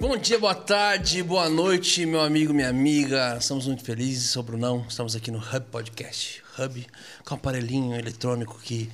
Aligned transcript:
Bom 0.00 0.16
dia, 0.16 0.38
boa 0.38 0.54
tarde, 0.54 1.22
boa 1.22 1.50
noite, 1.50 2.06
meu 2.06 2.22
amigo, 2.22 2.54
minha 2.54 2.70
amiga. 2.70 3.36
Estamos 3.38 3.66
muito 3.66 3.84
felizes, 3.84 4.30
sou 4.30 4.42
o 4.42 4.46
Brunão. 4.46 4.86
Estamos 4.88 5.14
aqui 5.14 5.30
no 5.30 5.36
Hub 5.36 5.66
Podcast. 5.70 6.42
Hub 6.58 6.86
com 7.26 7.34
um 7.34 7.36
aparelhinho 7.36 7.94
eletrônico 7.94 8.58
que 8.62 8.88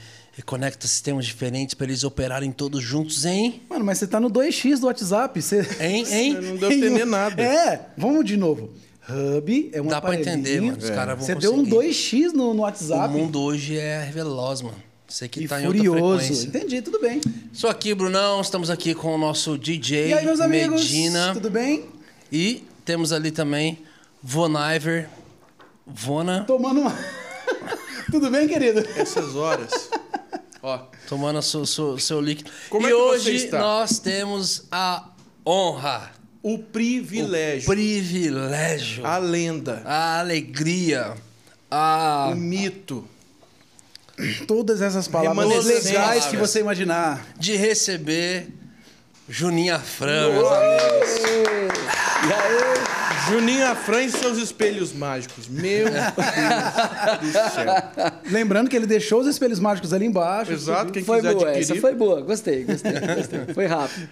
conecta 0.45 0.89
sistemas 0.89 1.25
diferentes 1.25 1.77
para 1.77 1.87
eles 1.87 2.03
operarem 2.03 2.51
todos 2.51 2.83
juntos, 2.83 3.25
hein? 3.25 3.63
Mano, 3.71 3.85
mas 3.85 3.99
você 3.99 4.09
tá 4.09 4.19
no 4.19 4.29
2x 4.29 4.81
do 4.81 4.87
WhatsApp. 4.87 5.41
Você... 5.41 5.61
Hein, 5.79 6.05
hein? 6.11 6.35
Não 6.43 6.57
deu 6.57 6.69
pra 6.69 6.75
entender 6.75 7.05
nada. 7.05 7.41
É, 7.41 7.91
vamos 7.97 8.25
de 8.25 8.37
novo. 8.37 8.75
Hub 9.09 9.71
é 9.73 9.81
um 9.81 9.87
Dá 9.87 10.01
pra 10.01 10.15
entender, 10.15 10.61
mano. 10.61 10.79
Os 10.79 10.91
caras 10.91 11.17
vão 11.17 11.27
Você 11.27 11.35
deu 11.37 11.53
um 11.55 11.65
conseguir. 11.65 11.93
2x 11.93 12.33
no, 12.33 12.53
no 12.55 12.61
O 12.61 12.63
WhatsApp. 12.65 13.15
mundo 13.15 13.41
hoje 13.41 13.77
é 13.79 14.11
veloz, 14.13 14.63
mano. 14.63 14.77
Você 15.09 15.29
que 15.29 15.45
e 15.45 15.49
tá 15.49 15.61
em 15.61 15.67
outra 15.67 15.79
furioso. 15.85 16.19
frequência. 16.19 16.47
Entendi, 16.49 16.83
tudo 16.83 17.01
bem. 17.01 17.21
Sou 17.53 17.71
aqui, 17.71 17.95
Brunão. 17.95 18.41
Estamos 18.41 18.69
aqui 18.71 18.93
com 18.95 19.15
o 19.15 19.19
nosso 19.19 19.57
DJ 19.57 20.09
E 20.09 20.13
aí, 20.15 20.25
meus 20.25 20.41
amigos? 20.41 20.83
Medina. 20.83 21.33
Tudo 21.33 21.49
bem? 21.51 21.85
E 22.33 22.65
temos 22.85 23.13
ali 23.13 23.31
também 23.31 23.79
Voniver. 24.21 25.09
Vona 25.87 26.43
Tomando 26.45 26.81
uma. 26.81 26.99
tudo 28.11 28.29
bem, 28.29 28.49
querido? 28.49 28.81
Essas 28.97 29.37
horas. 29.37 29.89
Ó, 30.61 30.79
tomando 31.09 31.41
seu, 31.43 31.65
seu, 31.65 31.97
seu 31.97 32.21
líquido. 32.21 32.51
Como 32.69 32.89
e 32.89 32.91
é 32.91 32.93
que 32.93 32.97
você 33.01 33.09
hoje 33.31 33.37
está? 33.37 33.61
nós 33.61 34.01
temos 34.01 34.65
a 34.73 35.11
honra, 35.47 36.11
o 36.49 36.57
privilégio, 36.59 37.67
privilégio, 37.67 39.05
a 39.05 39.19
lenda, 39.19 39.83
a 39.85 40.21
alegria, 40.21 41.15
a. 41.69 42.29
o 42.31 42.37
mito. 42.37 43.05
Todas 44.47 44.81
essas 44.81 45.09
palavras 45.09 45.65
legais 45.65 46.27
que 46.27 46.37
você 46.37 46.61
imaginar. 46.61 47.27
de 47.37 47.57
receber 47.57 48.47
Juninho 49.29 49.75
Afran, 49.75 50.35
meus 50.35 50.53
amigos. 50.53 51.21
E 52.29 52.33
aí? 52.33 53.29
Juninho 53.29 53.67
Afran 53.67 54.03
e 54.03 54.11
seus 54.13 54.39
espelhos 54.39 54.93
mágicos. 54.93 55.49
Meu 55.49 55.87
Deus 55.91 57.33
do 57.33 57.51
céu. 57.51 58.13
Lembrando 58.31 58.71
que 58.71 58.77
ele 58.77 58.87
deixou 58.87 59.21
os 59.21 59.27
espelhos 59.27 59.59
mágicos 59.59 59.93
ali 59.93 60.07
embaixo. 60.07 60.53
Exato, 60.53 60.93
quem 60.93 61.03
Foi 61.03 61.17
quiser 61.17 61.35
boa, 61.35 61.49
adquirir. 61.49 61.73
essa 61.73 61.81
foi 61.81 61.95
boa. 61.97 62.21
Gostei, 62.21 62.63
gostei, 62.63 62.93
gostei. 62.93 63.53
Foi 63.53 63.67
rápido. 63.67 64.09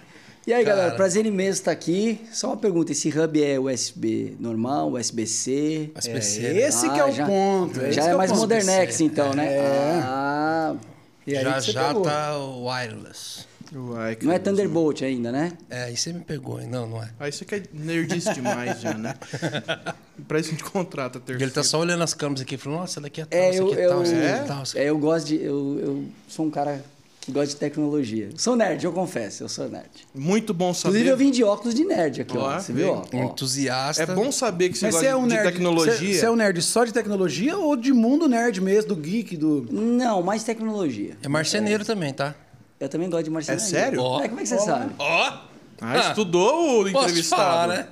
E 0.47 0.53
aí, 0.53 0.63
Cara. 0.63 0.75
galera, 0.77 0.95
prazer 0.95 1.25
imenso 1.25 1.59
estar 1.61 1.71
aqui. 1.71 2.21
Só 2.31 2.47
uma 2.49 2.57
pergunta, 2.57 2.91
esse 2.91 3.09
hub 3.09 3.43
é 3.43 3.59
USB 3.59 4.35
normal, 4.39 4.91
USB-C? 4.93 5.91
SPC, 5.95 6.45
É, 6.45 6.53
né? 6.53 6.59
esse 6.61 6.87
que 6.89 6.99
é 6.99 7.03
o 7.05 7.11
já, 7.11 7.25
ponto. 7.25 7.91
Já 7.91 8.03
é 8.09 8.13
o 8.13 8.17
mais 8.17 8.31
modernex, 8.31 9.01
então, 9.01 9.33
né? 9.33 9.45
É. 9.55 10.01
Ah, 10.03 10.75
E 11.25 11.35
aí 11.35 11.43
já 11.43 11.59
já 11.59 11.87
pegou. 11.87 12.03
tá 12.03 12.37
o 12.37 12.65
wireless. 12.67 13.45
Uai, 13.73 14.15
não 14.21 14.31
é. 14.31 14.37
Thunderbolt 14.37 15.01
ainda, 15.01 15.31
né? 15.31 15.53
É, 15.67 15.85
aí 15.85 15.97
você 15.97 16.13
me 16.13 16.19
pegou, 16.19 16.61
hein? 16.61 16.67
Não, 16.69 16.87
não 16.87 17.01
é. 17.01 17.09
Aí 17.19 17.31
você 17.31 17.43
quer 17.43 17.63
nerdice 17.73 18.31
demais 18.35 18.79
já, 18.79 18.93
né? 18.93 19.15
pra 20.27 20.39
isso 20.39 20.49
a 20.49 20.51
gente 20.51 20.63
contrata 20.63 21.19
terceira. 21.19 21.43
ele 21.43 21.51
tá 21.51 21.63
só 21.63 21.79
olhando 21.79 22.03
as 22.03 22.13
câmeras 22.13 22.41
aqui 22.43 22.53
e 22.53 22.57
falando, 22.59 22.79
nossa, 22.81 22.93
essa 22.93 23.01
daqui 23.01 23.21
é 23.21 23.25
tal, 23.25 23.39
É, 23.39 23.59
eu, 23.59 23.65
aqui 23.71 23.79
é 23.81 23.85
eu, 23.85 23.89
tal, 23.89 24.01
essa 24.03 24.13
aqui 24.15 24.21
é 24.23 24.27
É? 24.29 24.37
tal. 24.43 24.63
é, 24.75 24.83
eu 24.85 24.97
gosto 24.99 25.25
de. 25.25 25.35
Eu, 25.43 25.79
eu 25.83 26.05
sou 26.27 26.45
um 26.45 26.51
cara 26.51 26.85
que 27.25 27.31
gosta 27.31 27.47
de 27.47 27.55
tecnologia. 27.55 28.29
Sou 28.37 28.55
nerd, 28.55 28.85
eu 28.85 28.93
confesso, 28.93 29.43
eu 29.43 29.49
sou 29.49 29.67
nerd. 29.67 29.89
Muito 30.13 30.53
bom 30.53 30.73
saber. 30.75 30.89
Inclusive, 30.99 31.09
eu 31.09 31.17
vim 31.17 31.31
de 31.31 31.43
óculos 31.43 31.73
de 31.73 31.83
nerd 31.83 32.21
aqui, 32.21 32.37
ó. 32.37 32.55
Ó, 32.55 32.59
Você 32.59 32.71
viu? 32.71 32.93
Ó. 32.93 33.03
Entusiasta. 33.17 34.03
É 34.03 34.05
bom 34.05 34.31
saber 34.31 34.69
que 34.69 34.77
você 34.77 34.85
Mas 34.85 34.93
gosta 34.95 35.07
você 35.07 35.11
é 35.11 35.15
um 35.15 35.27
de 35.27 35.33
nerd. 35.33 35.43
tecnologia. 35.51 35.93
Você, 35.93 36.13
você 36.19 36.25
é 36.25 36.29
um 36.29 36.35
nerd 36.35 36.61
só 36.61 36.85
de 36.85 36.93
tecnologia 36.93 37.57
ou 37.57 37.75
de 37.75 37.91
mundo 37.91 38.29
nerd 38.29 38.61
mesmo, 38.61 38.89
do 38.89 38.95
geek, 38.95 39.35
do. 39.37 39.67
Não, 39.71 40.21
mais 40.21 40.43
tecnologia. 40.43 41.17
É 41.23 41.27
marceneiro 41.27 41.83
também, 41.83 42.13
tá? 42.13 42.35
Eu 42.79 42.87
também 42.89 43.09
gosto 43.09 43.23
de 43.23 43.31
marcenaria. 43.31 43.65
É 43.65 43.67
sério? 43.69 44.01
Ó. 44.01 44.21
É, 44.21 44.27
como 44.27 44.39
é 44.39 44.43
que 44.43 44.49
você 44.49 44.59
sabe? 44.59 44.93
Ó! 44.99 45.37
Ah, 45.81 45.97
estudou 46.09 46.81
o 46.81 46.91
Posso 46.91 47.05
te 47.07 47.09
entrevistado. 47.09 47.41
falar, 47.41 47.67
né? 47.67 47.87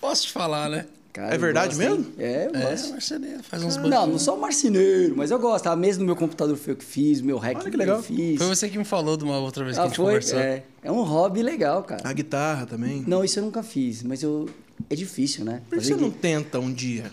Posso 0.00 0.22
te 0.26 0.32
falar, 0.32 0.68
né? 0.68 0.86
Cara, 1.18 1.32
É 1.32 1.36
eu 1.36 1.40
verdade 1.40 1.74
gosto, 1.74 1.82
hein? 1.82 1.88
mesmo? 1.98 2.12
É, 2.16 2.46
eu 2.46 2.54
É, 2.60 2.70
gosto. 2.70 2.90
marceneiro, 2.90 3.42
faz 3.42 3.62
uns 3.64 3.76
Não, 3.76 3.82
banquinhos. 3.90 4.08
não 4.10 4.18
sou 4.20 4.36
marceneiro, 4.36 5.16
mas 5.16 5.32
eu 5.32 5.38
gosto. 5.40 5.66
A 5.66 5.74
mesa 5.74 5.98
do 5.98 6.04
meu 6.04 6.14
computador 6.14 6.56
foi 6.56 6.74
eu 6.74 6.76
que 6.76 6.84
fiz, 6.84 7.20
meu 7.20 7.38
hack 7.38 7.56
Olha 7.60 7.70
que 7.72 7.76
legal. 7.76 7.96
eu 7.96 8.02
fiz. 8.04 8.38
Foi 8.38 8.46
você 8.46 8.68
que 8.68 8.78
me 8.78 8.84
falou 8.84 9.16
de 9.16 9.24
uma 9.24 9.36
outra 9.40 9.64
vez 9.64 9.76
que 9.76 9.80
a 9.80 9.84
Ah, 9.84 9.86
gente 9.88 9.96
foi? 9.96 10.04
conversou. 10.06 10.38
É, 10.38 10.62
é 10.80 10.92
um 10.92 11.02
hobby 11.02 11.42
legal, 11.42 11.82
cara. 11.82 12.02
A 12.08 12.12
guitarra 12.12 12.66
também. 12.66 13.02
Não, 13.04 13.24
isso 13.24 13.40
eu 13.40 13.42
nunca 13.44 13.64
fiz, 13.64 14.04
mas 14.04 14.22
eu... 14.22 14.48
É 14.88 14.94
difícil, 14.94 15.44
né? 15.44 15.60
Por 15.68 15.76
que 15.80 15.84
você 15.86 15.96
não 15.96 16.08
tenta 16.08 16.60
um 16.60 16.72
dia? 16.72 17.10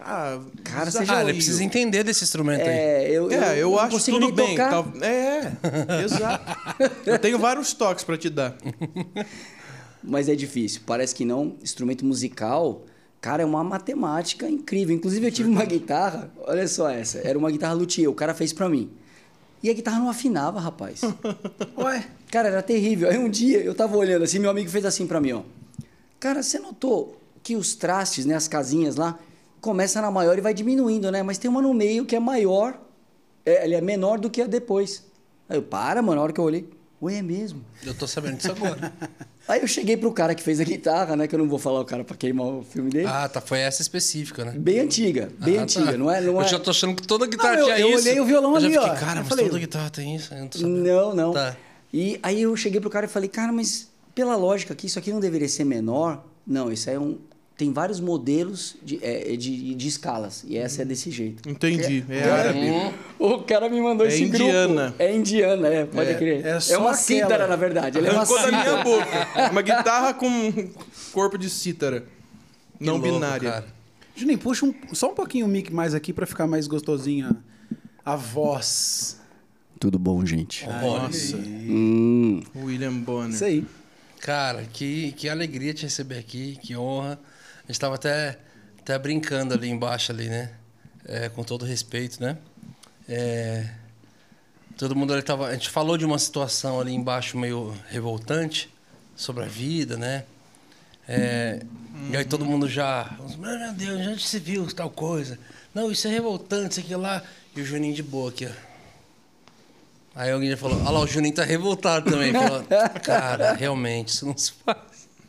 Ah, 0.00 0.40
Cara, 0.64 0.90
você 0.90 0.98
desafio. 0.98 1.14
Ah, 1.14 1.22
ele 1.22 1.34
precisa 1.34 1.62
entender 1.62 2.02
desse 2.02 2.24
instrumento 2.24 2.62
aí. 2.62 2.66
É, 2.76 3.10
eu, 3.12 3.30
É, 3.30 3.56
eu, 3.62 3.70
não 3.70 3.78
acho 3.78 4.04
tudo 4.10 4.32
bem. 4.32 4.56
tocar. 4.56 4.70
tal- 4.70 4.92
É, 5.00 5.52
exato. 6.04 6.44
Eu 7.06 7.16
tenho 7.16 7.38
vários 7.38 7.72
toques 7.72 8.02
pra 8.02 8.18
te 8.18 8.28
dar. 8.28 8.56
Mas 10.02 10.28
é 10.28 10.34
difícil. 10.34 10.80
Parece 10.84 11.14
que 11.14 11.24
não. 11.24 11.54
Instrumento 11.62 12.04
musical, 12.04 12.84
cara, 13.26 13.42
é 13.42 13.46
uma 13.46 13.64
matemática 13.64 14.48
incrível. 14.48 14.94
Inclusive, 14.94 15.26
eu 15.26 15.32
tive 15.32 15.48
uma 15.48 15.64
guitarra, 15.66 16.30
olha 16.46 16.68
só 16.68 16.88
essa. 16.88 17.18
Era 17.18 17.36
uma 17.36 17.50
guitarra 17.50 17.74
luthier, 17.74 18.08
o 18.08 18.14
cara 18.14 18.32
fez 18.32 18.52
pra 18.52 18.68
mim. 18.68 18.88
E 19.60 19.68
a 19.68 19.72
guitarra 19.72 19.98
não 19.98 20.08
afinava, 20.08 20.60
rapaz. 20.60 21.00
Ué? 21.76 22.06
Cara, 22.30 22.48
era 22.50 22.62
terrível. 22.62 23.10
Aí 23.10 23.18
um 23.18 23.28
dia 23.28 23.58
eu 23.58 23.74
tava 23.74 23.96
olhando 23.96 24.22
assim, 24.22 24.38
meu 24.38 24.48
amigo 24.48 24.70
fez 24.70 24.84
assim 24.84 25.08
pra 25.08 25.20
mim, 25.20 25.32
ó. 25.32 25.42
Cara, 26.20 26.40
você 26.40 26.60
notou 26.60 27.20
que 27.42 27.56
os 27.56 27.74
trastes, 27.74 28.24
né, 28.26 28.36
as 28.36 28.46
casinhas 28.46 28.94
lá, 28.94 29.18
começa 29.60 30.00
na 30.00 30.08
maior 30.08 30.38
e 30.38 30.40
vai 30.40 30.54
diminuindo, 30.54 31.10
né? 31.10 31.24
Mas 31.24 31.36
tem 31.36 31.50
uma 31.50 31.60
no 31.60 31.74
meio 31.74 32.06
que 32.06 32.14
é 32.14 32.20
maior, 32.20 32.80
é, 33.44 33.64
ele 33.64 33.74
é 33.74 33.80
menor 33.80 34.20
do 34.20 34.30
que 34.30 34.40
a 34.40 34.46
depois. 34.46 35.04
Aí 35.48 35.58
eu, 35.58 35.62
para, 35.64 36.00
mano, 36.00 36.14
na 36.14 36.22
hora 36.22 36.32
que 36.32 36.38
eu 36.38 36.44
olhei, 36.44 36.68
ué, 37.02 37.16
é 37.16 37.22
mesmo. 37.22 37.60
Eu 37.84 37.92
tô 37.92 38.06
sabendo 38.06 38.36
disso 38.36 38.52
agora. 38.52 38.92
Aí 39.48 39.60
eu 39.60 39.68
cheguei 39.68 39.96
pro 39.96 40.10
cara 40.12 40.34
que 40.34 40.42
fez 40.42 40.58
a 40.60 40.64
guitarra, 40.64 41.14
né? 41.14 41.28
Que 41.28 41.34
eu 41.34 41.38
não 41.38 41.48
vou 41.48 41.58
falar 41.58 41.80
o 41.80 41.84
cara 41.84 42.02
pra 42.02 42.16
queimar 42.16 42.46
o 42.46 42.62
filme 42.64 42.90
dele. 42.90 43.06
ah, 43.08 43.28
tá. 43.28 43.40
Foi 43.40 43.60
essa 43.60 43.80
específica, 43.80 44.44
né? 44.44 44.52
Bem 44.56 44.80
antiga, 44.80 45.28
bem 45.38 45.58
Ah, 45.58 45.62
antiga, 45.62 45.92
tá. 45.92 45.96
não 45.98 46.10
é? 46.10 46.20
Não 46.20 46.40
é... 46.40 46.44
Eu 46.44 46.48
já 46.48 46.58
tô 46.58 46.70
achando 46.70 46.94
que 46.96 47.06
toda 47.06 47.26
guitarra 47.26 47.52
Não, 47.54 47.60
eu- 47.60 47.64
tinha 47.66 47.78
eu 47.78 47.88
isso. 47.90 48.08
olhei 48.08 48.20
o 48.20 48.24
violão 48.24 48.54
eu 48.56 48.60
já 48.60 48.66
ali, 48.66 48.74
fiquei, 48.76 48.90
ó. 48.90 48.94
cara, 48.94 49.12
Eu 49.12 49.16
mas 49.20 49.28
falei- 49.28 49.46
toda 49.46 49.58
guitarra 49.60 49.90
tem 49.90 50.16
isso. 50.16 50.34
Eu 50.34 50.40
não 50.40 50.48
tô 50.48 50.58
sabendo. 50.58 50.78
Não, 50.82 51.14
não. 51.14 51.32
Tá. 51.32 51.56
E 51.92 52.18
aí 52.22 52.42
eu 52.42 52.56
cheguei 52.56 52.80
pro 52.80 52.90
cara 52.90 53.06
e 53.06 53.08
falei, 53.08 53.28
cara, 53.28 53.52
mas 53.52 53.88
pela 54.14 54.34
lógica 54.34 54.72
aqui, 54.72 54.86
isso 54.88 54.98
aqui 54.98 55.12
não 55.12 55.20
deveria 55.20 55.48
ser 55.48 55.64
menor? 55.64 56.24
Não, 56.46 56.72
isso 56.72 56.90
é 56.90 56.98
um. 56.98 57.16
Tem 57.56 57.72
vários 57.72 58.00
modelos 58.00 58.76
de, 58.82 58.98
é, 59.02 59.34
de, 59.34 59.74
de 59.74 59.88
escalas. 59.88 60.44
E 60.46 60.58
essa 60.58 60.82
é 60.82 60.84
desse 60.84 61.10
jeito. 61.10 61.48
Entendi. 61.48 62.04
É 62.08 62.20
Cara, 62.20 62.34
árabe. 62.50 62.60
O 63.18 63.38
cara 63.44 63.68
me 63.70 63.80
mandou 63.80 64.04
É 64.06 64.10
esse 64.10 64.24
indiana. 64.24 64.82
grupo. 64.88 65.02
É 65.02 65.16
indiana, 65.16 65.68
é, 65.68 65.84
pode 65.86 66.10
É, 66.10 66.14
crer. 66.14 66.44
é 66.44 66.48
É, 66.50 66.52
uma 66.76 66.90
aquela. 66.90 66.94
cítara, 66.94 67.46
na 67.46 67.56
verdade. 67.56 67.96
Ele 67.96 68.08
é 68.08 68.10
uma 68.10 68.18
Arrancou 68.20 68.36
da 68.36 68.44
cítara. 68.44 68.62
minha 68.72 68.84
boca. 68.84 69.28
Uma 69.52 69.62
guitarra 69.62 70.12
com 70.12 70.70
corpo 71.12 71.38
de 71.38 71.48
cítara. 71.48 72.02
Que 72.78 72.84
Não 72.84 72.98
louco, 72.98 73.08
binária. 73.10 73.50
cara. 73.50 73.66
Juninho, 74.14 74.38
puxa 74.38 74.66
um- 74.66 74.74
só 74.92 75.10
um 75.10 75.14
pouquinho 75.14 75.46
o 75.46 75.48
mic 75.48 75.72
mais 75.72 75.94
aqui 75.94 76.12
pra 76.12 76.26
ficar 76.26 76.46
mais 76.46 76.66
gostosinha 76.66 77.34
a 78.04 78.16
voz. 78.16 79.18
Tudo 79.80 79.98
bom, 79.98 80.24
gente? 80.26 80.66
Nossa. 80.66 81.36
Hum. 81.38 82.42
William 82.54 82.92
Bonner. 82.98 83.30
Isso 83.34 83.44
aí. 83.44 83.64
Cara, 84.20 84.64
que, 84.72 85.12
que 85.12 85.26
alegria 85.28 85.72
te 85.72 85.84
receber 85.84 86.18
aqui, 86.18 86.58
que 86.62 86.76
honra. 86.76 87.18
Gente 87.66 87.80
tava 87.80 87.94
até, 87.96 88.38
até 88.78 88.98
brincando 88.98 89.54
ali 89.54 89.68
embaixo, 89.68 90.12
ali, 90.12 90.28
né? 90.28 90.50
É, 91.04 91.28
com 91.28 91.42
todo 91.42 91.64
respeito, 91.64 92.20
né? 92.22 92.36
É, 93.08 93.68
todo 94.76 94.94
mundo 94.94 95.12
ali 95.12 95.22
tava. 95.22 95.48
A 95.48 95.52
gente 95.52 95.70
falou 95.70 95.96
de 95.96 96.04
uma 96.04 96.18
situação 96.18 96.80
ali 96.80 96.92
embaixo 96.92 97.36
meio 97.38 97.74
revoltante 97.88 98.72
sobre 99.14 99.44
a 99.44 99.46
vida, 99.46 99.96
né? 99.96 100.24
É, 101.08 101.60
E 102.10 102.16
aí 102.16 102.24
todo 102.24 102.44
mundo 102.44 102.68
já. 102.68 103.16
Meu 103.38 103.72
Deus, 103.72 104.06
onde 104.06 104.22
se 104.22 104.38
viu 104.38 104.66
tal 104.74 104.90
coisa? 104.90 105.38
Não, 105.74 105.90
isso 105.90 106.06
é 106.06 106.10
revoltante, 106.10 106.72
isso 106.72 106.80
aqui 106.80 106.94
lá. 106.94 107.22
E 107.54 107.60
o 107.60 107.64
Juninho 107.64 107.94
de 107.94 108.02
boa 108.02 108.30
aqui, 108.30 108.46
ó. 108.46 108.50
Aí 110.14 110.30
alguém 110.30 110.50
já 110.50 110.56
falou, 110.56 110.80
olha 110.80 110.90
lá, 110.90 111.00
o 111.00 111.06
Juninho 111.06 111.34
tá 111.34 111.44
revoltado 111.44 112.10
também. 112.10 112.32
Falou, 112.32 112.64
cara, 113.04 113.52
realmente, 113.52 114.08
isso 114.08 114.24
não 114.26 114.36
se 114.36 114.52
faz. 114.52 114.78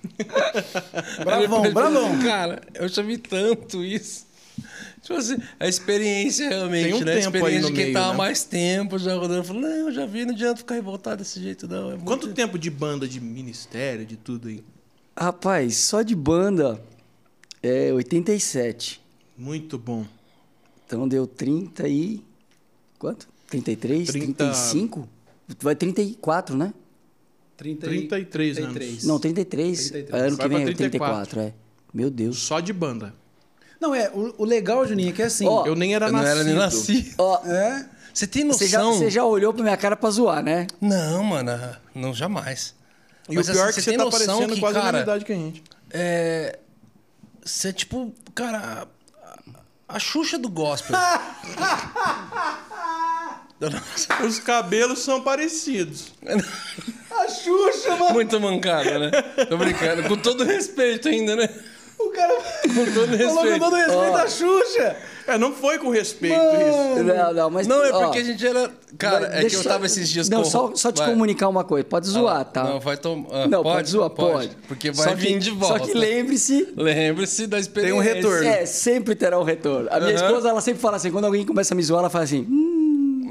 Bravão, 1.24 1.74
bravão. 1.74 2.20
Cara, 2.20 2.62
eu 2.74 2.88
já 2.88 3.02
vi 3.02 3.18
tanto 3.18 3.84
isso. 3.84 4.26
Tipo 5.02 5.20
assim, 5.20 5.38
a 5.60 5.68
experiência 5.68 6.50
realmente, 6.50 6.86
Tem 6.86 6.94
um 6.96 7.06
né? 7.06 7.14
A 7.16 7.20
experiência 7.20 7.62
no 7.62 7.68
de 7.68 7.74
quem 7.74 7.84
meio, 7.86 7.94
tá 7.94 8.08
há 8.08 8.12
né? 8.12 8.18
mais 8.18 8.44
tempo 8.44 8.98
já 8.98 9.16
rodando. 9.16 9.44
Falou, 9.44 9.62
não, 9.62 9.70
eu 9.70 9.92
já 9.92 10.06
vi, 10.06 10.26
não 10.26 10.34
adianta 10.34 10.58
ficar 10.58 10.76
revoltado 10.76 11.18
desse 11.18 11.42
jeito, 11.42 11.68
não. 11.68 11.88
É 11.90 11.92
muito- 11.92 12.04
Quanto 12.06 12.34
tempo 12.34 12.58
de 12.60 12.70
banda, 12.70 13.08
de 13.08 13.20
ministério, 13.22 14.06
de 14.06 14.18
tudo 14.18 14.50
aí? 14.50 14.64
Rapaz, 15.18 15.78
só 15.78 16.02
de 16.02 16.16
banda 16.16 16.82
é 17.64 17.92
87. 17.94 19.02
Muito 19.38 19.78
bom. 19.78 20.06
Então 20.86 21.08
deu 21.08 21.26
30 21.26 21.88
e. 21.88 22.22
Quanto? 23.00 23.28
33? 23.50 24.10
30. 24.10 24.26
35? 24.46 25.08
Vai 25.62 25.76
34, 25.76 26.56
né? 26.58 26.74
30 27.57 27.88
33 27.88 28.57
anos. 28.59 28.74
33. 28.74 29.04
Não, 29.06 29.19
33. 29.19 29.89
33. 29.89 30.24
Ano 30.24 30.38
Vai 30.38 30.48
que 30.50 30.56
vem 30.56 30.63
é 30.63 30.74
34, 30.74 31.39
é. 31.42 31.54
Meu 31.94 32.09
Deus. 32.09 32.38
Só 32.38 32.59
de 32.59 32.71
banda. 32.71 33.13
Não, 33.80 33.94
é, 33.94 34.09
o, 34.13 34.33
o 34.38 34.45
legal, 34.45 34.86
Juninho, 34.88 35.09
é 35.09 35.12
que 35.12 35.21
é 35.21 35.25
assim. 35.25 35.48
Ó, 35.48 35.65
Eu 35.65 35.75
nem 35.75 35.94
era 35.95 36.07
Eu 36.07 36.12
não 36.12 36.19
nascido. 36.19 36.36
era 36.36 36.44
nem 36.44 36.56
nascido. 36.56 37.15
Ó, 37.18 37.45
é. 37.45 37.89
Você 38.13 38.25
tem 38.25 38.48
você 38.48 38.68
já, 38.68 38.81
noção? 38.81 39.00
você 39.00 39.09
já 39.12 39.24
olhou 39.25 39.54
pra 39.54 39.63
minha 39.63 39.77
cara 39.77 39.95
pra 39.95 40.09
zoar, 40.09 40.44
né? 40.44 40.65
Não, 40.81 41.24
mano, 41.24 41.51
não, 41.94 42.13
jamais. 42.13 42.74
E 43.30 43.36
Mas, 43.36 43.48
o 43.50 43.51
pior 43.51 43.69
assim, 43.69 43.69
é 43.69 43.74
que 43.74 43.81
você 43.81 43.81
você 43.81 43.89
tem 43.92 43.98
tá 43.98 44.06
noção 44.06 44.25
parecendo 44.25 44.53
que, 44.56 44.60
quase 44.60 44.77
a 44.77 44.81
cara, 44.81 44.98
mesma 44.98 45.03
idade 45.12 45.25
que 45.25 45.33
a 45.33 45.36
gente. 45.36 45.63
É. 45.92 46.60
Você 47.44 47.68
é 47.69 47.74
tipo, 47.74 48.13
cara. 48.33 48.88
A, 49.88 49.95
a 49.95 50.00
Xuxa 50.00 50.38
do 50.38 50.50
gospel. 50.50 50.95
Os 54.27 54.39
cabelos 54.39 55.00
são 55.00 55.21
parecidos. 55.21 56.12
A 57.24 57.28
Xuxa, 57.28 57.96
mano. 57.96 58.14
Muito 58.14 58.40
mancada, 58.40 59.00
né? 59.00 59.12
Tô 59.50 59.58
brincando. 59.58 60.04
Com 60.08 60.18
todo 60.18 60.44
respeito 60.44 61.08
ainda, 61.08 61.36
né? 61.36 61.50
O 62.00 62.10
cara 62.12 62.31
Com 62.64 62.86
todo 62.94 63.18
falou 63.18 63.36
com 63.36 63.42
respeito. 63.42 63.60
todo 63.60 63.75
respeito 63.75 64.16
a 64.18 64.28
Xuxa. 64.28 64.96
É, 65.25 65.38
não 65.38 65.52
foi 65.52 65.78
com 65.80 65.90
respeito 65.90 66.36
isso. 66.36 67.04
Não, 67.04 67.34
não, 67.34 67.50
mas. 67.50 67.66
Não, 67.68 67.84
é 67.84 67.92
ó, 67.92 68.04
porque 68.04 68.19
a 68.19 68.24
gente 68.24 68.46
era. 68.46 68.69
Cara, 69.00 69.25
é 69.28 69.30
que 69.31 69.40
deixa 69.42 69.58
eu 69.58 69.64
tava 69.64 69.86
esses 69.88 70.08
dias 70.08 70.30
Não, 70.30 70.44
com. 70.44 70.50
só, 70.50 70.72
só 70.75 70.92
te 70.92 71.00
Vai. 71.00 71.10
comunicar 71.10 71.50
uma 71.50 71.64
coisa. 71.64 71.84
Pode 71.86 72.08
zoar, 72.08 72.46
tá? 72.46 72.64
Não, 72.64 72.80
vai 72.80 72.96
tomar. 72.98 73.48
Não, 73.50 73.62
pode, 73.63 73.90
zoar, 73.90 74.10
pode. 74.12 74.52
Porque 74.68 74.92
vai 74.92 75.10
Só 75.10 75.16
que- 75.16 75.22
vir 75.22 75.40
de 75.40 75.50
volta. 75.52 75.80
Só 75.80 75.86
que 75.86 75.98
lembre-se. 75.98 76.72
Lembre-se 76.78 77.48
da 77.48 77.60
experiência. 77.60 78.00
Tem 78.00 78.12
um 78.12 78.16
retorno. 78.16 78.48
É, 78.48 78.66
sempre 78.66 79.16
terá 79.16 79.38
um 79.40 79.44
retorno. 79.44 79.90
A 79.92 80.00
minha 80.00 80.16
Aham. 80.16 80.25
esposa, 80.28 80.50
ela 80.50 80.62
sempre 80.62 80.80
fala 80.81 80.96
assim, 80.98 81.12
quando 81.12 81.25
alguém 81.25 81.46
começa 81.46 81.74
a 81.74 81.75
me 81.75 81.81
zoar, 81.84 82.00
ela 82.02 82.10
fala 82.10 82.24
assim, 82.24 82.48
hum, 82.50 82.76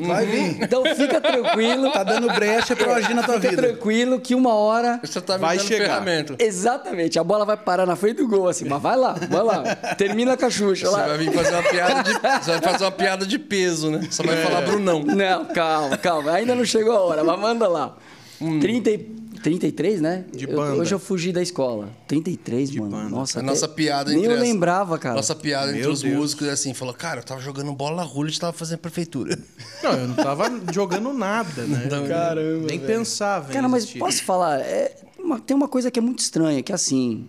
Vai 0.01 0.27
vir. 0.27 0.63
então 0.63 0.85
fica 0.95 1.21
tranquilo. 1.21 1.91
Tá 1.93 2.03
dando 2.03 2.27
brecha 2.33 2.75
pra 2.77 2.97
agir 2.97 3.15
na 3.15 3.23
tua 3.23 3.37
fica 3.37 3.51
vida. 3.51 3.63
tranquilo 3.63 4.21
que 4.21 4.35
uma 4.35 4.55
hora... 4.55 5.01
Você 5.03 5.21
tá 5.21 5.35
me 5.35 5.41
Vai 5.41 5.57
dando 5.57 5.67
chegar. 5.67 5.85
ferramenta. 5.85 6.37
Exatamente, 6.39 7.19
a 7.19 7.25
bola 7.25 7.45
vai 7.45 7.57
parar 7.57 7.87
na 7.87 7.97
frente 7.97 8.17
do 8.19 8.29
gol, 8.29 8.49
assim, 8.49 8.65
mas 8.69 8.81
vai 8.83 8.97
lá, 8.97 9.15
vai 9.31 9.43
lá. 9.43 9.63
Termina 9.97 10.37
com 10.37 10.47
a 10.47 10.51
Xuxa 10.51 10.87
Você 10.89 10.97
lá. 10.97 11.07
vai 11.07 11.19
vir 11.19 11.33
fazer 11.33 11.53
uma 11.55 11.63
piada 11.63 12.03
de. 12.03 12.13
Você 12.13 12.51
vai 12.53 12.61
fazer 12.61 12.85
uma 12.85 12.93
piada 12.93 13.27
de 13.27 13.39
peso, 13.39 13.91
né? 13.91 14.07
Só 14.11 14.23
vai 14.23 14.37
falar 14.43 14.63
Brunão. 14.63 15.03
Não, 15.03 15.45
calma, 15.47 15.97
calma. 15.97 16.33
Ainda 16.33 16.55
não 16.55 16.65
chegou 16.65 16.93
a 16.97 17.01
hora, 17.01 17.25
mas 17.25 17.39
manda 17.41 17.69
lá. 17.69 17.97
30 18.39 18.91
e... 18.91 19.17
33, 19.47 20.01
né? 20.01 20.25
De 20.35 20.45
Eu- 20.45 20.57
banda. 20.57 20.75
hoje 20.81 20.93
eu 20.93 20.99
fugi 20.99 21.31
da 21.33 21.41
escola. 21.41 21.89
33, 22.09 22.75
mano. 22.75 22.91
banda. 22.91 23.09
Nossa, 23.11 23.39
A 23.39 23.43
até- 23.43 23.47
nossa 23.49 23.69
piada 23.69 24.11
Nem 24.11 24.19
entre 24.25 24.33
eu 24.33 24.37
as- 24.39 24.43
lembrava, 24.43 24.99
cara. 24.99 25.15
Nossa 25.15 25.37
piada 25.37 25.69
entre 25.69 25.83
Meu 25.83 25.93
os 25.93 26.03
Deus. 26.03 26.17
músicos 26.17 26.49
é 26.49 26.51
assim, 26.51 26.75
falou, 26.75 26.93
cara, 26.93 27.21
eu 27.21 27.25
tava 27.25 27.41
jogando 27.41 27.73
bola 27.73 27.95
na 27.95 28.03
rua 28.03 28.25
e 28.25 28.27
a 28.27 28.31
gente 28.31 28.41
tava 28.41 28.53
fazendo 28.53 28.79
prefeitura. 28.81 29.39
Não, 29.85 29.93
eu 29.93 30.09
não 30.09 30.15
tava 30.17 30.51
jogando 30.75 31.13
nada, 31.13 31.63
né? 31.63 31.87
Caramba, 32.09 32.67
Nem 32.67 32.79
velho. 32.81 32.87
pensava 32.99 33.51
em 33.51 33.55
Cara, 33.55 33.69
mas 33.69 33.85
existir. 33.85 34.01
posso 34.01 34.25
falar? 34.25 34.59
É 34.63 34.97
uma- 35.17 35.39
tem 35.39 35.57
uma 35.57 35.69
coisa 35.69 35.93
que 35.93 35.99
é 36.01 36.03
muito 36.03 36.19
estranha, 36.19 36.61
que 36.61 36.73
é 36.73 36.75
assim. 36.75 37.29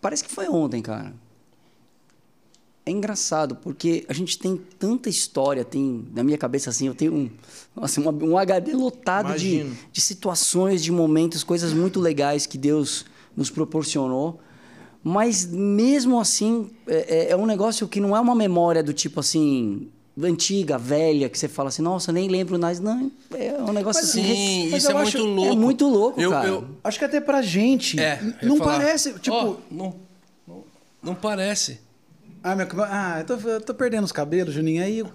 Parece 0.00 0.24
que 0.24 0.30
foi 0.32 0.48
ontem, 0.48 0.80
cara. 0.80 1.12
É 2.84 2.90
engraçado, 2.90 3.54
porque 3.56 4.04
a 4.08 4.12
gente 4.12 4.36
tem 4.38 4.56
tanta 4.78 5.08
história, 5.08 5.64
tem. 5.64 6.04
Na 6.12 6.24
minha 6.24 6.36
cabeça, 6.36 6.70
assim, 6.70 6.88
eu 6.88 6.94
tenho 6.94 7.14
um, 7.14 7.30
nossa, 7.76 8.00
uma- 8.00 8.10
um 8.24 8.36
HD 8.36 8.72
lotado 8.74 9.26
de, 9.36 9.54
Imagino. 9.54 9.76
de 9.92 10.00
situações, 10.00 10.82
de 10.82 10.90
momentos, 10.90 11.44
coisas 11.44 11.72
muito 11.72 12.00
legais 12.00 12.44
que 12.44 12.58
Deus 12.58 13.04
nos 13.36 13.50
proporcionou. 13.50 14.40
Mas 15.04 15.46
mesmo 15.46 16.18
assim, 16.20 16.70
é, 16.86 17.28
é- 17.28 17.30
é 17.30 17.36
um 17.36 17.46
negócio 17.46 17.86
que 17.86 18.00
não 18.00 18.16
é 18.16 18.20
uma 18.20 18.34
memória 18.34 18.82
do 18.82 18.92
tipo 18.92 19.20
assim. 19.20 19.88
Antiga, 20.20 20.76
velha, 20.76 21.26
que 21.30 21.38
você 21.38 21.48
fala 21.48 21.70
assim, 21.70 21.80
nossa, 21.80 22.12
nem 22.12 22.28
lembro 22.28 22.58
mais. 22.58 22.78
Não, 22.78 23.10
é 23.34 23.54
um 23.62 23.72
negócio 23.72 24.02
assim. 24.02 24.22
Sim, 24.22 24.68
mas 24.70 24.82
isso 24.82 24.90
é 24.90 24.92
eu 24.92 24.96
muito 24.98 25.08
acho- 25.08 25.16
é 25.16 25.20
louco. 25.22 25.52
É 25.52 25.56
muito 25.56 25.88
louco, 25.88 26.20
Eu- 26.20 26.30
cara. 26.30 26.48
eu- 26.48 26.64
Acho 26.84 26.98
que 26.98 27.04
até 27.06 27.18
pra 27.20 27.40
gente. 27.40 27.98
É. 27.98 28.20
Não 28.42 28.58
falar, 28.58 28.78
parece, 28.78 29.14
tipo. 29.20 29.34
ó, 29.34 29.56
não, 29.70 29.94
não, 30.46 30.64
não 31.02 31.14
parece. 31.14 31.80
Ah, 32.42 32.56
meu, 32.56 32.66
ah 32.82 33.18
eu, 33.20 33.24
tô, 33.38 33.48
eu 33.48 33.60
tô 33.60 33.74
perdendo 33.74 34.04
os 34.04 34.12
cabelos, 34.12 34.52
Juninho. 34.54 34.82
Aí. 34.82 34.98
eu- 34.98 35.10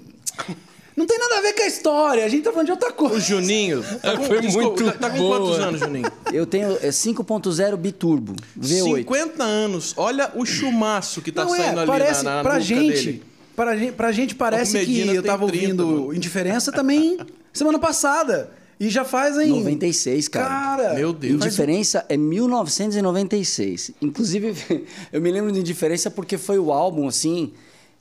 Não 0.95 1.06
tem 1.06 1.19
nada 1.19 1.38
a 1.38 1.41
ver 1.41 1.53
com 1.53 1.62
a 1.62 1.68
história. 1.68 2.25
A 2.25 2.27
gente 2.29 2.44
tá 2.44 2.51
falando 2.51 2.65
de 2.65 2.71
outra 2.71 2.89
O 2.89 2.94
coisa. 2.94 3.19
Juninho. 3.19 3.83
Tá 4.01 4.18
com, 4.18 4.24
Foi 4.24 4.41
desculpa, 4.41 4.68
muito 4.81 4.85
tá, 4.85 4.91
tá 4.97 5.09
com 5.12 5.18
boa. 5.18 5.38
quantos 5.39 5.59
anos, 5.59 5.79
Juninho? 5.79 6.12
Eu 6.33 6.45
tenho 6.47 6.71
é, 6.81 6.89
5.0 6.89 7.77
biturbo, 7.77 8.33
V8. 8.59 8.95
50 9.01 9.44
anos. 9.44 9.94
Olha 9.95 10.31
o 10.33 10.44
chumaço 10.45 11.21
que 11.21 11.31
tá 11.31 11.44
não 11.44 11.51
saindo 11.51 11.77
é, 11.79 11.81
ali 11.83 11.88
parece, 11.88 12.24
na, 12.24 12.35
na 12.38 12.41
pra 12.41 12.59
gente. 12.59 12.94
dele. 13.06 13.24
Pra 13.56 13.75
gente, 13.75 13.91
pra 13.94 14.12
gente 14.12 14.35
parece 14.35 14.77
O 14.77 14.85
que 14.85 15.00
eu 15.15 15.23
tava 15.23 15.45
30, 15.47 15.63
ouvindo 15.83 15.85
mano. 15.88 16.13
Indiferença 16.15 16.71
também 16.71 17.18
semana 17.53 17.77
passada. 17.80 18.51
E 18.79 18.89
já 18.89 19.03
faz 19.03 19.38
em. 19.38 19.50
96, 19.50 20.27
cara. 20.27 20.47
Cara. 20.47 20.94
Meu 20.94 21.12
Deus. 21.12 21.35
Indiferença 21.35 22.06
é 22.07 22.15
1996. 22.15 23.91
Inclusive, 24.01 24.53
eu 25.12 25.21
me 25.21 25.31
lembro 25.31 25.51
de 25.51 25.59
Indiferença 25.59 26.12
porque 26.12 26.38
foi 26.38 26.59
o 26.59 26.71
álbum, 26.71 27.07
assim, 27.07 27.53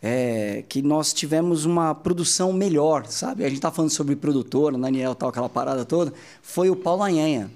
é, 0.03 0.65
que 0.69 0.83
nós 0.83 1.13
tivemos 1.13 1.65
uma 1.65 1.95
produção 1.95 2.53
melhor, 2.53 3.07
sabe? 3.07 3.45
A 3.45 3.49
gente 3.49 3.61
tá 3.61 3.71
falando 3.71 3.91
sobre 3.91 4.15
produtora, 4.17 4.77
Daniel 4.77 5.15
tal, 5.15 5.31
aquela 5.31 5.49
parada 5.49 5.85
toda. 5.85 6.13
Foi 6.43 6.69
o 6.69 6.77
Paulo 6.77 7.03
Anhanha. 7.03 7.51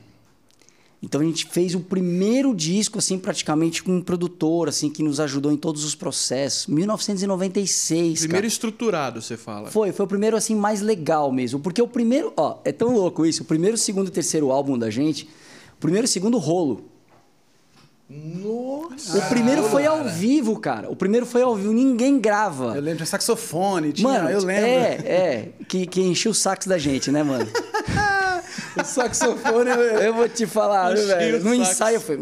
Então 1.02 1.23
a 1.23 1.25
gente 1.25 1.47
fez 1.47 1.75
o 1.75 1.81
primeiro 1.81 2.55
disco, 2.55 2.99
assim, 2.99 3.19
praticamente 3.19 3.82
com 3.82 3.93
um 3.97 4.02
produtor, 4.02 4.69
assim, 4.69 4.91
que 4.91 5.02
nos 5.02 5.19
ajudou 5.19 5.50
em 5.50 5.56
todos 5.56 5.82
os 5.82 5.94
processos. 5.94 6.67
1996, 6.67 8.19
Primeiro 8.20 8.43
cara. 8.43 8.47
estruturado, 8.47 9.23
você 9.23 9.37
fala. 9.37 9.70
Foi, 9.70 9.93
foi 9.93 10.05
o 10.05 10.08
primeiro 10.08 10.37
assim 10.37 10.55
mais 10.55 10.82
legal 10.82 11.32
mesmo, 11.32 11.58
porque 11.58 11.81
o 11.81 11.88
primeiro, 11.88 12.32
ó, 12.37 12.58
é 12.64 12.73
tão 12.73 12.93
louco 12.94 13.25
isso, 13.25 13.43
o 13.43 13.47
primeiro, 13.47 13.79
segundo 13.79 14.08
e 14.08 14.11
terceiro 14.11 14.50
álbum 14.50 14.76
da 14.79 14.91
gente, 14.91 15.25
o 15.75 15.81
primeiro 15.81 16.05
e 16.05 16.08
segundo 16.08 16.37
rolo. 16.37 16.85
Nossa. 18.12 19.19
o 19.19 19.29
primeiro 19.29 19.62
foi 19.62 19.87
ao 19.87 20.05
vivo, 20.08 20.58
cara. 20.58 20.91
O 20.91 20.97
primeiro 20.97 21.25
foi 21.25 21.43
ao 21.43 21.55
vivo, 21.55 21.73
ninguém 21.73 22.19
grava. 22.19 22.75
Eu 22.75 22.82
lembro 22.82 23.05
de 23.05 23.08
saxofone, 23.08 23.93
tinha, 23.93 24.12
Mano, 24.12 24.29
eu 24.29 24.44
lembro. 24.44 24.67
é, 24.67 24.88
é, 25.06 25.49
que, 25.69 25.87
que 25.87 26.00
encheu 26.02 26.32
o 26.32 26.35
sax 26.35 26.67
da 26.67 26.76
gente, 26.76 27.11
né, 27.12 27.23
mano? 27.23 27.47
O 28.81 28.84
saxofone. 28.84 29.70
eu- 29.70 29.81
Eu 30.00 30.14
vou 30.14 30.28
te 30.28 30.46
falar, 30.46 30.94
velho. 30.94 31.42
No 31.44 31.56
sax. 31.56 31.70
ensaio 31.70 32.00
foi. 32.00 32.19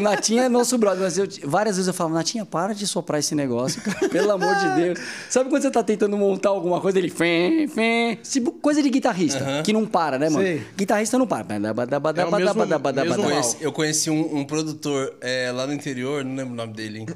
Natinha 0.00 0.44
é 0.44 0.48
nosso 0.48 0.76
brother, 0.78 1.02
mas 1.02 1.18
eu, 1.18 1.26
várias 1.44 1.76
vezes 1.76 1.88
eu 1.88 1.94
falava, 1.94 2.16
Natinha, 2.16 2.44
para 2.44 2.72
de 2.74 2.86
soprar 2.86 3.18
esse 3.20 3.34
negócio, 3.34 3.80
cara. 3.82 4.08
Pelo 4.08 4.30
amor 4.32 4.54
de 4.56 4.74
Deus. 4.82 4.98
Sabe 5.28 5.50
quando 5.50 5.62
você 5.62 5.70
tá 5.70 5.82
tentando 5.82 6.16
montar 6.16 6.50
alguma 6.50 6.80
coisa, 6.80 6.98
ele. 6.98 7.10
Fé, 7.10 7.66
fé. 7.72 8.18
Tipo, 8.22 8.52
coisa 8.52 8.82
de 8.82 8.90
guitarrista, 8.90 9.62
que 9.64 9.72
não 9.72 9.86
para, 9.86 10.18
né, 10.18 10.28
mano? 10.28 10.44
Sei. 10.44 10.62
Guitarrista 10.76 11.18
não 11.18 11.26
para. 11.26 11.46
É 11.54 12.24
mesmo- 12.38 12.60
mesmo 13.04 13.22
eu 13.60 13.72
conheci 13.72 14.10
um, 14.10 14.38
um 14.38 14.44
produtor 14.44 15.14
é, 15.20 15.50
lá 15.52 15.66
no 15.66 15.72
interior, 15.72 16.24
não 16.24 16.34
lembro 16.36 16.52
o 16.52 16.56
nome 16.56 16.72
dele. 16.72 17.00
hein? 17.00 17.06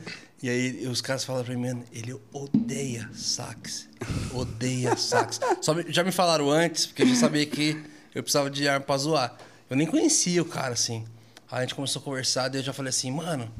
E 0.42 0.48
aí 0.48 0.87
os 0.87 1.00
caras 1.02 1.22
falaram 1.25 1.44
pra 1.44 1.54
mim, 1.54 1.60
mano, 1.69 1.84
ele 1.92 2.19
odeia 2.32 3.10
sax. 3.14 3.88
Odeia 4.32 4.96
sax. 4.96 5.38
Só 5.61 5.75
me- 5.75 5.85
já 5.92 6.02
me 6.02 6.11
falaram 6.12 6.50
antes, 6.50 6.87
porque 6.87 7.02
eu 7.02 7.09
já 7.09 7.14
sabia 7.14 7.44
que 7.44 7.82
eu 8.14 8.23
precisava 8.23 8.49
de 8.50 8.66
arma 8.66 8.85
pra 8.85 8.97
zoar. 8.97 9.37
Eu 9.68 9.76
nem 9.76 9.87
conhecia 9.87 10.40
o 10.40 10.44
cara, 10.47 10.73
assim. 10.73 11.04
Aí 11.50 11.59
a 11.59 11.61
gente 11.62 11.75
começou 11.75 12.00
a 12.00 12.04
conversar, 12.04 12.49
daí 12.49 12.61
eu 12.61 12.64
já 12.64 12.73
falei 12.73 12.88
assim, 12.90 13.11
mano, 13.11 13.52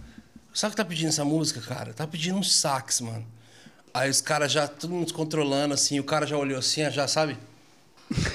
sabe 0.55 0.69
o 0.69 0.71
que 0.71 0.77
tá 0.83 0.85
pedindo 0.85 1.09
essa 1.09 1.25
música, 1.25 1.61
cara? 1.61 1.93
Tá 1.93 2.07
pedindo 2.07 2.39
um 2.39 2.43
sax, 2.43 3.01
mano. 3.03 3.27
Aí 3.93 4.09
os 4.09 4.21
caras 4.21 4.51
já, 4.51 4.67
todo 4.67 4.91
mundo 4.95 5.13
controlando, 5.13 5.75
assim, 5.75 5.99
o 6.01 6.05
cara 6.05 6.27
já 6.27 6.39
olhou 6.39 6.59
assim, 6.59 6.89
já 6.91 7.07
sabe? 7.07 7.37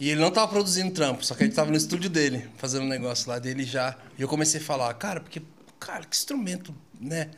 E 0.00 0.08
ele 0.10 0.20
não 0.20 0.30
tava 0.30 0.48
produzindo 0.48 0.90
trampo, 0.92 1.24
só 1.24 1.34
que 1.34 1.42
a 1.44 1.46
gente 1.46 1.54
tava 1.54 1.70
no 1.70 1.76
estúdio 1.76 2.08
dele, 2.10 2.48
fazendo 2.56 2.84
um 2.84 2.88
negócio 2.88 3.28
lá 3.28 3.38
dele 3.38 3.62
já. 3.64 3.94
E 4.18 4.22
eu 4.22 4.28
comecei 4.28 4.60
a 4.60 4.64
falar, 4.64 4.92
cara, 4.94 5.20
porque, 5.20 5.40
cara, 5.86 6.04
que 6.04 6.16
instrumento, 6.16 6.74
né? 7.00 7.28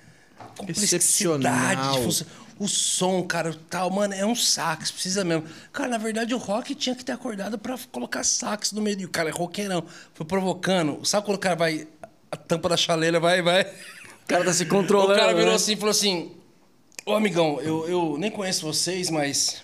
Complexidade, 0.57 2.03
função- 2.03 2.27
o 2.59 2.67
som, 2.67 3.23
cara, 3.23 3.55
tal, 3.69 3.91
mano, 3.91 4.15
é 4.15 4.25
um 4.25 4.35
sax, 4.35 4.91
precisa 4.91 5.25
mesmo. 5.25 5.45
Cara, 5.73 5.91
na 5.91 5.99
verdade 5.99 6.35
o 6.35 6.39
rock 6.39 6.75
tinha 6.75 6.95
que 6.97 7.05
ter 7.05 7.13
acordado 7.13 7.59
pra 7.59 7.77
colocar 7.93 8.25
sax 8.25 8.73
no 8.73 8.81
meio. 8.81 8.99
E 9.01 9.05
o 9.05 9.09
cara 9.11 9.29
é 9.29 9.33
roqueirão. 9.33 9.85
Foi 10.15 10.25
provocando. 10.25 11.05
Sabe 11.05 11.27
quando 11.27 11.37
o 11.37 11.41
cara 11.41 11.55
vai. 11.55 11.87
A 12.31 12.37
tampa 12.37 12.69
da 12.69 12.77
chaleira 12.77 13.21
vai, 13.21 13.43
vai. 13.43 13.63
O 13.63 14.27
cara 14.27 14.45
tá 14.45 14.53
se 14.55 14.63
O 14.65 14.69
controlando. 14.69 15.19
cara 15.21 15.35
virou 15.35 15.51
né? 15.51 15.57
assim 15.57 15.73
e 15.73 15.77
falou 15.77 15.91
assim: 15.91 16.33
Ô 17.05 17.13
amigão, 17.15 17.61
eu, 17.61 17.87
eu 17.89 18.17
nem 18.19 18.31
conheço 18.31 18.65
vocês, 18.67 19.11
mas. 19.11 19.63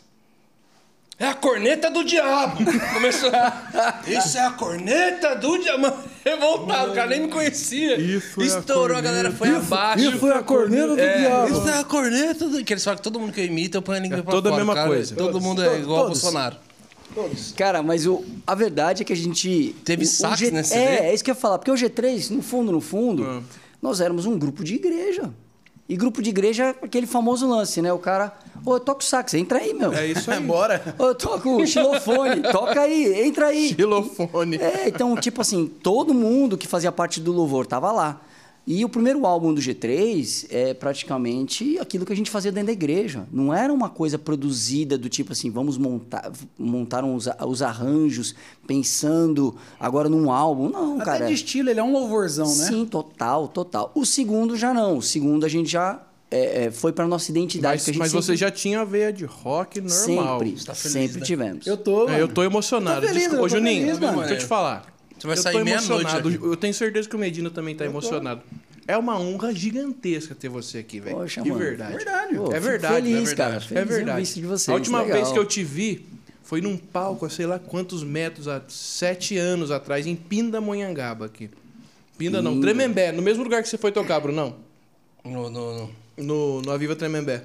É 1.18 1.26
a 1.28 1.34
corneta 1.34 1.88
do 1.90 2.02
diabo! 2.04 2.56
Começou. 2.94 3.30
Isso 4.08 4.36
é 4.38 4.40
a 4.44 4.50
corneta 4.50 5.36
do 5.36 5.56
diabo! 5.58 5.92
Revoltado, 6.24 6.92
o 6.92 6.94
cara 6.94 7.10
nem 7.10 7.22
me 7.22 7.28
conhecia. 7.28 7.96
Isso 8.00 8.40
é 8.40 8.44
a 8.44 8.46
Estourou, 8.46 8.96
a, 8.96 9.00
galera 9.00 9.30
foi 9.30 9.50
abaixo. 9.54 10.04
Isso 10.04 10.18
foi 10.18 10.32
a 10.32 10.42
corneta 10.42 10.88
do 10.88 11.00
É, 11.00 11.18
diabo. 11.18 11.48
Isso 11.58 11.68
é 11.68 11.78
a 11.78 11.84
corneta 11.84 12.48
do. 12.48 12.64
Que 12.64 12.72
eles 12.72 12.82
falam 12.84 12.96
que 12.96 13.02
todo 13.02 13.20
mundo 13.20 13.32
que 13.32 13.40
eu 13.40 13.44
imito, 13.44 13.76
eu 13.78 13.82
ponho 13.82 13.98
a 13.98 14.00
língua 14.00 14.18
É 14.18 14.22
pra 14.22 14.30
toda 14.32 14.48
a 14.48 14.52
fora, 14.52 14.64
mesma 14.64 14.74
cara. 14.74 14.88
coisa. 14.88 15.14
Todo 15.14 15.26
Todos, 15.32 15.42
mundo 15.46 15.62
é 15.62 15.66
todos, 15.66 15.80
igual 15.82 15.98
ao 15.98 16.04
todos. 16.06 16.22
Bolsonaro. 16.22 16.56
Cara, 17.56 17.82
mas 17.82 18.06
o, 18.06 18.24
a 18.46 18.54
verdade 18.54 19.02
é 19.02 19.04
que 19.04 19.12
a 19.12 19.16
gente. 19.16 19.76
Teve 19.84 20.04
o- 20.04 20.08
o 20.08 20.10
sax 20.10 20.38
G- 20.38 20.50
nesse 20.50 20.74
É, 20.74 21.08
é 21.10 21.14
isso 21.14 21.22
que 21.22 21.30
eu 21.30 21.34
ia 21.34 21.40
falar. 21.40 21.58
Porque 21.58 21.70
o 21.70 21.74
G3, 21.74 22.30
no 22.30 22.42
fundo, 22.42 22.72
no 22.72 22.80
fundo, 22.80 23.44
nós 23.82 24.00
éramos 24.00 24.24
um 24.26 24.38
grupo 24.38 24.64
de 24.64 24.76
igreja. 24.76 25.30
E 25.88 25.96
grupo 25.96 26.22
de 26.22 26.30
igreja 26.30 26.64
é 26.66 26.84
aquele 26.84 27.06
famoso 27.06 27.46
lance, 27.48 27.82
né? 27.82 27.92
O 27.92 27.98
cara, 27.98 28.32
ô, 28.64 28.76
eu 28.76 28.80
toco 28.80 29.02
sax, 29.02 29.34
entra 29.34 29.58
aí, 29.58 29.74
meu. 29.74 29.92
É 29.92 30.06
isso 30.06 30.30
aí. 30.30 30.40
bora. 30.46 30.94
Ô, 30.98 31.06
eu 31.06 31.14
toco 31.14 31.66
xilofone, 31.66 32.40
toca 32.50 32.80
aí, 32.80 33.26
entra 33.26 33.48
aí. 33.48 33.74
Xilofone. 33.74 34.56
É, 34.56 34.88
então, 34.88 35.14
tipo 35.16 35.40
assim, 35.40 35.66
todo 35.66 36.14
mundo 36.14 36.56
que 36.56 36.66
fazia 36.68 36.92
parte 36.92 37.20
do 37.20 37.32
louvor 37.32 37.66
tava 37.66 37.90
lá. 37.90 38.20
E 38.64 38.84
o 38.84 38.88
primeiro 38.88 39.26
álbum 39.26 39.52
do 39.52 39.60
G3 39.60 40.46
é 40.48 40.72
praticamente 40.72 41.78
aquilo 41.80 42.06
que 42.06 42.12
a 42.12 42.16
gente 42.16 42.30
fazia 42.30 42.52
dentro 42.52 42.68
da 42.68 42.72
igreja. 42.72 43.26
Não 43.32 43.52
era 43.52 43.72
uma 43.72 43.88
coisa 43.88 44.18
produzida 44.18 44.96
do 44.96 45.08
tipo 45.08 45.32
assim, 45.32 45.50
vamos 45.50 45.76
montar, 45.76 46.30
montar 46.56 47.04
os, 47.04 47.28
os 47.46 47.60
arranjos 47.60 48.34
pensando 48.64 49.56
agora 49.80 50.08
num 50.08 50.30
álbum. 50.30 50.68
Não, 50.68 50.96
Até 50.96 51.04
cara. 51.04 51.26
de 51.26 51.34
estilo, 51.34 51.70
ele 51.70 51.80
é 51.80 51.82
um 51.82 51.92
louvorzão, 51.92 52.46
né? 52.46 52.66
Sim, 52.66 52.86
total, 52.86 53.48
total. 53.48 53.90
O 53.96 54.06
segundo 54.06 54.56
já 54.56 54.72
não. 54.72 54.98
O 54.98 55.02
segundo 55.02 55.44
a 55.44 55.48
gente 55.48 55.68
já 55.68 56.00
é, 56.30 56.64
é, 56.64 56.70
foi 56.70 56.92
para 56.92 57.06
nossa 57.06 57.30
identidade. 57.30 57.74
Mas, 57.74 57.84
que 57.84 57.90
a 57.90 57.92
gente 57.92 58.00
mas 58.00 58.10
sempre, 58.10 58.26
você 58.26 58.36
já 58.36 58.50
tinha 58.50 58.80
a 58.80 58.84
veia 58.84 59.12
de 59.12 59.24
rock 59.24 59.80
normal. 59.80 60.38
sempre, 60.38 60.64
tá 60.64 60.74
feliz, 60.74 60.92
sempre 60.92 61.20
né? 61.20 61.26
tivemos. 61.26 61.66
Eu 61.66 61.76
tô. 61.76 62.08
É, 62.08 62.22
eu 62.22 62.28
tô 62.28 62.42
emocionado. 62.42 62.98
Eu 62.98 63.02
tô 63.02 63.08
feliz, 63.08 63.22
Desculpa. 63.24 63.42
Ô, 63.42 63.46
eu 63.46 63.50
tô 63.50 63.56
Juninho, 63.56 63.86
feliz, 63.86 63.98
mano. 63.98 64.18
deixa 64.20 64.34
eu 64.34 64.38
te 64.38 64.46
falar. 64.46 64.91
Você 65.22 65.26
vai 65.28 65.36
eu 65.38 65.42
sair 65.42 65.64
meia-noite. 65.64 66.14
Eu 66.42 66.56
tenho 66.56 66.74
certeza 66.74 67.08
que 67.08 67.14
o 67.14 67.18
Medina 67.18 67.48
também 67.48 67.74
tá 67.76 67.84
emocionado. 67.84 68.42
É 68.88 68.96
uma 68.96 69.16
honra 69.18 69.54
gigantesca 69.54 70.34
ter 70.34 70.48
você 70.48 70.78
aqui, 70.78 70.98
velho. 70.98 71.16
Poxa, 71.16 71.40
De 71.40 71.48
mano. 71.50 71.60
verdade. 71.62 71.92
Verdade. 71.94 72.34
Pô, 72.34 72.52
é 72.52 72.58
verdade. 72.58 72.94
feliz, 72.96 73.14
é 73.14 73.24
verdade. 73.26 73.36
cara. 73.36 73.56
É 73.56 73.60
Feliz 73.60 73.82
em 73.84 73.94
verdade. 74.04 74.34
de 74.34 74.42
vocês, 74.42 74.68
A 74.68 74.74
última 74.74 75.02
legal. 75.02 75.16
vez 75.18 75.30
que 75.32 75.38
eu 75.38 75.44
te 75.46 75.62
vi 75.62 76.04
foi 76.42 76.60
num 76.60 76.76
palco, 76.76 77.24
há 77.24 77.30
sei 77.30 77.46
lá 77.46 77.60
quantos 77.60 78.02
metros, 78.02 78.48
há 78.48 78.60
sete 78.68 79.38
anos 79.38 79.70
atrás, 79.70 80.04
em 80.08 80.16
Pindamonhangaba 80.16 81.26
aqui. 81.26 81.48
Pinda 82.18 82.42
não, 82.42 82.54
Pinda. 82.54 82.66
Tremembé, 82.66 83.12
no 83.12 83.22
mesmo 83.22 83.44
lugar 83.44 83.62
que 83.62 83.68
você 83.68 83.78
foi 83.78 83.92
tocar, 83.92 84.18
Brunão. 84.18 84.56
No, 85.24 85.48
no, 85.48 85.78
no- 85.78 85.90
No, 86.16 86.62
no 86.62 86.70
Aviva 86.72 86.96
Tremembé. 86.96 87.44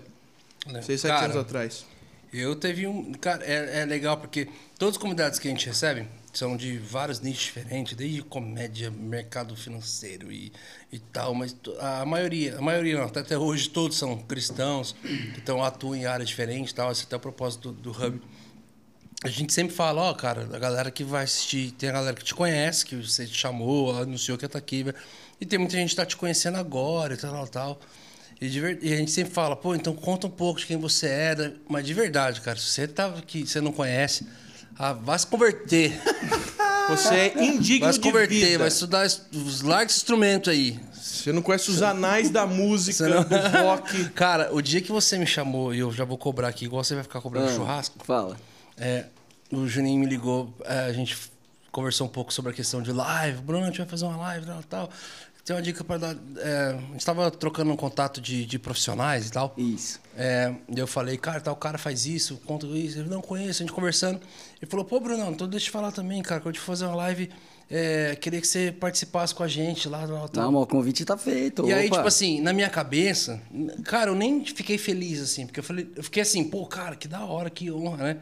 né? 0.66 0.82
Seis, 0.82 1.02
sete 1.02 1.12
Cara, 1.12 1.26
anos 1.26 1.38
atrás. 1.38 1.86
Eu 2.34 2.56
teve 2.56 2.88
um. 2.88 3.14
Cara, 3.14 3.44
é, 3.46 3.82
é 3.82 3.86
legal 3.86 4.18
porque 4.18 4.48
todos 4.80 4.96
os 4.98 5.02
convidados 5.02 5.38
que 5.40 5.48
a 5.48 5.52
gente 5.52 5.68
recebe 5.68 6.06
são 6.38 6.56
de 6.56 6.78
vários 6.78 7.20
nichos 7.20 7.46
diferentes, 7.46 7.96
desde 7.96 8.22
comédia, 8.22 8.92
mercado 8.92 9.56
financeiro 9.56 10.32
e, 10.32 10.52
e 10.92 11.00
tal, 11.00 11.34
mas 11.34 11.56
a 11.80 12.06
maioria, 12.06 12.58
a 12.58 12.62
maioria 12.62 12.98
não, 12.98 13.06
até, 13.06 13.22
até 13.22 13.38
hoje 13.38 13.70
todos 13.70 13.98
são 13.98 14.16
cristãos, 14.18 14.96
que 15.34 15.40
estão 15.40 15.64
atuam 15.64 15.96
em 15.96 16.06
áreas 16.06 16.30
diferentes 16.30 16.72
tal, 16.74 16.92
esse 16.92 17.02
é 17.02 17.06
até 17.06 17.16
o 17.16 17.20
propósito 17.20 17.72
do, 17.72 17.92
do 17.92 18.06
Hub. 18.06 18.22
A 19.24 19.30
gente 19.30 19.52
sempre 19.52 19.76
fala, 19.76 20.04
ó, 20.04 20.14
cara, 20.14 20.48
a 20.54 20.60
galera 20.60 20.92
que 20.92 21.04
vai 21.04 21.24
assistir, 21.24 21.72
tem 21.72 21.90
a 21.90 21.94
galera 21.94 22.16
que 22.16 22.24
te 22.24 22.36
conhece, 22.36 22.86
que 22.86 22.96
você 22.96 23.26
te 23.26 23.34
chamou, 23.34 23.98
anunciou 24.00 24.38
que 24.38 24.48
tá 24.48 24.60
aqui, 24.60 24.86
e 25.42 25.46
tem 25.46 25.58
muita 25.58 25.76
gente 25.76 25.90
que 25.90 25.96
tá 25.96 26.06
te 26.06 26.16
conhecendo 26.16 26.58
agora 26.58 27.16
e 27.16 27.18
tal, 27.18 27.32
tal, 27.32 27.48
tal. 27.48 27.80
E, 28.40 28.48
ver- 28.48 28.78
e 28.84 28.94
a 28.94 28.98
gente 28.98 29.10
sempre 29.10 29.34
fala, 29.34 29.56
pô, 29.56 29.74
então 29.74 29.96
conta 29.96 30.28
um 30.28 30.30
pouco 30.30 30.60
de 30.60 30.68
quem 30.68 30.78
você 30.78 31.08
era, 31.08 31.56
mas 31.68 31.84
de 31.84 31.96
verdade, 31.96 32.42
cara, 32.42 32.60
se 32.60 32.66
você 32.66 32.88
tá 32.88 33.08
aqui, 33.08 33.48
você 33.48 33.60
não 33.60 33.72
conhece, 33.72 34.28
ah, 34.80 34.94
vai 34.94 35.18
se 35.20 35.28
converter, 35.28 36.00
Você 36.90 37.14
é 37.14 37.44
indigno 37.44 37.86
vai 37.86 37.94
se 37.94 38.00
de 38.00 38.08
converter, 38.08 38.46
vida. 38.46 38.58
vai 38.60 38.68
estudar 38.70 39.06
es- 39.06 39.22
os 39.34 39.62
largos 39.62 39.98
instrumentos 39.98 40.50
aí. 40.54 40.80
Você 40.94 41.34
não 41.34 41.42
conhece 41.42 41.70
os 41.70 41.82
anais 41.82 42.30
da 42.30 42.46
música, 42.48 43.08
não- 43.10 43.24
do 43.24 43.36
rock. 43.64 44.06
Cara, 44.16 44.54
o 44.54 44.62
dia 44.62 44.80
que 44.82 44.90
você 44.92 45.18
me 45.18 45.28
chamou, 45.28 45.74
e 45.74 45.80
eu 45.80 45.92
já 45.92 46.06
vou 46.06 46.18
cobrar 46.18 46.48
aqui, 46.48 46.64
igual 46.66 46.82
você 46.84 46.96
vai 46.96 47.04
ficar 47.04 47.20
cobrando 47.20 47.50
Ah, 47.50 47.54
churrasco, 47.56 47.98
Fala. 48.06 48.38
É, 48.78 49.06
o 49.52 49.68
Juninho 49.68 50.00
me 50.00 50.06
ligou, 50.06 50.54
é, 50.64 50.86
a 50.86 50.94
gente 50.94 51.18
conversou 51.74 52.08
um 52.08 52.10
pouco 52.10 52.34
sobre 52.34 52.52
a 52.52 52.56
questão 52.56 52.82
de 52.82 52.92
live. 52.94 53.40
Bruno, 53.42 53.64
a 53.64 53.68
gente 53.68 53.80
vai 53.80 53.88
fazer 53.88 54.06
uma 54.06 54.16
live 54.18 54.46
e 54.46 54.48
tal, 54.48 54.64
tal. 54.64 54.90
Tem 55.48 55.56
uma 55.56 55.62
dica 55.62 55.82
para 55.82 55.98
dar. 55.98 56.18
é, 56.40 56.76
a 56.78 56.92
gente 56.92 56.98
estava 56.98 57.32
trocando 57.32 57.72
um 57.72 57.78
contato 57.78 58.20
de, 58.20 58.46
de 58.46 58.60
profissionais 58.60 59.28
e 59.28 59.32
tal. 59.32 59.54
Isso. 59.58 59.98
É, 60.18 60.54
e 60.68 60.78
eu 60.78 60.86
falei, 60.86 61.18
cara, 61.18 61.40
tal 61.40 61.56
cara 61.56 61.78
faz 61.78 62.06
isso, 62.06 62.36
conta 62.46 62.68
isso. 62.68 63.00
Ele 63.00 63.08
não 63.08 63.22
conhece, 63.22 63.64
a 63.64 63.66
gente 63.66 63.72
conversando. 63.72 64.20
Ele 64.62 64.70
falou, 64.70 64.84
pô, 64.84 65.00
Bruno, 65.00 65.32
então 65.32 65.48
deixa 65.48 65.64
eu 65.64 65.70
te 65.70 65.72
falar 65.72 65.94
também, 65.94 66.22
cara, 66.22 66.42
que 66.42 66.50
eu 66.50 66.52
te 66.52 66.60
fazer 66.60 66.86
uma 66.86 66.96
live. 66.96 67.30
é, 67.72 68.18
queria 68.18 68.42
que 68.42 68.48
você 68.48 68.74
participasse 68.74 69.34
com 69.34 69.42
a 69.42 69.48
gente 69.48 69.88
lá, 69.88 70.06
tal, 70.06 70.28
tal. 70.28 70.44
Não, 70.44 70.52
mas 70.52 70.64
o 70.64 70.68
convite 70.68 71.06
tá 71.06 71.18
feito. 71.18 71.66
E 71.66 71.72
aí, 71.72 71.88
opa. 71.88 71.96
tipo 71.96 72.08
assim, 72.10 72.42
na 72.42 72.52
minha 72.52 72.70
cabeça, 72.70 73.42
cara, 73.86 74.12
eu 74.12 74.16
nem 74.16 74.44
fiquei 74.44 74.78
feliz, 74.78 75.22
assim, 75.22 75.46
porque 75.46 75.62
eu 75.62 75.64
falei, 75.64 75.90
eu 75.96 76.04
fiquei 76.04 76.24
assim, 76.24 76.44
pô, 76.44 76.66
cara, 76.68 76.98
que 76.98 77.08
da 77.08 77.24
hora, 77.24 77.50
que 77.50 77.72
honra, 77.72 78.04
né? 78.04 78.18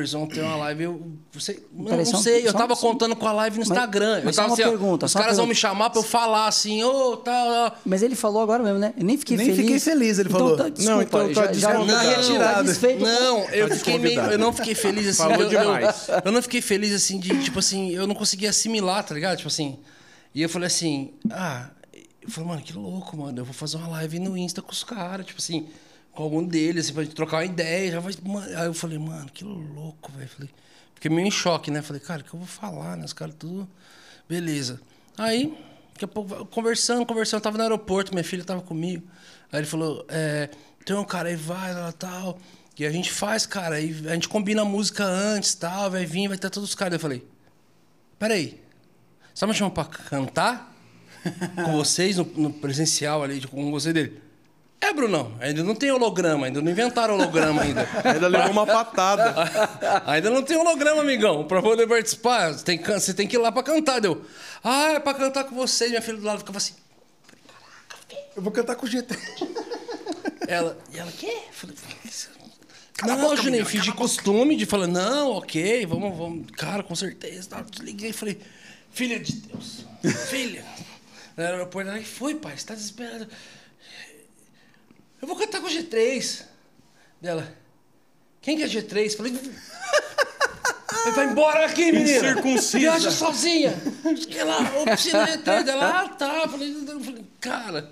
Eles 0.00 0.12
vão 0.12 0.26
ter 0.26 0.40
uma 0.40 0.56
live, 0.56 0.82
eu. 0.84 1.12
Você, 1.32 1.52
eu 1.72 1.96
não 1.96 2.04
só 2.04 2.16
sei, 2.18 2.46
eu 2.46 2.52
só- 2.52 2.58
tava 2.58 2.74
só- 2.74 2.88
contando 2.88 3.14
com 3.14 3.26
a 3.28 3.32
live 3.32 3.58
no 3.58 3.60
Mas- 3.66 3.70
Instagram. 3.70 4.18
eu 4.18 4.24
mas 4.24 4.34
só 4.36 4.42
tava 4.42 4.50
uma 4.50 4.54
assim, 4.54 4.62
ó, 4.64 4.68
pergunta, 4.70 5.06
os 5.06 5.12
só 5.12 5.18
caras 5.20 5.36
vão 5.36 5.46
me 5.46 5.54
chamar 5.54 5.90
pra 5.90 6.00
eu 6.00 6.04
falar 6.04 6.46
assim, 6.48 6.82
ô, 6.82 7.16
tal, 7.16 7.48
tal. 7.70 7.78
Mas 7.84 8.02
ele 8.02 8.14
falou 8.16 8.42
agora 8.42 8.62
mesmo, 8.62 8.78
né? 8.78 8.92
Eu 8.96 9.04
nem 9.04 9.16
fiquei 9.16 9.36
Nem 9.36 9.46
feliz. 9.46 9.60
fiquei 9.62 9.80
feliz, 9.80 10.18
ele 10.18 10.28
então, 10.28 10.40
falou. 10.40 10.56
Tá, 10.56 10.64
Não, 10.64 10.70
desculpa, 10.70 11.02
então 11.04 11.28
tá 11.28 11.32
já, 11.34 11.42
já, 11.52 11.68
desconvidado. 11.72 12.04
tá 12.04 12.16
retirado. 12.16 12.54
Tá 12.54 12.62
desfeito. 12.62 13.02
Não, 13.04 13.38
eu 13.50 13.68
Tá 13.68 13.76
fiquei 13.76 13.98
meio. 13.98 14.20
Eu 14.20 14.38
não 14.38 14.52
fiquei 14.52 14.74
feliz 14.74 15.06
assim. 15.08 15.18
Falou 15.22 15.36
eu, 15.36 15.42
eu- 15.42 15.48
demais. 15.60 16.06
Eu, 16.24 16.32
não 16.32 16.42
fiquei 16.42 16.60
feliz 16.60 16.92
assim 16.94 17.18
de, 17.18 17.42
tipo 17.42 17.58
assim, 17.58 17.90
eu 17.90 18.06
não 18.06 18.14
conseguia 18.14 18.50
assimilar, 18.50 19.04
tá 19.04 19.14
ligado? 19.14 19.36
Tipo 19.36 19.48
assim. 19.48 19.78
E 20.34 20.42
eu 20.42 20.48
falei 20.48 20.66
assim, 20.66 21.12
ah, 21.30 21.68
eu 22.20 22.28
falei, 22.30 22.48
mano, 22.48 22.62
que 22.62 22.72
louco, 22.72 23.16
mano. 23.16 23.38
Eu 23.38 23.44
vou 23.44 23.54
fazer 23.54 23.76
uma 23.76 23.86
live 23.88 24.18
no 24.18 24.36
Insta 24.36 24.60
com 24.60 24.72
os 24.72 24.82
caras, 24.82 25.24
tipo 25.26 25.40
assim, 25.40 25.68
com 26.14 26.22
algum 26.22 26.44
deles, 26.44 26.86
assim, 26.86 26.94
pra 26.94 27.02
gente 27.02 27.14
trocar 27.14 27.38
uma 27.38 27.44
ideia. 27.44 27.92
Já 27.92 28.00
vai, 28.00 28.12
mano. 28.22 28.58
Aí 28.58 28.66
eu 28.66 28.74
falei, 28.74 28.98
mano, 28.98 29.28
que 29.32 29.44
louco, 29.44 30.12
velho. 30.12 30.28
Falei, 30.28 30.50
fiquei 30.94 31.10
meio 31.10 31.26
em 31.26 31.30
choque, 31.30 31.70
né? 31.70 31.82
Falei, 31.82 32.00
cara, 32.00 32.22
o 32.22 32.24
que 32.24 32.34
eu 32.34 32.38
vou 32.38 32.48
falar, 32.48 32.96
né? 32.96 33.04
Os 33.04 33.12
caras 33.12 33.34
tudo. 33.38 33.68
Beleza. 34.28 34.80
Aí, 35.18 35.56
daqui 35.92 36.04
a 36.04 36.08
pouco, 36.08 36.46
conversando, 36.46 37.04
conversando, 37.04 37.38
eu 37.38 37.42
tava 37.42 37.56
no 37.56 37.62
aeroporto, 37.64 38.12
minha 38.12 38.24
filha 38.24 38.44
tava 38.44 38.62
comigo. 38.62 39.06
Aí 39.52 39.60
ele 39.60 39.66
falou, 39.66 40.04
é, 40.08 40.48
tem 40.84 40.96
um 40.96 41.04
cara 41.04 41.28
aí, 41.28 41.36
vai, 41.36 41.74
lá, 41.74 41.92
tal. 41.92 42.38
E 42.78 42.86
a 42.86 42.90
gente 42.90 43.10
faz, 43.12 43.46
cara, 43.46 43.76
aí 43.76 43.94
a 44.08 44.14
gente 44.14 44.28
combina 44.28 44.62
a 44.62 44.64
música 44.64 45.04
antes, 45.04 45.54
tal, 45.54 45.90
vai 45.90 46.04
vir, 46.04 46.28
vai 46.28 46.38
ter 46.38 46.50
todos 46.50 46.70
os 46.70 46.74
caras. 46.74 46.94
Eu 46.94 47.00
falei, 47.00 47.24
peraí, 48.18 48.60
você 49.32 49.40
tá 49.40 49.46
me 49.46 49.54
chamando 49.54 49.74
pra 49.74 49.84
cantar 49.84 50.74
com 51.64 51.72
vocês 51.72 52.16
no, 52.16 52.24
no 52.24 52.52
presencial 52.52 53.22
ali, 53.22 53.46
com 53.46 53.70
você 53.70 53.92
dele? 53.92 54.23
É, 54.84 54.92
Brunão, 54.92 55.32
ainda 55.40 55.62
não 55.64 55.74
tem 55.74 55.90
holograma, 55.90 56.46
ainda 56.46 56.60
não 56.60 56.70
inventaram 56.70 57.14
holograma 57.14 57.62
ainda. 57.62 57.88
Ainda 58.04 58.28
levou 58.28 58.50
uma 58.50 58.66
patada. 58.66 59.34
Ainda 60.06 60.28
não 60.28 60.42
tem 60.42 60.56
holograma, 60.58 61.00
amigão. 61.00 61.46
Pra 61.46 61.62
poder 61.62 61.86
participar, 61.86 62.52
você 62.52 62.64
tem, 62.64 62.78
você 62.82 63.14
tem 63.14 63.26
que 63.26 63.36
ir 63.36 63.38
lá 63.38 63.50
pra 63.50 63.62
cantar. 63.62 64.00
Deu. 64.00 64.22
Ah, 64.62 64.92
é 64.92 65.00
pra 65.00 65.14
cantar 65.14 65.44
com 65.44 65.54
vocês. 65.54 65.88
Minha 65.90 66.02
filha 66.02 66.18
do 66.18 66.24
lado 66.24 66.40
ficava 66.40 66.58
assim. 66.58 66.74
Eu 68.36 68.42
vou 68.42 68.52
cantar 68.52 68.76
com 68.76 68.84
o 68.84 68.88
GT. 68.88 69.16
Ela, 70.46 70.76
e 70.92 70.98
ela, 70.98 71.10
quê? 71.12 71.32
Eu 71.32 71.52
Falei, 71.52 71.76
não, 73.06 73.36
Juninho, 73.36 73.64
fiz 73.64 73.82
de 73.82 73.92
costume 73.92 74.54
de 74.56 74.66
falar, 74.66 74.86
não, 74.86 75.32
ok, 75.32 75.86
vamos, 75.86 76.16
vamos. 76.16 76.46
Cara, 76.52 76.82
com 76.82 76.94
certeza. 76.94 77.48
Tá, 77.48 77.62
desliguei 77.62 78.10
e 78.10 78.12
falei, 78.12 78.38
filha 78.90 79.18
de 79.18 79.32
Deus, 79.32 79.86
filha. 80.28 80.64
No 81.36 81.42
aeroporto, 81.42 81.90
ela, 81.90 81.98
"Que 81.98 82.04
foi, 82.04 82.36
pai, 82.36 82.56
você 82.56 82.64
tá 82.64 82.74
desesperado. 82.76 83.26
Eu 85.20 85.28
vou 85.28 85.36
cantar 85.36 85.60
com 85.60 85.66
o 85.66 85.70
G3. 85.70 86.42
Dela, 87.20 87.48
quem 88.40 88.56
que 88.56 88.62
é 88.62 88.66
G3? 88.66 89.16
Falei, 89.16 89.32
ele 89.32 91.12
vai 91.14 91.26
embora 91.26 91.66
daqui, 91.66 91.90
menina. 91.92 92.16
Incircuncisa. 92.18 92.78
Viaja 92.78 93.10
sozinha. 93.10 93.74
Ela, 94.36 94.58
oficina 94.82 95.26
G3 95.26 95.62
dela, 95.64 96.00
ah, 96.04 96.08
tá. 96.08 96.48
Falei, 96.48 96.70
eu 96.88 97.00
falei, 97.00 97.24
cara. 97.40 97.90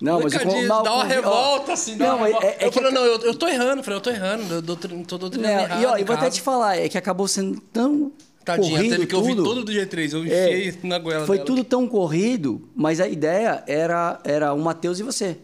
Não, 0.00 0.20
mas 0.20 0.32
con- 0.36 0.62
não, 0.62 0.82
dá 0.84 0.94
uma 0.94 1.04
revolta, 1.04 1.72
assim. 1.72 1.96
Não, 1.96 2.18
uma 2.18 2.28
é- 2.28 2.32
é- 2.32 2.56
é 2.60 2.66
eu 2.66 2.70
que 2.70 2.74
falei, 2.80 2.90
a- 2.90 2.94
não, 2.94 3.04
eu, 3.04 3.18
eu 3.22 3.34
tô 3.34 3.48
errando. 3.48 3.82
Falei, 3.82 3.96
eu 3.98 4.02
tô 4.02 4.10
errando. 4.10 4.54
Eu 4.54 4.62
doutrin- 4.62 5.02
tô 5.02 5.18
doutrinando 5.18 5.60
errado. 5.64 5.82
e 5.82 5.86
ó, 5.86 5.96
eu 5.96 6.06
vou 6.06 6.14
até 6.14 6.30
te 6.30 6.40
falar, 6.40 6.76
é 6.76 6.88
que 6.88 6.96
acabou 6.96 7.26
sendo 7.26 7.60
tão 7.72 8.12
Tadinha, 8.44 8.76
corrido 8.76 8.92
teve 8.92 9.06
que 9.06 9.16
ouvir 9.16 9.34
todo 9.34 9.64
do 9.64 9.72
G3. 9.72 10.12
Eu 10.12 10.22
É, 10.24 10.66
enfiei 10.68 10.78
na 10.84 10.98
goela 11.00 11.26
Foi 11.26 11.38
dela. 11.38 11.46
tudo 11.46 11.64
tão 11.64 11.88
corrido, 11.88 12.68
mas 12.76 13.00
a 13.00 13.08
ideia 13.08 13.64
era, 13.66 14.20
era 14.22 14.54
o 14.54 14.58
Matheus 14.60 15.00
e 15.00 15.02
você. 15.02 15.36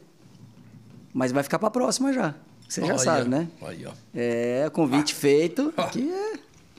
Mas 1.15 1.31
vai 1.33 1.43
ficar 1.45 1.59
pra 1.61 1.71
próxima 1.71 2.13
já. 2.13 2.35
Você 2.69 2.81
já 2.81 2.89
Olha, 2.89 2.99
sabe, 2.99 3.31
né? 3.31 3.49
Aí, 3.63 3.87
ó. 3.87 3.93
É, 4.15 4.69
convite 4.73 5.15
feito. 5.15 5.73
Ah. 5.77 5.85
Aqui 5.85 6.11
é. 6.11 6.33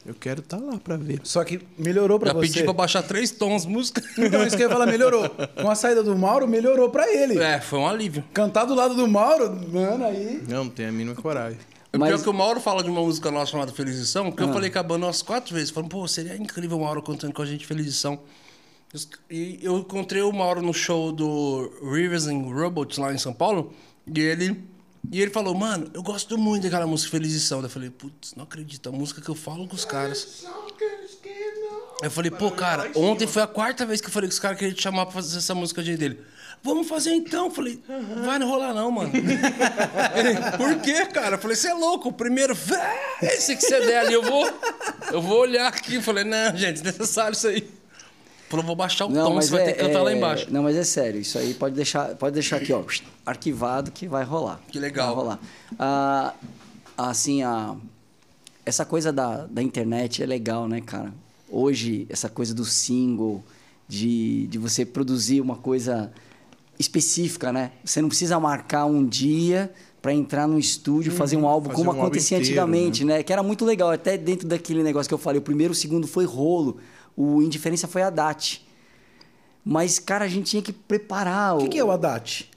Eu 0.06 0.14
quero 0.14 0.42
estar 0.42 0.58
lá 0.58 0.78
pra 0.78 0.98
ver. 0.98 1.20
Só 1.24 1.44
que 1.44 1.62
melhorou 1.80 2.20
pra 2.20 2.28
Já 2.28 2.34
você. 2.34 2.42
pedi 2.48 2.64
pra 2.64 2.74
baixar 2.74 3.02
três 3.02 3.32
tons 3.32 3.66
música. 3.66 4.04
Então, 4.20 4.46
isso 4.46 4.56
que 4.56 4.62
eu 4.64 4.68
ia 4.68 4.74
falar, 4.74 4.86
melhorou. 4.86 5.28
Com 5.30 5.70
a 5.72 5.74
saída 5.74 6.04
do 6.04 6.16
Mauro, 6.16 6.48
melhorou 6.48 6.90
pra 6.92 7.12
ele. 7.12 7.40
É, 7.40 7.60
foi 7.62 7.80
um 7.80 7.88
alívio. 7.88 8.24
Cantar 8.34 8.66
do 8.66 8.76
lado 8.76 8.94
do 8.94 9.08
Mauro, 9.08 9.50
mano, 9.72 10.06
aí. 10.06 10.44
Não, 10.48 10.66
não 10.66 10.70
tem 10.70 10.86
a 10.88 10.92
mínima 10.92 11.16
coragem. 11.16 11.58
O 11.92 11.98
Mas- 11.98 12.10
pior 12.10 12.20
é 12.20 12.24
que 12.24 12.30
o 12.30 12.34
Mauro 12.34 12.60
fala 12.60 12.84
de 12.84 12.90
uma 12.90 13.02
música 13.02 13.32
nossa 13.32 13.52
chamada 13.54 13.72
Felizição, 13.72 14.28
Ah. 14.28 14.32
que 14.32 14.44
eu 14.44 14.52
falei 14.54 14.70
com 14.70 14.78
a 14.78 14.84
banda 14.84 15.06
umas 15.08 15.22
quatro 15.24 15.56
vezes. 15.56 15.72
Falando, 15.72 15.90
pô, 15.90 16.06
seria 16.08 16.36
incrível 16.36 16.78
o 16.78 16.82
Mauro 16.82 17.02
cantando 17.02 17.34
com 17.34 17.42
a 17.42 17.46
gente 17.46 17.66
Felizição. 17.66 18.20
E 19.30 19.60
eu 19.64 19.80
encontrei 19.80 20.22
o 20.22 20.32
Mauro 20.32 20.62
no 20.62 20.74
show 20.74 21.12
do 21.12 21.72
Rivers 21.92 22.28
and 22.28 22.42
Robots 22.44 22.98
lá 22.98 23.12
em 23.14 23.18
São 23.18 23.34
Paulo. 23.34 23.74
E 24.14 24.20
ele, 24.20 24.64
e 25.12 25.22
ele 25.22 25.32
falou, 25.32 25.56
mano, 25.56 25.90
eu 25.94 26.04
gosto 26.04 26.38
muito 26.38 26.64
daquela 26.64 26.88
música 26.88 27.12
Felizição. 27.12 27.60
Daí 27.60 27.68
Eu 27.68 27.72
falei, 27.72 27.90
putz, 27.90 28.34
não 28.36 28.44
acredito, 28.44 28.90
a 28.90 28.92
música 28.92 29.22
que 29.22 29.30
eu 29.30 29.36
falo 29.36 29.68
com 29.68 29.76
os 29.76 29.86
caras. 29.86 30.46
Eu 32.02 32.12
falei, 32.12 32.30
pô, 32.30 32.52
cara, 32.52 32.92
ontem 32.96 33.26
foi 33.26 33.42
a 33.42 33.48
quarta 33.48 33.86
vez 33.86 34.02
que 34.02 34.08
eu 34.08 34.12
falei 34.12 34.28
que 34.30 34.34
os 34.34 34.40
caras 34.40 34.58
queriam 34.58 34.76
te 34.76 34.82
chamar 34.82 35.06
pra 35.06 35.14
fazer 35.16 35.38
essa 35.38 35.56
música 35.56 35.82
de 35.82 35.96
dele. 35.96 36.20
Vamos 36.62 36.88
fazer 36.88 37.12
então. 37.14 37.46
Eu 37.46 37.52
falei, 37.52 37.82
vai 38.26 38.40
não 38.40 38.48
rolar 38.48 38.74
não, 38.74 38.90
mano. 38.90 39.12
Ele, 39.14 40.58
Por 40.58 40.82
quê, 40.82 41.06
cara? 41.06 41.36
Eu 41.36 41.40
falei, 41.40 41.56
você 41.56 41.68
é 41.68 41.74
louco. 41.74 42.10
O 42.10 42.14
primeiro, 42.14 42.58
esse 43.22 43.56
que 43.56 43.62
você 43.62 43.80
der 43.86 44.00
ali, 44.00 44.14
eu 44.14 44.24
vou, 44.24 44.52
eu 45.12 45.22
vou 45.22 45.42
olhar 45.42 45.68
aqui. 45.68 45.96
Eu 45.96 46.02
falei, 46.02 46.24
não, 46.24 46.56
gente, 46.58 46.82
desnecessário 46.82 47.34
isso 47.34 47.48
aí. 47.48 47.68
Falou, 48.50 48.66
vou 48.66 48.76
baixar 48.76 49.06
o 49.06 49.10
Não, 49.10 49.30
tom, 49.30 49.36
você 49.36 49.50
vai 49.52 49.62
é, 49.62 49.66
ter 49.66 49.74
que 49.74 49.80
cantar 49.80 50.00
é- 50.00 50.04
lá 50.04 50.14
embaixo. 50.14 50.48
Não, 50.52 50.64
mas 50.64 50.76
é 50.76 50.84
sério. 50.84 51.20
Isso 51.20 51.38
aí 51.38 51.54
pode 51.54 51.76
deixar, 51.76 52.16
pode 52.16 52.34
deixar 52.34 52.58
aqui, 52.58 52.72
ó, 52.72 52.84
arquivado 53.26 53.92
que 53.92 54.08
vai 54.08 54.24
rolar. 54.24 54.62
Que 54.70 54.80
legal. 54.80 55.08
Vai 55.08 55.16
rolar. 55.16 55.40
Ah, 55.80 56.34
assim, 56.98 57.42
a, 57.42 57.76
essa 58.66 58.86
coisa 58.86 59.12
da, 59.12 59.46
da 59.48 59.62
internet 59.62 60.22
é 60.22 60.26
legal, 60.26 60.68
né, 60.68 60.82
cara? 60.82 61.14
Hoje, 61.50 62.06
essa 62.10 62.30
coisa 62.30 62.54
do 62.54 62.66
single, 62.66 63.44
de, 63.88 64.48
de 64.48 64.58
você 64.58 64.86
produzir 64.86 65.42
uma 65.42 65.56
coisa 65.56 66.12
específica, 66.78 67.52
né? 67.52 67.72
Você 67.84 68.02
não 68.02 68.10
precisa 68.10 68.40
marcar 68.40 68.86
um 68.86 69.06
dia 69.06 69.72
para 70.02 70.14
entrar 70.14 70.48
no 70.48 70.60
estúdio 70.60 71.12
fazer 71.12 71.36
um 71.36 71.48
álbum 71.48 71.70
fazer 71.70 71.78
como 71.78 71.90
um 71.90 71.94
álbum 71.94 72.04
acontecia 72.04 72.38
inteiro, 72.38 72.52
antigamente, 72.52 73.04
né? 73.04 73.24
Que 73.24 73.34
era 73.34 73.42
muito 73.42 73.66
legal. 73.66 73.90
Até 73.90 74.18
dentro 74.18 74.48
daquele 74.48 74.84
negócio 74.84 75.08
que 75.08 75.14
eu 75.14 75.18
falei, 75.18 75.40
o 75.40 75.42
primeiro, 75.42 75.74
o 75.74 75.76
segundo 75.76 76.08
foi 76.08 76.26
rolo. 76.26 76.78
O 77.16 77.42
Indiferença 77.42 77.88
foi 77.88 78.02
a 78.02 78.10
DAT. 78.10 78.66
Mas, 79.64 79.98
cara, 79.98 80.26
a 80.26 80.28
gente 80.28 80.52
tinha 80.52 80.62
que 80.62 80.72
preparar. 80.72 81.56
O 81.56 81.60
que, 81.60 81.70
que 81.70 81.80
é 81.80 81.84
o 81.84 81.90
Haddad? 81.92 82.50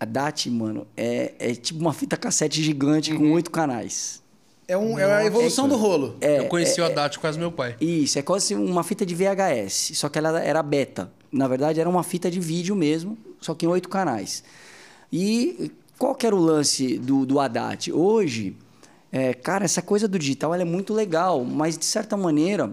A 0.00 0.04
DAT, 0.06 0.46
mano, 0.50 0.86
é, 0.96 1.34
é 1.38 1.54
tipo 1.54 1.80
uma 1.80 1.92
fita 1.92 2.16
cassete 2.16 2.62
gigante 2.62 3.12
Uhum. 3.12 3.18
com 3.18 3.32
oito 3.32 3.50
canais. 3.50 4.22
É, 4.66 4.76
um, 4.76 4.98
é 4.98 5.04
a 5.04 5.24
evolução 5.24 5.68
do 5.68 5.76
rolo. 5.76 6.16
É, 6.20 6.38
eu 6.38 6.46
conheci 6.46 6.80
o 6.80 6.84
Haddad 6.84 7.18
quase 7.18 7.38
meu 7.38 7.52
pai. 7.52 7.76
Isso, 7.80 8.18
é 8.18 8.22
quase 8.22 8.54
uma 8.54 8.82
fita 8.82 9.04
de 9.04 9.14
VHS, 9.14 9.92
só 9.94 10.08
que 10.08 10.18
ela 10.18 10.40
era 10.40 10.62
beta. 10.62 11.12
Na 11.30 11.46
verdade, 11.46 11.78
era 11.78 11.88
uma 11.88 12.02
fita 12.02 12.30
de 12.30 12.40
vídeo 12.40 12.74
mesmo, 12.74 13.18
só 13.40 13.54
que 13.54 13.66
em 13.66 13.68
oito 13.68 13.88
canais. 13.88 14.42
E 15.12 15.70
qual 15.98 16.14
que 16.14 16.26
era 16.26 16.34
o 16.34 16.40
lance 16.40 16.96
do, 16.98 17.26
do 17.26 17.38
Haddad? 17.38 17.92
Hoje, 17.92 18.56
é, 19.10 19.34
cara, 19.34 19.64
essa 19.66 19.82
coisa 19.82 20.08
do 20.08 20.18
digital 20.18 20.54
ela 20.54 20.62
é 20.62 20.66
muito 20.66 20.94
legal, 20.94 21.44
mas 21.44 21.76
de 21.76 21.84
certa 21.84 22.16
maneira, 22.16 22.72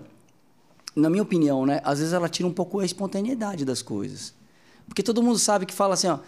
na 1.00 1.10
minha 1.10 1.24
opinião, 1.24 1.66
né, 1.66 1.82
às 1.84 2.00
vezes 2.00 2.14
ela 2.14 2.30
tira 2.30 2.48
um 2.48 2.54
pouco 2.54 2.80
a 2.80 2.86
espontaneidade 2.86 3.66
das 3.66 3.82
coisas. 3.82 4.34
Porque 4.88 5.04
todo 5.04 5.22
mundo 5.22 5.38
sabe 5.40 5.66
que 5.66 5.74
fala 5.74 5.94
assim, 5.94 6.08
ó, 6.08 6.20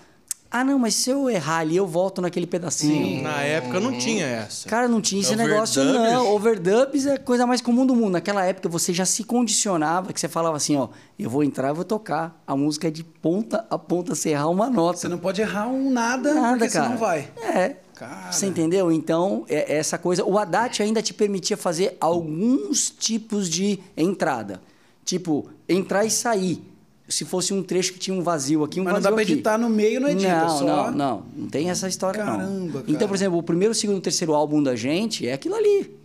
ah, 0.54 0.66
não, 0.66 0.78
mas 0.78 0.96
se 0.96 1.10
eu 1.10 1.30
errar 1.30 1.60
ali, 1.60 1.78
eu 1.78 1.88
volto 1.88 2.22
naquele 2.22 2.46
pedacinho. 2.46 3.24
Na 3.24 3.42
época 3.42 3.80
não 3.80 3.98
tinha 3.98 4.25
essa. 4.25 4.68
Cara, 4.68 4.86
não 4.86 5.00
tinha 5.00 5.22
esse 5.22 5.34
negócio, 5.34 5.82
Overdubs? 5.82 6.12
não. 6.12 6.36
Overdubs 6.36 7.06
é 7.06 7.13
a 7.13 7.18
coisa 7.20 7.48
mais 7.48 7.62
comum 7.62 7.86
do 7.86 7.96
mundo. 7.96 8.12
Naquela 8.12 8.44
época 8.44 8.68
você 8.68 8.94
já 8.94 9.06
se 9.06 9.24
condicionava, 9.24 10.12
que 10.12 10.20
você 10.20 10.28
falava 10.28 10.58
assim, 10.58 10.75
ó, 10.75 10.90
eu 11.18 11.30
vou 11.30 11.42
entrar, 11.42 11.70
eu 11.70 11.75
vou 11.75 11.86
tocar. 11.86 12.44
A 12.46 12.54
música 12.54 12.90
é 12.90 12.92
de 12.92 13.01
ponta 13.01 13.66
a 13.70 13.78
ponta, 13.78 14.13
você 14.13 14.32
errar 14.32 14.50
uma 14.50 14.70
nota. 14.70 15.00
Você 15.00 15.08
não 15.08 15.18
pode 15.18 15.40
errar 15.40 15.68
um 15.70 15.90
nada, 15.90 16.34
Nada, 16.34 16.58
porque 16.58 16.74
cara. 16.74 16.86
senão 16.86 16.98
vai. 16.98 17.32
É. 17.42 17.78
Cara. 18.01 18.31
Você 18.31 18.48
entendeu? 18.48 18.91
Então, 18.91 19.46
é, 19.48 19.74
é 19.74 19.77
essa 19.77 19.96
coisa. 19.96 20.25
O 20.25 20.36
Haddad 20.39 20.81
ainda 20.81 21.03
te 21.03 21.13
permitia 21.13 21.55
fazer 21.55 21.96
alguns 22.01 22.89
tipos 22.89 23.48
de 23.48 23.77
entrada. 23.96 24.60
Tipo, 25.05 25.48
entrar 25.70 26.03
e 26.03 26.10
sair. 26.10 26.63
Se 27.08 27.25
fosse 27.25 27.53
um 27.53 27.62
trecho 27.62 27.93
que 27.93 28.00
tinha 28.00 28.17
um 28.17 28.24
vazio 28.24 28.63
aqui, 28.63 28.79
um 28.79 28.86
Mas 28.86 28.93
não 28.93 29.01
vazio 29.01 29.10
dá 29.12 29.15
pra 29.15 29.22
aqui. 29.24 29.31
editar 29.34 29.58
no 29.60 29.70
meio, 29.70 30.01
não 30.01 30.10
edita, 30.10 30.36
Não, 30.46 30.50
só- 30.58 30.65
não, 30.65 30.91
não. 30.91 31.24
Não 31.36 31.48
tem 31.48 31.70
essa 31.70 31.88
história, 31.88 32.25
não. 32.25 32.38
Caramba, 32.38 32.79
cara. 32.81 32.86
Então, 32.91 33.08
por 33.08 33.13
exemplo, 33.15 33.38
o 33.38 33.43
primeiro, 33.43 33.75
segundo, 33.75 34.01
terceiro 34.01 34.34
álbum 34.34 34.63
da 34.63 34.75
gente 34.75 35.27
é 35.27 35.34
aquilo 35.34 35.53
ali. 35.53 35.96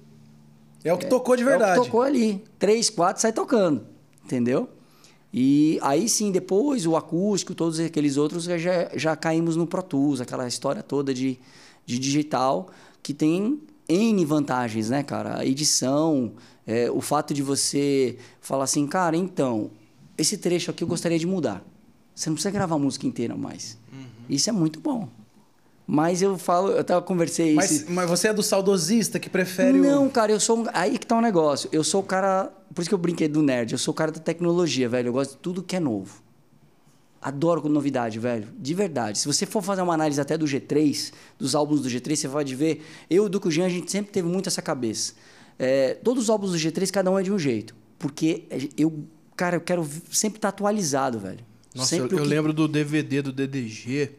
É 0.84 0.92
o 0.92 0.98
que 0.98 1.06
tocou 1.06 1.34
de 1.34 1.42
É 1.44 1.46
o 1.46 1.48
verdade. 1.48 1.78
que 1.80 1.86
tocou 1.86 2.02
ali. 2.02 2.44
Três, 2.58 2.90
quatro, 2.90 3.22
sai 3.22 3.32
tocando. 3.32 3.82
Entendeu? 4.22 4.68
E 5.32 5.78
aí 5.80 6.08
sim, 6.10 6.30
depois 6.30 6.86
o 6.86 6.94
acústico, 6.96 7.54
todos 7.54 7.80
aqueles 7.80 8.16
outros, 8.18 8.44
já, 8.44 8.90
já 8.94 9.16
caímos 9.16 9.56
no 9.56 9.66
Pro 9.66 9.82
Tools, 9.82 10.20
aquela 10.20 10.46
história 10.46 10.82
toda 10.82 11.12
de, 11.14 11.38
de 11.86 11.98
digital, 11.98 12.68
que 13.02 13.14
tem 13.14 13.60
N 13.88 14.24
vantagens, 14.24 14.90
né, 14.90 15.02
cara? 15.02 15.38
A 15.38 15.46
edição, 15.46 16.32
é, 16.66 16.90
o 16.90 17.00
fato 17.00 17.32
de 17.32 17.42
você 17.42 18.18
falar 18.40 18.64
assim, 18.64 18.86
cara, 18.86 19.16
então, 19.16 19.70
esse 20.18 20.36
trecho 20.36 20.70
aqui 20.70 20.82
eu 20.84 20.88
gostaria 20.88 21.18
de 21.18 21.26
mudar. 21.26 21.64
Você 22.14 22.28
não 22.28 22.34
precisa 22.34 22.50
gravar 22.50 22.74
a 22.74 22.78
música 22.78 23.06
inteira 23.06 23.36
mais. 23.36 23.78
Isso 24.28 24.50
é 24.50 24.52
muito 24.52 24.80
bom. 24.80 25.08
Mas 25.86 26.20
eu 26.20 26.36
falo, 26.36 26.70
eu 26.72 26.82
tava 26.82 27.00
conversei 27.00 27.54
Mas, 27.54 27.70
esse- 27.70 27.92
mas 27.92 28.10
você 28.10 28.26
é 28.26 28.34
do 28.34 28.42
saudosista 28.42 29.20
que 29.20 29.30
prefere 29.30 29.78
não, 29.78 30.06
o... 30.06 30.10
cara, 30.10 30.32
eu 30.32 30.40
sou 30.40 30.58
um... 30.58 30.64
Aí 30.72 30.98
que 30.98 31.06
tá 31.06 31.16
um 31.16 31.20
negócio. 31.20 31.68
Eu 31.70 31.84
sou 31.84 32.00
o 32.00 32.04
cara... 32.04 32.52
Por 32.74 32.80
isso 32.80 32.88
que 32.90 32.94
eu 32.94 32.98
brinquei 32.98 33.28
do 33.28 33.40
nerd. 33.40 33.70
Eu 33.70 33.78
sou 33.78 33.92
o 33.92 33.94
cara 33.94 34.10
da 34.10 34.18
tecnologia, 34.18 34.88
velho. 34.88 35.10
Eu 35.10 35.12
gosto 35.12 35.32
de 35.32 35.36
tudo 35.36 35.62
que 35.62 35.76
é 35.76 35.80
novo. 35.80 36.20
Adoro 37.20 37.60
com 37.62 37.68
novidade, 37.68 38.18
velho. 38.18 38.48
De 38.58 38.72
verdade. 38.74 39.18
Se 39.18 39.26
você 39.26 39.44
for 39.46 39.62
fazer 39.62 39.82
uma 39.82 39.94
análise 39.94 40.20
até 40.20 40.36
do 40.38 40.44
G3, 40.46 41.12
dos 41.38 41.54
álbuns 41.54 41.80
do 41.80 41.88
G3, 41.88 42.14
você 42.16 42.28
pode 42.28 42.54
ver... 42.54 42.84
Eu 43.10 43.24
e 43.24 43.26
o 43.26 43.28
Duco 43.28 43.50
Jean, 43.50 43.66
a 43.66 43.68
gente 43.68 43.90
sempre 43.90 44.12
teve 44.12 44.28
muito 44.28 44.48
essa 44.48 44.62
cabeça. 44.62 45.14
É, 45.58 45.94
todos 45.94 46.24
os 46.24 46.30
álbuns 46.30 46.52
do 46.52 46.58
G3, 46.58 46.90
cada 46.90 47.10
um 47.10 47.18
é 47.18 47.22
de 47.22 47.32
um 47.32 47.38
jeito. 47.38 47.74
Porque 47.98 48.44
eu... 48.76 49.04
Cara, 49.36 49.56
eu 49.56 49.60
quero 49.60 49.86
sempre 50.10 50.38
estar 50.38 50.48
atualizado, 50.48 51.18
velho. 51.18 51.40
Nossa, 51.74 51.96
eu, 51.96 52.02
sempre 52.02 52.16
eu 52.18 52.22
que- 52.22 52.28
lembro 52.28 52.52
do 52.52 52.66
DVD 52.68 53.20
do 53.20 53.32
DDG, 53.32 54.10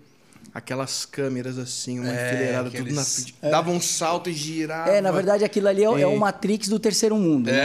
aquelas 0.57 1.05
câmeras 1.05 1.57
assim, 1.59 1.99
uma 1.99 2.09
É, 2.11 2.29
enfileirada, 2.31 2.69
tudo 2.71 2.77
na 2.77 3.01
aqueles- 3.01 3.13
frente. 3.23 3.35
Dava 3.41 3.69
um 3.69 3.79
salto 3.79 4.29
e 4.29 4.33
girava. 4.33 4.89
É, 4.89 4.99
na 5.01 5.11
verdade, 5.11 5.43
aquilo 5.45 5.67
ali 5.67 5.83
é, 5.83 5.89
o- 5.89 5.97
é 5.97 6.01
É. 6.01 6.07
o 6.07 6.17
Matrix 6.17 6.67
do 6.67 6.79
terceiro 6.79 7.15
mundo, 7.15 7.51
né? 7.51 7.55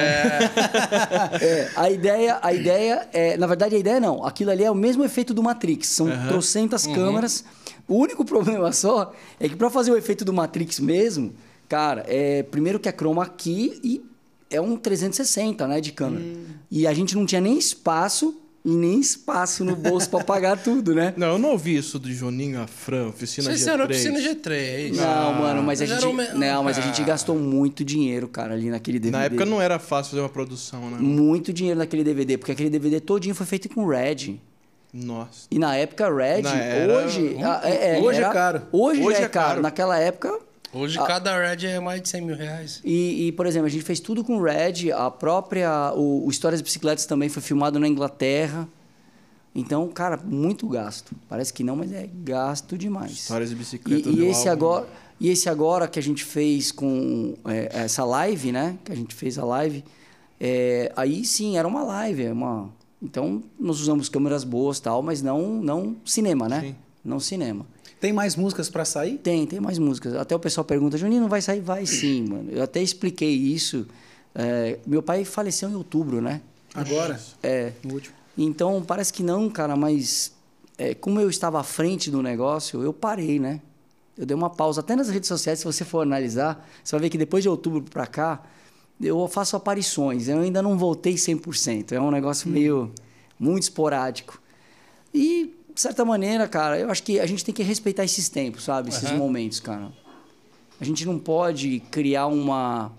É, 1.41 1.71
a 1.77 1.91
ideia, 1.91 2.39
a 2.43 2.53
ideia 2.53 3.09
é, 3.13 3.37
na 3.37 3.47
verdade, 3.47 3.75
a 3.75 3.79
ideia 3.79 3.99
não. 3.99 4.25
Aquilo 4.25 4.51
ali 4.51 4.63
é 4.65 4.71
o 4.71 4.75
mesmo 4.75 5.03
efeito 5.05 5.33
do 5.33 5.43
Matrix. 5.43 5.89
São 5.89 6.07
trocentas 6.29 6.87
câmeras. 6.87 7.45
O 7.89 7.97
único 7.97 8.25
problema 8.27 8.73
só 8.73 9.13
é 9.41 9.49
que 9.49 9.57
para 9.57 9.71
fazer 9.71 9.91
o 9.91 9.97
efeito 9.97 10.25
do 10.25 10.33
Matrix 10.33 10.79
mesmo, 10.79 11.35
cara, 11.69 12.05
é 12.07 12.43
primeiro 12.43 12.79
que 12.79 12.89
é 12.89 12.93
chroma 12.93 13.27
key 13.27 13.81
e 13.83 14.03
é 14.51 14.61
um 14.61 14.77
360, 14.77 15.67
né, 15.67 15.81
de 15.81 15.93
câmera. 15.93 16.25
E 16.71 16.87
a 16.87 16.93
gente 16.93 17.15
não 17.15 17.25
tinha 17.25 17.41
nem 17.41 17.57
espaço 17.59 18.39
e 18.65 18.71
nem 18.71 19.01
espaço 19.01 19.65
no 19.65 19.75
bolso 19.75 20.09
para 20.09 20.23
pagar 20.25 20.57
tudo, 20.57 20.95
né? 20.95 21.13
Não, 21.17 21.33
eu 21.33 21.39
não 21.39 21.51
ouvi 21.51 21.77
isso 21.77 21.99
do 21.99 22.13
Joninho 22.13 22.61
Afran, 22.61 23.09
Oficina 23.09 23.49
Vocês 23.51 23.63
G3. 23.67 23.73
eram 23.73 23.85
oficina 23.87 24.19
G3. 24.21 24.95
Não, 24.95 25.35
mano, 25.35 25.63
mas 25.63 25.81
a 25.83 25.87
Mas 25.87 26.01
gente, 26.01 26.13
me- 26.15 26.29
não, 26.35 26.63
mas 26.63 26.79
a 26.79 26.81
gente 26.81 27.03
Ah. 27.03 27.05
gastou 27.05 27.37
muito 27.39 27.85
dinheiro, 27.85 28.29
cara, 28.29 28.55
ali 28.55 28.71
naquele 28.71 28.99
DVD. 29.01 29.17
Na 29.19 29.25
época 29.25 29.45
não 29.45 29.61
era 29.61 29.79
fácil 29.79 30.11
fazer 30.13 30.23
uma 30.23 30.29
produção, 30.29 30.91
né? 30.91 30.99
muito 31.01 31.53
dinheiro 31.53 31.79
naquele 31.79 32.05
DVD, 32.05 32.39
porque 32.39 32.53
aquele 32.53 32.71
DVD 32.71 33.01
todinho 33.01 33.35
foi 33.35 33.47
feito 33.47 33.69
com 33.69 33.87
Red. 33.87 34.39
Nossa. 34.95 35.47
E 35.51 35.59
na 35.59 35.75
época, 35.75 36.15
Red, 36.15 36.43
Na 36.43 36.55
era- 36.55 36.93
hoje. 37.07 37.37
ah, 37.43 37.61
é, 37.65 37.97
é, 37.97 38.01
Hoje 38.01 38.19
é 38.19 38.23
era- 38.23 38.33
caro. 38.33 38.63
Hoje, 38.71 39.01
Hoje 39.03 39.17
já 39.17 39.23
é 39.23 39.25
é 39.25 39.29
caro. 39.29 39.49
caro. 39.49 39.63
Naquela 39.63 39.99
época. 39.99 40.39
Hoje 40.73 40.99
Ah. 40.99 41.05
cada 41.07 41.37
Red 41.39 41.67
é 41.67 41.79
mais 41.81 42.01
de 42.01 42.09
100 42.09 42.21
mil 42.23 42.37
reais. 42.37 42.81
E, 42.85 43.27
e, 43.29 43.33
por 43.33 43.47
exemplo, 43.47 43.67
a 43.67 43.71
gente 43.71 43.85
fez 43.85 44.01
tudo 44.01 44.25
com 44.25 44.41
Red, 44.41 44.91
a 44.93 45.11
própria. 45.11 45.93
O, 45.95 46.27
o 46.27 46.31
Histórias 46.31 46.61
de 46.61 46.65
Bicicletas 46.65 47.05
também 47.07 47.29
foi 47.29 47.43
filmado 47.43 47.79
na 47.79 47.87
Inglaterra. 47.87 48.67
Então, 49.55 49.87
cara, 49.89 50.17
muito 50.17 50.67
gasto. 50.67 51.15
Parece 51.29 51.53
que 51.53 51.63
não, 51.63 51.77
mas 51.77 51.93
é 51.93 52.09
gasto 52.25 52.79
demais. 52.79 53.13
Histórias 53.13 53.51
de 53.51 53.57
bicicleta 53.57 54.09
E, 54.09 54.15
e 54.21 54.25
esse 54.25 54.49
álbum. 54.49 54.65
agora, 54.67 54.89
e 55.21 55.29
esse 55.29 55.49
agora 55.49 55.87
que 55.87 55.99
a 55.99 56.03
gente 56.03 56.25
fez 56.25 56.73
com 56.73 57.35
é, 57.45 57.69
essa 57.71 58.03
live, 58.05 58.51
né? 58.51 58.79
Que 58.83 58.93
a 58.93 58.97
gente 58.97 59.15
fez 59.15 59.39
a 59.39 59.45
live, 59.45 59.85
é, 60.41 60.91
aí 60.97 61.23
sim 61.27 61.59
era 61.59 61.69
uma 61.69 61.83
live, 61.83 62.25
é 62.25 62.33
uma. 62.33 62.71
Então 63.03 63.43
nós 63.61 63.79
usamos 63.79 64.09
câmeras 64.09 64.43
boas 64.43 64.81
tal, 64.81 65.03
mas 65.03 65.21
não 65.21 65.61
não 65.63 65.97
cinema, 66.05 66.49
né? 66.49 66.61
Sim. 66.61 66.77
Não 67.05 67.21
cinema. 67.21 67.67
Tem 68.03 68.13
mais 68.13 68.35
músicas 68.35 68.69
pra 68.69 68.85
sair? 68.85 69.17
Tem, 69.17 69.47
tem 69.47 69.61
mais 69.61 69.79
músicas. 69.79 70.17
Até 70.17 70.35
o 70.35 70.39
pessoal 70.41 70.65
pergunta, 70.65 70.99
Juninho, 70.99 71.21
não 71.21 71.29
vai 71.29 71.41
sair? 71.41 71.61
Vai 71.61 71.87
sim, 71.87 72.27
mano. 72.29 72.51
Eu 72.51 72.61
até 72.65 72.83
expliquei 72.83 73.33
isso. 73.33 73.87
É, 74.35 74.81
meu 74.85 75.01
pai 75.01 75.25
faleceu 75.25 75.71
em 75.71 75.77
outubro, 75.77 76.21
né? 76.21 76.41
Agora? 76.75 77.21
É. 77.45 77.71
No 77.85 77.95
último. 77.95 78.13
Então, 78.37 78.83
parece 78.85 79.13
que 79.13 79.23
não, 79.23 79.49
cara, 79.49 79.77
mas 79.77 80.33
é, 80.77 80.95
como 80.95 81.21
eu 81.21 81.31
estava 81.31 81.61
à 81.61 81.63
frente 81.63 82.11
do 82.11 82.21
negócio, 82.21 82.83
eu 82.83 82.93
parei, 82.93 83.39
né? 83.39 83.61
Eu 84.19 84.27
dei 84.27 84.35
uma 84.35 84.51
pausa. 84.51 84.81
Até 84.81 84.97
nas 84.97 85.09
redes 85.09 85.29
sociais, 85.29 85.61
se 85.61 85.65
você 85.65 85.85
for 85.85 86.01
analisar, 86.01 86.69
você 86.83 86.97
vai 86.97 87.03
ver 87.03 87.09
que 87.09 87.17
depois 87.17 87.45
de 87.45 87.49
outubro 87.49 87.85
para 87.85 88.09
cá, 88.09 88.43
eu 89.01 89.29
faço 89.29 89.55
aparições. 89.55 90.27
Eu 90.27 90.41
ainda 90.41 90.61
não 90.61 90.77
voltei 90.77 91.15
100%. 91.15 91.93
É 91.93 92.01
um 92.01 92.11
negócio 92.11 92.51
meio 92.51 92.93
muito 93.39 93.63
esporádico. 93.63 94.43
E, 95.15 95.55
de 95.75 95.81
certa 95.81 96.05
maneira, 96.05 96.47
cara, 96.49 96.79
eu 96.79 96.91
acho 96.91 97.03
que 97.03 97.19
a 97.21 97.27
gente 97.27 97.45
tem 97.45 97.55
que 97.55 97.63
respeitar 97.63 98.05
esses 98.05 98.29
tempos, 98.29 98.65
sabe? 98.65 98.89
Esses 98.91 99.11
momentos, 99.13 99.61
cara. 99.61 99.91
A 100.81 100.85
gente 100.85 101.05
não 101.07 101.19
pode 101.19 101.81
criar 101.91 102.27
uma. 102.27 102.91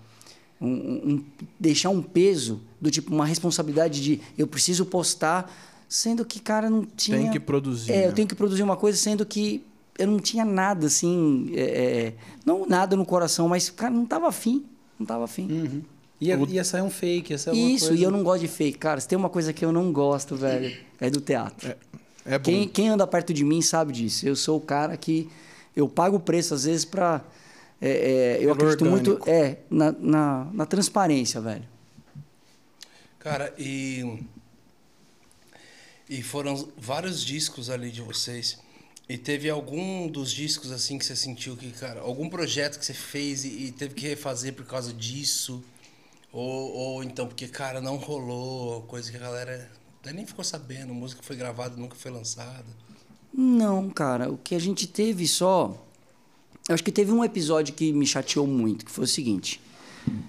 um- 0.60 0.66
um- 0.66 1.24
deixar 1.60 1.90
um 1.90 2.00
peso 2.00 2.60
do 2.80 2.90
tipo, 2.90 3.12
uma 3.12 3.26
responsabilidade 3.26 4.02
de 4.02 4.20
eu 4.38 4.46
preciso 4.46 4.86
postar, 4.86 5.52
sendo 5.88 6.24
que, 6.24 6.40
cara, 6.40 6.70
não 6.70 6.84
tinha. 6.84 7.18
Tem 7.18 7.30
que 7.30 7.40
produzir. 7.40 7.92
É, 7.92 7.96
né? 7.98 8.06
eu 8.06 8.12
tenho 8.12 8.26
que 8.26 8.34
produzir 8.34 8.62
uma 8.62 8.76
coisa, 8.76 8.96
sendo 8.96 9.26
que 9.26 9.62
eu 9.98 10.06
não 10.06 10.18
tinha 10.18 10.44
nada 10.44 10.86
assim. 10.86 11.50
é, 11.54 11.60
é, 11.60 12.14
não 12.46 12.66
nada 12.66 12.96
no 12.96 13.04
coração, 13.04 13.48
mas, 13.48 13.68
cara, 13.68 13.92
não 13.92 14.06
tava 14.06 14.26
afim. 14.28 14.64
Não 14.98 15.04
tava 15.04 15.24
afim. 15.24 15.50
Uhum. 15.50 15.82
Ia, 16.20 16.38
ia 16.48 16.64
sair 16.64 16.80
um 16.82 16.88
fake, 16.90 17.32
ia 17.32 17.38
sair 17.38 17.74
Isso, 17.74 17.88
coisa. 17.88 18.00
e 18.00 18.04
eu 18.04 18.10
não 18.10 18.22
gosto 18.22 18.40
de 18.42 18.48
fake. 18.48 18.78
Cara, 18.78 19.00
se 19.00 19.06
tem 19.08 19.18
uma 19.18 19.28
coisa 19.28 19.52
que 19.52 19.64
eu 19.64 19.72
não 19.72 19.92
gosto, 19.92 20.36
velho, 20.36 20.74
é 21.00 21.10
do 21.10 21.20
teatro. 21.20 21.68
É, 21.68 21.76
é 22.26 22.38
bom. 22.38 22.44
Quem, 22.44 22.68
quem 22.68 22.88
anda 22.88 23.06
perto 23.06 23.32
de 23.34 23.44
mim 23.44 23.60
sabe 23.62 23.92
disso. 23.92 24.26
Eu 24.26 24.36
sou 24.36 24.58
o 24.58 24.60
cara 24.60 24.96
que 24.96 25.28
eu 25.76 25.88
pago 25.88 26.16
o 26.16 26.20
preço 26.20 26.54
às 26.54 26.64
vezes 26.64 26.84
para 26.84 27.22
é, 27.80 27.88
é, 27.90 28.36
eu 28.36 28.54
Pelo 28.56 28.70
acredito 28.70 28.84
orgânico. 28.86 29.10
muito 29.10 29.30
é 29.30 29.58
na, 29.70 29.92
na, 29.92 30.44
na 30.52 30.66
transparência, 30.66 31.40
velho. 31.40 31.64
Cara, 33.18 33.52
e 33.58 34.22
E 36.08 36.22
foram 36.22 36.68
vários 36.76 37.22
discos 37.24 37.70
ali 37.70 37.90
de 37.90 38.02
vocês. 38.02 38.58
E 39.08 39.18
teve 39.18 39.50
algum 39.50 40.06
dos 40.08 40.30
discos 40.32 40.70
assim 40.72 40.96
que 40.98 41.04
você 41.04 41.16
sentiu 41.16 41.56
que, 41.56 41.70
cara, 41.72 42.00
algum 42.00 42.28
projeto 42.28 42.78
que 42.78 42.84
você 42.86 42.94
fez 42.94 43.44
e, 43.44 43.48
e 43.66 43.72
teve 43.72 43.94
que 43.94 44.06
refazer 44.06 44.54
por 44.54 44.64
causa 44.66 44.92
disso? 44.92 45.62
Ou, 46.32 46.72
ou 46.72 47.04
então 47.04 47.26
porque, 47.26 47.46
cara, 47.48 47.80
não 47.80 47.96
rolou, 47.96 48.82
coisa 48.82 49.10
que 49.10 49.16
a 49.16 49.20
galera 49.20 49.70
até 50.04 50.12
nem 50.12 50.26
ficou 50.26 50.44
sabendo, 50.44 50.92
música 50.92 51.22
foi 51.22 51.34
gravada, 51.34 51.76
nunca 51.78 51.94
foi 51.94 52.10
lançada. 52.10 52.66
Não, 53.32 53.88
cara, 53.88 54.30
o 54.30 54.36
que 54.36 54.54
a 54.54 54.58
gente 54.58 54.86
teve 54.86 55.26
só. 55.26 55.82
Eu 56.68 56.74
acho 56.74 56.84
que 56.84 56.92
teve 56.92 57.10
um 57.10 57.24
episódio 57.24 57.74
que 57.74 57.90
me 57.90 58.06
chateou 58.06 58.46
muito, 58.46 58.84
que 58.84 58.90
foi 58.90 59.04
o 59.04 59.08
seguinte. 59.08 59.60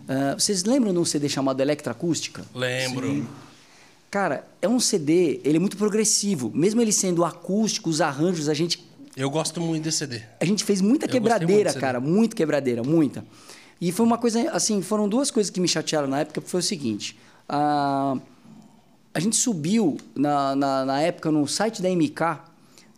ah, 0.08 0.34
vocês 0.40 0.64
lembram 0.64 0.94
de 0.94 1.00
um 1.00 1.04
CD 1.04 1.28
chamado 1.28 1.60
Electroacústica? 1.60 2.46
Lembro. 2.56 3.28
Cara, 4.10 4.48
é 4.62 4.68
um 4.68 4.80
CD, 4.80 5.42
ele 5.44 5.58
é 5.58 5.60
muito 5.60 5.76
progressivo. 5.76 6.50
Mesmo 6.56 6.82
ele 6.82 6.94
sendo 6.94 7.26
acústico, 7.26 7.90
os 7.90 8.00
arranjos, 8.00 8.48
a 8.48 8.54
gente, 8.54 8.82
Eu 9.16 9.30
gosto 9.30 9.60
muito 9.60 9.84
desse 9.84 9.98
CD. 9.98 10.22
a 10.40 10.46
gente 10.46 10.64
fez 10.64 10.80
muita 10.80 11.06
quebradeira, 11.06 11.72
muito 11.72 11.82
cara. 11.82 12.00
Muito 12.00 12.34
quebradeira, 12.34 12.82
muita. 12.82 13.26
E 13.82 13.92
foi 13.92 14.06
uma 14.06 14.18
coisa, 14.18 14.50
assim, 14.52 14.82
foram 14.82 15.10
duas 15.10 15.30
coisas 15.30 15.50
que 15.50 15.60
me 15.60 15.68
chatearam 15.68 16.08
na 16.08 16.22
época, 16.22 16.40
que 16.40 16.50
foi 16.50 16.62
o 16.62 16.64
seguinte. 16.64 17.18
ah, 17.50 18.18
a 19.16 19.20
gente 19.22 19.38
subiu, 19.38 19.96
na, 20.14 20.54
na, 20.58 20.84
na 20.86 21.02
época, 21.02 21.32
no 21.32 21.48
site 21.48 21.82
da 21.82 21.90
MK, 21.90 22.42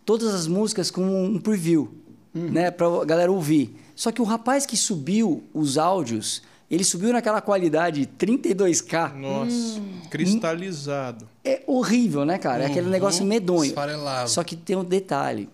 todas 0.04 0.34
as 0.34 0.48
músicas 0.48 0.90
com 0.90 1.02
um 1.02 1.38
preview, 1.38 1.94
né? 2.34 2.72
Pra 2.72 3.04
galera 3.04 3.30
ouvir. 3.30 3.76
Só 3.94 4.10
que 4.10 4.20
o 4.20 4.24
rapaz 4.24 4.66
que 4.66 4.76
subiu 4.76 5.44
os 5.54 5.78
áudios, 5.78 6.42
ele 6.68 6.82
subiu 6.82 7.12
naquela 7.12 7.40
qualidade 7.40 8.08
32K. 8.18 9.14
Nossa, 9.14 9.80
cristalizado. 10.10 11.28
É 11.44 11.62
horrível, 11.68 12.24
né, 12.24 12.36
cara? 12.36 12.64
É 12.64 12.66
aquele 12.66 12.90
negócio 12.90 13.24
medonho. 13.24 13.68
esfarelado. 13.68 14.28
Só 14.28 14.42
que 14.42 14.56
tem 14.56 14.74
um 14.74 14.84
detalhe. 14.84 15.48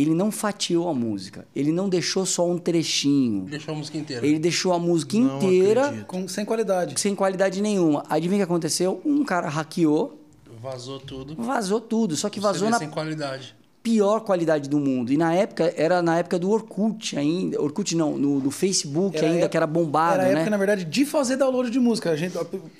Ele 0.00 0.14
não 0.14 0.30
fatiou 0.30 0.88
a 0.88 0.94
música. 0.94 1.46
Ele 1.56 1.72
não 1.72 1.88
deixou 1.88 2.24
só 2.26 2.46
um 2.48 2.56
trechinho. 2.58 3.44
Deixou 3.46 3.74
a 3.74 3.76
música 3.78 3.98
inteira. 3.98 4.26
Ele 4.26 4.38
deixou 4.38 4.72
a 4.72 4.78
música 4.78 5.16
Não 5.18 5.36
inteira. 5.36 6.04
Com- 6.06 6.28
sem 6.28 6.44
qualidade. 6.44 6.98
sem 7.00 7.14
qualidade 7.14 7.60
nenhuma. 7.60 8.04
Adivinha 8.08 8.36
o 8.36 8.46
que 8.46 8.50
aconteceu? 8.50 9.00
Um 9.04 9.24
cara 9.24 9.48
hackeou, 9.48 10.18
Vazou 10.62 10.98
tudo. 10.98 11.34
vazou 11.36 11.80
tudo. 11.80 12.16
Só 12.16 12.28
que 12.28 12.38
O 12.38 12.42
vazou 12.42 12.68
na 12.70 12.78
sem 12.78 12.88
qualidade. 12.90 13.54
pior 13.82 14.20
qualidade 14.20 14.68
do 14.68 14.78
mundo. 14.78 15.12
E 15.12 15.16
na 15.16 15.32
época, 15.32 15.72
era 15.76 16.02
na 16.02 16.18
época 16.18 16.38
do 16.38 16.50
Orkut 16.50 17.16
ainda. 17.18 17.60
Orkut 17.62 17.94
não, 17.96 18.18
no, 18.18 18.40
do 18.40 18.50
Facebook 18.50 19.16
Era 19.16 19.26
ainda, 19.26 19.38
época- 19.38 19.48
que 19.50 19.56
era 19.56 19.66
bombado, 19.66 20.14
Era 20.20 20.22
a 20.24 20.26
né? 20.26 20.32
época, 20.40 20.50
na 20.50 20.56
verdade, 20.56 20.84
de 20.84 21.04
fazer 21.06 21.36
download 21.36 21.70
de 21.70 21.78
música. 21.80 22.10
A 22.10 22.16
gente, 22.16 22.32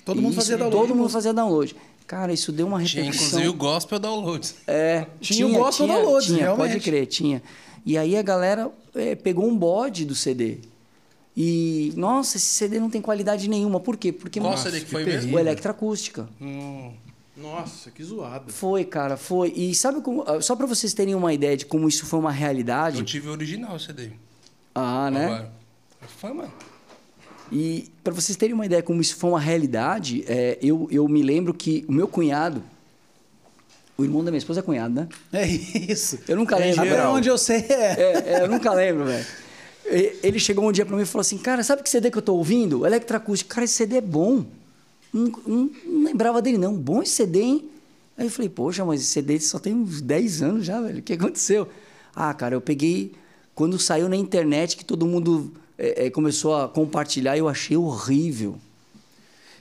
todo 0.04 0.16
mundo 0.20 0.32
Isso, 0.32 0.40
fazia 0.40 0.56
download. 0.58 0.76
Todo 0.76 0.88
mundo 0.90 1.02
música. 1.04 1.18
fazia 1.18 1.32
download. 1.32 1.74
Cara, 2.08 2.32
isso 2.32 2.50
deu 2.50 2.66
uma 2.66 2.82
Tinha 2.82 3.04
repercussão. 3.04 3.26
inclusive 3.38 3.48
o 3.48 3.52
gospel 3.54 3.98
download. 4.00 4.54
É, 4.66 5.06
Tinha 5.20 5.46
o 5.46 5.52
gospel 5.52 5.86
downloads, 5.86 6.26
tinha, 6.26 6.38
realmente. 6.38 6.70
Pode 6.72 6.80
crer, 6.82 7.06
tinha. 7.06 7.40
E 7.86 7.96
aí 7.96 8.16
a 8.16 8.22
galera 8.22 8.72
é, 8.94 9.14
pegou 9.14 9.46
um 9.46 9.56
bode 9.56 10.04
do 10.06 10.14
CD. 10.14 10.58
E, 11.36 11.92
nossa, 11.96 12.36
esse 12.36 12.46
CD 12.46 12.80
não 12.80 12.90
tem 12.90 13.00
qualidade 13.00 13.48
nenhuma. 13.48 13.78
Por 13.78 13.96
quê? 13.96 14.10
Porque 14.12 14.40
Qual 14.40 14.50
Nossa, 14.50 14.64
CD 14.64 14.80
que 14.80 14.86
que 14.86 14.90
foi 14.90 15.04
terrível. 15.04 15.22
mesmo? 15.26 15.36
o 15.36 15.40
Electroacústica. 15.40 16.28
Hum, 16.40 16.92
Nossa, 17.36 17.90
que 17.92 18.02
zoado. 18.02 18.52
Foi, 18.52 18.84
cara, 18.84 19.16
foi. 19.16 19.52
E 19.54 19.72
sabe 19.74 20.00
como. 20.00 20.24
ah, 20.26 20.40
Só 20.40 20.56
pra 20.56 20.66
vocês 20.66 20.92
terem 20.94 21.14
uma 21.14 21.32
ideia 21.32 21.56
de 21.56 21.64
como 21.66 21.86
isso 21.88 22.06
foi 22.06 22.18
uma 22.18 22.32
realidade. 22.32 22.98
eu 22.98 23.04
tive 23.04 23.28
o 23.28 23.32
original 23.32 23.76
o 23.76 23.78
CD. 23.78 24.10
Ah, 24.74 25.10
né? 25.10 25.26
Agora. 25.26 25.52
Foi, 26.18 26.32
mano. 26.32 26.52
E 27.50 27.88
para 28.04 28.12
vocês 28.12 28.36
terem 28.36 28.54
uma 28.54 28.66
ideia 28.66 28.82
como 28.82 29.00
isso 29.00 29.16
foi 29.16 29.30
uma 29.30 29.40
realidade, 29.40 30.24
é, 30.28 30.58
eu, 30.60 30.86
eu 30.90 31.08
me 31.08 31.22
lembro 31.22 31.54
que 31.54 31.84
o 31.88 31.92
meu 31.92 32.06
cunhado, 32.06 32.62
o 33.96 34.04
irmão 34.04 34.22
da 34.22 34.30
minha 34.30 34.38
esposa 34.38 34.60
é 34.60 34.62
cunhado, 34.62 34.94
né? 34.94 35.08
É 35.32 35.46
isso. 35.46 36.18
Eu 36.28 36.36
nunca 36.36 36.56
Em 36.56 36.60
lembro. 36.60 36.80
Até 36.82 36.90
geral. 36.90 37.14
onde 37.14 37.28
eu 37.28 37.38
sei 37.38 37.64
é. 37.68 37.72
É, 37.72 38.24
é, 38.38 38.42
eu 38.42 38.48
nunca 38.48 38.72
lembro, 38.72 39.04
velho. 39.06 39.26
Ele 40.22 40.38
chegou 40.38 40.68
um 40.68 40.72
dia 40.72 40.84
pra 40.84 40.94
mim 40.96 41.02
e 41.02 41.06
falou 41.06 41.22
assim: 41.22 41.38
Cara, 41.38 41.64
sabe 41.64 41.82
que 41.82 41.88
CD 41.88 42.10
que 42.10 42.18
eu 42.18 42.22
tô 42.22 42.34
ouvindo? 42.34 42.84
Electroacústico. 42.86 43.50
Cara, 43.54 43.64
esse 43.64 43.74
CD 43.74 43.96
é 43.96 44.00
bom. 44.02 44.44
Não, 45.12 45.32
não- 45.46 45.70
não 45.86 46.04
lembrava 46.04 46.42
dele, 46.42 46.58
não. 46.58 46.74
Bom 46.74 47.02
esse 47.02 47.12
CD, 47.12 47.40
hein? 47.40 47.68
Aí 48.16 48.26
eu 48.26 48.30
falei: 48.30 48.50
Poxa, 48.50 48.84
mas 48.84 49.00
esse 49.00 49.10
CD 49.10 49.40
só 49.40 49.58
tem 49.58 49.74
uns 49.74 50.02
10 50.02 50.42
anos 50.42 50.66
já, 50.66 50.78
velho. 50.80 50.98
O 50.98 51.02
que 51.02 51.14
aconteceu? 51.14 51.66
Ah, 52.14 52.34
cara, 52.34 52.54
eu 52.54 52.60
peguei. 52.60 53.12
Quando 53.54 53.78
saiu 53.78 54.08
na 54.10 54.16
internet, 54.16 54.76
que 54.76 54.84
todo 54.84 55.06
mundo 55.06 55.50
é, 55.78 56.06
é, 56.06 56.10
começou 56.10 56.56
a 56.56 56.68
compartilhar, 56.68 57.36
eu 57.36 57.48
achei 57.48 57.76
horrível. 57.76 58.58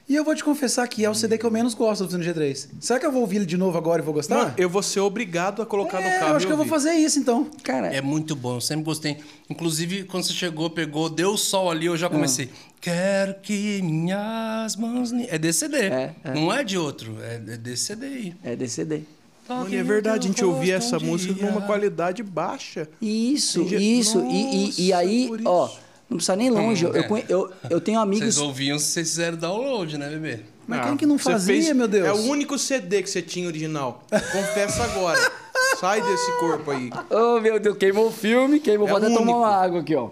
E 0.10 0.16
eu 0.16 0.24
vou 0.24 0.34
te 0.34 0.42
confessar 0.42 0.88
que 0.88 1.04
é 1.04 1.10
o 1.10 1.14
CD 1.14 1.38
que 1.38 1.46
eu 1.46 1.52
menos 1.52 1.74
gosto 1.74 2.06
do 2.06 2.10
Tino 2.10 2.24
G3. 2.24 2.70
Será 2.80 2.98
que 2.98 3.06
eu 3.06 3.12
vou 3.12 3.20
ouvir 3.20 3.36
ele 3.38 3.46
de 3.46 3.58
novo 3.58 3.78
agora 3.78 4.02
e 4.02 4.06
vou 4.06 4.14
gostar? 4.14 4.36
Mano, 4.38 4.54
eu 4.58 4.70
vou 4.70 4.82
ser 4.82 5.02
obrigado 5.02 5.62
a 5.62 5.66
colocar 5.66 6.00
no 6.00 6.08
É, 6.08 6.18
carro. 6.20 6.32
eu 6.32 6.36
acho 6.38 6.48
que 6.48 6.54
eu 6.54 6.56
vou 6.56 6.66
fazer 6.66 6.94
isso 6.94 7.20
então. 7.20 7.46
Cara, 7.62 7.88
É 7.94 8.00
muito 8.02 8.34
bom, 8.34 8.56
eu 8.56 8.62
sempre 8.62 8.86
gostei. 8.86 9.18
Inclusive, 9.50 10.06
quando 10.06 10.24
você 10.24 10.32
chegou, 10.32 10.70
pegou, 10.70 11.10
deu 11.10 11.32
o 11.32 11.38
sol 11.38 11.70
ali, 11.70 11.88
eu 11.88 11.98
já 11.98 12.10
comecei. 12.10 12.50
Quero 12.80 13.36
que 13.42 13.82
minhas 13.82 14.78
mãos. 14.78 15.12
li-" 15.12 15.28
É 15.30 15.38
desse 15.38 15.60
CD. 15.60 15.78
É, 15.78 16.16
é. 16.24 16.34
Não 16.34 16.54
é 16.54 16.64
de 16.64 16.78
outro, 16.78 17.18
é 17.22 17.36
é 17.36 17.58
desse 17.58 17.84
CD 17.88 18.06
aí. 18.06 18.36
é 18.46 18.56
desse 18.56 18.76
CD. 18.76 19.02
Mano, 19.50 19.70
e 19.70 19.76
é 19.76 19.84
verdade, 19.84 20.26
a 20.28 20.32
gente 20.32 20.44
ouvia 20.44 20.76
essa 20.76 20.98
um 20.98 21.02
música 21.02 21.34
dia. 21.34 21.50
numa 21.52 21.62
qualidade 21.62 22.24
baixa. 22.24 22.88
Isso, 23.02 23.62
isso. 23.76 24.22
E, 24.26 24.36
e, 24.70 24.88
e 24.88 24.90
Nossa, 24.92 24.98
aí, 25.02 25.30
ó, 25.46 25.66
isso. 25.68 25.80
Não 26.10 26.18
precisa 26.18 26.36
nem 26.36 26.50
longe. 26.50 26.86
eu, 26.86 26.96
é. 26.96 27.00
eu, 27.10 27.18
eu, 27.30 27.52
eu 27.70 27.82
tenho 27.82 28.00
amigos. 28.00 28.36
Vocês 28.36 28.38
ouviam 28.38 28.78
se 28.80 28.86
vocês 28.86 29.10
fizeram 29.10 29.38
download, 29.38 29.98
né, 29.98 30.10
bebê? 30.10 30.40
Mas 30.68 30.80
Ah, 30.80 30.84
quem 30.88 30.98
que 30.98 31.06
não 31.06 31.18
fazia, 31.18 31.54
fez- 31.62 31.76
meu 31.76 31.88
Deus? 31.88 32.08
É 32.08 32.12
o 32.14 32.24
único 32.30 32.58
CD 32.58 33.02
que 33.02 33.10
você 33.10 33.22
tinha 33.22 33.48
original. 33.48 34.04
Confessa 34.10 34.84
agora. 34.84 35.20
Sai 35.80 36.02
desse 36.02 36.32
corpo 36.40 36.72
aí. 36.72 36.90
Oh, 37.10 37.40
meu 37.40 37.60
Deus, 37.60 37.78
queimou 37.78 38.08
o 38.08 38.12
filme, 38.12 38.60
queimou. 38.60 38.88
É 38.88 38.90
Vou 38.92 38.98
até 38.98 39.10
tomar 39.14 39.38
uma 39.38 39.48
água 39.56 39.80
aqui, 39.82 39.96
ó. 39.96 40.10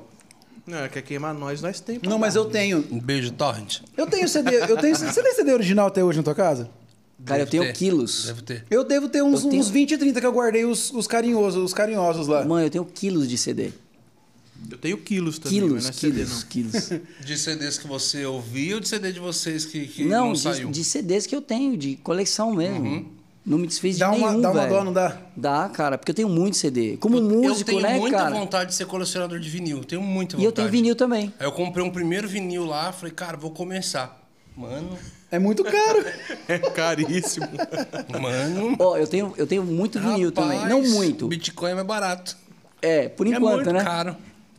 Não, 0.66 0.88
quer 0.90 1.02
queimar 1.02 1.34
nós, 1.34 1.62
nós 1.62 1.80
temos. 1.80 2.04
Não, 2.08 2.18
mas 2.18 2.36
eu 2.36 2.46
tenho. 2.46 2.84
Um 2.92 3.00
beijo, 3.00 3.32
Torrent. 3.32 3.80
Eu 3.98 4.08
tenho 4.08 4.28
CD. 4.28 4.56
Eu 4.70 4.78
tenho, 4.78 4.96
você 4.96 5.22
tem 5.22 5.34
CD 5.34 5.54
original 5.54 5.88
até 5.88 6.04
hoje 6.04 6.18
na 6.18 6.24
tua 6.24 6.34
casa? 6.36 6.70
Cara, 7.24 7.42
eu 7.42 7.46
Deve 7.46 7.52
tenho 7.52 7.64
ter. 7.66 7.74
quilos. 7.74 8.26
Deve 8.26 8.42
ter. 8.42 8.66
Eu 8.70 8.84
devo 8.84 9.08
ter 9.10 9.24
uns, 9.24 9.44
Eu 9.44 9.50
tenho- 9.50 9.62
uns 9.62 9.70
20, 9.70 9.98
30 9.98 10.20
que 10.20 10.26
eu 10.28 10.32
guardei 10.34 10.66
os, 10.66 10.92
os 10.92 11.08
carinhosos, 11.08 11.64
os 11.64 11.74
carinhosos 11.74 12.28
lá. 12.28 12.44
Mano, 12.46 12.66
eu 12.66 12.70
tenho 12.70 12.86
quilos 12.86 13.28
de 13.28 13.38
CD. 13.38 13.72
Eu 14.72 14.78
tenho 14.78 14.98
quilos 14.98 15.38
também, 15.38 15.60
Quilos, 15.60 15.74
mas 15.74 15.84
não 15.84 15.90
é 15.90 15.94
CD, 15.94 16.14
quilos, 16.26 16.32
não. 16.42 16.48
quilos. 16.50 16.90
De 17.26 17.38
CDs 17.38 17.78
que 17.78 17.88
você 17.88 18.26
ouviu 18.26 18.76
ou 18.76 18.82
de 18.82 18.88
CD 18.88 19.12
de 19.12 19.20
vocês 19.20 19.66
que, 19.66 19.86
que 19.88 20.04
não, 20.06 20.28
não, 20.28 20.34
de, 20.34 20.40
saiu? 20.40 20.72
de 20.72 20.84
CDs 20.84 21.28
que 21.28 21.36
eu 21.36 21.42
tenho, 21.42 21.78
de 21.78 21.96
coleção 21.98 22.54
mesmo. 22.56 23.14
Não 23.46 23.60
me 23.60 23.68
desfiz 23.68 23.98
Dá 24.00 24.10
de 24.10 24.18
uma, 24.18 24.30
nenhum, 24.30 24.42
dá 24.42 24.50
uma 24.52 24.62
velho. 24.62 24.74
dó, 24.74 24.84
não 24.84 24.92
dá? 24.94 25.18
Dá, 25.38 25.70
cara, 25.70 26.00
porque 26.00 26.10
eu 26.10 26.16
tenho 26.16 26.30
muito 26.30 26.58
CD. 26.58 26.98
Como 26.98 27.18
eu, 27.18 27.22
músico, 27.22 27.70
eu 27.70 27.76
tenho 27.76 27.82
né, 27.82 28.00
muita 28.00 28.18
cara? 28.18 28.34
vontade 28.36 28.72
de 28.72 28.76
ser 28.76 28.88
colecionador 28.88 29.40
de 29.40 29.48
vinil. 29.48 29.84
Tenho 29.84 30.02
muita 30.02 30.34
E 30.36 30.38
vontade. 30.38 30.46
eu 30.48 30.52
tenho 30.52 30.70
vinil 30.70 30.96
também. 30.96 31.32
Aí 31.40 31.46
eu 31.46 31.52
comprei 31.52 31.86
um 31.86 31.92
primeiro 31.92 32.28
vinil 32.28 32.66
lá, 32.66 32.92
falei, 32.92 33.14
cara, 33.14 33.38
vou 33.38 33.52
começar. 33.52 34.20
Mano, 34.58 34.98
É 35.30 35.38
muito 35.38 35.64
caro. 35.64 36.04
É 36.48 36.58
caríssimo. 36.58 37.48
mano. 38.20 38.76
Ó, 38.80 38.98
eu 38.98 39.06
tenho, 39.06 39.34
eu 39.38 39.46
tenho 39.46 39.64
muito 39.64 40.00
vinil 40.00 40.32
também. 40.32 40.60
Não 40.62 40.78
rapaz, 40.78 40.92
muito. 40.92 41.28
Bitcoin 41.28 41.72
é 41.72 41.76
mais 41.76 41.86
barato. 41.88 42.36
É, 42.82 43.10
por 43.10 43.28
é 43.28 43.32
enquanto, 43.32 43.56
muito 43.58 43.74
né? 43.74 43.84
caro. 43.84 44.16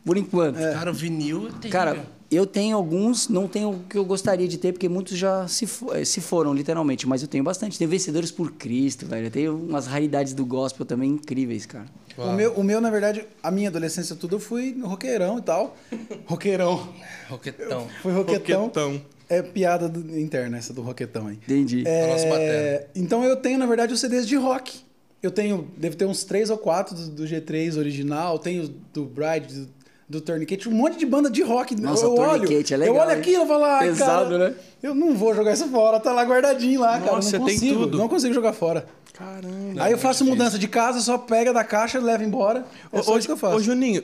Por 0.07 0.17
enquanto. 0.17 0.55
Cara, 0.57 0.89
o 0.89 0.93
vinil 0.93 1.49
é. 1.63 1.67
Cara, 1.69 2.05
eu 2.31 2.45
tenho 2.45 2.75
alguns, 2.75 3.29
não 3.29 3.47
tenho 3.47 3.69
o 3.71 3.79
que 3.83 3.97
eu 3.97 4.03
gostaria 4.03 4.47
de 4.47 4.57
ter, 4.57 4.71
porque 4.73 4.89
muitos 4.89 5.17
já 5.17 5.47
se, 5.47 5.67
eh, 5.93 6.03
se 6.03 6.19
foram, 6.19 6.53
literalmente, 6.53 7.07
mas 7.07 7.21
eu 7.21 7.27
tenho 7.27 7.43
bastante. 7.43 7.77
Tem 7.77 7.87
Vencedores 7.87 8.31
por 8.31 8.51
Cristo, 8.53 9.05
velho. 9.05 9.27
Eu 9.27 9.31
tenho 9.31 9.55
umas 9.55 9.85
raridades 9.85 10.33
do 10.33 10.45
gospel 10.45 10.85
também 10.85 11.11
incríveis, 11.11 11.65
cara. 11.65 11.85
O 12.17 12.31
meu, 12.31 12.53
o 12.53 12.63
meu, 12.63 12.81
na 12.81 12.89
verdade, 12.89 13.23
a 13.43 13.51
minha 13.51 13.69
adolescência 13.69 14.15
tudo, 14.15 14.37
eu 14.37 14.39
fui 14.39 14.73
no 14.73 14.87
roqueirão 14.87 15.37
e 15.37 15.41
tal. 15.43 15.77
Roqueirão. 16.25 16.89
Roquetão. 17.29 17.87
Fui 18.01 18.11
roquetão. 18.11 18.63
Roquetão. 18.63 19.01
É 19.29 19.41
piada 19.41 19.89
do- 19.89 20.17
interna 20.17 20.57
essa 20.57 20.73
do 20.73 20.81
roquetão 20.81 21.27
aí. 21.27 21.35
Entendi. 21.35 21.83
A 21.87 22.07
nossa 22.07 22.25
É, 22.25 22.29
matéria. 22.29 22.87
então 22.95 23.23
eu 23.23 23.35
tenho, 23.35 23.59
na 23.59 23.65
verdade, 23.65 23.93
os 23.93 23.99
CDs 23.99 24.27
de 24.27 24.35
rock. 24.35 24.79
Eu 25.21 25.31
tenho, 25.31 25.67
devo 25.77 25.95
ter 25.97 26.05
uns 26.05 26.23
três 26.23 26.49
ou 26.49 26.57
quatro 26.57 26.95
do, 26.95 27.09
do 27.09 27.23
G3 27.25 27.77
original, 27.77 28.39
tenho 28.39 28.69
do 28.93 29.03
Bride, 29.03 29.53
do, 29.53 29.69
do 30.09 30.21
Tourniquet, 30.21 30.67
um 30.69 30.71
monte 30.71 30.97
de 30.97 31.05
banda 31.05 31.29
de 31.29 31.41
rock. 31.41 31.75
Nossa, 31.75 32.05
eu 32.05 32.13
olho, 32.15 32.43
Tourniquet 32.45 32.71
é 32.73 32.75
Eu 32.75 32.79
legal, 32.79 32.95
olho 33.07 33.11
hein? 33.11 33.17
aquilo 33.19 33.43
e 33.43 33.47
falo, 33.47 33.63
ai, 33.65 33.87
Pesado, 33.89 34.29
cara, 34.31 34.49
né? 34.49 34.55
eu 34.81 34.95
não 34.95 35.13
vou 35.13 35.35
jogar 35.35 35.53
isso 35.53 35.67
fora, 35.67 35.99
tá 35.99 36.13
lá 36.13 36.23
guardadinho 36.23 36.79
lá, 36.79 36.99
cara. 36.99 37.11
Nossa, 37.13 37.37
Não 37.37 37.45
tem 37.45 37.55
consigo, 37.55 37.79
tudo. 37.81 37.97
não 37.97 38.07
consigo 38.07 38.33
jogar 38.33 38.53
fora. 38.53 38.87
Caramba. 39.13 39.83
Aí 39.83 39.91
eu 39.91 39.97
faço 39.97 40.23
difícil. 40.23 40.25
mudança 40.27 40.57
de 40.59 40.67
casa, 40.67 41.01
só 41.01 41.17
pega 41.17 41.51
da 41.51 41.63
caixa, 41.63 41.99
leva 41.99 42.23
embora. 42.23 42.65
É 42.93 42.99
ô, 42.99 43.17
isso 43.17 43.27
que 43.27 43.31
eu 43.33 43.37
faço. 43.37 43.55
Ô, 43.57 43.59
Juninho, 43.59 44.03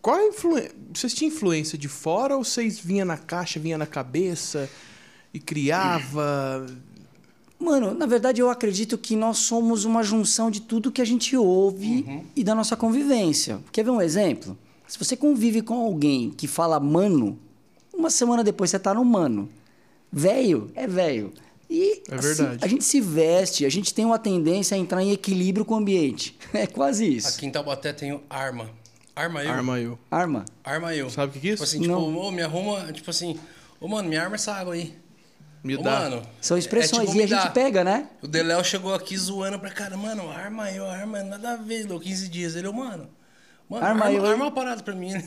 qual 0.00 0.16
a 0.16 0.24
influência? 0.24 0.70
Vocês 0.94 1.12
tinham 1.12 1.32
influência 1.32 1.76
de 1.76 1.88
fora 1.88 2.36
ou 2.36 2.42
vocês 2.44 2.78
vinha 2.78 3.04
na 3.04 3.16
caixa, 3.18 3.58
vinha 3.60 3.76
na 3.76 3.86
cabeça 3.86 4.70
e 5.34 5.38
criava? 5.40 6.64
Mano, 7.58 7.92
na 7.94 8.06
verdade 8.06 8.40
eu 8.40 8.48
acredito 8.50 8.96
que 8.96 9.16
nós 9.16 9.38
somos 9.38 9.84
uma 9.84 10.02
junção 10.02 10.50
de 10.50 10.60
tudo 10.60 10.92
que 10.92 11.00
a 11.02 11.04
gente 11.06 11.36
ouve 11.36 12.22
e 12.36 12.44
da 12.44 12.54
nossa 12.54 12.76
convivência. 12.76 13.58
Quer 13.72 13.82
ver 13.84 13.90
um 13.90 14.00
exemplo? 14.00 14.56
Se 14.86 14.98
você 14.98 15.16
convive 15.16 15.62
com 15.62 15.74
alguém 15.74 16.30
que 16.30 16.46
fala 16.46 16.78
mano, 16.78 17.38
uma 17.92 18.10
semana 18.10 18.44
depois 18.44 18.70
você 18.70 18.78
tá 18.78 18.94
no 18.94 19.04
mano. 19.04 19.48
Velho 20.12 20.70
é 20.74 20.86
velho. 20.86 21.32
E 21.68 22.02
É 22.08 22.14
assim, 22.14 22.58
a 22.60 22.66
gente 22.68 22.84
se 22.84 23.00
veste, 23.00 23.66
a 23.66 23.68
gente 23.68 23.92
tem 23.92 24.04
uma 24.04 24.18
tendência 24.18 24.76
a 24.76 24.78
entrar 24.78 25.02
em 25.02 25.10
equilíbrio 25.10 25.64
com 25.64 25.74
o 25.74 25.78
ambiente. 25.78 26.36
É 26.54 26.66
quase 26.66 27.16
isso. 27.16 27.28
Aqui 27.28 27.46
em 27.46 27.50
Taubaté 27.50 27.92
tem 27.92 28.12
o 28.12 28.22
Arma. 28.30 28.70
Arma 29.14 29.42
eu. 29.42 29.50
Arma 29.50 29.80
eu. 29.80 29.98
Arma. 30.10 30.44
Arma 30.62 30.94
eu. 30.94 31.10
Sabe 31.10 31.30
o 31.30 31.32
que 31.32 31.40
que 31.40 31.48
é 31.48 31.52
isso? 31.54 31.64
Tipo 31.64 31.76
assim, 31.78 31.88
Não. 31.88 32.06
tipo, 32.06 32.20
ô, 32.20 32.30
me 32.30 32.42
arruma, 32.42 32.92
tipo 32.92 33.10
assim, 33.10 33.36
ô 33.80 33.88
mano, 33.88 34.08
me 34.08 34.16
arma 34.16 34.36
essa 34.36 34.52
água 34.52 34.74
aí. 34.74 34.94
Me 35.64 35.74
Ô, 35.76 35.82
dá. 35.82 36.00
mano. 36.00 36.22
São 36.40 36.56
expressões 36.56 37.08
é 37.08 37.12
tipo 37.12 37.18
e 37.18 37.24
a 37.24 37.26
dá. 37.26 37.42
gente 37.42 37.52
pega, 37.52 37.82
né? 37.82 38.08
O 38.22 38.28
Deléo 38.28 38.62
chegou 38.62 38.94
aqui 38.94 39.16
zoando 39.16 39.58
pra 39.58 39.70
cara, 39.70 39.96
mano, 39.96 40.30
arma 40.30 40.70
eu, 40.70 40.86
arma, 40.88 41.22
nada 41.24 41.54
a 41.54 41.56
ver, 41.56 41.86
deu 41.86 41.98
15 41.98 42.28
dias. 42.28 42.54
Ele, 42.54 42.68
ô, 42.68 42.72
mano, 42.72 43.08
mano, 43.68 43.84
Arma 43.84 44.04
arma, 44.06 44.16
eu, 44.16 44.26
arma, 44.26 44.44
uma 44.44 44.50
parada 44.52 44.82
pra 44.82 44.94
mim. 44.94 45.10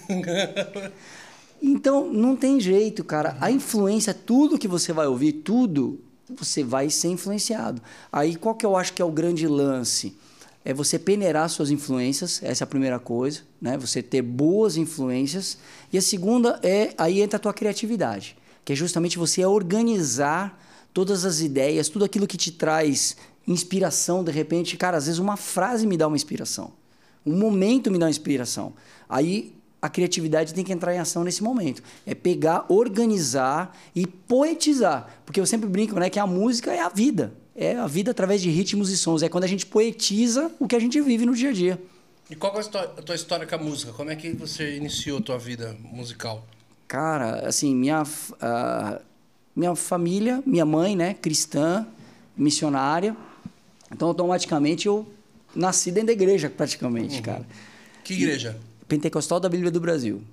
Então, 1.62 2.12
não 2.12 2.38
tem 2.38 2.60
jeito, 2.60 3.04
cara. 3.04 3.36
A 3.42 3.52
influência, 3.52 4.14
tudo 4.14 4.58
que 4.58 4.68
você 4.68 4.94
vai 4.94 5.08
ouvir, 5.08 5.34
tudo, 5.34 6.00
você 6.30 6.64
vai 6.64 6.90
ser 6.90 7.10
influenciado. 7.10 7.82
Aí, 8.12 8.36
qual 8.36 8.56
que 8.56 8.66
eu 8.66 8.78
acho 8.78 8.94
que 8.94 9.02
é 9.02 9.06
o 9.06 9.12
grande 9.12 9.46
lance? 9.46 10.16
É 10.64 10.74
você 10.74 11.00
peneirar 11.00 11.50
suas 11.50 11.70
influências, 11.70 12.42
essa 12.44 12.64
é 12.64 12.66
a 12.66 12.68
primeira 12.68 13.00
coisa, 13.00 13.42
né? 13.62 13.78
Você 13.78 14.02
ter 14.02 14.22
boas 14.22 14.78
influências. 14.78 15.58
E 15.92 15.98
a 15.98 16.02
segunda 16.02 16.60
é, 16.64 16.94
aí 16.98 17.22
entra 17.22 17.38
a 17.38 17.40
tua 17.40 17.54
criatividade, 17.54 18.38
que 18.64 18.74
é 18.74 18.76
justamente 18.76 19.18
você 19.18 19.44
organizar 19.46 20.62
todas 20.94 21.26
as 21.26 21.40
ideias, 21.40 21.90
tudo 21.90 22.06
aquilo 22.06 22.28
que 22.28 22.38
te 22.38 22.52
traz 22.52 23.18
inspiração, 23.48 24.24
de 24.24 24.32
repente. 24.32 24.78
Cara, 24.78 24.98
às 24.98 25.06
vezes 25.06 25.20
uma 25.20 25.38
frase 25.38 25.88
me 25.88 25.98
dá 25.98 26.08
uma 26.08 26.16
inspiração. 26.16 26.72
Um 27.26 27.38
momento 27.38 27.92
me 27.92 27.98
dá 27.98 28.06
uma 28.06 28.10
inspiração. 28.10 28.74
Aí 29.08 29.54
a 29.82 29.90
criatividade 29.90 30.54
tem 30.54 30.64
que 30.64 30.74
entrar 30.74 30.94
em 30.94 31.00
ação 31.00 31.24
nesse 31.24 31.42
momento. 31.42 31.82
É 32.06 32.14
pegar, 32.14 32.66
organizar 32.70 33.76
e 33.96 34.06
poetizar. 34.06 35.22
Porque 35.26 35.40
eu 35.40 35.46
sempre 35.46 35.70
brinco, 35.70 35.96
né, 36.00 36.10
que 36.10 36.20
a 36.20 36.28
música 36.28 36.74
é 36.74 36.80
a 36.80 36.90
vida. 36.90 37.34
É 37.56 37.76
a 37.76 37.88
vida 37.88 38.12
através 38.12 38.42
de 38.42 38.50
ritmos 38.50 38.90
e 38.90 38.98
sons. 38.98 39.24
É 39.24 39.30
quando 39.30 39.44
a 39.44 39.48
gente 39.48 39.66
poetiza 39.66 40.52
o 40.60 40.68
que 40.68 40.76
a 40.76 40.80
gente 40.80 41.00
vive 41.02 41.26
no 41.26 41.34
dia 41.34 41.50
a 41.50 41.54
dia. 41.54 41.82
e 42.30 42.36
qual 42.36 42.54
é 42.58 42.62
a 42.62 43.02
tua 43.02 43.16
história 43.16 43.46
com 43.46 43.56
a 43.56 43.58
música? 43.58 43.92
Como 43.94 44.10
é 44.10 44.16
que 44.16 44.32
você 44.32 44.76
iniciou 44.76 45.20
a 45.20 45.22
tua 45.22 45.38
vida 45.38 45.76
musical? 45.92 46.46
Cara, 46.88 47.48
assim, 47.48 47.76
minha, 47.76 48.04
ah, 48.42 49.02
minha 49.56 49.76
família, 49.76 50.42
minha 50.46 50.66
mãe, 50.66 50.96
né, 50.96 51.14
cristã, 51.14 51.86
missionária. 52.36 53.16
Então, 53.92 54.08
automaticamente, 54.08 54.88
eu 54.88 55.08
nasci 55.56 55.92
dentro 55.92 56.08
da 56.08 56.14
igreja, 56.14 56.50
praticamente, 56.50 57.22
cara. 57.22 57.46
Que 58.04 58.14
igreja? 58.14 58.58
Pentecostal 58.88 59.40
da 59.40 59.50
Bíblia 59.50 59.70
do 59.72 59.80
Brasil. 59.80 60.24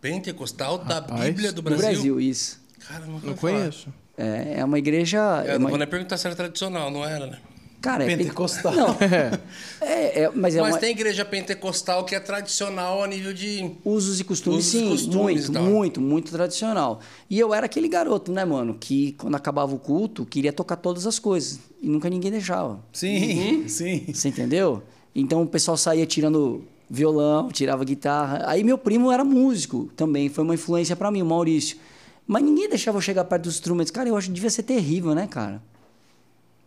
Pentecostal 0.00 0.78
da 0.78 0.94
Rapaz, 0.96 1.24
Bíblia 1.26 1.52
do 1.52 1.56
Do 1.56 1.62
Brasil? 1.62 1.86
Brasil, 1.88 2.20
isso. 2.20 2.60
Cara, 2.88 3.04
não, 3.06 3.18
Não 3.20 3.34
conheço. 3.34 3.88
É, 4.16 4.54
é 4.60 4.64
uma 4.64 4.78
igreja... 4.78 5.42
É, 5.46 5.50
é 5.50 5.52
não 5.52 5.58
uma- 5.60 5.68
vou 5.70 5.78
nem 5.78 5.86
perguntar 5.86 6.16
se 6.16 6.26
era 6.26 6.34
tradicional, 6.34 6.90
não 6.90 7.04
era, 7.04 7.26
né? 7.26 7.38
Cara, 7.80 8.04
é 8.04 8.06
pente- 8.08 8.24
Pentecostal. 8.24 8.74
Não. 8.74 8.96
É, 9.82 10.22
é, 10.24 10.30
mas 10.34 10.54
é 10.54 10.60
Mas 10.60 10.74
uma... 10.74 10.78
tem 10.78 10.90
igreja 10.90 11.24
pentecostal 11.24 12.04
que 12.04 12.14
é 12.14 12.20
tradicional 12.20 13.02
a 13.02 13.06
nível 13.06 13.32
de. 13.32 13.72
Usos 13.84 14.20
e 14.20 14.24
costumes, 14.24 14.66
Usos 14.66 14.74
e 14.74 14.78
sim, 14.78 14.88
costumes 14.90 15.16
muito, 15.48 15.50
e 15.50 15.52
tal. 15.54 15.62
muito, 15.62 16.00
muito 16.00 16.32
tradicional. 16.32 17.00
E 17.30 17.38
eu 17.38 17.54
era 17.54 17.64
aquele 17.66 17.88
garoto, 17.88 18.30
né, 18.30 18.44
mano, 18.44 18.76
que 18.78 19.12
quando 19.12 19.34
acabava 19.36 19.74
o 19.74 19.78
culto, 19.78 20.26
queria 20.26 20.52
tocar 20.52 20.76
todas 20.76 21.06
as 21.06 21.18
coisas. 21.18 21.58
E 21.82 21.88
nunca 21.88 22.10
ninguém 22.10 22.30
deixava. 22.30 22.78
Sim, 22.92 23.64
sim. 23.68 24.04
Você 24.12 24.28
entendeu? 24.28 24.82
Então 25.14 25.42
o 25.42 25.46
pessoal 25.46 25.76
saía 25.78 26.04
tirando 26.04 26.62
violão, 26.88 27.48
tirava 27.48 27.82
guitarra. 27.84 28.42
Aí 28.46 28.62
meu 28.62 28.76
primo 28.76 29.10
era 29.10 29.24
músico 29.24 29.90
também, 29.96 30.28
foi 30.28 30.44
uma 30.44 30.54
influência 30.54 30.94
pra 30.94 31.10
mim, 31.10 31.22
o 31.22 31.26
Maurício. 31.26 31.78
Mas 32.26 32.42
ninguém 32.44 32.68
deixava 32.68 32.98
eu 32.98 33.02
chegar 33.02 33.24
perto 33.24 33.44
dos 33.44 33.54
instrumentos. 33.54 33.90
Cara, 33.90 34.08
eu 34.08 34.16
acho 34.16 34.28
que 34.28 34.34
devia 34.34 34.50
ser 34.50 34.62
terrível, 34.62 35.14
né, 35.14 35.26
cara? 35.26 35.62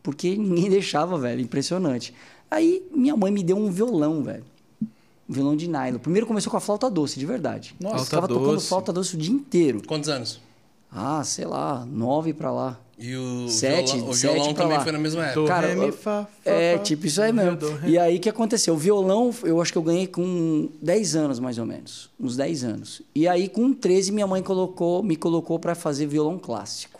Porque 0.03 0.35
ninguém 0.35 0.69
deixava, 0.69 1.17
velho, 1.17 1.41
impressionante. 1.41 2.13
Aí 2.51 2.83
minha 2.93 3.15
mãe 3.17 3.31
me 3.31 3.41
deu 3.41 3.57
um 3.57 3.71
violão, 3.71 4.21
velho. 4.21 4.43
Um 5.27 5.33
violão 5.33 5.55
de 5.55 5.67
nylon. 5.67 5.97
Primeiro 5.99 6.27
começou 6.27 6.51
com 6.51 6.57
a 6.57 6.59
flauta 6.59 6.89
doce, 6.91 7.17
de 7.17 7.25
verdade. 7.25 7.73
Nossa, 7.79 7.95
eu 7.95 8.03
ficava 8.05 8.27
flauta 8.27 8.33
tocando 8.41 8.55
doce. 8.55 8.67
flauta 8.67 8.93
doce 8.93 9.15
o 9.15 9.17
dia 9.17 9.33
inteiro. 9.33 9.81
Quantos 9.87 10.09
anos? 10.09 10.39
Ah, 10.91 11.23
sei 11.23 11.45
lá, 11.45 11.85
nove 11.89 12.33
pra 12.33 12.51
lá. 12.51 12.79
E 12.99 13.15
o 13.15 13.49
Sete, 13.49 13.93
violão, 13.93 14.09
o 14.09 14.13
sete 14.13 14.33
violão 14.33 14.53
também 14.53 14.77
lá. 14.77 14.83
foi 14.83 14.91
na 14.91 14.99
mesma 14.99 15.25
época. 15.25 15.47
Cara, 15.47 15.67
ré, 15.69 15.75
mi, 15.75 15.87
eu- 15.87 15.93
fá, 15.93 16.27
fá, 16.43 16.51
É, 16.51 16.77
tipo 16.77 17.07
isso 17.07 17.19
aí 17.21 17.33
mesmo. 17.33 17.57
E 17.87 17.97
aí 17.97 18.17
o 18.17 18.19
que 18.19 18.29
aconteceu? 18.29 18.75
O 18.75 18.77
violão, 18.77 19.33
eu 19.43 19.59
acho 19.59 19.71
que 19.71 19.77
eu 19.77 19.81
ganhei 19.81 20.05
com 20.05 20.69
10 20.79 21.15
anos 21.15 21.39
mais 21.39 21.57
ou 21.57 21.65
menos, 21.65 22.11
uns 22.19 22.35
10 22.37 22.63
anos. 22.63 23.01
E 23.15 23.27
aí 23.27 23.49
com 23.49 23.73
13 23.73 24.11
minha 24.11 24.27
mãe 24.27 24.43
colocou, 24.43 25.01
me 25.01 25.15
colocou 25.15 25.57
para 25.57 25.73
fazer 25.73 26.05
violão 26.05 26.37
clássico. 26.37 26.92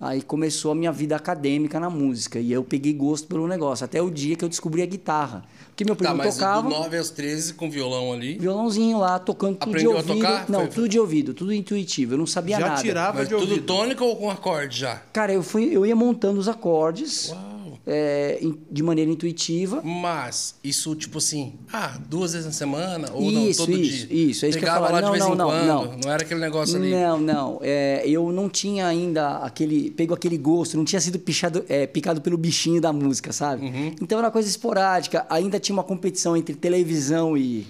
Aí 0.00 0.22
começou 0.22 0.72
a 0.72 0.74
minha 0.74 0.90
vida 0.90 1.14
acadêmica 1.14 1.78
na 1.78 1.90
música 1.90 2.38
e 2.38 2.50
eu 2.50 2.64
peguei 2.64 2.94
gosto 2.94 3.28
pelo 3.28 3.46
negócio, 3.46 3.84
até 3.84 4.00
o 4.00 4.10
dia 4.10 4.34
que 4.34 4.42
eu 4.42 4.48
descobri 4.48 4.80
a 4.80 4.86
guitarra. 4.86 5.44
Porque 5.68 5.84
meu 5.84 5.94
primo 5.94 6.12
Tá, 6.12 6.16
mas 6.16 6.34
tocava 6.36 6.62
do 6.62 6.68
9 6.70 6.96
aos 6.96 7.10
13 7.10 7.52
com 7.52 7.70
violão 7.70 8.10
ali. 8.10 8.38
violãozinho 8.38 8.98
lá, 8.98 9.18
tocando 9.18 9.56
tudo 9.58 9.68
Aprendeu 9.68 9.90
de 9.90 9.96
a 9.96 10.00
ouvido. 10.00 10.16
tocar? 10.16 10.48
Não, 10.48 10.60
Foi- 10.60 10.68
tudo 10.68 10.88
de 10.88 10.98
ouvido, 10.98 11.34
tudo 11.34 11.52
intuitivo. 11.52 12.14
Eu 12.14 12.18
não 12.18 12.26
sabia 12.26 12.58
Já 12.58 12.68
nada. 12.70 12.80
tirava 12.82 13.18
Mas 13.18 13.28
de 13.28 13.34
tudo 13.34 13.48
ouvido. 13.50 13.66
tônica 13.66 14.02
ou 14.02 14.16
com 14.16 14.30
acorde 14.30 14.78
já? 14.78 15.02
Cara, 15.12 15.34
eu 15.34 15.42
fui, 15.42 15.64
eu 15.70 15.84
ia 15.84 15.94
montando 15.94 16.40
os 16.40 16.48
acordes 16.48 17.28
Uau. 17.28 17.59
É, 17.92 18.40
de 18.70 18.82
maneira 18.84 19.10
intuitiva. 19.10 19.82
Mas 19.82 20.54
isso, 20.62 20.94
tipo 20.94 21.18
assim, 21.18 21.54
ah, 21.72 21.98
duas 22.08 22.32
vezes 22.32 22.46
na 22.46 22.52
semana 22.52 23.10
ou 23.12 23.22
Isso, 23.22 23.60
não, 23.62 23.66
todo 23.66 23.80
isso, 23.80 24.06
dia? 24.06 24.30
isso, 24.30 24.44
é 24.44 24.48
isso 24.48 24.58
que 24.58 24.64
eu 24.64 24.68
Pegava 24.68 24.92
lá 24.92 25.00
Não, 25.00 25.10
de 25.10 25.18
vez 25.18 25.24
não, 25.24 25.34
em 25.34 25.36
não, 25.36 25.48
quando. 25.48 26.04
não. 26.04 26.12
era 26.12 26.22
aquele 26.22 26.40
negócio 26.40 26.76
ali. 26.76 26.92
Não, 26.92 27.18
não. 27.18 27.58
É, 27.62 28.02
eu 28.06 28.30
não 28.30 28.48
tinha 28.48 28.86
ainda 28.86 29.38
aquele. 29.38 29.90
Pego 29.90 30.14
aquele 30.14 30.38
gosto, 30.38 30.76
não 30.76 30.84
tinha 30.84 31.00
sido 31.00 31.18
pichado, 31.18 31.64
é, 31.68 31.84
picado 31.84 32.20
pelo 32.20 32.38
bichinho 32.38 32.80
da 32.80 32.92
música, 32.92 33.32
sabe? 33.32 33.66
Uhum. 33.66 33.94
Então 34.00 34.20
era 34.20 34.30
coisa 34.30 34.48
esporádica. 34.48 35.26
Ainda 35.28 35.58
tinha 35.58 35.74
uma 35.74 35.82
competição 35.82 36.36
entre 36.36 36.54
televisão 36.54 37.36
e, 37.36 37.66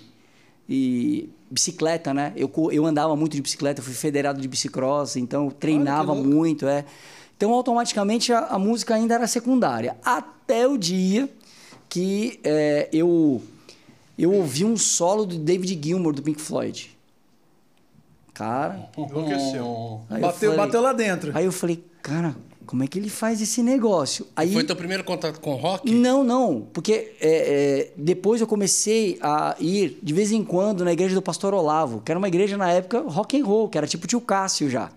e 0.68 1.30
bicicleta, 1.50 2.12
né? 2.12 2.35
Eu, 2.37 2.52
eu 2.70 2.85
andava 2.85 3.16
muito 3.16 3.35
de 3.35 3.40
bicicleta, 3.40 3.80
eu 3.80 3.85
fui 3.85 3.94
federado 3.94 4.38
de 4.38 4.46
bicicross, 4.46 5.16
então 5.16 5.46
eu 5.46 5.50
treinava 5.50 6.14
muito, 6.14 6.66
é. 6.66 6.85
Então 7.40 7.55
automaticamente 7.55 8.35
a, 8.35 8.40
a 8.48 8.59
música 8.59 8.94
ainda 8.94 9.14
era 9.14 9.26
secundária. 9.26 9.96
Até 10.05 10.68
o 10.68 10.76
dia 10.76 11.26
que 11.88 12.38
é, 12.44 12.87
eu, 12.92 13.42
eu 14.18 14.31
ouvi 14.35 14.62
um 14.62 14.76
solo 14.76 15.24
do 15.24 15.38
David 15.38 15.81
Gilmour 15.83 16.12
do 16.12 16.20
Pink 16.22 16.38
Floyd. 16.38 16.94
Cara, 18.35 18.90
Enlouqueceu. 18.94 20.03
Bateu, 20.11 20.50
falei- 20.50 20.57
bateu 20.59 20.83
lá 20.83 20.92
dentro. 20.92 21.33
Aí 21.35 21.46
eu 21.46 21.53
falei, 21.53 21.83
cara, 22.03 22.37
como 22.66 22.85
é 22.85 22.87
que 22.87 22.98
ele 22.98 23.09
faz 23.09 23.40
esse 23.40 23.62
negócio? 23.62 24.26
Aí, 24.37 24.53
Foi 24.53 24.62
teu 24.62 24.76
primeiro 24.76 25.03
contato 25.03 25.40
com 25.40 25.55
rock? 25.55 25.90
Não, 25.90 26.22
não, 26.22 26.66
porque 26.74 27.14
é, 27.22 27.88
é, 27.88 27.92
depois 27.96 28.42
eu 28.42 28.46
comecei 28.46 29.18
a 29.22 29.57
ir 29.59 29.98
de 30.03 30.12
vez 30.12 30.31
em 30.31 30.44
quando 30.44 30.85
na 30.85 30.92
igreja 30.92 31.14
do 31.14 31.22
Pastor 31.22 31.55
Olavo, 31.55 32.03
que 32.03 32.12
era 32.12 32.18
uma 32.18 32.29
igreja 32.29 32.59
na 32.59 32.70
época 32.70 33.00
rock 33.00 33.40
and 33.40 33.46
roll, 33.46 33.66
que 33.66 33.79
era 33.79 33.87
tipo 33.87 34.07
tio 34.07 34.20
Cássio 34.20 34.68
já. 34.68 34.90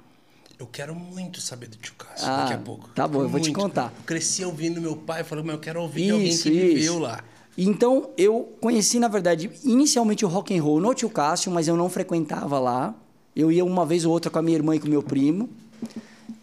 Eu 0.63 0.69
quero 0.71 0.95
muito 0.95 1.41
saber 1.41 1.67
do 1.67 1.75
tio 1.75 1.93
Cássio 1.97 2.25
Ah, 2.25 2.43
daqui 2.43 2.53
a 2.53 2.57
pouco. 2.57 2.87
tá 2.95 3.05
bom, 3.05 3.21
eu 3.21 3.27
vou 3.27 3.37
te 3.41 3.51
contar. 3.51 3.93
Eu 3.97 4.03
cresci 4.05 4.45
ouvindo 4.45 4.79
meu 4.79 4.95
pai, 4.95 5.21
falando, 5.21 5.43
mas 5.47 5.55
eu 5.55 5.59
quero 5.59 5.81
ouvir 5.81 6.05
de 6.05 6.11
alguém 6.11 6.29
Isso, 6.29 6.43
que 6.43 6.51
viveu 6.51 6.93
isso. 6.93 6.99
lá. 6.99 7.21
Então 7.57 8.11
eu 8.17 8.53
conheci, 8.61 8.97
na 8.97 9.09
verdade, 9.09 9.51
inicialmente 9.65 10.23
o 10.23 10.29
rock 10.29 10.57
and 10.57 10.63
roll 10.63 10.79
no 10.79 10.93
tio 10.93 11.09
Cássio, 11.09 11.51
mas 11.51 11.67
eu 11.67 11.75
não 11.75 11.89
frequentava 11.89 12.59
lá. 12.59 12.95
Eu 13.35 13.51
ia 13.51 13.65
uma 13.65 13.85
vez 13.85 14.05
ou 14.05 14.13
outra 14.13 14.31
com 14.31 14.39
a 14.39 14.41
minha 14.41 14.55
irmã 14.55 14.73
e 14.73 14.79
com 14.79 14.87
o 14.87 14.89
meu 14.89 15.03
primo. 15.03 15.49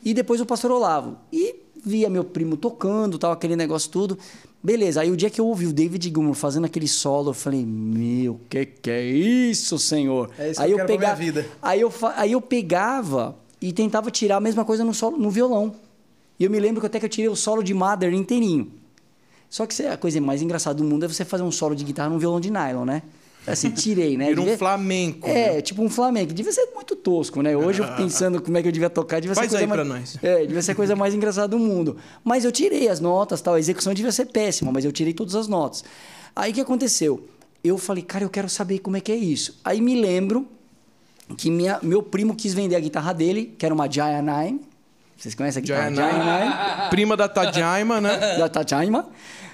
E 0.05 0.13
depois 0.13 0.39
o 0.39 0.45
pastor 0.45 0.71
Olavo. 0.71 1.17
E 1.33 1.55
via 1.83 2.11
meu 2.11 2.23
primo 2.23 2.59
tocando, 2.59 3.19
tal, 3.19 3.33
aquele 3.33 3.57
negócio 3.57 3.91
tudo. 3.91 4.19
Beleza, 4.63 5.01
aí 5.01 5.11
o 5.11 5.17
dia 5.17 5.31
que 5.31 5.41
eu 5.41 5.47
ouvi 5.47 5.67
o 5.67 5.73
David 5.73 6.11
Gilmour 6.11 6.35
fazendo 6.35 6.67
aquele 6.67 6.87
solo, 6.87 7.31
eu 7.31 7.35
falei, 7.35 7.65
meu, 7.65 8.39
que 8.51 8.67
que 8.67 8.91
é 8.91 9.03
isso, 9.03 9.79
senhor? 9.79 10.31
É 10.39 10.51
isso 10.51 10.61
que 10.61 10.67
aí 10.67 10.71
eu 10.73 10.77
quero 10.77 10.89
pegava, 10.89 11.17
vida. 11.17 11.47
Aí 11.63 11.81
eu, 11.81 11.91
aí 12.17 12.33
eu 12.33 12.41
pegava 12.43 13.35
e 13.61 13.73
tentava 13.73 14.11
tirar 14.11 14.37
a 14.37 14.41
mesma 14.41 14.65
coisa 14.65 14.85
no, 14.85 14.95
solo, 14.95 15.17
no 15.19 15.31
violão. 15.31 15.75
E 16.39 16.45
eu 16.45 16.51
me 16.51 16.59
lembro 16.59 16.81
que 16.81 16.87
até 16.87 16.99
que 16.99 17.05
eu 17.05 17.11
tirei 17.11 17.29
o 17.29 17.37
solo 17.37 17.63
de 17.63 17.75
Mother 17.75 18.13
inteirinho. 18.15 18.73
Só 19.49 19.67
que 19.67 19.83
a 19.83 19.97
coisa 19.97 20.21
mais 20.21 20.41
engraçada 20.41 20.77
do 20.77 20.85
mundo 20.85 21.05
é 21.05 21.09
você 21.09 21.25
fazer 21.25 21.43
um 21.43 21.51
solo 21.51 21.75
de 21.75 21.85
guitarra 21.85 22.09
num 22.09 22.19
violão 22.19 22.41
de 22.41 22.51
nylon, 22.51 22.85
né? 22.85 23.03
Assim, 23.47 23.71
tirei, 23.71 24.17
né? 24.17 24.29
Vira 24.35 24.41
um 24.41 24.57
flamenco. 24.57 25.29
É, 25.29 25.55
né? 25.55 25.61
tipo 25.61 25.83
um 25.83 25.91
flamenco. 25.91 26.33
Devia 26.33 26.53
ser 26.53 26.67
muito 26.75 26.95
tosco, 26.95 27.43
né? 27.43 27.57
Hoje 27.57 27.81
eu 27.81 27.89
pensando 27.97 28.41
como 28.41 28.57
é 28.57 28.63
que 28.63 28.69
eu 28.69 28.73
devia 28.73 28.89
tocar, 28.89 29.21
devia 29.21 29.35
Faz 29.35 29.51
ser 29.51 29.59
coisa 29.59 29.65
aí 29.65 29.69
mais... 29.69 29.89
pra 29.89 29.99
nós. 29.99 30.19
É, 30.23 30.47
devia 30.47 30.63
ser 30.63 30.73
a 30.73 30.75
coisa 30.75 30.95
mais 30.95 31.15
engraçada 31.15 31.49
do 31.49 31.59
mundo. 31.59 31.97
Mas 32.23 32.45
eu 32.45 32.53
tirei 32.53 32.89
as 32.89 33.01
notas, 33.01 33.41
tal. 33.41 33.55
A 33.55 33.59
execução 33.59 33.93
devia 33.93 34.13
ser 34.13 34.27
péssima, 34.27 34.71
mas 34.71 34.85
eu 34.85 34.93
tirei 34.93 35.13
todas 35.13 35.35
as 35.35 35.49
notas. 35.49 35.85
Aí 36.35 36.53
o 36.53 36.55
que 36.55 36.61
aconteceu? 36.61 37.27
Eu 37.63 37.77
falei, 37.77 38.03
cara, 38.03 38.25
eu 38.25 38.31
quero 38.31 38.49
saber 38.49 38.79
como 38.79 38.97
é 38.97 39.01
que 39.01 39.11
é 39.11 39.17
isso. 39.17 39.59
Aí 39.65 39.81
me 39.81 40.01
lembro 40.01 40.47
que 41.37 41.51
minha, 41.51 41.79
meu 41.83 42.03
primo 42.03 42.35
quis 42.35 42.55
vender 42.55 42.77
a 42.77 42.81
guitarra 42.81 43.13
dele, 43.13 43.55
que 43.59 43.65
era 43.65 43.75
uma 43.75 43.91
Giant 43.91 44.25
Nine. 44.25 44.61
Vocês 45.17 45.35
conhecem 45.35 45.63
a 45.63 45.65
guitarra 45.65 45.95
Giant 45.95 46.25
Nine? 46.25 46.91
Prima 46.91 47.17
da 47.17 47.29
Tadjaima, 47.29 48.01
né? 48.01 48.19
da 48.39 48.49
Tatiaima. 48.49 49.09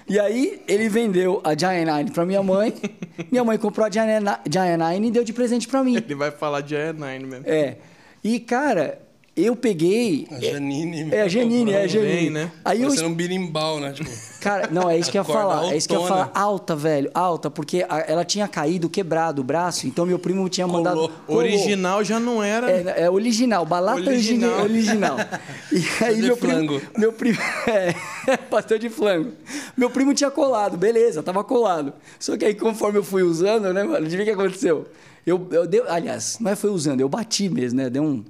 E 0.09 0.21
aí 0.21 0.63
ele 0.69 0.89
vendeu 0.89 1.41
a 1.43 1.57
Giant 1.57 1.87
Nine 1.87 2.11
pra 2.11 2.25
minha 2.25 2.43
mãe. 2.43 2.73
minha 3.31 3.43
mãe 3.43 3.59
comprou 3.59 3.87
a 3.87 3.91
Giant 3.91 4.23
Nine 4.23 5.09
e 5.09 5.11
deu 5.11 5.25
de 5.25 5.33
presente 5.33 5.67
pra 5.67 5.83
mim. 5.83 5.97
Ele 5.97 6.15
vai 6.15 6.31
falar 6.31 6.59
Air 6.59 6.95
9 6.95 7.19
mesmo. 7.21 7.45
É. 7.47 7.77
E, 8.23 8.41
cara, 8.41 9.06
eu 9.37 9.55
peguei. 9.55 10.27
A 10.31 10.41
Janine. 10.41 11.15
É 11.15 11.23
a 11.23 11.29
Janine, 11.29 11.73
é 11.73 11.83
a 11.83 11.87
Janine. 11.87 12.13
vem, 12.15 12.31
né? 12.31 12.51
Aí 12.65 12.81
eu, 12.81 12.89
Parecendo 12.89 13.11
um 13.11 13.15
birimbau, 13.15 13.79
né? 13.79 13.93
Tipo, 13.93 14.09
Cara, 14.41 14.69
não, 14.71 14.89
é 14.89 14.97
isso 14.97 15.11
que 15.11 15.19
eu 15.19 15.23
ia 15.23 15.25
falar. 15.25 15.73
É 15.73 15.77
isso 15.77 15.89
que 15.89 15.95
eu 15.95 16.01
ia 16.01 16.07
falar. 16.09 16.31
Alta, 16.35 16.75
velho. 16.75 17.11
Alta, 17.13 17.51
porque 17.51 17.85
a- 17.89 18.05
ela 18.07 18.25
tinha 18.25 18.47
caído, 18.49 18.89
quebrado 18.89 19.43
o 19.43 19.45
braço, 19.45 19.87
então 19.87 20.07
meu 20.07 20.19
primo 20.19 20.49
tinha 20.49 20.67
Colou. 20.67 20.83
mandado. 20.83 21.13
colou. 21.27 21.41
Original 21.43 22.03
já 22.03 22.19
não 22.19 22.43
era. 22.43 22.71
É, 22.71 23.03
é 23.05 23.11
original, 23.11 23.67
balata 23.67 24.01
original. 24.01 24.63
Original. 24.63 25.17
original. 25.17 25.41
E 25.73 25.85
aí 26.05 26.23
meu 26.23 26.37
primo, 26.37 26.81
meu 26.97 27.13
primo, 27.13 27.39
é, 27.69 28.37
pastor 28.49 28.79
de 28.79 28.89
flango. 28.89 29.33
Meu 29.77 29.91
primo 29.91 30.15
tinha 30.15 30.31
colado, 30.31 30.77
beleza, 30.77 31.23
tava 31.23 31.45
colado. 31.45 31.93
Só 32.19 32.37
que 32.37 32.45
aí 32.45 32.55
conforme 32.55 32.99
eu 32.99 33.05
fui 33.05 33.23
usando, 33.23 33.73
né, 33.75 33.83
mano, 33.83 33.97
adivinha 34.07 34.23
o 34.23 34.25
que 34.25 34.31
aconteceu? 34.33 34.87
Eu, 35.27 35.47
eu 35.51 35.67
dei, 35.67 35.83
aliás, 35.89 36.39
não 36.41 36.53
é 36.53 36.57
foi 36.57 36.71
usando, 36.71 37.01
eu 37.01 37.09
bati 37.09 37.49
mesmo, 37.49 37.79
né, 37.81 37.91
dei 37.91 38.01
um 38.01 38.25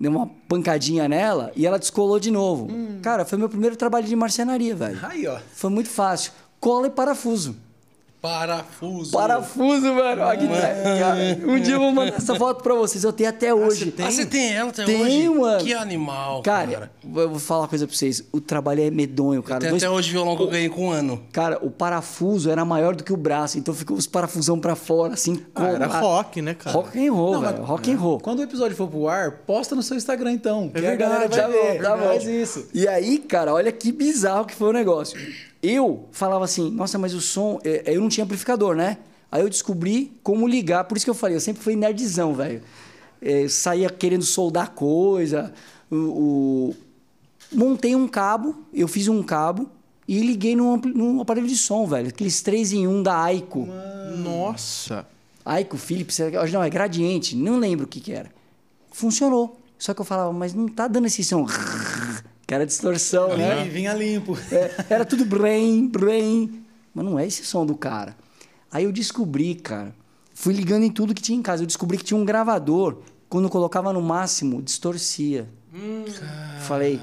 dei 0.00 0.08
uma 0.10 0.26
pancadinha 0.48 1.06
nela 1.06 1.52
e 1.54 1.66
ela 1.66 1.78
descolou 1.78 2.18
de 2.18 2.30
novo. 2.30 2.68
Cara, 3.02 3.24
foi 3.24 3.36
meu 3.38 3.48
primeiro 3.48 3.76
trabalho 3.76 4.06
de 4.06 4.16
marcenaria, 4.16 4.74
velho. 4.74 4.98
Aí, 5.02 5.26
ó. 5.26 5.38
Foi 5.52 5.68
muito 5.68 5.90
fácil. 5.90 6.32
Cola 6.58 6.86
e 6.86 6.90
parafuso. 6.90 7.56
Parafuso. 8.20 9.12
Parafuso, 9.12 9.94
mano. 9.94 10.22
Aqui 10.24 10.44
Um 11.46 11.58
dia 11.60 11.74
eu 11.74 11.80
vou 11.80 11.92
mandar 11.92 12.16
essa 12.16 12.34
foto 12.34 12.62
pra 12.62 12.74
vocês. 12.74 13.02
Eu 13.04 13.12
tenho 13.12 13.28
até 13.30 13.52
hoje. 13.54 13.92
Ah, 13.98 14.10
você 14.10 14.26
tem 14.26 14.52
ela 14.54 14.70
até 14.70 14.84
Tenho, 14.84 15.32
hoje? 15.32 15.40
mano. 15.40 15.64
Que 15.64 15.72
animal, 15.74 16.42
Cara, 16.42 16.70
cara. 16.70 16.90
eu 17.16 17.30
vou 17.30 17.38
falar 17.38 17.62
uma 17.62 17.68
coisa 17.68 17.86
pra 17.86 17.96
vocês. 17.96 18.22
O 18.32 18.40
trabalho 18.40 18.82
é 18.82 18.90
medonho, 18.90 19.42
cara. 19.42 19.60
Tem 19.60 19.70
Dois- 19.70 19.82
até 19.82 19.90
hoje 19.90 20.10
violão 20.10 20.36
que 20.36 20.42
eu 20.42 20.48
ganhei 20.48 20.68
com 20.68 20.86
um 20.88 20.90
ano. 20.90 21.22
Cara, 21.32 21.58
o 21.62 21.70
parafuso 21.70 22.50
era 22.50 22.64
maior 22.64 22.94
do 22.94 23.02
que 23.04 23.12
o 23.12 23.16
braço, 23.16 23.58
então 23.58 23.72
ficou 23.74 23.96
os 23.96 24.06
parafusão 24.06 24.58
pra 24.58 24.74
fora, 24.76 25.14
assim. 25.14 25.42
Ah, 25.54 25.68
era 25.68 25.86
colado. 25.86 26.02
rock, 26.02 26.42
né, 26.42 26.54
cara? 26.54 26.76
Rock 26.76 27.06
and 27.06 27.12
roll, 27.12 27.32
Não, 27.34 27.40
mas- 27.42 27.52
velho. 27.52 27.64
Rock 27.64 27.92
and 27.92 27.96
roll. 27.96 28.20
Quando 28.20 28.40
o 28.40 28.42
episódio 28.42 28.76
for 28.76 28.88
pro 28.88 29.08
ar, 29.08 29.30
posta 29.46 29.74
no 29.74 29.82
seu 29.82 29.96
Instagram 29.96 30.32
então. 30.32 30.68
que 30.68 30.78
a 30.78 30.80
verdade, 30.80 30.98
galera 30.98 31.28
vai 31.28 31.40
Tá 31.40 31.46
ver. 31.48 31.78
bom, 31.78 31.82
tá 31.82 31.96
bom. 31.96 32.12
Isso. 32.30 32.68
E 32.74 32.86
aí, 32.86 33.18
cara, 33.18 33.52
olha 33.52 33.72
que 33.72 33.90
bizarro 33.92 34.44
que 34.44 34.54
foi 34.54 34.68
o 34.68 34.72
negócio. 34.72 35.18
Eu 35.62 36.08
falava 36.12 36.44
assim, 36.44 36.70
nossa, 36.70 36.98
mas 36.98 37.12
o 37.14 37.20
som. 37.20 37.58
é, 37.64 37.82
Eu 37.94 38.00
não 38.00 38.08
tinha 38.08 38.24
amplificador, 38.24 38.74
né? 38.74 38.98
Aí 39.30 39.42
eu 39.42 39.48
descobri 39.48 40.12
como 40.22 40.46
ligar, 40.48 40.84
por 40.84 40.96
isso 40.96 41.06
que 41.06 41.10
eu 41.10 41.14
falei, 41.14 41.36
eu 41.36 41.40
sempre 41.40 41.62
fui 41.62 41.76
nerdzão, 41.76 42.34
velho. 42.34 42.62
É, 43.22 43.46
saía 43.48 43.88
querendo 43.90 44.24
soldar 44.24 44.70
coisa. 44.70 45.52
O, 45.90 45.94
o- 45.96 46.76
Montei 47.52 47.94
um 47.96 48.06
cabo, 48.06 48.54
eu 48.72 48.86
fiz 48.86 49.08
um 49.08 49.22
cabo 49.24 49.68
e 50.06 50.20
liguei 50.20 50.54
num, 50.54 50.74
ampli- 50.74 50.94
num 50.94 51.20
aparelho 51.20 51.46
de 51.48 51.56
som, 51.56 51.84
velho. 51.86 52.08
Aqueles 52.08 52.40
3 52.42 52.72
em 52.72 52.86
1 52.86 53.02
da 53.02 53.20
Aiko. 53.24 53.68
Nossa. 54.22 55.04
Aiko, 55.44 55.76
Philips, 55.76 56.18
não, 56.52 56.62
é 56.62 56.70
gradiente, 56.70 57.34
não 57.36 57.58
lembro 57.58 57.86
o 57.86 57.88
que 57.88 58.00
que 58.00 58.12
era. 58.12 58.30
Funcionou. 58.92 59.58
Só 59.78 59.92
que 59.94 60.00
eu 60.00 60.04
falava, 60.04 60.32
mas 60.32 60.54
não 60.54 60.68
tá 60.68 60.86
dando 60.86 61.06
esse 61.06 61.24
som. 61.24 61.44
Que 62.50 62.54
era 62.54 62.66
distorção, 62.66 63.36
né? 63.36 63.64
E 63.64 63.68
vinha 63.68 63.94
limpo. 63.94 64.36
É, 64.50 64.86
era 64.90 65.04
tudo 65.04 65.24
brain, 65.24 65.86
brain. 65.86 66.64
Mas 66.92 67.04
não 67.04 67.16
é 67.16 67.24
esse 67.24 67.44
som 67.44 67.64
do 67.64 67.76
cara. 67.76 68.16
Aí 68.72 68.82
eu 68.82 68.90
descobri, 68.90 69.54
cara. 69.54 69.94
Fui 70.34 70.52
ligando 70.52 70.82
em 70.82 70.90
tudo 70.90 71.14
que 71.14 71.22
tinha 71.22 71.38
em 71.38 71.42
casa. 71.42 71.62
Eu 71.62 71.66
descobri 71.68 71.96
que 71.96 72.02
tinha 72.02 72.18
um 72.18 72.24
gravador. 72.24 73.02
Quando 73.28 73.44
eu 73.44 73.50
colocava 73.50 73.92
no 73.92 74.02
máximo, 74.02 74.60
distorcia. 74.60 75.48
Falei, 76.62 77.00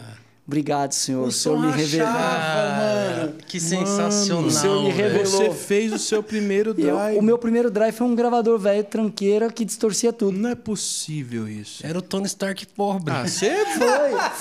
obrigado, 0.47 0.93
senhor. 0.93 1.27
O, 1.27 1.31
senhor 1.31 1.59
me 1.59 1.71
revelou. 1.71 2.07
mano. 2.11 3.33
Que 3.47 3.59
sensacional. 3.59 4.45
o 4.45 4.51
senhor 4.51 4.83
me 4.83 4.89
revelou. 4.91 5.25
Você 5.25 5.51
fez 5.51 5.91
o 5.93 5.99
seu 5.99 6.23
primeiro 6.23 6.73
E 6.77 6.83
eu- 6.83 6.95
drive. 6.95 7.17
o 7.17 7.21
meu 7.21 7.37
primeiro 7.37 7.69
drive 7.69 7.93
foi 7.93 8.07
um 8.07 8.15
gravador 8.15 8.57
velho, 8.57 8.83
tranqueira, 8.83 9.51
que 9.51 9.63
distorcia 9.65 10.11
tudo. 10.13 10.37
Não 10.37 10.49
é 10.49 10.55
possível 10.55 11.47
isso. 11.47 11.85
Era 11.85 11.97
o 11.99 12.01
Tony 12.01 12.25
Stark 12.27 12.65
pobre. 12.67 13.13
Ah, 13.13 13.27
você 13.27 13.49
Foi, 13.77 14.09
Que 14.17 14.35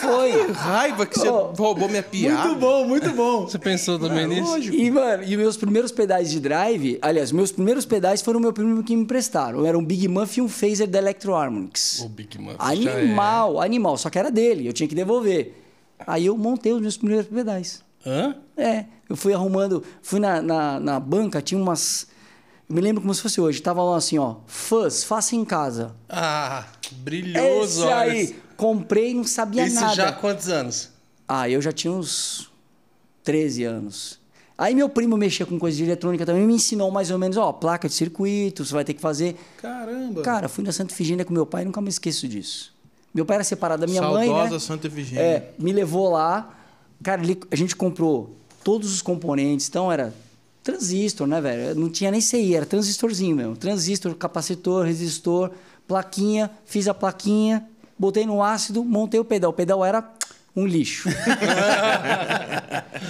foi. 0.47 0.53
raiva 0.53 1.07
que 1.07 1.19
você 1.19 1.29
Oh, 1.29 1.53
roubou 1.57 1.88
minha 1.88 2.03
piada. 2.03 2.49
Muito 2.49 2.61
bom, 2.61 2.85
muito 2.87 3.11
bom. 3.11 3.42
Você 3.47 3.59
pensou 3.59 3.99
também 3.99 4.27
nisso? 4.27 4.42
Lógico. 4.51 4.77
E, 4.77 4.90
mano, 4.90 5.23
e 5.25 5.37
meus 5.37 5.57
primeiros 5.57 5.90
pedais 5.92 6.31
de 6.31 6.40
drive, 6.40 6.99
aliás, 7.03 7.33
meus 7.33 7.51
primeiros 7.53 7.85
pedais 7.85 8.23
foram 8.23 8.38
o 8.38 8.42
meu 8.42 8.53
primo 8.53 8.83
que 8.83 8.95
me 8.95 9.03
emprestaram. 9.03 9.66
Era 9.66 9.77
um 9.77 9.85
Big 9.85 10.07
Muff 10.09 10.38
e 10.38 10.42
um 10.42 10.49
Phaser 10.49 10.87
da 10.87 10.99
Electro 10.99 11.35
Harmonix. 11.35 12.01
O 12.01 12.09
Big 12.09 12.38
Muff 12.38 12.57
já 12.59 12.90
é. 12.90 13.01
Animal, 13.03 13.61
animal, 13.61 13.97
só 13.99 14.09
que 14.11 14.19
era 14.19 14.31
dele, 14.31 14.66
eu 14.66 14.73
tinha 14.73 14.88
que 14.88 14.95
devolver. 14.95 15.62
Aí 16.07 16.27
eu 16.27 16.37
montei 16.37 16.73
os 16.73 16.81
meus 16.81 16.97
primeiros 16.97 17.27
pedais. 17.27 17.83
Hã? 18.05 18.37
É, 18.57 18.85
eu 19.09 19.17
fui 19.17 19.33
arrumando, 19.33 19.83
fui 20.03 20.19
na, 20.21 20.41
na, 20.43 20.81
na 20.81 21.01
banca, 21.01 21.41
tinha 21.43 21.61
umas. 21.61 22.07
Eu 22.69 22.75
me 22.75 22.81
lembro 22.81 23.01
como 23.01 23.15
se 23.15 23.23
fosse 23.23 23.41
hoje, 23.41 23.61
tava 23.63 23.83
lá 23.83 23.97
assim, 23.97 24.19
ó, 24.19 24.37
fãs, 24.47 25.05
faça 25.05 25.37
em 25.37 25.45
casa. 25.45 25.95
Ah, 26.09 26.65
brilhoso, 26.99 27.83
Esse 27.83 27.83
olha. 27.83 27.97
aí, 28.13 28.37
comprei, 28.57 29.15
não 29.15 29.25
sabia 29.25 29.65
Isso 29.67 29.77
nada. 29.81 29.95
já 29.95 30.09
há 30.09 30.13
quantos 30.13 30.49
anos? 30.49 30.91
Ah, 31.29 31.49
eu 31.49 31.61
já 31.63 31.71
tinha 31.73 31.93
uns 31.93 32.51
13 33.23 33.65
anos. 33.65 34.19
Aí 34.59 34.75
meu 34.75 34.89
primo 34.89 35.17
mexia 35.17 35.45
com 35.45 35.59
coisa 35.59 35.77
de 35.77 35.85
eletrônica 35.85 36.25
também, 36.25 36.47
me 36.47 36.55
ensinou 36.55 36.91
mais 36.91 37.11
ou 37.11 37.19
menos, 37.19 37.37
ó, 37.37 37.53
placa 37.53 37.89
de 37.89 37.95
circuito, 37.95 38.65
você 38.65 38.73
vai 38.73 38.85
ter 38.85 38.95
que 38.95 39.01
fazer. 39.01 39.37
Caramba. 39.61 40.23
Cara, 40.23 40.49
fui 40.49 40.65
na 40.65 40.73
Santa 40.73 40.93
Efigênia 40.95 41.25
com 41.25 41.33
meu 41.33 41.45
pai, 41.45 41.65
nunca 41.65 41.81
me 41.81 41.89
esqueço 41.91 42.27
disso. 42.27 42.75
Meu 43.17 43.25
pai 43.25 43.37
era 43.39 43.45
separado 43.45 43.81
da 43.81 43.87
minha 43.87 44.03
mãe, 44.03 44.29
Saudosa 44.29 44.53
né? 44.55 44.59
Santa 44.61 44.87
Efigênia. 44.87 45.21
É, 45.23 45.51
me 45.59 45.73
levou 45.73 46.11
lá. 46.11 46.55
Cara, 47.03 47.23
ele- 47.23 47.41
a 47.51 47.57
gente 47.57 47.75
comprou 47.75 48.37
todos 48.63 48.93
os 48.93 49.01
componentes, 49.03 49.69
então 49.69 49.91
era 49.91 50.13
transistor, 50.63 51.27
né, 51.27 51.41
velho? 51.41 51.75
Não 51.81 51.89
tinha 51.89 52.11
nem 52.11 52.21
CI, 52.21 52.55
era 52.55 52.67
transistorzinho 52.67 53.35
mesmo. 53.35 53.57
Transistor, 53.57 54.15
capacitor, 54.15 54.85
resistor, 54.85 55.51
plaquinha, 55.89 56.51
fiz 56.67 56.89
a 56.89 56.95
plaquinha, 56.95 57.67
botei 57.99 58.27
no 58.27 58.43
ácido, 58.43 58.85
montei 58.85 59.19
o 59.19 59.25
pedal. 59.25 59.51
O 59.51 59.55
pedal 59.55 59.85
era 59.85 60.03
um 60.57 60.66
lixo. 60.66 61.09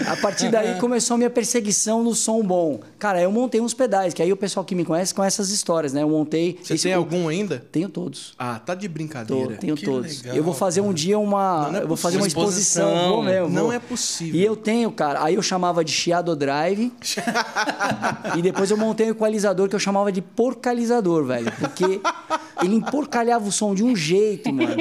a 0.06 0.16
partir 0.20 0.50
daí 0.50 0.78
começou 0.78 1.14
a 1.14 1.18
minha 1.18 1.30
perseguição 1.30 2.02
no 2.02 2.14
som 2.14 2.42
bom. 2.42 2.80
Cara, 2.98 3.20
eu 3.20 3.30
montei 3.30 3.60
uns 3.60 3.74
pedais, 3.74 4.12
que 4.12 4.22
aí 4.22 4.32
o 4.32 4.36
pessoal 4.36 4.64
que 4.64 4.74
me 4.74 4.84
conhece 4.84 5.14
conhece 5.14 5.36
essas 5.40 5.50
histórias, 5.50 5.92
né? 5.92 6.02
Eu 6.02 6.08
montei. 6.08 6.58
Você 6.62 6.74
esse- 6.74 6.84
tem 6.84 6.92
algum 6.94 7.28
ainda? 7.28 7.64
Tenho 7.70 7.88
todos. 7.88 8.34
Ah, 8.38 8.58
tá 8.58 8.74
de 8.74 8.88
Tô, 8.88 8.94
brincadeira. 8.94 9.56
tenho 9.56 9.76
Que 9.76 9.84
todos. 9.84 10.22
legal, 10.22 10.36
eu 10.36 10.42
vou 10.42 10.54
fazer 10.54 10.80
um 10.80 10.92
dia 10.92 11.18
uma. 11.18 11.62
Não, 11.64 11.72
não 11.72 11.80
é 11.80 11.82
eu 11.82 11.88
vou 11.88 11.96
fazer 11.96 12.16
uma 12.18 12.26
exposição. 12.26 12.88
Exposição. 12.88 13.12
Vou 13.14 13.22
mesmo, 13.22 13.48
Não 13.48 13.64
vou. 13.64 13.72
é 13.72 13.78
possível. 13.78 14.40
E 14.40 14.44
eu 14.44 14.56
tenho, 14.56 14.90
cara. 14.90 15.22
Aí 15.22 15.34
eu 15.34 15.42
chamava 15.42 15.84
de 15.84 15.92
chiado 15.92 16.34
drive. 16.34 16.92
e 18.36 18.42
depois 18.42 18.70
eu 18.70 18.76
montei 18.76 19.06
um 19.06 19.10
equalizador 19.10 19.68
que 19.68 19.74
eu 19.74 19.78
chamava 19.80 20.10
de 20.10 20.20
porcalizador, 20.20 21.24
velho. 21.24 21.52
Porque 21.58 22.00
ele 22.62 22.74
emporcalhava 22.74 23.46
o 23.48 23.52
som 23.52 23.74
de 23.74 23.84
um 23.84 23.94
jeito, 23.94 24.52
mano. 24.52 24.74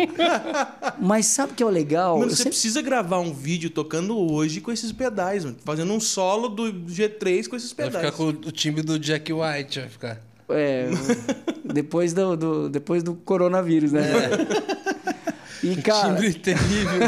Mas 0.99 1.27
sabe 1.27 1.51
o 1.51 1.55
que 1.55 1.63
é 1.63 1.65
o 1.65 1.69
legal? 1.69 2.19
Mano, 2.19 2.31
Eu 2.31 2.35
você 2.35 2.43
sempre- 2.43 2.54
precisa 2.55 2.81
gravar 2.81 3.19
um 3.19 3.33
vídeo 3.33 3.69
tocando 3.69 4.17
hoje 4.17 4.61
com 4.61 4.71
esses 4.71 4.91
pedais, 4.91 5.43
mano. 5.43 5.57
Fazendo 5.65 5.91
um 5.93 5.99
solo 5.99 6.47
do 6.47 6.63
G3 6.73 7.47
com 7.49 7.55
esses 7.55 7.73
Vai 7.73 7.87
pedais. 7.87 8.05
ficar 8.05 8.17
com 8.17 8.29
o 8.29 8.51
time 8.51 8.81
do 8.81 8.97
Jack 8.97 9.31
White, 9.33 9.79
vai 9.81 9.89
ficar. 9.89 10.21
É, 10.49 10.87
depois 11.65 12.13
do, 12.13 12.37
do- 12.37 12.69
depois 12.69 13.03
do 13.03 13.13
coronavírus, 13.15 13.91
né? 13.91 14.03
E, 15.63 15.75
cara. 15.83 16.13
Timbre 16.15 16.33
terrível. 16.39 16.99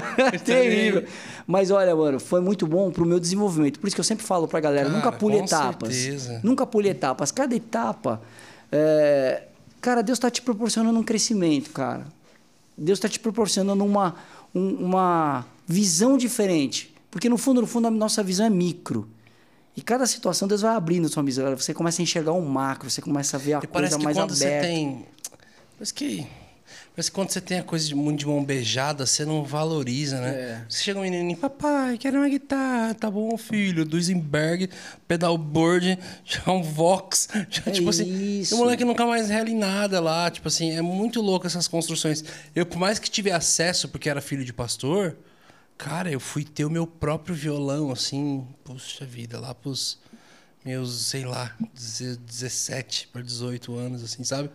Terrível. 0.44 1.06
Mas 1.46 1.72
olha, 1.72 1.96
mano, 1.96 2.20
foi 2.20 2.42
muito 2.42 2.68
bom 2.68 2.92
pro 2.92 3.06
meu 3.06 3.20
desenvolvimento. 3.20 3.80
Por 3.80 3.88
isso 3.88 3.96
que 3.96 4.00
eu 4.02 4.04
sempre 4.06 4.26
falo 4.26 4.48
pra 4.48 4.60
galera, 4.60 4.86
Cara, 4.90 4.98
nunca 4.98 5.12
pule 5.14 5.38
com 5.38 5.46
etapas. 5.46 5.96
certeza. 5.96 6.42
Nunca 6.44 6.66
pule 6.66 6.90
etapas. 6.90 7.32
Cada 7.32 7.56
etapa, 7.56 8.22
é, 8.72 9.44
cara, 9.80 10.02
Deus 10.04 10.20
tá 10.20 10.30
te 10.30 10.42
proporcionando 10.42 11.00
um 11.00 11.04
crescimento, 11.04 11.70
cara. 11.72 12.06
Deus 12.78 13.00
tá 13.00 13.08
te 13.10 13.20
proporcionando 13.20 13.84
uma, 13.84 14.16
um- 14.58 14.86
uma 14.86 15.46
visão 15.65 16.17
diferente. 16.17 16.93
Porque 17.12 17.30
no 17.30 17.38
fundo, 17.38 17.62
no 17.62 17.67
fundo, 17.67 17.88
a 17.88 17.91
nossa 17.91 18.22
visão 18.24 18.46
é 18.46 18.50
micro. 18.50 19.08
E 19.76 19.82
cada 19.82 20.06
situação 20.08 20.48
Deus 20.48 20.62
vai 20.62 20.76
abrindo 20.76 21.06
a 21.06 21.10
sua 21.10 21.22
visão. 21.24 21.56
Você 21.56 21.74
começa 21.74 22.02
a 22.02 22.04
enxergar 22.04 22.34
um 22.34 22.46
macro, 22.46 22.89
você 22.89 23.02
começa 23.02 23.38
a 23.38 23.39
ver 23.39 23.54
a 23.54 23.60
E 23.63 23.67
coisa 23.67 23.98
mais 24.00 24.17
aberta. 24.17 24.36
você 24.36 24.60
tem. 24.62 25.06
Parece 25.78 25.93
que. 25.93 26.26
Que 26.98 27.12
quando 27.12 27.30
você 27.30 27.40
tem 27.40 27.60
a 27.60 27.64
coisa 27.64 27.88
de 27.88 27.94
muito 27.94 28.22
de 28.22 28.26
mão 28.26 28.44
beijada, 28.44 29.06
você 29.06 29.24
não 29.24 29.44
valoriza, 29.44 30.20
né? 30.20 30.30
É. 30.30 30.66
Você 30.68 30.84
chega 30.84 30.98
um 30.98 31.04
menininho, 31.04 31.38
papai, 31.38 31.96
quero 31.96 32.18
uma 32.18 32.28
guitarra, 32.28 32.96
tá 32.96 33.12
bom, 33.12 33.38
filho? 33.38 33.86
Duisenberg, 33.86 34.67
pedalboard, 35.08 36.00
já 36.26 36.52
um 36.52 36.63
Vox. 36.63 37.28
Já, 37.52 37.62
É 37.67 37.71
tipo 37.71 37.88
assim, 37.92 38.40
isso. 38.40 38.56
o 38.56 38.58
moleque 38.58 38.84
nunca 38.84 39.06
mais 39.06 39.30
rela 39.30 39.48
em 39.48 39.56
nada 39.56 40.00
lá. 40.00 40.32
Tipo 40.32 40.48
assim, 40.48 40.71
é 40.71 40.82
muito 40.82 41.21
louco 41.21 41.46
essas 41.46 41.67
construções. 41.67 42.24
Eu, 42.56 42.65
por 42.65 42.80
mais 42.80 42.98
que 42.98 43.12
tive 43.12 43.30
acesso, 43.30 43.88
porque 43.90 44.10
era 44.10 44.19
filho 44.19 44.44
de 44.44 44.52
pastor, 44.52 45.15
cara, 45.78 46.12
eu 46.12 46.19
fui 46.19 46.44
ter 46.44 46.65
o 46.65 46.69
meu 46.69 46.88
próprio 46.88 47.36
violão, 47.36 47.92
assim, 47.92 48.44
puxa 48.63 49.06
vida, 49.06 49.40
lá 49.40 49.54
pros 49.54 50.00
meus, 50.65 51.06
sei 51.06 51.26
lá, 51.26 51.56
17 51.76 53.10
para 53.13 53.21
18 53.21 53.76
anos, 53.76 54.04
assim, 54.04 54.24
sabe? 54.24 54.50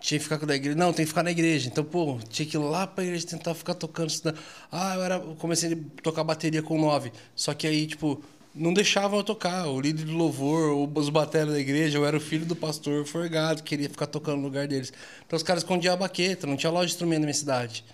Tinha 0.00 0.18
que 0.18 0.24
ficar 0.24 0.38
com 0.38 0.50
a 0.50 0.54
igreja. 0.54 0.76
Não, 0.76 0.92
tem 0.92 1.04
que 1.04 1.08
ficar 1.08 1.22
na 1.22 1.30
igreja. 1.30 1.68
Então, 1.68 1.84
pô, 1.84 2.18
tinha 2.28 2.46
que 2.46 2.56
ir 2.56 2.60
lá 2.60 2.86
pra 2.86 3.04
igreja 3.04 3.26
tentar 3.26 3.54
ficar 3.54 3.74
tocando. 3.74 4.12
Ah, 4.70 4.94
eu, 4.94 5.02
era, 5.02 5.18
comecei 5.18 5.72
a 5.72 6.02
tocar 6.02 6.22
bateria 6.22 6.62
com 6.62 6.80
9. 6.80 7.12
Só 7.34 7.52
que 7.52 7.66
aí, 7.66 7.86
tipo, 7.86 8.22
não 8.54 8.72
deixavam 8.72 9.18
eu 9.18 9.24
tocar. 9.24 9.66
O 9.66 9.80
líder 9.80 10.04
do 10.04 10.16
louvor, 10.16 10.70
ou 10.70 10.90
os 10.94 11.08
bateras 11.08 11.52
da 11.52 11.60
igreja, 11.60 11.98
eu 11.98 12.06
era 12.06 12.16
o 12.16 12.20
filho 12.20 12.46
do 12.46 12.56
pastor 12.56 13.04
forgado, 13.06 13.62
queria 13.62 13.88
ficar 13.88 14.06
tocando 14.06 14.38
no 14.38 14.44
lugar 14.44 14.66
deles. 14.66 14.92
Então 15.26 15.36
os 15.36 15.42
caras 15.42 15.62
escondiam 15.62 15.94
a 15.94 15.96
baqueta, 15.96 16.46
não 16.46 16.56
tinha 16.56 16.70
loja 16.70 16.86
de 16.86 16.92
instrumento 16.92 17.20
na 17.20 17.26
minha 17.26 17.34
cidade. 17.34 17.84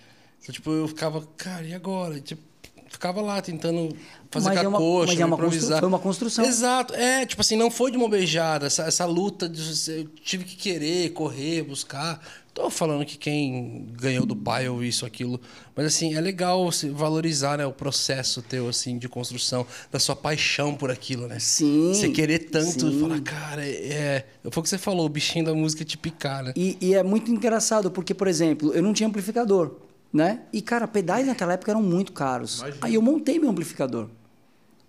Então, 0.41 0.53
tipo, 0.53 0.71
eu 0.71 0.87
ficava, 0.87 1.25
cara, 1.37 1.65
e 1.65 1.73
agora? 1.73 2.19
Tipo, 2.19 2.41
ficava 2.89 3.21
lá 3.21 3.41
tentando 3.41 3.95
fazer 4.35 4.49
Mas 4.49 4.57
com 4.59 4.63
é 4.63 4.65
a 4.65 4.69
uma- 4.69 4.77
coxa, 4.77 5.11
mas 5.13 5.19
é 5.21 5.25
uma 5.25 5.35
improvisar. 5.35 5.79
foi 5.79 5.87
uma 5.87 5.99
construção. 5.99 6.45
Exato. 6.45 6.93
É, 6.93 7.25
tipo 7.25 7.41
assim, 7.41 7.55
não 7.55 7.71
foi 7.71 7.91
de 7.91 7.97
uma 7.97 8.07
beijada. 8.09 8.67
Essa, 8.67 8.83
essa 8.83 9.05
luta, 9.05 9.49
de, 9.49 9.61
eu 9.91 10.05
tive 10.23 10.43
que 10.43 10.55
querer, 10.55 11.09
correr, 11.11 11.63
buscar. 11.63 12.21
Tô 12.53 12.69
falando 12.69 13.03
que 13.05 13.17
quem 13.17 13.85
ganhou 13.99 14.25
do 14.25 14.33
pai 14.33 14.69
ou 14.69 14.81
isso, 14.81 15.05
aquilo. 15.05 15.41
Mas 15.75 15.87
assim, 15.87 16.15
é 16.15 16.21
legal 16.21 16.71
se 16.71 16.87
valorizar 16.89 17.57
né, 17.57 17.65
o 17.65 17.73
processo 17.73 18.41
teu, 18.41 18.69
assim, 18.69 18.97
de 18.97 19.09
construção, 19.09 19.67
da 19.91 19.99
sua 19.99 20.15
paixão 20.15 20.73
por 20.73 20.89
aquilo, 20.89 21.27
né? 21.27 21.37
Sim, 21.37 21.93
Você 21.93 22.07
querer 22.07 22.39
tanto 22.49 22.89
sim. 22.89 22.99
falar, 23.01 23.19
cara, 23.19 23.61
é. 23.67 24.25
Foi 24.51 24.61
o 24.61 24.63
que 24.63 24.69
você 24.69 24.77
falou, 24.77 25.05
o 25.05 25.09
bichinho 25.09 25.43
da 25.43 25.53
música 25.53 25.83
te 25.83 25.97
picar, 25.97 26.43
né? 26.45 26.53
E, 26.55 26.77
e 26.79 26.93
é 26.93 27.03
muito 27.03 27.29
engraçado, 27.29 27.91
porque, 27.91 28.13
por 28.13 28.27
exemplo, 28.27 28.73
eu 28.73 28.81
não 28.81 28.93
tinha 28.93 29.09
amplificador, 29.09 29.75
né? 30.13 30.39
E, 30.53 30.61
cara, 30.61 30.87
pedais 30.87 31.27
naquela 31.27 31.51
época 31.53 31.73
eram 31.73 31.83
muito 31.83 32.13
caros. 32.13 32.63
Aí 32.79 32.93
eu 32.95 33.01
montei 33.01 33.37
meu 33.37 33.49
amplificador. 33.49 34.07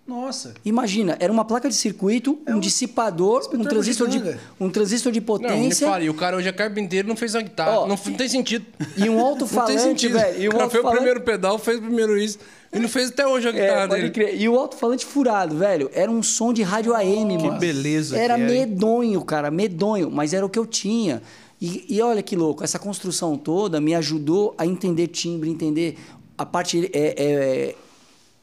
Nossa. 0.06 0.54
Imagina, 0.64 1.16
era 1.18 1.32
uma 1.32 1.44
placa 1.44 1.68
de 1.68 1.74
circuito, 1.74 2.38
um, 2.46 2.60
dissipador, 2.60 3.48
um 3.52 3.64
transistor, 3.64 4.06
de, 4.06 4.36
um 4.60 4.70
transistor 4.70 5.10
de 5.10 5.18
Não, 5.20 5.24
me 5.24 5.26
potência 5.26 5.88
fala, 5.88 6.04
e 6.04 6.08
o 6.08 6.14
cara 6.14 6.36
hoje 6.36 6.48
é 6.48 6.52
carpinteiro 6.52 7.08
não 7.08 7.16
fez 7.16 7.34
uma 7.34 7.42
guitarra. 7.42 7.80
Ó, 7.80 7.86
não, 7.88 7.96
não 7.96 8.14
tem 8.14 8.28
sentido. 8.28 8.64
e 8.96 9.02
um 9.02 9.06
Não 9.06 9.16
tem 9.16 9.18
alto-falante, 9.26 9.80
sentido. 9.80 10.12
velho. 10.18 10.42
E 10.42 10.48
o 10.48 10.54
um 10.54 10.58
cara 10.58 10.70
fez 10.70 10.84
o 10.84 10.90
primeiro 10.90 11.20
pedal, 11.22 11.58
fez 11.58 11.78
o 11.78 11.82
primeiro 11.82 12.16
isso. 12.16 12.38
E 12.72 12.78
não 12.78 12.88
fez 12.88 13.08
até 13.08 13.26
hoje 13.26 13.48
a 13.48 13.52
guitarra 13.52 13.82
É, 13.82 13.88
pode 13.88 14.00
dele. 14.02 14.12
crer. 14.12 14.40
E 14.40 14.48
o 14.48 14.56
alto-falante 14.56 15.04
furado, 15.04 15.56
velho, 15.56 15.90
era 15.92 16.10
um 16.10 16.22
som 16.22 16.52
de 16.52 16.62
rádio 16.62 16.94
AM, 16.94 17.36
Que 17.36 17.44
mano. 17.44 17.58
beleza 17.58 18.16
Era 18.16 18.36
que 18.36 18.42
era, 18.42 18.52
hein? 18.54 18.60
medonho, 18.66 19.24
cara, 19.24 19.50
medonho, 19.50 20.10
mas 20.10 20.32
era 20.32 20.46
o 20.46 20.48
que 20.48 20.58
eu 20.58 20.66
tinha. 20.66 21.20
E, 21.60 21.84
e 21.88 22.00
olha 22.02 22.22
que 22.22 22.36
louco, 22.36 22.62
essa 22.62 22.78
construção 22.78 23.36
toda 23.36 23.80
me 23.80 23.94
ajudou 23.94 24.54
a 24.58 24.66
entender 24.66 25.08
timbre, 25.08 25.48
entender 25.50 25.96
a 26.36 26.44
parte 26.44 26.90
é, 26.92 27.14
é, 27.16 27.74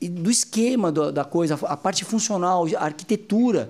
e 0.05 0.09
do 0.09 0.29
esquema 0.29 0.91
do- 0.91 1.11
da 1.11 1.23
coisa, 1.23 1.57
a 1.63 1.77
parte 1.77 2.03
funcional, 2.05 2.65
a 2.77 2.83
arquitetura. 2.85 3.69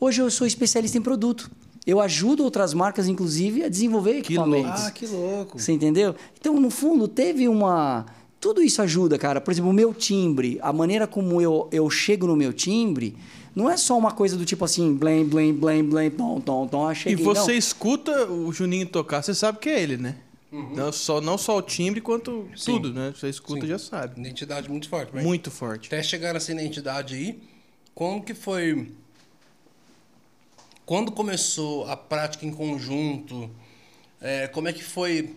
Hoje 0.00 0.20
eu 0.22 0.30
sou 0.30 0.46
especialista 0.46 0.96
em 0.98 1.02
produto. 1.02 1.50
Eu 1.86 2.00
ajudo 2.00 2.44
outras 2.44 2.72
marcas, 2.74 3.08
inclusive, 3.08 3.64
a 3.64 3.68
desenvolver 3.68 4.18
equipamentos. 4.18 4.84
Ah, 4.86 4.90
que 4.90 5.06
louco. 5.06 5.58
Você 5.58 5.72
entendeu? 5.72 6.14
Então, 6.38 6.58
no 6.60 6.70
fundo, 6.70 7.08
teve 7.08 7.48
uma. 7.48 8.06
Tudo 8.40 8.62
isso 8.62 8.80
ajuda, 8.82 9.18
cara. 9.18 9.40
Por 9.40 9.50
exemplo, 9.52 9.70
o 9.70 9.72
meu 9.74 9.92
timbre, 9.94 10.58
a 10.62 10.72
maneira 10.72 11.06
como 11.06 11.40
eu, 11.40 11.68
eu 11.72 11.88
chego 11.90 12.26
no 12.26 12.36
meu 12.36 12.52
timbre, 12.52 13.16
não 13.54 13.70
é 13.70 13.76
só 13.76 13.96
uma 13.98 14.10
coisa 14.12 14.36
do 14.36 14.44
tipo 14.44 14.64
assim, 14.64 14.94
blém, 14.94 15.24
blém, 15.24 15.52
blém, 15.52 15.84
blém, 15.84 16.10
tom, 16.10 16.40
tom, 16.40 16.66
tom, 16.66 16.86
ah, 16.88 16.92
E 16.92 16.96
cheguei. 16.96 17.24
você 17.24 17.52
não. 17.52 17.58
escuta 17.58 18.26
o 18.30 18.52
Juninho 18.52 18.86
tocar, 18.86 19.22
você 19.22 19.34
sabe 19.34 19.58
que 19.58 19.68
é 19.68 19.80
ele, 19.80 19.96
né? 19.96 20.16
Não, 20.52 20.92
só, 20.92 21.20
não 21.20 21.38
só 21.38 21.56
o 21.56 21.62
timbre, 21.62 22.00
quanto 22.02 22.46
Sim. 22.54 22.72
tudo, 22.72 22.92
né? 22.92 23.12
Você 23.16 23.28
escuta 23.28 23.62
Sim. 23.62 23.66
já 23.68 23.78
sabe. 23.78 24.20
Identidade 24.20 24.68
muito 24.68 24.86
forte. 24.88 25.10
mas 25.14 25.24
Muito 25.24 25.50
forte. 25.50 25.86
Até 25.86 26.02
chegar 26.02 26.34
nessa 26.34 26.52
identidade 26.52 27.14
aí, 27.14 27.42
como 27.94 28.22
que 28.22 28.34
foi... 28.34 28.92
Quando 30.84 31.12
começou 31.12 31.88
a 31.88 31.96
prática 31.96 32.44
em 32.44 32.52
conjunto, 32.52 33.48
é, 34.20 34.46
como 34.48 34.68
é 34.68 34.72
que 34.72 34.82
foi 34.84 35.34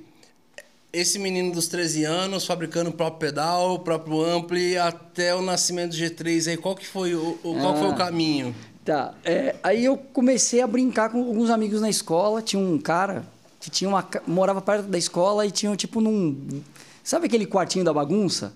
esse 0.92 1.20
menino 1.20 1.52
dos 1.54 1.68
13 1.68 2.04
anos 2.04 2.46
fabricando 2.46 2.90
o 2.90 2.94
próprio 2.94 3.20
pedal, 3.30 3.76
o 3.76 3.80
próprio 3.80 4.22
ampli, 4.24 4.78
até 4.78 5.34
o 5.36 5.42
nascimento 5.42 5.92
do 5.92 5.98
G3 5.98 6.50
aí? 6.50 6.58
Qual 6.58 6.76
que 6.76 6.86
foi 6.86 7.14
o, 7.16 7.38
o- 7.44 7.54
qual 7.60 7.78
foi 7.78 7.88
o 7.88 7.92
Ah. 7.92 7.96
caminho? 7.96 8.56
Tá. 8.84 9.16
é, 9.24 9.56
aí 9.64 9.84
eu 9.86 9.98
comecei 9.98 10.62
a 10.62 10.68
brincar 10.68 11.10
com 11.10 11.18
alguns 11.20 11.50
amigos 11.50 11.82
na 11.82 11.90
escola. 11.90 12.40
Tinha 12.42 12.62
um 12.62 12.78
cara 12.78 13.26
que 13.66 13.72
tinha 13.72 13.90
uma, 13.90 14.08
morava 14.28 14.62
perto 14.62 14.88
da 14.88 14.98
escola 14.98 15.44
e 15.44 15.50
tinha 15.50 15.76
tipo 15.76 16.00
num. 16.00 16.62
Sabe 17.04 17.26
aquele 17.26 17.48
quartinho 17.48 17.84
da 17.84 17.92
bagunça? 17.92 18.54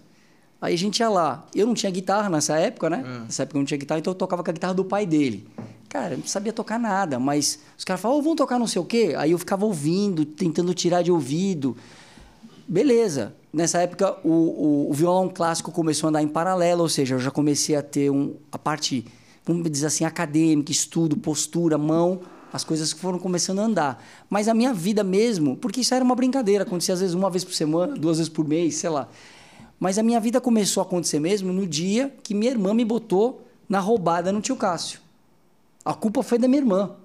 Aí 0.61 0.75
a 0.75 0.77
gente 0.77 0.99
ia 0.99 1.09
lá. 1.09 1.47
Eu 1.55 1.65
não 1.65 1.73
tinha 1.73 1.91
guitarra 1.91 2.29
nessa 2.29 2.57
época, 2.59 2.91
né? 2.91 3.03
Nessa 3.25 3.41
época 3.41 3.57
eu 3.57 3.59
não 3.61 3.65
tinha 3.65 3.77
guitarra, 3.77 3.99
então 3.99 4.11
eu 4.11 4.15
tocava 4.15 4.43
com 4.43 4.51
a 4.51 4.53
guitarra 4.53 4.73
do 4.75 4.85
pai 4.85 5.07
dele. 5.07 5.47
Cara, 5.87 6.13
eu 6.13 6.19
não 6.19 6.27
sabia 6.27 6.53
tocar 6.53 6.77
nada, 6.77 7.17
mas 7.17 7.57
os 7.75 7.83
caras 7.83 7.99
falavam, 7.99 8.19
"Ô, 8.19 8.23
vamos 8.23 8.37
tocar 8.37 8.59
não 8.59 8.67
sei 8.67 8.79
o 8.79 8.85
quê. 8.85 9.15
Aí 9.17 9.31
eu 9.31 9.39
ficava 9.39 9.65
ouvindo, 9.65 10.25
tentando 10.25 10.71
tirar 10.75 11.01
de 11.01 11.11
ouvido. 11.11 11.75
Beleza. 12.67 13.33
Nessa 13.51 13.79
época, 13.79 14.15
o, 14.23 14.29
o, 14.29 14.89
o 14.91 14.93
violão 14.93 15.27
clássico 15.27 15.71
começou 15.71 16.07
a 16.07 16.09
andar 16.09 16.21
em 16.21 16.27
paralelo, 16.27 16.83
ou 16.83 16.89
seja, 16.89 17.15
eu 17.15 17.19
já 17.19 17.31
comecei 17.31 17.75
a 17.75 17.81
ter 17.81 18.11
um, 18.11 18.35
a 18.51 18.59
parte, 18.59 19.05
vamos 19.43 19.67
dizer 19.71 19.87
assim, 19.87 20.05
acadêmica, 20.05 20.71
estudo, 20.71 21.17
postura, 21.17 21.75
mão, 21.79 22.19
as 22.51 22.63
coisas 22.63 22.91
foram 22.91 23.19
começando 23.19 23.59
a 23.59 23.63
andar. 23.63 24.03
Mas 24.29 24.47
a 24.47 24.53
minha 24.53 24.73
vida 24.73 25.03
mesmo, 25.03 25.55
porque 25.57 25.81
isso 25.81 25.93
era 25.93 26.03
uma 26.03 26.15
brincadeira, 26.15 26.63
acontecia 26.63 26.93
às 26.93 26.99
vezes 26.99 27.15
uma 27.15 27.29
vez 27.29 27.43
por 27.43 27.53
semana, 27.53 27.95
duas 27.95 28.17
vezes 28.17 28.31
por 28.31 28.47
mês, 28.47 28.75
sei 28.75 28.89
lá. 28.89 29.07
Mas 29.79 29.97
a 29.97 30.03
minha 30.03 30.19
vida 30.19 30.41
começou 30.41 30.81
a 30.81 30.85
acontecer 30.85 31.19
mesmo 31.19 31.53
no 31.53 31.65
dia 31.65 32.13
que 32.21 32.33
minha 32.33 32.51
irmã 32.51 32.73
me 32.73 32.83
botou 32.83 33.47
na 33.67 33.79
roubada 33.79 34.31
no 34.31 34.41
tio 34.41 34.55
Cássio. 34.55 34.99
A 35.85 35.93
culpa 35.93 36.21
foi 36.21 36.37
da 36.37 36.47
minha 36.47 36.61
irmã. 36.61 36.95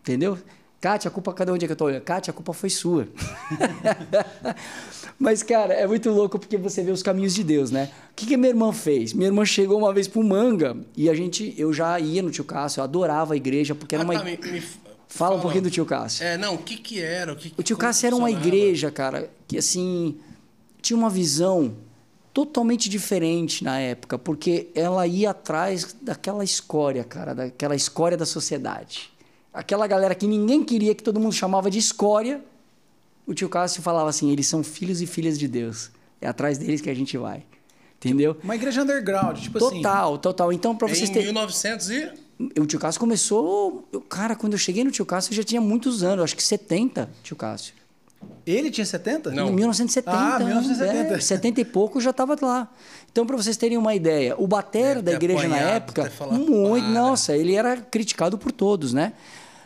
Entendeu? 0.00 0.38
Kátia, 0.84 1.08
a 1.08 1.10
culpa, 1.10 1.32
cadê 1.32 1.50
onde 1.50 1.64
é 1.64 1.66
que 1.66 1.72
eu 1.72 1.76
tô 1.76 1.86
olhando? 1.86 2.02
Kátia, 2.02 2.30
a 2.30 2.34
culpa 2.34 2.52
foi 2.52 2.68
sua. 2.68 3.08
Mas, 5.18 5.42
cara, 5.42 5.72
é 5.72 5.86
muito 5.86 6.10
louco 6.10 6.38
porque 6.38 6.58
você 6.58 6.82
vê 6.82 6.90
os 6.90 7.02
caminhos 7.02 7.32
de 7.34 7.42
Deus, 7.42 7.70
né? 7.70 7.88
O 8.10 8.14
que, 8.14 8.26
que 8.26 8.36
minha 8.36 8.50
irmã 8.50 8.70
fez? 8.70 9.14
Minha 9.14 9.28
irmã 9.28 9.46
chegou 9.46 9.78
uma 9.78 9.94
vez 9.94 10.06
pro 10.06 10.22
Manga 10.22 10.76
e 10.94 11.08
a 11.08 11.14
gente, 11.14 11.54
eu 11.56 11.72
já 11.72 11.98
ia 11.98 12.20
no 12.22 12.30
tio 12.30 12.44
Cássio, 12.44 12.80
eu 12.80 12.84
adorava 12.84 13.32
a 13.32 13.36
igreja, 13.38 13.74
porque 13.74 13.94
era 13.94 14.04
Ah, 14.04 14.04
uma. 14.04 14.18
tá, 14.18 14.24
me- 14.24 14.36
me 14.36 14.58
f- 14.58 14.76
Fala 15.08 15.36
um 15.36 15.40
pouquinho 15.40 15.62
do 15.62 15.70
tio 15.70 15.86
Cássio. 15.86 16.22
É, 16.22 16.36
não, 16.36 16.56
o 16.56 16.58
que 16.58 16.76
que 16.76 17.00
era? 17.00 17.32
O, 17.32 17.36
que, 17.36 17.54
O 17.56 17.62
tio 17.62 17.78
Cássio 17.78 18.06
era 18.08 18.16
uma 18.16 18.30
igreja, 18.30 18.90
cara, 18.90 19.30
que 19.48 19.56
assim 19.56 20.18
tinha 20.82 20.98
uma 20.98 21.08
visão 21.08 21.74
totalmente 22.34 22.90
diferente 22.90 23.64
na 23.64 23.78
época, 23.80 24.18
porque 24.18 24.68
ela 24.74 25.06
ia 25.06 25.30
atrás 25.30 25.96
daquela 26.02 26.44
escória, 26.44 27.04
cara, 27.04 27.34
daquela 27.34 27.74
escória 27.74 28.18
da 28.18 28.26
sociedade. 28.26 29.13
Aquela 29.54 29.86
galera 29.86 30.14
que 30.16 30.26
ninguém 30.26 30.64
queria, 30.64 30.94
que 30.94 31.02
todo 31.02 31.20
mundo 31.20 31.32
chamava 31.32 31.70
de 31.70 31.78
escória. 31.78 32.44
O 33.24 33.32
tio 33.32 33.48
Cássio 33.48 33.80
falava 33.82 34.10
assim: 34.10 34.30
eles 34.32 34.48
são 34.48 34.64
filhos 34.64 35.00
e 35.00 35.06
filhas 35.06 35.38
de 35.38 35.46
Deus. 35.46 35.92
É 36.20 36.26
atrás 36.26 36.58
deles 36.58 36.80
que 36.80 36.90
a 36.90 36.94
gente 36.94 37.16
vai. 37.16 37.44
Entendeu? 37.96 38.36
Uma 38.42 38.56
igreja 38.56 38.82
underground, 38.82 39.38
tipo 39.38 39.56
assim. 39.64 39.76
Total, 39.76 40.18
total. 40.18 40.52
Então, 40.52 40.76
para 40.76 40.88
vocês 40.88 41.08
Em 41.08 41.12
terem. 41.12 41.28
1900 41.28 41.90
e... 41.90 42.12
O 42.58 42.66
tio 42.66 42.80
Cássio 42.80 43.00
começou. 43.00 43.88
Cara, 44.08 44.34
quando 44.34 44.54
eu 44.54 44.58
cheguei 44.58 44.82
no 44.82 44.90
tio 44.90 45.06
Cássio, 45.06 45.30
eu 45.30 45.36
já 45.36 45.44
tinha 45.44 45.60
muitos 45.60 46.02
anos, 46.02 46.24
acho 46.24 46.36
que 46.36 46.42
70, 46.42 47.08
tio 47.22 47.36
Cássio. 47.36 47.72
Ele 48.46 48.70
tinha 48.70 48.84
70? 48.84 49.30
Não. 49.30 49.48
Em 49.48 49.52
1970. 49.52 50.16
Ah, 50.16 50.38
1970. 50.38 51.14
É, 51.14 51.20
70 51.20 51.60
e 51.60 51.64
pouco 51.64 51.98
eu 51.98 52.02
já 52.02 52.10
estava 52.10 52.36
lá. 52.42 52.70
Então, 53.10 53.24
para 53.24 53.36
vocês 53.36 53.56
terem 53.56 53.78
uma 53.78 53.94
ideia, 53.94 54.34
o 54.36 54.46
batera 54.46 55.00
Deve 55.00 55.04
da 55.18 55.24
igreja 55.24 55.48
na 55.48 55.56
apanhado, 55.56 55.76
época, 55.76 56.02
ter 56.04 56.10
falado, 56.10 56.38
muito. 56.38 56.84
"Para". 56.84 56.92
Nossa, 56.94 57.36
ele 57.36 57.54
era 57.54 57.76
criticado 57.76 58.36
por 58.36 58.50
todos, 58.50 58.92
né? 58.92 59.12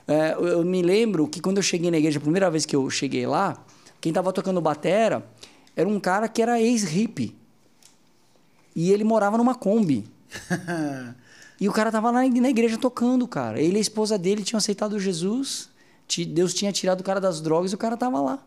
É, 0.09 0.33
eu- 0.35 0.65
me 0.65 0.81
lembro 0.83 1.29
que 1.29 1.41
quando 1.41 1.59
eu 1.59 1.63
cheguei 1.63 1.91
na 1.91 1.99
igreja, 1.99 2.19
a 2.19 2.23
primeira 2.23 2.51
vez 2.51 2.65
que 2.65 2.75
eu 2.75 2.89
cheguei 2.89 3.27
lá, 3.27 3.63
quem 4.01 4.11
estava 4.11 4.33
tocando 4.33 4.61
batera 4.61 5.25
era 5.77 5.87
um 5.89 6.01
cara 6.01 6.27
que 6.29 6.41
era 6.43 6.61
ex-hippie. 6.61 7.37
E 8.75 8.91
ele 8.91 9.05
morava 9.05 9.37
numa 9.39 9.55
Kombi. 9.55 10.05
E 11.61 11.69
o 11.69 11.73
cara 11.73 11.91
tava 11.91 12.09
lá 12.13 12.23
na 12.23 12.49
igreja 12.49 12.79
tocando, 12.79 13.27
cara. 13.27 13.61
Ele 13.61 13.75
e 13.75 13.79
a 13.79 13.81
esposa 13.81 14.17
dele 14.17 14.45
tinham 14.45 14.59
aceitado 14.59 14.97
Jesus. 15.01 15.69
Deus 16.29 16.55
tinha 16.55 16.71
tirado 16.71 17.01
o 17.01 17.03
cara 17.03 17.21
das 17.21 17.41
drogas 17.41 17.73
e 17.73 17.75
o 17.75 17.79
cara 17.79 17.97
tava 17.97 18.21
lá. 18.21 18.39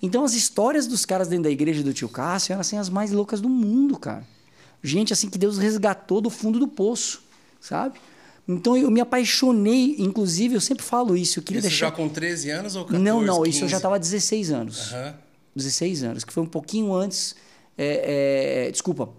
Então 0.00 0.24
as 0.24 0.32
histórias 0.32 0.86
dos 0.86 1.04
caras 1.04 1.28
dentro 1.28 1.44
da 1.44 1.50
igreja 1.50 1.82
do 1.82 1.92
tio 1.92 2.08
Cássio 2.08 2.52
eram 2.54 2.62
assim 2.62 2.78
as 2.78 2.88
mais 2.88 3.12
loucas 3.12 3.42
do 3.42 3.50
mundo, 3.50 3.98
cara. 3.98 4.26
Gente 4.82 5.12
assim 5.12 5.28
que 5.28 5.36
Deus 5.36 5.58
resgatou 5.58 6.22
do 6.22 6.30
fundo 6.30 6.58
do 6.58 6.66
poço, 6.66 7.20
sabe? 7.60 7.98
Então 8.48 8.76
eu 8.76 8.90
me 8.90 9.00
apaixonei, 9.00 9.96
inclusive 9.98 10.54
eu 10.54 10.60
sempre 10.60 10.82
falo 10.82 11.14
isso, 11.16 11.38
eu 11.38 11.42
queria 11.42 11.58
Isso 11.60 11.68
deixar 11.68 11.86
já 11.86 11.92
com 11.92 12.08
13 12.08 12.50
anos 12.50 12.76
ou 12.76 12.84
14, 12.84 13.04
Não, 13.04 13.20
não, 13.20 13.44
isso 13.44 13.58
eu 13.58 13.68
15? 13.68 13.68
já 13.68 13.78
tava 13.80 13.98
16 13.98 14.50
anos. 14.50 14.92
Aham. 14.92 15.14
16 15.54 16.02
anos, 16.04 16.24
que 16.24 16.32
foi 16.32 16.42
um 16.42 16.46
pouquinho 16.46 16.94
antes. 16.94 17.34
é, 17.76 18.66
é, 18.66 18.70
desculpa, 18.70 19.10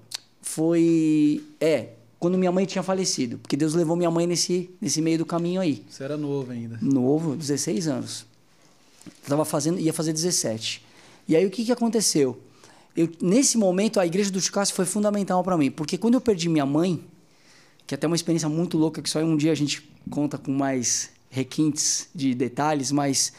foi. 0.41 1.43
É, 1.59 1.89
quando 2.19 2.37
minha 2.37 2.51
mãe 2.51 2.65
tinha 2.65 2.83
falecido. 2.83 3.37
Porque 3.37 3.55
Deus 3.55 3.73
levou 3.73 3.95
minha 3.95 4.11
mãe 4.11 4.25
nesse, 4.27 4.69
nesse 4.81 5.01
meio 5.01 5.17
do 5.17 5.25
caminho 5.25 5.61
aí. 5.61 5.83
Você 5.89 6.03
era 6.03 6.17
novo 6.17 6.51
ainda. 6.51 6.77
Novo, 6.81 7.35
16 7.35 7.87
anos. 7.87 8.25
Tava 9.27 9.45
fazendo, 9.45 9.79
ia 9.79 9.93
fazer 9.93 10.11
17. 10.11 10.83
E 11.27 11.35
aí 11.35 11.45
o 11.45 11.49
que, 11.49 11.63
que 11.63 11.71
aconteceu? 11.71 12.37
Eu, 12.97 13.09
nesse 13.21 13.57
momento, 13.57 13.99
a 13.99 14.05
igreja 14.05 14.31
do 14.31 14.41
Chicago 14.41 14.67
foi 14.67 14.85
fundamental 14.85 15.43
para 15.43 15.57
mim. 15.57 15.71
Porque 15.71 15.97
quando 15.97 16.15
eu 16.15 16.21
perdi 16.21 16.49
minha 16.49 16.65
mãe, 16.65 17.01
que 17.89 17.95
é 17.95 17.97
até 17.97 18.05
uma 18.05 18.15
experiência 18.15 18.47
muito 18.47 18.77
louca, 18.77 19.01
que 19.01 19.09
só 19.09 19.17
um 19.17 19.35
dia 19.35 19.51
a 19.51 19.55
gente 19.55 19.81
conta 20.11 20.37
com 20.37 20.51
mais 20.51 21.09
requintes 21.27 22.07
de 22.13 22.35
detalhes, 22.35 22.91
mas 22.91 23.33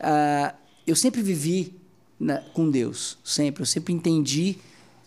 ah, 0.00 0.54
eu 0.86 0.96
sempre 0.96 1.20
vivi 1.20 1.74
né, 2.18 2.42
com 2.54 2.70
Deus, 2.70 3.18
sempre. 3.22 3.60
Eu 3.60 3.66
sempre 3.66 3.92
entendi 3.92 4.56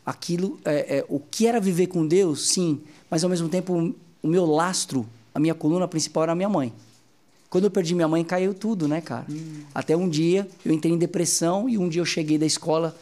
aquilo, 0.05 0.59
é, 0.63 0.99
é, 0.99 1.05
o 1.09 1.19
que 1.19 1.47
era 1.47 1.59
viver 1.59 1.87
com 1.87 2.05
Deus, 2.05 2.49
sim, 2.49 2.81
mas 3.09 3.23
ao 3.23 3.31
mesmo 3.31 3.49
tempo 3.49 3.95
o 4.21 4.27
meu 4.27 4.45
lastro, 4.45 5.07
a 5.33 5.39
minha 5.39 5.55
coluna 5.55 5.87
principal 5.87 6.21
era 6.21 6.33
a 6.33 6.35
minha 6.35 6.49
mãe. 6.49 6.71
Quando 7.49 7.63
eu 7.63 7.71
perdi 7.71 7.95
minha 7.95 8.07
mãe, 8.07 8.23
caiu 8.23 8.53
tudo, 8.53 8.87
né, 8.87 9.01
cara? 9.01 9.25
Até 9.73 9.97
um 9.97 10.07
dia 10.07 10.47
eu 10.63 10.71
entrei 10.71 10.93
em 10.93 10.99
depressão 10.99 11.67
e 11.67 11.79
um 11.79 11.89
dia 11.89 12.01
eu 12.01 12.05
cheguei 12.05 12.37
da 12.37 12.45
escola 12.45 12.95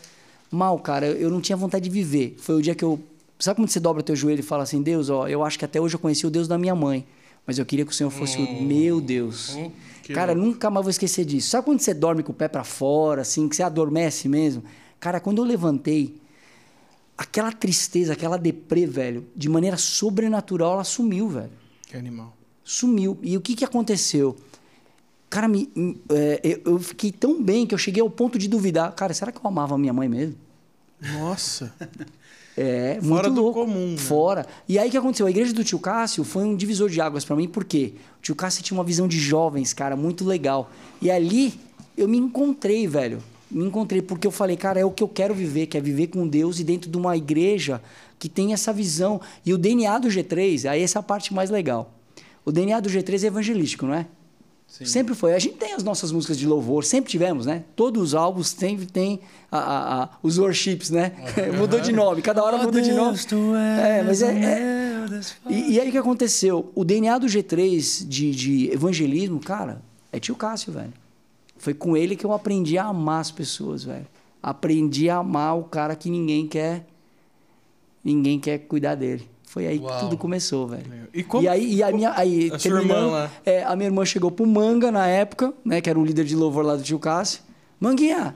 Mal, 0.52 0.78
cara, 0.80 1.08
eu 1.08 1.30
não 1.30 1.40
tinha 1.40 1.56
vontade 1.56 1.86
de 1.86 1.90
viver. 1.90 2.36
Foi 2.38 2.56
o 2.56 2.62
dia 2.62 2.76
que 2.76 2.84
eu. 2.84 3.00
Sabe 3.42 3.58
quando 3.60 3.70
você 3.70 3.80
dobra 3.80 4.04
teu 4.04 4.16
joelho 4.16 4.40
e 4.40 4.44
fala 4.44 4.64
assim: 4.64 4.82
Deus, 4.82 5.10
ó, 5.10 5.28
eu 5.28 5.44
acho 5.44 5.58
que 5.60 5.66
até 5.66 5.82
hoje 5.82 5.96
eu 5.96 6.00
conheci 6.00 6.26
o 6.26 6.30
Deus 6.30 6.48
da 6.48 6.58
minha 6.58 6.76
mãe. 6.76 7.06
Mas 7.46 7.58
eu 7.58 7.66
queria 7.66 7.84
que 7.86 7.92
o 7.92 7.96
Senhor 7.96 8.12
fosse 8.12 8.38
o 8.38 8.62
meu 8.64 9.02
Deus. 9.02 9.56
Cara, 10.14 10.34
nunca 10.36 10.70
mais 10.70 10.84
vou 10.84 10.92
esquecer 10.92 11.26
disso. 11.26 11.50
Sabe 11.50 11.66
quando 11.66 11.80
você 11.80 11.94
dorme 11.94 12.22
com 12.22 12.32
o 12.32 12.36
pé 12.36 12.48
pra 12.48 12.64
fora, 12.64 13.22
assim, 13.24 13.50
que 13.50 13.56
você 13.56 13.64
adormece 13.64 14.30
mesmo? 14.30 14.64
Cara, 15.00 15.20
quando 15.20 15.40
eu 15.40 15.44
levantei, 15.46 16.16
aquela 17.18 17.52
tristeza, 17.52 18.14
aquela 18.14 18.38
deprê, 18.38 18.86
velho, 18.86 19.26
de 19.36 19.50
maneira 19.50 19.76
sobrenatural, 19.78 20.74
ela 20.74 20.84
sumiu, 20.84 21.28
velho. 21.30 21.52
Que 21.88 21.98
animal. 21.98 22.36
Sumiu. 22.64 23.18
E 23.24 23.36
o 23.36 23.42
que, 23.42 23.56
que 23.56 23.66
aconteceu? 23.66 24.38
Cara, 25.30 25.48
me, 25.48 25.68
é, 26.10 26.40
eu- 26.44 26.74
eu 26.74 26.80
fiquei 26.80 27.12
tão 27.12 27.42
bem 27.42 27.66
que 27.66 27.74
eu 27.74 27.78
cheguei 27.80 28.02
ao 28.02 28.10
ponto 28.10 28.38
de 28.38 28.48
duvidar. 28.48 28.92
Cara, 28.94 29.14
será 29.16 29.32
que 29.32 29.40
eu 29.40 29.48
amava 29.48 29.74
a 29.76 29.78
minha 29.78 29.94
mãe 29.94 30.08
mesmo? 30.08 30.36
Nossa. 31.02 31.74
É, 32.62 33.00
Fora 33.02 33.30
muito 33.30 33.36
do 33.36 33.42
louco. 33.42 33.66
comum, 33.66 33.92
né? 33.92 33.98
Fora. 33.98 34.46
E 34.68 34.78
aí 34.78 34.88
o 34.88 34.92
que 34.92 34.98
aconteceu? 34.98 35.26
A 35.26 35.30
igreja 35.30 35.54
do 35.54 35.64
tio 35.64 35.80
Cássio 35.80 36.24
foi 36.24 36.44
um 36.44 36.56
divisor 36.56 36.90
de 36.90 37.02
águas 37.02 37.26
pra 37.26 37.36
mim, 37.36 37.48
por 37.48 37.64
quê? 37.64 37.94
O 38.20 38.22
tio 38.22 38.36
Cássio 38.36 38.64
tinha 38.64 38.78
uma 38.78 38.84
visão 38.84 39.08
de 39.08 39.20
jovens, 39.20 39.74
cara, 39.74 39.96
muito 39.96 40.24
legal. 40.26 40.70
E 41.02 41.10
ali 41.10 41.54
eu 41.98 42.08
me 42.08 42.18
encontrei, 42.18 42.88
velho. 42.88 43.20
Me 43.50 43.66
encontrei 43.66 44.02
porque 44.02 44.26
eu 44.26 44.32
falei, 44.32 44.56
cara, 44.56 44.80
é 44.80 44.86
o 44.86 44.92
que 44.92 45.04
eu 45.04 45.08
quero 45.08 45.34
viver, 45.34 45.66
que 45.66 45.78
é 45.78 45.82
viver 45.82 46.08
com 46.08 46.26
Deus 46.28 46.60
e 46.60 46.64
dentro 46.64 46.90
de 46.90 46.98
uma 46.98 47.18
igreja 47.18 47.82
que 48.18 48.30
tem 48.30 48.54
essa 48.54 48.72
visão. 48.72 49.20
E 49.46 49.54
o 49.54 49.58
DNA 49.58 49.98
do 49.98 50.08
G3, 50.08 50.70
aí 50.70 50.82
essa 50.82 51.00
é 51.00 51.02
a 51.02 51.04
parte 51.04 51.34
mais 51.34 51.50
legal. 51.50 51.94
O 52.46 52.52
DNA 52.52 52.80
do 52.80 52.90
G3 52.90 53.24
é 53.24 53.28
evangelístico, 53.28 53.86
não 53.86 53.94
é? 53.94 54.06
Sempre 54.86 55.14
foi. 55.14 55.34
A 55.34 55.40
gente 55.40 55.56
tem 55.58 55.74
as 55.74 55.84
nossas 55.84 56.12
músicas 56.12 56.38
de 56.38 56.48
louvor, 56.48 56.84
sempre 56.86 57.12
tivemos, 57.12 57.46
né? 57.46 57.64
Todos 57.76 58.02
os 58.02 58.16
álbuns 58.16 58.48
sempre 58.48 58.86
tem 58.86 59.20
a- 59.52 59.58
a- 59.60 60.04
a- 60.04 60.10
os 60.24 60.38
worships, 60.38 60.90
né? 60.90 61.12
Mudou 61.58 61.80
de 61.82 61.92
nome, 61.92 62.22
cada 62.22 62.42
hora 62.44 62.58
muda 62.58 62.82
de 62.82 62.92
nome. 62.92 63.18
É, 63.56 64.04
mas 64.04 64.22
é, 64.22 64.28
é- 64.44 65.06
E, 65.50 65.74
e 65.74 65.80
aí 65.80 65.90
o 65.90 65.92
que 65.92 65.98
aconteceu? 65.98 66.72
O 66.74 66.86
DNA 66.86 67.18
do 67.18 67.28
G3 67.28 68.08
de, 68.08 68.32
de 68.32 68.72
evangelismo, 68.72 69.40
cara, 69.42 69.82
é 70.12 70.20
tio 70.20 70.36
Cássio, 70.36 70.72
velho. 70.72 70.94
Foi 71.58 71.74
com 71.74 71.96
ele 71.98 72.16
que 72.16 72.26
eu 72.26 72.32
aprendi 72.34 72.78
a 72.78 72.86
amar 72.86 73.20
as 73.22 73.30
pessoas, 73.30 73.84
velho. 73.84 74.08
Aprendi 74.42 75.10
a 75.10 75.18
amar 75.18 75.58
o 75.60 75.64
cara 75.66 75.96
que 75.96 76.10
ninguém 76.10 76.48
quer. 76.48 76.86
Ninguém 78.04 78.40
quer 78.40 78.58
cuidar 78.60 78.96
dele. 78.96 79.30
Foi 79.52 79.68
aí 79.68 79.80
Uau. 79.80 79.92
que 79.94 80.00
tudo 80.00 80.18
começou, 80.18 80.66
velho. 80.66 81.10
E 81.14 81.24
como- 81.24 81.44
e 81.44 81.48
aí, 81.50 81.74
e 81.76 81.84
a 81.84 81.92
minha, 81.92 82.14
aí 82.16 82.50
a 82.54 82.58
sua 82.58 82.80
irmã 82.80 83.08
lá? 83.08 83.30
é, 83.46 83.64
a 83.66 83.76
minha 83.76 83.88
irmã 83.90 84.06
chegou 84.06 84.32
pro 84.32 84.48
Manga 84.48 84.90
na 84.94 85.06
época, 85.08 85.54
né? 85.66 85.82
Que 85.82 85.90
era 85.90 86.00
o 86.00 86.06
líder 86.06 86.24
de 86.24 86.38
louvor 86.38 86.64
lá 86.66 86.78
do 86.78 86.82
tio 86.84 86.98
Cássio. 86.98 87.42
Manguinha, 87.78 88.34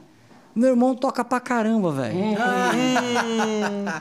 meu 0.54 0.72
irmão 0.72 0.94
toca 0.94 1.24
pra 1.24 1.40
caramba, 1.40 1.90
velho. 1.94 2.18
Hum, 2.18 2.36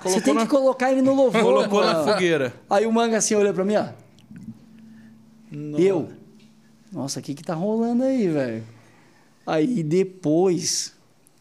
Você 0.02 0.20
colocou 0.20 0.22
tem 0.22 0.34
na- 0.34 0.40
que 0.40 0.46
colocar 0.48 0.90
ele 0.90 1.02
no 1.02 1.14
louvor. 1.14 1.40
Colocou 1.40 1.84
na 1.84 1.92
mano. 1.92 2.12
fogueira. 2.12 2.52
Aí 2.68 2.84
o 2.84 2.92
Manga 2.92 3.16
assim 3.18 3.36
olhou 3.36 3.54
pra 3.54 3.64
mim, 3.64 3.76
ó. 3.76 3.86
Eu. 5.78 6.08
Nossa, 6.92 7.20
o 7.20 7.22
que 7.22 7.32
que 7.32 7.44
tá 7.44 7.54
rolando 7.54 8.02
aí, 8.02 8.26
velho? 8.28 8.64
Aí 9.46 9.84
depois, 9.84 10.92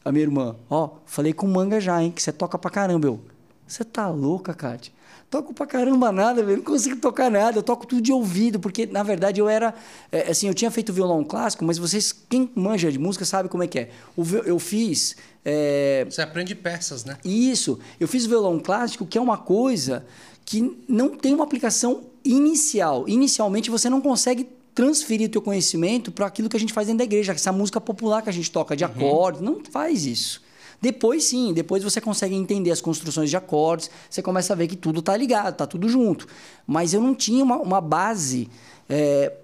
a 0.06 0.12
minha 0.12 0.24
irmã, 0.24 0.56
ó, 0.70 0.90
falei 1.06 1.34
com 1.34 1.48
o 1.48 1.50
Manga 1.50 1.80
já, 1.82 2.00
hein, 2.00 2.12
que 2.12 2.22
você 2.22 2.32
toca 2.32 2.60
pra 2.60 2.70
caramba. 2.70 3.08
Eu, 3.08 3.20
você 3.66 3.84
tá 3.84 4.08
louca, 4.08 4.54
Kátia? 4.54 4.93
Toco 5.34 5.52
pra 5.52 5.66
caramba 5.66 6.12
nada, 6.12 6.44
velho. 6.44 6.58
Não 6.58 6.64
consigo 6.64 6.96
tocar 6.98 7.32
nada. 7.32 7.58
Eu 7.58 7.64
toco 7.64 7.88
tudo 7.88 8.00
de 8.00 8.14
ouvido, 8.14 8.60
porque, 8.60 8.86
na 8.86 9.02
verdade, 9.02 9.42
eu 9.42 9.50
era... 9.50 9.74
é, 10.12 10.30
assim, 10.30 10.48
eu 10.48 10.54
tinha 10.54 10.70
feito 10.70 10.94
violão 10.94 11.24
clássico, 11.24 11.66
mas 11.66 11.80
vocês... 11.80 12.14
Quem 12.30 12.52
manja 12.54 12.92
de 12.92 13.00
música 13.00 13.26
sabe 13.26 13.50
como 13.50 13.64
é 13.64 13.68
que 13.68 13.80
é. 13.80 13.90
O 14.16 14.22
eu 14.46 14.60
fiz... 14.60 15.16
é, 15.44 16.06
Você 16.08 16.22
aprende 16.22 16.54
peças, 16.54 17.04
né? 17.04 17.18
isso. 17.26 17.80
Eu 18.00 18.08
fiz 18.08 18.28
violão 18.28 18.60
clássico, 18.60 19.08
que 19.08 19.18
é 19.18 19.22
uma 19.22 19.36
coisa 19.36 20.06
que 20.46 20.78
não 20.88 21.10
tem 21.10 21.34
uma 21.34 21.46
aplicação 21.46 22.02
inicial. 22.24 23.10
Inicialmente, 23.10 23.72
você 23.72 23.90
não 23.90 24.02
consegue 24.02 24.48
transferir 24.76 25.30
o 25.30 25.32
teu 25.32 25.42
conhecimento 25.42 26.12
para 26.12 26.28
aquilo 26.28 26.48
que 26.48 26.58
a 26.58 26.60
gente 26.60 26.74
faz 26.74 26.86
dentro 26.86 27.00
da 27.00 27.06
igreja, 27.06 27.32
essa 27.32 27.52
música 27.52 27.82
popular 27.82 28.22
que 28.22 28.30
a 28.30 28.34
gente 28.34 28.52
toca 28.52 28.76
de 28.76 28.84
acordes. 28.84 29.42
Não 29.42 29.64
faz 29.66 30.06
isso. 30.06 30.43
Depois 30.84 31.24
sim, 31.24 31.54
depois 31.54 31.82
você 31.82 32.02
consegue 32.02 32.36
entender 32.36 32.70
as 32.70 32.82
construções 32.82 33.30
de 33.30 33.38
acordes, 33.38 33.90
você 34.10 34.22
começa 34.22 34.52
a 34.52 34.56
ver 34.56 34.68
que 34.68 34.76
tudo 34.76 35.02
tá 35.02 35.16
ligado, 35.16 35.56
tá 35.56 35.66
tudo 35.66 35.88
junto. 35.88 36.28
Mas 36.68 36.94
eu 36.94 37.00
não 37.00 37.16
tinha 37.16 37.42
uma, 37.42 37.56
uma 37.56 37.80
base 37.80 38.50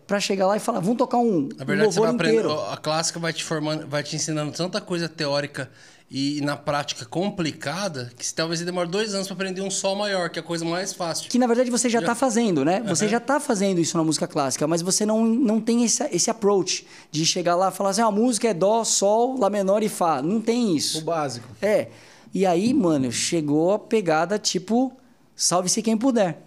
para 0.06 0.20
chegar 0.20 0.48
lá 0.48 0.58
e 0.58 0.60
falar, 0.60 0.82
vamos 0.82 0.98
tocar 0.98 1.18
um, 1.18 1.48
Na 1.56 1.64
um 1.64 1.66
verdade, 1.66 1.94
você 1.94 2.00
louvor 2.00 2.08
vai 2.08 2.14
inteiro. 2.28 2.52
A 2.60 2.76
clássica 2.76 3.22
vai 3.22 3.32
te 3.32 3.46
formando, 3.46 3.88
vai 3.88 4.04
te 4.04 4.18
ensinando 4.18 4.52
tanta 4.52 4.82
coisa 4.82 5.08
teórica 5.08 5.72
e 6.12 6.42
na 6.42 6.58
prática 6.58 7.06
complicada 7.06 8.12
que 8.18 8.26
se 8.26 8.34
talvez 8.34 8.60
você 8.60 8.66
demore 8.66 8.90
dois 8.90 9.14
anos 9.14 9.28
para 9.28 9.36
aprender 9.36 9.62
um 9.62 9.70
sol 9.70 9.96
maior, 9.96 10.30
que 10.30 10.40
é 10.40 10.42
a 10.42 10.46
coisa 10.46 10.66
mais 10.66 10.92
fácil. 10.92 11.30
Que 11.30 11.38
na 11.38 11.46
verdade 11.46 11.70
você 11.70 11.88
já 11.88 12.00
está 12.00 12.16
fazendo, 12.16 12.66
né? 12.66 12.82
Você 12.88 13.08
já 13.08 13.18
está 13.18 13.40
fazendo 13.40 13.80
isso 13.80 13.96
na 13.96 14.04
música 14.04 14.28
clássica, 14.28 14.66
mas 14.68 14.82
você 14.82 15.06
não, 15.06 15.24
não 15.24 15.62
tem 15.62 15.84
esse, 15.84 16.04
esse 16.12 16.30
approach 16.32 16.88
de 17.12 17.26
chegar 17.26 17.56
lá 17.56 17.70
e 17.70 17.72
falar 17.72 17.92
assim: 17.92 18.02
ah, 18.02 18.08
a 18.08 18.12
música 18.12 18.48
é 18.48 18.54
Dó, 18.54 18.84
Sol, 18.84 19.38
Lá 19.40 19.50
menor 19.52 19.84
e 19.84 19.90
Fá. 19.90 20.20
Não 20.22 20.42
tem 20.42 20.72
O 20.72 20.78
isso. 20.78 21.02
básico. 21.02 21.48
É. 21.62 21.90
E 22.34 22.44
aí, 22.46 22.74
mano, 22.74 23.12
chegou 23.12 23.74
a 23.74 23.78
pegada 23.80 24.40
tipo: 24.40 24.92
salve-se 25.36 25.82
quem 25.84 25.96
puder. 25.96 26.42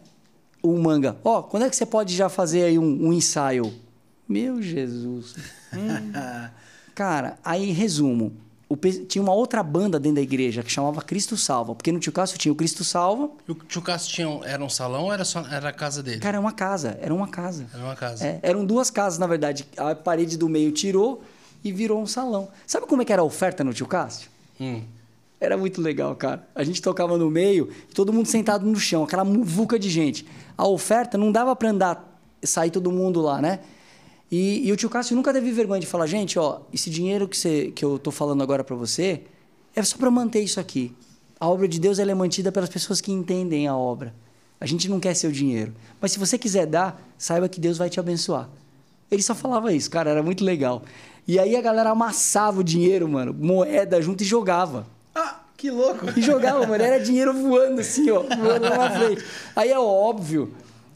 O 0.61 0.77
manga. 0.77 1.17
Ó, 1.25 1.43
quando 1.43 1.65
é 1.67 1.71
que 1.71 1.77
você 1.77 1.87
pode 1.87 2.17
já 2.17 2.29
fazer 2.29 2.65
aí 2.65 2.79
um, 2.79 3.09
um 3.09 3.13
ensaio? 3.13 3.73
Meu 4.29 4.61
Jesus. 4.61 5.37
Cara, 6.95 7.39
aí 7.45 7.71
resumo. 7.71 8.42
O 8.73 8.77
tinha 8.77 9.21
uma 9.21 9.35
outra 9.35 9.63
banda 9.63 10.01
dentro 10.01 10.17
da 10.17 10.23
igreja 10.23 10.63
que 10.63 10.73
chamava 10.73 11.03
Cristo 11.03 11.37
Salva. 11.37 11.75
Porque 11.75 11.93
no 11.93 12.01
Tio 12.01 12.11
Cássio 12.11 12.39
tinha 12.39 12.51
o 12.51 12.55
Cristo 12.55 12.83
Salva. 12.83 13.29
E 13.47 13.53
o 13.53 13.55
tio 13.55 13.83
Cássio 13.83 14.15
tinha 14.15 14.41
era 14.45 14.65
um 14.65 14.69
salão 14.71 15.05
ou 15.05 15.13
era, 15.13 15.27
só, 15.27 15.45
era 15.47 15.69
a 15.69 15.73
casa 15.75 16.03
dele? 16.03 16.21
Cara, 16.21 16.39
era 16.39 16.41
uma 16.41 16.53
casa. 16.53 16.99
Era 17.03 17.13
uma 17.13 17.29
casa. 17.29 17.67
Era 17.71 17.85
uma 17.85 17.95
casa. 17.95 18.27
É, 18.27 18.41
eram 18.43 18.65
duas 18.65 18.91
casas, 18.91 19.19
na 19.19 19.27
verdade. 19.27 19.69
A 19.77 19.95
parede 19.95 20.39
do 20.39 20.49
meio 20.49 20.73
tirou 20.73 21.23
e 21.63 21.71
virou 21.71 22.01
um 22.01 22.07
salão. 22.07 22.49
Sabe 22.67 22.87
como 22.87 23.03
é 23.03 23.05
que 23.05 23.13
era 23.13 23.21
a 23.21 23.25
oferta 23.27 23.63
no 23.63 23.75
Tio 23.75 23.87
Cássio? 23.87 24.31
Hum. 24.59 24.83
Era 25.39 25.59
muito 25.59 25.83
legal, 25.83 26.17
cara. 26.17 26.49
A 26.55 26.65
gente 26.65 26.81
tocava 26.81 27.19
no 27.19 27.31
meio 27.31 27.71
todo 27.95 28.11
mundo 28.11 28.27
sentado 28.27 28.65
no 28.65 28.81
chão, 28.81 29.05
aquela 29.05 29.23
muvuca 29.25 29.79
de 29.79 29.91
gente. 29.91 30.27
A 30.57 30.67
oferta 30.67 31.19
não 31.19 31.31
dava 31.31 31.55
para 31.55 31.69
andar, 31.69 32.19
sair 32.43 32.71
todo 32.71 32.91
mundo 32.91 33.21
lá, 33.21 33.43
né? 33.43 33.59
E, 34.33 34.67
e 34.67 34.73
o 34.73 34.77
tio 34.77 34.89
Cássio 34.89 35.15
nunca 35.15 35.31
teve 35.31 35.53
vergonha 35.53 35.79
de 35.79 35.87
falar, 35.87 36.07
gente, 36.07 36.39
ó, 36.39 36.61
esse 36.73 36.89
dinheiro 36.89 37.29
que, 37.29 37.37
você, 37.37 37.71
que 37.71 37.85
eu 37.85 37.99
tô 37.99 38.11
falando 38.11 38.43
agora 38.43 38.65
para 38.65 38.75
você 38.75 39.25
é 39.77 39.83
só 39.83 39.99
para 39.99 40.11
manter 40.11 40.41
isso 40.41 40.59
aqui. 40.59 40.97
A 41.39 41.47
obra 41.47 41.69
de 41.69 41.79
Deus 41.79 41.99
ela 41.99 42.13
é 42.13 42.15
mantida 42.15 42.51
pelas 42.51 42.71
pessoas 42.71 42.99
que 42.99 43.13
entendem 43.13 43.69
a 43.69 43.77
obra. 43.77 44.15
A 44.59 44.65
gente 44.65 44.89
não 44.89 44.99
quer 44.99 45.13
seu 45.13 45.31
dinheiro. 45.31 45.75
Mas 46.01 46.13
se 46.13 46.19
você 46.19 46.39
quiser 46.39 46.65
dar, 46.65 46.99
saiba 47.19 47.47
que 47.47 47.61
Deus 47.61 47.77
vai 47.77 47.91
te 47.91 48.01
abençoar. 48.01 48.49
Ele 49.11 49.23
só 49.23 49.35
falava 49.35 49.71
isso, 49.71 49.91
cara, 49.91 50.09
era 50.09 50.23
muito 50.23 50.43
legal. 50.43 50.83
E 51.29 51.39
aí 51.39 51.55
a 51.55 51.61
galera 51.61 51.91
amassava 51.91 52.61
o 52.61 52.65
dinheiro, 52.65 53.07
mano, 53.07 53.35
moeda 53.39 54.01
junto 54.01 54.23
e 54.23 54.27
jogava. 54.27 54.87
Ah, 55.15 55.41
que 55.59 55.71
louco. 55.71 56.07
E 56.17 56.23
jogava, 56.23 56.67
mano. 56.67 56.83
Era 56.83 56.99
dinheiro 56.99 57.35
voando 57.35 57.83
assim, 57.83 58.11
ó. 58.11 58.23
Voando 58.23 58.65
lá 58.65 58.79
na 58.79 58.91
frente. 58.93 59.23
Aí 59.55 59.71
é 59.71 59.79
óbvio 59.79 60.55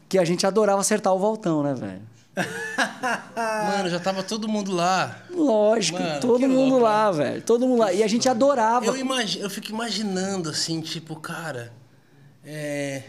que 0.09 0.17
a 0.17 0.25
gente 0.25 0.47
adorava 0.47 0.81
acertar 0.81 1.13
o 1.13 1.19
voltão, 1.19 1.61
né, 1.61 1.75
velho? 1.75 2.16
Mano, 3.35 3.89
já 3.89 3.99
tava 3.99 4.23
todo 4.23 4.47
mundo 4.47 4.71
lá. 4.71 5.23
Lógico, 5.29 5.99
Mano, 5.99 6.19
todo 6.19 6.47
mundo 6.47 6.69
louco, 6.71 6.83
lá, 6.83 7.11
velho. 7.11 7.41
Todo 7.41 7.67
mundo 7.67 7.79
lá. 7.79 7.93
E 7.93 8.03
a 8.03 8.07
gente 8.07 8.29
adorava. 8.29 8.85
Eu, 8.85 8.95
imagi 8.97 9.39
eu 9.39 9.49
fico 9.49 9.69
imaginando 9.71 10.49
assim, 10.49 10.79
tipo, 10.81 11.15
cara, 11.15 11.73
é, 12.45 13.03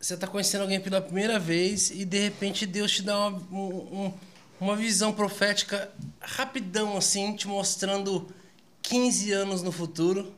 você 0.00 0.16
tá 0.16 0.26
conhecendo 0.26 0.62
alguém 0.62 0.80
pela 0.80 1.00
primeira 1.00 1.38
vez 1.38 1.90
e 1.90 2.04
de 2.04 2.18
repente 2.18 2.64
Deus 2.66 2.92
te 2.92 3.02
dá 3.02 3.18
uma, 3.28 3.38
um- 3.52 4.04
um- 4.06 4.12
uma 4.60 4.74
visão 4.76 5.12
profética 5.12 5.90
rapidão, 6.20 6.96
assim, 6.96 7.34
te 7.36 7.46
mostrando 7.46 8.26
15 8.82 9.32
anos 9.32 9.62
no 9.62 9.70
futuro. 9.70 10.32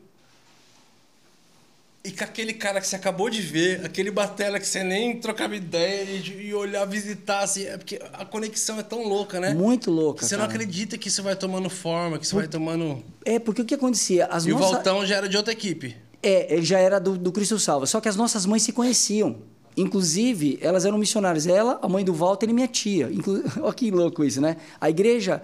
E 2.09 2.11
com 2.11 2.25
aquele 2.25 2.55
cara 2.55 2.81
que 2.81 2.87
você 2.87 2.97
acabou 2.97 3.29
de 3.29 3.43
ver, 3.43 3.85
aquele 3.85 4.11
batela 4.11 4.59
que 4.59 4.67
você 4.67 4.83
nem 4.83 5.21
trocava 5.21 5.55
ideia 5.55 6.05
e, 6.05 6.47
e 6.47 6.55
olhar, 6.55 6.87
visitar, 6.87 7.41
assim, 7.41 7.65
é 7.67 7.77
porque 7.77 8.01
a 8.15 8.25
conexão 8.25 8.79
é 8.79 8.83
tão 8.83 9.07
louca, 9.07 9.39
né? 9.39 9.53
Muito 9.53 9.91
louca. 9.91 10.25
Você 10.25 10.35
não 10.35 10.47
cara. 10.47 10.55
acredita 10.55 10.97
que 10.97 11.09
isso 11.09 11.23
vai 11.23 11.37
tomando 11.37 11.69
forma, 11.69 12.19
que 12.19 12.25
isso 12.25 12.35
vai 12.35 12.49
tomando. 12.49 13.05
É, 13.27 13.39
porque 13.39 13.61
o 13.61 13.65
que 13.67 13.75
acontecia? 13.75 14.25
As 14.25 14.47
E 14.47 14.53
o 14.53 14.55
nossas... 14.55 14.71
Valtão 14.71 15.05
já 15.05 15.17
era 15.17 15.29
de 15.29 15.37
outra 15.37 15.53
equipe. 15.53 15.95
É, 16.23 16.55
ele 16.55 16.63
já 16.63 16.79
era 16.79 16.99
do, 16.99 17.19
do 17.19 17.31
Cristo 17.31 17.59
Salva. 17.59 17.85
Só 17.85 18.01
que 18.01 18.09
as 18.09 18.17
nossas 18.17 18.47
mães 18.47 18.63
se 18.63 18.73
conheciam. 18.73 19.37
Inclusive, 19.77 20.59
elas 20.63 20.87
eram 20.87 20.97
missionárias. 20.97 21.47
Ela, 21.47 21.79
a 21.83 21.89
mãe 21.91 22.07
do 22.07 22.15
Walter 22.15 22.49
e 22.49 22.55
minha 22.55 22.69
tia. 22.69 23.11
Inclu... 23.13 23.45
Olha 23.61 23.75
que 23.75 23.91
louco 23.91 24.25
isso, 24.25 24.41
né? 24.41 24.57
A 24.81 24.89
igreja 24.89 25.43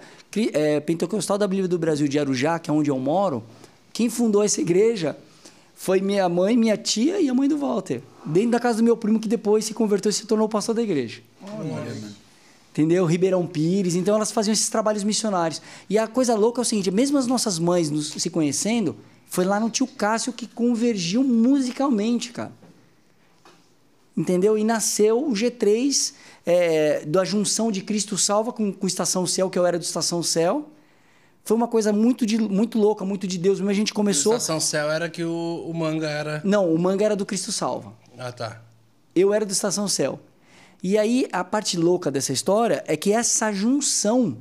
é, 0.51 0.79
pentecostal 0.79 1.37
da 1.37 1.47
Bíblia 1.47 1.67
do 1.67 1.77
Brasil 1.77 2.07
de 2.07 2.17
Arujá, 2.17 2.57
que 2.57 2.71
é 2.71 2.73
onde 2.73 2.89
eu 2.89 2.97
moro, 2.97 3.43
quem 3.93 4.09
fundou 4.09 4.43
essa 4.43 4.59
igreja 4.59 5.15
foi 5.75 6.01
minha 6.01 6.27
mãe, 6.27 6.57
minha 6.57 6.77
tia 6.77 7.19
e 7.19 7.29
a 7.29 7.33
mãe 7.33 7.47
do 7.47 7.57
Walter. 7.57 8.01
Dentro 8.25 8.51
da 8.51 8.59
casa 8.59 8.77
do 8.77 8.83
meu 8.83 8.97
primo, 8.97 9.19
que 9.19 9.27
depois 9.27 9.65
se 9.65 9.73
converteu 9.73 10.09
e 10.09 10.13
se 10.13 10.25
tornou 10.25 10.49
pastor 10.49 10.73
da 10.73 10.81
igreja. 10.81 11.21
entendeu? 12.75 13.05
Ribeirão 13.05 13.47
Pires. 13.47 13.95
Então 13.95 14.15
elas 14.15 14.31
faziam 14.31 14.51
esses 14.51 14.69
trabalhos 14.69 15.03
missionários. 15.03 15.61
E 15.89 15.97
a 15.97 16.07
coisa 16.07 16.35
louca 16.35 16.59
é 16.59 16.63
o 16.63 16.65
seguinte: 16.65 16.91
mesmo 16.91 17.17
as 17.17 17.27
nossas 17.27 17.57
mães 17.57 17.89
nos, 17.89 18.09
se 18.09 18.29
conhecendo, 18.29 18.95
foi 19.27 19.45
lá 19.45 19.59
no 19.59 19.69
tio 19.69 19.87
Cássio 19.87 20.33
que 20.33 20.45
convergiu 20.47 21.23
musicalmente, 21.23 22.31
cara. 22.31 22.51
Entendeu? 24.15 24.57
E 24.57 24.63
nasceu 24.63 25.25
o 25.25 25.33
G3 25.33 26.13
é, 26.45 27.05
da 27.05 27.25
junção 27.25 27.71
de 27.71 27.81
Cristo 27.81 28.17
Salva 28.17 28.53
com, 28.53 28.71
com 28.71 28.87
Estação 28.87 29.25
Céu, 29.25 29.49
que 29.49 29.59
eu 29.59 29.65
era 29.65 29.77
do 29.77 29.83
Estação 29.83 30.21
Céu. 30.21 30.69
Foi 31.45 31.55
uma 31.55 31.67
coisa 31.67 31.93
muito, 31.93 32.25
de, 32.25 32.39
muito 32.39 32.79
louca, 32.79 33.05
muito 33.05 33.27
de 33.27 33.37
Deus. 33.37 33.61
Mas 33.61 33.69
a 33.69 33.73
gente 33.73 33.93
começou. 33.93 34.33
Estação 34.33 34.59
Céu 34.59 34.89
era 34.89 35.07
que 35.07 35.23
o, 35.23 35.65
o 35.69 35.73
manga 35.75 36.09
era. 36.09 36.41
Não, 36.43 36.73
o 36.73 36.79
manga 36.79 37.05
era 37.05 37.15
do 37.15 37.23
Cristo 37.23 37.51
Salva. 37.51 37.93
Ah, 38.17 38.31
tá. 38.31 38.63
Eu 39.15 39.31
era 39.31 39.45
do 39.45 39.51
Estação 39.51 39.87
Céu. 39.87 40.19
E 40.81 40.97
aí, 40.97 41.27
a 41.31 41.43
parte 41.43 41.77
louca 41.77 42.09
dessa 42.09 42.33
história 42.33 42.83
é 42.87 42.97
que 42.97 43.13
essa 43.13 43.53
junção 43.53 44.37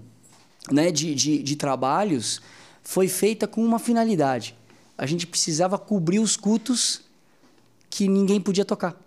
né, 0.73 0.91
de, 0.91 1.15
de, 1.15 1.43
de 1.43 1.57
trabalhos 1.57 2.41
foi 2.83 3.07
feita 3.07 3.47
com 3.47 3.63
uma 3.63 3.79
finalidade. 3.79 4.57
A 4.97 5.05
gente 5.05 5.27
precisava 5.27 5.79
cobrir 5.79 6.21
os 6.21 6.39
cultos 6.39 7.03
que 7.91 8.09
ninguém 8.09 8.41
podia 8.41 8.65
tocar. 8.65 8.99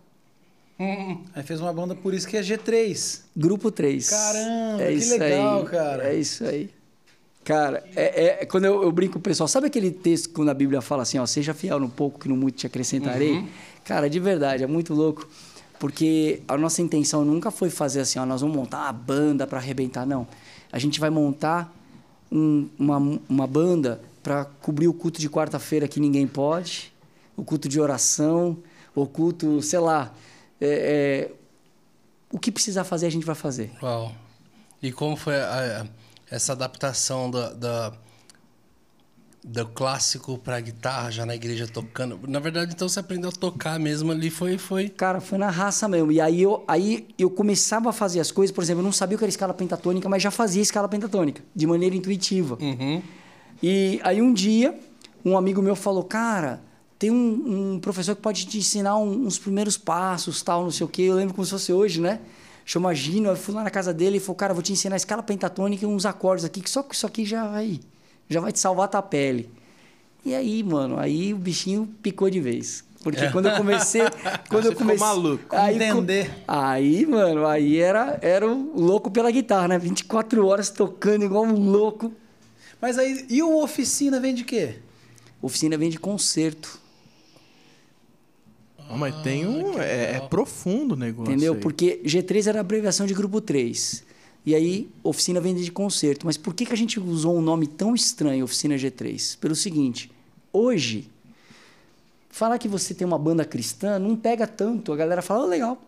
Aí 1.34 1.44
fez 1.44 1.60
uma 1.60 1.74
banda, 1.74 1.96
por 1.96 2.14
isso 2.14 2.28
que 2.28 2.38
é 2.38 2.42
G3. 2.42 3.22
Grupo 3.36 3.72
3. 3.72 4.08
Caramba, 4.08 4.84
é 4.84 4.96
que 4.96 5.06
legal, 5.06 5.62
aí. 5.62 5.66
cara. 5.66 6.04
É 6.10 6.16
isso 6.16 6.46
aí. 6.46 6.77
Cara, 7.48 7.82
é, 7.96 8.42
é- 8.42 8.46
quando 8.46 8.66
eu, 8.66 8.84
eu 8.84 8.92
brinco 8.92 9.14
com 9.14 9.20
o 9.20 9.22
pessoal, 9.22 9.48
sabe 9.48 9.68
aquele 9.68 9.90
texto 9.90 10.32
quando 10.32 10.50
a 10.50 10.54
Bíblia 10.54 10.82
fala 10.82 11.04
assim, 11.04 11.18
ó, 11.18 11.26
seja 11.26 11.54
fiel 11.54 11.80
no 11.80 11.88
pouco 11.88 12.20
que 12.20 12.28
no 12.28 12.36
muito 12.36 12.56
te 12.58 12.68
acrescentarei? 12.68 13.46
Cara, 13.86 14.10
de 14.10 14.20
verdade, 14.20 14.64
é 14.66 14.68
muito 14.68 14.94
louco. 14.94 15.26
Porque 15.80 16.42
a 16.46 16.58
nossa 16.58 16.82
intenção 16.82 17.24
nunca 17.24 17.50
foi 17.50 17.70
fazer 17.70 18.02
assim, 18.02 18.20
ó, 18.20 18.26
nós 18.26 18.42
vamos 18.42 18.54
montar 18.54 18.80
uma 18.82 18.92
banda 18.92 19.48
para 19.48 19.60
arrebentar, 19.60 20.06
não. 20.06 20.28
A 20.74 20.78
gente 20.78 21.00
vai 21.00 21.10
montar 21.10 21.74
um- 22.30 22.68
uma, 22.78 22.98
uma 23.30 23.48
banda 23.48 24.02
para 24.22 24.44
cobrir 24.44 24.90
o 24.90 24.94
culto 24.94 25.22
de 25.22 25.30
quarta-feira 25.30 25.88
que 25.88 26.02
ninguém 26.02 26.28
pode, 26.28 26.92
o 27.38 27.46
culto 27.46 27.70
de 27.70 27.80
oração, 27.80 28.58
o 28.94 29.06
culto, 29.08 29.62
sei 29.62 29.80
lá, 29.80 30.12
é- 30.60 31.30
é, 31.30 31.32
o 32.30 32.38
que 32.38 32.52
precisar 32.52 32.84
fazer 32.84 33.06
a 33.06 33.10
gente 33.10 33.26
vai 33.26 33.36
fazer. 33.36 33.72
Uau. 33.82 34.14
E 34.84 34.92
como 34.92 35.16
foi 35.16 35.36
a- 35.40 35.88
essa 36.30 36.54
adaptação 36.54 37.30
da, 37.32 37.54
da- 37.54 37.94
do 39.44 39.66
clássico 39.68 40.38
pra 40.38 40.60
guitarra 40.60 41.10
já 41.10 41.26
na 41.26 41.34
igreja 41.34 41.68
tocando? 41.68 42.20
Na 42.28 42.40
verdade, 42.40 42.74
então 42.74 42.90
você 42.90 43.00
aprendeu 43.00 43.30
a 43.30 43.34
tocar 43.34 43.80
mesmo 43.80 44.12
ali, 44.12 44.30
foi. 44.30 44.58
foi... 44.58 44.90
Cara, 44.90 45.22
foi 45.22 45.38
na 45.38 45.50
raça 45.50 45.88
mesmo. 45.88 46.12
E 46.12 46.20
aí 46.20 46.42
eu, 46.42 46.64
aí 46.68 47.08
eu 47.18 47.30
começava 47.30 47.90
a 47.90 47.94
fazer 47.94 48.20
as 48.20 48.32
coisas, 48.32 48.54
por 48.54 48.62
exemplo, 48.64 48.82
eu 48.82 48.86
não 48.86 48.92
sabia 48.92 49.16
o 49.16 49.18
que 49.18 49.24
era 49.24 49.30
escala 49.30 49.54
pentatônica, 49.54 50.10
mas 50.10 50.22
já 50.22 50.32
fazia 50.32 50.62
escala 50.62 50.90
pentatônica, 50.90 51.42
de 51.56 51.66
maneira 51.66 51.96
intuitiva. 51.96 52.58
Uhum. 52.62 53.02
E 53.64 54.00
aí 54.04 54.22
um 54.22 54.34
dia, 54.34 54.78
um 55.24 55.38
amigo 55.38 55.62
meu 55.62 55.76
falou, 55.76 56.04
cara, 56.04 56.62
tem 57.00 57.10
um, 57.10 57.74
um 57.76 57.80
professor 57.80 58.16
que 58.16 58.22
pode 58.22 58.46
te 58.48 58.58
ensinar 58.58 58.98
um- 58.98 59.26
uns 59.28 59.40
primeiros 59.40 59.78
passos, 59.78 60.42
tal, 60.42 60.64
não 60.64 60.72
sei 60.72 60.86
o 60.86 60.90
quê. 60.90 61.04
Eu 61.04 61.16
lembro 61.16 61.34
como 61.34 61.46
se 61.46 61.52
fosse 61.52 61.72
hoje, 61.72 62.02
né? 62.02 62.20
Chama 62.70 62.94
Gino, 62.94 63.30
eu 63.30 63.36
fui 63.38 63.56
lá 63.56 63.64
na 63.64 63.70
casa 63.70 63.94
dele 63.94 64.18
e 64.18 64.20
falou, 64.20 64.36
cara, 64.36 64.54
vou 64.54 64.62
te 64.62 64.74
ensinar 64.74 64.96
a 64.96 64.98
escala 64.98 65.24
pentatônica 65.24 65.86
e 65.86 65.88
uns 65.88 66.06
acordes 66.06 66.44
aqui, 66.44 66.60
que 66.60 66.70
só 66.70 66.84
que 66.84 66.94
isso 66.94 67.08
aqui 67.08 67.24
já 67.24 67.48
vai, 67.48 67.80
já 68.28 68.42
vai 68.42 68.52
te 68.52 68.60
salvar 68.60 68.84
a 68.86 68.88
tua 68.90 69.02
pele. 69.02 69.50
E 70.26 70.36
aí, 70.36 70.62
mano, 70.64 71.00
aí 71.00 71.34
o 71.34 71.38
bichinho 71.38 71.88
picou 72.04 72.30
de 72.30 72.42
vez. 72.42 72.84
Porque 73.02 73.24
É. 73.24 73.32
quando 73.32 73.46
eu 73.48 73.56
comecei. 73.56 74.02
quando 74.50 74.64
Você 74.64 74.68
eu 74.68 74.72
ficou 74.74 74.86
comecei, 74.86 75.08
maluco. 75.08 75.56
Aí, 75.56 75.76
Entender. 75.82 76.30
Aí, 76.46 77.06
mano, 77.06 77.48
aí 77.48 77.78
era, 77.78 78.20
era 78.22 78.46
o 78.46 78.78
louco 78.78 79.10
pela 79.10 79.32
guitarra, 79.32 79.70
né? 79.70 79.80
24 79.80 80.46
horas 80.46 80.70
tocando 80.70 81.24
igual 81.24 81.46
um 81.46 81.70
louco. 81.72 82.12
Mas 82.82 82.98
aí, 82.98 83.26
e 83.30 83.42
o 83.42 83.64
Oficina 83.64 84.20
vem 84.20 84.36
de 84.36 84.44
quê? 84.44 84.80
Oficina 85.42 85.78
vem 85.78 85.90
de 85.90 85.98
concerto. 85.98 86.82
Ah, 88.90 88.98
mas 88.98 89.16
tem 89.22 89.46
um. 89.46 89.80
É, 89.80 90.16
é 90.16 90.20
profundo 90.20 90.94
o 90.94 90.98
negócio. 90.98 91.32
Entendeu? 91.32 91.54
aí. 91.54 91.60
Porque 91.60 92.02
G3 92.04 92.48
era 92.48 92.60
a 92.60 92.62
abreviação 92.62 93.06
de 93.06 93.14
grupo 93.14 93.42
3. 93.42 94.04
E 94.46 94.56
aí, 94.56 94.90
oficina 95.04 95.42
vem 95.42 95.54
de 95.54 95.72
concerto. 95.72 96.26
Mas 96.26 96.38
por 96.38 96.54
que, 96.54 96.66
que 96.66 96.74
a 96.74 96.78
gente 96.78 97.00
usou 97.00 97.38
um 97.38 97.42
nome 97.42 97.68
tão 97.68 97.94
estranho, 97.94 98.46
Oficina 98.46 98.76
G3? 98.76 99.38
Pelo 99.40 99.54
seguinte, 99.54 100.10
hoje, 100.54 101.12
falar 102.30 102.58
que 102.58 102.68
você 102.68 102.94
tem 102.94 103.06
uma 103.06 103.20
banda 103.20 103.44
cristã 103.44 104.00
não 104.00 104.16
pega 104.16 104.48
tanto. 104.48 104.94
A 104.94 104.96
galera 104.96 105.22
fala, 105.22 105.44
oh, 105.44 105.48
legal. 105.48 105.82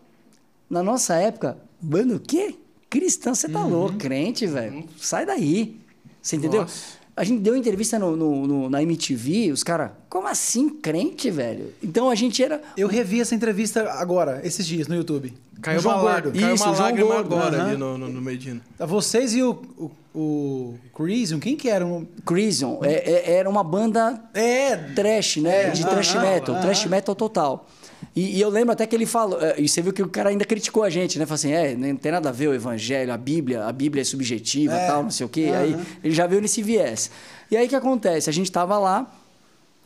Na 0.68 0.82
nossa 0.82 1.14
época, 1.14 1.56
banda 1.80 2.16
o 2.16 2.20
quê? 2.20 2.54
Cristã, 2.90 3.34
você 3.34 3.48
tá 3.48 3.64
louco, 3.64 3.96
crente, 3.96 4.46
velho. 4.46 4.84
Sai 4.98 5.24
daí. 5.24 5.80
Você 6.20 6.36
entendeu? 6.36 6.62
Nossa. 6.62 6.99
A 7.16 7.24
gente 7.24 7.40
deu 7.40 7.54
entrevista 7.56 7.98
no, 7.98 8.16
no- 8.16 8.46
no- 8.46 8.70
na 8.70 8.82
MTV, 8.82 9.50
os 9.52 9.62
caras, 9.62 9.90
como 10.08 10.26
assim 10.28 10.68
crente, 10.70 11.30
velho? 11.30 11.72
Então 11.82 12.08
a 12.08 12.14
gente 12.14 12.42
era. 12.42 12.62
Eu 12.76 12.88
revi 12.88 13.20
essa 13.20 13.34
entrevista 13.34 13.90
agora, 13.92 14.40
esesse 14.44 14.68
dias, 14.68 14.86
no 14.88 14.94
YouTube. 14.94 15.34
Caiu 15.60 15.80
João 15.80 16.00
uma, 16.02 16.12
Gordo. 16.20 16.32
caiu 16.40 16.54
Isso, 16.54 16.64
uma 16.64 16.72
o 16.72 16.74
João 16.76 16.88
lágrima 16.88 17.14
Gordo, 17.14 17.34
agora 17.34 17.56
aham. 17.58 17.68
ali 17.68 17.76
no, 17.76 17.98
no, 17.98 18.08
no 18.08 18.20
Medina. 18.22 18.62
Vocês 18.78 19.34
e 19.34 19.42
o, 19.42 19.60
o, 19.76 19.90
o 20.18 20.74
Crisium, 20.94 21.38
quem 21.38 21.54
que 21.54 21.68
era? 21.68 21.84
Um- 21.84 22.06
Crisium 22.24 22.78
é- 22.82 22.94
é- 22.94 23.32
era 23.34 23.50
uma 23.50 23.62
banda 23.62 24.22
É, 24.32 24.74
trash, 24.76 25.36
né? 25.36 25.64
É, 25.66 25.70
de 25.70 25.84
trash 25.84 26.14
metal, 26.14 26.54
aham. 26.54 26.62
trash 26.62 26.86
metal 26.86 27.14
total. 27.14 27.68
E, 28.14 28.36
e 28.38 28.40
eu 28.40 28.48
lembro 28.48 28.72
até 28.72 28.86
que 28.86 28.94
ele 28.96 29.06
falou, 29.06 29.40
é, 29.40 29.54
e 29.60 29.68
você 29.68 29.82
viu 29.82 29.92
que 29.92 30.02
o 30.02 30.08
cara 30.08 30.30
ainda 30.30 30.44
criticou 30.44 30.82
a 30.82 30.90
gente, 30.90 31.18
né? 31.18 31.26
Falou 31.26 31.34
assim, 31.36 31.52
é, 31.52 31.74
não 31.74 31.96
tem 31.96 32.10
nada 32.12 32.28
a 32.28 32.32
ver 32.32 32.48
o 32.48 32.54
evangelho, 32.54 33.12
a 33.12 33.16
Bíblia, 33.16 33.64
a 33.64 33.72
Bíblia 33.72 34.00
é 34.02 34.04
subjetiva, 34.04 34.74
É, 34.74 34.86
tal, 34.86 35.02
não 35.02 35.10
sei 35.10 35.26
o 35.26 35.28
quê. 35.28 35.46
aham. 35.52 35.58
Aí 35.60 35.76
ele 36.02 36.14
já 36.14 36.26
veio 36.26 36.40
nesse 36.40 36.62
viés. 36.62 37.10
E 37.50 37.56
aí 37.56 37.66
o 37.66 37.68
que 37.68 37.76
acontece? 37.76 38.28
A 38.30 38.32
gente 38.32 38.50
tava 38.50 38.78
lá, 38.78 39.10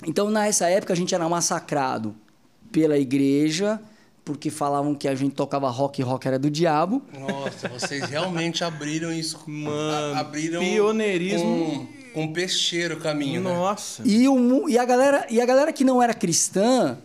então 0.06 0.30
nessa 0.30 0.68
época 0.68 0.92
a 0.92 0.96
gente 0.96 1.14
era 1.14 1.28
massacrado 1.28 2.14
pela 2.70 2.98
igreja, 2.98 3.80
porque 4.24 4.48
falavam 4.50 4.94
que 4.94 5.06
a 5.06 5.14
gente 5.14 5.34
tocava 5.34 5.68
rock 5.68 6.00
e 6.00 6.04
rock 6.04 6.26
era 6.26 6.38
do 6.38 6.50
diabo. 6.50 7.02
Nossa, 7.18 7.68
vocês 7.68 8.04
realmente 8.04 8.64
abriram 8.64 9.12
isso. 9.12 9.38
Mano, 9.46 10.18
abriram 10.18 10.60
pioneirismo. 10.60 11.88
Um, 12.16 12.22
um 12.22 12.32
peixeiro 12.32 12.96
caminho, 12.98 13.42
né? 13.42 13.52
Nossa. 13.52 14.02
E, 14.04 14.26
o, 14.28 14.68
e, 14.68 14.78
a 14.78 14.84
galera, 14.84 15.26
e 15.30 15.40
a 15.40 15.46
galera 15.46 15.72
que 15.72 15.84
não 15.84 16.02
era 16.02 16.14
cristã 16.14 16.96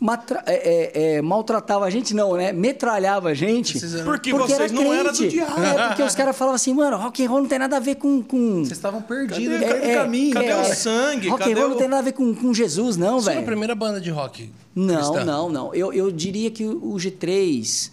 matra- 0.00 0.42
é- 0.46 0.90
é- 0.94 1.14
é, 1.16 1.22
maltratava 1.22 1.84
a 1.84 1.90
gente, 1.90 2.14
não, 2.14 2.34
né? 2.34 2.52
Metralhava 2.52 3.28
a 3.28 3.34
gente. 3.34 3.78
Vocês 3.78 3.94
eram- 3.94 4.04
Porque 4.06 4.32
vocês 4.32 4.72
não 4.72 4.92
eram 4.92 5.12
do 5.12 5.18
crente. 5.18 5.34
diabo. 5.34 5.62
É, 5.62 5.86
porque 5.88 6.02
os 6.02 6.14
caras 6.14 6.36
falavam 6.36 6.56
assim, 6.56 6.72
mano, 6.74 6.96
rock 6.96 7.24
and 7.24 7.28
roll 7.28 7.40
não 7.42 7.48
tem 7.48 7.58
nada 7.58 7.76
a 7.76 7.80
ver 7.80 7.96
com. 7.96 8.22
com... 8.22 8.60
vocês 8.64 8.72
estavam 8.78 9.02
perdidos 9.02 9.60
Cadê- 9.60 9.74
no 9.78 9.84
É, 9.84 9.90
é, 9.92 9.94
caminho. 9.96 10.32
cadê 10.34 10.46
cara. 10.48 10.62
o 10.62 10.74
sangue? 10.74 11.28
Rock 11.28 11.38
Cadê 11.42 11.52
and 11.52 11.56
roll 11.56 11.68
não 11.68 11.76
o- 11.76 11.78
tem 11.78 11.88
nada 11.88 12.00
a 12.00 12.04
ver 12.04 12.12
com, 12.12 12.34
com 12.34 12.54
Jesus, 12.54 12.96
não, 12.96 13.16
Isso 13.16 13.24
foi 13.24 13.32
a 13.32 13.36
velho. 13.36 13.46
primeira 13.46 13.74
banda 13.74 14.00
de 14.00 14.10
rock. 14.10 14.50
Não, 14.74 14.94
cristã. 14.96 15.24
não, 15.24 15.48
não. 15.50 15.74
Eu, 15.74 15.92
eu 15.92 16.10
diria 16.10 16.50
que 16.50 16.64
o 16.64 16.92
o 16.92 16.96
G3, 16.96 17.90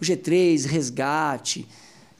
o 0.00 0.04
G3, 0.04 0.64
Resgate, 0.66 1.68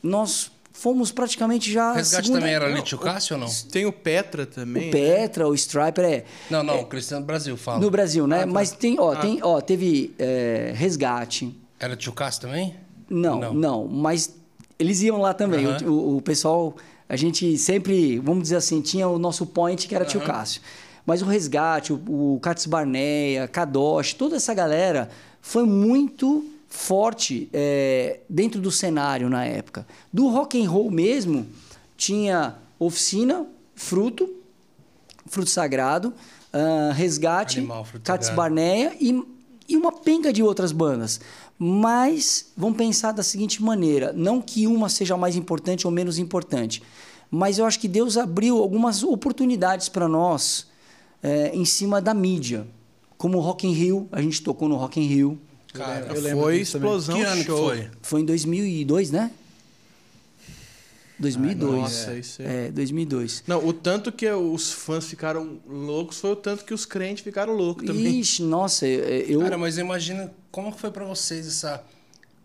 nós 0.02 0.50
fomos 0.80 1.12
praticamente 1.12 1.70
já. 1.72 1.90
a 1.90 1.94
Resgate 1.94 2.26
segunda- 2.26 2.40
também 2.40 2.54
era 2.54 2.68
Lítio 2.68 2.98
Cássio 2.98 3.34
ou 3.36 3.40
não? 3.40 3.48
Tem 3.70 3.84
o 3.86 3.92
Petra 3.92 4.46
também. 4.46 4.88
O 4.88 4.92
Petra, 4.92 5.46
o 5.48 5.54
Striper, 5.54 6.04
é. 6.04 6.24
Não, 6.50 6.62
não, 6.62 6.84
Cristiano 6.84 7.22
do 7.22 7.26
Brasil, 7.26 7.56
fala. 7.56 7.78
No 7.80 7.90
Brasil, 7.90 8.26
né? 8.26 8.38
Ah, 8.42 8.46
tá. 8.46 8.52
Mas 8.52 8.72
tem, 8.72 8.98
ó, 8.98 9.14
tem, 9.14 9.38
ó, 9.42 9.60
teve 9.60 10.14
é, 10.18 10.72
resgate. 10.74 11.54
Era 11.78 11.94
Tio 11.96 12.12
Cássio 12.12 12.42
também? 12.42 12.74
Não, 13.08 13.38
Não. 13.40 13.54
não, 13.54 13.86
mas 13.88 14.34
eles 14.78 15.02
iam 15.02 15.18
lá 15.20 15.34
também. 15.34 15.66
O, 15.66 15.90
o- 15.92 16.16
o 16.16 16.22
pessoal, 16.22 16.74
a 17.08 17.16
gente 17.16 17.58
sempre, 17.58 18.18
vamos 18.18 18.44
dizer 18.44 18.56
assim, 18.56 18.80
tinha 18.80 19.06
o 19.08 19.18
nosso 19.18 19.44
point 19.46 19.86
que 19.86 19.94
era 19.94 20.04
Tio 20.04 20.20
Cássio. 20.20 20.62
Mas 21.04 21.22
o 21.22 21.24
resgate, 21.26 21.92
o, 21.92 21.96
o 22.36 22.38
Cates 22.40 22.66
Barneia, 22.66 23.48
Kadosh, 23.48 24.14
toda 24.14 24.36
essa 24.36 24.54
galera 24.54 25.10
foi 25.42 25.64
muito 25.64 26.44
forte 26.70 27.50
é, 27.52 28.20
dentro 28.30 28.60
do 28.60 28.70
cenário 28.70 29.28
na 29.28 29.44
época. 29.44 29.86
Do 30.10 30.28
rock 30.28 30.58
and 30.64 30.70
roll 30.70 30.90
mesmo, 30.90 31.46
tinha 31.96 32.56
oficina, 32.78 33.46
fruto, 33.74 34.40
Fruto 35.26 35.48
Sagrado, 35.48 36.12
ah, 36.52 36.92
Resgate, 36.92 37.58
Animal, 37.58 37.86
Sagrado. 37.86 38.34
Barneia 38.34 38.96
e, 39.00 39.22
e 39.68 39.76
uma 39.76 39.92
penca 39.92 40.32
de 40.32 40.42
outras 40.42 40.72
bandas. 40.72 41.20
Mas 41.56 42.52
vamos 42.56 42.76
pensar 42.76 43.12
da 43.12 43.22
seguinte 43.22 43.62
maneira: 43.62 44.12
não 44.12 44.40
que 44.42 44.66
uma 44.66 44.88
seja 44.88 45.16
mais 45.16 45.36
importante 45.36 45.86
ou 45.86 45.92
menos 45.92 46.18
importante, 46.18 46.82
mas 47.30 47.58
eu 47.58 47.64
acho 47.64 47.78
que 47.78 47.86
Deus 47.86 48.16
abriu 48.16 48.58
algumas 48.58 49.04
oportunidades 49.04 49.88
para 49.88 50.08
nós 50.08 50.66
eh, 51.22 51.52
em 51.54 51.64
cima 51.64 52.00
da 52.00 52.12
mídia. 52.12 52.66
Como 53.16 53.38
o 53.38 53.40
Rock 53.40 53.66
in 53.66 53.72
Rio, 53.72 54.08
a 54.10 54.20
gente 54.22 54.42
tocou 54.42 54.68
no 54.68 54.76
Rock 54.76 54.98
in 54.98 55.06
Rio. 55.06 55.38
Cara, 55.72 56.06
Eu 56.14 56.20
lembro 56.20 56.42
Foi 56.44 56.60
explosão 56.60 57.16
que 57.16 57.22
ano 57.22 57.40
que 57.40 57.46
show. 57.46 57.68
foi? 57.68 57.88
Foi 58.02 58.20
em 58.20 58.24
2002, 58.24 59.10
né? 59.12 59.30
2002. 61.18 61.72
Nossa, 61.80 62.14
isso 62.14 62.40
aí. 62.40 62.48
É, 62.66 62.70
2002. 62.70 63.44
Não, 63.46 63.64
o 63.66 63.72
tanto 63.74 64.10
que 64.10 64.28
os 64.30 64.72
fãs 64.72 65.04
ficaram 65.06 65.58
loucos 65.68 66.18
foi 66.18 66.30
o 66.30 66.36
tanto 66.36 66.64
que 66.64 66.72
os 66.72 66.86
crentes 66.86 67.22
ficaram 67.22 67.52
loucos 67.52 67.84
também. 67.86 68.20
Ixi, 68.20 68.42
nossa, 68.42 68.86
eu. 68.86 69.04
eu- 69.04 69.40
Cara, 69.40 69.58
mas 69.58 69.76
imagina 69.76 70.32
como 70.50 70.72
que 70.72 70.80
foi 70.80 70.90
pra 70.90 71.04
vocês 71.04 71.46
essa 71.46 71.82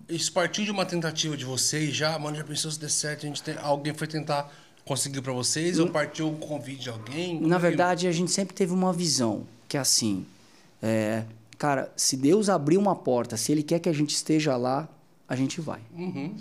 Isso 0.09 0.31
partiu 0.33 0.63
de 0.65 0.71
uma 0.71 0.85
tentativa 0.85 1.35
de 1.37 1.45
vocês 1.45 1.95
já? 1.95 2.19
Mano, 2.19 2.35
já 2.37 2.43
pensou 2.43 2.69
se 2.69 2.77
der 2.79 2.89
certo? 2.91 3.25
A 3.25 3.27
gente 3.29 3.41
tem... 3.41 3.55
Alguém 3.57 3.91
foi 3.93 4.05
tentar 4.07 4.53
conseguir 4.83 5.21
pra 5.21 5.33
vocês? 5.33 5.79
Ou 5.79 5.87
partiu 5.89 6.27
o 6.29 6.35
convite 6.37 6.81
de 6.83 6.89
alguém? 6.89 7.39
Na 7.41 7.55
é 7.55 7.57
que- 7.57 7.61
verdade, 7.63 8.07
a 8.07 8.11
gente 8.11 8.29
sempre 8.31 8.53
teve 8.53 8.71
uma 8.73 8.91
visão 8.93 9.47
que 9.67 9.77
é 9.77 9.79
assim, 9.79 10.23
é, 10.83 11.23
cara, 11.57 11.91
se 11.95 12.15
Deus 12.17 12.49
abrir 12.49 12.77
uma 12.77 12.95
porta, 12.95 13.37
se 13.37 13.51
Ele 13.51 13.63
quer 13.63 13.79
que 13.79 13.89
a 13.89 13.93
gente 13.93 14.13
esteja 14.15 14.55
lá, 14.57 14.87
a 15.27 15.35
gente 15.35 15.59
vai. 15.61 15.79
Uhum. 15.97 16.35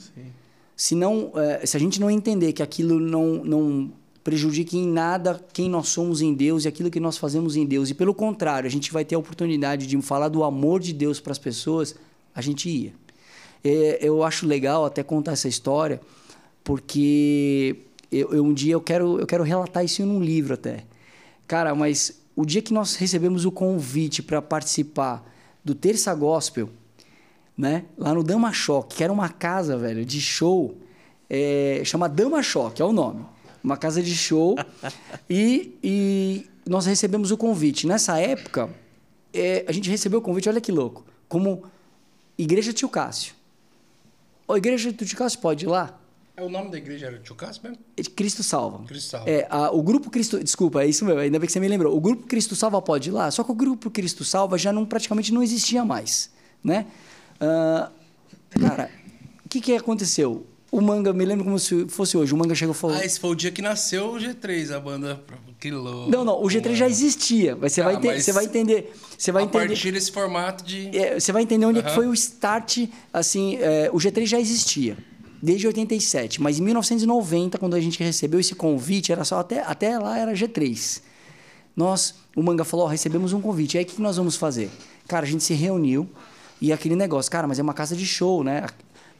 Se 0.76 0.94
não, 0.94 1.30
é, 1.36 1.64
se 1.64 1.76
a 1.76 1.80
gente 1.80 2.00
não 2.00 2.10
entender 2.10 2.52
que 2.52 2.62
aquilo 2.62 2.98
não, 2.98 3.44
não 3.44 3.92
prejudique 4.22 4.76
em 4.76 4.86
nada 4.88 5.40
quem 5.52 5.68
nós 5.70 5.88
somos 5.88 6.20
em 6.20 6.34
Deus 6.34 6.64
e 6.64 6.68
aquilo 6.68 6.90
que 6.90 6.98
nós 7.00 7.16
fazemos 7.16 7.56
em 7.56 7.64
Deus, 7.64 7.90
e 7.90 7.94
pelo 7.94 8.12
contrário, 8.14 8.66
a 8.66 8.70
gente 8.70 8.92
vai 8.92 9.04
ter 9.04 9.14
a 9.14 9.18
oportunidade 9.18 9.86
de 9.86 10.00
falar 10.02 10.28
do 10.28 10.42
amor 10.42 10.80
de 10.80 10.92
Deus 10.92 11.20
para 11.20 11.32
as 11.32 11.38
pessoas, 11.38 11.94
a 12.34 12.40
gente 12.42 12.68
ia. 12.68 12.92
É, 13.62 13.98
eu 14.02 14.22
acho 14.24 14.46
legal 14.46 14.84
até 14.84 15.02
contar 15.02 15.32
essa 15.32 15.48
história, 15.48 16.00
porque 16.62 17.76
eu, 18.10 18.32
eu- 18.34 18.44
um 18.44 18.52
dia 18.52 18.72
eu 18.74 18.80
quero, 18.80 19.18
eu 19.20 19.26
quero 19.26 19.44
relatar 19.44 19.84
isso 19.84 20.04
num 20.04 20.20
livro 20.20 20.54
até. 20.54 20.84
Cara, 21.46 21.74
mas 21.74 22.20
o 22.36 22.44
dia 22.44 22.60
que 22.60 22.72
nós 22.72 22.96
recebemos 22.96 23.44
o 23.44 23.52
convite 23.52 24.22
para 24.22 24.42
participar 24.42 25.24
do 25.64 25.74
Terça 25.74 26.14
Gospel, 26.14 26.68
né? 27.56 27.84
Lá 27.96 28.12
no 28.12 28.22
Dama 28.22 28.52
Choque, 28.52 28.96
que 28.96 29.04
era 29.04 29.12
uma 29.12 29.28
casa, 29.28 29.76
velho, 29.76 30.04
de 30.04 30.20
show. 30.20 30.76
é, 31.30 31.82
chama 31.84 32.08
Dama 32.08 32.42
Choque, 32.42 32.82
é 32.82 32.84
o 32.84 32.92
nome. 32.92 33.24
Uma 33.62 33.76
casa 33.76 34.02
de 34.02 34.14
show. 34.14 34.56
e, 35.30 35.78
e 35.82 36.46
nós 36.68 36.86
recebemos 36.86 37.30
o 37.30 37.36
convite. 37.36 37.86
Nessa 37.86 38.18
época, 38.18 38.68
é, 39.32 39.64
a 39.68 39.72
gente 39.72 39.88
recebeu 39.88 40.18
o 40.18 40.22
convite, 40.22 40.48
olha 40.48 40.60
que 40.60 40.72
louco, 40.72 41.04
como 41.28 41.64
Igreja 42.36 42.72
Tio 42.72 42.88
Cássio. 42.88 43.34
Ô, 44.46 44.56
Igreja 44.56 44.92
Tio 44.92 45.16
Cássio, 45.16 45.38
pode 45.38 45.64
ir 45.64 45.68
lá? 45.68 45.98
É 46.36 46.42
o 46.42 46.48
nome 46.48 46.70
da 46.70 46.76
igreja 46.78 47.06
era 47.06 47.18
Tio 47.18 47.34
Cássio 47.36 47.62
mesmo? 47.62 47.78
Cristo 48.16 48.42
Salva. 48.42 48.84
Cristo 48.86 49.10
Salva. 49.10 49.30
É, 49.30 49.46
a- 49.48 49.70
o 49.70 49.82
grupo 49.82 50.10
Cristo. 50.10 50.42
Desculpa, 50.42 50.82
é 50.82 50.86
isso 50.88 51.04
mesmo, 51.04 51.20
ainda 51.20 51.38
bem 51.38 51.46
que 51.46 51.52
você 51.52 51.60
me 51.60 51.68
lembrou. 51.68 51.96
O 51.96 52.00
grupo 52.00 52.26
Cristo 52.26 52.56
Salva 52.56 52.82
pode 52.82 53.08
ir 53.08 53.12
lá, 53.12 53.30
só 53.30 53.44
que 53.44 53.52
o 53.52 53.54
grupo 53.54 53.88
Cristo 53.90 54.24
Salva 54.24 54.58
já 54.58 54.72
não, 54.72 54.84
praticamente 54.84 55.32
não 55.32 55.42
existia 55.42 55.84
mais. 55.84 56.30
Né? 56.62 56.86
Ah, 57.40 57.90
cara, 58.60 58.90
o 59.44 59.48
que, 59.48 59.60
que 59.60 59.76
aconteceu? 59.76 60.44
O 60.72 60.80
manga, 60.80 61.12
me 61.12 61.24
lembro 61.24 61.44
como 61.44 61.56
se 61.56 61.86
fosse 61.88 62.16
hoje. 62.16 62.34
O 62.34 62.36
manga 62.36 62.52
chegou 62.52 62.74
e 62.74 62.78
falou. 62.78 62.96
Ah, 62.96 63.04
esse 63.04 63.20
foi 63.20 63.30
o 63.30 63.34
dia 63.36 63.52
que 63.52 63.62
nasceu 63.62 64.06
o 64.10 64.16
G3, 64.16 64.72
a 64.74 64.80
banda. 64.80 65.22
Que 65.60 65.70
louco. 65.70 66.10
Não, 66.10 66.24
não, 66.24 66.42
o 66.42 66.46
G3 66.48 66.74
já 66.74 66.88
existia. 66.88 67.54
Mas 67.54 67.72
você, 67.74 67.80
Ah, 67.80 67.84
vai, 67.84 67.94
mas 68.02 68.24
você 68.24 68.32
vai 68.32 68.44
entender. 68.46 68.92
Você 69.16 69.30
vai 69.30 69.44
a 69.44 69.46
entender. 69.46 69.68
partir 69.68 69.92
desse 69.92 70.10
formato 70.10 70.64
de. 70.64 70.88
É, 70.98 71.20
você 71.20 71.30
vai 71.30 71.44
entender 71.44 71.64
onde 71.64 71.78
é 71.78 71.88
foi 71.90 72.08
o 72.08 72.12
start, 72.12 72.88
assim, 73.12 73.56
é, 73.60 73.88
o 73.92 73.98
G3 73.98 74.26
já 74.26 74.40
existia 74.40 74.96
desde 75.44 75.66
87, 75.66 76.40
mas 76.40 76.58
em 76.58 76.62
1990, 76.62 77.58
quando 77.58 77.74
a 77.74 77.80
gente 77.80 78.02
recebeu 78.02 78.40
esse 78.40 78.54
convite, 78.54 79.12
era 79.12 79.24
só 79.24 79.38
até, 79.40 79.60
até 79.62 79.98
lá 79.98 80.18
era 80.18 80.32
G3. 80.32 81.02
Nós, 81.76 82.14
o 82.34 82.42
Manga 82.42 82.64
falou, 82.64 82.86
ó, 82.86 82.88
recebemos 82.88 83.32
um 83.32 83.40
convite, 83.40 83.76
aí 83.76 83.84
o 83.84 83.86
que 83.86 84.00
nós 84.00 84.16
vamos 84.16 84.36
fazer? 84.36 84.70
Cara, 85.06 85.26
a 85.26 85.28
gente 85.28 85.44
se 85.44 85.52
reuniu 85.54 86.08
e 86.60 86.72
aquele 86.72 86.96
negócio, 86.96 87.30
cara, 87.30 87.46
mas 87.46 87.58
é 87.58 87.62
uma 87.62 87.74
casa 87.74 87.94
de 87.94 88.06
show, 88.06 88.42
né? 88.42 88.66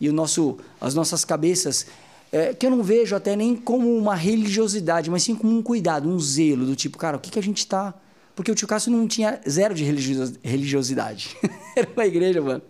E 0.00 0.08
o 0.08 0.12
nosso, 0.12 0.56
as 0.80 0.94
nossas 0.94 1.24
cabeças, 1.24 1.86
é, 2.32 2.54
que 2.54 2.64
eu 2.64 2.70
não 2.70 2.82
vejo 2.82 3.14
até 3.14 3.36
nem 3.36 3.54
como 3.54 3.94
uma 3.96 4.14
religiosidade, 4.14 5.10
mas 5.10 5.22
sim 5.22 5.34
como 5.34 5.56
um 5.56 5.62
cuidado, 5.62 6.08
um 6.08 6.18
zelo, 6.18 6.64
do 6.64 6.74
tipo, 6.74 6.96
cara, 6.96 7.16
o 7.16 7.20
que, 7.20 7.30
que 7.30 7.38
a 7.38 7.42
gente 7.42 7.66
tá 7.66 7.94
porque 8.34 8.50
o 8.50 8.54
tio 8.54 8.66
Cássio 8.66 8.90
não 8.90 9.06
tinha 9.06 9.40
zero 9.48 9.74
de 9.74 9.84
religio- 9.84 10.32
religiosidade. 10.42 11.36
Era 11.76 11.88
uma 11.94 12.04
igreja, 12.04 12.42
mano. 12.42 12.62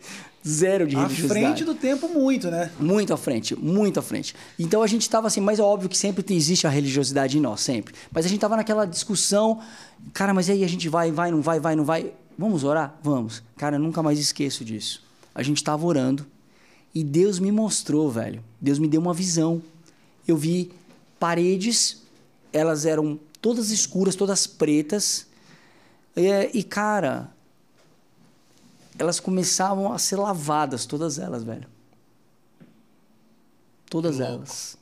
Zero 0.47 0.87
de 0.87 0.95
À 0.95 1.03
religiosidade. 1.03 1.41
frente 1.41 1.65
do 1.65 1.75
tempo, 1.75 2.07
muito, 2.09 2.51
né? 2.51 2.71
Muito 2.79 3.15
à 3.15 3.17
frente, 3.17 3.57
muito 3.57 3.99
à 3.99 4.03
frente. 4.03 4.35
Então 4.59 4.83
a 4.83 4.87
gente 4.87 5.03
estava 5.03 5.27
assim, 5.27 5.41
mas 5.41 5.59
é 5.59 5.63
óbvio 5.63 5.89
que 5.89 5.97
sempre 5.97 6.23
existe 6.35 6.67
a 6.67 6.71
religiosidade 6.71 7.39
em 7.39 7.41
nós, 7.41 7.63
sempre. 7.63 7.95
Mas 8.13 8.27
a 8.27 8.29
gente 8.29 8.37
estava 8.37 8.55
naquela 8.57 8.85
discussão, 8.85 9.61
cara, 10.13 10.35
mas 10.35 10.51
aí 10.51 10.63
a 10.63 10.69
gente 10.69 10.87
vai, 10.89 11.11
vai, 11.11 11.31
não 11.31 11.41
vai, 11.41 11.59
vai, 11.59 11.75
não 11.75 11.85
vai. 11.85 12.13
Vamos 12.37 12.63
orar? 12.63 12.99
Vamos. 13.03 13.43
Cara, 13.57 13.77
eu 13.77 13.81
nunca 13.81 14.03
mais 14.03 14.19
esqueço 14.19 14.65
disso. 14.65 15.03
A 15.35 15.43
gente 15.43 15.57
estava 15.57 15.87
orando 15.87 16.27
e 16.95 17.03
Deus 17.03 17.39
me 17.39 17.51
mostrou, 17.51 18.11
velho. 18.11 18.45
Deus 18.61 18.79
me 18.79 18.87
deu 18.87 19.01
uma 19.01 19.15
visão. 19.15 19.63
Eu 20.29 20.37
vi 20.37 20.71
paredes, 21.19 22.03
elas 22.53 22.85
eram 22.85 23.19
todas 23.41 23.71
escuras, 23.71 24.15
todas 24.15 24.47
pretas. 24.47 25.27
É, 26.15 26.51
e, 26.55 26.63
cara, 26.63 27.34
elas 28.99 29.21
começavam 29.21 29.93
a 29.93 29.99
ser 29.99 30.17
lavadas, 30.17 30.87
todas 30.87 31.19
elas, 31.19 31.43
velho. 31.43 31.67
Todas 33.91 34.19
Louco. 34.19 34.33
elas. 34.33 34.77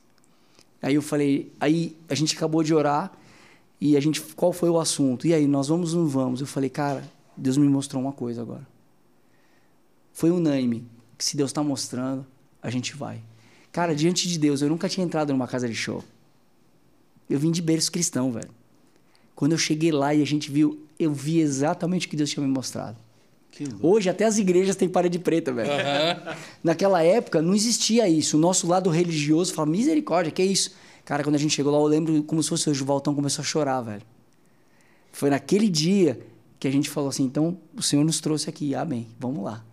Aí 0.81 0.95
eu 0.95 1.03
falei, 1.03 1.53
aí 1.61 1.97
a 2.09 2.15
gente 2.15 2.37
acabou 2.37 2.63
de 2.63 2.75
orar 2.75 3.13
e 3.81 3.97
a 3.97 4.01
gente, 4.01 4.21
qual 4.21 4.53
foi 4.53 4.69
o 4.69 4.79
assunto? 4.79 5.27
E 5.27 5.35
aí, 5.35 5.47
nós 5.47 5.69
vamos 5.69 5.95
ou 5.95 6.03
não 6.03 6.09
vamos? 6.09 6.41
Eu 6.41 6.47
falei, 6.47 6.71
cara, 6.71 7.05
Deus 7.37 7.57
me 7.57 7.69
mostrou 7.69 8.03
uma 8.03 8.13
coisa 8.13 8.41
agora. 8.43 8.67
Foi 10.13 10.31
unânime, 10.31 10.87
que 11.17 11.25
se 11.25 11.37
Deus 11.37 11.51
está 11.51 11.63
mostrando, 11.63 12.27
a 12.63 12.71
gente 12.71 12.95
vai. 12.95 13.21
Cara, 13.73 13.95
diante 13.95 14.29
de 14.29 14.39
Deus, 14.39 14.61
eu 14.61 14.69
nunca 14.69 14.89
tinha 14.89 15.05
entrado 15.05 15.33
numa 15.33 15.49
casa 15.49 15.69
de 15.69 15.75
show. 15.75 16.05
Eu 17.29 17.39
vim 17.39 17.51
de 17.51 17.63
berço 17.63 17.91
cristão, 17.91 18.31
velho. 18.31 18.51
Quando 19.35 19.53
eu 19.53 19.59
cheguei 19.59 19.91
lá 19.91 20.15
e 20.15 20.23
a 20.23 20.27
gente 20.27 20.51
viu, 20.51 20.87
eu 20.99 21.13
vi 21.13 21.41
exatamente 21.41 22.07
o 22.07 22.11
que 22.11 22.17
Deus 22.17 22.31
tinha 22.31 22.47
me 22.47 22.53
mostrado. 22.53 22.99
Hoje 23.81 24.09
até 24.09 24.25
as 24.25 24.39
igrejas 24.39 24.77
têm 24.77 24.89
parede 24.89 25.19
preta, 25.19 25.53
velho. 25.53 25.71
Naquela 26.65 27.03
época 27.03 27.43
não 27.43 27.55
existia 27.55 28.09
isso. 28.09 28.37
O 28.37 28.41
nosso 28.41 28.67
lado 28.67 28.89
religioso 28.89 29.53
fala, 29.53 29.69
misericórdia, 29.69 30.33
que 30.33 30.41
é 30.41 30.47
isso? 30.47 30.75
Cara, 31.05 31.23
quando 31.23 31.35
a 31.35 31.39
gente 31.39 31.55
chegou 31.55 31.73
lá, 31.73 31.79
eu 31.79 31.87
lembro 31.87 32.23
como 32.23 32.43
se 32.43 32.49
fosse 32.49 32.71
hoje, 32.71 32.83
o 32.83 32.87
Valtão 32.87 33.15
começou 33.15 33.43
a 33.43 33.45
chorar, 33.45 33.81
velho. 33.83 34.03
Foi 35.13 35.29
naquele 35.29 35.69
dia 35.69 36.19
que 36.59 36.67
a 36.67 36.71
gente 36.71 36.89
falou 36.89 37.11
assim, 37.11 37.25
então 37.25 37.59
o 37.77 37.83
Senhor 37.83 38.05
nos 38.05 38.21
trouxe 38.21 38.49
aqui, 38.49 38.75
amém, 38.75 39.09
vamos 39.19 39.45
lá. 39.45 39.65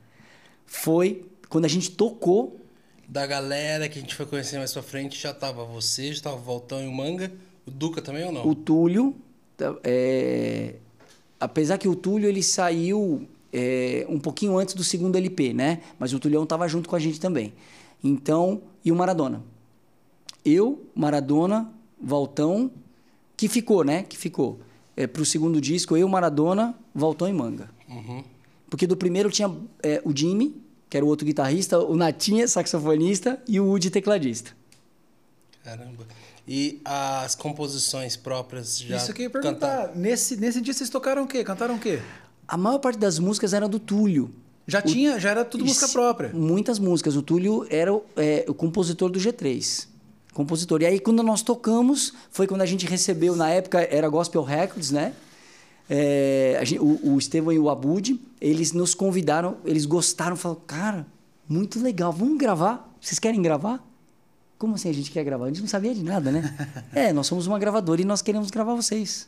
Foi 0.66 1.24
quando 1.48 1.66
a 1.66 1.70
gente 1.70 1.92
tocou, 1.92 2.60
Da 3.08 3.26
galera 3.26 3.88
que 3.88 3.98
a 3.98 4.02
gente 4.02 4.14
foi 4.14 4.26
conhecer 4.26 4.58
mais 4.58 4.74
pra 4.74 4.84
frente, 4.84 5.20
já 5.20 5.34
tava 5.34 5.64
você, 5.64 6.14
já 6.14 6.24
tava 6.24 6.36
o 6.36 6.40
Voltão 6.40 6.84
e 6.84 6.88
o 6.88 6.92
Manga. 6.92 7.32
O 7.66 7.72
Duca 7.72 8.02
também 8.02 8.24
ou 8.24 8.32
não? 8.32 8.48
o 8.48 8.54
Túlio, 8.56 9.16
é, 9.84 10.76
apesar 11.40 11.78
que 11.78 11.88
o 11.88 11.96
Túlio 11.96 12.28
ele 12.28 12.44
saiu 12.44 13.28
é, 13.52 14.06
um 14.10 14.20
pouquinho 14.20 14.58
antes 14.58 14.74
do 14.76 14.84
segundo 14.84 15.16
LP, 15.16 15.54
né? 15.54 15.82
Mas 15.98 16.14
o 16.14 16.20
Tulhão 16.20 16.46
tava 16.46 16.68
junto 16.68 16.88
com 16.90 16.96
a 16.96 17.00
gente 17.00 17.20
também. 17.20 17.54
Então, 18.04 18.62
e 18.84 18.92
o 18.92 18.96
Maradona. 18.96 19.44
Eu, 20.46 20.86
Maradona, 20.96 21.72
Valtão, 22.02 22.72
que 23.36 23.48
ficou, 23.48 23.84
né? 23.84 24.04
Que 24.04 24.18
ficou. 24.18 24.60
É, 24.96 25.08
pro 25.08 25.26
segundo 25.26 25.60
disco, 25.62 25.96
eu, 25.96 26.08
Maradona, 26.08 26.76
Valtão 26.94 27.28
e 27.28 27.34
Manga. 27.34 27.70
Uhum. 27.88 28.24
Porque 28.70 28.86
do 28.86 28.96
primeiro 28.96 29.30
tinha 29.30 29.54
é, 29.82 30.02
o 30.06 30.16
Jimmy, 30.16 30.56
que 30.90 30.98
era 30.98 31.06
o 31.06 31.10
outro 31.10 31.26
guitarrista, 31.26 31.80
o 31.80 31.96
Natinha, 31.96 32.48
saxofonista, 32.48 33.42
e 33.48 33.60
o 33.60 33.66
Woody, 33.66 33.90
tecladista. 33.90 34.52
Caramba. 35.64 36.06
E 36.48 36.82
as 36.84 37.36
composições 37.36 38.16
próprias 38.18 38.80
já 38.80 38.98
Isso 38.98 39.14
que 39.14 39.22
eu 39.22 39.26
ia 39.26 39.30
cantaram? 39.30 39.60
perguntar. 39.60 39.96
Nesse, 39.96 40.36
nesse 40.36 40.60
dia 40.62 40.74
vocês 40.74 40.90
tocaram 40.90 41.24
o 41.24 41.28
quê? 41.28 41.44
Cantaram 41.44 41.76
o 41.76 41.80
quê? 41.80 42.02
A 42.50 42.58
maior 42.58 42.80
parte 42.80 42.98
das 42.98 43.20
músicas 43.20 43.54
era 43.54 43.68
do 43.68 43.80
Túlio. 43.80 44.32
Já 44.66 44.82
tinha, 44.82 45.20
já 45.20 45.30
era 45.30 45.46
tudo 45.46 45.64
música 45.66 45.88
própria. 45.88 46.32
Muitas 46.34 46.80
músicas. 46.80 47.16
O 47.16 47.22
Túlio 47.22 47.66
era 47.70 47.94
o, 47.94 48.04
é, 48.18 48.44
o 48.48 48.54
compositor 48.54 49.10
do 49.10 49.20
G3. 49.20 49.88
Compositor. 50.34 50.82
E 50.82 50.86
aí, 50.86 51.00
quando 51.00 51.22
nós 51.24 51.42
tocamos, 51.44 52.14
foi 52.32 52.48
quando 52.48 52.62
a 52.62 52.66
gente 52.66 52.86
recebeu, 52.86 53.36
na 53.36 53.50
época 53.50 53.82
era 53.82 54.08
Gospel 54.10 54.42
Records, 54.44 54.90
né? 54.92 55.14
É, 55.90 56.60
gente- 56.64 56.80
o, 56.80 57.14
o 57.14 57.18
Estevão 57.18 57.52
e 57.52 57.60
o 57.60 57.70
Abud, 57.70 58.20
eles 58.40 58.72
nos 58.74 58.94
convidaram, 58.94 59.58
eles 59.66 59.86
gostaram, 59.86 60.36
falaram, 60.36 60.62
cara, 60.68 61.08
muito 61.48 61.82
legal, 61.82 62.12
vamos 62.12 62.38
gravar? 62.38 62.92
Vocês 63.02 63.18
querem 63.18 63.42
gravar? 63.42 63.84
Como 64.58 64.76
assim 64.76 64.90
a 64.90 64.94
gente 64.94 65.10
quer 65.10 65.24
gravar? 65.24 65.46
A 65.46 65.48
gente 65.48 65.62
não 65.62 65.68
sabia 65.68 65.96
de 65.96 66.04
nada, 66.04 66.32
né? 66.32 66.56
é, 66.94 67.12
nós 67.14 67.26
somos 67.28 67.48
uma 67.48 67.58
gravadora 67.58 68.02
e 68.02 68.06
nós 68.06 68.22
queremos 68.22 68.52
gravar 68.52 68.76
vocês. 68.76 69.28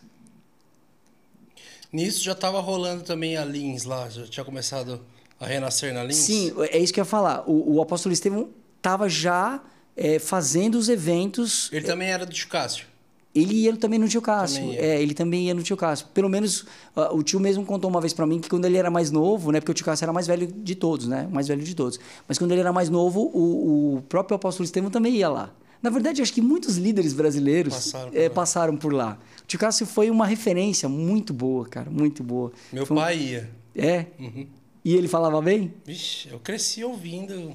Nisso 1.91 2.23
já 2.23 2.33
tava 2.33 2.59
rolando 2.59 3.03
também 3.03 3.37
a 3.37 3.43
Lins 3.43 3.83
lá, 3.83 4.09
já 4.09 4.25
tinha 4.25 4.45
começado 4.45 5.01
a 5.39 5.45
renascer 5.45 5.93
na 5.93 6.03
Lins? 6.03 6.17
Sim, 6.17 6.53
é 6.69 6.77
isso 6.77 6.93
que 6.93 6.99
eu 6.99 7.03
ia 7.03 7.09
falar. 7.09 7.43
O, 7.49 7.75
o 7.75 7.81
apóstolo 7.81 8.13
Estevão 8.13 8.49
estava 8.77 9.09
já 9.09 9.61
é, 9.95 10.17
fazendo 10.19 10.75
os 10.75 10.87
eventos. 10.87 11.69
Ele 11.71 11.85
também 11.85 12.09
era 12.09 12.25
do 12.25 12.47
Cássio. 12.47 12.85
Ele 13.33 13.53
ia 13.53 13.75
também 13.77 13.97
no 13.97 14.09
tio 14.09 14.21
Cássio. 14.21 14.73
É, 14.73 15.01
ele 15.01 15.13
também 15.13 15.47
ia 15.47 15.53
no 15.53 15.63
tio 15.63 15.77
Cássio. 15.77 16.07
Pelo 16.13 16.27
menos 16.27 16.65
ah, 16.95 17.13
o 17.13 17.23
tio 17.23 17.39
mesmo 17.39 17.65
contou 17.65 17.89
uma 17.89 18.01
vez 18.01 18.13
pra 18.13 18.27
mim 18.27 18.39
que 18.41 18.49
quando 18.49 18.65
ele 18.65 18.75
era 18.77 18.91
mais 18.91 19.09
novo, 19.09 19.51
né? 19.51 19.61
Porque 19.61 19.71
o 19.71 19.73
tio 19.73 19.85
Cássio 19.85 20.03
era 20.03 20.11
mais 20.11 20.27
velho 20.27 20.47
de 20.47 20.75
todos, 20.75 21.07
né? 21.07 21.27
O 21.29 21.33
mais 21.33 21.47
velho 21.47 21.63
de 21.63 21.73
todos. 21.73 21.97
Mas 22.27 22.37
quando 22.37 22.51
ele 22.51 22.59
era 22.59 22.73
mais 22.73 22.89
novo, 22.89 23.21
o, 23.33 23.95
o 23.95 24.01
próprio 24.03 24.35
apóstolo 24.35 24.65
Estevão 24.65 24.89
também 24.89 25.15
ia 25.15 25.29
lá. 25.29 25.49
Na 25.81 25.89
verdade, 25.89 26.21
acho 26.21 26.33
que 26.33 26.41
muitos 26.41 26.77
líderes 26.77 27.13
brasileiros 27.13 27.73
Passaram 27.73 28.11
por 28.11 28.19
é, 28.19 28.29
passaram 28.29 28.77
por 28.77 28.93
lá. 28.93 29.17
O 29.51 29.57
tio 29.57 29.59
Cássio 29.59 29.85
foi 29.85 30.09
uma 30.09 30.25
referência 30.25 30.87
muito 30.87 31.33
boa, 31.33 31.67
cara. 31.67 31.91
Muito 31.91 32.23
boa. 32.23 32.53
Meu 32.71 32.83
um- 32.83 32.95
pai 32.95 33.17
ia. 33.17 33.51
É? 33.75 34.05
Uhum. 34.17 34.47
E 34.83 34.95
ele 34.95 35.09
falava 35.09 35.41
bem? 35.41 35.73
Vixe, 35.85 36.29
eu 36.29 36.39
cresci 36.39 36.85
ouvindo 36.85 37.53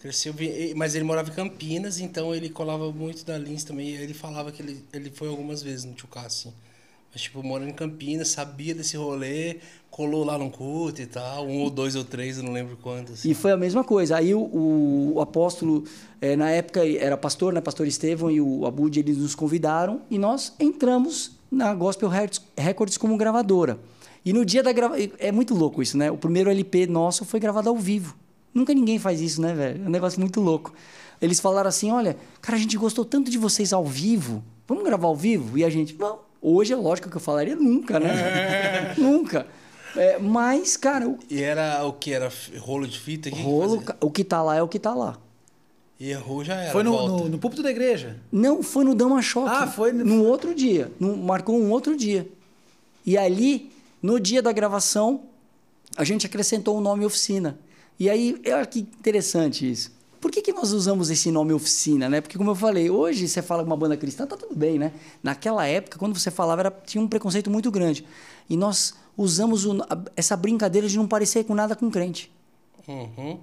Cresceu, 0.00 0.32
vi- 0.34 0.74
mas 0.74 0.96
ele 0.96 1.04
morava 1.04 1.30
em 1.30 1.32
Campinas, 1.32 2.00
então 2.00 2.34
ele 2.34 2.48
colava 2.50 2.90
muito 2.90 3.24
da 3.24 3.38
Lins 3.38 3.62
também. 3.62 3.90
Ele 3.90 4.12
falava 4.12 4.50
que 4.50 4.60
ele, 4.60 4.84
ele 4.92 5.08
foi 5.08 5.28
algumas 5.28 5.62
vezes 5.62 5.84
no 5.84 5.94
Tchucá, 5.94 6.22
assim. 6.22 6.52
Mas, 7.14 7.22
tipo, 7.22 7.40
morando 7.44 7.68
em 7.70 7.72
Campinas, 7.72 8.26
sabia 8.28 8.74
desse 8.74 8.96
rolê, 8.96 9.58
colou 9.88 10.24
lá 10.24 10.36
num 10.36 10.50
culto 10.50 11.00
e 11.00 11.06
tal. 11.06 11.46
Um 11.46 11.60
ou 11.62 11.70
dois 11.70 11.94
ou 11.94 12.02
três, 12.02 12.38
eu 12.38 12.42
não 12.42 12.52
lembro 12.52 12.76
quantos. 12.76 13.14
Assim. 13.20 13.30
E 13.30 13.34
foi 13.34 13.52
a 13.52 13.56
mesma 13.56 13.84
coisa. 13.84 14.16
Aí 14.16 14.34
o, 14.34 14.40
o- 14.40 15.12
o 15.14 15.20
apóstolo, 15.20 15.84
eh, 16.20 16.34
na 16.34 16.50
época, 16.50 16.84
era 16.84 17.16
pastor, 17.16 17.52
né? 17.52 17.60
Pastor 17.60 17.86
Estevão 17.86 18.30
e 18.32 18.40
o 18.40 18.66
Abud, 18.66 18.98
eles 18.98 19.16
nos 19.16 19.34
convidaram 19.36 20.02
e 20.10 20.18
nós 20.18 20.52
entramos 20.58 21.36
na 21.48 21.72
Gospel 21.72 22.10
Records 22.58 22.98
como 22.98 23.16
gravadora. 23.16 23.78
E 24.24 24.32
no 24.32 24.44
dia 24.44 24.62
da 24.62 24.72
gravação. 24.72 25.08
É 25.20 25.30
muito 25.30 25.54
louco 25.54 25.80
isso, 25.82 25.96
né? 25.96 26.10
O 26.10 26.16
primeiro 26.16 26.50
LP 26.50 26.88
nosso 26.88 27.24
foi 27.24 27.38
gravado 27.38 27.68
ao 27.68 27.76
vivo. 27.76 28.16
Nunca 28.52 28.74
ninguém 28.74 28.98
faz 28.98 29.20
isso, 29.20 29.40
né, 29.40 29.54
velho? 29.54 29.84
É 29.84 29.86
um 29.86 29.90
negócio 29.90 30.18
muito 30.18 30.40
louco. 30.40 30.72
Eles 31.22 31.38
falaram 31.38 31.68
assim: 31.68 31.92
olha, 31.92 32.16
cara, 32.40 32.56
a 32.56 32.60
gente 32.60 32.76
gostou 32.76 33.04
tanto 33.04 33.30
de 33.30 33.38
vocês 33.38 33.72
ao 33.72 33.84
vivo. 33.84 34.42
Vamos 34.66 34.82
gravar 34.82 35.06
ao 35.06 35.14
vivo? 35.14 35.56
E 35.56 35.62
a 35.64 35.70
gente, 35.70 35.94
vamos. 35.94 36.24
Hoje 36.46 36.74
é 36.74 36.76
lógico 36.76 37.08
que 37.08 37.16
eu 37.16 37.20
falaria 37.20 37.56
nunca, 37.56 37.98
né? 37.98 38.94
nunca. 38.98 39.46
É, 39.96 40.18
mas, 40.18 40.76
cara, 40.76 41.08
o 41.08 41.18
E 41.30 41.42
era 41.42 41.82
o 41.86 41.92
que? 41.94 42.12
Era 42.12 42.30
rolo 42.58 42.86
de 42.86 42.98
fita? 43.00 43.30
Que 43.30 43.36
que 43.36 43.42
rolo, 43.42 43.80
fazia? 43.80 43.96
o 44.00 44.10
que 44.10 44.22
tá 44.24 44.42
lá 44.42 44.56
é 44.56 44.62
o 44.62 44.68
que 44.68 44.78
tá 44.78 44.92
lá. 44.92 45.16
E 45.98 46.10
errou 46.10 46.44
já 46.44 46.54
era. 46.56 46.72
Foi 46.72 46.82
no, 46.82 47.06
no, 47.06 47.28
no 47.30 47.38
púlpito 47.38 47.62
da 47.62 47.70
igreja. 47.70 48.18
Não, 48.30 48.62
foi 48.62 48.84
no 48.84 48.94
Dama 48.94 49.22
Choque. 49.22 49.48
Ah, 49.50 49.66
foi 49.66 49.92
no- 49.92 50.04
no 50.04 50.24
outro 50.24 50.54
dia. 50.54 50.92
No, 51.00 51.16
marcou 51.16 51.56
um 51.58 51.70
outro 51.70 51.96
dia. 51.96 52.28
E 53.06 53.16
ali, 53.16 53.70
no 54.02 54.18
dia 54.20 54.42
da 54.42 54.50
gravação, 54.52 55.22
a 55.96 56.02
gente 56.04 56.26
acrescentou 56.26 56.76
o 56.76 56.80
nome 56.80 57.06
oficina. 57.06 57.58
E 57.98 58.10
aí, 58.10 58.36
olha 58.48 58.66
que 58.66 58.80
interessante 58.80 59.70
isso. 59.70 59.93
Por 60.24 60.30
que, 60.30 60.40
que 60.40 60.54
nós 60.54 60.72
usamos 60.72 61.10
esse 61.10 61.30
nome 61.30 61.52
oficina, 61.52 62.08
né? 62.08 62.18
Porque, 62.22 62.38
como 62.38 62.50
eu 62.50 62.54
falei, 62.54 62.88
hoje 62.88 63.28
você 63.28 63.42
fala 63.42 63.62
uma 63.62 63.76
banda 63.76 63.94
cristã, 63.94 64.26
tá 64.26 64.38
tudo 64.38 64.56
bem, 64.56 64.78
né? 64.78 64.90
Naquela 65.22 65.66
época, 65.66 65.98
quando 65.98 66.18
você 66.18 66.30
falava, 66.30 66.62
era, 66.62 66.70
tinha 66.86 67.04
um 67.04 67.06
preconceito 67.06 67.50
muito 67.50 67.70
grande. 67.70 68.06
E 68.48 68.56
nós 68.56 68.94
usamos 69.18 69.66
o- 69.66 69.82
a- 69.82 69.98
essa 70.16 70.34
brincadeira 70.34 70.88
de 70.88 70.96
não 70.96 71.06
parecer 71.06 71.44
com 71.44 71.54
nada 71.54 71.76
com 71.76 71.90
crente. 71.90 72.32
Uhum. 72.88 73.38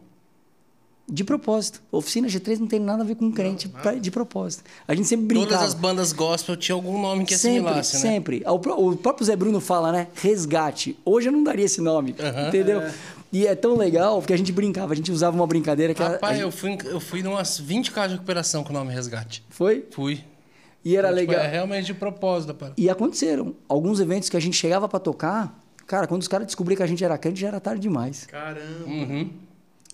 De 1.07 1.23
propósito. 1.23 1.84
Oficina 1.91 2.27
G3 2.27 2.57
não 2.57 2.65
tem 2.67 2.79
nada 2.79 3.03
a 3.03 3.05
ver 3.05 3.13
com 3.13 3.32
crente, 3.32 3.69
pra- 3.69 3.93
de 3.93 4.09
propósito. 4.09 4.63
A 4.88 4.95
gente 4.95 5.07
sempre 5.07 5.27
brincava. 5.27 5.49
Todas 5.57 5.67
as 5.67 5.73
bandas 5.75 6.11
gospel 6.11 6.57
tinham 6.57 6.79
algum 6.79 6.99
nome 6.99 7.25
que 7.25 7.38
sempre, 7.38 7.59
assimilasse, 7.59 7.95
né? 7.97 8.01
sempre. 8.01 8.43
O, 8.47 8.89
o 8.89 8.95
próprio 8.97 9.23
Zé 9.23 9.36
Bruno 9.36 9.61
fala, 9.61 9.91
né? 9.91 10.07
Resgate. 10.15 10.97
Hoje 11.05 11.27
eu 11.29 11.32
não 11.32 11.43
daria 11.43 11.65
esse 11.65 11.79
nome, 11.79 12.15
entendeu? 12.47 12.82
E 13.32 13.47
é 13.47 13.55
tão 13.55 13.77
legal 13.77 14.19
porque 14.19 14.34
a 14.34 14.38
gente 14.38 14.51
brincava, 14.51 14.93
a 14.93 14.95
gente 14.95 15.11
usava 15.11 15.36
uma 15.36 15.47
brincadeira 15.47 15.93
que 15.93 16.01
era- 16.01 16.11
a 16.11 16.13
Rapaz, 16.15 16.34
gente- 16.36 16.43
eu 16.43 16.51
fui, 16.51 16.71
em- 16.71 16.77
eu 16.86 16.99
fui 16.99 17.23
numas 17.23 17.57
20 17.59 17.91
casas 17.91 18.11
de 18.11 18.15
recuperação 18.15 18.63
com 18.63 18.71
o 18.71 18.73
nome 18.73 18.93
Resgate. 18.93 19.43
foi 19.49 19.86
Fui. 19.91 20.21
e 20.84 20.95
era 20.97 21.07
Tipo, 21.07 21.19
legal. 21.19 21.41
É 21.45 21.47
realmente 21.47 21.86
de 21.86 21.93
propósito, 21.93 22.53
para. 22.53 22.73
E 22.77 22.89
aconteceram 22.89 23.55
alguns 23.69 23.99
eventos 23.99 24.27
que 24.29 24.36
a 24.36 24.39
gente 24.39 24.57
chegava 24.57 24.88
pra 24.89 24.99
tocar, 24.99 25.63
cara, 25.88 26.07
quando 26.07 26.21
os 26.21 26.27
caras 26.27 26.45
descobriram 26.45 26.77
que 26.77 26.84
a 26.84 26.88
gente 26.88 27.03
era 27.03 27.17
crente 27.17 27.39
já 27.39 27.47
era 27.47 27.59
tarde 27.59 27.82
demais. 27.82 28.25
Caramba. 28.25 28.86
Uhum. 28.88 29.29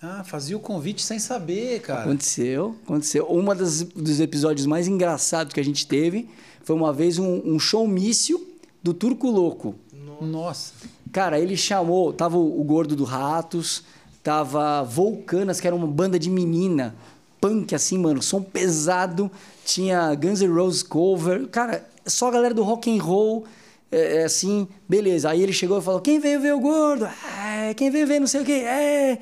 Ah, 0.01 0.23
fazia 0.23 0.55
o 0.55 0.59
convite 0.59 1.01
sem 1.03 1.17
saber, 1.19 1.79
cara. 1.81 2.01
Aconteceu, 2.01 2.75
aconteceu. 2.85 3.25
Uma 3.27 3.53
das, 3.55 3.81
dos 3.83 4.19
episódios 4.19 4.65
mais 4.67 4.87
engraçados 4.87 5.53
que 5.53 5.59
a 5.59 5.63
gente 5.63 5.87
teve 5.87 6.29
foi 6.63 6.75
uma 6.75 6.93
vez 6.93 7.17
um, 7.19 7.41
um 7.45 7.59
showmício 7.59 8.45
do 8.83 8.93
Turco 8.93 9.27
Louco. 9.29 9.75
Nossa. 10.21 10.73
Cara, 11.11 11.39
ele 11.39 11.55
chamou, 11.55 12.11
tava 12.13 12.37
o, 12.37 12.63
Gordo 12.63 12.95
do 12.95 13.03
Ratos, 13.03 13.83
tava 14.23 14.83
Volcanas, 14.83 15.59
que 15.59 15.67
era 15.67 15.75
uma 15.75 15.87
banda 15.87 16.17
de 16.19 16.29
menina, 16.29 16.95
punk 17.39 17.73
assim, 17.73 17.97
mano, 17.97 18.21
som 18.21 18.41
pesado, 18.41 19.31
tinha 19.65 20.13
Guns 20.15 20.41
N' 20.41 20.53
Roses 20.53 20.83
cover, 20.83 21.47
cara, 21.47 21.87
só 22.05 22.27
a 22.27 22.31
galera 22.31 22.53
do 22.53 22.63
rock 22.63 22.89
and 22.89 23.01
roll, 23.01 23.45
é, 23.91 24.17
é, 24.17 24.23
assim, 24.25 24.67
beleza. 24.87 25.29
Aí 25.29 25.41
ele 25.41 25.53
chegou 25.53 25.79
e 25.79 25.81
falou: 25.81 26.01
"Quem 26.01 26.19
veio 26.19 26.41
ver 26.41 26.53
o 26.53 26.59
Gordo? 26.59 27.05
É, 27.05 27.73
quem 27.73 27.89
veio 27.89 28.05
ver 28.05 28.19
não 28.19 28.27
sei 28.27 28.41
o 28.41 28.45
quê? 28.45 28.51
É, 28.51 29.17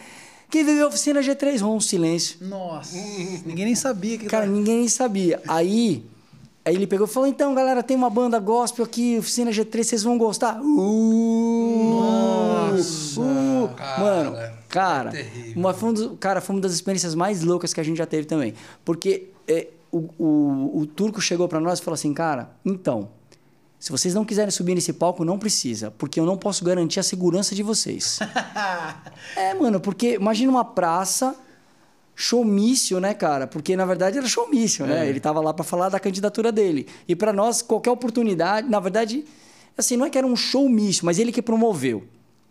quem 0.49 0.63
veio 0.63 0.77
ver 0.77 0.83
a 0.83 0.87
oficina 0.87 1.21
G3?" 1.21 1.61
Um 1.61 1.79
silêncio. 1.79 2.37
Nossa. 2.41 2.97
Ninguém 3.45 3.65
nem 3.65 3.75
sabia 3.75 4.17
que 4.17 4.25
Cara, 4.25 4.45
ninguém 4.45 4.79
nem 4.79 4.87
sabia. 4.87 5.41
Aí, 5.47 6.03
aí 6.65 6.75
ele 6.75 6.87
pegou 6.87 7.05
e 7.05 7.09
falou: 7.09 7.29
então, 7.29 7.53
galera, 7.53 7.83
tem 7.83 7.95
uma 7.95 8.09
banda 8.09 8.39
gospel 8.39 8.83
aqui, 8.83 9.17
Oficina 9.19 9.51
G3, 9.51 9.83
vocês 9.83 10.03
vão 10.03 10.17
gostar. 10.17 10.59
Uh, 10.61 11.99
Nossa. 11.99 13.21
uh. 13.21 13.69
Cara, 13.75 13.99
Mano, 14.01 14.35
é 14.37 14.53
cara, 14.67 15.11
terrível. 15.11 15.53
uma, 15.55 15.73
foi 15.73 15.89
um 15.89 15.93
dos, 15.93 16.17
cara, 16.19 16.41
foi 16.41 16.55
uma 16.55 16.61
das 16.61 16.73
experiências 16.73 17.15
mais 17.15 17.43
loucas 17.43 17.73
que 17.73 17.79
a 17.79 17.83
gente 17.83 17.97
já 17.97 18.05
teve 18.05 18.25
também. 18.25 18.53
Porque 18.83 19.29
é, 19.47 19.67
o, 19.91 20.09
o, 20.17 20.79
o 20.79 20.85
turco 20.85 21.21
chegou 21.21 21.47
pra 21.47 21.59
nós 21.59 21.79
e 21.79 21.81
falou 21.83 21.95
assim: 21.95 22.13
cara, 22.13 22.49
então. 22.65 23.09
Se 23.77 23.91
vocês 23.91 24.15
não 24.15 24.25
quiserem 24.25 24.49
subir 24.49 24.73
nesse 24.73 24.91
palco, 24.93 25.23
não 25.23 25.37
precisa, 25.37 25.91
porque 25.91 26.19
eu 26.19 26.25
não 26.25 26.37
posso 26.37 26.65
garantir 26.65 26.99
a 26.99 27.03
segurança 27.03 27.53
de 27.53 27.61
vocês. 27.61 28.17
É, 29.35 29.53
mano, 29.53 29.79
porque 29.79 30.13
imagina 30.13 30.49
uma 30.49 30.63
praça, 30.63 31.35
showmício, 32.15 32.99
né, 32.99 33.13
cara? 33.13 33.45
Porque 33.45 33.75
na 33.75 33.85
verdade 33.85 34.17
era 34.17 34.27
showmício, 34.27 34.85
né? 34.85 35.07
Ele 35.07 35.19
tava 35.19 35.41
lá 35.41 35.53
para 35.53 35.65
falar 35.65 35.89
da 35.89 35.99
candidatura 35.99 36.51
dele. 36.51 36.87
E 37.07 37.15
para 37.15 37.33
nós, 37.33 37.61
qualquer 37.61 37.91
oportunidade, 37.91 38.69
na 38.69 38.79
verdade, 38.79 39.25
assim, 39.77 39.97
não 39.97 40.05
é 40.05 40.09
que 40.09 40.17
era 40.17 40.25
um 40.25 40.35
showmício, 40.35 41.05
mas 41.05 41.19
ele 41.19 41.31
que 41.31 41.41
promoveu. 41.41 42.03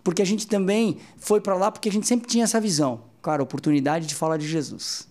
Porque 0.03 0.21
a 0.21 0.27
gente 0.27 0.47
também 0.47 0.99
foi 1.17 1.41
para 1.41 1.55
lá 1.55 1.71
porque 1.71 1.89
a 1.89 1.93
gente 1.93 2.07
sempre 2.07 2.29
tinha 2.29 2.45
essa 2.45 2.61
visão. 2.61 3.01
Cara, 3.23 3.43
oportunidade 3.43 4.07
de 4.07 4.15
falar 4.15 4.37
de 4.37 4.47
Jesus. 4.47 5.09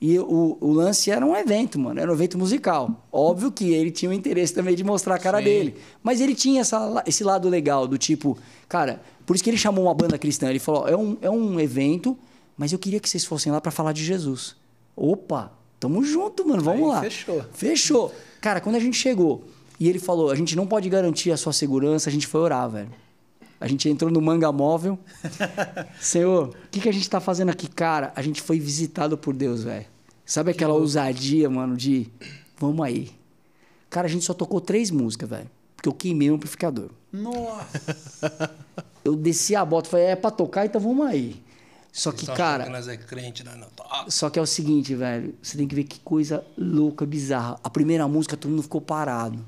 E 0.00 0.18
o, 0.18 0.58
o 0.60 0.72
lance 0.72 1.10
era 1.10 1.24
um 1.24 1.36
evento, 1.36 1.78
mano. 1.78 2.00
Era 2.00 2.10
um 2.10 2.14
evento 2.14 2.38
musical. 2.38 3.06
Óbvio 3.10 3.52
que 3.52 3.72
ele 3.72 3.90
tinha 3.90 4.10
o 4.10 4.14
interesse 4.14 4.52
também 4.52 4.74
de 4.74 4.82
mostrar 4.82 5.16
a 5.16 5.18
cara 5.18 5.38
Sim. 5.38 5.44
dele. 5.44 5.76
Mas 6.02 6.20
ele 6.20 6.34
tinha 6.34 6.60
essa, 6.60 7.02
esse 7.06 7.22
lado 7.22 7.48
legal, 7.48 7.86
do 7.86 7.98
tipo, 7.98 8.36
cara, 8.68 9.00
por 9.26 9.34
isso 9.34 9.44
que 9.44 9.50
ele 9.50 9.56
chamou 9.56 9.84
uma 9.84 9.94
banda 9.94 10.18
cristã. 10.18 10.50
Ele 10.50 10.58
falou: 10.58 10.88
é 10.88 10.96
um, 10.96 11.16
é 11.20 11.30
um 11.30 11.58
evento, 11.60 12.18
mas 12.56 12.72
eu 12.72 12.78
queria 12.78 13.00
que 13.00 13.08
vocês 13.08 13.24
fossem 13.24 13.50
lá 13.50 13.60
para 13.60 13.70
falar 13.70 13.92
de 13.92 14.04
Jesus. 14.04 14.56
Opa, 14.96 15.52
tamo 15.80 16.04
junto, 16.04 16.46
mano, 16.46 16.62
vamos 16.62 16.82
Aí, 16.82 16.88
lá. 16.88 17.00
fechou. 17.00 17.44
Fechou. 17.52 18.14
Cara, 18.40 18.60
quando 18.60 18.76
a 18.76 18.80
gente 18.80 18.96
chegou 18.96 19.44
e 19.78 19.88
ele 19.88 19.98
falou: 19.98 20.30
a 20.30 20.34
gente 20.34 20.54
não 20.56 20.66
pode 20.66 20.88
garantir 20.88 21.30
a 21.30 21.36
sua 21.36 21.52
segurança, 21.52 22.08
a 22.08 22.12
gente 22.12 22.26
foi 22.26 22.40
orar, 22.40 22.68
velho. 22.68 22.90
A 23.60 23.68
gente 23.68 23.88
entrou 23.88 24.10
no 24.10 24.20
manga 24.20 24.50
móvel. 24.50 24.98
Senhor, 26.00 26.48
o 26.48 26.68
que, 26.68 26.80
que 26.80 26.88
a 26.88 26.92
gente 26.92 27.08
tá 27.08 27.20
fazendo 27.20 27.50
aqui? 27.50 27.68
Cara, 27.68 28.12
a 28.16 28.20
gente 28.20 28.42
foi 28.42 28.58
visitado 28.58 29.16
por 29.16 29.34
Deus, 29.34 29.62
velho. 29.62 29.86
Sabe 30.26 30.50
aquela 30.50 30.74
ousadia, 30.74 31.48
mano, 31.48 31.76
de 31.76 32.10
vamos 32.58 32.84
aí. 32.84 33.10
Cara, 33.88 34.06
a 34.08 34.10
gente 34.10 34.24
só 34.24 34.34
tocou 34.34 34.60
três 34.60 34.90
músicas, 34.90 35.28
velho. 35.28 35.50
Porque 35.76 35.88
eu 35.88 35.92
queimei 35.92 36.30
o 36.30 36.34
amplificador. 36.34 36.90
Nossa. 37.12 38.50
Eu 39.04 39.14
desci 39.14 39.54
a 39.54 39.64
bota 39.64 39.88
e 39.88 39.90
falei, 39.90 40.06
é 40.06 40.16
pra 40.16 40.30
tocar, 40.30 40.64
então 40.64 40.80
vamos 40.80 41.06
aí. 41.06 41.42
Só 41.92 42.10
que, 42.10 42.24
Só 42.24 42.34
cara, 42.34 42.64
que 42.64 42.70
nós 42.70 42.88
é 42.88 42.96
crente? 42.96 43.44
Não, 43.44 43.52
tá. 43.76 44.06
só 44.08 44.30
que 44.30 44.38
é 44.38 44.42
o 44.42 44.46
seguinte, 44.46 44.94
velho. 44.94 45.34
Você 45.42 45.58
tem 45.58 45.68
que 45.68 45.74
ver 45.74 45.84
que 45.84 46.00
coisa 46.00 46.42
louca, 46.56 47.04
bizarra. 47.04 47.60
A 47.62 47.68
primeira 47.68 48.08
música, 48.08 48.34
todo 48.36 48.50
mundo 48.50 48.62
ficou 48.62 48.80
parado. 48.80 49.44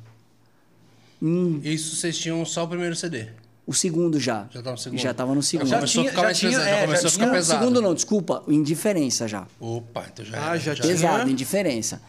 Hum, 1.22 1.60
Isso 1.64 1.96
vocês 1.96 2.18
tinham 2.18 2.44
só 2.44 2.64
o 2.64 2.68
primeiro 2.68 2.94
CD. 2.94 3.28
o 3.66 3.72
segundo 3.72 4.20
já. 4.20 4.46
Já 4.50 4.60
tava 4.62 4.72
no 4.72 4.78
segundo. 4.78 4.98
Já 5.00 5.14
tava 5.14 5.34
no 5.34 5.42
segundo. 5.42 5.66
Já 5.68 5.76
Já 5.76 5.80
começou 5.80 6.02
tinha- 6.02 6.10
a 6.10 6.12
ficar 6.12 6.20
já 6.22 6.26
mais 6.26 6.38
tinha- 6.38 6.50
pesado. 6.50 6.66
é, 6.68 6.70
Já 6.72 6.76
já 6.80 6.86
começou 6.86 7.06
a 7.08 7.10
ficar 7.12 7.24
tinha- 7.24 7.34
pesado. 7.34 7.60
Segundo 7.60 7.80
não, 7.82 7.94
desculpa. 7.94 8.44
Indiferença 8.48 9.26
já. 9.28 9.46
Opa, 9.58 10.06
então 10.12 10.24
já 10.24 10.36
Ah, 10.38 10.48
era, 10.50 10.58
já 10.58 10.74
tinha. 10.74 10.86
Pesado, 10.88 11.30
indiferença. 11.30 12.02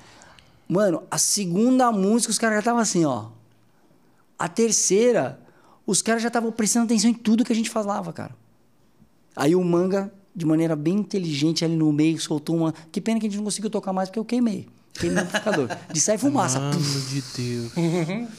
Mano, 0.67 1.03
a 1.09 1.17
segunda 1.17 1.89
música, 1.93 2.31
os 2.31 2.37
caras 2.37 2.55
já 2.55 2.59
estavam 2.59 2.81
assim, 2.81 3.05
ó. 3.05 3.27
A 4.37 4.49
terceira, 4.49 5.39
os 5.87 6.01
caras 6.01 6.21
já 6.21 6.27
estavam 6.27 6.51
prestando 6.51 6.85
atenção 6.85 7.09
em 7.09 7.13
tudo 7.13 7.45
que 7.45 7.53
a 7.53 7.55
gente 7.55 7.69
falava, 7.69 8.11
cara. 8.11 8.35
Aí 9.33 9.55
o 9.55 9.63
manga, 9.63 10.11
de 10.35 10.45
maneira 10.45 10.75
bem 10.75 10.95
inteligente, 10.95 11.63
ali 11.63 11.75
no 11.75 11.91
meio, 11.93 12.19
soltou 12.19 12.55
uma. 12.57 12.73
Que 12.91 12.99
pena 12.99 13.19
que 13.19 13.25
a 13.25 13.29
gente 13.29 13.37
não 13.37 13.45
conseguiu 13.45 13.69
tocar 13.69 13.93
mais, 13.93 14.09
porque 14.09 14.19
eu 14.19 14.25
queimei. 14.25 14.67
Queimei 14.93 15.19
o 15.19 15.21
amplificador. 15.25 15.69
De 15.91 15.99
sair 16.01 16.17
fumaça. 16.17 16.59
Mano 16.59 16.79
de 16.79 17.21
Deus. 17.37 17.71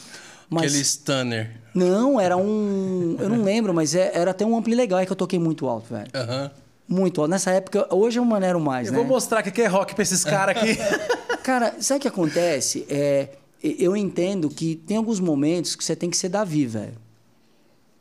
Mas- 0.49 0.65
Aquele 0.73 0.85
stunner. 0.85 1.61
Não, 1.75 2.21
era 2.21 2.37
um. 2.37 3.17
Eu 3.19 3.29
não 3.29 3.43
lembro, 3.43 3.75
mas 3.75 3.95
é- 3.97 4.13
era 4.15 4.31
até 4.31 4.47
um 4.47 4.57
ampli 4.57 4.75
legal. 4.77 4.99
É 5.01 5.05
que 5.05 5.11
eu 5.11 5.17
toquei 5.17 5.39
muito 5.41 5.67
alto, 5.67 5.93
velho. 5.93 6.09
Aham. 6.15 6.51
Muito 6.89 7.21
alto. 7.21 7.29
Nessa 7.31 7.51
época, 7.51 7.93
hoje 7.93 8.19
eu 8.21 8.25
maneiro 8.25 8.61
mais, 8.61 8.87
Eu 8.87 8.93
né? 8.93 8.99
vou 9.01 9.07
mostrar 9.07 9.43
que 9.43 9.49
aqui 9.49 9.61
é 9.63 9.67
rock 9.67 9.95
pra 9.95 10.03
esses 10.05 10.25
caras 10.25 10.57
aqui. 10.57 10.77
Cara, 11.43 11.75
sabe 11.81 11.99
o 11.99 12.03
que 12.03 12.09
acontece? 12.09 12.87
É, 12.89 13.31
eu 13.63 13.97
entendo 13.97 14.49
que 14.49 14.77
tem 14.77 14.97
alguns 14.97 15.19
momentos 15.19 15.75
que 15.75 15.83
você 15.85 15.97
tem 15.97 16.09
que 16.09 16.17
ser 16.17 16.29
Davi, 16.29 16.65
velho. 16.65 16.95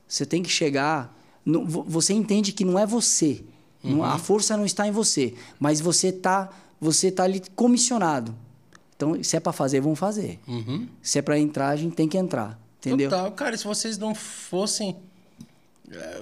Você 0.07 0.23
tem 0.25 0.43
que 0.43 0.49
chegar. 0.49 1.13
no- 1.43 1.65
você 1.65 2.13
entende 2.13 2.51
que 2.51 2.63
não 2.63 2.77
é 2.77 2.85
você. 2.85 3.43
Não- 3.91 4.03
a 4.03 4.17
força 4.17 4.55
não 4.57 4.65
está 4.65 4.87
em 4.87 4.91
você. 4.91 5.33
Mas 5.59 5.79
você 5.79 6.11
tá, 6.11 6.49
você 6.79 7.11
tá 7.11 7.23
ali 7.23 7.41
comissionado. 7.55 8.35
Então, 8.95 9.21
se 9.23 9.35
é 9.35 9.39
pra 9.39 9.51
fazer, 9.51 9.81
vamos 9.81 9.99
fazer. 9.99 10.39
Uhum. 10.47 10.87
Se 11.01 11.19
é 11.19 11.21
pra 11.21 11.37
entrar, 11.37 11.69
a 11.69 11.75
gente 11.75 11.95
tem 11.95 12.07
que 12.07 12.17
entrar. 12.17 12.59
Entendeu? 12.79 13.09
Total. 13.09 13.31
Cara, 13.31 13.57
se 13.57 13.63
vocês 13.65 13.97
não 13.97 14.13
fossem 14.15 14.95
é, 15.91 16.19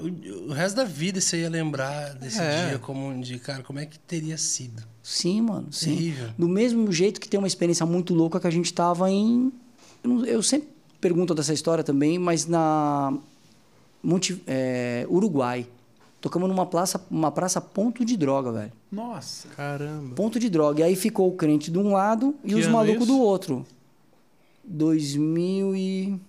o, 0.47 0.51
resto 0.51 0.76
da 0.76 0.84
vida 0.84 1.22
você 1.22 1.41
ia 1.41 1.49
lembrar 1.49 2.14
desse 2.16 2.39
É. 2.39 2.70
dia 2.70 2.80
como 2.80 3.07
um 3.07 3.20
dia, 3.22 3.39
cara, 3.39 3.64
como 3.64 3.80
é 3.80 3.86
que 3.86 3.97
teria 3.99 4.38
sido? 4.38 4.84
Sim, 5.01 5.41
mano. 5.41 5.68
Sim. 5.72 5.95
Terrível. 5.95 6.30
Do 6.38 6.49
mesmo 6.49 6.91
jeito 6.91 7.20
que 7.20 7.30
tem 7.30 7.38
uma 7.38 7.47
experiência 7.47 7.86
muito 7.86 8.14
louca 8.14 8.39
que 8.39 8.47
a 8.47 8.51
gente 8.51 8.74
tava 8.74 9.09
em. 9.09 9.51
Eu 10.26 10.41
sempre 10.43 10.68
pergunto 10.99 11.34
dessa 11.34 11.53
história 11.53 11.84
também, 11.84 12.18
mas 12.20 12.45
na. 12.45 13.14
Monte, 14.01 14.41
é, 14.45 15.05
Uruguai. 15.09 15.66
Tocamos 16.24 16.48
numa 16.48 16.66
praça, 16.66 17.06
uma 17.12 17.34
praça 17.34 17.60
ponto 17.60 18.06
de 18.06 18.16
droga, 18.16 18.50
velho. 18.50 18.72
Nossa. 18.90 19.46
Caramba. 19.50 20.16
Ponto 20.16 20.40
de 20.40 20.50
droga. 20.50 20.80
E 20.80 20.84
aí 20.84 20.96
ficou 20.96 21.28
o 21.28 21.34
crente 21.34 21.70
de 21.70 21.78
um 21.78 21.92
lado 21.92 22.34
e 22.46 22.48
Que 22.48 22.56
os 22.56 22.66
malucos 22.66 23.04
isso? 23.04 23.12
do 23.12 23.20
outro. 23.20 23.66
2000 24.64 25.76
e. 25.76 26.20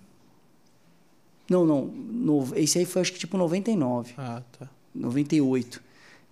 Não, 1.49 1.65
não. 1.65 1.85
No... 1.85 2.45
Esse 2.57 2.79
aí 2.79 2.85
foi 2.85 3.03
acho 3.03 3.13
que 3.13 3.19
tipo 3.19 3.37
99. 3.37 4.15
Ah, 4.17 4.41
tá. 4.59 4.67
98. 4.93 5.81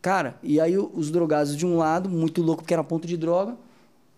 Cara, 0.01 0.37
e 0.43 0.59
aí 0.59 0.77
os 0.77 1.09
drogados 1.09 1.55
de 1.55 1.65
um 1.65 1.77
lado, 1.77 2.09
muito 2.09 2.41
louco 2.41 2.63
porque 2.63 2.73
era 2.73 2.83
ponto 2.83 3.07
de 3.07 3.15
droga, 3.15 3.55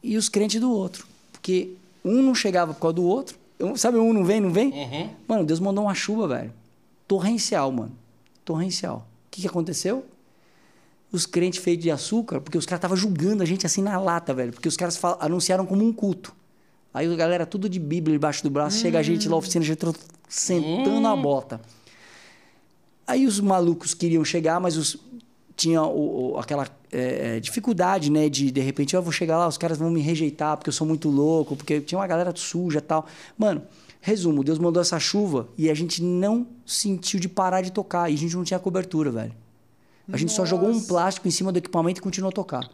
e 0.01 0.17
os 0.17 0.27
crentes 0.27 0.59
do 0.59 0.71
outro. 0.71 1.05
Porque 1.31 1.75
um 2.03 2.19
não 2.23 2.33
chegava 2.33 2.73
por 2.73 2.79
causa 2.79 2.95
do 2.95 3.03
outro. 3.03 3.37
Sabe, 3.75 3.99
um 3.99 4.11
não 4.11 4.25
vem, 4.25 4.41
não 4.41 4.49
vem? 4.49 4.71
Uhum. 4.71 5.09
Mano, 5.27 5.45
Deus 5.45 5.59
mandou 5.59 5.83
uma 5.83 5.93
chuva, 5.93 6.27
velho. 6.27 6.51
Torrencial, 7.07 7.71
mano. 7.71 7.91
Torrencial. 8.43 9.05
O 9.35 9.37
que, 9.37 9.41
que 9.41 9.47
aconteceu? 9.47 10.05
Os 11.11 11.25
crentes 11.25 11.59
feitos 11.61 11.83
de 11.83 11.91
açúcar, 11.91 12.39
porque 12.39 12.57
os 12.57 12.65
caras 12.65 12.77
estavam 12.79 12.95
julgando 12.95 13.43
a 13.43 13.45
gente 13.45 13.65
assim 13.65 13.81
na 13.81 13.99
lata, 13.99 14.33
velho. 14.33 14.53
Porque 14.53 14.69
os 14.69 14.77
caras 14.77 14.97
anunciaram 15.19 15.65
como 15.65 15.83
um 15.83 15.91
culto. 15.91 16.33
Aí 16.93 17.11
a 17.11 17.15
galera 17.17 17.45
tudo 17.45 17.67
de 17.67 17.77
Bíblia 17.77 18.15
debaixo 18.15 18.41
do 18.43 18.49
braço, 18.49 18.77
chega 18.77 18.97
a 18.97 19.03
gente 19.03 19.25
lá 19.27 19.31
na 19.31 19.37
oficina, 19.37 19.65
a 19.65 19.67
gente 19.67 19.85
sentando 20.29 21.05
a 21.05 21.15
bota. 21.17 21.59
Aí 23.05 23.25
os 23.25 23.41
malucos 23.41 23.93
queriam 23.93 24.23
chegar, 24.23 24.57
mas 24.61 24.77
os, 24.77 24.97
tinha 25.57 25.83
o, 25.83 26.35
o- 26.35 26.37
aquela 26.39 26.65
é, 26.93 27.35
é, 27.35 27.39
dificuldade, 27.41 28.09
né? 28.09 28.29
De, 28.29 28.49
de 28.49 28.61
repente, 28.61 28.95
eu 28.95 29.01
vou 29.01 29.11
chegar 29.11 29.37
lá, 29.37 29.49
os 29.49 29.57
caras 29.57 29.77
vão 29.77 29.91
me 29.91 29.99
rejeitar 29.99 30.55
porque 30.55 30.69
eu 30.69 30.73
sou 30.73 30.87
muito 30.87 31.09
louco, 31.09 31.57
porque 31.57 31.81
tinha 31.81 31.99
uma 31.99 32.07
galera 32.07 32.31
suja 32.33 32.79
e 32.79 32.81
tal. 32.81 33.05
Mano, 33.37 33.61
resumo, 34.05 34.43
Deus 34.43 34.59
mandou 34.59 34.79
essa 34.79 34.99
chuva 34.99 35.49
e 35.57 35.67
a 35.67 35.73
gente 35.73 36.03
não 36.03 36.45
sentiu 36.63 37.19
de 37.19 37.27
parar 37.27 37.61
de 37.61 37.71
tocar. 37.71 38.07
E 38.07 38.13
a 38.13 38.17
gente 38.17 38.35
não 38.35 38.43
tinha 38.43 38.59
cobertura, 38.59 39.09
velho. 39.09 39.33
A 40.13 40.15
gente 40.15 40.31
só 40.31 40.45
jogou 40.45 40.69
um 40.69 40.79
plástico 40.79 41.27
em 41.27 41.31
cima 41.31 41.51
do 41.51 41.57
equipamento 41.57 41.99
e 41.99 42.03
continuou 42.03 42.29
a 42.29 42.31
tocar. 42.31 42.69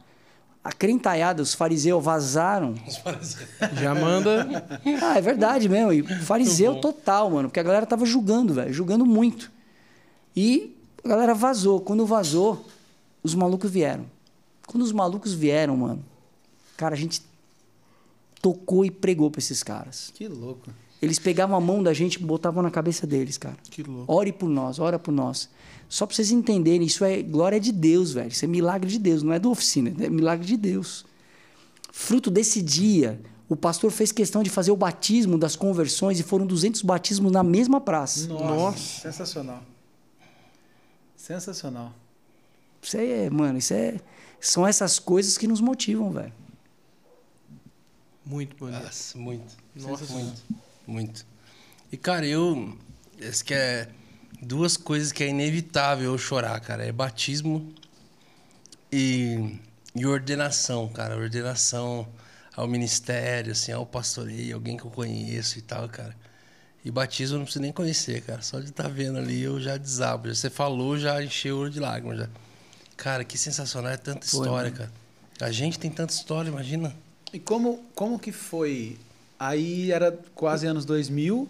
A 0.62 0.74
crentaiada, 0.74 1.42
os 1.42 1.54
fariseus 1.54 2.04
vazaram. 2.04 2.76
Já 3.82 3.96
manda. 3.96 4.68
Ah, 5.02 5.18
é 5.18 5.22
verdade 5.22 5.70
mesmo. 5.70 5.94
E 5.94 6.04
fariseu 6.04 6.82
total, 6.82 7.32
mano. 7.32 7.48
Porque 7.48 7.62
a 7.62 7.64
galera 7.64 7.86
tava 7.86 8.06
julgando, 8.06 8.54
velho. 8.54 8.74
Julgando 8.74 9.06
muito. 9.06 9.50
E 10.36 10.76
a 11.02 11.08
galera 11.08 11.34
vazou. 11.34 11.80
Quando 11.80 12.06
vazou, 12.06 12.66
os 13.24 13.34
malucos 13.34 13.72
vieram. 13.72 14.06
Quando 14.68 14.84
os 14.84 14.92
malucos 14.92 15.34
vieram, 15.34 15.78
mano, 15.78 16.04
cara, 16.76 16.94
a 16.94 16.98
gente 16.98 17.22
tocou 18.42 18.84
e 18.84 18.92
pregou 18.92 19.32
pra 19.32 19.40
esses 19.40 19.64
caras. 19.64 20.12
Que 20.14 20.28
louco. 20.28 20.70
Eles 21.02 21.18
pegavam 21.18 21.58
a 21.58 21.60
mão 21.60 21.82
da 21.82 21.94
gente 21.94 22.16
e 22.16 22.20
botavam 22.20 22.62
na 22.62 22.70
cabeça 22.70 23.08
deles, 23.08 23.38
cara. 23.38 23.58
Que 23.64 23.82
louco. 23.82 24.12
Ore 24.12 24.32
por 24.32 24.48
nós, 24.48 24.78
ora 24.78 25.00
por 25.00 25.12
nós. 25.12 25.50
Só 25.90 26.06
pra 26.06 26.16
vocês 26.16 26.32
entenderem, 26.32 26.86
isso 26.86 27.04
é 27.04 27.22
glória 27.22 27.60
de 27.60 27.72
Deus, 27.72 28.14
velho. 28.14 28.30
Isso 28.30 28.46
é 28.46 28.48
milagre 28.48 28.90
de 28.90 29.00
Deus, 29.00 29.24
não 29.24 29.34
é 29.34 29.40
do 29.40 29.50
oficina, 29.50 29.94
é 30.00 30.10
milagre 30.10 30.46
de 30.46 30.56
Deus. 30.56 31.06
Fruto 31.92 32.30
desse 32.30 32.62
dia, 32.62 33.20
o 33.50 33.56
pastor 33.56 33.92
fez 33.92 34.12
questão 34.12 34.44
de 34.44 34.50
fazer 34.50 34.72
o 34.72 34.78
batismo 34.78 35.38
das 35.38 35.56
conversões 35.56 36.20
e 36.20 36.24
foram 36.24 36.46
200 36.46 36.84
batismos 36.84 37.32
na 37.32 37.44
mesma 37.44 37.82
praça. 37.82 38.28
Nossa. 38.28 38.46
Nossa. 38.46 39.02
Sensacional. 39.02 39.64
Sensacional. 41.18 41.94
Isso 42.82 42.98
aí 42.98 43.12
é, 43.12 43.30
mano, 43.30 43.58
isso 43.58 43.74
é. 43.74 44.00
São 44.40 44.66
essas 44.66 45.00
coisas 45.00 45.38
que 45.38 45.48
nos 45.48 45.60
motivam, 45.62 46.12
velho. 46.12 46.34
Muito 48.26 48.56
bonito. 48.56 48.84
Nossa, 48.84 49.18
muito. 49.18 49.58
Nossa. 49.76 50.14
Muito. 50.14 50.42
Muito. 50.88 51.26
E, 51.92 51.98
cara, 51.98 52.26
eu. 52.26 52.78
Esse 53.20 53.44
que 53.44 53.54
é 53.54 53.88
duas 54.42 54.76
coisas 54.76 55.12
que 55.12 55.24
é 55.24 55.28
inevitável 55.28 56.12
eu 56.12 56.18
chorar, 56.18 56.60
cara. 56.60 56.86
É 56.86 56.92
batismo 56.92 57.74
e, 58.92 59.58
e 59.96 60.06
ordenação, 60.06 60.88
cara. 60.90 61.16
Ordenação 61.16 62.08
ao 62.56 62.68
ministério, 62.68 63.52
assim, 63.52 63.72
ao 63.72 63.86
pastoreio, 63.86 64.56
alguém 64.56 64.76
que 64.76 64.84
eu 64.84 64.92
conheço 64.92 65.60
e 65.60 65.62
tal, 65.62 65.88
cara. 65.88 66.16
E 66.84 66.90
batismo 66.90 67.36
eu 67.36 67.40
não 67.40 67.46
preciso 67.46 67.62
nem 67.62 67.72
conhecer, 67.72 68.22
cara. 68.22 68.42
Só 68.42 68.60
de 68.60 68.70
estar 68.70 68.88
vendo 68.88 69.20
ali 69.20 69.42
eu 69.42 69.62
já 69.62 69.78
desabo. 69.78 70.28
Já 70.28 70.36
Você 70.36 70.50
falou, 70.50 70.98
já 70.98 71.24
encheu 71.24 71.58
o 71.58 71.60
olho 71.62 71.72
de 71.72 71.80
lágrimas 71.80 72.18
já. 72.18 72.30
Cara, 72.98 73.24
que 73.24 73.38
sensacional. 73.38 73.92
É 73.92 73.98
tanta 73.98 74.26
Foi, 74.26 74.40
história, 74.40 74.72
cara. 74.72 74.92
A 75.40 75.52
gente 75.52 75.78
tem 75.78 75.92
tanta 75.92 76.14
história, 76.14 76.50
imagina. 76.50 76.96
E 77.32 77.40
como, 77.40 77.86
como 77.96 78.20
que 78.20 78.32
foi? 78.32 78.98
Aí 79.44 79.92
era 79.92 80.20
quase 80.36 80.68
anos 80.68 80.86
2000, 80.86 81.50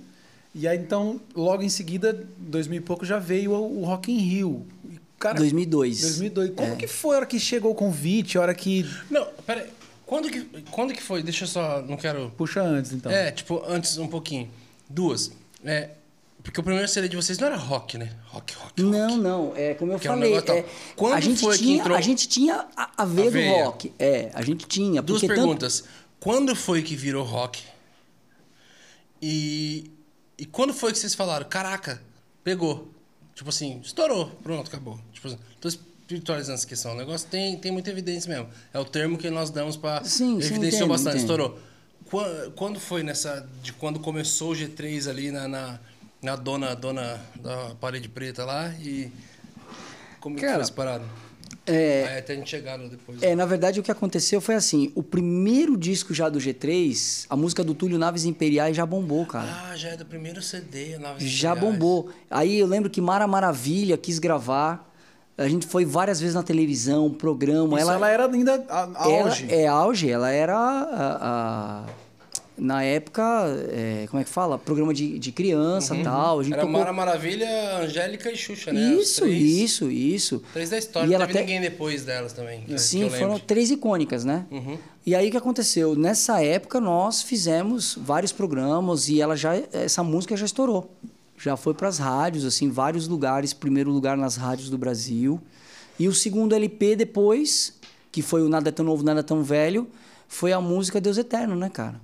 e 0.55 0.65
aí 0.65 0.77
então, 0.77 1.19
logo 1.35 1.61
em 1.61 1.67
seguida, 1.67 2.25
2000 2.37 2.77
e 2.77 2.81
pouco, 2.81 3.05
já 3.05 3.19
veio 3.19 3.51
o, 3.51 3.83
Rock 3.83 4.09
in 4.11 4.17
Rio. 4.17 4.65
E, 4.89 4.97
cara, 5.19 5.37
2002. 5.37 5.99
2002. 6.01 6.51
Como 6.55 6.71
É. 6.71 6.75
que 6.77 6.87
foi 6.87 7.15
a 7.15 7.17
hora 7.19 7.25
que 7.25 7.37
chegou 7.37 7.71
o 7.71 7.75
convite, 7.75 8.37
a 8.37 8.41
hora 8.41 8.53
que... 8.55 8.85
Não, 9.09 9.25
pera 9.45 9.63
aí. 9.63 9.69
Quando 10.05 10.29
que, 10.29 10.41
quando 10.71 10.93
que 10.93 11.01
foi? 11.03 11.21
Deixa 11.21 11.43
eu 11.43 11.47
só. 11.49 11.81
Não 11.81 11.95
quero. 11.97 12.31
Puxa 12.37 12.61
antes, 12.61 12.91
então. 12.93 13.11
É, 13.11 13.29
tipo, 13.31 13.61
antes 13.67 13.97
um 13.97 14.07
pouquinho. 14.07 14.49
Duas. 14.89 15.31
É. 15.63 15.89
Porque 16.43 16.59
o 16.59 16.63
primeiro 16.63 16.87
CD 16.87 17.07
de 17.07 17.15
vocês 17.15 17.37
não 17.39 17.47
era 17.47 17.55
rock, 17.55 17.97
né? 17.97 18.09
Rock, 18.27 18.53
rock, 18.55 18.81
rock. 18.81 18.83
Não, 18.83 19.17
não. 19.17 19.53
É 19.55 19.73
como 19.73 19.91
eu 19.93 19.99
Que 19.99 20.07
é 20.07 20.11
um 20.11 20.15
falei. 20.15 20.29
negócio 20.31 20.47
tal. 20.47 20.57
é, 20.57 20.65
Quando 20.97 21.13
a 21.13 21.19
gente 21.21 21.39
foi 21.41 21.57
que 21.57 21.63
tinha, 21.63 21.77
entrou- 21.79 21.97
a 21.97 22.01
gente 22.01 22.27
tinha 22.27 22.65
a, 22.75 22.89
a 22.97 23.03
A 23.03 23.05
do 23.05 23.21
rock. 23.63 23.93
É, 23.99 24.31
a 24.33 24.41
gente 24.41 24.65
tinha. 24.67 25.01
Duas 25.01 25.21
porque 25.21 25.33
tanto- 25.33 25.39
perguntas. 25.45 25.83
Quando 26.19 26.55
foi 26.57 26.81
que 26.81 26.95
virou 26.95 27.23
rock? 27.23 27.63
E. 29.21 29.91
E 30.37 30.45
quando 30.45 30.73
foi 30.73 30.91
que 30.91 30.97
vocês 30.97 31.13
falaram, 31.13 31.47
caraca, 31.47 32.01
pegou? 32.43 32.91
Tipo 33.35 33.49
assim, 33.49 33.79
estourou, 33.83 34.27
pronto, 34.41 34.67
acabou. 34.67 34.99
Tipo 35.13 35.27
assim, 35.27 35.37
tô 35.59 35.67
espiritualizando 35.67 36.55
essa 36.55 36.67
questão. 36.67 36.93
O 36.93 36.97
negócio 36.97 37.27
tem, 37.29 37.57
tem 37.57 37.71
muita 37.71 37.89
evidência 37.91 38.27
mesmo. 38.33 38.49
É 38.73 38.79
o 38.79 38.85
termo 38.85 39.17
que 39.17 39.29
nós 39.29 39.49
damos 39.49 39.77
pra. 39.77 40.03
Sim, 40.03 40.41
sim, 40.41 40.47
Evidenciou 40.47 40.81
entendo, 40.81 40.87
bastante, 40.89 41.17
entendo. 41.17 41.31
estourou. 41.31 41.59
Quando, 42.09 42.51
quando 42.53 42.79
foi 42.79 43.03
nessa. 43.03 43.47
De 43.61 43.71
quando 43.73 43.99
começou 43.99 44.51
o 44.51 44.55
G3 44.55 45.09
ali 45.09 45.31
na, 45.31 45.47
na, 45.47 45.79
na 46.21 46.35
dona, 46.35 46.75
dona 46.75 47.21
da 47.35 47.75
parede 47.75 48.09
preta 48.09 48.43
lá 48.43 48.69
e. 48.79 49.11
Como 50.19 50.35
que 50.35 50.41
Cara, 50.41 50.55
foi 50.55 50.61
essa 50.63 50.73
parada? 50.73 51.05
É, 51.65 52.05
Aí 52.09 52.17
até 52.19 52.33
a 52.33 52.35
gente 52.35 52.49
chegar 52.49 52.77
depois. 52.77 53.21
É, 53.21 53.35
na 53.35 53.45
verdade, 53.45 53.79
o 53.79 53.83
que 53.83 53.91
aconteceu 53.91 54.41
foi 54.41 54.55
assim: 54.55 54.91
o 54.95 55.03
primeiro 55.03 55.77
disco 55.77 56.13
já 56.13 56.27
do 56.29 56.39
G3, 56.39 57.25
a 57.29 57.35
música 57.35 57.63
do 57.63 57.73
Túlio 57.73 57.97
Naves 57.99 58.25
Imperiais 58.25 58.75
já 58.75 58.85
bombou, 58.85 59.25
cara. 59.25 59.47
Ah, 59.69 59.77
já 59.77 59.89
é 59.89 59.97
do 59.97 60.05
primeiro 60.05 60.41
CD, 60.41 60.97
Naves 60.97 61.23
já 61.23 61.51
Imperiais. 61.51 61.73
bombou. 61.77 62.09
Aí 62.29 62.57
eu 62.59 62.65
lembro 62.67 62.89
que 62.89 62.99
Mara 62.99 63.27
Maravilha 63.27 63.97
quis 63.97 64.17
gravar. 64.19 64.89
A 65.37 65.47
gente 65.47 65.65
foi 65.65 65.85
várias 65.85 66.19
vezes 66.19 66.35
na 66.35 66.43
televisão, 66.43 67.09
programa. 67.09 67.79
Isso, 67.79 67.89
ela, 67.89 68.09
era 68.09 68.25
ainda 68.27 68.63
a- 68.69 68.89
ela- 69.05 69.23
auge. 69.23 69.47
é 69.51 69.65
auge, 69.67 70.09
ela 70.09 70.29
era 70.29 70.55
a- 70.57 71.17
a- 71.21 71.85
na 72.57 72.83
época, 72.83 73.21
é, 73.71 74.05
como 74.09 74.21
é 74.21 74.23
que 74.23 74.29
fala? 74.29 74.57
Programa 74.57 74.93
de, 74.93 75.17
de 75.17 75.31
criança 75.31 75.95
e 75.95 76.03
tal. 76.03 76.39
A 76.39 76.43
gente 76.43 76.53
Uhum. 76.53 76.59
Era 76.59 76.67
tocou... 76.67 76.79
Mara 76.79 76.93
Maravilha, 76.93 77.77
Angélica 77.77 78.31
e 78.31 78.35
Xuxa, 78.37 78.71
né? 78.71 78.93
Isso, 78.93 79.21
três, 79.21 79.41
isso, 79.41 79.89
isso. 79.91 80.43
Três 80.53 80.69
da 80.69 80.77
história, 80.77 81.07
E 81.07 81.11
não 81.11 81.19
teve 81.19 81.31
até- 81.31 81.39
ninguém 81.41 81.61
depois 81.61 82.03
delas 82.05 82.33
também. 82.33 82.63
Sim, 82.77 83.09
foram 83.09 83.39
três 83.39 83.71
icônicas, 83.71 84.23
né? 84.25 84.45
Uhum. 84.51 84.77
E 85.05 85.15
aí 85.15 85.27
o 85.29 85.31
que 85.31 85.37
aconteceu? 85.37 85.95
Nessa 85.95 86.43
época 86.43 86.79
nós 86.79 87.23
fizemos 87.23 87.97
vários 87.99 88.31
programas 88.31 89.09
e 89.09 89.19
ela 89.19 89.35
já 89.35 89.55
essa 89.73 90.03
música 90.03 90.37
já 90.37 90.45
estourou. 90.45 90.95
Já 91.37 91.57
foi 91.57 91.73
para 91.73 91.87
as 91.87 91.97
rádios, 91.97 92.45
assim, 92.45 92.69
vários 92.69 93.07
lugares, 93.07 93.51
primeiro 93.51 93.89
lugar 93.91 94.15
nas 94.15 94.35
rádios 94.35 94.69
do 94.69 94.77
Brasil. 94.77 95.41
E 95.97 96.07
o 96.07 96.13
segundo 96.13 96.53
LP 96.53 96.95
depois, 96.95 97.73
que 98.11 98.21
foi 98.21 98.43
o 98.43 98.49
Nada 98.49 98.69
é 98.69 98.71
tão 98.71 98.85
novo, 98.85 99.03
nada 99.03 99.23
tão 99.23 99.41
velho, 99.41 99.87
foi 100.27 100.53
a 100.53 100.61
música 100.61 101.01
Deus 101.01 101.17
Eterno, 101.17 101.55
né, 101.55 101.67
cara? 101.69 101.99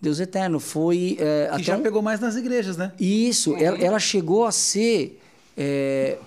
Deus 0.00 0.20
Eterno 0.20 0.60
foi 0.60 1.16
é, 1.18 1.46
Que 1.48 1.54
até 1.54 1.62
já 1.64 1.76
um- 1.76 1.82
pegou 1.82 2.02
mais 2.02 2.20
nas 2.20 2.36
igrejas, 2.36 2.76
né? 2.76 2.92
isso, 3.00 3.56
ela, 3.56 3.78
ela 3.78 3.98
chegou 3.98 4.44
a 4.44 4.52
ser, 4.52 5.20
é, 5.56 6.18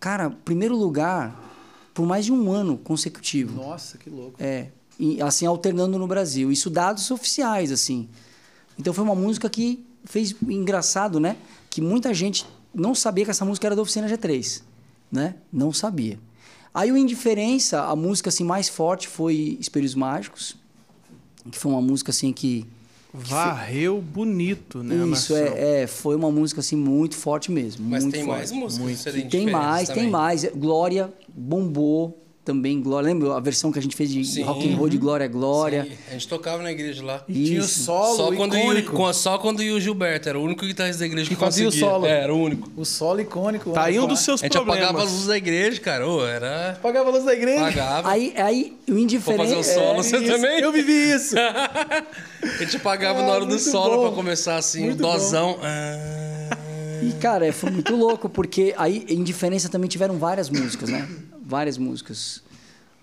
cara, 0.00 0.30
primeiro 0.44 0.76
lugar 0.76 1.40
por 1.94 2.06
mais 2.06 2.24
de 2.24 2.32
um 2.32 2.50
ano 2.50 2.78
consecutivo. 2.78 3.62
Nossa, 3.62 3.98
que 3.98 4.08
louco. 4.08 4.34
É, 4.42 4.68
e, 4.98 5.20
assim, 5.20 5.44
alternando 5.44 5.98
no 5.98 6.06
Brasil. 6.06 6.50
Isso 6.50 6.70
dados 6.70 7.10
oficiais, 7.10 7.70
assim. 7.70 8.08
Então 8.78 8.94
foi 8.94 9.04
uma 9.04 9.14
música 9.14 9.50
que 9.50 9.84
fez 10.04 10.34
engraçado, 10.48 11.20
né? 11.20 11.36
Que 11.68 11.80
muita 11.82 12.14
gente 12.14 12.46
não 12.74 12.94
sabia 12.94 13.24
que 13.26 13.30
essa 13.30 13.44
música 13.44 13.66
era 13.68 13.76
da 13.76 13.82
Oficina 13.82 14.08
G3, 14.08 14.62
né? 15.10 15.34
Não 15.52 15.72
sabia. 15.72 16.18
Aí 16.72 16.90
o 16.90 16.96
Indiferença, 16.96 17.82
a 17.82 17.94
música 17.94 18.30
assim 18.30 18.44
mais 18.44 18.68
forte 18.70 19.06
foi 19.06 19.58
Espelhos 19.60 19.94
Mágicos, 19.94 20.56
que 21.50 21.58
foi 21.58 21.72
uma 21.72 21.82
música 21.82 22.10
assim 22.10 22.32
que 22.32 22.66
Varreu 23.14 24.00
bonito, 24.00 24.82
né? 24.82 25.06
Isso, 25.08 25.36
é, 25.36 25.82
é, 25.82 25.86
foi 25.86 26.16
uma 26.16 26.30
música 26.30 26.60
assim 26.60 26.76
muito 26.76 27.14
forte 27.14 27.52
mesmo. 27.52 27.84
Mas 27.86 28.04
muito 28.04 28.14
tem 28.14 28.24
forte. 28.24 28.38
mais 28.38 28.52
músicas 28.52 29.14
Muito. 29.14 29.30
Tem 29.30 29.50
mais, 29.50 29.88
tem 29.88 29.96
também. 29.96 30.10
mais. 30.10 30.44
Glória 30.46 31.12
bombou 31.28 32.21
também. 32.44 32.80
Glória, 32.80 33.06
lembra 33.06 33.36
a 33.36 33.40
versão 33.40 33.70
que 33.72 33.78
a 33.78 33.82
gente 33.82 33.94
fez 33.96 34.10
de 34.10 34.24
Sim. 34.24 34.42
rock 34.42 34.72
and 34.72 34.76
roll 34.76 34.88
de 34.88 34.98
Glória 34.98 35.28
Glória? 35.28 35.84
Sim, 35.84 35.96
a 36.08 36.12
gente 36.12 36.28
tocava 36.28 36.62
na 36.62 36.70
igreja 36.72 37.04
lá. 37.04 37.22
E 37.28 37.44
tinha 37.44 37.60
o 37.60 37.64
solo 37.64 38.16
Só 38.16 38.32
quando, 38.34 38.56
icônico. 38.56 38.92
com- 38.92 39.12
só 39.12 39.38
quando 39.38 39.62
ia 39.62 39.74
o 39.74 39.80
Gilberto, 39.80 40.28
era 40.28 40.38
o 40.38 40.42
único 40.42 40.64
guitarrista 40.66 41.00
da 41.00 41.06
igreja 41.06 41.28
que, 41.28 41.34
Que 41.34 41.40
fazia 41.40 41.68
o 41.68 41.72
solo. 41.72 42.06
É, 42.06 42.22
era 42.22 42.34
o 42.34 42.38
único. 42.42 42.70
O 42.76 42.84
solo 42.84 43.20
icônico. 43.20 43.70
Tá 43.72 43.84
aí 43.84 43.98
um 44.00 44.06
dos 44.06 44.20
seus 44.20 44.42
A 44.42 44.46
gente 44.46 44.52
problemas. 44.52 44.82
apagava 44.82 45.04
as 45.04 45.10
luzes 45.12 45.26
da 45.26 45.36
igreja, 45.36 45.80
cara. 45.80 46.08
Ô, 46.08 46.26
era. 46.26 46.70
Apagava 46.72 47.08
a 47.08 47.12
luz 47.12 47.24
da 47.24 47.32
igreja. 47.34 47.60
Pagava. 47.64 48.10
Aí, 48.10 48.32
aí 48.36 48.76
o 48.88 48.92
Vou 48.92 48.98
indiferente. 49.00 49.42
fazer 49.48 49.56
o 49.56 49.62
solo, 49.64 50.00
é, 50.00 50.02
você 50.02 50.16
Isso, 50.18 50.26
também? 50.32 50.60
Eu 50.60 50.72
vivi 50.72 50.92
isso. 51.14 51.34
A 52.42 52.64
gente 52.64 52.76
apagava 52.76 53.20
Ah, 53.20 53.26
na 53.26 53.32
hora 53.34 53.46
do 53.46 53.58
solo 53.58 53.96
bom. 53.98 54.02
pra 54.08 54.16
começar 54.16 54.56
assim, 54.56 54.86
Muito 54.86 54.98
o 54.98 55.02
dosão. 55.12 55.58
Ah. 55.62 56.56
E, 57.02 57.12
cara, 57.20 57.52
foi 57.52 57.70
muito 57.70 57.94
louco, 57.96 58.28
porque 58.28 58.74
aí 58.76 59.04
em 59.08 59.22
diferença 59.22 59.68
também 59.68 59.88
tiveram 59.88 60.18
várias 60.18 60.48
músicas, 60.50 60.88
né? 60.88 61.08
Várias 61.44 61.76
músicas. 61.78 62.42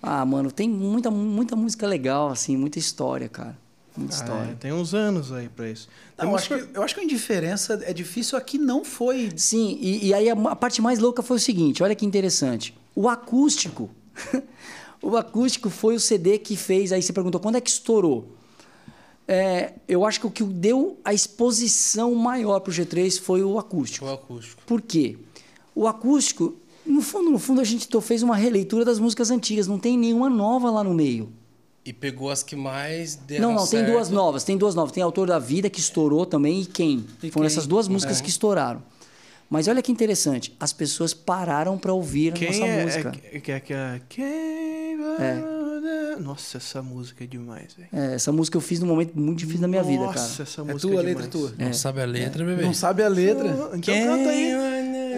Ah, 0.02 0.26
mano, 0.26 0.52
tem 0.52 0.70
muita, 0.70 1.12
muita 1.12 1.56
música 1.56 1.86
legal, 1.86 2.30
assim, 2.30 2.56
muita 2.56 2.80
história, 2.80 3.28
cara. 3.28 3.58
Muita 3.98 4.14
Ah, 4.14 4.18
história. 4.18 4.52
é, 4.52 4.56
tem 4.56 4.72
uns 4.72 4.94
anos 4.94 5.32
aí 5.32 5.50
pra 5.50 5.70
isso. 5.70 5.90
Não, 6.18 6.26
eu, 6.26 6.32
música- 6.32 6.56
acho 6.56 6.68
que, 6.68 6.78
eu 6.78 6.84
acho 6.84 6.96
que 6.96 7.02
a 7.02 7.04
indiferença 7.04 7.80
é 7.84 7.92
difícil. 7.94 8.38
Aqui 8.38 8.58
não 8.58 8.86
foi. 8.86 9.30
Sim, 9.36 9.78
e, 9.82 10.08
e 10.08 10.14
aí 10.14 10.30
a, 10.30 10.34
a 10.34 10.56
parte 10.56 10.82
mais 10.82 11.00
louca 11.00 11.22
foi 11.22 11.36
o 11.38 11.40
seguinte: 11.40 11.84
olha 11.84 11.94
que 11.96 12.06
interessante. 12.06 12.74
O 12.96 13.10
acústico. 13.10 13.90
o 15.02 15.18
acústico 15.18 15.70
foi 15.70 15.96
o 15.96 16.00
CD 16.00 16.38
que 16.40 16.56
fez. 16.56 16.94
Aí 16.94 17.02
você 17.02 17.12
perguntou 17.12 17.42
quando 17.42 17.56
é 17.56 17.62
que 17.62 17.70
estourou? 17.70 18.32
É, 19.28 19.74
eu 19.88 20.06
acho 20.06 20.20
que 20.22 20.28
o 20.28 20.32
que 20.32 20.44
deu 20.44 21.00
a 21.06 21.14
exposição 21.14 22.16
maior 22.16 22.62
pro 22.62 22.72
G3 22.74 23.20
foi 23.20 23.44
o 23.44 23.60
acústico. 23.60 24.06
O 24.06 24.14
acústico. 24.14 24.62
Por 24.66 24.82
quê? 24.82 25.18
O 25.76 25.88
acústico, 25.88 26.56
no 26.90 27.02
fundo, 27.02 27.30
no 27.32 27.40
fundo, 27.40 27.62
a 27.62 27.64
gente 27.64 27.88
fez 28.02 28.24
uma 28.24 28.36
releitura 28.36 28.84
das 28.84 29.00
músicas 29.00 29.30
antigas, 29.32 29.68
não 29.68 29.78
tem 29.80 29.98
nenhuma 29.98 30.30
nova 30.30 30.70
lá 30.72 30.84
no 30.84 30.94
meio. 30.94 31.32
E 31.86 31.94
pegou 31.94 32.30
as 32.30 32.44
que 32.44 32.56
mais 32.56 33.16
deram 33.16 33.48
Não, 33.50 33.56
não, 33.56 33.62
tem 33.68 33.80
certo. 33.80 33.92
duas 33.94 34.10
novas, 34.10 34.44
tem 34.44 34.58
duas 34.58 34.76
novas. 34.76 34.92
Tem 34.92 35.02
Autor 35.02 35.28
da 35.28 35.40
Vida, 35.40 35.70
que 35.70 35.80
estourou 35.80 36.26
também, 36.26 36.62
e 36.62 36.66
Quem. 36.66 37.06
E 37.24 37.32
Foram 37.32 37.46
Quem? 37.46 37.46
essas 37.46 37.66
duas 37.66 37.88
músicas 37.88 38.20
É. 38.20 38.24
que 38.24 38.30
estouraram. 38.30 38.84
Mas 39.50 39.68
olha 39.68 39.82
que 39.82 39.92
interessante, 39.92 40.56
as 40.60 40.72
pessoas 40.72 41.12
pararam 41.14 41.76
pra 41.78 41.92
ouvir 41.92 42.30
a 42.30 42.34
Quem 42.34 42.50
nossa 42.50 42.66
é, 42.66 42.84
música. 42.86 43.10
é, 43.34 43.40
que 43.40 43.52
é 43.52 43.60
que 43.60 43.74
é 43.74 44.02
quem 44.08 44.98
vai- 44.98 46.20
Nossa, 46.22 46.58
essa 46.58 46.84
música 46.84 47.24
é 47.24 47.28
demais, 47.28 47.74
velho. 47.74 47.88
É, 47.92 48.14
essa 48.16 48.32
música 48.32 48.58
eu 48.58 48.62
fiz 48.62 48.80
num 48.80 48.86
momento 48.88 49.18
muito 49.20 49.40
difícil 49.40 49.62
da 49.62 49.68
minha 49.68 49.82
vida, 49.82 50.06
cara. 50.06 50.20
Nossa, 50.22 50.44
essa 50.44 50.62
É 50.62 50.64
música 50.66 50.82
tua, 50.92 50.98
é 50.98 51.00
a 51.00 51.06
letra 51.06 51.28
demais. 51.28 51.52
tua. 51.56 51.66
Não 51.66 51.74
sabe 51.74 52.02
a 52.02 52.06
letra, 52.06 52.46
bebê? 52.46 52.62
Não 52.62 52.74
sabe 52.76 53.02
a 53.04 53.08
letra. 53.08 53.48
Então 53.74 53.80
canta 53.96 54.30
aí. 54.30 54.52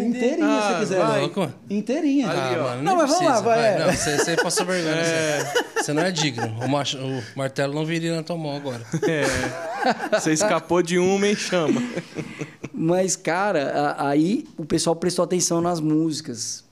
Inteirinha, 0.03 0.47
Ah, 0.47 0.73
se 0.73 0.79
quiser. 0.79 0.99
vai. 1.05 1.19
Louco? 1.21 1.51
Inteirinha. 1.69 2.29
Ali. 2.29 2.39
Ah, 2.39 2.63
mano, 2.63 2.83
Não, 2.83 2.93
nem 2.93 2.95
mas 2.95 3.09
vamos 3.11 3.25
lá, 3.25 3.41
vai, 3.41 3.67
é. 3.75 3.79
Não, 3.79 3.91
você, 3.93 4.17
você 4.17 4.35
passou 4.35 4.65
vergonha. 4.65 4.95
Você, 5.03 5.63
você 5.83 5.93
não 5.93 6.03
é 6.03 6.11
digno. 6.11 6.47
O, 6.63 6.67
macho- 6.69 6.97
o 6.97 7.23
martelo 7.35 7.73
não 7.73 7.85
viria 7.85 8.15
na 8.15 8.23
tua 8.23 8.37
mão 8.37 8.55
agora. 8.55 8.81
É. 9.07 10.19
Você 10.19 10.31
escapou 10.33 10.81
de 10.81 10.97
uma 10.99 11.27
e 11.27 11.35
chama. 11.35 11.81
Mas, 12.73 13.15
cara, 13.15 13.95
aí 13.97 14.45
o 14.57 14.65
pessoal 14.65 14.95
prestou 14.95 15.23
atenção 15.23 15.61
nas 15.61 15.79
músicas. 15.79 16.63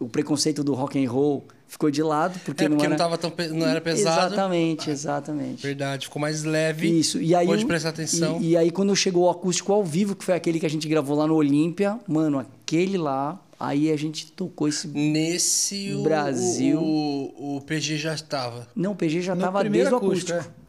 O 0.00 0.08
preconceito 0.08 0.64
do 0.64 0.74
rock 0.74 1.02
and 1.04 1.08
roll 1.10 1.44
ficou 1.74 1.90
de 1.90 2.02
lado, 2.02 2.38
porque, 2.44 2.64
é 2.64 2.68
porque 2.68 2.84
não 2.84 2.90
não, 2.90 2.94
era... 2.94 2.96
tava 2.96 3.18
tão 3.18 3.30
pe- 3.30 3.48
não 3.48 3.66
era 3.66 3.80
pesado. 3.80 4.32
Exatamente, 4.34 4.90
exatamente. 4.90 5.62
Verdade, 5.62 6.06
ficou 6.06 6.22
mais 6.22 6.44
leve. 6.44 6.88
Isso, 7.00 7.20
e 7.20 7.34
aí... 7.34 7.46
Pode 7.46 7.66
prestar 7.66 7.88
atenção. 7.90 8.40
E, 8.40 8.50
e 8.50 8.56
aí 8.56 8.70
quando 8.70 8.94
chegou 8.94 9.24
o 9.24 9.30
acústico 9.30 9.72
ao 9.72 9.84
vivo, 9.84 10.14
que 10.14 10.24
foi 10.24 10.34
aquele 10.34 10.60
que 10.60 10.66
a 10.66 10.70
gente 10.70 10.88
gravou 10.88 11.16
lá 11.16 11.26
no 11.26 11.34
Olímpia, 11.34 11.98
mano, 12.06 12.38
aquele 12.38 12.96
lá, 12.96 13.40
aí 13.58 13.90
a 13.90 13.96
gente 13.96 14.30
tocou 14.30 14.68
esse... 14.68 14.86
Nesse 14.86 15.92
o, 15.94 16.02
Brasil. 16.04 16.78
O, 16.78 17.34
o, 17.36 17.56
o 17.56 17.60
PG 17.62 17.96
já 17.96 18.14
estava. 18.14 18.68
Não, 18.74 18.92
o 18.92 18.96
PG 18.96 19.20
já 19.20 19.34
No 19.34 19.40
tava 19.40 19.58
primeiro 19.58 19.90
desde 19.90 19.94
o 19.94 20.08
acústico, 20.08 20.32
acústico. 20.38 20.54
É, 20.60 20.63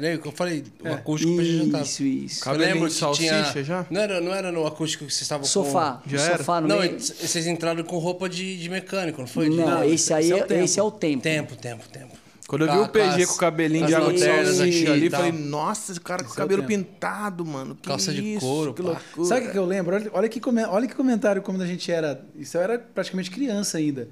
né? 0.00 0.20
Eu 0.22 0.32
falei, 0.32 0.62
o 0.84 0.88
acústico 0.92 1.32
o 1.32 1.36
PG 1.36 1.64
já 1.64 1.70
tava. 1.72 1.84
Isso, 1.84 2.02
isso. 2.02 2.48
Eu 2.48 2.56
lembro 2.56 2.88
de 2.88 2.94
que 2.94 3.00
salsicha 3.00 3.44
tinha... 3.52 3.64
já? 3.64 3.86
Não 3.90 4.00
era, 4.00 4.20
não 4.20 4.34
era 4.34 4.52
no 4.52 4.66
acústico 4.66 5.04
que 5.06 5.12
vocês 5.12 5.22
estavam 5.22 5.46
Sofá. 5.46 6.02
Já 6.06 6.18
o 6.18 6.20
era? 6.20 6.38
sofá 6.38 6.54
com... 6.56 6.60
no 6.62 6.68
Não, 6.68 6.80
meio. 6.80 7.00
vocês 7.00 7.46
entraram 7.46 7.82
com 7.84 7.98
roupa 7.98 8.28
de, 8.28 8.58
de 8.58 8.68
mecânico, 8.68 9.20
não 9.20 9.26
foi? 9.28 9.48
De- 9.48 9.56
Não, 9.56 9.82
esse 9.84 10.12
aí 10.12 10.24
esse 10.24 10.32
é 10.34 10.38
é, 10.38 10.42
o 10.44 10.46
tempo. 10.46 10.64
esse 10.64 10.78
é 10.78 10.82
o 10.82 10.90
tempo. 10.90 11.22
Tempo, 11.22 11.56
tempo, 11.56 11.88
tempo. 11.88 12.22
Quando 12.46 12.66
eu 12.66 12.72
vi 12.72 12.78
o 12.80 12.88
Com 12.88 12.98
as- 13.00 13.14
PG 13.14 13.26
com 13.28 13.32
o 13.32 13.36
cabelinho 13.38 13.86
de 13.86 13.94
água 13.94 14.12
de 14.12 14.18
salsicha 14.20 14.62
aqui 14.64 14.86
ali, 14.88 15.08
falei, 15.08 15.32
nossa, 15.32 15.92
esse 15.92 16.00
cara 16.00 16.22
com 16.22 16.28
o 16.28 16.32
é 16.32 16.34
o 16.34 16.36
cabelo 16.36 16.64
pintado, 16.64 17.46
mano. 17.46 17.74
Que 17.74 17.88
Calça 17.88 18.12
de 18.12 18.34
isso, 18.34 18.40
couro, 18.40 18.74
que 18.74 18.82
pá. 18.82 18.88
loucura. 18.90 19.26
Sabe 19.28 19.40
o 19.40 19.44
que 19.46 19.52
que 19.52 19.58
eu 19.58 19.64
lembro? 19.64 19.94
Olha, 19.96 20.10
olha 20.12 20.28
que, 20.28 20.40
olha 20.68 20.86
que 20.86 20.94
comentário 20.94 21.40
quando 21.40 21.62
a 21.62 21.66
gente 21.66 21.90
era. 21.90 22.22
Isso 22.36 22.58
eu 22.58 22.60
era 22.60 22.78
praticamente 22.78 23.30
criança 23.30 23.78
ainda. 23.78 24.08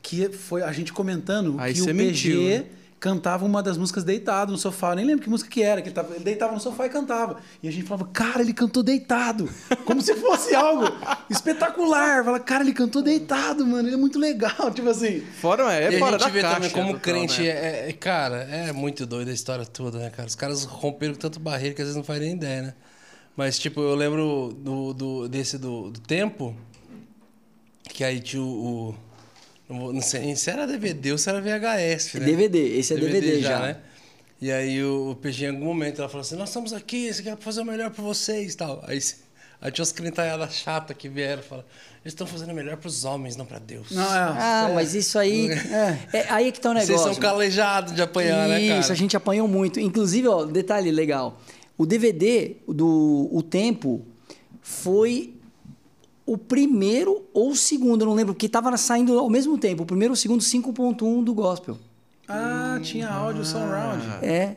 Que 0.00 0.28
foi 0.30 0.62
a 0.62 0.70
gente 0.72 0.92
comentando 0.92 1.56
Aí 1.58 1.74
que 1.74 1.82
o 1.82 1.86
PG 1.86 1.92
mentiu, 1.92 2.42
né? 2.42 2.64
Cantava 3.02 3.44
uma 3.44 3.60
das 3.60 3.76
músicas 3.76 4.04
deitado 4.04 4.52
no 4.52 4.56
sofá. 4.56 4.90
Eu 4.92 4.94
nem 4.96 5.04
lembro 5.04 5.24
que 5.24 5.28
música 5.28 5.50
que 5.50 5.60
era, 5.60 5.82
que 5.82 5.88
ele, 5.88 5.94
tava- 5.94 6.14
ele 6.14 6.22
deitava 6.22 6.52
no 6.52 6.60
sofá 6.60 6.86
e 6.86 6.88
cantava. 6.88 7.40
E 7.60 7.66
a 7.66 7.70
gente 7.72 7.84
falava, 7.84 8.08
cara, 8.12 8.40
ele 8.42 8.52
cantou 8.52 8.80
deitado. 8.80 9.50
Como 9.84 10.00
se 10.00 10.14
fosse 10.14 10.54
algo 10.54 10.84
espetacular. 11.28 12.24
Fala, 12.24 12.38
cara, 12.38 12.62
ele 12.62 12.72
cantou 12.72 13.02
deitado, 13.02 13.66
mano. 13.66 13.88
Ele 13.88 13.94
é 13.96 13.98
muito 13.98 14.20
legal. 14.20 14.70
Tipo 14.72 14.88
assim. 14.88 15.20
Fora, 15.40 15.74
é 15.74 15.92
e 15.94 15.98
fora 15.98 16.14
a 16.14 16.18
gente 16.18 16.28
da 16.28 16.32
vê 16.32 16.40
caixa. 16.42 16.54
também 16.54 16.70
como 16.70 16.86
total, 16.94 17.00
crente 17.00 17.40
né? 17.42 17.48
é, 17.48 17.88
é- 17.88 17.92
Cara, 17.92 18.36
é 18.44 18.72
muito 18.72 19.04
doido 19.04 19.30
a 19.30 19.34
história 19.34 19.66
toda, 19.66 19.98
né, 19.98 20.08
cara? 20.10 20.28
Os 20.28 20.36
caras 20.36 20.62
romperam 20.64 21.14
com 21.14 21.20
tanto 21.20 21.40
barreira 21.40 21.74
que 21.74 21.82
às 21.82 21.88
vezes 21.88 21.96
não 21.96 22.04
faz 22.04 22.20
nem 22.20 22.34
ideia, 22.34 22.62
né? 22.62 22.74
Mas, 23.36 23.58
tipo, 23.58 23.80
eu 23.80 23.96
lembro 23.96 24.56
do, 24.60 24.92
do- 24.94 25.28
desse 25.28 25.58
do, 25.58 25.90
do 25.90 25.98
tempo, 26.00 26.54
que 27.84 28.04
aí 28.04 28.20
tinha 28.20 28.40
o. 28.42 28.90
o- 28.90 29.11
não, 29.68 29.78
vou- 29.80 29.92
não 29.92 30.00
sei 30.02 30.20
nem 30.20 30.36
se 30.36 30.50
era 30.50 30.66
DVD 30.66 31.12
ou 31.12 31.18
se 31.18 31.28
era 31.28 31.40
VHS, 31.40 32.14
né? 32.18 32.26
DVD, 32.26 32.58
esse 32.78 32.92
é 32.94 32.96
DVD, 32.96 33.40
já. 33.40 33.58
né? 33.60 33.76
E 34.40 34.50
aí 34.50 34.82
o 34.84 35.16
PG 35.22 35.44
em 35.44 35.48
algum 35.50 35.66
momento 35.66 36.00
ela 36.00 36.08
falou 36.08 36.22
assim, 36.22 36.34
nós 36.36 36.48
estamos 36.48 36.72
aqui, 36.72 37.06
esse 37.06 37.20
aqui 37.20 37.28
é 37.30 37.36
pra 37.36 37.44
fazer 37.44 37.60
o 37.60 37.64
melhor 37.64 37.90
pra 37.90 38.02
vocês 38.02 38.54
e 38.54 38.56
tal. 38.56 38.82
Aí, 38.88 38.98
aí 39.60 39.70
tinha 39.70 39.82
umas 39.82 39.92
crentalhadas 39.92 40.54
chatas 40.54 40.96
que 40.96 41.08
vieram 41.08 41.40
e 41.42 41.44
falaram, 41.44 41.68
eles 42.04 42.12
estão 42.12 42.26
fazendo 42.26 42.50
o 42.50 42.54
melhor 42.54 42.76
pros 42.76 43.04
homens, 43.04 43.36
não 43.36 43.46
pra 43.46 43.60
Deus. 43.60 43.92
Não, 43.92 44.02
é, 44.02 44.18
Ah, 44.18 44.66
é. 44.68 44.74
mas 44.74 44.94
isso 44.96 45.16
aí. 45.16 45.48
É, 46.12 46.26
aí 46.28 46.48
é 46.48 46.50
que 46.52 46.60
tá 46.60 46.70
o 46.70 46.74
Vocês 46.74 46.88
negócio. 46.88 47.12
são 47.14 47.22
calejados 47.22 47.94
de 47.94 48.02
apanhar, 48.02 48.48
né, 48.48 48.66
cara? 48.68 48.80
Isso, 48.80 48.90
a 48.90 48.96
gente 48.96 49.16
apanhou 49.16 49.46
muito. 49.46 49.78
Inclusive, 49.78 50.26
ó, 50.26 50.44
detalhe 50.44 50.90
legal. 50.90 51.40
O 51.78 51.86
DVD 51.86 52.56
do 52.66 53.28
O 53.30 53.42
Tempo 53.44 54.04
foi 54.60 55.34
o 56.24 56.38
primeiro 56.38 57.24
ou 57.32 57.50
o 57.50 57.56
segundo, 57.56 58.02
eu 58.02 58.06
não 58.06 58.14
lembro, 58.14 58.34
porque 58.34 58.48
tava 58.48 58.76
saindo 58.76 59.18
ao 59.18 59.28
mesmo 59.28 59.58
tempo. 59.58 59.82
O 59.82 59.86
primeiro 59.86 60.12
ou 60.12 60.14
o 60.14 60.16
segundo 60.16 60.40
5.1 60.40 61.24
do 61.24 61.34
gospel. 61.34 61.78
Ah, 62.28 62.78
tinha 62.82 63.08
áudio 63.08 63.44
surround. 63.44 64.04
É, 64.22 64.56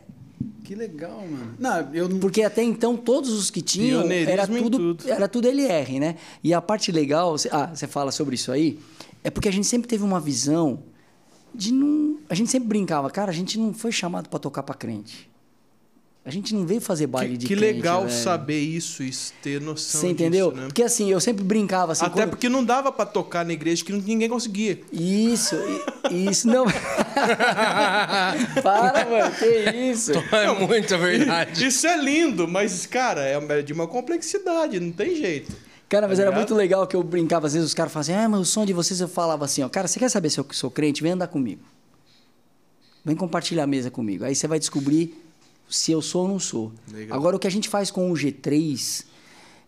Que 0.63 0.76
legal, 0.76 1.22
mano. 1.22 1.55
Não, 1.59 1.93
eu 1.93 2.07
não. 2.07 2.20
porque 2.20 2.43
até 2.43 2.63
então 2.63 2.95
todos 2.95 3.32
os 3.32 3.49
que 3.49 3.61
tinham 3.61 4.09
era 4.09 4.47
tudo, 4.47 4.95
tudo. 4.95 5.11
era 5.11 5.28
tudo 5.28 5.47
LR, 5.47 5.99
né? 5.99 6.16
E 6.44 6.53
a 6.53 6.61
parte 6.61 6.91
legal, 6.91 7.35
ah, 7.52 7.68
você 7.73 7.88
fala 7.88 8.11
sobre 8.11 8.35
isso 8.35 8.52
aí, 8.52 8.80
é 9.23 9.30
porque 9.30 9.49
a 9.49 9.52
gente 9.52 9.68
sempre 9.68 9.88
teve 9.88 10.03
uma 10.03 10.19
visão 10.19 10.80
de 11.53 11.72
não, 11.72 12.18
a 12.30 12.35
gente 12.35 12.52
sempre 12.52 12.68
brincava, 12.68 13.10
cara, 13.10 13.31
a 13.31 13.34
gente 13.34 13.57
não 13.57 13.73
foi 13.73 13.91
chamado 13.91 14.30
para 14.30 14.39
tocar 14.39 14.64
para 14.64 14.76
crente. 14.76 15.30
A 16.27 16.31
gente 16.31 16.56
não 16.56 16.65
veio 16.65 16.81
fazer 16.81 17.06
baile 17.06 17.34
Que, 17.34 17.38
de 17.38 17.45
que 17.45 17.56
crente, 17.56 17.73
legal 17.76 18.07
velho. 18.07 18.11
saber 18.23 18.60
isso 18.60 19.03
e 19.03 19.11
ter 19.43 19.61
noção 19.61 20.02
Você 20.02 20.07
entendeu? 20.10 20.49
disso, 20.49 20.60
né? 20.61 20.68
Porque 20.69 20.81
assim, 20.81 21.11
eu 21.11 21.19
sempre 21.22 21.43
brincava 21.43 21.91
assim. 21.91 22.03
Até 22.03 22.22
quando- 22.23 22.30
porque 22.31 22.49
não 22.49 22.65
dava 22.65 22.91
pra 22.91 23.06
tocar 23.06 23.45
na 23.45 23.53
igreja 23.53 23.85
que 23.85 23.93
ninguém 23.93 24.27
conseguia. 24.27 24.81
Isso, 24.91 25.56
isso 26.10 26.47
não. 26.47 26.65
Para, 28.64 29.06
mano, 29.06 29.31
que 29.35 29.45
isso? 29.91 30.11
É 30.31 30.52
muita 30.68 30.97
verdade. 30.97 31.65
Isso 31.65 31.85
é 31.88 31.97
lindo, 31.97 32.47
mas, 32.47 32.85
cara, 32.85 33.22
é 33.22 33.61
de 33.61 33.73
uma 33.73 33.88
complexidade, 33.88 34.80
não 34.80 34.91
tem 34.91 35.15
jeito. 35.15 35.53
Cara, 35.88 36.07
mas 36.07 36.18
Tá 36.18 36.23
era 36.23 36.31
ligado? 36.31 36.39
muito 36.49 36.56
legal 36.56 36.88
que 36.88 36.95
eu 36.95 37.03
brincava, 37.03 37.45
às 37.47 37.53
vezes 37.53 37.68
os 37.68 37.73
caras 37.76 37.93
falavam 37.93 38.14
assim, 38.15 38.26
ah, 38.26 38.30
mas 38.30 38.39
o 38.41 38.45
som 38.45 38.65
de 38.65 38.73
vocês 38.73 38.99
eu 38.99 39.07
falava 39.07 39.45
assim, 39.45 39.61
ó, 39.61 39.69
cara, 39.69 39.88
você 39.88 39.99
quer 39.99 40.10
saber 40.10 40.30
se 40.31 40.39
eu 40.39 40.45
sou 40.52 40.72
crente? 40.72 41.03
Vem 41.03 41.11
andar 41.11 41.27
comigo. 41.27 41.61
Vem 43.03 43.15
compartilhar 43.15 43.64
a 43.64 43.68
mesa 43.68 43.91
comigo. 43.91 44.26
Aí 44.26 44.34
você 44.34 44.47
vai 44.47 44.57
descobrir 44.57 45.23
se 45.69 45.91
eu 45.91 46.01
sou 46.01 46.23
ou 46.23 46.27
não 46.27 46.39
sou. 46.39 46.71
Legal. 46.91 47.17
Agora, 47.17 47.35
o 47.35 47.39
que 47.39 47.47
a 47.47 47.51
gente 47.51 47.69
faz 47.69 47.89
com 47.91 48.11
o 48.11 48.13
G3 48.13 49.05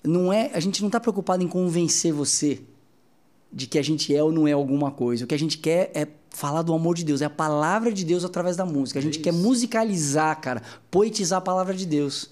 não 0.04 0.32
é. 0.32 0.52
A 0.54 0.60
gente 0.60 0.82
não 0.82 0.88
está 0.88 1.00
preocupado 1.00 1.44
em 1.44 1.48
convencer 1.48 2.14
você 2.14 2.62
de 3.52 3.66
que 3.66 3.80
a 3.80 3.82
gente 3.82 4.16
é 4.16 4.22
ou 4.22 4.32
não 4.32 4.48
é 4.48 4.52
alguma 4.52 4.92
coisa. 4.92 5.24
O 5.24 5.28
que 5.28 5.36
a 5.36 5.40
gente 5.40 5.58
quer 5.58 5.92
é 5.94 6.08
falar 6.30 6.62
do 6.62 6.74
amor 6.74 6.96
de 6.96 7.04
Deus, 7.04 7.22
é 7.22 7.26
a 7.26 7.30
palavra 7.30 7.92
de 7.92 8.06
Deus 8.06 8.24
através 8.24 8.56
da 8.56 8.66
música. 8.66 9.00
A 9.00 9.02
gente 9.02 9.20
quer 9.20 9.34
musicalizar, 9.34 10.40
cara, 10.40 10.62
poetizar 10.92 11.40
a 11.40 11.42
palavra 11.42 11.74
de 11.74 11.86
Deus. 11.86 12.30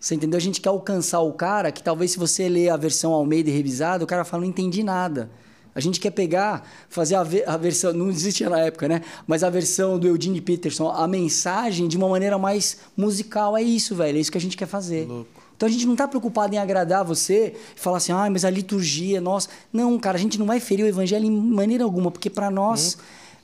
Você 0.00 0.14
entendeu? 0.14 0.38
A 0.38 0.40
gente 0.40 0.60
quer 0.60 0.68
alcançar 0.68 1.20
o 1.20 1.32
cara 1.32 1.72
que 1.72 1.82
talvez 1.82 2.12
se 2.12 2.18
você 2.18 2.48
ler 2.48 2.70
a 2.70 2.76
versão 2.76 3.12
Almeida 3.12 3.50
e 3.50 3.52
revisada, 3.52 4.04
o 4.04 4.06
cara 4.06 4.24
fala, 4.24 4.42
não 4.42 4.48
entendi 4.48 4.82
nada. 4.82 5.30
A 5.76 5.80
gente 5.80 6.00
quer 6.00 6.10
pegar, 6.10 6.66
fazer 6.88 7.14
a, 7.16 7.22
ve- 7.22 7.44
a 7.46 7.56
versão, 7.58 7.92
não 7.92 8.08
existia 8.08 8.48
na 8.48 8.58
época, 8.60 8.88
né? 8.88 9.02
Mas 9.26 9.44
a 9.44 9.50
versão 9.50 9.98
do 9.98 10.06
Eugene 10.08 10.40
Peterson, 10.40 10.88
a 10.90 11.06
mensagem 11.06 11.86
de 11.86 11.98
uma 11.98 12.08
maneira 12.08 12.38
mais 12.38 12.78
musical. 12.96 13.54
É 13.56 13.62
isso, 13.62 13.94
velho. 13.94 14.16
É 14.16 14.20
isso 14.20 14.32
que 14.32 14.38
a 14.38 14.40
gente 14.40 14.56
quer 14.56 14.66
fazer. 14.66 15.06
Louco. 15.06 15.28
Então 15.54 15.68
a 15.68 15.72
gente 15.72 15.86
não 15.86 15.94
tá 15.94 16.08
preocupado 16.08 16.54
em 16.54 16.58
agradar 16.58 17.04
você 17.04 17.54
e 17.76 17.80
falar 17.80 17.98
assim, 17.98 18.12
ah, 18.12 18.28
mas 18.30 18.44
a 18.44 18.50
liturgia, 18.50 19.20
nossa. 19.20 19.48
Não, 19.72 19.98
cara, 19.98 20.16
a 20.16 20.20
gente 20.20 20.38
não 20.38 20.46
vai 20.46 20.60
ferir 20.60 20.84
o 20.84 20.88
evangelho 20.88 21.24
em 21.26 21.30
maneira 21.30 21.84
alguma, 21.84 22.10
porque 22.10 22.28
para 22.30 22.50
nós, 22.50 22.96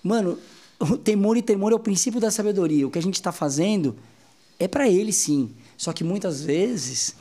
mano, 0.02 0.38
o 0.80 0.96
temor 0.96 1.36
e 1.36 1.42
temor 1.42 1.72
é 1.72 1.74
o 1.74 1.78
princípio 1.78 2.18
da 2.20 2.30
sabedoria. 2.30 2.86
O 2.86 2.90
que 2.90 2.98
a 2.98 3.02
gente 3.02 3.14
está 3.14 3.30
fazendo 3.30 3.94
é 4.58 4.66
para 4.66 4.88
ele 4.88 5.12
sim. 5.12 5.50
Só 5.76 5.92
que 5.92 6.02
muitas 6.04 6.42
vezes, 6.42 7.14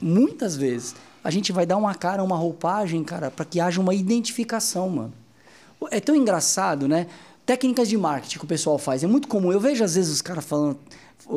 muitas 0.00 0.56
vezes, 0.56 0.94
a 1.26 1.30
gente 1.30 1.50
vai 1.50 1.66
dar 1.66 1.76
uma 1.76 1.92
cara, 1.92 2.22
uma 2.22 2.36
roupagem, 2.36 3.02
cara, 3.02 3.32
para 3.32 3.44
que 3.44 3.58
haja 3.58 3.80
uma 3.80 3.92
identificação, 3.92 4.88
mano. 4.88 5.12
É 5.90 5.98
tão 5.98 6.14
engraçado, 6.14 6.86
né? 6.86 7.08
Técnicas 7.44 7.88
de 7.88 7.98
marketing 7.98 8.38
que 8.38 8.44
o 8.44 8.48
pessoal 8.48 8.78
faz. 8.78 9.02
É 9.02 9.08
muito 9.08 9.26
comum. 9.26 9.50
Eu 9.50 9.58
vejo 9.58 9.82
às 9.82 9.96
vezes 9.96 10.12
os 10.12 10.22
caras 10.22 10.44
falando. 10.44 10.78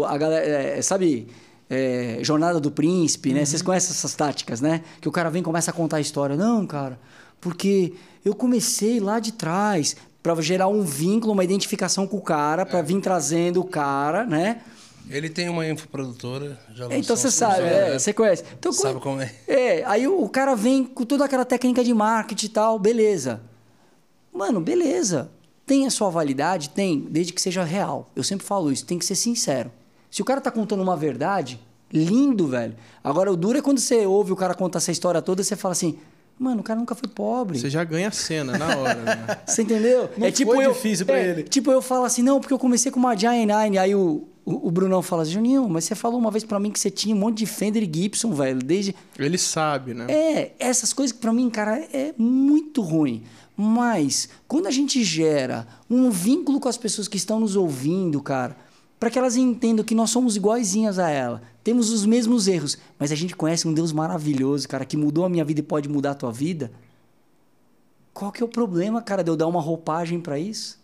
A 0.07 0.15
galera, 0.15 0.45
é, 0.45 0.81
sabe, 0.83 1.27
é, 1.67 2.19
Jornada 2.21 2.59
do 2.59 2.69
Príncipe, 2.69 3.33
né? 3.33 3.43
Vocês 3.43 3.63
conhecem 3.63 3.89
essas 3.89 4.13
táticas, 4.13 4.61
né? 4.61 4.83
Que 5.01 5.09
o 5.09 5.11
cara 5.11 5.31
vem 5.31 5.41
e 5.41 5.43
começa 5.43 5.71
a 5.71 5.73
contar 5.73 5.97
a 5.97 6.01
história. 6.01 6.35
Não, 6.35 6.67
cara, 6.67 6.99
porque 7.41 7.93
eu 8.23 8.35
comecei 8.35 8.99
lá 8.99 9.19
de 9.19 9.33
trás 9.33 9.95
para 10.21 10.39
gerar 10.39 10.67
um 10.67 10.83
vínculo, 10.83 11.33
uma 11.33 11.43
identificação 11.43 12.05
com 12.05 12.17
o 12.17 12.21
cara, 12.21 12.63
para 12.63 12.83
vir 12.83 13.01
trazendo 13.01 13.59
o 13.59 13.63
cara, 13.63 14.23
né? 14.23 14.61
Ele 15.09 15.29
tem 15.29 15.49
uma 15.49 15.67
infoprodutora. 15.67 16.59
Já 16.73 16.85
lançou 16.85 16.99
Então 16.99 17.15
você 17.15 17.31
sabe, 17.31 17.63
é, 17.63 17.97
você 17.97 18.13
conhece. 18.13 18.43
Então, 18.57 18.71
Sabe 18.71 18.95
co- 18.95 18.99
como 19.01 19.21
é. 19.21 19.33
É, 19.47 19.83
aí 19.85 20.07
o, 20.07 20.23
o 20.23 20.29
cara 20.29 20.55
vem 20.55 20.83
com 20.83 21.03
toda 21.03 21.25
aquela 21.25 21.45
técnica 21.45 21.83
de 21.83 21.93
marketing 21.93 22.45
e 22.45 22.49
tal, 22.49 22.77
beleza. 22.77 23.41
Mano, 24.31 24.61
beleza. 24.61 25.29
Tem 25.65 25.85
a 25.85 25.91
sua 25.91 26.09
validade? 26.09 26.69
Tem, 26.69 26.99
desde 27.09 27.33
que 27.33 27.41
seja 27.41 27.63
real. 27.63 28.09
Eu 28.15 28.23
sempre 28.23 28.45
falo 28.45 28.71
isso, 28.71 28.85
tem 28.85 28.97
que 28.97 29.05
ser 29.05 29.15
sincero. 29.15 29.71
Se 30.09 30.21
o 30.21 30.25
cara 30.25 30.41
tá 30.41 30.49
contando 30.49 30.81
uma 30.81 30.97
verdade, 30.97 31.59
lindo, 31.91 32.47
velho. 32.47 32.75
Agora, 33.03 33.31
o 33.31 33.35
duro 33.35 33.57
é 33.57 33.61
quando 33.61 33.79
você 33.79 34.05
ouve 34.05 34.31
o 34.31 34.35
cara 34.35 34.53
contar 34.53 34.77
essa 34.79 34.91
história 34.91 35.21
toda, 35.21 35.43
você 35.43 35.55
fala 35.55 35.73
assim, 35.73 35.97
mano, 36.39 36.61
o 36.61 36.63
cara 36.63 36.79
nunca 36.79 36.95
foi 36.95 37.07
pobre. 37.07 37.59
Você 37.59 37.69
já 37.69 37.83
ganha 37.83 38.07
a 38.07 38.11
cena 38.11 38.57
na 38.57 38.77
hora, 38.77 38.95
né? 38.95 39.37
Você 39.45 39.61
entendeu? 39.61 40.09
Não 40.17 40.31
foi 40.31 40.67
difícil 40.67 41.05
pra 41.05 41.19
é, 41.19 41.27
ele. 41.29 41.43
Tipo, 41.43 41.71
eu 41.71 41.81
falo 41.81 42.05
assim, 42.05 42.23
não, 42.23 42.39
porque 42.39 42.53
eu 42.53 42.59
comecei 42.59 42.91
com 42.91 42.99
uma 42.99 43.15
Giant 43.15 43.47
Nine. 43.47 43.77
Aí 43.77 43.93
o, 43.93 44.27
o, 44.49 44.67
o 44.67 44.71
Brunão 44.71 45.03
fala 45.03 45.23
Juninho, 45.23 45.69
mas 45.69 45.83
você 45.83 45.93
falou 45.93 46.19
uma 46.19 46.31
vez 46.31 46.43
pra 46.43 46.59
mim 46.59 46.71
que 46.71 46.79
você 46.79 46.89
tinha 46.89 47.15
um 47.15 47.19
monte 47.19 47.37
de 47.37 47.45
Fender 47.45 47.83
e 47.83 47.91
Gibson, 47.93 48.33
velho, 48.33 48.59
desde... 48.63 48.95
Ele 49.17 49.37
sabe, 49.37 49.93
né? 49.93 50.07
É, 50.09 50.53
essas 50.57 50.91
coisas 50.91 51.15
que 51.15 51.21
pra 51.21 51.31
mim, 51.31 51.49
cara, 51.51 51.77
é 51.93 52.13
muito 52.17 52.81
ruim. 52.81 53.23
Mas, 53.55 54.27
quando 54.47 54.65
a 54.65 54.71
gente 54.71 55.03
gera 55.03 55.67
um 55.87 56.09
vínculo 56.09 56.59
com 56.59 56.67
as 56.67 56.77
pessoas 56.77 57.07
que 57.07 57.17
estão 57.17 57.39
nos 57.39 57.55
ouvindo, 57.55 58.19
cara, 58.23 58.57
para 58.99 59.11
que 59.11 59.19
elas 59.19 59.35
entendam 59.35 59.85
que 59.85 59.93
nós 59.93 60.09
somos 60.09 60.35
iguaizinhas 60.35 60.97
a 60.97 61.09
ela, 61.09 61.43
temos 61.63 61.91
os 61.91 62.03
mesmos 62.03 62.47
erros, 62.47 62.77
mas 62.97 63.11
a 63.11 63.15
gente 63.15 63.35
conhece 63.35 63.67
um 63.67 63.73
Deus 63.73 63.91
maravilhoso, 63.91 64.67
cara, 64.67 64.83
que 64.83 64.97
mudou 64.97 65.25
a 65.25 65.29
minha 65.29 65.45
vida 65.45 65.59
e 65.59 65.63
pode 65.63 65.87
mudar 65.87 66.11
a 66.11 66.15
tua 66.15 66.31
vida. 66.31 66.71
Qual 68.13 68.31
que 68.31 68.41
é 68.41 68.45
o 68.45 68.49
problema, 68.49 68.99
cara, 68.99 69.23
de 69.23 69.29
eu 69.29 69.37
dar 69.37 69.45
uma 69.45 69.61
roupagem 69.61 70.19
pra 70.19 70.39
isso? 70.39 70.78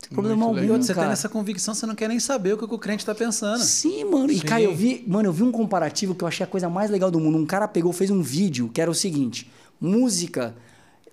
Tem 0.00 0.10
problema 0.10 0.36
Muito 0.36 0.48
algum, 0.48 0.60
legal. 0.60 0.82
Você 0.82 0.94
cara. 0.94 1.06
tem 1.06 1.12
essa 1.12 1.28
convicção, 1.28 1.74
você 1.74 1.84
não 1.84 1.94
quer 1.94 2.08
nem 2.08 2.20
saber 2.20 2.54
o 2.54 2.58
que 2.58 2.64
o 2.64 2.78
crente 2.78 3.04
tá 3.04 3.14
pensando. 3.14 3.60
Sim, 3.62 4.04
mano. 4.04 4.30
E, 4.30 4.38
Sim. 4.38 4.46
cara, 4.46 4.62
eu 4.62 4.74
vi, 4.74 5.04
mano, 5.06 5.28
eu 5.28 5.32
vi 5.32 5.42
um 5.42 5.50
comparativo 5.50 6.14
que 6.14 6.22
eu 6.22 6.28
achei 6.28 6.44
a 6.44 6.46
coisa 6.46 6.68
mais 6.68 6.90
legal 6.90 7.10
do 7.10 7.18
mundo. 7.18 7.36
Um 7.36 7.46
cara 7.46 7.66
pegou, 7.66 7.92
fez 7.92 8.10
um 8.10 8.22
vídeo 8.22 8.70
que 8.72 8.80
era 8.80 8.90
o 8.90 8.94
seguinte: 8.94 9.50
música, 9.80 10.54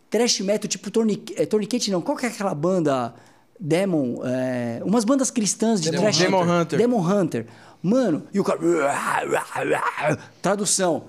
trash 0.10 0.40
metal, 0.42 0.68
tipo 0.70 0.92
torniquete, 0.92 1.42
é, 1.42 1.46
torniquete 1.46 1.92
não. 1.92 2.02
Qual 2.02 2.16
que 2.16 2.26
é 2.26 2.30
aquela 2.30 2.54
banda 2.54 3.14
Demon? 3.60 4.24
é, 4.24 4.82
umas 4.84 5.04
bandas 5.04 5.32
cristãs 5.32 5.82
de 5.82 5.90
Demon 5.90 6.04
trash 6.04 6.18
Hunter. 6.18 6.30
Demon 6.30 6.62
Hunter. 6.62 6.80
Demon 6.80 7.02
Hunter. 7.02 7.48
Mano, 7.82 8.24
e 8.34 8.40
o 8.40 8.44
cara. 8.44 8.60
Tradução: 10.42 11.06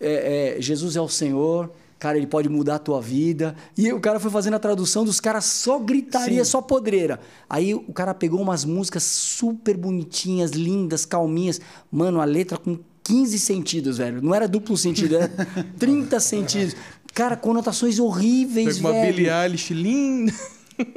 é, 0.00 0.56
é, 0.56 0.60
Jesus 0.60 0.96
é 0.96 1.00
o 1.00 1.08
Senhor. 1.08 1.70
Cara, 1.98 2.18
ele 2.18 2.26
pode 2.26 2.48
mudar 2.48 2.74
a 2.76 2.78
tua 2.78 3.00
vida. 3.00 3.56
E 3.76 3.90
o 3.92 4.00
cara 4.00 4.20
foi 4.20 4.30
fazendo 4.30 4.54
a 4.54 4.58
tradução 4.58 5.04
dos 5.04 5.18
caras 5.18 5.44
só 5.46 5.78
gritaria, 5.78 6.44
Sim. 6.44 6.50
só 6.50 6.60
podreira. 6.60 7.18
Aí 7.48 7.74
o 7.74 7.92
cara 7.92 8.12
pegou 8.12 8.40
umas 8.40 8.64
músicas 8.64 9.02
super 9.02 9.76
bonitinhas, 9.76 10.50
lindas, 10.50 11.04
calminhas. 11.06 11.60
Mano, 11.90 12.20
a 12.20 12.24
letra 12.24 12.58
com 12.58 12.78
15 13.02 13.38
sentidos, 13.38 13.98
velho. 13.98 14.20
Não 14.20 14.34
era 14.34 14.46
duplo 14.46 14.76
sentido, 14.76 15.16
era 15.16 15.28
30 15.78 16.20
sentidos. 16.20 16.76
Cara, 17.14 17.34
conotações 17.36 17.98
horríveis, 17.98 18.76
Pega 18.76 18.88
uma 18.88 18.92
velho. 18.92 19.14
Billie 19.14 19.30
Eilish 19.30 19.72
linda. 19.72 20.32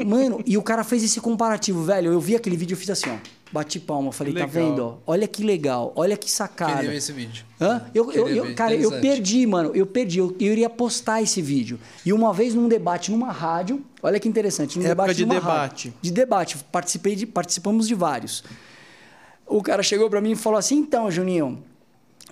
Mano, 0.05 0.41
e 0.45 0.57
o 0.57 0.61
cara 0.61 0.83
fez 0.83 1.01
esse 1.03 1.21
comparativo, 1.21 1.81
velho. 1.83 2.11
Eu 2.11 2.19
vi 2.19 2.35
aquele 2.35 2.57
vídeo 2.57 2.73
e 2.73 2.77
fiz 2.77 2.89
assim, 2.89 3.09
ó. 3.09 3.15
Bati 3.51 3.79
palma, 3.79 4.11
falei, 4.11 4.31
tá 4.33 4.45
vendo, 4.45 4.79
ó? 4.85 4.97
Olha 5.11 5.27
que 5.27 5.43
legal, 5.43 5.91
olha 5.95 6.15
que 6.15 6.29
sacada. 6.29 6.73
Queria 6.75 6.91
ver 6.91 6.97
esse 6.97 7.11
vídeo. 7.11 7.43
Hã? 7.59 7.83
Eu, 7.95 8.11
eu, 8.11 8.27
eu- 8.29 8.53
cara, 8.55 8.75
eu 8.75 8.91
perdi, 9.01 9.47
mano. 9.47 9.71
Eu 9.73 9.87
perdi. 9.87 10.19
Eu, 10.19 10.35
eu 10.39 10.51
iria 10.51 10.69
postar 10.69 11.19
esse 11.23 11.41
vídeo. 11.41 11.79
E 12.05 12.13
uma 12.13 12.31
vez 12.31 12.53
num 12.53 12.67
debate 12.67 13.09
numa 13.11 13.31
rádio, 13.31 13.83
olha 14.03 14.19
que 14.19 14.29
interessante, 14.29 14.77
num 14.77 14.85
Época 14.85 14.95
debate 15.07 15.17
de 15.17 15.25
numa 15.25 15.33
debate. 15.39 15.87
rádio. 15.87 15.93
De 15.99 16.11
debate. 16.11 16.57
Participei 16.71 17.15
de, 17.15 17.25
participamos 17.25 17.87
de 17.87 17.95
vários. 17.95 18.43
O 19.47 19.63
cara 19.63 19.81
chegou 19.81 20.09
pra 20.11 20.21
mim 20.21 20.31
e 20.33 20.35
falou 20.35 20.59
assim: 20.59 20.75
então, 20.77 21.09
Juninho, 21.09 21.63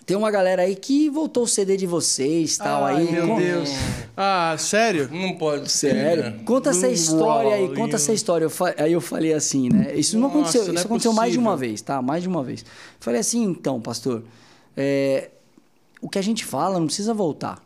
tem 0.08 0.18
uma 0.18 0.32
galera 0.32 0.64
aí 0.64 0.76
que 0.76 1.08
voltou 1.10 1.44
o 1.44 1.48
CD 1.48 1.78
de 1.78 1.86
vocês 1.86 2.58
tal 2.58 2.84
Ai, 2.86 2.96
aí. 3.06 3.12
meu 3.12 3.28
Com- 3.28 3.38
Deus. 3.40 3.70
Ah, 4.16 4.56
sério? 4.58 5.08
Não 5.12 5.38
pode 5.38 5.70
ser. 5.72 5.92
Sério? 5.94 6.24
né? 6.24 6.40
Conta 6.46 6.70
essa 6.72 6.80
Blue 6.88 6.92
história 6.94 7.54
aí, 7.54 7.76
conta 7.76 7.96
essa 7.98 8.14
história. 8.14 8.46
Eu 8.46 8.50
fa- 8.50 8.74
Aí 8.78 8.94
eu 8.94 9.02
falei 9.02 9.34
assim, 9.34 9.70
né? 9.70 9.94
Isso 9.94 10.18
não 10.18 10.30
Nossa, 10.30 10.40
aconteceu, 10.40 10.66
não 10.68 10.74
isso 10.74 10.84
é 10.84 10.86
aconteceu 10.86 11.14
mais 11.14 11.32
de 11.34 11.38
uma 11.38 11.52
possível. 11.52 11.70
vez, 11.70 11.82
tá? 11.82 12.02
Mais 12.02 12.24
de 12.24 12.30
uma 12.30 12.42
vez. 12.44 12.66
Falei 13.00 13.20
assim, 13.20 13.44
então, 13.44 13.80
pastor, 13.82 14.24
é, 14.76 15.30
o 16.02 16.08
que 16.10 16.18
a 16.18 16.22
gente 16.24 16.44
fala 16.46 16.80
não 16.80 16.88
precisa 16.88 17.14
voltar. 17.14 17.62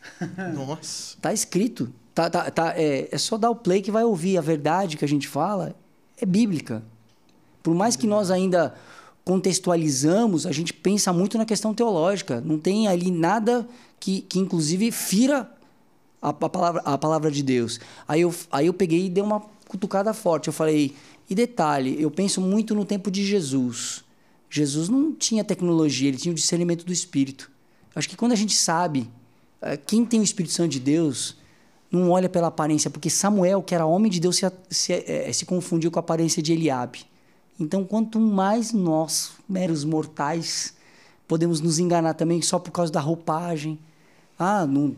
Nossa. 0.54 1.16
Tá 1.20 1.32
escrito. 1.32 1.92
Tá, 2.14 2.28
tá, 2.28 2.50
tá, 2.50 2.74
é, 2.76 3.08
é 3.12 3.18
só 3.18 3.36
dar 3.38 3.50
o 3.50 3.54
play 3.56 3.80
que 3.82 3.90
vai 3.90 4.02
ouvir. 4.04 4.36
A 4.38 4.40
verdade 4.40 4.96
que 4.96 5.04
a 5.04 5.08
gente 5.08 5.28
fala 5.28 5.74
é 6.20 6.26
bíblica. 6.26 6.82
Por 7.62 7.74
mais 7.74 7.96
que 7.96 8.06
nós 8.06 8.30
ainda 8.30 8.74
contextualizamos, 9.24 10.46
a 10.46 10.52
gente 10.52 10.72
pensa 10.72 11.12
muito 11.12 11.38
na 11.38 11.44
questão 11.44 11.72
teológica. 11.72 12.40
Não 12.40 12.58
tem 12.58 12.88
ali 12.88 13.10
nada 13.10 13.66
que, 14.00 14.22
que 14.22 14.38
inclusive, 14.38 14.90
fira 14.90 15.50
a, 16.20 16.30
a 16.30 16.32
palavra, 16.32 16.82
a 16.84 16.98
palavra 16.98 17.30
de 17.30 17.42
Deus. 17.42 17.80
Aí 18.06 18.22
eu, 18.22 18.34
aí 18.50 18.66
eu 18.66 18.74
peguei 18.74 19.06
e 19.06 19.08
dei 19.08 19.22
uma 19.22 19.40
cutucada 19.68 20.12
forte. 20.12 20.48
Eu 20.48 20.52
falei, 20.52 20.94
e 21.30 21.34
detalhe, 21.34 21.96
eu 22.00 22.10
penso 22.10 22.40
muito 22.40 22.74
no 22.74 22.84
tempo 22.84 23.10
de 23.10 23.24
Jesus. 23.24 24.04
Jesus 24.50 24.88
não 24.88 25.14
tinha 25.14 25.44
tecnologia, 25.44 26.08
ele 26.08 26.18
tinha 26.18 26.32
o 26.32 26.34
discernimento 26.34 26.84
do 26.84 26.92
Espírito. 26.92 27.50
Acho 27.94 28.08
que 28.08 28.16
quando 28.16 28.32
a 28.32 28.36
gente 28.36 28.54
sabe 28.54 29.08
eh, 29.60 29.76
quem 29.76 30.04
tem 30.04 30.20
o 30.20 30.22
Espírito 30.22 30.52
Santo 30.52 30.70
de 30.70 30.80
Deus, 30.80 31.36
não 31.90 32.10
olha 32.10 32.28
pela 32.28 32.48
aparência, 32.48 32.90
porque 32.90 33.08
Samuel, 33.08 33.62
que 33.62 33.74
era 33.74 33.86
homem 33.86 34.10
de 34.10 34.20
Deus, 34.20 34.36
se, 34.36 34.52
se, 34.68 34.92
eh, 34.92 35.32
se 35.32 35.46
confundiu 35.46 35.90
com 35.90 35.98
a 35.98 36.00
aparência 36.00 36.42
de 36.42 36.52
Eliabe. 36.52 37.11
Então, 37.62 37.84
quanto 37.84 38.18
mais 38.18 38.72
nós, 38.72 39.30
meros 39.48 39.84
mortais, 39.84 40.74
podemos 41.28 41.60
nos 41.60 41.78
enganar 41.78 42.14
também 42.14 42.42
só 42.42 42.58
por 42.58 42.72
causa 42.72 42.90
da 42.92 43.00
roupagem. 43.00 43.78
Ah, 44.36 44.66
não, 44.66 44.96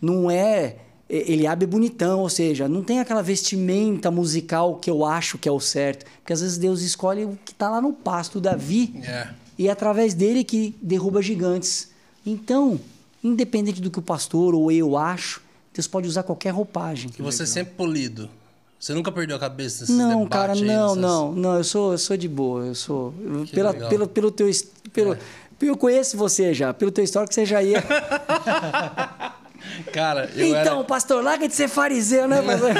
não 0.00 0.30
é. 0.30 0.76
e- 1.10 1.32
Eliabe 1.32 1.64
é 1.64 1.66
bonitão, 1.66 2.20
ou 2.20 2.28
seja, 2.28 2.68
não 2.68 2.84
tem 2.84 3.00
aquela 3.00 3.20
vestimenta 3.20 4.10
musical 4.12 4.76
que 4.76 4.88
eu 4.88 5.04
acho 5.04 5.36
que 5.38 5.48
é 5.48 5.52
o 5.52 5.58
certo. 5.58 6.06
Porque 6.20 6.32
às 6.32 6.40
vezes 6.40 6.56
Deus 6.56 6.82
escolhe 6.82 7.24
o 7.24 7.36
que 7.44 7.50
está 7.52 7.68
lá 7.68 7.80
no 7.82 7.92
pasto, 7.92 8.40
Davi, 8.40 8.94
É. 9.02 9.28
e 9.58 9.66
é 9.66 9.72
através 9.72 10.14
dele 10.14 10.44
que 10.44 10.74
derruba 10.80 11.20
gigantes. 11.20 11.90
Então, 12.24 12.80
independente 13.24 13.82
do 13.82 13.90
que 13.90 13.98
o 13.98 14.02
pastor 14.02 14.54
ou 14.54 14.70
eu 14.70 14.96
acho, 14.96 15.42
Deus 15.74 15.88
pode 15.88 16.06
usar 16.06 16.22
qualquer 16.22 16.50
roupagem. 16.50 17.10
E 17.18 17.22
você 17.22 17.44
sempre 17.44 17.74
polido. 17.74 18.30
Você 18.84 18.92
nunca 18.92 19.10
perdeu 19.10 19.34
a 19.34 19.40
cabeça 19.40 19.80
nesses 19.80 19.96
Não, 19.96 20.24
debates 20.24 20.28
cara, 20.28 20.52
aí, 20.52 20.60
não, 20.60 20.94
nessas- 20.94 20.96
não, 20.98 21.32
não, 21.32 21.56
eu 21.56 21.64
sou, 21.64 21.92
eu 21.92 21.96
sou 21.96 22.18
de 22.18 22.28
boa, 22.28 22.66
eu 22.66 22.74
sou 22.74 23.14
eu- 23.18 23.46
pela, 23.46 23.70
legal. 23.70 23.88
pelo, 23.88 24.06
pelo 24.06 24.30
teu 24.30 24.50
pelo, 24.92 25.16
eu 25.62 25.74
conheço 25.74 26.18
você 26.18 26.52
já, 26.52 26.74
pelo 26.74 26.90
teu 26.90 27.02
histórico 27.02 27.32
você 27.32 27.46
já 27.46 27.62
ia. 27.62 27.80
Cara, 29.90 30.30
eu 30.36 30.48
então, 30.48 30.80
era... 30.80 30.84
pastor, 30.84 31.24
larga 31.24 31.48
de 31.48 31.54
ser 31.54 31.66
fariseu, 31.66 32.28
né? 32.28 32.42
pastor? 32.42 32.72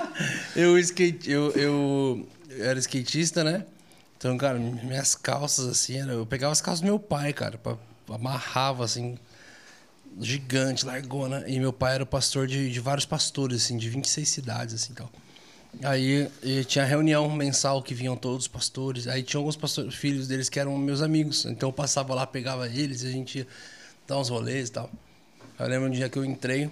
Eu, 0.56 0.78
skate, 0.78 1.30
eu, 1.30 1.50
eu 1.50 2.26
era 2.58 2.78
skatista, 2.78 3.44
né? 3.44 3.66
Então, 4.16 4.38
cara, 4.38 4.58
minhas 4.58 5.14
calças, 5.14 5.66
assim, 5.66 5.98
eu 5.98 6.24
pegava 6.24 6.52
as 6.52 6.62
calças 6.62 6.80
do 6.80 6.86
meu 6.86 6.98
pai, 6.98 7.34
cara, 7.34 7.58
pra, 7.58 7.76
amarrava, 8.08 8.84
assim, 8.84 9.18
gigante, 10.18 10.86
largona. 10.86 11.44
E 11.46 11.60
meu 11.60 11.74
pai 11.74 11.96
era 11.96 12.06
pastor 12.06 12.46
de, 12.46 12.70
de 12.70 12.80
vários 12.80 13.04
pastores, 13.04 13.64
assim, 13.64 13.76
de 13.76 13.90
26 13.90 14.26
cidades, 14.28 14.74
assim, 14.74 14.94
tal. 14.94 15.10
Aí 15.82 16.28
e 16.42 16.64
tinha 16.64 16.84
reunião 16.84 17.28
mensal 17.30 17.82
que 17.82 17.94
vinham 17.94 18.16
todos 18.16 18.42
os 18.44 18.48
pastores. 18.48 19.06
Aí 19.08 19.22
tinha 19.22 19.38
alguns 19.38 19.56
pastores, 19.56 19.94
filhos 19.94 20.28
deles 20.28 20.48
que 20.48 20.60
eram 20.60 20.76
meus 20.76 21.00
amigos. 21.02 21.44
Então 21.46 21.68
eu 21.68 21.72
passava 21.72 22.14
lá, 22.14 22.26
pegava 22.26 22.68
eles 22.68 23.02
e 23.02 23.06
a 23.06 23.10
gente 23.10 23.38
ia 23.38 23.46
dar 24.06 24.18
uns 24.18 24.28
rolês 24.28 24.68
e 24.68 24.72
tal. 24.72 24.90
Eu 25.58 25.66
lembro 25.68 25.88
um 25.88 25.90
dia 25.90 26.08
que 26.08 26.18
eu 26.18 26.24
entrei, 26.24 26.70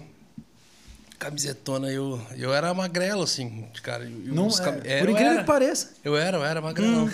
camisetona. 1.19 1.89
Eu, 1.91 2.19
eu 2.37 2.53
era 2.53 2.73
magrelo, 2.73 3.23
assim, 3.23 3.65
cara. 3.83 4.03
Eu, 4.03 4.33
Não, 4.33 4.47
é, 4.47 4.51
cam- 4.57 4.73
por 4.79 4.85
eu 4.87 5.09
incrível 5.11 5.31
era. 5.31 5.39
que 5.41 5.47
pareça. 5.47 5.89
Eu 6.03 6.15
era, 6.17 6.37
eu 6.37 6.43
era 6.45 6.61
magrelão. 6.61 7.09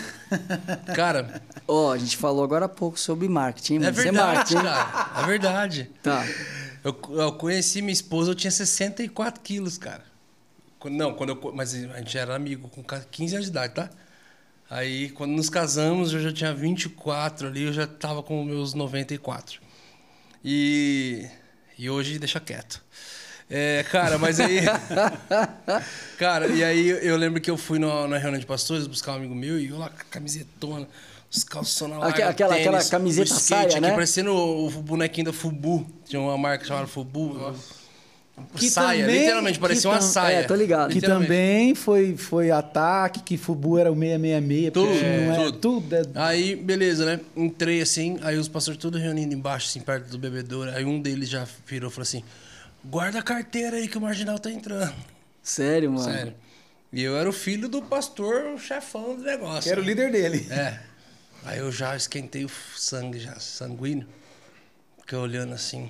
cara, 0.95 1.41
Ó, 1.68 1.91
a 1.93 1.97
gente 1.97 2.15
falou 2.18 2.43
agora 2.43 2.65
há 2.65 2.69
pouco 2.69 2.99
sobre 2.99 3.27
marketing, 3.27 3.76
é 3.76 3.80
mano. 3.80 3.91
Isso 3.91 4.01
verdade, 4.03 4.53
marketing. 4.55 4.61
cara. 4.64 5.22
É 5.23 5.26
verdade. 5.26 5.91
Tá. 6.03 6.26
Eu, 6.84 6.97
eu 7.09 7.31
conheci 7.34 7.81
minha 7.81 7.93
esposa, 7.93 8.31
eu 8.31 8.35
tinha 8.35 8.51
64 8.51 9.41
quilos, 9.41 9.77
cara. 9.77 10.05
Não, 10.85 11.13
quando 11.13 11.29
eu. 11.31 11.53
Mas 11.53 11.73
a 11.73 11.97
gente 11.97 12.17
era 12.17 12.35
amigo 12.35 12.69
com 12.69 12.83
15 12.83 13.35
anos 13.35 13.45
de 13.47 13.51
idade, 13.51 13.73
tá? 13.73 13.89
Aí, 14.69 15.09
quando 15.09 15.31
nos 15.31 15.49
casamos, 15.49 16.13
eu 16.13 16.19
já 16.19 16.31
tinha 16.31 16.53
24 16.53 17.47
ali, 17.47 17.63
eu 17.63 17.73
já 17.73 17.87
tava 17.87 18.21
com 18.21 18.43
meus 18.43 18.73
94. 18.73 19.61
E. 20.43 21.25
E 21.79 21.89
hoje 21.89 22.17
deixa 22.19 22.39
quieto. 22.39 22.83
É, 23.49 23.85
cara, 23.89 24.17
mas 24.17 24.39
aí. 24.39 24.59
cara, 26.17 26.47
e 26.47 26.63
aí 26.63 26.89
eu 26.89 27.15
lembro 27.17 27.39
que 27.39 27.49
eu 27.49 27.57
fui 27.57 27.79
no- 27.79 28.07
na 28.07 28.17
reunião 28.17 28.39
de 28.39 28.45
pastores 28.45 28.87
buscar 28.87 29.13
um 29.13 29.15
amigo 29.15 29.35
meu 29.35 29.59
e 29.59 29.67
eu 29.69 29.77
lá 29.77 29.89
camisetona, 30.09 30.87
os 31.31 31.43
calções 31.43 31.91
na 31.91 31.97
Aque- 31.97 32.21
larga, 32.21 32.29
aquela- 32.29 32.53
tênis, 32.55 32.67
aquela 32.67 32.83
camiseta 32.89 33.25
skate 33.33 33.43
saia, 33.47 33.67
aqui, 33.67 33.79
né? 33.79 33.91
Parecendo 33.93 34.31
o, 34.33 34.67
o 34.67 34.71
bonequinho 34.81 35.25
da 35.27 35.33
Fubu. 35.33 35.85
Tinha 36.05 36.21
uma 36.21 36.37
marca 36.37 36.65
chamada 36.65 36.87
Fubu. 36.87 37.55
Que 38.55 38.69
saia, 38.69 39.01
também- 39.03 39.19
literalmente, 39.19 39.59
parecia 39.59 39.81
que 39.89 39.95
uma 39.95 40.01
saia. 40.01 40.35
é, 40.38 40.43
tô 40.43 40.53
ligado. 40.55 40.91
Que 40.91 41.01
também 41.01 41.73
foi, 41.76 42.15
foi 42.15 42.51
ataque, 42.51 43.22
que 43.22 43.38
Fubu 43.38 43.77
era 43.77 43.91
o 43.91 43.95
666. 43.95 44.72
porque 44.72 44.72
Tudo, 44.72 45.26
não 45.26 45.34
é, 45.34 45.45
tudo. 45.45 45.57
tudo 45.59 45.95
é- 45.95 46.01
Aí, 46.15 46.55
beleza, 46.55 47.05
né? 47.05 47.19
Entrei 47.35 47.81
assim, 47.81 48.18
aí 48.22 48.38
os 48.38 48.47
pastores 48.47 48.80
todos 48.80 49.01
reunindo 49.01 49.34
embaixo, 49.34 49.68
assim, 49.68 49.80
perto 49.81 50.07
do 50.09 50.18
bebedouro. 50.19 50.69
Aí 50.72 50.85
um 50.85 51.01
deles 51.01 51.30
já 51.30 51.47
virou 51.65 51.89
e 51.89 51.93
falou 51.93 52.03
assim: 52.03 52.23
guarda 52.85 53.19
a 53.19 53.23
carteira 53.23 53.77
aí 53.77 53.88
que 53.88 53.97
o 53.97 54.01
marginal 54.01 54.38
tá 54.39 54.51
entrando. 54.51 54.93
Sério, 55.41 55.91
mano. 55.91 56.03
Sério. 56.11 56.34
E 56.93 57.01
eu 57.03 57.18
era 57.18 57.27
o 57.30 57.34
filho 57.34 57.68
do 57.68 57.81
pastor, 57.81 58.45
o 58.55 58.59
chefão 58.59 59.15
do 59.15 59.23
negócio. 59.23 59.64
que 59.64 59.69
era 59.69 59.81
o 59.81 59.84
líder 59.84 60.11
dele. 60.11 60.47
É. 60.49 60.80
Aí 61.43 61.59
eu 61.59 61.72
já 61.72 61.95
esquentei 61.95 62.45
o 62.45 62.49
sangue, 62.76 63.19
já, 63.19 63.38
sanguíneo. 63.39 64.07
Fiquei 65.01 65.18
olhando 65.18 65.53
assim. 65.53 65.89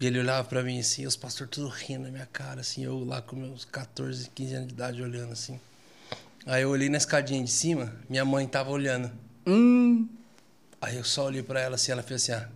E 0.00 0.06
ele 0.06 0.18
olhava 0.20 0.46
pra 0.48 0.62
mim 0.62 0.78
assim, 0.78 1.06
os 1.06 1.16
pastores 1.16 1.50
tudo 1.50 1.68
rindo 1.68 2.04
na 2.04 2.10
minha 2.10 2.26
cara, 2.26 2.60
assim, 2.60 2.84
eu 2.84 3.04
lá 3.04 3.20
com 3.20 3.34
meus 3.36 3.64
14, 3.64 4.30
15 4.30 4.54
anos 4.54 4.68
de 4.68 4.74
idade 4.74 5.02
olhando 5.02 5.32
assim. 5.32 5.58
Aí 6.46 6.62
eu 6.62 6.70
olhei 6.70 6.88
na 6.88 6.96
escadinha 6.98 7.42
de 7.42 7.50
cima, 7.50 7.92
minha 8.08 8.24
mãe 8.24 8.46
tava 8.46 8.70
olhando. 8.70 9.10
Hum. 9.46 10.08
Aí 10.80 10.96
eu 10.96 11.04
só 11.04 11.26
olhei 11.26 11.42
pra 11.42 11.60
ela 11.60 11.74
assim, 11.74 11.90
ela 11.90 12.02
fez 12.02 12.22
assim, 12.22 12.32
ah. 12.32 12.48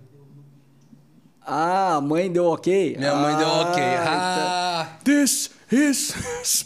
Ah, 1.45 1.97
a 1.97 2.01
mãe 2.01 2.31
deu 2.31 2.47
ok? 2.47 2.97
Minha 2.97 3.17
mãe 3.17 3.37
deu 3.37 3.49
ok. 3.49 3.83
então- 3.83 4.07
Ah! 4.07 4.99
This 5.05 5.51
is 5.73 6.15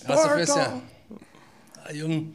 Ela 0.04 0.16
só 0.22 0.34
fez 0.34 0.50
assim, 0.50 0.60
Sparta. 0.60 0.82
ah. 1.10 1.86
Aí 1.86 1.98
eu. 2.00 2.28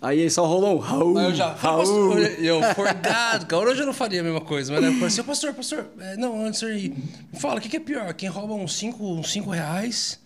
Aí 0.00 0.30
só 0.30 0.46
rolou 0.46 0.76
um 0.76 0.78
Raul. 0.78 1.18
Aí 1.18 1.24
eu 1.26 1.34
já. 1.34 1.52
Raul. 1.54 1.78
Pastor, 1.80 2.20
eu, 2.40 2.62
forgado, 2.74 3.46
cara. 3.46 3.68
Hoje 3.68 3.80
eu 3.82 3.86
não 3.86 3.92
faria 3.92 4.20
a 4.20 4.24
mesma 4.24 4.40
coisa, 4.40 4.72
mas 4.72 4.82
né, 4.82 4.96
parecia, 4.98 5.24
pastor, 5.24 5.52
pastor. 5.54 5.86
é, 5.98 6.16
não, 6.16 6.44
antes. 6.44 6.62
Me 6.62 6.94
fala, 7.40 7.58
o 7.58 7.60
que, 7.60 7.68
que 7.68 7.76
é 7.76 7.80
pior? 7.80 8.12
Quem 8.14 8.28
rouba 8.28 8.54
uns 8.54 8.76
5 8.76 9.04
uns 9.04 9.32
cinco 9.32 9.50
reais 9.50 10.20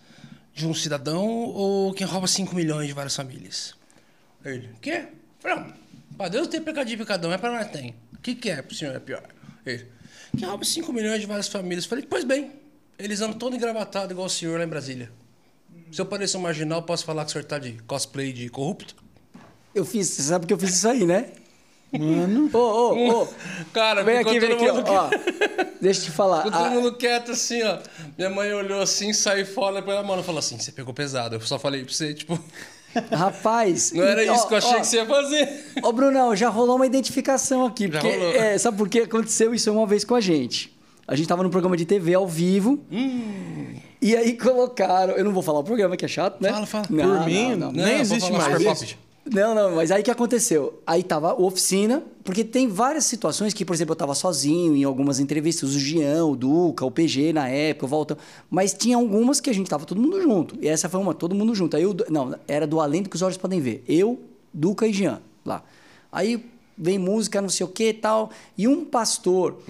de 0.53 0.67
um 0.67 0.73
cidadão 0.73 1.25
ou 1.25 1.91
quem 1.93 2.05
rouba 2.05 2.27
5 2.27 2.55
milhões 2.55 2.87
de 2.87 2.93
várias 2.93 3.15
famílias? 3.15 3.73
Ele, 4.45 4.69
o 4.75 4.79
quê? 4.79 5.05
Não, 5.43 5.73
pra 6.17 6.27
Deus 6.27 6.47
tem 6.47 6.61
pecadinho 6.61 6.99
pecadão, 6.99 7.33
é 7.33 7.37
pra 7.37 7.51
nós 7.51 7.67
tem. 7.71 7.95
O 8.13 8.17
que, 8.19 8.35
que 8.35 8.49
é 8.49 8.61
pro 8.61 8.75
senhor 8.75 8.95
é 8.95 8.99
pior? 8.99 9.23
Ele, 9.65 9.87
quem 10.37 10.47
rouba 10.47 10.63
5 10.63 10.93
milhões 10.93 11.19
de 11.19 11.25
várias 11.25 11.47
famílias? 11.47 11.85
Falei, 11.85 12.05
pois 12.07 12.23
bem, 12.23 12.51
eles 12.99 13.21
andam 13.21 13.37
todo 13.39 13.55
engravatados 13.55 14.11
igual 14.11 14.27
o 14.27 14.29
senhor 14.29 14.59
lá 14.59 14.65
em 14.65 14.69
Brasília. 14.69 15.11
Se 15.91 15.99
eu 15.99 16.05
parecer 16.05 16.37
um 16.37 16.41
marginal, 16.41 16.83
posso 16.83 17.03
falar 17.05 17.23
que 17.23 17.29
o 17.29 17.33
senhor 17.33 17.45
tá 17.45 17.57
de 17.57 17.73
cosplay 17.83 18.31
de 18.31 18.49
corrupto? 18.49 19.02
Eu 19.73 19.85
fiz, 19.85 20.07
você 20.09 20.21
sabe 20.23 20.45
que 20.45 20.53
eu 20.53 20.57
fiz 20.57 20.75
isso 20.75 20.87
aí, 20.87 21.05
né? 21.05 21.25
Mano. 21.91 22.49
Ô, 22.53 22.57
ô, 22.57 23.21
ô. 23.23 23.27
Cara, 23.71 24.03
Vem 24.03 24.17
aqui, 24.17 24.39
vem 24.39 24.53
aqui, 24.53 24.65
ó. 24.67 25.05
ó. 25.05 25.09
Deixa 25.79 25.99
eu 26.01 26.05
te 26.05 26.11
falar. 26.11 26.43
Ficou 26.43 26.51
todo 26.51 26.65
Ah, 26.65 26.69
mundo 26.71 26.93
quieto 26.95 27.31
assim, 27.31 27.61
ó. 27.63 27.77
Minha 28.17 28.29
mãe 28.31 28.51
olhou 28.53 28.81
assim, 28.81 29.13
saiu 29.13 29.45
fora 29.45 29.81
pela 29.81 30.01
mão 30.01 30.19
e 30.19 30.23
falou 30.23 30.39
assim: 30.39 30.57
você 30.57 30.71
pegou 30.71 30.93
pesado. 30.93 31.35
Eu 31.35 31.41
só 31.41 31.59
falei 31.59 31.83
pra 31.83 31.93
você, 31.93 32.13
tipo, 32.15 32.39
rapaz. 33.11 33.91
não 33.91 34.03
era 34.03 34.31
ó, 34.31 34.35
isso 34.35 34.47
que 34.47 34.53
eu 34.53 34.57
achei 34.57 34.71
ó, 34.75 34.79
que 34.79 34.87
você 34.87 34.95
ia 34.97 35.05
fazer. 35.05 35.65
Ô, 35.83 35.91
Brunão, 35.91 36.35
já 36.35 36.49
rolou 36.49 36.77
uma 36.77 36.85
identificação 36.87 37.65
aqui. 37.65 37.85
Já 37.91 37.99
porque, 37.99 38.15
rolou. 38.17 38.33
é, 38.35 38.57
sabe 38.57 38.77
por 38.77 38.89
que 38.89 38.99
aconteceu 39.01 39.53
isso 39.53 39.71
uma 39.71 39.85
vez 39.85 40.03
com 40.03 40.15
a 40.15 40.21
gente? 40.21 40.75
A 41.07 41.15
gente 41.15 41.27
tava 41.27 41.43
num 41.43 41.49
programa 41.49 41.77
de 41.77 41.85
TV 41.85 42.13
ao 42.15 42.27
vivo. 42.27 42.79
Hum. 42.91 43.75
E 44.01 44.15
aí 44.15 44.33
colocaram. 44.37 45.13
Eu 45.13 45.23
não 45.25 45.31
vou 45.33 45.43
falar 45.43 45.59
o 45.59 45.63
programa, 45.63 45.95
que 45.95 46.05
é 46.05 46.07
chato, 46.07 46.41
né? 46.41 46.49
Fala, 46.51 46.65
fala. 46.65 46.85
Não, 46.89 47.03
Por 47.03 47.13
não, 47.19 47.25
mim, 47.25 47.55
não. 47.55 47.71
nem 47.71 47.85
Não, 47.85 47.91
existe 48.01 48.29
pode 48.31 48.41
falar 48.41 48.49
mais 48.49 48.63
Super 48.63 48.73
isso. 48.85 48.95
Pop. 48.95 49.03
Não, 49.25 49.55
não, 49.55 49.75
mas 49.75 49.89
aí 49.89 50.03
que 50.03 50.11
aconteceu? 50.11 50.81
Aí 50.85 51.01
tava 51.01 51.33
oficina, 51.33 52.03
porque 52.25 52.43
tem 52.43 52.67
várias 52.67 53.05
situações 53.05 53.53
que, 53.53 53.63
por 53.63 53.73
exemplo, 53.73 53.93
eu 53.93 53.95
tava 53.95 54.13
sozinho 54.13 54.75
em 54.75 54.83
algumas 54.83 55.17
entrevistas, 55.17 55.73
o 55.73 55.79
Gião, 55.79 56.31
o 56.31 56.35
Duca, 56.35 56.85
o 56.85 56.91
PG 56.91 57.31
na 57.31 57.47
época, 57.47 57.85
o 57.85 57.89
Voltão, 57.89 58.17
mas 58.49 58.73
tinha 58.73 58.97
algumas 58.97 59.39
que 59.39 59.49
a 59.49 59.53
gente 59.53 59.69
tava 59.69 59.85
todo 59.85 60.01
mundo 60.01 60.21
junto. 60.21 60.57
E 60.61 60.67
essa 60.67 60.89
foi 60.89 60.99
uma, 60.99 61.13
todo 61.13 61.33
mundo 61.33 61.55
junto. 61.55 61.77
Aí 61.77 61.83
eu, 61.83 61.95
não, 62.09 62.35
era 62.47 62.67
do 62.67 62.81
Além 62.81 63.01
do 63.01 63.09
que 63.09 63.15
os 63.15 63.21
olhos 63.21 63.37
podem 63.37 63.61
ver. 63.61 63.81
Eu, 63.87 64.19
Duca 64.53 64.85
e 64.85 64.91
Jean, 64.91 65.21
lá. 65.45 65.63
Aí 66.11 66.45
vem 66.77 66.97
música, 66.97 67.41
não 67.41 67.49
sei 67.49 67.65
o 67.65 67.69
que 67.69 67.89
e 67.89 67.93
tal. 67.93 68.29
E 68.57 68.67
um 68.67 68.83
pastor 68.85 69.61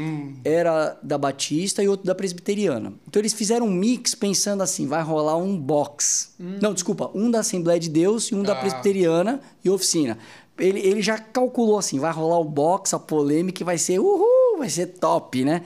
era 0.44 0.98
da 1.04 1.18
Batista 1.18 1.84
e 1.84 1.88
outro 1.88 2.06
da 2.06 2.16
Presbiteriana. 2.16 2.94
Então 3.08 3.20
eles 3.22 3.34
fizeram 3.34 3.68
um 3.68 3.72
mix 3.72 4.16
pensando 4.16 4.64
assim: 4.64 4.88
vai 4.88 5.04
rolar 5.04 5.38
um 5.38 5.58
box. 5.58 6.34
Não, 6.40 6.74
desculpa, 6.74 7.12
um 7.14 7.30
da 7.30 7.40
Assembleia 7.40 7.80
de 7.80 7.90
Deus 7.90 8.26
e 8.32 8.36
um 8.36 8.44
da 8.44 8.54
Ah. 8.54 8.56
Presbiteriana 8.58 9.42
e 9.64 9.70
oficina. 9.70 10.18
Ele, 10.58 10.80
ele 10.80 11.02
já 11.02 11.18
calculou 11.18 11.78
assim: 11.78 12.00
vai 12.00 12.12
rolar 12.12 12.40
o 12.40 12.44
box, 12.46 12.94
a 12.94 13.00
polêmica, 13.00 13.64
e 13.64 13.66
vai 13.66 13.78
ser 13.78 14.00
uhul, 14.00 14.58
vai 14.60 14.70
ser 14.70 14.88
top, 14.88 15.44
né? 15.44 15.64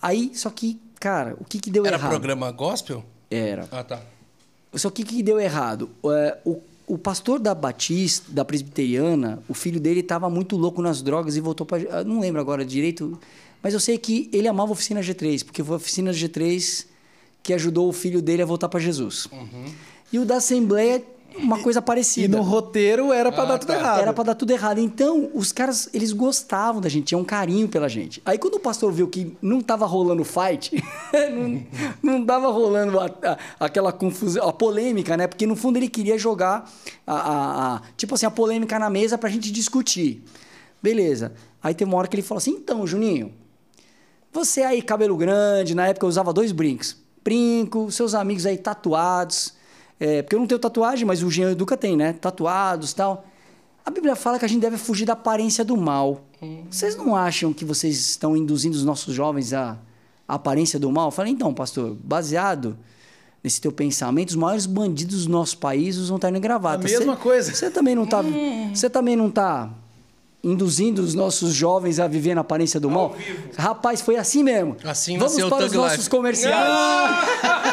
Aí, 0.00 0.30
só 0.34 0.50
que, 0.50 0.80
cara, 0.98 1.36
o 1.38 1.44
que, 1.44 1.58
que 1.58 1.70
deu 1.70 1.84
Era 1.86 1.96
errado? 1.96 2.10
programa 2.10 2.50
gospel? 2.50 3.04
Era. 3.30 3.68
Ah, 3.70 3.82
tá. 3.84 4.00
Só 4.74 4.90
que 4.90 5.02
o 5.02 5.06
que 5.06 5.22
deu 5.22 5.40
errado? 5.40 5.90
É, 6.04 6.38
o, 6.44 6.60
o 6.86 6.96
pastor 6.96 7.40
da 7.40 7.54
Batista, 7.54 8.30
da 8.32 8.44
Presbiteriana, 8.44 9.42
o 9.48 9.54
filho 9.54 9.80
dele 9.80 10.00
estava 10.00 10.30
muito 10.30 10.56
louco 10.56 10.80
nas 10.80 11.02
drogas 11.02 11.36
e 11.36 11.40
voltou 11.40 11.66
para. 11.66 12.04
Não 12.04 12.20
lembro 12.20 12.40
agora 12.40 12.64
direito, 12.64 13.18
mas 13.62 13.74
eu 13.74 13.80
sei 13.80 13.98
que 13.98 14.30
ele 14.32 14.46
amava 14.46 14.70
a 14.70 14.72
oficina 14.72 15.00
G3, 15.00 15.44
porque 15.44 15.64
foi 15.64 15.74
a 15.74 15.76
oficina 15.76 16.12
G3 16.12 16.86
que 17.42 17.52
ajudou 17.52 17.88
o 17.88 17.92
filho 17.92 18.22
dele 18.22 18.42
a 18.42 18.46
voltar 18.46 18.68
para 18.68 18.80
Jesus. 18.80 19.28
E 20.12 20.18
o 20.18 20.24
da 20.24 20.36
Assembleia, 20.36 21.02
uma 21.38 21.58
coisa 21.62 21.78
E 21.80 21.82
parecida. 21.82 22.36
no 22.36 22.42
roteiro 22.42 23.12
era 23.12 23.30
pra 23.30 23.42
Ah, 23.42 23.46
dar 23.46 23.58
tudo 23.58 23.68
tá. 23.68 23.78
errado. 23.78 24.00
Era 24.00 24.12
pra 24.12 24.24
dar 24.24 24.34
tudo 24.34 24.50
errado. 24.50 24.78
Então, 24.78 25.30
os 25.34 25.52
caras, 25.52 25.88
eles 25.92 26.12
gostavam 26.12 26.80
da 26.80 26.88
gente, 26.88 27.06
tinham 27.06 27.20
um 27.20 27.24
carinho 27.24 27.68
pela 27.68 27.88
gente. 27.88 28.20
Aí, 28.24 28.38
quando 28.38 28.54
o 28.54 28.60
pastor 28.60 28.92
viu 28.92 29.08
que 29.08 29.36
não 29.42 29.60
tava 29.60 29.86
rolando 29.86 30.24
fight, 30.24 30.72
não, 32.02 32.18
não 32.18 32.24
tava 32.26 32.48
rolando 32.48 32.98
a- 33.00 33.06
a- 33.06 33.38
aquela 33.60 33.92
confusão, 33.92 34.48
a 34.48 34.52
polêmica, 34.52 35.16
né? 35.16 35.26
Porque, 35.26 35.46
no 35.46 35.56
fundo, 35.56 35.76
ele 35.78 35.88
queria 35.88 36.18
jogar, 36.18 36.70
a, 37.06 37.14
a- 37.14 37.76
a- 37.76 37.82
tipo 37.96 38.14
assim, 38.14 38.26
a 38.26 38.30
polêmica 38.30 38.78
na 38.78 38.88
mesa 38.90 39.16
pra 39.18 39.28
gente 39.30 39.50
discutir. 39.52 40.22
Beleza. 40.82 41.32
Aí, 41.62 41.74
teve 41.74 41.90
uma 41.90 41.98
hora 41.98 42.08
que 42.08 42.14
ele 42.16 42.22
falou 42.22 42.38
assim, 42.38 42.52
então, 42.52 42.86
Juninho, 42.86 43.32
você 44.32 44.62
aí, 44.62 44.82
cabelo 44.82 45.16
grande, 45.16 45.74
na 45.74 45.86
época 45.88 46.04
eu 46.04 46.08
usava 46.10 46.32
dois 46.32 46.52
brincos. 46.52 46.96
Brinco, 47.24 47.90
seus 47.90 48.14
amigos 48.14 48.46
aí 48.46 48.56
tatuados. 48.58 49.54
É, 49.98 50.22
porque 50.22 50.34
eu 50.36 50.40
não 50.40 50.46
tenho 50.46 50.58
tatuagem, 50.58 51.06
mas 51.06 51.22
o 51.22 51.30
Jean 51.30 51.50
e 51.50 51.52
o 51.52 51.56
Duca 51.56 51.76
tem, 51.76 51.96
né? 51.96 52.12
Tatuados 52.12 52.90
e 52.92 52.96
tal. 52.96 53.24
A 53.84 53.90
Bíblia 53.90 54.14
fala 54.16 54.38
que 54.38 54.44
a 54.44 54.48
gente 54.48 54.60
deve 54.60 54.76
fugir 54.76 55.04
da 55.06 55.12
aparência 55.14 55.64
do 55.64 55.76
mal. 55.76 56.22
Vocês 56.70 56.96
não 56.96 57.14
acham 57.16 57.52
que 57.52 57.64
vocês 57.64 57.96
estão 57.98 58.36
induzindo 58.36 58.76
os 58.76 58.84
nossos 58.84 59.14
jovens 59.14 59.52
à 59.52 59.78
à 60.28 60.34
aparência 60.34 60.78
do 60.78 60.90
mal? 60.90 61.06
Eu 61.06 61.10
falei, 61.12 61.32
então, 61.32 61.54
pastor, 61.54 61.96
baseado 62.02 62.76
nesse 63.44 63.60
teu 63.60 63.70
pensamento, 63.70 64.30
os 64.30 64.34
maiores 64.36 64.66
bandidos 64.66 65.24
do 65.26 65.30
nosso 65.32 65.56
país 65.58 65.96
usam 65.98 66.18
terno 66.18 66.36
e 66.36 66.40
gravata. 66.40 66.84
A 66.84 66.90
mesma 66.90 67.14
Você- 67.14 67.22
coisa. 67.22 67.54
Você 67.54 67.70
também 67.70 67.94
não 67.94 68.04
tá, 68.04 68.22
você 68.74 68.90
também 68.90 69.14
não 69.14 69.30
tá 69.30 69.70
induzindo 70.46 71.02
os 71.02 71.14
nossos 71.14 71.52
jovens 71.52 71.98
a 71.98 72.06
viver 72.06 72.34
na 72.34 72.40
aparência 72.42 72.78
do 72.78 72.88
mal? 72.90 73.14
Rapaz, 73.58 74.00
foi 74.00 74.16
assim 74.16 74.42
mesmo. 74.42 74.76
Assim 74.84 75.18
Vamos 75.18 75.34
para 75.44 75.66
os 75.66 75.72
nossos 75.72 75.98
Life. 75.98 76.10
comerciais. 76.10 76.66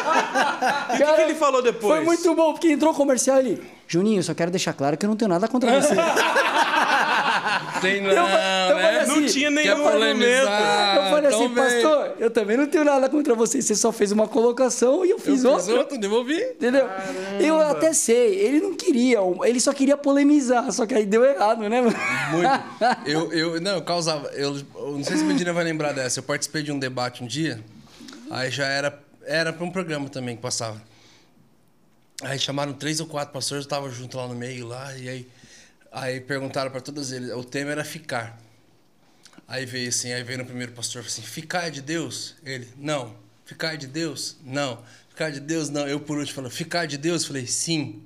E 0.64 0.94
o 0.94 0.96
que, 1.06 1.12
que 1.14 1.20
ele 1.20 1.34
falou 1.34 1.60
depois? 1.62 1.96
Foi 1.96 2.04
muito 2.04 2.34
bom, 2.34 2.52
porque 2.52 2.70
entrou 2.70 2.92
o 2.92 2.94
comercial 2.96 3.36
ali. 3.36 3.62
Juninho, 3.86 4.20
eu 4.20 4.22
só 4.22 4.32
quero 4.32 4.50
deixar 4.50 4.72
claro 4.72 4.96
que 4.96 5.04
eu 5.04 5.10
não 5.10 5.16
tenho 5.16 5.28
nada 5.28 5.46
contra 5.46 5.80
você. 5.80 5.94
Tem 7.80 8.00
não, 8.00 8.10
eu 8.10 8.16
falei 8.16 8.82
né? 8.92 9.00
assim, 9.00 9.20
Não 9.20 9.26
tinha 9.26 9.50
nenhum 9.50 9.86
argumento. 9.86 10.24
eu 10.24 11.10
falei 11.10 11.26
assim, 11.30 11.44
então 11.44 11.48
vem. 11.54 11.82
pastor, 11.82 12.12
eu 12.18 12.30
também 12.30 12.56
não 12.56 12.66
tenho 12.66 12.84
nada 12.84 13.08
contra 13.08 13.34
você. 13.34 13.60
Você 13.60 13.74
só 13.74 13.90
fez 13.92 14.12
uma 14.12 14.26
colocação 14.28 15.04
e 15.04 15.10
eu 15.10 15.16
Eu 15.16 15.18
fiz 15.18 15.34
fiz 15.34 15.44
outra. 15.44 15.74
outro, 15.74 15.98
devolvi. 15.98 16.40
Entendeu? 16.42 16.86
Eu 17.40 17.60
até 17.60 17.92
sei, 17.92 18.34
ele 18.36 18.60
não 18.60 18.74
queria, 18.74 19.18
ele 19.44 19.60
só 19.60 19.72
queria 19.72 19.96
polemizar, 19.96 20.70
só 20.72 20.86
que 20.86 20.94
aí 20.94 21.06
deu 21.06 21.24
errado, 21.24 21.68
né? 21.68 21.80
mano? 21.80 21.96
Muito. 22.32 22.64
Eu, 23.06 23.32
eu, 23.32 23.60
não, 23.60 23.72
eu 23.72 23.82
causava. 23.82 24.28
Eu, 24.28 24.56
eu 24.76 24.92
não 24.92 25.04
sei 25.04 25.16
se 25.16 25.22
a 25.22 25.26
Medina 25.26 25.52
vai 25.52 25.64
lembrar 25.64 25.92
dessa. 25.92 26.18
Eu 26.20 26.22
participei 26.22 26.62
de 26.62 26.72
um 26.72 26.78
debate 26.78 27.22
um 27.22 27.26
dia, 27.26 27.60
aí 28.30 28.50
já 28.50 28.66
era. 28.66 28.98
Era 29.26 29.52
pra 29.52 29.64
um 29.64 29.70
programa 29.70 30.08
também 30.08 30.36
que 30.36 30.42
passava. 30.42 30.80
Aí 32.22 32.38
chamaram 32.38 32.72
três 32.72 33.00
ou 33.00 33.06
quatro 33.06 33.32
pastores, 33.32 33.64
eu 33.64 33.68
tava 33.68 33.88
junto 33.90 34.16
lá 34.16 34.26
no 34.28 34.34
meio 34.34 34.66
lá, 34.66 34.94
e 34.96 35.08
aí, 35.08 35.28
aí 35.94 36.20
perguntaram 36.20 36.70
pra 36.70 36.80
todos 36.80 37.12
eles, 37.12 37.30
o 37.30 37.44
tema 37.44 37.70
era 37.70 37.84
ficar. 37.84 38.38
Aí 39.46 39.64
veio 39.64 39.88
assim, 39.88 40.12
aí 40.12 40.22
veio 40.22 40.38
no 40.38 40.44
primeiro 40.44 40.72
pastor 40.72 41.02
assim, 41.02 41.22
ficar 41.22 41.68
é 41.68 41.70
de 41.70 41.80
Deus? 41.80 42.34
Ele, 42.44 42.68
não. 42.76 43.14
Ficar 43.44 43.74
é 43.74 43.76
de 43.76 43.86
Deus? 43.86 44.36
Não. 44.44 44.82
Ficar 45.08 45.30
de 45.30 45.38
Deus? 45.38 45.68
Não. 45.68 45.86
Eu 45.86 46.00
por 46.00 46.18
último 46.18 46.34
falei, 46.34 46.50
ficar 46.50 46.86
de 46.86 46.96
Deus? 46.96 47.24
Falei, 47.24 47.46
sim. 47.46 48.02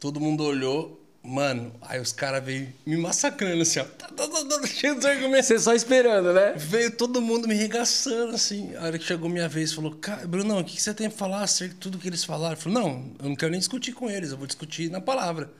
Todo 0.00 0.18
mundo 0.18 0.42
olhou, 0.42 1.00
mano, 1.22 1.72
aí 1.82 2.00
os 2.00 2.12
caras 2.12 2.44
veio 2.44 2.72
me 2.84 2.96
massacrando 2.96 3.62
assim, 3.62 3.78
ó. 3.80 3.84
Tá, 3.84 4.08
tá, 4.08 4.28
tá, 4.28 4.44
tá, 4.44 4.66
cheio 4.66 4.98
de 4.98 5.06
argumentos. 5.06 5.46
Você 5.46 5.58
só 5.58 5.74
esperando, 5.74 6.32
né? 6.32 6.54
Veio 6.56 6.90
todo 6.90 7.20
mundo 7.20 7.46
me 7.46 7.54
regaçando, 7.54 8.34
assim. 8.34 8.74
A 8.76 8.84
hora 8.84 8.98
que 8.98 9.04
chegou 9.04 9.28
minha 9.28 9.48
vez, 9.48 9.72
falou, 9.72 9.94
cara, 9.94 10.26
Brunão, 10.26 10.60
o 10.60 10.64
que 10.64 10.76
que 10.76 10.82
você 10.82 10.94
tem 10.94 11.08
pra 11.08 11.18
falar 11.18 11.42
acerca 11.42 11.74
de 11.74 11.80
tudo 11.80 11.98
que 11.98 12.08
eles 12.08 12.24
falaram? 12.24 12.54
Eu 12.54 12.60
falei, 12.60 12.78
não, 12.78 13.12
eu 13.22 13.28
não 13.28 13.36
quero 13.36 13.50
nem 13.50 13.60
discutir 13.60 13.92
com 13.92 14.10
eles, 14.10 14.30
eu 14.30 14.36
vou 14.36 14.46
discutir 14.46 14.90
na 14.90 15.00
palavra. 15.00 15.50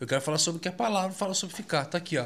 Eu 0.00 0.06
quero 0.06 0.22
falar 0.22 0.38
sobre 0.38 0.58
o 0.58 0.60
que 0.60 0.68
a 0.68 0.72
palavra 0.72 1.12
fala 1.12 1.34
sobre 1.34 1.54
ficar. 1.54 1.84
Tá 1.84 1.98
aqui, 1.98 2.16
ó. 2.16 2.24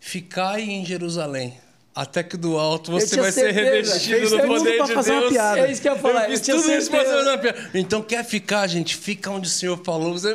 Ficai 0.00 0.62
em 0.62 0.84
Jerusalém, 0.86 1.58
até 1.94 2.22
que 2.22 2.36
do 2.36 2.58
alto 2.58 2.90
você 2.92 3.20
vai 3.20 3.30
ser 3.30 3.52
certeza. 3.52 3.70
revestido 3.70 4.16
Fez 4.16 4.32
no 4.32 4.46
poder 4.46 4.82
de 4.84 4.92
fazer 4.94 5.12
uma 5.12 5.20
Deus. 5.20 5.32
piada. 5.32 5.60
É 5.60 5.70
isso 5.70 5.82
que 5.82 5.88
eu 5.88 5.94
ia 5.94 5.98
falar. 5.98 6.30
Eu 6.30 6.40
tudo 6.40 6.72
isso 6.72 6.90
pra 6.90 7.04
fazer 7.04 7.28
uma 7.28 7.38
piada. 7.38 7.70
Então 7.74 8.02
quer 8.02 8.24
ficar, 8.24 8.66
gente? 8.66 8.96
Fica 8.96 9.30
onde 9.30 9.46
o 9.48 9.50
Senhor 9.50 9.78
falou. 9.84 10.12
Você, 10.12 10.32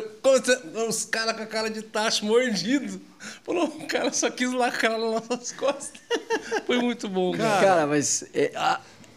os 0.87 1.05
caras 1.05 1.35
com 1.35 1.41
a 1.41 1.45
cara 1.47 1.69
de 1.71 1.81
tacho 1.81 2.23
mordido. 2.25 3.01
Falou, 3.43 3.65
o 3.65 3.87
cara 3.87 4.13
só 4.13 4.29
quis 4.29 4.51
lacrar 4.51 4.97
nas 4.97 5.27
nossas 5.27 5.51
costas. 5.51 5.99
Foi 6.67 6.77
muito 6.77 7.09
bom, 7.09 7.31
cara. 7.35 7.65
Cara, 7.65 7.87
mas. 7.87 8.23
é, 8.33 8.51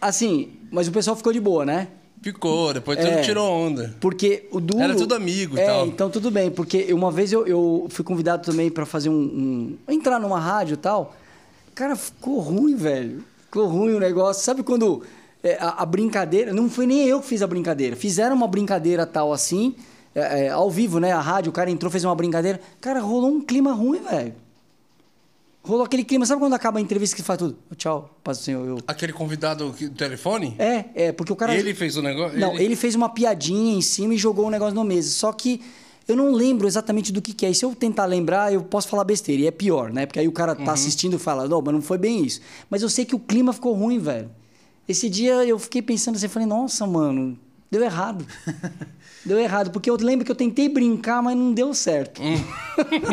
assim, 0.01 0.57
mas 0.71 0.87
o 0.87 0.91
pessoal 0.91 1.15
ficou 1.15 1.31
de 1.31 1.39
boa, 1.39 1.65
né? 1.65 1.87
Ficou, 2.23 2.73
depois 2.73 2.97
É. 2.97 3.21
tirou 3.21 3.51
onda. 3.51 3.93
Porque 3.99 4.47
o 4.49 4.59
duro. 4.61 4.81
Era 4.81 4.95
tudo 4.95 5.13
amigo 5.13 5.57
e 5.57 5.59
é, 5.59 5.65
tal. 5.65 5.85
então 5.87 6.09
tudo 6.09 6.31
bem. 6.31 6.49
Porque 6.49 6.93
uma 6.93 7.11
vez 7.11 7.33
eu, 7.33 7.45
eu 7.45 7.85
fui 7.89 8.03
convidado 8.05 8.43
também 8.49 8.71
pra 8.71 8.85
fazer 8.85 9.09
um, 9.09 9.13
um- 9.13 9.77
entrar 9.89 10.19
numa 10.19 10.39
rádio 10.39 10.75
e 10.75 10.77
tal. 10.77 11.13
Cara, 11.75 11.95
ficou 11.97 12.39
ruim, 12.39 12.75
velho. 12.75 13.23
Ficou 13.45 13.67
ruim 13.67 13.93
o 13.93 13.99
negócio. 13.99 14.41
Sabe 14.41 14.63
quando 14.63 15.03
é, 15.43 15.57
a, 15.59 15.81
a 15.83 15.85
brincadeira. 15.85 16.53
Não 16.53 16.69
foi 16.69 16.87
nem 16.87 17.05
eu 17.05 17.19
que 17.19 17.27
fiz 17.27 17.41
a 17.41 17.47
brincadeira. 17.47 17.95
Fizeram 17.95 18.35
uma 18.35 18.47
brincadeira 18.47 19.05
tal 19.05 19.33
assim, 19.33 19.75
é, 20.15 20.45
é, 20.45 20.49
ao 20.49 20.71
vivo, 20.71 20.99
né? 20.99 21.11
A 21.11 21.19
rádio, 21.19 21.49
o 21.49 21.53
cara 21.53 21.69
entrou, 21.69 21.91
fez 21.91 22.05
uma 22.05 22.15
brincadeira. 22.15 22.59
Cara, 22.79 23.01
rolou 23.01 23.29
um 23.31 23.41
clima 23.41 23.73
ruim, 23.73 23.99
velho. 24.01 24.33
Rolou 25.63 25.85
aquele 25.85 26.03
clima. 26.03 26.25
Sabe 26.25 26.39
quando 26.41 26.53
acaba 26.53 26.77
a 26.77 26.81
entrevista 26.81 27.15
que 27.15 27.23
faz 27.23 27.39
tudo? 27.39 27.57
Tchau, 27.77 28.09
paz 28.21 28.39
do 28.39 28.43
Senhor. 28.43 28.67
Eu... 28.67 28.79
Aquele 28.85 29.13
convidado 29.13 29.71
do 29.71 29.89
telefone? 29.91 30.55
É, 30.59 30.85
é, 30.93 31.11
porque 31.13 31.31
o 31.31 31.35
cara. 31.35 31.55
Ele 31.55 31.73
fez 31.73 31.95
o 31.95 32.01
negócio? 32.01 32.37
Não, 32.37 32.57
ele 32.59 32.75
fez 32.75 32.95
uma 32.95 33.07
piadinha 33.09 33.75
em 33.77 33.81
cima 33.81 34.13
e 34.13 34.17
jogou 34.17 34.47
o 34.47 34.49
negócio 34.49 34.75
no 34.75 34.83
mesa. 34.83 35.09
Só 35.11 35.31
que 35.31 35.61
eu 36.05 36.17
não 36.17 36.33
lembro 36.33 36.67
exatamente 36.67 37.13
do 37.13 37.21
que, 37.21 37.33
que 37.33 37.45
é. 37.45 37.49
E 37.51 37.55
se 37.55 37.63
eu 37.63 37.73
tentar 37.73 38.05
lembrar, 38.05 38.51
eu 38.53 38.61
posso 38.61 38.89
falar 38.89 39.05
besteira. 39.05 39.43
E 39.43 39.47
é 39.47 39.51
pior, 39.51 39.89
né? 39.93 40.05
Porque 40.05 40.19
aí 40.19 40.27
o 40.27 40.33
cara 40.33 40.53
tá 40.53 40.63
Uhum. 40.63 40.69
assistindo 40.69 41.15
e 41.15 41.19
fala, 41.19 41.47
não, 41.47 41.61
mas 41.61 41.73
não 41.73 41.81
foi 41.81 41.97
bem 41.97 42.25
isso. 42.25 42.41
Mas 42.69 42.81
eu 42.81 42.89
sei 42.89 43.05
que 43.05 43.15
o 43.15 43.19
clima 43.19 43.53
ficou 43.53 43.73
ruim, 43.73 43.99
velho. 43.99 44.29
Esse 44.85 45.07
dia 45.09 45.45
eu 45.45 45.57
fiquei 45.57 45.81
pensando 45.81 46.15
assim, 46.17 46.27
falei, 46.27 46.45
nossa, 46.45 46.85
mano, 46.85 47.39
deu 47.73 47.83
errado. 47.83 48.25
deu 49.25 49.39
errado, 49.39 49.71
porque 49.71 49.89
eu 49.89 49.95
lembro 49.95 50.23
que 50.25 50.31
eu 50.31 50.35
tentei 50.35 50.69
brincar, 50.69 51.21
mas 51.21 51.35
não 51.35 51.53
deu 51.53 51.73
certo. 51.73 52.21
Hum. 52.21 52.37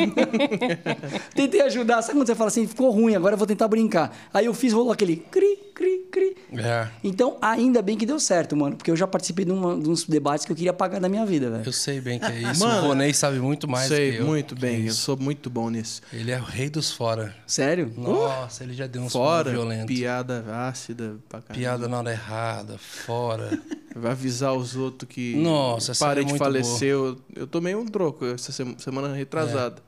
tentei 1.35 1.61
ajudar. 1.63 2.03
Sabe 2.03 2.19
quando 2.19 2.27
você 2.27 2.35
fala 2.35 2.49
assim, 2.49 2.67
ficou 2.67 2.91
ruim, 2.91 3.15
agora 3.15 3.35
eu 3.35 3.39
vou 3.39 3.47
tentar 3.47 3.69
brincar. 3.69 4.15
Aí 4.33 4.47
eu 4.47 4.55
fiz, 4.55 4.73
rolou 4.73 4.93
aquele 4.93 5.17
cri, 5.17 5.57
cri, 5.75 6.07
cri. 6.11 6.37
É. 6.59 6.89
Então, 7.03 7.37
ainda 7.41 7.81
bem 7.83 7.97
que 7.97 8.05
deu 8.07 8.19
certo, 8.19 8.57
mano. 8.57 8.77
Porque 8.77 8.91
eu 8.91 8.97
já 8.97 9.07
participei 9.07 9.45
de, 9.45 9.53
uma, 9.53 9.79
de 9.79 9.89
uns 9.89 10.05
debates 10.05 10.45
que 10.45 10.53
eu 10.53 10.57
queria 10.57 10.71
apagar 10.73 11.01
da 11.01 11.09
minha 11.09 11.25
vida, 11.25 11.51
velho. 11.51 11.63
Eu 11.65 11.73
sei 11.73 12.01
bem 12.01 12.19
que 12.19 12.27
é 12.27 12.43
isso. 12.51 12.65
Mano, 12.65 12.87
o 12.87 12.89
Ronei 12.89 13.13
sabe 13.15 13.39
muito 13.39 13.69
mais 13.69 13.89
Sei, 13.89 14.13
que 14.13 14.19
eu. 14.19 14.27
muito 14.27 14.55
bem. 14.55 14.87
Eu 14.87 14.93
sou 14.93 15.17
muito 15.17 15.49
bom 15.49 15.71
nisso. 15.71 16.03
Ele 16.13 16.31
é 16.31 16.39
o 16.39 16.43
rei 16.45 16.69
dos 16.69 16.91
fora. 16.93 17.35
Sério? 17.47 17.93
Nossa, 17.97 18.65
ele 18.65 18.75
já 18.75 18.87
deu 18.87 19.03
uns 19.03 19.13
Fora, 19.13 19.51
violentos. 19.51 19.95
piada 19.95 20.45
ácida 20.69 21.17
pra 21.29 21.41
caramba. 21.41 21.59
Piada 21.59 21.89
na 21.89 21.99
hora 21.99 22.11
errada, 22.13 22.79
fora. 22.79 23.59
Vai 23.95 24.13
avisar 24.13 24.50
os 24.53 24.77
outros 24.77 25.09
que 25.09 25.35
Nossa, 25.37 25.93
é 25.93 25.95
parente 25.95 26.37
faleceu. 26.37 27.19
Eu 27.35 27.47
tomei 27.47 27.75
um 27.75 27.87
troco 27.87 28.25
essa 28.27 28.53
sema- 28.53 28.79
semana 28.79 29.15
retrasada. 29.15 29.83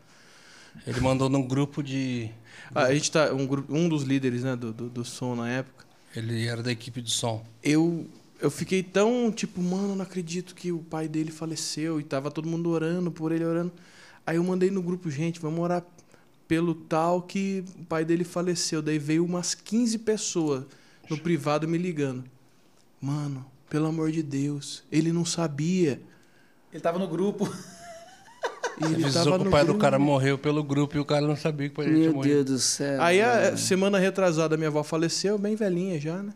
Ele 0.87 1.01
mandou 1.01 1.29
num 1.29 1.47
grupo 1.47 1.83
de. 1.83 2.31
Ah, 2.75 2.85
a 2.85 2.95
gente 2.95 3.11
tá. 3.11 3.33
Um, 3.33 3.47
um 3.69 3.89
dos 3.89 4.03
líderes 4.03 4.43
né, 4.43 4.57
do, 4.57 4.73
do, 4.73 4.89
do 4.89 5.05
som 5.05 5.35
na 5.35 5.49
época. 5.51 5.85
Ele 6.15 6.47
era 6.47 6.63
da 6.63 6.73
equipe 6.73 7.01
de 7.01 7.11
som. 7.11 7.45
Eu, 7.63 8.07
eu 8.41 8.51
fiquei 8.51 8.83
tão 8.83 9.31
tipo, 9.31 9.61
mano, 9.63 9.95
não 9.95 10.03
acredito 10.03 10.55
que 10.55 10.73
o 10.73 10.79
pai 10.79 11.09
dele 11.09 11.31
faleceu 11.31 12.01
e 12.01 12.03
tava 12.03 12.31
todo 12.31 12.49
mundo 12.49 12.71
orando 12.71 13.11
por 13.11 13.33
ele, 13.33 13.45
orando. 13.45 13.73
Aí 14.27 14.37
eu 14.37 14.45
mandei 14.45 14.71
no 14.71 14.83
grupo, 14.83 15.11
gente, 15.11 15.41
vamos 15.41 15.61
orar 15.61 15.85
pelo 16.47 16.75
tal 16.75 17.23
que 17.23 17.65
o 17.79 17.85
pai 17.85 18.05
dele 18.05 18.25
faleceu. 18.25 18.83
Daí 18.83 18.99
veio 18.99 19.25
umas 19.25 19.55
15 19.55 19.99
pessoas 19.99 20.65
no 21.09 21.19
privado 21.19 21.67
me 21.67 21.79
ligando. 21.79 22.25
Mano, 23.01 23.45
pelo 23.73 23.87
amor 23.87 24.11
de 24.13 24.23
Deus, 24.23 24.83
ele 24.93 25.11
não 25.15 25.25
sabia. 25.25 25.99
Ele 26.71 26.83
tava 26.83 26.99
no 26.99 27.09
grupo. 27.09 27.51
E 28.79 28.85
ele 28.85 29.03
Avisou 29.05 29.39
que 29.41 29.49
o 29.49 29.51
pai 29.51 29.63
do 29.63 29.69
grupo. 29.69 29.81
cara 29.81 29.99
morreu 29.99 30.37
pelo 30.37 30.63
grupo 30.63 30.95
e 30.95 31.01
o 31.01 31.07
cara 31.07 31.27
não 31.27 31.35
sabia 31.35 31.69
que 31.71 31.73
o 31.73 31.77
pai 31.77 31.87
dele 31.87 32.01
tinha 32.01 32.13
Meu. 32.13 32.21
Deus 32.21 32.45
do 32.45 32.59
céu. 32.59 33.01
Aí 33.01 33.23
a 33.23 33.57
semana 33.57 33.99
retrasada 33.99 34.59
minha 34.59 34.69
avó 34.69 34.83
faleceu, 34.83 35.39
bem 35.39 35.57
velhinha 35.57 35.99
já, 35.99 36.23
né? 36.23 36.35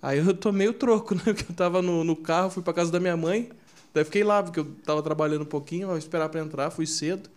Aí 0.00 0.20
eu 0.20 0.32
tomei 0.32 0.68
o 0.68 0.72
troco, 0.72 1.14
né? 1.16 1.20
Porque 1.22 1.52
eu 1.52 1.54
tava 1.54 1.82
no, 1.82 2.02
no 2.02 2.16
carro, 2.16 2.48
fui 2.48 2.62
pra 2.62 2.72
casa 2.72 2.90
da 2.90 2.98
minha 2.98 3.16
mãe. 3.16 3.50
Daí 3.92 4.02
fiquei 4.02 4.24
lá, 4.24 4.42
porque 4.42 4.60
eu 4.60 4.64
tava 4.82 5.02
trabalhando 5.02 5.42
um 5.42 5.46
pouquinho, 5.46 5.88
eu 5.88 5.92
ia 5.92 5.98
esperar 5.98 6.30
pra 6.30 6.40
entrar, 6.40 6.70
fui 6.70 6.86
cedo. 6.86 7.28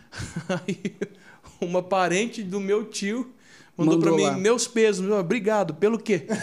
Aí 0.48 0.94
uma 1.60 1.82
parente 1.82 2.42
do 2.42 2.60
meu 2.60 2.86
tio 2.86 3.30
mandou, 3.76 3.96
Mandou 3.96 4.00
pra 4.00 4.16
mim 4.16 4.22
lá. 4.22 4.38
meus 4.38 4.66
pesos. 4.66 5.06
Obrigado, 5.10 5.74
pelo 5.74 5.98
quê? 5.98 6.26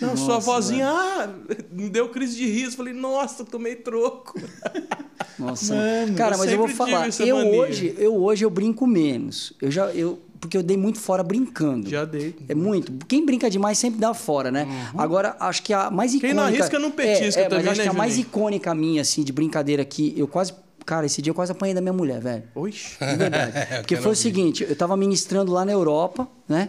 Não, 0.00 0.16
sua 0.16 0.34
Nossa, 0.34 0.46
vozinha, 0.46 0.88
ah, 0.88 1.28
me 1.70 1.88
deu 1.88 2.08
crise 2.08 2.36
de 2.36 2.46
riso. 2.46 2.76
Falei, 2.76 2.92
nossa, 2.92 3.44
tomei 3.44 3.76
troco. 3.76 4.40
Nossa. 5.38 5.74
Mano, 5.74 6.14
cara, 6.14 6.34
eu 6.34 6.38
mas 6.38 6.52
eu 6.52 6.58
vou 6.58 6.68
falar, 6.68 7.08
eu 7.20 7.36
mania. 7.36 7.60
hoje, 7.60 7.94
eu 7.98 8.14
hoje 8.14 8.44
eu 8.44 8.50
brinco 8.50 8.86
menos. 8.86 9.52
Eu 9.60 9.70
já 9.70 9.86
eu 9.90 10.20
porque 10.44 10.58
eu 10.58 10.62
dei 10.62 10.76
muito 10.76 11.00
fora 11.00 11.22
brincando. 11.22 11.88
Já 11.88 12.04
dei. 12.04 12.36
É 12.48 12.54
muito. 12.54 12.92
Quem 13.06 13.24
brinca 13.24 13.48
demais 13.48 13.78
sempre 13.78 13.98
dá 13.98 14.12
fora, 14.12 14.50
né? 14.50 14.68
Agora, 14.96 15.36
acho 15.40 15.62
que 15.62 15.72
a 15.72 15.90
mais 15.90 16.12
icônica... 16.12 16.28
Quem 16.28 16.36
não 16.36 16.42
arrisca 16.42 16.78
não 16.78 16.90
petisca 16.90 17.40
é, 17.40 17.44
é, 17.44 17.48
também, 17.48 17.64
mas 17.64 17.72
acho 17.72 17.78
né, 17.78 17.84
que 17.84 17.90
a 17.90 17.98
mais 17.98 18.12
Juninho? 18.12 18.28
icônica 18.28 18.74
minha, 18.74 19.02
assim, 19.02 19.24
de 19.24 19.32
brincadeira 19.32 19.84
que 19.86 20.12
eu 20.16 20.28
quase... 20.28 20.52
Cara, 20.84 21.06
esse 21.06 21.22
dia 21.22 21.30
eu 21.30 21.34
quase 21.34 21.50
apanhei 21.50 21.74
da 21.74 21.80
minha 21.80 21.94
mulher, 21.94 22.20
velho. 22.20 22.42
Oxi. 22.54 22.98
De 23.00 23.16
verdade. 23.16 23.52
Eu 23.56 23.78
Porque 23.80 23.96
foi 23.96 24.12
o 24.12 24.16
seguinte, 24.16 24.66
eu 24.68 24.76
tava 24.76 24.94
ministrando 24.98 25.50
lá 25.50 25.64
na 25.64 25.72
Europa, 25.72 26.28
né? 26.46 26.68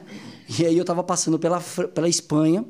E 0.57 0.65
aí 0.65 0.77
eu 0.77 0.85
tava 0.85 1.03
passando 1.03 1.38
pela, 1.38 1.60
pela 1.93 2.07
Espanha 2.07 2.64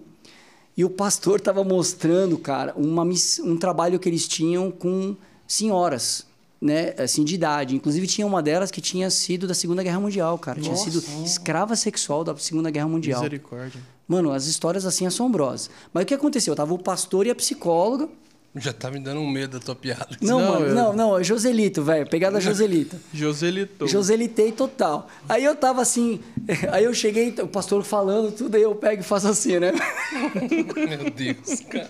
e 0.78 0.84
o 0.84 0.90
pastor 0.90 1.40
tava 1.40 1.64
mostrando, 1.64 2.38
cara, 2.38 2.74
uma, 2.76 3.04
um 3.04 3.58
trabalho 3.58 3.98
que 3.98 4.10
eles 4.10 4.28
tinham 4.28 4.70
com 4.70 5.16
senhoras, 5.48 6.26
né? 6.60 6.94
Assim, 6.98 7.24
de 7.24 7.36
idade. 7.36 7.76
Inclusive 7.76 8.06
tinha 8.08 8.28
uma 8.28 8.42
delas 8.42 8.72
que 8.72 8.82
tinha 8.82 9.10
sido 9.10 9.48
da 9.48 9.54
Segunda 9.54 9.82
Guerra 9.82 10.00
Mundial, 10.00 10.38
cara. 10.38 10.60
Tinha 10.60 10.76
sido 10.76 11.02
escrava 11.24 11.76
sexual 11.76 12.24
da 12.24 12.36
Segunda 12.36 12.70
Guerra 12.70 12.88
Mundial. 12.88 13.22
Misericórdia. 13.22 13.82
Mano, 14.08 14.32
as 14.32 14.48
histórias 14.48 14.86
assim 14.86 15.06
assombrosas. 15.06 15.70
Mas 15.94 16.04
o 16.04 16.06
que 16.06 16.14
aconteceu? 16.14 16.56
Tava 16.56 16.74
o 16.74 16.78
pastor 16.78 17.26
e 17.26 17.32
a 17.32 17.36
psicóloga. 17.36 18.10
Já 18.58 18.72
tá 18.72 18.90
me 18.90 19.00
dando 19.00 19.20
um 19.20 19.30
medo 19.30 19.60
da 19.60 19.66
tua 19.66 19.76
piada. 19.76 20.08
Não, 20.22 20.40
Não, 20.40 20.52
mano, 20.54 20.66
eu- 20.68 20.76
não, 20.76 20.94
não, 20.94 21.20
é 21.20 21.24
Joselito, 21.24 21.84
velho. 21.84 22.08
Pegada 22.10 22.40
Joselito. 22.42 22.96
Joselito. 23.14 23.86
Joselitei 23.88 24.52
total. 24.54 25.08
Aí 25.28 25.44
eu 25.44 25.56
tava 25.56 25.82
assim, 25.82 26.22
aí 26.72 26.86
eu 26.86 26.94
cheguei, 26.94 27.36
o 27.42 27.48
pastor 27.48 27.84
falando 27.84 28.32
tudo, 28.32 28.56
aí 28.56 28.62
eu 28.62 28.74
pego 28.74 29.02
e 29.02 29.06
faço 29.06 29.28
assim, 29.28 29.60
né? 29.60 29.74
Meu 30.76 31.10
Deus, 31.12 31.60
cara. 31.70 31.90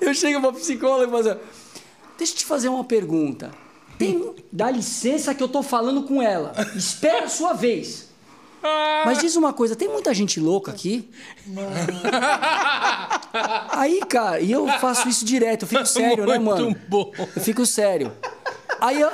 Eu 0.00 0.14
chego 0.14 0.40
pra 0.40 0.52
psicóloga 0.52 1.06
e 1.06 1.10
falo 1.10 1.28
assim, 1.30 1.40
deixa 2.18 2.32
eu 2.32 2.36
te 2.38 2.44
fazer 2.44 2.68
uma 2.68 2.84
pergunta. 2.84 3.50
Tem, 3.98 4.34
dá 4.52 4.70
licença 4.70 5.34
que 5.34 5.42
eu 5.42 5.48
tô 5.48 5.62
falando 5.62 6.02
com 6.02 6.20
ela. 6.22 6.52
Espera 6.76 7.24
a 7.24 7.28
sua 7.28 7.54
vez. 7.54 8.05
Mas 9.04 9.18
diz 9.18 9.36
uma 9.36 9.52
coisa, 9.52 9.76
tem 9.76 9.88
muita 9.88 10.12
gente 10.12 10.40
louca 10.40 10.70
aqui? 10.72 11.08
Aí, 13.70 14.00
cara, 14.08 14.40
e 14.40 14.50
eu 14.50 14.66
faço 14.80 15.08
isso 15.08 15.24
direto, 15.24 15.62
eu 15.62 15.68
fico 15.68 15.86
sério, 15.86 16.26
né, 16.26 16.38
mano? 16.38 16.64
Muito 16.66 16.80
bom. 16.88 17.12
Eu 17.34 17.42
fico 17.42 17.64
sério. 17.66 18.12
Aí 18.80 19.02
a, 19.02 19.12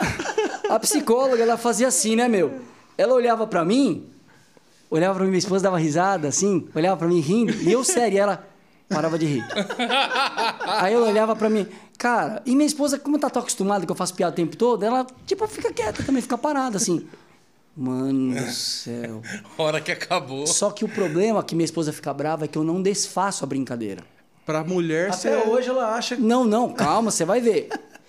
a 0.70 0.78
psicóloga, 0.80 1.42
ela 1.42 1.56
fazia 1.56 1.88
assim, 1.88 2.16
né, 2.16 2.28
meu? 2.28 2.60
Ela 2.96 3.14
olhava 3.14 3.46
pra 3.46 3.64
mim, 3.64 4.06
olhava 4.90 5.14
pra 5.14 5.24
mim, 5.24 5.30
minha 5.30 5.38
esposa 5.38 5.64
dava 5.64 5.78
risada, 5.78 6.28
assim, 6.28 6.68
olhava 6.74 6.96
pra 6.96 7.08
mim 7.08 7.20
rindo, 7.20 7.52
e 7.52 7.72
eu 7.72 7.82
sério, 7.84 8.16
e 8.16 8.18
ela 8.18 8.46
parava 8.88 9.18
de 9.18 9.26
rir. 9.26 9.44
Aí 10.66 10.92
ela 10.94 11.06
olhava 11.08 11.34
pra 11.34 11.48
mim, 11.48 11.66
cara, 11.98 12.42
e 12.44 12.54
minha 12.54 12.66
esposa, 12.66 12.98
como 12.98 13.18
tá 13.18 13.30
tão 13.30 13.40
acostumada 13.40 13.86
que 13.86 13.90
eu 13.92 13.96
faço 13.96 14.14
piada 14.14 14.32
o 14.32 14.36
tempo 14.36 14.56
todo, 14.56 14.84
ela, 14.84 15.06
tipo, 15.26 15.46
fica 15.48 15.72
quieta 15.72 16.02
também, 16.02 16.20
fica 16.22 16.36
parada, 16.36 16.76
assim. 16.76 17.06
Mano 17.76 18.34
do 18.34 18.50
céu. 18.52 19.22
Hora 19.56 19.80
que 19.80 19.90
acabou. 19.92 20.46
Só 20.46 20.70
que 20.70 20.84
o 20.84 20.88
problema 20.88 21.40
é 21.40 21.42
que 21.42 21.54
minha 21.54 21.64
esposa 21.64 21.92
fica 21.92 22.12
brava 22.12 22.44
é 22.44 22.48
que 22.48 22.58
eu 22.58 22.64
não 22.64 22.82
desfaço 22.82 23.44
a 23.44 23.46
brincadeira. 23.46 24.02
Pra 24.44 24.62
mulher, 24.64 25.10
Até 25.10 25.40
você- 25.40 25.48
hoje 25.48 25.68
ela 25.70 25.94
acha 25.94 26.16
que. 26.16 26.22
Não, 26.22 26.44
não, 26.44 26.72
calma, 26.72 27.10
você 27.10 27.24
vai 27.24 27.40
ver. 27.40 27.68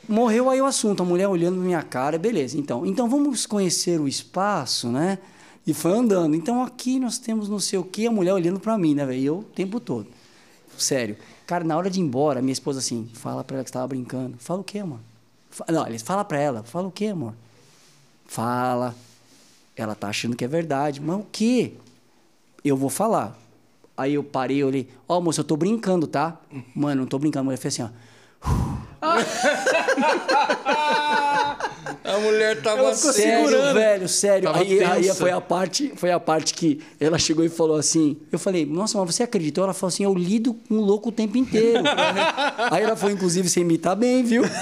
Morreu 0.10 0.50
aí 0.50 0.60
o 0.62 0.66
assunto, 0.66 1.02
a 1.02 1.06
mulher 1.06 1.28
olhando 1.30 1.58
minha 1.62 1.82
cara, 1.82 2.18
beleza. 2.18 2.58
Então, 2.58 2.86
então 2.86 3.08
vamos 3.10 3.46
conhecer 3.46 4.02
o 4.02 4.08
espaço, 4.08 4.90
né? 4.90 5.18
E 5.66 5.74
foi 5.74 5.94
andando. 5.94 6.36
Então 6.36 6.62
aqui 6.62 7.00
nós 7.00 7.18
temos 7.18 7.48
não 7.48 7.60
sei 7.60 7.80
o 7.80 7.84
que, 7.86 8.06
a 8.06 8.12
mulher 8.12 8.34
olhando 8.34 8.60
pra 8.60 8.78
mim, 8.78 8.94
né, 8.94 9.06
velho? 9.06 9.20
E 9.22 9.26
Eu 9.26 9.38
o 9.40 9.44
tempo 9.44 9.80
todo. 9.80 10.08
Sério. 10.78 11.16
Cara, 11.48 11.64
na 11.64 11.78
hora 11.78 11.90
de 11.90 12.00
ir 12.00 12.04
embora, 12.04 12.42
minha 12.42 12.52
esposa 12.52 12.80
assim, 12.80 13.10
fala 13.14 13.44
pra 13.46 13.56
ela 13.58 13.64
que 13.64 13.70
você 13.70 13.74
tava 13.76 13.88
brincando. 13.88 14.36
Fala 14.40 14.60
o 14.60 14.64
quê, 14.64 14.80
amor? 14.80 15.00
Fa- 15.52 15.66
Não, 15.70 15.88
ele 15.88 16.00
fala 16.00 16.26
pra 16.26 16.38
ela, 16.40 16.64
fala 16.64 16.88
o 16.88 16.92
quê, 16.92 17.06
amor? 17.08 17.34
Fala. 18.26 18.94
Ela 19.76 19.96
tá 19.96 20.10
achando 20.10 20.36
que 20.36 20.46
é 20.46 20.48
verdade. 20.48 21.02
Mas 21.02 21.18
o 21.18 21.26
quê? 21.32 21.74
Eu 22.64 22.78
vou 22.78 22.90
falar. 22.90 23.36
Aí 23.96 24.16
eu 24.16 24.24
parei, 24.24 24.58
eu 24.58 24.68
olhei, 24.68 24.90
ó, 25.08 25.22
moça, 25.22 25.42
eu 25.42 25.46
tô 25.46 25.56
brincando, 25.56 26.08
tá? 26.08 26.38
Mano, 26.76 27.02
não 27.02 27.08
tô 27.08 27.20
brincando. 27.20 27.42
A 27.42 27.44
mulher 27.46 27.58
fez 27.58 27.80
assim, 27.80 27.84
ó. 27.84 27.90
A 32.16 32.20
mulher 32.20 32.62
tava 32.62 32.94
sério. 32.96 33.48
segurando. 33.48 33.74
velho, 33.74 34.08
sério. 34.10 34.52
Tava 34.52 34.64
Aí, 34.64 34.84
aí 34.84 35.14
foi 35.14 35.32
a 35.32 35.42
parte, 35.42 35.92
foi 35.96 36.12
a 36.12 36.20
parte 36.20 36.54
que 36.54 36.80
ela 37.00 37.18
chegou 37.18 37.44
e 37.44 37.50
falou 37.50 37.76
assim. 37.78 38.18
Eu 38.32 38.38
falei, 38.40 38.66
nossa, 38.66 38.98
mas 38.98 39.16
você 39.16 39.24
acreditou? 39.24 39.64
Ela 39.64 39.74
falou 39.74 39.90
assim, 39.90 40.04
eu 40.04 40.14
lido 40.14 40.54
com 40.68 40.76
o 40.76 40.82
louco 40.82 41.10
o 41.10 41.12
tempo 41.12 41.38
inteiro. 41.38 41.84
aí 42.72 42.84
ela 42.84 42.96
foi, 42.96 43.12
inclusive, 43.14 43.50
você 43.50 43.62
imitar 43.62 43.96
bem, 43.96 44.24
viu? 44.24 44.44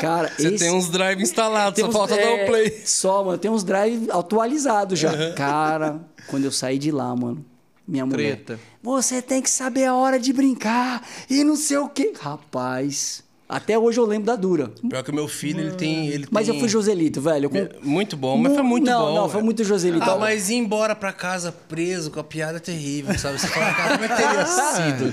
Cara, 0.00 0.30
Você 0.36 0.48
esse... 0.48 0.58
tem 0.58 0.70
uns 0.74 0.90
drive 0.90 1.22
instalados, 1.22 1.80
só 1.80 1.88
uns- 1.88 1.92
falta 1.94 2.14
dar 2.16 2.22
é, 2.22 2.44
o 2.44 2.46
play. 2.46 2.82
Só, 2.84 3.24
mano, 3.24 3.38
tem 3.38 3.50
uns 3.50 3.64
drive 3.64 4.10
atualizados 4.10 4.98
já. 4.98 5.32
Cara, 5.32 6.00
quando 6.28 6.44
eu 6.44 6.52
saí 6.52 6.76
de 6.78 6.90
lá, 6.90 7.16
mano, 7.16 7.42
minha 7.88 8.04
mulher. 8.04 8.36
Treta. 8.36 8.60
Você 8.82 9.22
tem 9.22 9.40
que 9.40 9.48
saber 9.48 9.86
a 9.86 9.94
hora 9.94 10.18
de 10.18 10.32
brincar 10.34 11.02
e 11.30 11.42
não 11.42 11.56
sei 11.56 11.78
o 11.78 11.88
quê. 11.88 12.12
Rapaz, 12.20 13.24
até 13.48 13.78
hoje 13.78 13.98
eu 14.00 14.04
lembro 14.06 14.26
da 14.26 14.34
dura. 14.36 14.72
Pior 14.88 15.02
que 15.04 15.10
o 15.10 15.14
meu 15.14 15.28
filho, 15.28 15.60
ele 15.60 15.72
tem. 15.72 16.08
Ele 16.08 16.26
Mas 16.30 16.48
eu 16.48 16.54
tem- 16.54 16.60
fui 16.60 16.68
Joselito, 16.68 17.20
velho. 17.20 17.46
eu 17.46 17.50
com- 17.50 17.88
Muito 17.88 18.16
bom, 18.16 18.36
mas 18.36 18.52
foi 18.54 18.62
muito 18.62 18.84
não, 18.86 19.00
bom. 19.06 19.14
Não, 19.14 19.22
foi 19.24 19.32
velho. 19.34 19.44
muito 19.44 19.62
Joselito. 19.64 20.02
Ah, 20.10 20.16
mas 20.18 20.50
ir 20.50 20.54
embora 20.56 20.94
pra 20.96 21.12
casa 21.12 21.52
preso 21.52 22.10
com 22.10 22.18
a 22.20 22.24
piada 22.24 22.56
é 22.56 22.60
terrível, 22.60 23.16
sabe? 23.18 23.38
Você 23.40 23.46
fala, 23.48 23.72
cara, 23.72 23.92
como 23.98 24.04
é 24.04 24.08
que 24.08 24.16
teria 24.16 24.46
sido? 24.46 25.12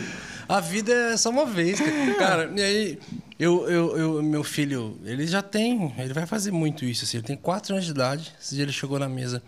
A 0.50 0.60
vida 0.60 0.92
é 0.92 1.18
só 1.18 1.30
uma 1.30 1.46
vez, 1.46 1.80
cara. 1.80 2.16
Cara, 2.16 2.54
e 2.56 2.62
aí, 2.62 3.00
eu, 3.40 3.70
eu, 3.70 3.98
eu- 3.98 4.24
meu 4.24 4.44
filho, 4.44 4.98
ele 5.06 5.26
já 5.26 5.42
tem, 5.42 5.94
ele 5.98 6.14
vai 6.14 6.26
fazer 6.26 6.52
muito 6.52 6.84
isso, 6.86 7.06
assim. 7.06 7.18
Ele 7.18 7.26
tem 7.28 7.38
quatro 7.38 7.74
anos 7.74 7.86
de 7.86 7.92
idade. 7.92 8.34
Esse 8.42 8.56
dia 8.56 8.64
ele 8.66 8.74
chegou 8.74 9.00
na 9.00 9.08
mesa. 9.08 9.42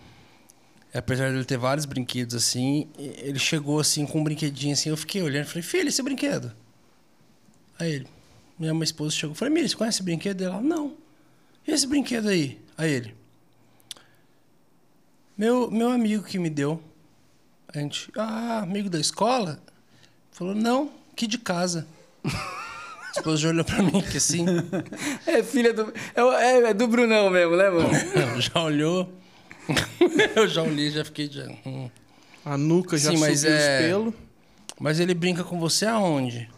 Apesar 0.93 1.29
de 1.29 1.35
ele 1.35 1.43
ter 1.43 1.57
vários 1.57 1.85
brinquedos, 1.85 2.33
assim, 2.35 2.87
ele 2.97 3.37
chegou, 3.37 3.79
assim, 3.81 4.05
com 4.05 4.21
um 4.21 4.23
brinquedinho, 4.23 4.71
assim. 4.73 4.89
Eu 4.89 4.95
fiquei 4.95 5.21
olhando 5.21 5.43
e 5.45 5.47
falei, 5.49 5.61
filho, 5.63 5.89
esse 5.89 6.01
brinquedo? 6.01 6.53
Aí 7.77 7.91
ele, 7.95 8.07
minha 8.57 8.73
mãe 8.73 8.83
esposa 8.83 9.11
chegou. 9.15 9.31
Eu 9.31 9.35
falei, 9.35 9.53
Miri, 9.53 9.69
você 9.69 9.75
conhece 9.75 9.97
esse 9.97 10.03
brinquedo? 10.03 10.41
Ela, 10.43 10.61
não. 10.61 10.93
E 11.67 11.71
esse 11.71 11.85
brinquedo 11.87 12.29
aí? 12.29 12.59
Aí 12.77 12.91
ele, 12.91 13.15
meu, 15.37 15.69
meu 15.69 15.89
amigo 15.89 16.23
que 16.23 16.37
me 16.39 16.49
deu. 16.49 16.81
A 17.73 17.79
gente, 17.79 18.09
ah, 18.17 18.59
amigo 18.59 18.89
da 18.89 18.99
escola? 18.99 19.59
Falou, 20.31 20.55
não, 20.55 20.91
que 21.15 21.27
de 21.27 21.37
casa. 21.37 21.85
A 22.23 23.11
esposa 23.17 23.37
já 23.37 23.49
olhou 23.49 23.65
pra 23.65 23.81
mim, 23.81 24.01
que 24.01 24.17
assim, 24.17 24.45
É 25.27 25.43
filha 25.43 25.73
do. 25.73 25.93
É, 26.15 26.21
é- 26.21 26.69
é 26.69 26.73
do 26.73 26.87
Brunão 26.87 27.29
mesmo, 27.29 27.55
né, 27.55 27.69
mano? 27.69 27.89
já 28.41 28.61
olhou. 28.63 29.11
Eu 30.35 30.47
já 30.47 30.61
olhei, 30.63 30.91
já 30.91 31.03
fiquei. 31.03 31.29
Já, 31.29 31.47
hum. 31.65 31.89
A 32.43 32.57
nuca 32.57 32.97
já 32.97 33.11
Sim, 33.11 33.17
mas 33.17 33.39
subiu 33.39 33.55
é- 33.55 33.57
os 33.57 33.85
pelos. 33.87 34.13
Mas 34.79 34.99
ele 34.99 35.13
brinca 35.13 35.43
com 35.43 35.59
você 35.59 35.85
aonde? 35.85 36.49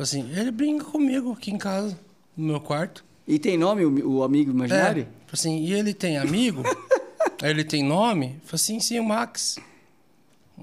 Falei 0.00 0.22
assim, 0.24 0.32
ele 0.34 0.50
brinca 0.50 0.84
comigo 0.86 1.32
aqui 1.32 1.50
em 1.50 1.58
casa, 1.58 1.98
no 2.34 2.46
meu 2.46 2.60
quarto. 2.60 3.04
E 3.28 3.38
tem 3.38 3.58
nome 3.58 3.84
o, 3.84 4.16
o 4.16 4.22
amigo 4.22 4.50
É. 4.50 4.54
imaginário? 4.54 5.04
Falei 5.04 5.32
assim, 5.34 5.58
e 5.58 5.74
ele 5.74 5.92
tem 5.92 6.16
amigo? 6.16 6.62
Ele 7.42 7.64
tem 7.64 7.82
nome? 7.82 8.38
Falei 8.44 8.54
assim, 8.54 8.80
sim, 8.80 8.98
o 9.00 9.04
Max. 9.04 9.58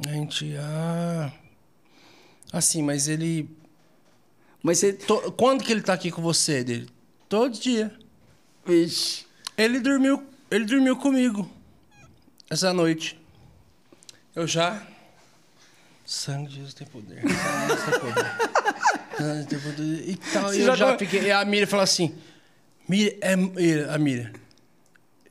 A 0.07 0.11
gente, 0.11 0.55
ah. 0.59 1.31
Assim, 2.53 2.83
mas 2.83 3.07
ele. 3.07 3.49
Mas 4.61 4.77
você. 4.77 4.93
Quando 5.35 5.63
que 5.63 5.71
ele 5.71 5.81
tá 5.81 5.93
aqui 5.93 6.11
com 6.11 6.21
você, 6.21 6.63
dele? 6.63 6.87
Todo 7.27 7.57
dia. 7.57 7.91
Vixe. 8.63 9.25
Ele 9.57 9.79
dormiu, 9.79 10.23
ele 10.51 10.65
dormiu 10.65 10.95
comigo 10.97 11.49
essa 12.47 12.71
noite. 12.71 13.19
Eu 14.35 14.45
já. 14.45 14.85
Sangue 16.05 16.49
de 16.49 16.55
Jesus 16.57 16.75
tem 16.75 16.85
poder. 16.85 17.21
Sangue 17.21 17.33
de 17.33 17.67
Jesus 17.69 17.85
tem 17.85 17.99
poder. 17.99 18.57
E 19.19 20.15
tal, 20.31 20.43
Você 20.49 20.57
e 20.57 20.61
eu 20.61 20.65
já 20.67 20.75
já 20.75 20.91
tá- 20.91 20.97
fiquei. 20.99 21.21
E 21.23 21.31
a 21.31 21.43
Miriam 21.45 21.67
falou 21.67 21.83
assim: 21.83 22.13
Miriam, 22.87 23.13
é, 23.21 23.93
a 23.93 23.97
Miriam, 23.97 24.31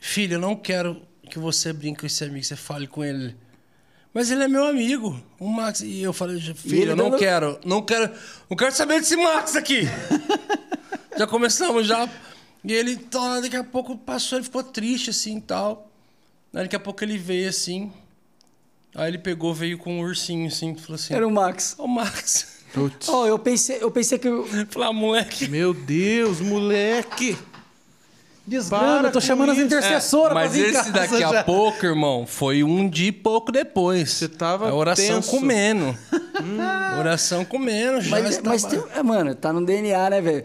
filho, 0.00 0.34
eu 0.34 0.40
não 0.40 0.56
quero 0.56 1.00
que 1.30 1.38
você 1.38 1.72
brinque 1.72 2.00
com 2.00 2.06
esse 2.06 2.24
amigo, 2.24 2.44
você 2.44 2.56
fale 2.56 2.86
com 2.86 3.04
ele. 3.04 3.36
Mas 4.12 4.30
ele 4.30 4.42
é 4.44 4.48
meu 4.48 4.64
amigo, 4.66 5.20
o 5.38 5.46
Max. 5.48 5.80
E 5.82 6.00
eu 6.00 6.12
falei, 6.12 6.40
filho, 6.40 6.82
ele 6.82 6.90
eu 6.92 6.96
não 6.96 7.10
dando- 7.10 7.18
quero, 7.18 7.60
não 7.64 7.82
quero, 7.82 8.10
não 8.48 8.56
quero 8.56 8.72
saber 8.74 8.98
desse 9.00 9.14
Max 9.16 9.54
aqui. 9.54 9.82
já 11.18 11.26
começamos 11.26 11.86
já. 11.86 12.08
E 12.64 12.72
ele, 12.72 12.96
tá, 12.96 13.40
daqui 13.40 13.56
a 13.56 13.62
pouco 13.62 13.96
passou, 13.96 14.38
ele 14.38 14.44
ficou 14.44 14.62
triste 14.62 15.10
assim 15.10 15.36
e 15.36 15.40
tal. 15.42 15.90
Aí 16.54 16.62
daqui 16.62 16.74
a 16.76 16.80
pouco 16.80 17.04
ele 17.04 17.18
veio 17.18 17.48
assim. 17.48 17.92
Aí 18.94 19.08
ele 19.10 19.18
pegou, 19.18 19.52
veio 19.52 19.76
com 19.76 19.98
um 19.98 20.00
ursinho 20.00 20.46
assim, 20.48 20.74
falou 20.74 20.94
assim: 20.94 21.12
Era 21.14 21.26
o 21.26 21.30
Max. 21.30 21.74
Ô 21.78 21.86
Max. 21.86 22.55
Putz. 22.76 23.08
Ó, 23.08 23.26
eu 23.26 23.38
pensei, 23.38 23.78
eu 23.80 23.90
pensei 23.90 24.18
que. 24.18 24.28
eu- 24.28 24.46
Falei, 24.68 24.88
ah, 24.88 24.92
moleque. 24.92 25.48
Meu 25.48 25.72
Deus, 25.72 26.40
moleque! 26.40 27.36
Desgrama, 28.46 29.08
eu 29.08 29.12
tô 29.12 29.20
chamando 29.20 29.50
as 29.50 29.56
isso. 29.56 29.66
intercessoras 29.66 30.32
pra 30.32 30.42
Mas 30.42 30.52
vir 30.52 30.66
em 30.66 30.68
esse 30.70 30.74
casa 30.74 30.92
daqui 30.92 31.18
já. 31.18 31.40
a 31.40 31.42
pouco, 31.42 31.84
irmão, 31.84 32.24
foi 32.26 32.62
um 32.62 32.88
dia 32.88 33.08
e 33.08 33.12
pouco 33.12 33.50
depois. 33.50 34.10
Você 34.10 34.28
tava 34.28 34.68
A 34.70 34.74
oração 34.74 35.16
tenso. 35.16 35.30
comendo. 35.32 35.98
oração 37.00 37.44
comendo, 37.44 38.00
já 38.02 38.10
Mas, 38.20 38.40
mas 38.42 38.62
tem, 38.64 38.80
é, 38.94 39.02
mano, 39.02 39.34
tá 39.34 39.52
no 39.52 39.64
DNA, 39.66 40.10
né, 40.10 40.20
velho? 40.20 40.44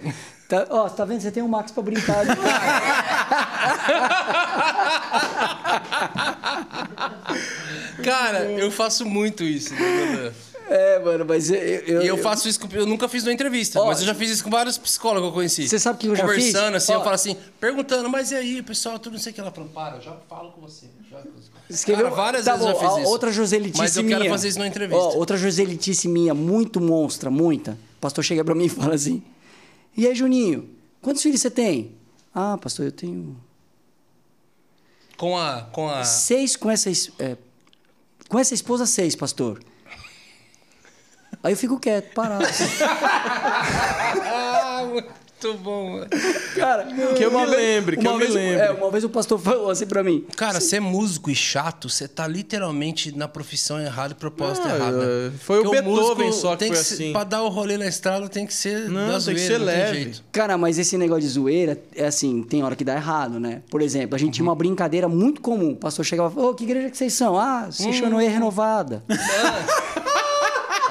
Tá, 0.50 0.66
ó, 0.72 0.88
você 0.90 0.96
tá 0.96 1.06
vendo? 1.06 1.22
Você 1.22 1.32
tem 1.32 1.44
um 1.44 1.48
Max 1.48 1.72
pra 1.72 1.84
brincar. 1.84 2.26
né? 2.26 2.36
Cara, 8.04 8.44
eu 8.52 8.72
faço 8.72 9.06
muito 9.06 9.44
isso. 9.44 9.74
né, 9.74 10.32
é, 10.74 11.00
mano, 11.00 11.26
mas 11.28 11.50
eu. 11.50 11.58
eu 11.58 12.02
E 12.04 12.08
eu 12.08 12.18
faço 12.18 12.48
isso 12.48 12.60
com... 12.60 12.68
Eu 12.76 12.86
nunca 12.86 13.08
fiz 13.10 13.24
uma 13.24 13.34
entrevista, 13.34 13.80
Ó, 13.80 13.86
mas 13.88 14.00
eu 14.00 14.06
já 14.06 14.16
fiz 14.16 14.30
isso 14.32 14.44
com 14.44 14.50
vários 14.50 14.78
psicólogos 14.78 15.28
que 15.28 15.32
eu 15.32 15.34
conheci. 15.34 15.68
Você 15.68 15.78
sabe 15.80 16.00
que 16.00 16.08
eu 16.08 16.16
já 16.16 16.24
Conversando, 16.24 16.74
fiz? 16.74 16.84
assim, 16.84 16.94
Ó. 16.94 16.96
eu 16.96 17.02
falo 17.04 17.16
assim, 17.16 17.36
perguntando, 17.60 18.10
mas 18.10 18.32
e 18.32 18.36
aí, 18.36 18.62
pessoal, 18.62 18.98
tudo 18.98 19.14
não 19.14 19.20
sei 19.20 19.32
o 19.32 19.36
que 19.36 19.42
ela 19.42 19.52
falou. 19.52 19.70
Para, 19.70 19.98
eu 19.98 20.02
já 20.02 20.16
falo 20.30 20.52
com 20.52 20.62
você. 20.62 20.86
Já... 21.10 21.20
Escreveu, 21.70 22.06
Cara, 22.06 22.16
várias 22.16 22.46
tá 22.46 22.54
vezes 22.54 22.68
eu 22.68 22.74
bom, 22.74 22.80
já 22.80 22.86
fiz 22.88 22.98
a 22.98 23.02
isso. 23.02 23.10
Outra 23.12 23.32
Joselitice 23.32 23.78
Mas 23.82 23.96
eu 23.98 24.06
quero 24.06 24.20
minha. 24.20 24.32
fazer 24.32 24.48
isso 24.50 24.58
numa 24.58 24.68
entrevista. 24.68 25.04
Ó, 25.04 25.16
outra 25.16 25.38
Joselitice 25.38 26.08
minha, 26.08 26.34
muito 26.34 26.80
monstra, 26.82 27.30
muita. 27.30 27.72
O 27.98 28.02
pastor 28.02 28.24
chega 28.24 28.44
pra 28.44 28.54
mim 28.56 28.66
e 28.66 28.70
fala 28.70 28.96
assim: 28.96 29.24
E 29.96 30.08
aí, 30.08 30.16
Juninho, 30.16 30.70
quantos 31.02 31.22
filhos 31.22 31.40
você 31.42 31.50
tem? 31.52 31.96
Ah, 32.34 32.58
pastor, 32.58 32.86
eu 32.86 32.92
tenho 32.92 33.38
Com 35.18 35.38
a... 35.38 35.64
Com 35.72 35.90
a... 35.90 36.04
seis 36.04 36.56
com 36.56 36.70
essa. 36.72 36.90
es- 36.90 37.12
é, 37.20 37.38
com 38.28 38.40
essa 38.40 38.54
esposa, 38.54 38.86
seis, 38.86 39.16
pastor. 39.16 39.62
Aí 41.44 41.54
eu 41.54 41.58
fico 41.58 41.80
quieto, 41.80 42.14
parado. 42.14 42.46
assim. 42.46 42.66
Ah, 44.34 44.84
muito 44.92 45.54
bom, 45.64 45.92
mano. 45.94 46.08
Cara, 46.56 46.84
Que 47.16 47.24
eu 47.24 47.32
me 47.32 47.38
vez- 47.46 47.50
lembre, 47.50 47.98
que 47.98 48.08
eu 48.08 48.14
me 48.14 48.20
vez- 48.20 48.34
lembre. 48.34 48.60
É, 48.62 48.72
uma 48.72 48.92
vez 48.92 49.04
o 49.04 49.10
pastor 49.10 49.40
falou 49.40 49.70
assim 49.72 49.86
pra 49.88 50.04
mim: 50.04 50.26
Cara, 50.36 50.60
ser 50.60 50.80
músico 50.80 51.30
e 51.32 51.36
chato, 51.36 51.90
você 51.90 52.08
tá 52.08 52.28
literalmente 52.28 53.16
na 53.16 53.28
profissão 53.28 53.80
errada 53.80 54.14
e 54.14 54.16
propósito 54.16 54.68
Ah, 54.68 54.76
errado. 54.76 55.02
é, 55.02 55.32
foi 55.40 55.60
o 55.60 55.64
Porque 55.64 55.82
Beethoven 55.82 56.28
músico 56.28 56.42
só 56.42 56.52
que 56.52 56.58
tem 56.60 56.68
foi 56.74 56.78
ser- 56.84 56.94
assim. 56.96 57.12
Pra 57.14 57.24
dar 57.24 57.42
o 57.44 57.50
rolê 57.50 57.78
na 57.78 57.88
estrada 57.88 58.28
tem 58.30 58.46
que 58.46 58.54
ser 58.54 58.90
Não, 58.90 59.14
da 59.14 59.20
tem 59.26 59.34
que 59.36 59.42
ser 59.42 59.58
não 59.60 59.66
leve. 59.66 59.94
jeito. 60.04 60.24
Cara, 60.32 60.58
mas 60.58 60.78
esse 60.78 60.98
negócio 60.98 61.22
de 61.24 61.30
zoeira, 61.30 61.82
é 61.96 62.06
assim, 62.06 62.44
tem 62.44 62.64
hora 62.64 62.76
que 62.76 62.84
dá 62.84 62.96
errado, 62.96 63.40
né? 63.40 63.62
Por 63.70 63.82
exemplo, 63.82 64.16
a 64.16 64.20
gente 64.20 64.34
tinha 64.36 64.44
uma 64.46 64.56
brincadeira 64.56 65.08
muito 65.08 65.42
comum. 65.42 65.72
O 65.72 65.76
pastor 65.78 66.06
chegava 66.06 66.30
e 66.30 66.34
falava, 66.34 66.52
ô, 66.52 66.56
que 66.56 66.64
igreja 66.66 66.90
que 66.90 66.98
vocês 66.98 67.14
são? 67.14 67.38
Ah, 67.38 67.68
se 67.72 67.92
chama 67.94 68.22
renovada. 68.22 69.04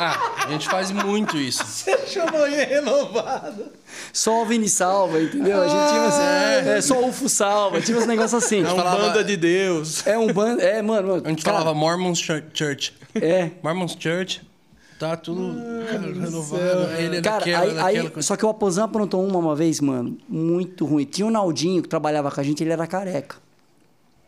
Ah, 0.03 0.45
a 0.47 0.51
gente 0.51 0.67
faz 0.69 0.91
muito 0.91 1.37
isso. 1.37 1.63
Você 1.67 1.97
chamou 2.07 2.47
ele 2.47 2.65
renovado. 2.65 3.67
Só 4.13 4.43
o 4.43 4.47
Vini 4.47 4.69
salva, 4.69 5.21
entendeu? 5.21 5.61
A 5.61 5.69
gente 5.69 5.89
tinha 5.91 6.07
assim, 6.07 6.69
é, 6.71 6.81
só 6.81 7.01
o 7.01 7.09
UFO 7.09 7.29
salva, 7.29 7.81
tinha 7.81 7.99
uns 7.99 8.07
negócios 8.07 8.43
assim. 8.43 8.63
É 8.65 8.73
um 8.73 8.77
falava- 8.77 8.97
banda 9.09 9.23
de 9.25 9.37
Deus. 9.37 10.07
É 10.07 10.17
um 10.17 10.33
bando, 10.33 10.61
é, 10.63 10.81
mano, 10.81 11.09
mano. 11.09 11.23
A 11.25 11.29
gente 11.29 11.45
cara, 11.45 11.59
falava 11.59 11.77
Mormons 11.79 12.19
Chur- 12.19 12.45
Church. 12.55 12.95
É. 13.15 13.51
Mormons 13.63 13.97
Church, 13.99 14.41
tá 14.99 15.17
tudo 15.17 15.55
cara, 15.87 15.99
renovado. 16.01 16.93
Ele 16.99 17.17
é 17.19 17.21
Cara, 17.21 17.39
daquela, 17.39 17.63
aí, 17.63 17.69
daquela 17.75 17.89
aí- 17.89 18.11
coisa. 18.11 18.23
só 18.27 18.37
que 18.37 18.47
o 18.47 18.49
Aposan 18.49 18.85
aprontou 18.85 19.23
uma 19.27 19.39
uma 19.39 19.55
vez, 19.57 19.81
mano, 19.81 20.17
muito 20.29 20.87
ruim. 20.87 21.05
Tinha 21.05 21.27
o 21.27 21.31
Naldinho 21.31 21.83
que 21.83 21.89
trabalhava 21.89 22.31
com 22.31 22.41
a 22.41 22.45
gente, 22.45 22.63
ele 22.63 22.73
era 22.73 22.87
careca. 22.87 23.37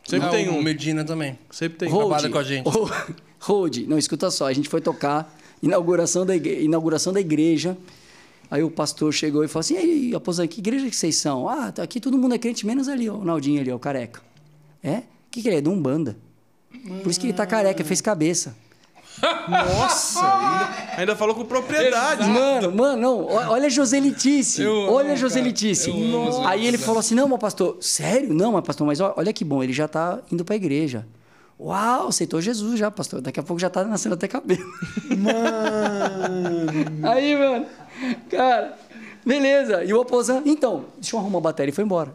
Sempre 0.05 0.27
Ah, 0.27 0.31
tem 0.31 0.49
o 0.49 0.53
um. 0.55 0.61
Medina 0.61 1.03
também. 1.05 1.39
Sempre 1.49 1.77
tem. 1.79 1.89
Ro- 1.89 1.99
trabalha 2.09 2.29
com 2.29 2.37
a 2.37 2.43
gente. 2.43 2.69
Hold, 3.39 3.77
não, 3.87 3.97
escuta 3.97 4.29
só, 4.29 4.47
a 4.47 4.53
gente 4.53 4.67
foi 4.69 4.81
tocar, 4.81 5.33
inauguração 5.63 6.25
da, 6.25 6.35
igre- 6.35 6.61
inauguração 6.63 7.11
da 7.11 7.19
igreja. 7.19 7.75
Aí 8.51 8.61
o 8.61 8.69
pastor 8.69 9.11
chegou 9.11 9.43
e 9.43 9.47
falou 9.47 9.61
assim: 9.61 9.73
e 9.73 9.77
aí, 9.77 10.13
aposento, 10.15 10.49
que 10.49 10.59
igreja 10.59 10.87
que 10.87 10.95
vocês 10.95 11.15
são? 11.15 11.49
Ah, 11.49 11.71
tá 11.71 11.81
aqui 11.81 11.99
todo 11.99 12.15
mundo 12.19 12.35
é 12.35 12.37
crente, 12.37 12.67
menos 12.67 12.87
ali, 12.87 13.09
ó, 13.09 13.15
o 13.15 13.25
Naldinho 13.25 13.59
ali, 13.59 13.71
ó, 13.71 13.75
o 13.75 13.79
careca. 13.79 14.21
É? 14.83 14.97
O 14.97 15.03
que, 15.31 15.41
que 15.41 15.47
ele 15.47 15.55
é? 15.57 15.61
De 15.61 15.69
Umbanda. 15.69 16.15
Por 17.01 17.09
isso 17.09 17.19
que 17.19 17.25
ele 17.25 17.33
tá 17.33 17.45
careca, 17.47 17.83
fez 17.83 18.01
cabeça. 18.01 18.55
Nossa! 19.47 20.19
ainda, 20.21 20.95
ainda 20.97 21.15
falou 21.15 21.33
com 21.35 21.45
propriedade. 21.45 22.27
Mano, 22.29 22.71
mano, 22.75 23.01
não. 23.01 23.25
Olha 23.25 23.67
a 23.67 23.69
Joselitice. 23.69 24.65
Olha 24.65 25.13
a 25.13 25.15
Joselitice. 25.15 25.91
Aí 26.45 26.65
ele 26.65 26.77
falou 26.77 26.99
assim: 26.99 27.15
não, 27.15 27.27
mas 27.27 27.39
pastor, 27.39 27.77
sério? 27.79 28.33
Não, 28.33 28.51
mas 28.51 28.63
pastor, 28.65 28.85
mas 28.85 28.99
olha 28.99 29.31
que 29.31 29.45
bom, 29.45 29.63
ele 29.63 29.71
já 29.73 29.87
tá 29.87 30.19
indo 30.31 30.43
pra 30.43 30.55
igreja. 30.55 31.05
Uau, 31.59 32.07
aceitou 32.07 32.41
Jesus 32.41 32.77
já, 32.79 32.89
pastor. 32.91 33.21
Daqui 33.21 33.39
a 33.39 33.43
pouco 33.43 33.59
já 33.59 33.69
tá 33.69 33.83
nascendo 33.83 34.15
até 34.15 34.27
cabelo. 34.27 34.63
Mano. 35.17 36.71
Aí, 37.07 37.35
mano, 37.37 37.65
cara, 38.29 38.77
beleza. 39.25 39.83
E 39.83 39.93
o 39.93 39.99
Oposan, 40.01 40.41
então, 40.45 40.85
deixa 40.99 41.15
eu 41.15 41.19
arrumar 41.19 41.37
a 41.37 41.41
bateria 41.41 41.71
e 41.71 41.75
foi 41.75 41.83
embora. 41.83 42.13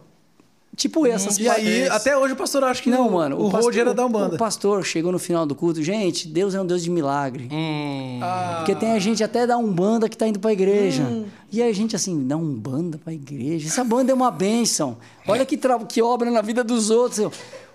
Tipo 0.76 1.04
essas 1.08 1.38
E 1.38 1.48
aí, 1.48 1.88
até 1.88 2.16
hoje 2.16 2.34
o 2.34 2.36
pastor 2.36 2.62
acha 2.62 2.80
que 2.80 2.88
Não, 2.88 3.10
mano. 3.10 3.36
o, 3.36 3.48
Road 3.48 3.80
era 3.80 3.92
da 3.92 4.06
Umbanda. 4.06 4.36
O 4.36 4.38
pastor 4.38 4.84
chegou 4.84 5.10
no 5.10 5.18
final 5.18 5.44
do 5.44 5.52
culto. 5.52 5.82
Gente, 5.82 6.28
Deus 6.28 6.54
é 6.54 6.60
um 6.60 6.64
Deus 6.66 6.84
de 6.84 6.90
milagre. 6.90 7.48
Hum. 7.50 8.20
Porque 8.58 8.76
tem 8.76 8.92
a 8.92 8.98
gente 9.00 9.24
até 9.24 9.44
da 9.44 9.56
Umbanda 9.58 10.08
que 10.08 10.16
tá 10.16 10.28
indo 10.28 10.38
pra 10.38 10.52
igreja. 10.52 11.02
E 11.50 11.60
a 11.60 11.72
gente 11.72 11.96
assim, 11.96 12.24
da 12.28 12.36
Umbanda 12.36 12.96
pra 12.96 13.12
igreja. 13.12 13.66
Essa 13.66 13.82
banda 13.82 14.12
é 14.12 14.14
uma 14.14 14.30
bênção. 14.30 14.98
Olha 15.26 15.44
que, 15.44 15.56
tra- 15.56 15.80
que 15.80 16.00
obra 16.00 16.30
na 16.30 16.42
vida 16.42 16.62
dos 16.62 16.90
outros. 16.90 17.28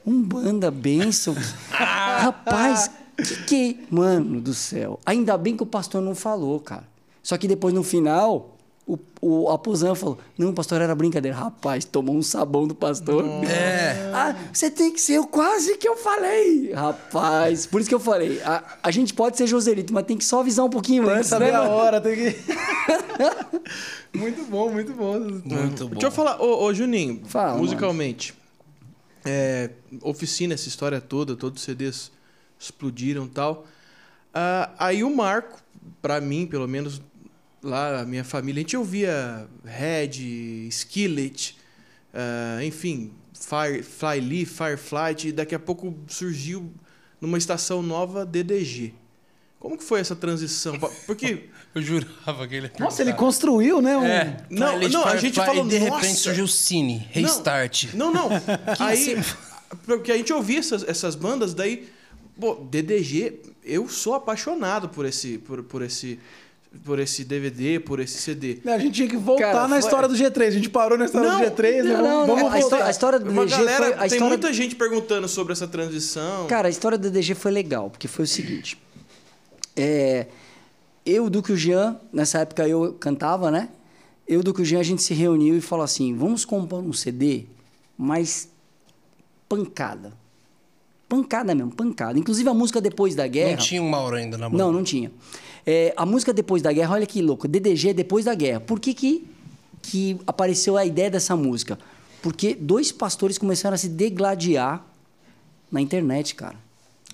Eu, 0.05 0.11
Umbanda, 0.13 0.69
bênção. 0.71 1.35
Rapaz, 1.69 2.89
que 3.17 3.43
que... 3.45 3.80
Mano 3.89 4.41
do 4.41 4.53
céu. 4.53 4.99
Ainda 5.05 5.38
bem 5.38 5.55
que 5.55 5.63
o 5.63 5.67
pastor 5.67 6.01
não 6.01 6.15
falou, 6.15 6.59
cara. 6.59 6.84
Só 7.21 7.38
que 7.38 7.47
depois, 7.47 7.73
no 7.73 7.84
final... 7.84 8.49
O, 8.85 8.99
o 9.21 9.49
Aposan 9.49 9.95
falou: 9.95 10.17
Não, 10.38 10.53
pastor, 10.53 10.81
era 10.81 10.93
brincadeira. 10.93 11.38
Rapaz, 11.38 11.85
tomou 11.85 12.17
um 12.17 12.21
sabão 12.21 12.67
do 12.67 12.75
pastor. 12.75 13.23
É. 13.45 14.11
Ah, 14.13 14.35
você 14.51 14.69
tem 14.69 14.91
que 14.91 14.99
ser 14.99 15.19
o 15.19 15.25
quase 15.25 15.77
que 15.77 15.88
eu 15.88 15.95
falei. 15.95 16.73
Rapaz, 16.73 17.65
por 17.65 17.80
isso 17.80 17.88
que 17.88 17.95
eu 17.95 17.99
falei. 18.01 18.41
A, 18.41 18.61
a 18.84 18.91
gente 18.91 19.13
pode 19.13 19.38
ser 19.38 19.47
Joselito, 19.47 19.93
mas 19.93 20.05
tem 20.05 20.17
que 20.17 20.25
só 20.25 20.41
avisar 20.41 20.65
um 20.65 20.69
pouquinho 20.69 21.03
Tem 21.03 21.13
que 21.13 21.17
antes, 21.19 21.30
saber 21.30 21.53
né? 21.53 21.59
a 21.59 21.61
mano? 21.61 21.71
hora, 21.75 22.01
tem 22.01 22.13
que. 22.13 22.35
muito 24.13 24.43
bom, 24.51 24.69
muito 24.69 24.93
bom. 24.93 25.17
Muito 25.17 25.88
bom. 25.88 25.91
Deixa 25.91 26.07
eu 26.07 26.11
falar, 26.11 26.41
ô, 26.41 26.65
ô 26.65 26.73
Juninho, 26.73 27.21
Fala, 27.25 27.57
musicalmente. 27.57 28.34
É, 29.25 29.69
oficina, 30.01 30.53
essa 30.53 30.67
história 30.67 30.99
toda, 30.99 31.35
todos 31.35 31.61
os 31.61 31.65
CDs 31.65 32.11
explodiram 32.59 33.27
tal. 33.27 33.65
Ah, 34.33 34.73
aí 34.77 35.03
o 35.03 35.15
Marco, 35.15 35.61
pra 36.01 36.19
mim, 36.19 36.45
pelo 36.45 36.67
menos, 36.67 37.01
lá, 37.61 38.01
a 38.01 38.05
minha 38.05 38.23
família, 38.23 38.59
a 38.59 38.63
gente 38.63 38.77
ouvia 38.77 39.47
Red, 39.63 40.67
Skillet, 40.69 41.57
ah, 42.13 42.63
enfim, 42.63 43.13
Fire, 43.33 43.83
Flyleaf, 43.83 44.51
Fireflight, 44.51 45.27
e 45.27 45.31
daqui 45.31 45.55
a 45.55 45.59
pouco 45.59 45.97
surgiu 46.07 46.73
numa 47.19 47.37
estação 47.37 47.81
nova 47.81 48.25
DDG. 48.25 48.93
Como 49.64 49.77
que 49.77 49.84
foi 49.85 50.02
essa 50.02 50.14
transição? 50.14 50.77
Porque 51.07 51.48
Eu 51.73 51.81
jurava 51.81 52.45
que 52.48 52.56
ele 52.56 52.68
ia 52.68 52.73
Nossa, 52.77 53.02
ele 53.02 53.14
construiu, 53.14 53.81
né? 53.81 53.98
Um... 53.98 54.03
É. 54.03 54.38
Não, 54.49 54.73
Twilight 54.73 54.94
não, 54.94 55.02
a 55.02 55.07
Firefly, 55.11 55.27
gente 55.30 55.45
falou, 55.45 55.65
E 55.65 55.69
de 55.69 55.77
repente 55.77 56.15
surgiu 56.15 56.44
o 56.44 56.48
Cine, 56.48 57.07
Restart. 57.11 57.94
Não, 57.94 58.14
não. 58.14 58.30
aí, 58.77 59.18
porque 59.88 60.11
a 60.11 60.18
gente 60.18 60.34
ouvia 60.34 60.60
essas, 60.60 60.84
essas 60.88 61.15
bandas, 61.15 61.53
daí, 61.53 61.88
pô, 62.38 62.56
DDG, 62.56 63.40
eu 63.64 63.88
sou 63.88 64.14
apaixonado 64.15 64.90
por 64.90 65.06
esse, 65.06 65.38
por, 65.38 65.64
por 65.64 65.81
esse, 65.81 66.19
por 66.84 66.99
esse 66.99 67.23
DVD, 67.23 67.80
por 67.80 68.02
esse 68.02 68.18
CD. 68.19 68.60
A 68.65 68.77
gente 68.77 68.94
tinha 68.95 69.07
que 69.07 69.18
voltar 69.18 69.53
Cara, 69.53 69.61
na 69.61 69.69
foi- 69.69 69.80
história 69.80 70.10
do 70.10 70.14
G3. 70.14 70.48
A 70.48 70.52
gente 70.52 70.69
parou 70.69 70.98
na 70.98 71.06
história 71.06 71.31
Não, 71.31 71.40
do 71.40 71.45
G3, 71.45 71.84
né? 71.84 71.94
Não, 71.94 71.94
Vamos, 71.94 72.03
não, 72.03 72.27
vamos 72.27 72.44
a, 72.44 72.49
voltar. 72.49 72.60
história, 72.60 72.85
a 72.85 72.91
história 72.91 73.19
do 73.19 73.31
DDG 73.31 73.49
galera, 73.49 73.77
foi. 73.77 73.94
A 73.94 73.98
tem 73.98 74.06
história, 74.07 74.27
muita 74.27 74.53
gente 74.53 74.76
perguntando 74.76 75.27
sobre 75.27 75.53
essa 75.53 75.68
transição. 75.68 76.45
Cara, 76.45 76.68
a 76.68 76.72
história 76.72 76.98
do 76.99 77.10
DDG 77.10 77.34
foi 77.34 77.52
legal, 77.52 77.90
porque 77.90 78.07
foi 78.07 78.26
o 78.26 78.27
seguinte. 78.27 78.77
É, 79.75 80.27
eu, 81.05 81.29
Duque 81.29 81.51
e 81.51 81.53
o 81.53 81.57
Jean, 81.57 81.97
nessa 82.11 82.39
época 82.39 82.67
eu 82.67 82.93
cantava, 82.93 83.51
né? 83.51 83.69
Eu, 84.27 84.41
Duque 84.41 84.61
e 84.61 84.63
o 84.63 84.65
Jean, 84.65 84.79
a 84.79 84.83
gente 84.83 85.01
se 85.01 85.13
reuniu 85.13 85.57
e 85.57 85.61
falou 85.61 85.83
assim: 85.83 86.15
vamos 86.15 86.45
compor 86.45 86.83
um 86.83 86.93
CD, 86.93 87.45
mas 87.97 88.49
pancada. 89.49 90.13
Pancada 91.07 91.53
mesmo, 91.53 91.71
pancada. 91.71 92.17
Inclusive 92.17 92.49
a 92.49 92.53
música 92.53 92.81
Depois 92.81 93.13
da 93.13 93.27
Guerra. 93.27 93.51
Não 93.51 93.57
tinha 93.57 93.81
um 93.81 93.89
Mauro 93.89 94.15
ainda 94.15 94.37
na 94.37 94.49
banda. 94.49 94.63
Não, 94.63 94.71
não 94.71 94.83
tinha. 94.83 95.11
É, 95.65 95.93
a 95.95 96.05
música 96.05 96.33
Depois 96.33 96.61
da 96.61 96.71
Guerra, 96.71 96.95
olha 96.95 97.05
que 97.05 97.21
louco. 97.21 97.47
DDG 97.47 97.93
Depois 97.93 98.25
da 98.25 98.33
Guerra. 98.33 98.59
Por 98.59 98.79
que, 98.79 98.93
que, 98.93 99.27
que 99.81 100.19
apareceu 100.25 100.75
a 100.77 100.85
ideia 100.85 101.11
dessa 101.11 101.35
música? 101.35 101.77
Porque 102.21 102.55
dois 102.55 102.91
pastores 102.91 103.37
começaram 103.37 103.75
a 103.75 103.77
se 103.77 103.89
degladiar 103.89 104.83
na 105.71 105.81
internet, 105.81 106.33
cara. 106.35 106.62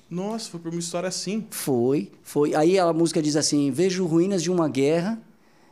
Nossa, 0.10 0.49
foi 0.49 0.60
por 0.60 0.72
uma 0.72 0.80
história 0.80 1.07
assim. 1.10 1.45
Foi, 1.52 2.11
foi. 2.23 2.56
Aí 2.56 2.80
a 2.80 2.91
música 2.94 3.22
diz 3.22 3.36
assim: 3.36 3.69
Vejo 3.72 4.06
ruínas 4.06 4.41
de 4.41 4.49
uma 4.52 4.68
guerra 4.68 5.19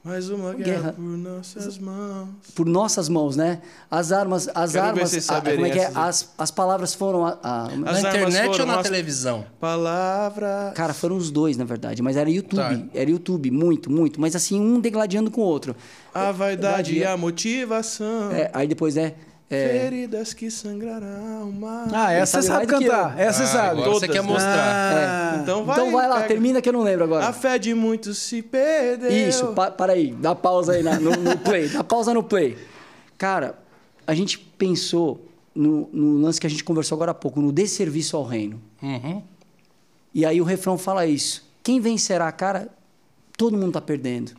Mais 0.04 0.30
uma 0.30 0.54
guerra, 0.54 0.66
Guerra. 0.82 0.94
por 0.94 1.02
nossas 1.18 1.78
mãos. 1.80 2.30
por 2.56 2.66
nossas 2.66 3.10
mãos, 3.10 3.36
né? 3.36 3.62
As 3.92 4.12
armas, 4.14 4.48
as 4.56 4.72
Quero 4.72 4.84
ver 4.86 4.90
armas, 4.92 5.10
vocês 5.10 5.30
a- 5.30 5.42
como 5.42 5.66
é 5.66 5.70
que 5.70 5.80
é? 5.80 5.92
As, 5.94 6.30
as 6.38 6.50
palavras 6.52 6.94
foram 6.94 7.26
a- 7.26 7.38
a- 7.44 7.68
Na 7.76 8.00
internet 8.00 8.46
foram 8.52 8.60
ou 8.62 8.66
na 8.68 8.80
as- 8.80 8.84
televisão? 8.88 9.46
Palavra. 9.60 10.72
Cara, 10.76 10.94
foram 10.94 11.18
os 11.18 11.30
dois, 11.32 11.58
na 11.58 11.66
verdade, 11.66 12.02
mas 12.02 12.16
era 12.16 12.30
YouTube, 12.30 12.58
Tá. 12.60 12.86
era 12.94 13.10
YouTube, 13.10 13.50
muito, 13.52 13.92
muito, 13.92 14.22
mas 14.22 14.36
assim, 14.36 14.60
um 14.62 14.80
degladiando 14.80 15.30
com 15.32 15.42
o 15.42 15.44
outro. 15.44 15.76
A 16.14 16.32
vaidade 16.32 16.96
e 16.96 17.04
a 17.04 17.18
motivação. 17.18 18.32
É, 18.32 18.50
aí 18.54 18.68
depois 18.68 18.96
é, 18.98 19.16
é 19.50 19.80
Feridas 19.80 20.34
que 20.34 20.52
sangrarão 20.52 21.42
alma. 21.44 21.88
Ah, 21.94 22.12
essa 22.12 22.42
você 22.42 22.48
sabe 22.48 22.66
sabe 22.66 22.72
mais 22.74 22.86
cantar. 22.92 23.20
Essa 23.20 23.38
você 23.40 23.44
Ah, 23.44 23.48
sabe. 23.48 23.70
Agora 23.82 23.90
você 23.92 24.08
Todas, 24.08 24.10
quer 24.16 24.22
né? 24.24 24.28
mostrar. 24.34 25.34
Ah, 25.36 25.40
Então 25.42 25.64
vai, 25.66 25.76
então 25.80 25.92
vai 25.92 26.08
lá, 26.10 26.16
pega. 26.16 26.28
termina 26.28 26.62
que 26.62 26.68
eu 26.68 26.74
não 26.74 26.84
lembro 26.84 27.06
agora. 27.06 27.28
A 27.28 27.34
fé 27.34 27.58
de 27.58 27.74
muitos 27.74 28.18
se 28.18 28.42
perdeu. 28.42 29.10
Isso, 29.10 29.48
pa, 29.54 29.72
para 29.72 29.94
aí, 29.94 30.12
dá 30.12 30.36
pausa 30.36 30.74
aí 30.74 30.84
na- 30.84 31.00
no, 31.00 31.12
no 31.12 31.38
play, 31.38 31.70
dá 31.70 31.84
pausa 31.84 32.14
no 32.14 32.22
play. 32.24 32.58
Cara, 33.18 33.58
a 34.06 34.14
gente 34.14 34.38
pensou 34.38 35.26
no, 35.56 35.90
no 35.94 36.20
lance 36.22 36.40
que 36.42 36.48
a 36.48 36.50
gente 36.50 36.64
conversou 36.64 36.96
agora 36.98 37.12
há 37.12 37.16
pouco, 37.16 37.42
no 37.42 37.52
desserviço 37.52 38.18
ao 38.18 38.24
reino. 38.26 38.62
Uhum. 38.82 39.22
E 40.14 40.26
aí 40.26 40.42
o 40.42 40.44
refrão 40.44 40.78
fala 40.78 41.06
isso. 41.06 41.48
Quem 41.64 41.80
vencerá, 41.80 42.32
cara? 42.32 42.70
Todo 43.38 43.54
mundo 43.56 43.70
está 43.70 43.82
perdendo. 43.82 44.34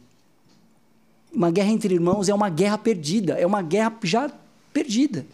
Uma 1.32 1.50
guerra 1.50 1.70
entre 1.70 1.94
irmãos 1.94 2.28
é 2.28 2.34
uma 2.34 2.48
guerra 2.48 2.76
perdida, 2.78 3.34
é 3.34 3.46
uma 3.46 3.62
guerra 3.62 3.92
já 4.02 4.30
perdida. 4.82 5.26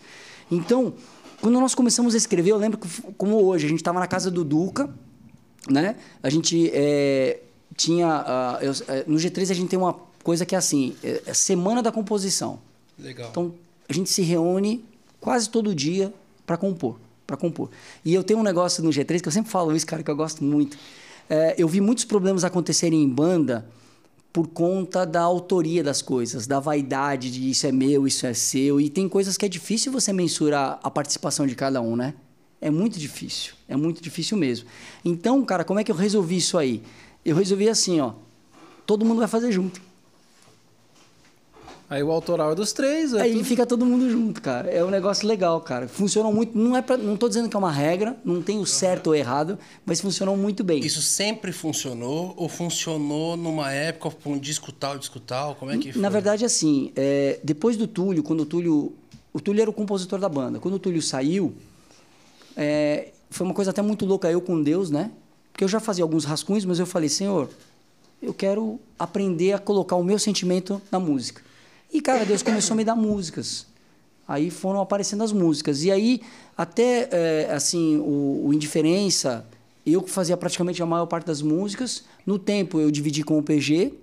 Então, 0.51 0.95
quando 1.41 1.61
nós 1.61 1.75
começamos 1.75 2.15
a 2.15 2.17
escrever, 2.17 2.51
eu 2.51 2.57
lembro 2.57 2.79
que, 2.79 2.89
como 3.19 3.37
hoje, 3.45 3.67
a 3.67 3.69
gente 3.69 3.79
estava 3.81 4.01
na 4.01 4.07
casa 4.07 4.31
do 4.31 4.45
Duca, 4.45 4.89
né? 5.69 5.97
A 6.23 6.31
gente 6.31 6.71
é, 6.73 7.41
tinha. 7.77 8.07
ah, 8.27 8.59
eu- 8.63 8.73
é, 8.89 9.05
no 9.07 9.17
G3 9.17 9.51
a 9.51 9.55
gente 9.55 9.69
tem 9.69 9.79
uma 9.79 9.95
coisa 10.23 10.45
que 10.47 10.55
é 10.55 10.59
assim: 10.59 10.95
é, 11.03 11.23
é 11.27 11.35
semana 11.35 11.83
da 11.83 11.93
composição. 11.93 12.59
Legal. 12.99 13.29
Então, 13.31 13.55
a 13.89 13.93
gente 13.93 14.11
se 14.11 14.23
reúne 14.23 14.85
quase 15.21 15.49
todo 15.51 15.75
dia 15.75 16.13
para 16.47 16.57
compor, 16.57 16.97
para 17.27 17.37
compor. 17.37 17.71
E 18.05 18.15
eu 18.15 18.23
tenho 18.23 18.39
um 18.41 18.43
negócio 18.43 18.83
no 18.83 18.91
G3 18.91 19.21
que 19.21 19.29
eu 19.29 19.33
sempre 19.33 19.51
falo 19.51 19.75
isso, 19.75 19.87
cara, 19.87 20.03
que 20.03 20.11
eu 20.11 20.17
gosto 20.17 20.43
muito. 20.45 20.77
É, 21.29 21.55
eu 21.59 21.67
vi 21.67 21.81
muitos 21.81 22.05
problemas 22.05 22.45
acontecerem 22.45 23.03
em 23.03 23.09
banda 23.09 23.67
por 24.35 24.49
conta 24.49 25.07
da 25.07 25.21
autoria 25.21 25.81
das 25.81 26.03
coisas, 26.03 26.45
da 26.45 26.59
vaidade 26.59 27.31
de 27.31 27.49
isso 27.49 27.69
é 27.69 27.71
meu, 27.71 28.05
isso 28.05 28.27
é 28.27 28.35
seu. 28.35 28.81
E 28.81 28.91
tem 28.91 29.09
coisas 29.09 29.37
que 29.37 29.47
é 29.47 29.49
difícil 29.49 29.93
você 29.93 30.13
mensurar 30.13 30.81
a 30.83 30.91
participação 30.91 31.47
de 31.47 31.55
cada 31.55 31.81
um, 31.81 31.95
né? 31.95 32.15
É 32.61 32.69
muito 32.69 32.99
difícil, 32.99 33.55
é 33.69 33.77
muito 33.77 34.03
difícil 34.03 34.37
mesmo. 34.37 34.69
Então, 35.05 35.45
cara, 35.45 35.63
como 35.63 35.79
é 35.79 35.85
que 35.85 35.93
eu 35.93 35.95
resolvi 35.95 36.39
isso 36.39 36.59
aí? 36.59 36.83
Eu 37.25 37.37
resolvi 37.37 37.69
assim, 37.69 38.01
ó, 38.01 38.15
todo 38.85 39.05
mundo 39.05 39.19
vai 39.19 39.29
fazer 39.29 39.53
junto. 39.53 39.81
Aí 41.89 42.03
o 42.03 42.11
autoral 42.11 42.53
é 42.53 42.55
dos 42.55 42.73
três. 42.73 43.13
É 43.13 43.23
Aí 43.23 43.33
tudo- 43.35 43.45
fica 43.45 43.67
todo 43.67 43.85
mundo 43.85 44.11
junto, 44.11 44.41
cara. 44.41 44.71
É 44.71 44.83
um 44.85 44.91
negócio 44.91 45.29
legal, 45.29 45.61
cara. 45.61 45.87
Funcionou 45.87 46.33
muito. 46.33 46.57
Não 46.57 46.75
é 46.77 46.81
pra, 46.81 46.97
não 46.97 47.17
tô 47.17 47.29
dizendo 47.29 47.49
que 47.49 47.55
é 47.55 47.59
uma 47.59 47.71
regra, 47.71 48.17
não 48.25 48.41
tem 48.41 48.59
o 48.59 48.65
certo 48.67 49.09
ou 49.09 49.15
errado, 49.15 49.59
mas 49.85 50.01
funcionou 50.01 50.37
muito 50.37 50.65
bem. 50.65 50.81
Isso 50.81 51.03
sempre 51.03 51.53
funcionou 51.53 52.33
ou 52.37 52.49
funcionou 52.49 53.37
numa 53.37 53.71
época 53.71 54.11
com 54.23 54.33
um 54.33 54.39
disco 54.39 54.73
tal, 54.73 54.97
disco 54.99 55.21
tal? 55.21 55.55
Como 55.57 55.71
é 55.71 55.79
que 55.79 55.93
foi? 55.93 56.01
Na 56.01 56.09
verdade, 56.09 56.45
assim, 56.45 56.91
é, 56.97 57.39
depois 57.45 57.77
do 57.77 57.87
Túlio, 57.87 58.23
quando 58.23 58.41
o 58.41 58.47
Túlio. 58.47 58.93
O 59.33 59.41
Túlio 59.41 59.61
era 59.61 59.71
o 59.71 59.73
compositor 59.75 60.19
da 60.19 60.29
banda. 60.29 60.59
Quando 60.61 60.75
o 60.75 60.79
Túlio 60.79 61.03
saiu, 61.03 61.53
é, 62.57 63.09
foi 63.31 63.45
uma 63.47 63.55
coisa 63.55 63.73
até 63.73 63.83
muito 63.83 64.07
louca, 64.07 64.31
eu 64.31 64.41
com 64.41 64.63
Deus, 64.63 64.91
né? 64.91 65.11
Porque 65.53 65.65
eu 65.65 65.69
já 65.69 65.81
fazia 65.81 66.03
alguns 66.05 66.25
rascunhos, 66.25 66.65
mas 66.65 66.79
eu 66.79 66.87
falei, 66.87 67.09
Senhor, 67.09 67.49
eu 68.23 68.33
quero 68.33 68.81
aprender 68.99 69.53
a 69.53 69.59
colocar 69.59 69.97
o 69.97 70.05
meu 70.05 70.19
sentimento 70.19 70.81
na 70.91 70.99
música. 70.99 71.43
E, 71.95 72.01
cara, 72.01 72.27
Deus 72.27 72.43
começou 72.43 72.75
a 72.75 72.77
me 72.77 72.85
dar 72.85 72.97
músicas. 72.97 73.69
Aí 74.27 74.51
foram 74.51 74.81
aparecendo 74.81 75.23
as 75.23 75.31
músicas. 75.31 75.85
E 75.85 75.93
aí, 75.93 76.21
até, 76.57 77.09
é, 77.13 77.53
assim, 77.53 77.99
o, 77.99 78.49
o 78.49 78.53
Indiferença, 78.53 79.47
eu 79.87 80.03
que 80.03 80.11
fazia 80.11 80.37
praticamente 80.37 80.83
a 80.83 80.87
maior 80.87 81.07
parte 81.07 81.27
das 81.27 81.41
músicas. 81.41 82.03
No 82.27 82.37
tempo, 82.37 82.81
eu 82.81 82.91
dividi 82.91 83.23
com 83.23 83.39
o 83.39 83.43
PG. 83.45 83.95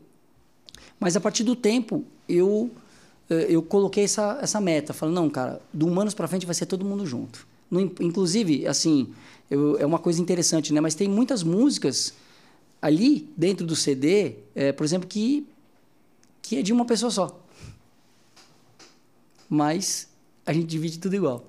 Mas 0.97 1.17
a 1.17 1.19
partir 1.19 1.43
do 1.43 1.53
tempo, 1.53 2.05
eu, 2.29 2.71
eh, 3.29 3.47
eu 3.49 3.61
coloquei 3.61 4.05
essa, 4.05 4.39
essa 4.41 4.61
meta. 4.61 4.93
Falei, 4.93 5.13
não, 5.13 5.29
cara, 5.29 5.59
do 5.73 5.85
Humanos 5.85 6.13
pra 6.13 6.29
frente 6.29 6.45
vai 6.45 6.55
ser 6.55 6.67
todo 6.67 6.85
mundo 6.85 7.05
junto. 7.05 7.45
No, 7.69 7.81
inclusive, 7.81 8.67
assim, 8.67 9.13
eu, 9.49 9.77
é 9.79 9.85
uma 9.85 9.99
coisa 9.99 10.21
interessante, 10.21 10.71
né? 10.71 10.79
Mas 10.79 10.95
tem 10.95 11.09
muitas 11.09 11.43
músicas 11.43 12.13
ali, 12.81 13.27
dentro 13.35 13.65
do 13.65 13.75
CD, 13.75 14.35
é, 14.55 14.71
por 14.71 14.85
exemplo, 14.85 15.09
que, 15.09 15.45
que 16.41 16.57
é 16.57 16.61
de 16.61 16.71
uma 16.71 16.85
pessoa 16.85 17.11
só. 17.11 17.40
Mas 19.53 20.07
a 20.45 20.53
gente 20.53 20.65
divide 20.67 20.97
tudo 20.97 21.13
igual. 21.13 21.43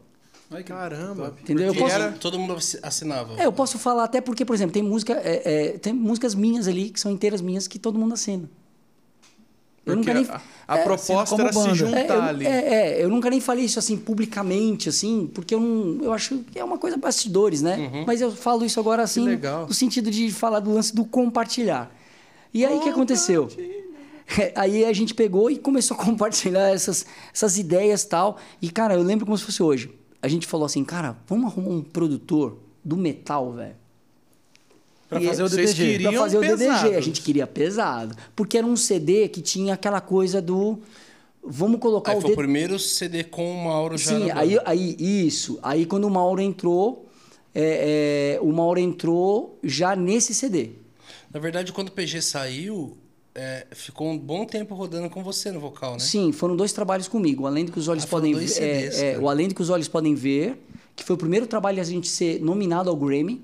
Ai, 0.50 0.64
Caramba. 0.64 1.36
Entendeu? 1.40 1.68
Eu 1.68 1.74
posso, 1.74 1.94
era- 1.94 2.10
Todo 2.12 2.36
mundo 2.36 2.56
assinava. 2.82 3.40
é, 3.40 3.46
eu 3.46 3.52
posso 3.52 3.78
falar 3.78 4.02
até 4.02 4.20
porque, 4.20 4.44
por 4.44 4.54
exemplo, 4.56 4.72
tem 4.72 4.82
música, 4.82 5.12
é, 5.14 5.42
é, 5.44 5.78
tem 5.78 5.92
músicas 5.92 6.34
minhas 6.34 6.66
ali 6.66 6.90
que 6.90 6.98
são 6.98 7.12
inteiras 7.12 7.40
minhas 7.40 7.68
que 7.68 7.78
todo 7.78 7.96
mundo 7.96 8.14
assina. 8.14 8.50
Eu 9.86 9.94
Porque 9.96 10.12
nunca 10.12 10.14
nem, 10.14 10.30
a, 10.30 10.40
a 10.74 10.78
é, 10.78 10.82
proposta 10.82 11.30
como 11.36 11.42
era 11.42 11.52
se 11.52 11.58
banda. 11.60 11.74
juntar 11.74 11.96
é, 11.98 12.08
eu, 12.08 12.22
ali. 12.22 12.46
é, 12.46 12.74
é, 12.74 13.04
eu 13.04 13.08
nunca 13.08 13.30
nem 13.30 13.40
falei 13.40 13.64
isso 13.64 13.78
assim 13.78 13.96
publicamente, 13.96 14.88
assim, 14.88 15.30
porque 15.32 15.54
eu 15.54 15.60
não, 15.60 16.04
eu 16.04 16.12
acho 16.12 16.38
que 16.52 16.58
é 16.58 16.64
uma 16.64 16.78
coisa 16.78 16.96
bastidores, 16.96 17.62
né? 17.62 18.04
Mas 18.06 18.20
eu 18.20 18.30
falo 18.32 18.64
isso 18.64 18.78
agora 18.80 19.02
assim, 19.04 19.24
legal. 19.24 19.66
no 19.68 19.74
sentido 19.74 20.10
de 20.10 20.30
falar 20.32 20.58
do 20.60 20.72
lance 20.72 20.94
do 20.94 21.04
compartilhar. 21.04 21.92
E 22.52 22.64
aí 22.64 22.76
o 22.76 22.80
que 22.80 22.90
aconteceu? 22.90 23.48
Aí 24.54 24.84
a 24.84 24.92
gente 24.92 25.14
pegou 25.14 25.50
e 25.50 25.58
começou 25.58 25.96
a 25.96 26.00
compartilhar 26.04 26.68
essas, 26.68 27.06
essas 27.32 27.58
ideias 27.58 28.02
e 28.02 28.08
tal. 28.08 28.38
E, 28.60 28.70
cara, 28.70 28.94
eu 28.94 29.02
lembro 29.02 29.26
como 29.26 29.36
se 29.36 29.44
fosse 29.44 29.62
hoje. 29.62 29.90
A 30.20 30.28
gente 30.28 30.46
falou 30.46 30.66
assim, 30.66 30.84
cara, 30.84 31.16
vamos 31.26 31.46
arrumar 31.46 31.70
um 31.70 31.82
produtor 31.82 32.58
do 32.84 32.96
metal, 32.96 33.52
velho. 33.52 33.76
Pra 35.08 35.20
E 35.20 35.26
fazer 35.26 35.42
o 35.42 35.48
DDG. 35.48 35.98
Pra 36.02 36.12
fazer 36.12 36.38
o 36.38 36.40
DDG, 36.40 36.96
a 36.96 37.00
gente 37.00 37.20
queria 37.20 37.46
pesado. 37.46 38.16
Porque 38.34 38.56
era 38.56 38.66
um 38.66 38.76
CD 38.76 39.28
que 39.28 39.42
tinha 39.42 39.74
aquela 39.74 40.00
coisa 40.00 40.40
do. 40.40 40.78
Vamos 41.44 41.80
colocar 41.80 42.12
Aí 42.12 42.18
o 42.18 42.20
foi 42.20 42.32
o 42.32 42.36
primeiro 42.36 42.78
CD 42.78 43.24
com 43.24 43.52
o 43.52 43.64
Mauro 43.64 43.98
já. 43.98 44.16
Sim, 44.16 44.30
aí, 44.30 44.58
aí 44.64 44.96
isso. 44.98 45.58
Aí 45.62 45.84
quando 45.84 46.04
o 46.04 46.10
Mauro 46.10 46.40
entrou, 46.40 47.10
é, 47.54 48.36
é, 48.36 48.40
o 48.40 48.52
Mauro 48.52 48.78
entrou 48.78 49.58
já 49.62 49.94
nesse 49.94 50.32
CD. 50.32 50.70
Na 51.32 51.40
verdade, 51.40 51.72
quando 51.72 51.88
o 51.88 51.92
PG 51.92 52.22
saiu, 52.22 52.96
é, 53.34 53.66
ficou 53.72 54.08
um 54.10 54.18
bom 54.18 54.44
tempo 54.44 54.74
rodando 54.74 55.08
com 55.08 55.22
você 55.22 55.50
no 55.50 55.58
vocal, 55.60 55.92
né? 55.94 55.98
Sim, 56.00 56.32
foram 56.32 56.54
dois 56.56 56.72
trabalhos 56.72 57.08
comigo. 57.08 57.46
Além 57.46 57.64
do 57.64 57.72
que 57.72 57.78
os 57.78 57.88
olhos 57.88 58.04
Ah, 58.04 58.08
podem 58.08 58.34
ver. 58.34 58.44
é, 58.44 58.48
CDs, 58.48 59.02
é, 59.02 59.18
o 59.18 59.28
Além 59.28 59.48
do 59.48 59.54
que 59.54 59.62
os 59.62 59.70
olhos 59.70 59.88
podem 59.88 60.14
ver, 60.14 60.58
que 60.94 61.02
foi 61.04 61.14
o 61.14 61.18
primeiro 61.18 61.46
trabalho 61.46 61.80
a 61.80 61.84
gente 61.84 62.08
ser 62.08 62.40
nominado 62.42 62.90
ao 62.90 62.96
Grammy. 62.96 63.42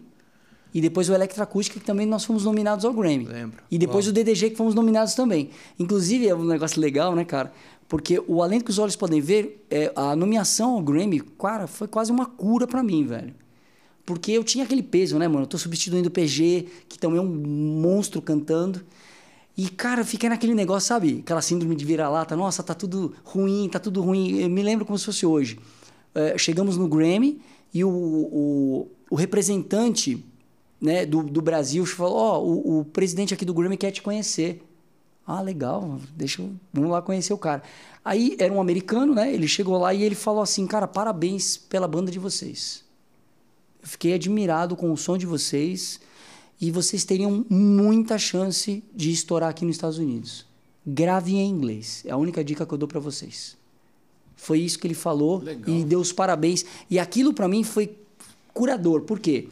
E 0.74 0.82
depois 0.82 1.08
o 1.08 1.14
Electroacústica, 1.14 1.80
que 1.80 1.86
também 1.86 2.04
nós 2.04 2.24
fomos 2.24 2.44
nominados 2.44 2.84
ao 2.84 2.92
Grammy. 2.92 3.24
Lembro. 3.24 3.62
E 3.70 3.78
depois 3.78 4.06
o 4.06 4.12
DDG, 4.12 4.50
que 4.50 4.56
fomos 4.56 4.74
nominados 4.74 5.14
também. 5.14 5.48
Inclusive, 5.78 6.28
é 6.28 6.34
um 6.34 6.44
negócio 6.44 6.78
legal, 6.78 7.14
né, 7.14 7.24
cara? 7.24 7.50
Porque 7.88 8.22
o 8.28 8.42
Além 8.42 8.58
do 8.58 8.64
que 8.66 8.70
os 8.70 8.78
olhos 8.78 8.94
podem 8.94 9.18
ver, 9.18 9.64
é, 9.70 9.90
a 9.96 10.14
nomeação 10.14 10.74
ao 10.74 10.82
Grammy, 10.82 11.20
cara, 11.20 11.66
foi 11.66 11.88
quase 11.88 12.12
uma 12.12 12.26
cura 12.26 12.66
pra 12.66 12.82
mim, 12.82 13.06
velho. 13.06 13.34
Porque 14.04 14.32
eu 14.32 14.44
tinha 14.44 14.64
aquele 14.64 14.82
peso, 14.82 15.18
né, 15.18 15.26
mano? 15.26 15.44
Eu 15.44 15.46
tô 15.46 15.56
substituindo 15.56 16.08
o 16.08 16.10
PG, 16.10 16.66
que 16.86 16.98
também 16.98 17.18
é 17.18 17.22
um 17.22 17.26
monstro 17.26 18.20
cantando. 18.20 18.82
E, 19.58 19.68
cara, 19.68 20.04
fiquei 20.04 20.28
naquele 20.28 20.54
negócio, 20.54 20.86
sabe? 20.86 21.18
Aquela 21.18 21.42
síndrome 21.42 21.74
de 21.74 21.84
vira-lata. 21.84 22.36
Nossa, 22.36 22.62
tá 22.62 22.74
tudo 22.74 23.16
ruim, 23.24 23.68
tá 23.68 23.80
tudo 23.80 24.00
ruim. 24.00 24.38
Eu 24.38 24.48
me 24.48 24.62
lembro 24.62 24.86
como 24.86 24.96
se 24.96 25.04
fosse 25.04 25.26
hoje. 25.26 25.58
É, 26.14 26.38
chegamos 26.38 26.76
no 26.76 26.86
Grammy 26.86 27.42
e 27.74 27.82
o, 27.82 27.90
o, 27.90 28.88
o 29.10 29.16
representante 29.16 30.24
né, 30.80 31.04
do, 31.04 31.24
do 31.24 31.42
Brasil 31.42 31.84
falou: 31.84 32.16
Ó, 32.16 32.40
o, 32.40 32.78
o 32.78 32.84
presidente 32.84 33.34
aqui 33.34 33.44
do 33.44 33.52
Grammy 33.52 33.76
quer 33.76 33.90
te 33.90 34.00
conhecer. 34.00 34.62
Ah, 35.26 35.40
legal, 35.40 35.98
deixa 36.14 36.40
eu. 36.40 36.52
Vamos 36.72 36.92
lá 36.92 37.02
conhecer 37.02 37.32
o 37.32 37.38
cara. 37.38 37.64
Aí 38.04 38.36
era 38.38 38.54
um 38.54 38.60
americano, 38.60 39.12
né? 39.12 39.34
Ele 39.34 39.48
chegou 39.48 39.76
lá 39.76 39.92
e 39.92 40.04
ele 40.04 40.14
falou 40.14 40.40
assim: 40.40 40.68
Cara, 40.68 40.86
parabéns 40.86 41.56
pela 41.56 41.88
banda 41.88 42.12
de 42.12 42.18
vocês. 42.20 42.84
Eu 43.82 43.88
fiquei 43.88 44.14
admirado 44.14 44.76
com 44.76 44.92
o 44.92 44.96
som 44.96 45.18
de 45.18 45.26
vocês 45.26 46.00
e 46.60 46.70
vocês 46.70 47.04
teriam 47.04 47.44
muita 47.48 48.18
chance 48.18 48.82
de 48.94 49.12
estourar 49.12 49.50
aqui 49.50 49.64
nos 49.64 49.76
Estados 49.76 49.98
Unidos. 49.98 50.44
Grave 50.84 51.36
em 51.36 51.48
inglês. 51.48 52.02
É 52.04 52.10
a 52.10 52.16
única 52.16 52.42
dica 52.42 52.66
que 52.66 52.72
eu 52.72 52.78
dou 52.78 52.88
para 52.88 52.98
vocês. 52.98 53.56
Foi 54.34 54.60
isso 54.60 54.78
que 54.78 54.86
ele 54.86 54.94
falou 54.94 55.42
e 55.66 55.84
deu 55.84 56.00
os 56.00 56.12
parabéns. 56.12 56.64
E 56.90 56.98
aquilo 56.98 57.32
para 57.32 57.48
mim 57.48 57.62
foi 57.62 57.96
curador. 58.52 59.02
Por 59.02 59.20
quê? 59.20 59.48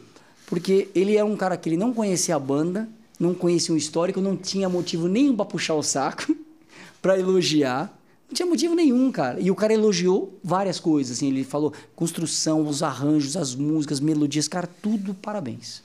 Porque 0.47 0.89
ele 0.95 1.15
era 1.15 1.25
um 1.25 1.35
cara 1.35 1.55
que 1.55 1.69
ele 1.69 1.77
não 1.77 1.93
conhecia 1.93 2.35
a 2.35 2.39
banda, 2.39 2.89
não 3.19 3.33
conhecia 3.33 3.73
o 3.73 3.77
histórico, 3.77 4.19
não 4.19 4.35
tinha 4.35 4.67
motivo 4.67 5.07
nenhum 5.07 5.35
para 5.35 5.45
puxar 5.45 5.75
o 5.75 5.83
saco, 5.83 6.35
para 7.01 7.19
elogiar. 7.19 7.93
Não 8.29 8.35
tinha 8.35 8.45
motivo 8.45 8.75
nenhum, 8.75 9.09
cara. 9.11 9.39
E 9.39 9.49
o 9.49 9.55
cara 9.55 9.73
elogiou 9.73 10.37
várias 10.43 10.79
coisas. 10.79 11.17
Assim, 11.17 11.27
ele 11.27 11.43
falou 11.45 11.71
construção, 11.95 12.67
os 12.67 12.83
arranjos, 12.83 13.37
as 13.37 13.55
músicas, 13.55 13.99
melodias, 14.01 14.47
cara, 14.47 14.67
tudo 14.81 15.13
parabéns. 15.13 15.81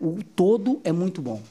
O 0.00 0.22
todo 0.22 0.80
é 0.84 0.92
muito 0.92 1.20
bom. 1.22 1.42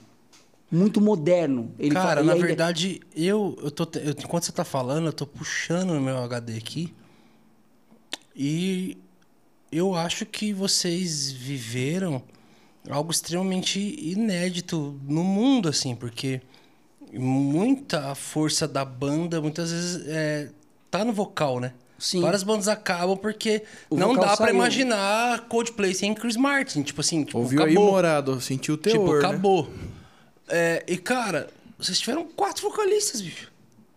Muito 0.71 0.99
moderno. 0.99 1.71
Ele 1.79 1.93
Cara, 1.93 2.21
fala- 2.21 2.23
na 2.23 2.35
verdade, 2.35 2.99
eu, 3.15 3.57
eu 3.61 3.71
tô. 3.71 3.83
eu- 3.99 4.11
enquanto 4.11 4.43
você 4.43 4.51
tá 4.51 4.65
falando, 4.65 5.05
eu 5.07 5.13
tô 5.13 5.25
puxando 5.25 5.93
no 5.93 6.01
meu 6.01 6.17
HD 6.17 6.57
aqui. 6.57 6.93
E 8.35 8.97
eu 9.71 9.95
acho 9.95 10.25
que 10.25 10.51
vocês 10.53 11.31
viveram 11.31 12.21
algo 12.89 13.11
extremamente 13.11 13.79
inédito 13.79 14.99
no 15.07 15.23
mundo, 15.23 15.69
assim, 15.69 15.95
porque 15.95 16.41
muita 17.13 18.13
força 18.15 18.67
da 18.67 18.83
banda 18.83 19.41
muitas 19.41 19.71
vezes 19.71 20.07
é, 20.07 20.49
tá 20.91 21.05
no 21.05 21.13
vocal, 21.13 21.59
né? 21.59 21.73
Sim. 21.97 22.21
Várias 22.21 22.43
bandas 22.43 22.67
acabam 22.67 23.15
porque 23.17 23.63
O 23.89 23.95
não 23.95 24.13
dá 24.15 24.27
pra 24.35 24.47
saiu. 24.47 24.55
imaginar 24.55 25.47
Coldplay 25.47 25.93
sem 25.93 26.13
Chris 26.13 26.35
Martin. 26.35 26.81
Tipo 26.83 27.01
assim, 27.01 27.23
tipo, 27.23 27.37
Ouviu 27.39 27.63
aí, 27.63 27.71
acabou. 27.71 27.91
Morado? 27.91 28.41
Sentiu 28.41 28.73
o 28.75 28.77
teor, 28.77 28.97
Tipo, 28.99 29.13
né? 29.13 29.19
acabou. 29.19 29.69
É, 30.47 30.83
e, 30.87 30.97
cara, 30.97 31.47
vocês 31.79 31.99
tiveram 31.99 32.25
quatro 32.35 32.61
vocalistas, 32.69 33.21
bicho. 33.21 33.51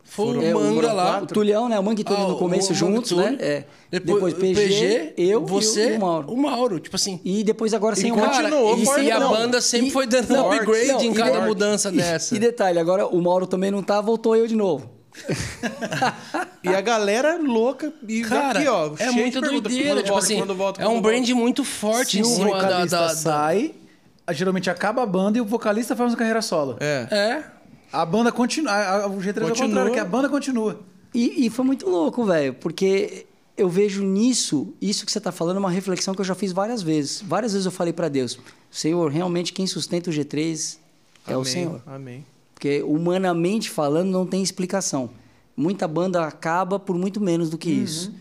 Foi 0.04 0.26
Foram- 0.28 0.40
o 0.40 0.44
É, 0.44 0.54
o 0.54 0.58
Manga 0.60 0.74
foram 0.74 0.94
lá. 0.96 1.04
quatro? 1.12 1.24
O 1.24 1.34
Tulhão, 1.34 1.68
né? 1.68 1.78
O 1.78 1.82
Mangue 1.82 2.00
e 2.00 2.04
Túlio 2.04 2.24
ah, 2.24 2.28
no 2.28 2.38
começo 2.38 2.72
Manga 2.72 2.78
juntos, 2.78 3.12
né? 3.12 3.36
É. 3.40 3.64
Depois, 3.90 4.32
Depois, 4.32 4.56
PG, 4.56 5.14
eu 5.18 5.44
você, 5.44 5.94
e 5.94 5.96
o 5.96 6.00
Mauro. 6.00 6.32
O 6.32 6.36
Mauro, 6.36 6.80
tipo 6.80 6.96
assim. 6.96 7.20
E 7.24 7.44
depois 7.44 7.74
agora 7.74 7.94
sem 7.94 8.08
E 8.08 8.12
o 8.12 8.16
Mauro. 8.16 8.78
e, 8.80 8.84
forte, 8.86 9.04
e 9.04 9.10
a 9.10 9.20
não. 9.20 9.30
banda 9.30 9.60
sempre 9.60 9.88
E- 9.88 9.90
foi 9.90 10.06
dando 10.06 10.28
não, 10.32 10.50
upgrade 10.50 10.86
não, 10.88 11.02
em 11.02 11.12
cada 11.12 11.40
de- 11.40 11.46
mudança 11.46 11.88
e- 11.90 11.92
dessa. 11.96 12.34
E 12.34 12.38
detalhe, 12.38 12.78
agora 12.78 13.06
o 13.06 13.20
Mauro 13.20 13.46
também 13.46 13.70
não 13.70 13.82
tá, 13.82 14.00
voltou 14.00 14.34
eu 14.34 14.46
de 14.46 14.56
novo. 14.56 14.88
E 16.62 16.68
a 16.68 16.80
galera 16.80 17.38
louca 17.40 17.92
e 18.06 18.22
Cara, 18.22 18.58
aqui, 18.58 18.68
ó. 18.68 18.92
é 18.98 19.10
muito 19.10 19.40
doideira. 19.40 19.88
Quando 19.88 19.96
Tipo 20.02 20.08
volta, 20.08 20.24
assim, 20.24 20.36
quando 20.38 20.54
volta, 20.54 20.82
é 20.82 20.86
um 20.86 20.94
volta. 21.00 21.08
brand 21.08 21.28
muito 21.30 21.64
forte 21.64 22.10
Se 22.12 22.18
em 22.18 22.22
o 22.22 22.24
cima 22.26 22.50
da, 22.50 22.56
vocalista 22.68 22.96
da, 22.96 23.06
da- 23.08 23.14
sai, 23.14 23.74
geralmente 24.32 24.68
acaba 24.68 25.02
a 25.02 25.06
banda 25.06 25.38
e 25.38 25.40
o 25.40 25.44
vocalista 25.44 25.94
faz 25.96 26.10
uma 26.10 26.16
carreira 26.18 26.42
solo. 26.42 26.76
É. 26.80 27.06
É. 27.10 27.44
A 27.92 28.04
banda 28.04 28.30
continua. 28.32 28.72
a- 28.72 29.02
a- 29.04 29.06
O 29.06 29.18
G3 29.18 29.26
é 29.26 29.44
o 29.44 29.48
Continua. 29.48 29.68
contrário, 29.68 29.92
que 29.92 29.98
a 29.98 30.04
banda 30.04 30.28
continua. 30.28 30.80
E, 31.14 31.46
e 31.46 31.50
foi 31.50 31.64
muito 31.64 31.88
louco, 31.88 32.24
velho, 32.24 32.52
porque 32.54 33.26
eu 33.56 33.68
vejo 33.68 34.02
nisso, 34.04 34.74
isso 34.80 35.06
que 35.06 35.12
você 35.12 35.20
tá 35.20 35.32
falando, 35.32 35.56
é 35.56 35.60
uma 35.60 35.70
reflexão 35.70 36.14
que 36.14 36.20
eu 36.20 36.24
já 36.24 36.34
fiz 36.34 36.52
várias 36.52 36.82
vezes. 36.82 37.22
Várias 37.26 37.52
vezes 37.52 37.64
eu 37.64 37.72
falei 37.72 37.92
para 37.92 38.08
Deus, 38.08 38.38
Senhor, 38.70 39.10
realmente 39.10 39.52
quem 39.52 39.66
sustenta 39.66 40.10
o 40.10 40.12
G3 40.12 40.76
é 41.26 41.30
o 41.36 41.40
Amém, 41.40 41.44
Senhor. 41.52 41.82
Amém. 41.86 42.26
Porque 42.58 42.82
humanamente 42.82 43.70
falando 43.70 44.10
não 44.10 44.26
tem 44.26 44.42
explicação. 44.42 45.10
Muita 45.56 45.86
banda 45.86 46.24
acaba 46.24 46.76
por 46.76 46.98
muito 46.98 47.20
menos 47.20 47.50
do 47.50 47.56
que 47.56 47.70
isso, 47.70 48.12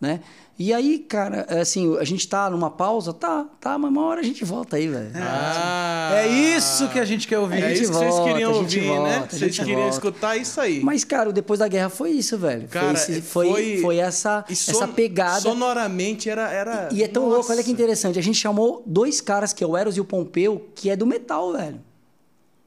né? 0.00 0.20
E 0.58 0.72
aí, 0.72 1.00
cara, 1.00 1.46
assim, 1.60 1.94
a 1.98 2.04
gente 2.04 2.26
tá 2.26 2.48
numa 2.48 2.70
pausa, 2.70 3.12
tá, 3.12 3.44
tá, 3.60 3.76
mas 3.76 3.90
uma 3.90 4.02
hora 4.04 4.20
a 4.20 4.24
gente 4.24 4.42
volta 4.44 4.76
aí, 4.76 4.88
velho. 4.88 5.10
Ah, 5.16 6.12
É 6.14 6.28
isso 6.28 6.88
que 6.88 6.98
a 6.98 7.04
gente 7.04 7.28
quer 7.28 7.38
ouvir. 7.38 7.62
É 7.62 7.68
gente 7.74 7.82
isso 7.82 7.92
que 7.92 7.98
vocês 7.98 8.14
volta, 8.14 8.32
queriam 8.32 8.52
ouvir, 8.54 8.86
volta, 8.86 9.02
né? 9.02 9.16
a 9.16 9.20
Vocês 9.28 9.40
gente 9.40 9.58
queriam 9.58 9.80
volta. 9.80 9.94
escutar 9.96 10.36
isso 10.38 10.60
aí. 10.62 10.80
Mas, 10.80 11.04
cara, 11.04 11.30
depois 11.32 11.58
da 11.60 11.68
guerra 11.68 11.90
foi 11.90 12.12
isso, 12.12 12.38
velho. 12.38 12.68
Cara, 12.68 12.94
foi, 12.96 13.14
esse- 13.14 13.20
foi, 13.22 13.78
foi, 13.82 13.96
essa, 13.98 14.44
e 14.48 14.56
son- 14.56 14.72
essa 14.72 14.88
pegada. 14.88 15.40
Sonoramente 15.40 16.30
era. 16.30 16.50
era 16.50 16.88
E 16.92 17.02
é 17.02 17.08
tão 17.08 17.24
Nossa. 17.24 17.34
louco, 17.36 17.52
olha 17.52 17.62
que 17.62 17.70
interessante. 17.70 18.18
A 18.18 18.22
gente 18.22 18.38
chamou 18.38 18.82
dois 18.86 19.20
caras, 19.20 19.52
que 19.52 19.62
é 19.62 19.66
o 19.66 19.76
Eros 19.76 19.96
e 19.98 20.00
o 20.00 20.04
Pompeu, 20.06 20.68
que 20.74 20.88
é 20.88 20.96
do 20.96 21.04
metal, 21.06 21.52
velho. 21.52 21.80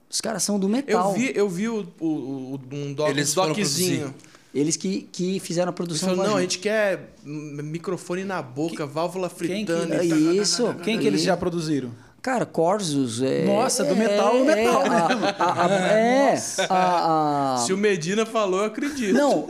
Os 0.09 0.21
caras 0.21 0.41
são 0.43 0.57
do 0.57 0.67
Eu 0.67 0.71
metal. 0.71 1.13
vi, 1.13 1.31
eu 1.35 1.49
vi 1.49 1.67
o, 1.67 1.85
o, 1.99 2.05
o- 2.05 2.59
um 2.71 2.93
doc, 2.93 3.09
Eles 3.09 3.33
doczinho. 3.33 4.13
Eles 4.55 4.77
que, 4.77 5.01
que 5.11 5.39
fizeram 5.39 5.69
a 5.69 5.71
Eles 5.71 5.75
produção 5.75 6.09
falaram, 6.09 6.23
com 6.23 6.29
não, 6.31 6.37
a 6.37 6.41
gente. 6.41 6.53
gente 6.53 6.63
quer 6.63 7.13
microfone 7.23 8.23
na 8.23 8.41
boca, 8.41 8.85
válvula 8.87 9.29
quem 9.29 9.65
que- 9.65 9.71
fritando. 9.73 9.93
É 9.93 10.05
e 10.05 10.09
tá- 10.09 10.15
isso. 10.41 10.73
Quem 10.83 10.97
que 10.97 11.05
eles 11.05 11.21
já 11.21 11.35
produziram? 11.35 11.91
Cara, 12.21 12.45
Corsos 12.45 13.21
é. 13.21 13.45
Nossa, 13.45 13.83
do 13.85 13.95
metal 13.95 14.35
ao 14.37 14.43
metal, 14.43 14.83
é, 14.85 14.89
né? 14.89 15.05
a- 15.37 15.43
a- 15.43 15.65
a- 15.65 15.71
é, 15.91 16.37
a- 16.69 17.53
a- 17.55 17.57
Se 17.59 17.71
o 17.71 17.77
Medina 17.77 18.25
falou, 18.25 18.61
eu 18.61 18.65
acredito. 18.65 19.13
Não, 19.13 19.47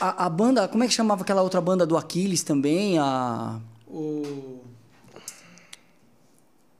a, 0.00 0.26
a 0.26 0.28
banda. 0.28 0.66
Como 0.68 0.82
é 0.82 0.88
que 0.88 0.94
chamava 0.94 1.22
aquela 1.22 1.42
outra 1.42 1.60
banda 1.60 1.84
do 1.86 1.96
Aquiles 1.96 2.42
também? 2.42 2.98
A. 2.98 3.58
O... 3.86 4.60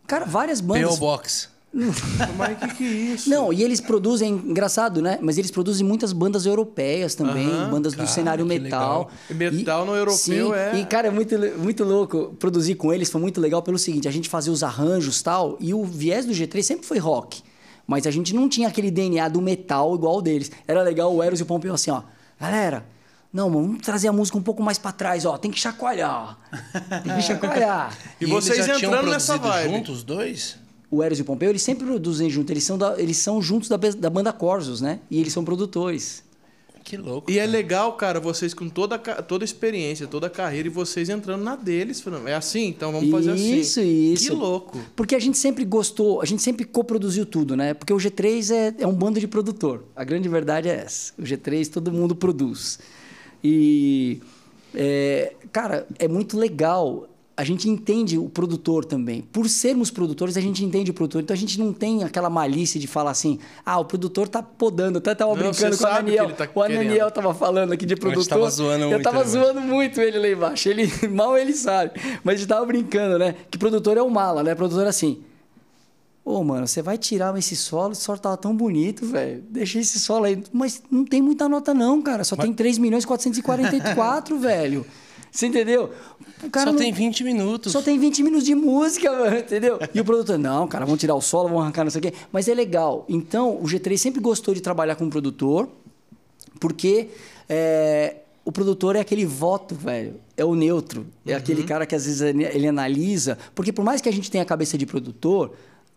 Cara, 0.07 0.25
várias 0.25 0.61
P.O. 0.61 0.69
bandas. 0.69 0.99
Box. 0.99 1.49
Mas 2.37 2.53
o 2.53 2.57
que, 2.57 2.75
que 2.75 2.85
é 2.85 2.89
isso? 3.15 3.29
Não, 3.31 3.53
e 3.53 3.63
eles 3.63 3.81
produzem, 3.81 4.31
engraçado, 4.33 5.03
né? 5.03 5.19
Mas 5.21 5.37
eles 5.37 5.51
produzem 5.51 5.87
muitas 5.87 6.13
bandas 6.13 6.47
europeias 6.47 7.15
também, 7.15 7.47
Aham. 7.49 7.71
bandas 7.71 7.93
do 7.93 7.99
Cara, 7.99 8.09
cenário 8.09 8.47
que 8.47 8.59
metal. 8.59 9.11
legal. 9.11 9.11
E 9.31 9.35
metal 9.57 9.85
no 9.87 9.95
europeu 9.95 10.17
sim, 10.17 10.53
é- 10.55 10.79
E, 10.81 10.87
cara, 10.87 11.09
é 11.09 11.11
muito, 11.11 11.35
muito 11.59 11.85
louco. 11.85 12.35
Produzir 12.39 12.75
com 12.77 12.93
eles 12.93 13.11
foi 13.11 13.21
muito 13.21 13.41
legal 13.41 13.63
pelo 13.63 13.79
seguinte: 13.79 14.09
a 14.09 14.11
gente 14.11 14.29
fazia 14.29 14.53
os 14.53 14.63
arranjos 14.63 15.21
e 15.21 15.25
tal, 15.25 15.57
e 15.61 15.75
o 15.75 15.85
viés 15.85 16.25
do 16.25 16.33
G3 16.33 16.63
sempre 16.63 16.87
foi 16.87 16.99
rock. 16.99 17.43
Mas 17.87 18.07
a 18.07 18.11
gente 18.11 18.35
não 18.35 18.49
tinha 18.49 18.67
aquele 18.69 18.91
DNA 18.91 19.29
do 19.29 19.41
metal 19.41 19.95
igual 19.95 20.17
o 20.17 20.23
deles. 20.23 20.51
Era 20.67 20.83
legal 20.83 21.15
o 21.15 21.23
Eros 21.23 21.39
e 21.39 21.43
o 21.43 21.47
Pompeu 21.47 21.73
assim, 21.75 21.91
ó. 21.91 22.03
Galera, 22.41 22.85
não, 23.33 23.49
mano, 23.49 23.67
vamos 23.69 23.83
trazer 23.83 24.09
a 24.09 24.13
música 24.13 24.37
um 24.37 24.43
pouco 24.43 24.61
mais 24.63 24.77
pra 24.79 24.91
trás, 24.93 25.25
ó. 25.25 25.37
Tem 25.39 25.51
que 25.51 25.59
chacoalhar, 25.61 26.37
ó. 26.53 26.99
Tem 27.03 27.15
que 27.15 27.23
chacoalhar. 27.23 27.97
E 28.21 28.25
eles 28.25 28.35
vocês 28.35 28.67
já 28.67 28.77
tinham 28.77 28.91
entrando 28.93 29.11
nessa 29.11 29.37
vibe. 29.37 29.73
juntos, 29.75 29.97
os 29.99 30.03
dois? 30.05 30.57
O 30.91 31.03
Eros 31.03 31.19
e 31.19 31.23
o 31.23 31.25
Pompeu, 31.25 31.51
eles 31.51 31.63
sempre 31.63 31.85
produzem 31.87 32.31
junto. 32.31 32.51
Eles 32.53 32.65
são, 32.65 32.79
da- 32.79 32.95
eles 33.01 33.17
são 33.17 33.41
juntos 33.43 33.69
da, 33.69 33.77
da 33.77 34.09
banda 34.11 34.33
Corsos, 34.33 34.81
né? 34.81 35.01
E 35.11 35.19
eles 35.21 35.33
são 35.33 35.45
produtores. 35.45 36.25
Que 36.85 36.97
louco. 36.97 37.29
E 37.29 37.37
é 37.37 37.45
legal, 37.45 37.95
cara, 37.95 38.21
vocês 38.21 38.55
com 38.55 38.69
toda, 38.69 38.97
toda 38.97 39.43
a 39.43 39.47
experiência, 39.47 40.07
toda 40.07 40.29
a 40.29 40.31
carreira, 40.31 40.69
e 40.69 40.71
vocês 40.71 41.09
entrando 41.09 41.43
na 41.43 41.57
deles. 41.57 42.01
Falando, 42.01 42.29
é 42.29 42.35
assim? 42.35 42.69
Então 42.69 42.93
vamos 42.93 43.11
fazer 43.11 43.33
assim. 43.33 43.57
Isso, 43.59 43.81
isso. 43.81 44.29
Que 44.29 44.33
louco. 44.33 44.79
Porque 44.95 45.17
a 45.17 45.19
gente 45.19 45.37
sempre 45.37 45.65
gostou, 45.65 46.23
a 46.23 46.25
gente 46.25 46.41
sempre 46.43 46.65
coproduziu 46.65 47.27
tudo, 47.27 47.57
né? 47.57 47.75
Porque 47.75 47.93
o 47.93 47.97
G3 47.97 48.55
é, 48.55 48.75
é 48.85 48.87
um 48.87 48.93
bando 48.95 49.19
de 49.19 49.27
produtor. 49.27 49.83
A 49.97 50.05
grande 50.05 50.29
verdade 50.29 50.69
é 50.69 50.77
essa. 50.77 51.13
O 51.19 51.23
G3 51.23 51.69
todo 51.69 51.91
mundo 51.91 52.15
produz. 52.15 52.79
E, 53.43 54.21
é, 54.73 55.35
cara, 55.51 55.89
é 55.99 56.07
muito 56.07 56.39
legal. 56.39 57.09
A 57.37 57.45
gente 57.45 57.69
entende 57.69 58.17
o 58.17 58.31
produtor 58.31 58.85
também. 58.85 59.21
Por 59.21 59.47
sermos 59.47 59.91
produtores, 59.91 60.39
a 60.39 60.41
gente 60.41 60.65
entende 60.65 60.91
o 60.91 60.95
produtor. 60.95 61.21
Então 61.23 61.35
a 61.35 61.39
gente 61.39 61.59
não 61.59 61.71
tem 61.71 62.03
aquela 62.03 62.31
malícia 62.31 62.81
de 62.81 62.87
falar 62.87 63.11
assim: 63.11 63.39
ah, 63.65 63.79
o 63.79 63.85
produtor 63.85 64.27
tá 64.27 64.43
podando. 64.43 64.99
Até 64.99 65.15
tava 65.15 65.33
Não, 65.33 65.39
brincando 65.39 65.77
com 65.77 65.85
o 65.85 65.87
Daniel. 65.87 66.31
tá 66.35 66.45
o 66.45 66.67
querendo. 66.67 67.11
tava 67.13 67.35
falando 67.35 67.73
aqui 67.73 67.85
de 67.85 67.95
produtor. 67.95 68.27
tava 68.39 68.49
zoando 68.51 68.85
Eu 68.85 68.91
muito 68.91 69.03
tava 69.03 69.21
ele, 69.21 69.29
zoando 69.29 69.61
muito 69.61 70.01
ele 70.01 70.19
lá 70.19 70.29
embaixo. 70.29 70.69
Ele, 70.71 70.91
mal 71.13 71.37
ele 71.37 71.53
sabe. 71.53 72.01
Mas 72.25 72.37
a 72.37 72.39
gente 72.39 72.49
tava 72.49 72.65
brincando, 72.65 73.19
né? 73.19 73.35
Que 73.51 73.59
produtor 73.59 73.99
é 73.99 74.03
o 74.03 74.09
mala, 74.09 74.43
né? 74.43 74.55
Produtor 74.55 74.87
é 74.87 74.89
assim. 74.89 75.23
Ô, 76.25 76.43
mano, 76.43 76.67
você 76.67 76.83
vai 76.83 76.97
tirar 76.99 77.37
esse 77.39 77.55
solo, 77.55 77.93
esse 77.93 78.01
solo 78.03 78.19
tava 78.19 78.37
tão 78.37 78.57
bonito, 78.57 79.07
velho. 79.07 79.45
Deixa 79.49 79.79
esse 79.79 80.01
solo 80.01 80.25
aí. 80.25 80.43
Mas 80.53 80.83
não 80.91 81.05
tem 81.05 81.21
muita 81.23 81.49
nota, 81.49 81.75
não, 81.75 82.01
cara. 82.01 82.25
Só 82.25 82.35
tem 82.35 82.53
3 82.53 82.79
milhões 82.79 83.05
e 83.05 83.07
444, 83.07 84.37
velho. 84.41 84.87
Você 85.37 85.47
entendeu? 85.49 85.91
O 86.43 86.49
cara 86.49 86.67
Só 86.67 86.73
não- 86.73 86.79
tem 86.79 86.91
20 86.91 87.23
minutos. 87.23 87.71
só 87.71 87.83
tem 87.83 87.99
20 87.99 88.23
minutos 88.23 88.47
de 88.47 88.55
música, 88.55 89.13
mano, 89.13 89.37
entendeu? 89.39 89.79
E 89.95 90.01
o 90.01 90.05
produtor, 90.05 90.39
não, 90.39 90.67
cara, 90.67 90.87
vamos 90.87 90.99
tirar 90.99 91.15
o 91.15 91.21
solo, 91.21 91.49
vamos 91.49 91.63
arrancar, 91.65 91.85
não 91.85 91.91
sei 91.91 91.99
o 91.99 92.03
quê. 92.03 92.15
Mas 92.33 92.49
é 92.49 92.55
legal. 92.55 93.05
Então, 93.07 93.55
o 93.57 93.65
G3 93.65 93.99
sempre 93.99 94.21
gostou 94.21 94.55
de 94.55 94.63
trabalhar 94.63 94.97
com 94.97 95.05
o 95.05 95.11
produtor, 95.11 95.69
porque 96.59 97.09
é, 97.49 98.17
o 98.47 98.51
produtor 98.51 98.97
é 98.97 99.01
aquele 99.01 99.27
voto, 99.27 99.75
velho. 99.75 100.15
É 100.39 100.45
o 100.45 100.55
neutro. 100.55 101.07
É 101.27 101.35
aquele 101.35 101.65
cara 101.65 101.85
que 101.85 101.95
às 101.95 102.07
vezes 102.07 102.23
ele 102.23 102.67
analisa. 102.67 103.37
Porque 103.55 103.73
por 103.73 103.85
mais 103.85 104.01
que 104.01 104.09
a 104.09 104.13
gente 104.13 104.31
tenha 104.31 104.43
a 104.43 104.47
cabeça 104.47 104.79
de 104.79 104.87
produtor, 104.87 105.53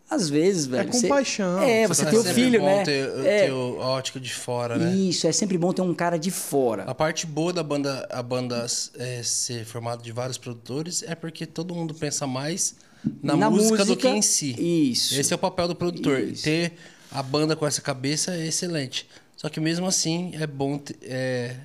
às 0.10 0.30
vezes, 0.30 0.65
velho. 0.65 0.88
com 0.90 0.98
você- 0.98 1.07
paixão. 1.07 1.60
É, 1.61 1.88
Você 1.88 1.94
você 2.03 2.06
tá 2.06 2.10
tem 2.11 2.19
o 2.19 2.23
filho, 2.23 2.60
bom 2.60 2.65
né? 2.65 2.84
Ter, 2.84 3.10
é, 3.26 3.45
ter 3.45 3.52
o- 3.52 3.81
a 3.81 3.88
ótica 3.90 4.19
de 4.19 4.34
fora, 4.34 4.77
né? 4.77 4.94
Isso, 4.95 5.27
é 5.27 5.31
sempre 5.31 5.57
bom 5.57 5.72
ter 5.72 5.81
um 5.81 5.94
cara 5.94 6.18
de 6.18 6.31
fora. 6.31 6.84
A 6.84 6.95
parte 6.95 7.26
boa 7.27 7.53
da 7.53 7.61
banda, 7.64 8.07
a 8.11 8.23
banda 8.23 8.65
é, 8.98 9.22
ser 9.23 9.65
formada 9.65 10.02
de 10.02 10.11
vários 10.11 10.38
produtores 10.38 11.03
é 11.03 11.14
porque 11.15 11.45
todo 11.45 11.76
mundo 11.76 11.94
pensa 11.94 12.26
mais 12.26 12.76
na, 13.22 13.36
Na 13.36 13.49
música, 13.49 13.77
do 13.86 13.91
música, 13.91 14.10
que 14.11 14.15
em 14.18 14.22
si. 14.22 14.56
isso. 14.91 15.19
Esse 15.19 15.31
é 15.31 15.36
o 15.36 15.40
papel 15.40 15.68
do 15.68 15.76
produtor. 15.76 16.19
Isso. 16.19 16.44
Ter 16.44 16.73
a 17.11 17.22
banda 17.23 17.56
com 17.56 17.65
essa 17.65 17.81
cabeça 17.81 18.34
é 18.36 18.48
excelente. 18.48 19.07
Só 19.38 19.48
que 19.48 19.60
mesmo 19.60 19.86
assim 19.88 20.31
é 20.34 20.45
bom 20.45 20.77
ter, 20.77 20.98
é, 21.03 21.56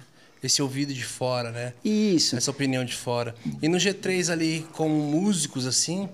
esse 0.43 0.61
ouvido 0.63 0.93
de 0.95 1.03
fora, 1.05 1.51
né? 1.51 1.73
Isso. 1.85 2.37
Essa 2.37 2.51
opinião 2.51 2.85
de 2.85 2.95
fora. 2.95 3.35
E 3.61 3.69
no 3.69 3.79
G3 3.79 4.31
ali, 4.31 4.65
como 4.75 4.95
músicos, 4.95 5.67
assim, 5.67 6.09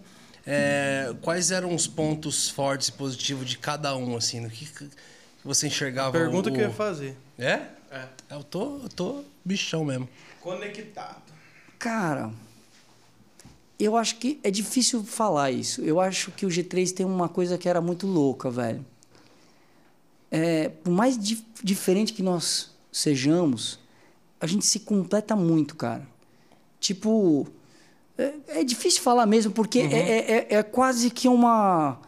é, 0.46 1.14
quais 1.22 1.50
eram 1.50 1.74
os 1.74 1.86
pontos 1.86 2.48
fortes 2.48 2.88
e 2.88 2.92
positivos 2.92 3.48
de 3.48 3.58
cada 3.58 3.96
um, 3.96 4.16
assim? 4.16 4.40
No 4.40 4.50
que, 4.50 4.66
que 4.66 4.88
você 5.44 5.66
enxergava? 5.66 6.12
Pergunta 6.12 6.48
o, 6.50 6.52
que 6.52 6.58
eu 6.60 6.64
ia 6.68 6.70
fazer. 6.70 7.16
É? 7.38 7.62
É. 7.90 8.06
Eu 8.30 8.42
tô, 8.44 8.78
eu 8.82 8.88
tô 8.88 9.22
bichão 9.44 9.84
mesmo. 9.84 10.08
Conectado. 10.40 11.22
Cara, 11.78 12.30
eu 13.78 13.96
acho 13.96 14.16
que 14.16 14.38
é 14.42 14.50
difícil 14.50 15.02
falar 15.04 15.50
isso. 15.50 15.80
Eu 15.82 16.00
acho 16.00 16.30
que 16.32 16.44
o 16.44 16.48
G3 16.48 16.92
tem 16.92 17.06
uma 17.06 17.28
coisa 17.28 17.56
que 17.58 17.68
era 17.68 17.80
muito 17.80 18.06
louca, 18.06 18.50
velho. 18.50 18.84
É, 20.30 20.68
por 20.68 20.90
mais 20.90 21.18
di- 21.18 21.44
diferente 21.62 22.12
que 22.12 22.22
nós 22.22 22.70
sejamos, 22.92 23.78
a 24.40 24.46
gente 24.46 24.64
se 24.64 24.80
completa 24.80 25.34
muito, 25.34 25.74
cara. 25.74 26.06
Tipo, 26.78 27.48
é, 28.20 28.60
é 28.60 28.64
difícil 28.64 29.02
falar 29.02 29.26
mesmo, 29.26 29.52
porque 29.52 29.78
é, 29.80 29.84
é- 29.84 30.46
é- 30.50 30.54
é 30.58 30.62
quase 30.62 31.10
que 31.10 31.28
uma, 31.28 31.98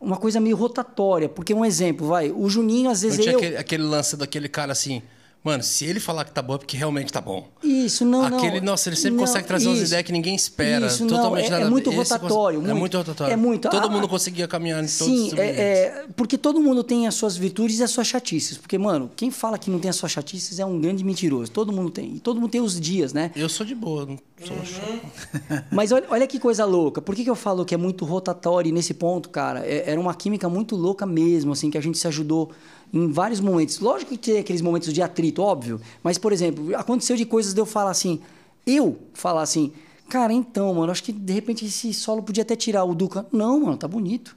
uma 0.00 0.16
coisa 0.16 0.40
meio 0.40 0.56
rotatória. 0.56 1.28
Porque, 1.28 1.54
um 1.54 1.64
exemplo, 1.64 2.06
vai, 2.06 2.30
o 2.30 2.48
Juninho, 2.48 2.90
às 2.90 3.02
Não 3.02 3.08
vezes 3.10 3.22
tinha 3.24 3.34
eu... 3.34 3.38
aquele, 3.38 3.56
aquele 3.56 3.82
lance 3.82 4.16
daquele 4.16 4.48
cara 4.48 4.72
assim, 4.72 5.02
mano, 5.44 5.62
se 5.62 5.84
ele 5.84 5.98
falar 6.00 6.24
que 6.24 6.30
tá 6.32 6.40
bom 6.42 6.54
é 6.54 6.58
porque 6.58 6.76
realmente 6.76 7.12
tá 7.12 7.20
bom. 7.20 7.48
Isso, 7.62 8.04
não, 8.04 8.28
não. 8.28 8.38
aquele, 8.38 8.60
nossa, 8.60 8.88
ele 8.88 8.96
sempre 8.96 9.16
não, 9.18 9.24
consegue 9.24 9.46
trazer 9.46 9.66
umas 9.68 9.78
isso. 9.78 9.86
ideias 9.88 10.04
que 10.06 10.12
ninguém 10.12 10.34
espera. 10.34 10.86
Isso, 10.86 11.04
não, 11.04 11.16
totalmente 11.16 11.46
é- 11.46 11.50
nada 11.50 11.64
é 11.64 11.66
a 11.66 11.70
muito 11.70 11.90
rotatório, 11.90 12.60
cons- 12.60 12.68
É 12.68 12.72
muito. 12.72 12.80
muito 12.80 12.96
rotatório. 12.98 13.32
É 13.32 13.36
muito. 13.36 13.68
Todo 13.68 13.86
Ah, 13.86 13.90
mundo 13.90 14.06
ah, 14.06 14.08
conseguia 14.08 14.46
caminhar 14.48 14.78
em 14.82 14.86
todos 14.86 14.96
Sim, 15.06 15.26
os 15.28 15.32
é, 15.34 15.46
é, 15.48 16.04
porque 16.16 16.36
todo 16.38 16.60
mundo 16.60 16.82
tem 16.84 17.06
as 17.06 17.14
suas 17.14 17.36
virtudes 17.36 17.78
e 17.78 17.82
as 17.82 17.90
suas 17.90 18.06
chatices. 18.06 18.56
Porque, 18.58 18.76
mano, 18.78 19.10
quem 19.16 19.30
fala 19.30 19.58
que 19.58 19.70
não 19.70 19.78
tem 19.78 19.88
as 19.88 19.96
suas 19.96 20.12
chatices 20.12 20.58
é 20.58 20.64
um 20.66 20.80
grande 20.80 21.04
mentiroso. 21.04 21.50
Todo 21.50 21.72
mundo 21.72 21.90
tem. 21.90 22.16
E 22.16 22.20
todo 22.20 22.40
mundo 22.40 22.50
tem 22.50 22.60
os 22.60 22.80
dias, 22.80 23.12
né? 23.12 23.30
Eu 23.34 23.48
sou 23.48 23.64
de 23.66 23.74
boa, 23.74 24.06
não 24.06 24.18
sou 24.44 24.56
Mas 25.70 25.92
olha, 25.92 26.06
olha 26.08 26.26
que 26.26 26.38
coisa 26.38 26.64
louca. 26.64 27.00
Por 27.00 27.14
que, 27.14 27.24
que 27.24 27.30
eu 27.30 27.34
falo 27.34 27.64
que 27.64 27.74
é 27.74 27.78
muito 27.78 28.04
rotatório 28.04 28.72
nesse 28.72 28.94
ponto, 28.94 29.28
cara? 29.28 29.60
É- 29.66 29.90
era 29.90 30.00
uma 30.00 30.14
química 30.14 30.48
muito 30.48 30.76
louca 30.76 31.06
mesmo, 31.06 31.52
assim, 31.52 31.70
que 31.70 31.78
a 31.78 31.80
gente 31.80 31.98
se 31.98 32.06
ajudou 32.08 32.50
em 32.92 33.10
vários 33.10 33.40
momentos. 33.40 33.78
Lógico 33.80 34.10
que 34.12 34.18
tem 34.18 34.38
aqueles 34.38 34.60
momentos 34.62 34.92
de 34.92 35.00
atrito, 35.02 35.42
óbvio. 35.42 35.80
Mas, 36.02 36.18
por 36.18 36.32
exemplo, 36.32 36.76
aconteceu 36.76 37.16
de 37.16 37.24
coisas 37.24 37.54
de 37.54 37.60
eu 37.60 37.66
falar 37.66 37.90
assim... 37.90 38.20
Eu 38.66 38.98
falar 39.14 39.42
assim... 39.42 39.72
Cara, 40.08 40.32
então, 40.32 40.74
mano, 40.74 40.92
acho 40.92 41.02
que 41.02 41.10
de 41.12 41.32
repente 41.32 41.64
esse 41.64 41.94
solo 41.94 42.22
podia 42.22 42.42
até 42.42 42.54
tirar 42.54 42.84
o 42.84 42.94
Duca. 42.94 43.24
Não, 43.32 43.58
mano, 43.60 43.78
tá 43.78 43.88
bonito. 43.88 44.36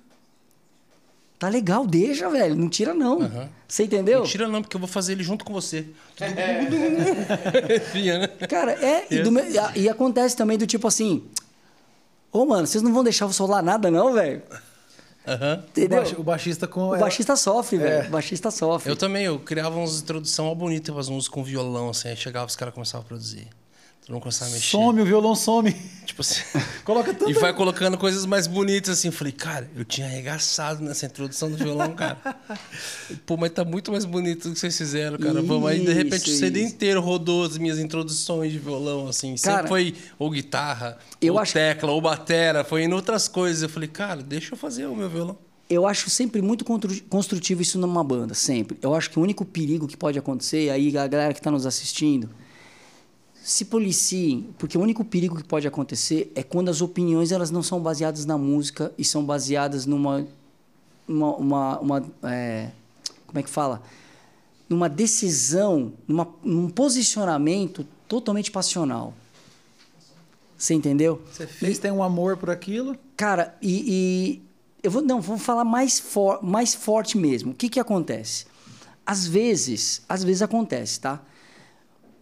Tá 1.37 1.49
legal, 1.49 1.85
deixa, 1.85 2.29
velho. 2.29 2.55
Não 2.55 2.69
tira, 2.69 2.93
não. 2.93 3.29
Você 3.67 3.83
entendeu? 3.83 4.19
Não 4.19 4.25
tira 4.25 4.47
não, 4.47 4.61
porque 4.61 4.77
eu 4.77 4.79
vou 4.79 4.87
fazer 4.87 5.11
ele 5.11 5.23
junto 5.23 5.43
com 5.43 5.51
você. 5.51 5.85
Fia, 7.91 8.19
né? 8.19 8.27
Cara, 8.47 8.71
é. 8.73 9.05
E, 9.11 9.19
do 9.21 9.37
e- 9.39 9.81
e 9.81 9.89
acontece 9.89 10.35
também 10.37 10.57
do 10.57 10.65
tipo 10.65 10.87
assim. 10.87 11.23
Ô, 12.31 12.45
mano, 12.45 12.65
vocês 12.65 12.81
não 12.81 12.93
vão 12.93 13.03
deixar 13.03 13.25
eu 13.25 13.33
solar 13.33 13.61
nada, 13.61 13.91
não, 13.91 14.13
velho? 14.13 14.41
Aham. 15.27 15.63
O, 15.65 15.69
Entendeu? 15.69 16.03
o 16.17 16.23
baixista 16.23 16.67
com. 16.67 16.89
O 16.89 16.97
baixista 16.97 17.35
sofre, 17.35 17.77
velho. 17.77 18.07
O 18.07 18.11
baixista 18.11 18.51
sofre. 18.51 18.91
Eu 18.91 18.95
também, 18.95 19.25
eu 19.25 19.39
criava 19.39 19.75
umas 19.75 19.99
introdução 19.99 20.53
bonita, 20.55 20.91
umas 20.91 21.09
músicas 21.09 21.33
com 21.33 21.43
violão, 21.43 21.89
assim, 21.89 22.09
aí 22.09 22.15
chegava 22.15 22.45
os 22.45 22.55
caras 22.55 22.73
começavam 22.73 23.05
a 23.05 23.07
produzir. 23.07 23.47
Começava 24.07 24.51
a 24.51 24.53
mexer. 24.53 24.69
Some, 24.69 25.01
o 25.01 25.05
violão 25.05 25.33
some. 25.35 25.75
Tipo 26.05 26.21
assim. 26.21 26.41
Coloca 26.85 27.11
tudo. 27.13 27.31
E 27.31 27.33
vai 27.33 27.51
colocando 27.53 27.97
coisas 27.97 28.23
mais 28.25 28.45
bonitas 28.45 28.99
assim. 28.99 29.09
Falei, 29.09 29.33
cara, 29.33 29.67
eu 29.75 29.83
tinha 29.83 30.05
arregaçado 30.05 30.83
nessa 30.83 31.07
introdução 31.07 31.49
do 31.49 31.57
violão, 31.57 31.91
cara. 31.95 32.17
Pô, 33.25 33.35
mas 33.35 33.49
tá 33.51 33.65
muito 33.65 33.91
mais 33.91 34.05
bonito 34.05 34.47
do 34.47 34.53
que 34.53 34.59
vocês 34.59 34.77
fizeram, 34.77 35.17
cara. 35.17 35.41
Vamos 35.41 35.67
aí, 35.67 35.83
de 35.83 35.91
repente, 35.91 36.29
o 36.29 36.31
Isso, 36.31 36.37
CD 36.39 36.61
isso. 36.63 36.75
inteiro 36.75 37.01
rodou 37.01 37.43
as 37.43 37.57
minhas 37.57 37.79
introduções 37.79 38.51
de 38.51 38.59
violão, 38.59 39.07
assim. 39.07 39.33
Cara, 39.37 39.55
Sempre 39.57 39.69
foi 39.69 39.95
ou 40.19 40.29
guitarra, 40.29 40.99
eu 41.19 41.33
ou 41.33 41.39
acho- 41.39 41.53
tecla, 41.53 41.91
ou 41.91 41.99
batera. 41.99 42.63
Foi 42.63 42.83
em 42.83 42.93
outras 42.93 43.27
coisas. 43.27 43.63
Eu 43.63 43.69
falei, 43.69 43.89
cara, 43.89 44.21
deixa 44.21 44.53
eu 44.53 44.57
fazer 44.57 44.85
o 44.85 44.95
meu 44.95 45.09
violão. 45.09 45.37
Eu 45.67 45.87
acho 45.87 46.11
sempre 46.11 46.43
muito 46.43 46.63
construtivo 47.09 47.63
isso 47.63 47.79
numa 47.79 48.03
banda, 48.03 48.35
sempre. 48.35 48.77
Eu 48.83 48.93
acho 48.93 49.09
que 49.09 49.17
o 49.17 49.21
único 49.23 49.43
perigo 49.43 49.87
que 49.87 49.97
pode 49.97 50.19
acontecer, 50.19 50.69
aí 50.69 50.95
a 50.95 51.07
galera 51.07 51.33
que 51.33 51.39
está 51.39 51.49
nos 51.49 51.65
assistindo, 51.65 52.29
se 53.45 53.65
policiem, 53.65 54.49
porque 54.57 54.75
o 54.75 54.81
único 54.81 55.05
perigo 55.05 55.35
que 55.35 55.43
pode 55.43 55.67
acontecer 55.67 56.31
é 56.33 56.41
quando 56.41 56.69
as 56.69 56.81
opiniões 56.81 57.31
elas 57.31 57.51
não 57.51 57.61
são 57.61 57.79
baseadas 57.79 58.25
na 58.25 58.39
música 58.39 58.91
e 58.97 59.05
são 59.05 59.23
baseadas 59.23 59.85
numa. 59.85 60.25
uma, 61.07 61.35
uma, 61.35 61.79
uma, 61.79 62.05
é, 62.23 62.71
como 63.27 63.37
é 63.37 63.43
que 63.43 63.49
fala? 63.49 63.83
Numa 64.67 64.89
decisão, 64.89 65.93
numa, 66.07 66.27
num 66.43 66.67
posicionamento 66.67 67.85
totalmente 68.07 68.49
passional. 68.49 69.13
Você 70.57 70.73
entendeu? 70.73 71.21
Você 71.31 71.45
fez, 71.45 71.77
tem 71.77 71.91
um 71.91 72.01
amor 72.01 72.37
por 72.37 72.49
aquilo. 72.49 72.97
Cara, 73.15 73.55
e, 73.61 74.41
Eu 74.81 74.89
vou, 74.89 75.03
não, 75.03 75.21
vou 75.21 75.37
falar 75.37 75.63
mais, 75.63 75.99
for, 75.99 76.41
mais 76.41 76.73
forte 76.73 77.15
mesmo. 77.15 77.51
O 77.51 77.53
que 77.53 77.69
que 77.69 77.79
acontece? 77.79 78.47
Às 79.05 79.27
vezes, 79.27 80.01
às 80.09 80.23
vezes 80.23 80.41
acontece, 80.41 80.99
tá? 80.99 81.21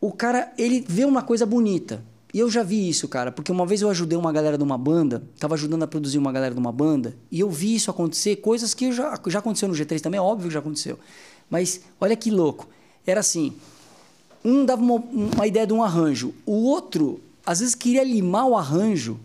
O 0.03 0.11
cara, 0.11 0.51
ele 0.57 0.83
vê 0.85 1.05
uma 1.05 1.21
coisa 1.21 1.45
bonita. 1.45 2.03
E 2.33 2.39
eu 2.39 2.49
já 2.49 2.61
vi 2.61 2.89
isso, 2.89 3.07
cara, 3.07 3.31
porque 3.31 3.49
uma 3.49 3.65
vez 3.65 3.81
eu 3.81 3.89
ajudei 3.89 4.17
uma 4.17 4.33
galera 4.33 4.57
de 4.57 4.63
uma 4.63 4.77
banda, 4.77 5.23
tava 5.39 5.53
ajudando 5.53 5.83
a 5.83 5.87
produzir 5.87 6.17
uma 6.17 6.29
galera 6.29 6.53
de 6.53 6.59
uma 6.59 6.73
banda, 6.73 7.15
e 7.31 7.39
eu 7.39 7.49
vi 7.49 7.73
isso 7.73 7.89
acontecer, 7.89 8.35
coisas 8.35 8.73
que 8.73 8.91
já, 8.91 9.17
já 9.27 9.39
aconteceu 9.39 9.69
no 9.69 9.73
G3 9.73 10.01
também, 10.01 10.17
é 10.17 10.21
óbvio 10.21 10.49
que 10.49 10.53
já 10.53 10.59
aconteceu. 10.59 10.99
Mas 11.49 11.79
olha 12.01 12.17
que 12.17 12.29
louco. 12.29 12.67
Era 13.07 13.21
assim, 13.21 13.53
um 14.43 14.65
dava 14.65 14.81
uma, 14.81 14.95
uma 14.95 15.47
ideia 15.47 15.65
de 15.65 15.71
um 15.71 15.81
arranjo, 15.81 16.33
o 16.45 16.65
outro 16.65 17.21
às 17.45 17.61
vezes 17.61 17.73
queria 17.73 18.03
limar 18.03 18.45
o 18.45 18.57
arranjo, 18.57 19.17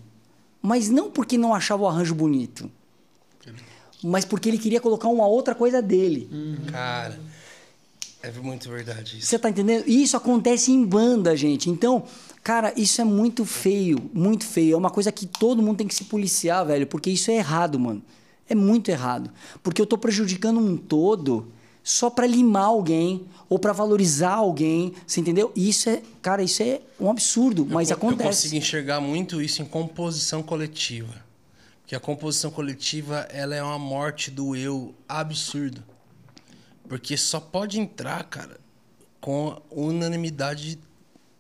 mas 0.63 0.89
não 0.89 1.11
porque 1.11 1.37
não 1.37 1.53
achava 1.53 1.83
o 1.83 1.89
arranjo 1.89 2.15
bonito, 2.15 2.71
mas 4.01 4.25
porque 4.25 4.49
ele 4.49 4.59
queria 4.59 4.81
colocar 4.81 5.09
uma 5.09 5.27
outra 5.27 5.57
coisa 5.57 5.83
dele. 5.83 6.31
Cara, 6.71 7.19
é 8.23 8.31
muito 8.33 8.69
verdade 8.69 9.19
isso. 9.19 9.27
Você 9.27 9.39
tá 9.39 9.49
entendendo? 9.51 9.85
E 9.87 10.03
isso 10.03 10.17
acontece 10.17 10.73
em 10.73 10.85
banda, 10.85 11.37
gente. 11.37 11.71
Então, 11.71 12.03
cara, 12.43 12.73
isso 12.77 13.01
é 13.01 13.05
muito 13.05 13.45
feio, 13.45 14.11
muito 14.13 14.45
feio. 14.45 14.75
É 14.75 14.77
uma 14.77 14.91
coisa 14.91 15.13
que 15.13 15.27
todo 15.27 15.63
mundo 15.63 15.79
tem 15.79 15.87
que 15.87 15.95
se 15.95 16.05
policiar, 16.05 16.67
velho, 16.67 16.87
porque 16.87 17.11
isso 17.11 17.31
é 17.31 17.37
errado, 17.37 17.79
mano. 17.79 18.03
É 18.49 18.55
muito 18.55 18.91
errado. 18.91 19.31
Porque 19.63 19.81
eu 19.81 19.87
tô 19.87 19.97
prejudicando 19.97 20.59
um 20.59 20.77
todo 20.77 21.49
só 21.85 22.11
pra 22.11 22.27
limar 22.27 22.65
alguém 22.65 23.27
ou 23.49 23.59
pra 23.59 23.73
valorizar 23.73 24.35
alguém, 24.35 24.93
você 25.07 25.21
entendeu? 25.21 25.53
Isso 25.55 25.89
é, 25.89 26.03
cara, 26.21 26.43
isso 26.43 26.63
é 26.63 26.81
um 27.01 27.11
absurdo, 27.11 27.67
mas 27.67 27.89
eu, 27.91 27.95
Eu 27.95 27.99
acontece. 27.99 28.43
consigo 28.43 28.57
enxergar 28.57 29.01
muito 29.01 29.41
isso 29.41 29.63
em 29.63 29.65
composição 29.65 30.43
coletiva. 30.43 31.15
Porque 31.81 31.95
a 31.95 32.01
composição 32.01 32.51
coletiva, 32.51 33.27
ela 33.31 33.55
é 33.55 33.63
uma 33.63 33.79
morte 33.79 34.31
do 34.31 34.55
eu 34.55 34.95
absurdo. 35.09 35.83
Porque 36.89 37.17
só 37.17 37.39
pode 37.39 37.79
entrar, 37.79 38.25
cara, 38.25 38.59
com 39.21 39.61
unanimidade 39.71 40.79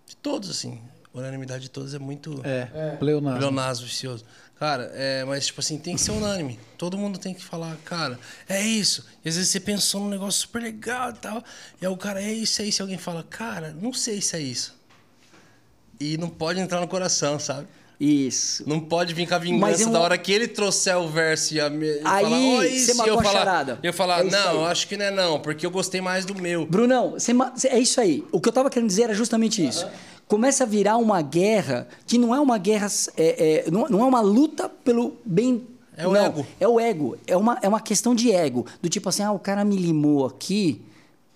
de 0.07 0.16
todos, 0.16 0.51
assim. 0.51 0.81
Unanimidade 1.12 1.65
de 1.65 1.70
todos 1.70 1.95
é 1.95 1.99
muito... 1.99 2.41
É, 2.45 2.97
pleonasmo. 2.97 3.41
Leonasmo 3.41 3.87
vicioso. 3.87 4.25
Cara, 4.59 4.91
é, 4.95 5.25
mas 5.25 5.47
tipo 5.47 5.61
assim, 5.61 5.79
tem 5.79 5.95
que 5.95 6.01
ser 6.01 6.11
unânime. 6.11 6.59
Todo 6.77 6.99
mundo 6.99 7.16
tem 7.16 7.33
que 7.33 7.43
falar, 7.43 7.77
cara, 7.85 8.19
é 8.49 8.61
isso. 8.61 9.07
E 9.25 9.29
às 9.29 9.37
vezes 9.37 9.51
você 9.51 9.61
pensou 9.61 10.01
num 10.01 10.09
negócio 10.09 10.41
super 10.41 10.61
legal 10.61 11.11
e 11.11 11.15
tal. 11.15 11.45
E 11.81 11.87
aí 11.87 11.93
o 11.93 11.97
cara, 11.97 12.20
é 12.20 12.33
isso, 12.33 12.61
é 12.61 12.65
isso. 12.65 12.81
E 12.81 12.83
alguém 12.83 12.99
fala, 12.99 13.23
cara, 13.23 13.73
não 13.73 13.93
sei 13.93 14.20
se 14.20 14.37
é 14.37 14.41
isso. 14.41 14.77
E 16.01 16.16
não 16.19 16.29
pode 16.29 16.59
entrar 16.59 16.81
no 16.81 16.89
coração, 16.89 17.39
sabe? 17.39 17.69
Isso. 18.01 18.62
Não 18.66 18.79
pode 18.79 19.12
vir 19.12 19.27
com 19.29 19.35
a 19.35 19.39
vingança 19.39 19.83
eu- 19.83 19.91
da 19.91 20.01
hora 20.01 20.16
que 20.16 20.31
ele 20.33 20.47
trouxer 20.47 20.97
o 20.97 21.09
verso 21.09 21.55
e 21.55 21.61
a 21.61 21.69
me... 21.69 21.85
e 21.87 22.01
Aí, 22.05 22.23
falar, 22.25 22.37
"Ó, 22.39 22.57
você 22.62 22.69
isso", 22.69 22.97
matou 22.97 23.12
eu 23.15 23.19
a 23.19 23.23
falar, 23.25 23.39
charada. 23.39 23.79
Eu 23.83 23.93
falar, 23.93 24.20
É 24.20 24.31
não, 24.31 24.53
eu 24.55 24.65
acho 24.66 24.87
que 24.87 24.97
não 24.97 25.05
é 25.05 25.11
não, 25.11 25.41
porque 25.41 25.66
eu 25.66 25.70
gostei 25.70 26.01
mais 26.01 26.25
do 26.25 26.35
meu. 26.41 26.65
Brunão, 26.65 27.16
ma- 27.35 27.53
é 27.65 27.79
isso 27.79 28.01
aí. 28.01 28.25
O 28.31 28.41
que 28.41 28.49
eu 28.49 28.53
tava 28.53 28.70
querendo 28.70 28.89
dizer 28.89 29.03
era 29.05 29.15
justamente 29.15 29.66
isso. 29.66 29.85
Começa 30.29 30.62
a 30.62 30.66
virar 30.66 30.97
uma 30.99 31.20
guerra 31.23 31.89
que 32.07 32.19
não 32.19 32.35
é 32.35 32.39
uma 32.39 32.59
guerra, 32.59 32.87
é, 33.16 33.65
é, 33.66 33.70
não, 33.70 33.87
não 33.89 34.01
é 34.01 34.05
uma 34.05 34.20
luta 34.20 34.69
pelo 34.69 35.16
bem. 35.25 35.66
É 35.97 36.07
o 36.07 36.12
não, 36.12 36.25
ego. 36.25 36.47
É 36.61 36.69
o 36.69 36.79
ego. 36.79 37.19
É 37.27 37.37
uma, 37.37 37.59
é 37.62 37.69
uma 37.69 37.81
questão 37.81 38.15
de 38.15 38.31
ego. 38.31 38.65
Do 38.81 38.89
tipo 38.89 39.09
assim, 39.09 39.23
ah, 39.25 39.33
o 39.33 39.39
cara 39.41 39.65
me 39.65 39.77
limou 39.77 40.25
aqui, 40.27 40.81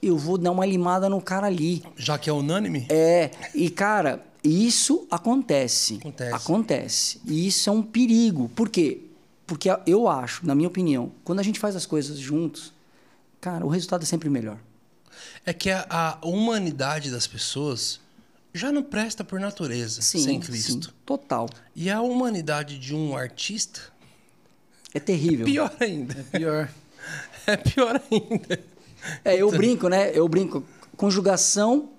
eu 0.01 0.17
vou 0.17 0.39
dar 0.39 0.53
uma 0.53 0.65
limada 0.65 1.09
no 1.09 1.21
cara 1.21 1.49
ali. 1.49 1.83
Já 1.97 2.17
que 2.19 2.31
é 2.31 2.33
unânime, 2.33 2.87
É, 2.89 3.31
e 3.55 3.69
cara, 3.71 4.23
isso 4.45 5.07
acontece. 5.11 5.97
Acontece. 6.01 6.35
Acontece. 6.35 7.21
E 7.27 7.47
isso 7.47 7.69
é 7.71 7.73
um 7.73 7.83
perigo. 7.83 8.49
Por 8.51 8.69
quê? 8.69 9.01
Porque 9.47 9.69
eu 9.87 10.09
acho, 10.09 10.47
na 10.47 10.55
minha 10.55 10.69
opinião, 10.69 11.13
quando 11.25 11.41
a 11.41 11.43
gente 11.43 11.61
faz 11.61 11.77
as 11.77 11.87
coisas 11.87 12.19
juntos, 12.19 12.73
cara, 13.41 13.65
o 13.65 13.69
resultado 13.69 14.03
é 14.03 14.07
sempre 14.07 14.29
melhor. 14.31 14.59
é 15.45 15.53
que 15.53 15.71
a, 15.71 15.87
a 15.91 16.27
humanidade 16.27 17.11
das 17.11 17.27
pessoas 17.27 18.01
já 18.55 18.71
não 18.73 18.83
presta 18.83 19.25
por 19.25 19.39
natureza 19.41 20.03
Sim, 20.03 20.23
sem 20.25 20.41
Cristo. 20.41 20.87
sim, 20.87 20.93
total. 21.07 21.49
E 21.75 21.89
a 21.91 22.01
humanidade 22.03 22.79
de 22.79 22.95
um 22.95 23.17
artista, 23.17 23.81
É 24.93 25.01
terrível. 25.01 25.45
pior 25.47 25.75
ainda. 25.81 26.15
Pior. 26.33 26.69
É 27.47 27.57
pior 27.57 28.01
ainda. 28.13 28.61
É, 29.25 29.35
eu 29.35 29.51
brinco, 29.51 29.89
né? 29.89 30.13
Eu 30.17 30.29
brinco. 30.29 30.65
Conjugação 30.97 31.91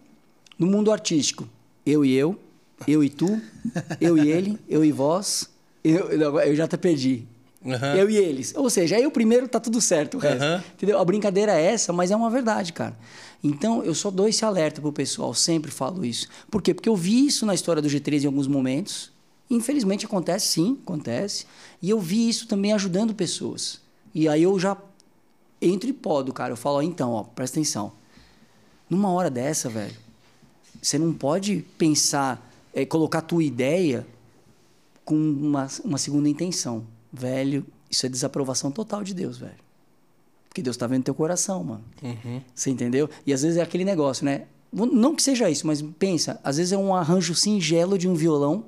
no 0.57 0.65
mundo 0.65 0.89
artístico. 0.89 1.49
Eu 1.85 2.05
e 2.05 2.13
eu, 2.13 2.39
eu 2.87 3.03
e 3.03 3.09
tu, 3.09 3.41
eu 3.99 4.17
e 4.17 4.29
ele, 4.29 4.59
eu 4.67 4.83
e 4.83 4.91
vós. 4.91 5.49
Eu, 5.83 6.17
não, 6.17 6.39
eu 6.39 6.55
já 6.55 6.63
até 6.63 6.77
perdi. 6.77 7.27
Aham. 7.65 7.95
Eu 7.95 8.09
e 8.09 8.17
eles. 8.17 8.53
Ou 8.55 8.69
seja, 8.69 8.95
aí 8.95 9.05
o 9.05 9.11
primeiro 9.11 9.47
tá 9.47 9.59
tudo 9.59 9.79
certo, 9.79 10.15
o 10.15 10.19
resto. 10.19 10.43
Aham. 10.43 10.63
Entendeu? 10.73 10.99
A 10.99 11.05
brincadeira 11.05 11.53
é 11.53 11.65
essa, 11.65 11.93
mas 11.93 12.11
é 12.11 12.15
uma 12.15 12.29
verdade, 12.29 12.73
cara. 12.73 12.97
Então, 13.43 13.83
eu 13.83 13.93
só 13.93 14.09
dou 14.09 14.27
esse 14.27 14.45
alerta 14.45 14.81
pro 14.81 14.91
pessoal, 14.91 15.33
sempre 15.33 15.71
falo 15.71 16.05
isso. 16.05 16.27
Por 16.49 16.61
quê? 16.61 16.73
Porque 16.73 16.87
eu 16.87 16.95
vi 16.95 17.25
isso 17.25 17.45
na 17.45 17.53
história 17.53 17.81
do 17.81 17.87
G3 17.87 18.23
em 18.23 18.27
alguns 18.27 18.47
momentos. 18.47 19.11
Infelizmente 19.49 20.05
acontece, 20.05 20.47
sim, 20.47 20.79
acontece. 20.83 21.45
E 21.81 21.89
eu 21.89 21.99
vi 21.99 22.29
isso 22.29 22.47
também 22.47 22.71
ajudando 22.73 23.13
pessoas. 23.13 23.81
E 24.15 24.27
aí 24.27 24.43
eu 24.43 24.57
já 24.59 24.77
entro 25.61 25.89
e 25.89 25.93
podo, 25.93 26.31
cara. 26.33 26.53
Eu 26.53 26.57
falo, 26.57 26.77
ó, 26.77 26.81
então, 26.81 27.11
ó, 27.11 27.23
presta 27.23 27.59
atenção. 27.59 27.91
Numa 28.89 29.09
hora 29.11 29.29
dessa, 29.29 29.69
velho, 29.69 29.95
você 30.83 30.97
não 30.97 31.13
pode 31.13 31.65
pensar, 31.77 32.51
é, 32.73 32.85
colocar 32.85 33.19
a 33.19 33.21
tua 33.21 33.41
ideia 33.41 34.05
com 35.05 35.15
uma, 35.15 35.67
uma 35.83 35.97
segunda 35.97 36.27
intenção. 36.27 36.83
Velho, 37.11 37.65
isso 37.89 38.05
é 38.05 38.09
desaprovação 38.09 38.69
total 38.69 39.01
de 39.01 39.13
Deus, 39.13 39.37
velho. 39.37 39.63
Porque 40.49 40.61
Deus 40.61 40.75
tá 40.75 40.85
vendo 40.85 41.03
teu 41.03 41.15
coração, 41.15 41.63
mano. 41.63 41.83
Você 42.53 42.69
entendeu? 42.69 43.09
E 43.25 43.31
às 43.31 43.41
vezes 43.41 43.57
é 43.57 43.61
aquele 43.61 43.85
negócio, 43.85 44.25
né? 44.25 44.43
Não 44.73 45.15
que 45.15 45.23
seja 45.23 45.49
isso, 45.49 45.65
mas 45.65 45.81
pensa, 45.81 46.39
às 46.43 46.57
vezes 46.57 46.73
é 46.73 46.77
um 46.77 46.93
arranjo 46.93 47.33
singelo 47.33 47.97
de 47.97 48.07
um 48.07 48.13
violão 48.13 48.65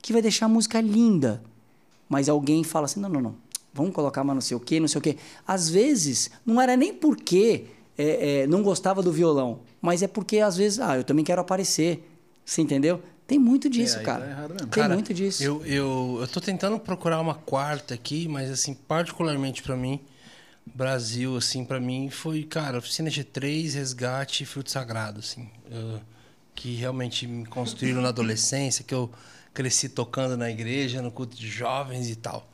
que 0.00 0.12
vai 0.12 0.20
deixar 0.20 0.46
a 0.46 0.48
música 0.48 0.80
linda. 0.80 1.42
Mas 2.08 2.28
alguém 2.28 2.64
fala 2.64 2.86
assim: 2.86 2.98
não, 2.98 3.08
não, 3.08 3.20
não. 3.20 3.34
Vamos 3.72 3.94
colocar 3.94 4.24
mais 4.24 4.34
não 4.34 4.40
sei 4.40 4.56
o 4.56 4.60
quê, 4.60 4.80
não 4.80 4.88
sei 4.88 4.98
o 4.98 5.02
quê. 5.02 5.16
Às 5.46 5.70
vezes, 5.70 6.30
não 6.44 6.60
era 6.60 6.76
nem 6.76 6.92
porque 6.92 7.66
é, 7.96 8.42
é, 8.42 8.46
não 8.46 8.62
gostava 8.62 9.02
do 9.02 9.12
violão, 9.12 9.60
mas 9.80 10.02
é 10.02 10.08
porque 10.08 10.38
às 10.38 10.56
vezes, 10.56 10.78
ah, 10.80 10.96
eu 10.96 11.04
também 11.04 11.24
quero 11.24 11.40
aparecer. 11.40 12.08
Você 12.44 12.60
entendeu? 12.62 13.02
Tem 13.26 13.38
muito 13.38 13.70
disso, 13.70 13.98
É, 13.98 14.02
cara. 14.02 14.48
tá. 14.48 14.54
Tem 14.66 14.68
Cara, 14.68 14.94
muito 14.94 15.14
disso. 15.14 15.42
Eu, 15.42 15.64
eu, 15.64 16.18
eu 16.20 16.28
tô 16.28 16.40
tentando 16.40 16.78
procurar 16.78 17.20
uma 17.20 17.34
quarta 17.34 17.94
aqui, 17.94 18.26
mas 18.28 18.50
assim, 18.50 18.74
particularmente 18.74 19.62
pra 19.62 19.76
mim, 19.76 20.00
Brasil, 20.66 21.36
assim, 21.36 21.64
pra 21.64 21.80
mim 21.80 22.08
foi, 22.10 22.42
cara, 22.44 22.78
Oficina 22.78 23.10
G3, 23.10 23.74
Resgate 23.74 24.42
e 24.42 24.46
Fruto 24.46 24.70
Sagrado, 24.70 25.20
assim. 25.20 25.48
eu- 25.70 26.00
que 26.54 26.74
realmente 26.74 27.26
me 27.26 27.46
construíram 27.46 28.02
na 28.02 28.10
adolescência, 28.10 28.84
que 28.84 28.94
eu 28.94 29.10
cresci 29.54 29.88
tocando 29.88 30.36
na 30.36 30.50
igreja, 30.50 31.00
no 31.00 31.10
culto 31.10 31.34
de 31.34 31.48
jovens 31.48 32.10
e 32.10 32.14
tal. 32.14 32.46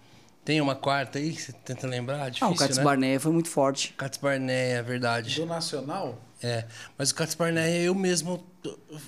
Tem 0.44 0.60
uma 0.60 0.74
quarta 0.74 1.18
aí 1.18 1.32
que 1.32 1.42
você 1.42 1.52
tenta 1.52 1.86
lembrar? 1.86 2.30
Difícil, 2.30 2.46
ah, 2.48 2.50
o 2.50 2.56
Cats 2.56 2.78
né? 2.78 2.84
Barneia 2.84 3.20
foi 3.20 3.32
muito 3.32 3.48
forte. 3.50 3.92
Cats 3.98 4.18
Barneia, 4.18 4.78
é 4.78 4.82
verdade. 4.82 5.34
Do 5.34 5.44
Nacional? 5.46 6.18
É, 6.42 6.64
mas 6.96 7.10
o 7.10 7.14
Cats 7.14 7.34
Barneia 7.34 7.82
eu 7.82 7.94
mesmo 7.94 8.42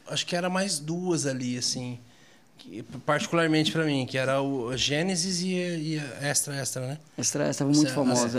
acho 0.09 0.27
que 0.27 0.35
era 0.37 0.51
mais 0.51 0.79
duas 0.79 1.25
ali, 1.27 1.57
assim, 1.57 1.99
que- 2.59 2.83
particularmente 3.07 3.73
pra 3.73 3.85
mim, 3.85 4.05
que 4.05 4.19
era 4.19 4.43
o 4.43 4.77
Gênesis 4.77 5.41
e, 5.41 5.55
e 5.55 5.99
a 6.21 6.29
Extra 6.29 6.55
Extra, 6.57 6.87
né? 6.87 6.99
Essa, 7.17 7.43
essa 7.45 7.65
foi 7.65 7.75
muito 7.75 7.93
famosa. 7.95 8.39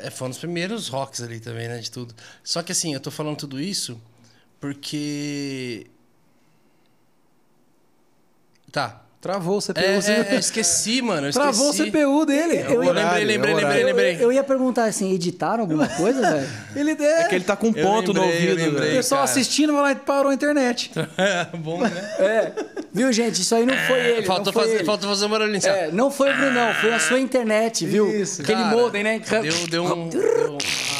é. 0.00 0.06
É, 0.06 0.10
foi 0.10 0.28
um 0.28 0.30
dos 0.30 0.38
primeiros 0.38 0.88
rocks 0.88 1.20
ali 1.20 1.40
também, 1.40 1.68
né, 1.68 1.78
de 1.78 1.90
tudo. 1.90 2.14
Só 2.42 2.62
que 2.62 2.72
assim, 2.72 2.94
eu 2.94 3.00
tô 3.00 3.10
falando 3.10 3.36
tudo 3.36 3.60
isso 3.60 4.00
porque 4.60 5.86
tá. 8.72 9.04
Travou 9.20 9.58
o 9.58 9.60
CPU. 9.60 9.80
É, 9.80 10.00
você- 10.00 10.12
é, 10.12 10.26
é, 10.30 10.34
esqueci, 10.38 11.02
mano. 11.02 11.26
eu 11.26 11.32
Travou 11.32 11.70
o. 11.70 11.72
CPU 11.74 12.24
dele. 12.24 12.58
Eu, 12.58 12.78
lembrei, 12.80 12.88
horário, 12.88 13.26
lembrei, 13.26 13.26
é 13.26 13.26
o 13.26 13.26
lembrei, 13.26 13.54
horário. 13.56 13.86
lembrei. 13.86 14.14
Eu, 14.16 14.20
eu 14.20 14.32
ia 14.32 14.44
perguntar 14.44 14.84
assim, 14.84 15.12
editaram 15.12 15.62
alguma 15.62 15.88
coisa, 15.98 16.20
velho? 16.20 16.48
Ele 16.76 16.90
é. 17.02 17.22
É 17.22 17.24
que 17.28 17.34
ele 17.34 17.44
tá 17.44 17.56
com 17.56 17.68
um 17.68 17.72
Eu 17.74 17.84
ponto 17.84 18.12
no 18.14 18.20
lembrei, 18.20 18.46
eu 18.46 18.50
ouvido. 18.52 18.70
lembrei. 18.70 18.90
O 18.92 18.96
pessoal 18.96 19.22
cara. 19.22 19.30
assistindo 19.32 19.72
vai 19.72 19.82
lá 19.82 19.92
e 19.92 19.96
parou 19.96 20.30
a 20.30 20.34
internet. 20.34 20.92
É, 21.18 21.44
bom, 21.56 21.80
né? 21.80 21.90
É. 22.20 22.52
Viu, 22.92 23.12
gente? 23.12 23.42
Isso 23.42 23.54
aí 23.54 23.66
não 23.66 23.76
foi 23.86 23.98
ele. 23.98 24.22
faltou, 24.26 24.46
não 24.46 24.52
foi 24.52 24.62
fazer, 24.62 24.74
ele. 24.76 24.84
faltou 24.84 25.08
fazer 25.10 25.26
um 25.26 25.28
barulhinho. 25.28 25.66
É, 25.66 25.90
não 25.90 26.10
foi 26.10 26.32
o 26.32 26.36
Brunão, 26.36 26.72
foi 26.74 26.92
a 26.94 27.00
sua 27.00 27.18
internet, 27.18 27.84
viu? 27.86 28.08
Isso, 28.08 28.42
Aquele 28.42 28.62
Cara, 28.62 28.76
modem, 28.76 29.02
né? 29.02 29.18
Deu, 29.18 29.66
deu 29.68 29.84
um, 29.84 30.08
deu- 30.08 30.58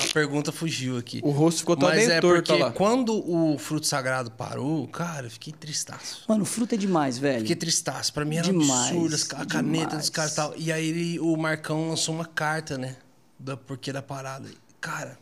a 0.09 0.13
pergunta 0.13 0.51
fugiu 0.51 0.97
aqui. 0.99 1.21
O 1.23 1.31
rosto 1.31 1.61
ficou 1.61 1.77
todo 1.77 1.89
Mas 1.91 2.09
é 2.09 2.21
torto 2.21 2.43
porque 2.51 2.63
lá. 2.63 2.71
quando 2.73 3.15
o 3.15 3.57
fruto 3.59 3.87
sagrado 3.87 4.31
parou, 4.31 4.87
cara, 4.89 5.27
eu 5.27 5.31
fiquei 5.31 5.53
tristaço. 5.53 6.25
Mano, 6.29 6.45
fruta 6.45 6.75
é 6.75 6.79
demais, 6.79 7.19
velho. 7.19 7.41
Fiquei 7.41 7.57
tristaço. 7.57 8.08
Pra 8.11 8.25
mim 8.25 8.37
era 8.37 8.47
Demais, 8.47 8.95
um 8.97 9.05
absurdo 9.07 9.43
a 9.43 9.47
caneta 9.47 9.87
demais. 9.87 9.99
dos 9.99 10.11
caras 10.11 10.33
e 10.33 10.37
tal. 10.37 10.55
E 10.57 10.73
aí 10.73 10.87
ele- 10.89 11.21
o 11.21 11.37
Marcão 11.37 11.89
lançou 11.89 12.15
uma 12.15 12.25
carta, 12.27 12.77
né? 12.79 12.97
Da 13.39 13.57
porquê 13.57 13.93
da 13.93 14.03
parada. 14.03 14.49
Cara, 14.81 15.19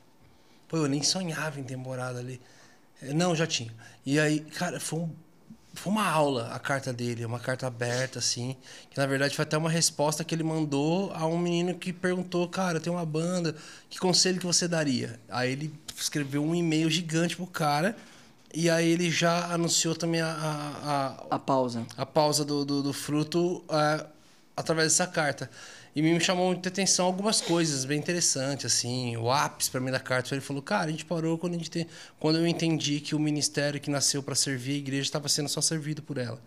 pô, 0.69 0.79
eu 0.79 0.89
nem 0.89 1.03
sonhava 1.03 1.59
em 1.61 1.65
temporada 1.65 2.19
ali. 2.19 2.41
É, 3.03 3.13
Não, 3.13 3.35
já 3.37 3.47
tinha. 3.47 3.73
E 4.05 4.19
aí, 4.19 4.41
cara, 4.41 4.81
foi 4.81 5.01
um 5.01 5.11
foi 5.75 5.93
uma 5.93 6.07
aula 6.09 6.49
a 6.55 6.59
carta 6.59 6.91
dele, 6.91 7.23
uma 7.27 7.39
carta 7.39 7.67
aberta, 7.67 8.19
assim. 8.19 8.57
Que 8.89 8.97
na 8.97 9.05
verdade 9.05 9.37
foi 9.37 9.43
até 9.43 9.59
uma 9.59 9.69
resposta 9.69 10.25
que 10.25 10.35
ele 10.35 10.43
mandou 10.43 11.13
a 11.13 11.27
um 11.27 11.37
menino 11.39 11.75
que 11.75 11.93
perguntou: 11.93 12.49
Cara, 12.49 12.81
tem 12.81 12.91
uma 12.91 13.05
banda, 13.05 13.55
que 13.91 13.99
conselho 13.99 14.39
que 14.41 14.47
você 14.47 14.67
daria? 14.67 15.21
Aí 15.29 15.53
ele 15.53 15.75
escreveu 15.95 16.43
um 16.43 16.55
e-mail 16.55 16.89
gigante 16.91 17.37
pro 17.37 17.47
cara. 17.47 17.95
E 18.59 18.71
aí 18.71 18.89
ele 18.89 19.11
já 19.11 19.53
anunciou 19.53 19.95
também 19.95 20.23
a, 20.23 20.31
a, 20.31 21.11
a, 21.31 21.37
A 21.37 21.39
pausa. 21.39 21.87
a 21.95 22.07
pausa 22.07 22.43
do, 22.43 22.65
do, 22.65 22.83
do 22.83 22.91
fruto 22.91 23.63
é, 23.69 24.07
através 24.57 24.93
dessa 24.93 25.07
carta. 25.07 25.51
E 25.95 26.01
me 26.01 26.19
chamou 26.19 26.47
muita 26.47 26.71
atenção 26.71 27.05
algumas 27.05 27.43
coisas 27.43 27.85
bem 27.85 27.99
interessantes, 27.99 28.65
assim. 28.65 29.15
O 29.19 29.31
ápice 29.31 29.71
para 29.71 29.79
mim 29.79 29.91
da 29.91 30.01
carta, 30.01 30.35
ele 30.35 30.41
falou, 30.41 30.63
cara, 30.63 30.87
a 30.87 30.91
gente 30.91 31.05
parou 31.05 31.37
quando, 31.37 31.53
a 31.53 31.59
gente 31.59 31.71
tem, 31.71 31.87
quando 32.19 32.39
eu 32.39 32.47
entendi 32.47 32.99
que 32.99 33.15
o 33.15 33.19
ministério 33.19 33.79
que 33.79 33.91
nasceu 33.91 34.23
para 34.23 34.35
servir 34.35 34.73
a 34.73 34.79
igreja 34.79 35.03
estava 35.03 35.29
sendo 35.29 35.51
só 35.51 35.61
servido 35.61 36.03
por 36.03 36.17
ela. 36.17 36.41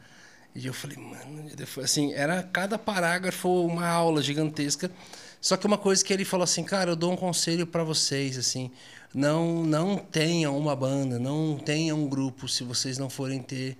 E 0.55 0.65
eu 0.65 0.73
falei, 0.73 0.97
mano, 0.97 1.47
assim, 1.83 2.11
era 2.13 2.41
cada 2.41 2.79
parágrafo 2.79 3.67
uma 3.67 3.87
aula 3.87 4.23
gigantesca. 4.23 4.89
Só 5.39 5.55
que 5.55 5.67
uma 5.67 5.77
coisa 5.77 6.03
que 6.03 6.11
ele 6.11 6.25
falou 6.25 6.43
assim, 6.43 6.63
cara, 6.63 6.89
eu 6.89 6.95
dou 6.95 7.13
um 7.13 7.15
conselho 7.15 7.67
para 7.67 7.83
vocês, 7.83 8.35
assim, 8.35 8.71
não 9.13 9.63
não 9.63 9.97
tenham 9.97 10.57
uma 10.57 10.75
banda, 10.75 11.17
não 11.19 11.57
tenham 11.57 11.97
um 12.03 12.07
grupo 12.07 12.47
se 12.47 12.63
vocês 12.63 12.97
não 12.97 13.09
forem 13.09 13.41
ter 13.41 13.77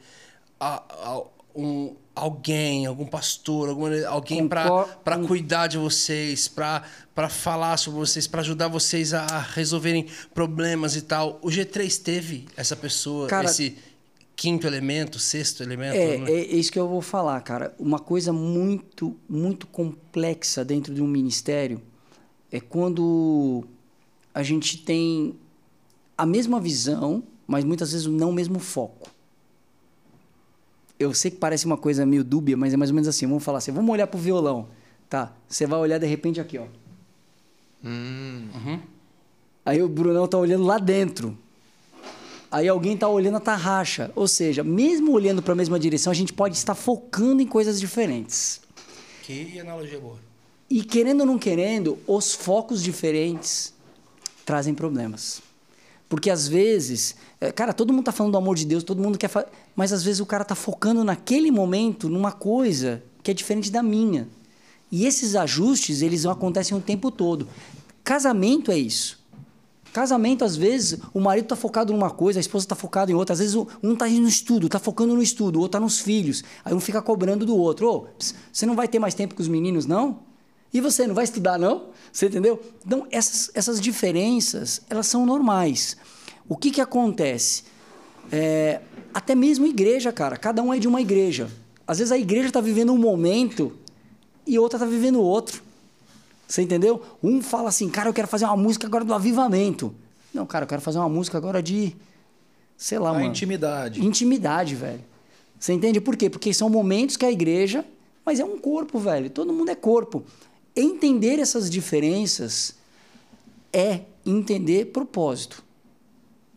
a- 0.59 0.83
a- 0.91 1.23
um, 1.55 1.95
alguém, 2.15 2.85
algum 2.85 3.05
pastor, 3.05 3.69
alguma, 3.69 3.89
alguém 4.07 4.47
para 4.47 5.17
cuidar 5.27 5.67
de 5.67 5.77
vocês, 5.77 6.47
para 6.47 6.83
falar 7.29 7.77
sobre 7.77 7.99
vocês, 7.99 8.27
para 8.27 8.41
ajudar 8.41 8.67
vocês 8.67 9.13
a 9.13 9.25
resolverem 9.39 10.05
problemas 10.33 10.95
e 10.95 11.01
tal. 11.01 11.39
O 11.41 11.47
G3 11.49 11.97
teve 12.01 12.45
essa 12.55 12.75
pessoa, 12.75 13.27
Cara- 13.27 13.49
esse 13.49 13.77
quinto 14.35 14.65
elemento, 14.67 15.19
sexto 15.19 15.61
elemento, 15.63 15.97
É, 15.97 16.17
né? 16.17 16.31
é 16.31 16.45
isso 16.55 16.71
que 16.71 16.79
eu 16.79 16.87
vou 16.87 17.01
falar, 17.01 17.41
cara. 17.41 17.73
Uma 17.77 17.99
coisa 17.99 18.31
muito, 18.31 19.17
muito 19.27 19.67
complexa 19.67 20.63
dentro 20.63 20.93
de 20.93 21.01
um 21.01 21.07
ministério 21.07 21.81
é 22.51 22.59
quando 22.59 23.65
a 24.39 24.43
gente 24.43 24.77
tem 24.77 25.35
a 26.17 26.25
mesma 26.25 26.59
visão, 26.59 27.23
mas 27.45 27.63
muitas 27.63 27.91
vezes 27.91 28.07
não 28.07 28.29
o 28.29 28.33
mesmo 28.33 28.59
foco. 28.59 29.09
Eu 30.97 31.13
sei 31.13 31.31
que 31.31 31.37
parece 31.37 31.65
uma 31.65 31.77
coisa 31.77 32.05
meio 32.05 32.23
dúbia, 32.23 32.57
mas 32.57 32.73
é 32.73 32.77
mais 32.77 32.89
ou 32.89 32.95
menos 32.95 33.07
assim. 33.07 33.25
Vamos 33.25 33.43
falar 33.43 33.59
assim, 33.59 33.71
vamos 33.71 33.91
olhar 33.91 34.07
pro 34.07 34.19
violão. 34.19 34.67
Tá, 35.09 35.33
você 35.47 35.65
vai 35.65 35.79
olhar 35.79 35.97
de 35.97 36.05
repente 36.05 36.39
aqui, 36.39 36.57
ó. 36.57 36.65
Aí 39.65 39.81
o 39.81 39.87
Brunão 39.87 40.27
tá 40.27 40.37
olhando 40.37 40.63
lá 40.63 40.77
dentro. 40.77 41.37
Aí 42.51 42.67
alguém 42.67 42.97
tá 42.97 43.07
olhando 43.07 43.37
a 43.37 43.39
tarraxa. 43.39 44.11
Ou 44.15 44.27
seja, 44.27 44.63
mesmo 44.63 45.11
olhando 45.11 45.41
para 45.41 45.53
a 45.53 45.55
mesma 45.55 45.79
direção, 45.79 46.11
a 46.11 46.15
gente 46.15 46.33
pode 46.33 46.57
estar 46.57 46.75
focando 46.75 47.41
em 47.41 47.47
coisas 47.47 47.79
diferentes. 47.79 48.61
Que 49.23 49.59
analogia 49.59 49.99
boa. 49.99 50.17
E 50.69 50.83
querendo 50.83 51.21
ou 51.21 51.25
não 51.25 51.39
querendo, 51.39 51.97
os 52.05 52.33
focos 52.33 52.83
diferentes 52.83 53.73
trazem 54.49 54.73
problemas. 54.73 55.43
Porque 56.09 56.27
às 56.31 56.47
vezes, 56.47 57.15
é, 57.39 57.51
cara, 57.51 57.71
todo 57.71 57.93
mundo 57.93 58.05
tá 58.05 58.11
falando 58.11 58.31
do 58.31 58.37
amor 58.39 58.55
de 58.55 58.65
Deus, 58.65 58.83
todo 58.83 58.99
mundo 58.99 59.15
quer 59.15 59.27
fazer, 59.27 59.47
mas 59.75 59.93
às 59.93 60.03
vezes 60.03 60.19
o 60.19 60.25
cara 60.25 60.43
tá 60.43 60.55
focando 60.55 61.03
naquele 61.03 61.51
momento 61.51 62.09
numa 62.09 62.31
coisa 62.31 63.03
que 63.21 63.29
é 63.29 63.33
diferente 63.33 63.71
da 63.71 63.83
minha. 63.83 64.27
E 64.91 65.05
esses 65.05 65.35
ajustes, 65.35 66.01
eles 66.01 66.25
acontecem 66.25 66.75
o 66.75 66.81
tempo 66.81 67.11
todo. 67.11 67.47
Casamento 68.03 68.71
é 68.71 68.77
isso. 68.79 69.19
Casamento, 69.93 70.43
às 70.43 70.55
vezes, 70.55 70.99
o 71.13 71.19
marido 71.19 71.45
está 71.45 71.55
focado 71.55 71.93
numa 71.93 72.09
coisa, 72.09 72.39
a 72.39 72.41
esposa 72.41 72.65
está 72.65 72.75
focada 72.75 73.11
em 73.11 73.13
outra. 73.13 73.33
Às 73.33 73.39
vezes, 73.39 73.55
um 73.55 73.93
está 73.93 74.07
no 74.07 74.27
estudo, 74.27 74.65
está 74.65 74.79
focando 74.79 75.13
no 75.13 75.21
estudo, 75.21 75.57
o 75.57 75.59
outro 75.59 75.77
está 75.77 75.79
nos 75.79 75.99
filhos. 75.99 76.43
Aí 76.65 76.73
um 76.73 76.79
fica 76.79 77.03
cobrando 77.03 77.45
do 77.45 77.55
outro. 77.55 77.87
Ô, 77.87 78.01
ps, 78.17 78.33
você 78.51 78.65
não 78.65 78.75
vai 78.75 78.87
ter 78.87 78.97
mais 78.97 79.13
tempo 79.13 79.35
com 79.35 79.43
os 79.43 79.47
meninos, 79.47 79.85
não? 79.85 80.27
E 80.73 80.81
você 80.81 81.07
não 81.07 81.15
vai 81.15 81.23
estudar, 81.23 81.57
não? 81.57 81.87
Você 82.11 82.27
entendeu? 82.27 82.61
Então, 82.85 83.07
essas, 83.11 83.49
essas 83.53 83.81
diferenças, 83.81 84.81
elas 84.89 85.07
são 85.07 85.25
normais. 85.25 85.97
O 86.47 86.55
que, 86.55 86.71
que 86.71 86.81
acontece? 86.81 87.63
É, 88.31 88.81
até 89.13 89.33
mesmo 89.33 89.65
igreja, 89.65 90.11
cara. 90.11 90.37
Cada 90.37 90.61
um 90.61 90.73
é 90.73 90.79
de 90.79 90.87
uma 90.87 91.01
igreja. 91.01 91.49
Às 91.87 91.97
vezes 91.97 92.11
a 92.11 92.17
igreja 92.17 92.47
está 92.47 92.61
vivendo 92.61 92.93
um 92.93 92.97
momento 92.97 93.75
e 94.45 94.59
outra 94.59 94.77
está 94.77 94.85
vivendo 94.87 95.21
outro. 95.21 95.63
Você 96.47 96.61
entendeu? 96.61 97.01
Um 97.21 97.41
fala 97.41 97.69
assim, 97.69 97.89
cara, 97.89 98.09
eu 98.09 98.13
quero 98.13 98.27
fazer 98.27 98.45
uma 98.45 98.57
música 98.57 98.85
agora 98.87 99.03
do 99.05 99.13
avivamento. 99.13 99.93
Não, 100.33 100.45
cara, 100.45 100.63
eu 100.65 100.67
quero 100.67 100.81
fazer 100.81 100.99
uma 100.99 101.09
música 101.09 101.37
agora 101.37 101.61
de. 101.61 101.95
Sei 102.77 102.97
lá, 102.97 103.09
A 103.09 103.13
mano. 103.13 103.25
intimidade. 103.25 104.03
Intimidade, 104.05 104.75
velho. 104.75 105.03
Você 105.59 105.73
entende 105.73 105.99
por 105.99 106.15
quê? 106.15 106.29
Porque 106.29 106.53
são 106.53 106.69
momentos 106.69 107.17
que 107.17 107.25
a 107.25 107.31
igreja. 107.31 107.83
Mas 108.25 108.39
é 108.39 108.45
um 108.45 108.57
corpo, 108.57 108.99
velho. 108.99 109.29
Todo 109.29 109.51
mundo 109.51 109.69
é 109.69 109.75
corpo. 109.75 110.23
Entender 110.75 111.39
essas 111.39 111.69
diferenças 111.69 112.75
é 113.73 114.01
entender 114.25 114.85
propósito. 114.85 115.63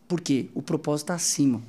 Por 0.06 0.20
quê? 0.20 0.47
O 0.55 0.62
propósito 0.62 1.06
está 1.06 1.14
acima. 1.14 1.62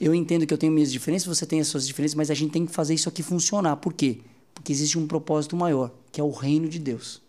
Eu 0.00 0.14
entendo 0.14 0.46
que 0.46 0.52
eu 0.52 0.58
tenho 0.58 0.72
minhas 0.72 0.90
diferenças, 0.90 1.26
você 1.26 1.46
tem 1.46 1.60
as 1.60 1.68
suas 1.68 1.86
diferenças, 1.86 2.14
mas 2.14 2.30
a 2.30 2.34
gente 2.34 2.50
tem 2.50 2.66
que 2.66 2.72
fazer 2.72 2.94
isso 2.94 3.08
aqui 3.08 3.22
funcionar. 3.22 3.76
Por 3.76 3.92
quê? 3.92 4.18
Porque 4.54 4.72
existe 4.72 4.98
um 4.98 5.06
propósito 5.06 5.56
maior, 5.56 5.90
que 6.10 6.20
é 6.20 6.24
o 6.24 6.30
reino 6.30 6.68
de 6.68 6.78
Deus. 6.78 7.22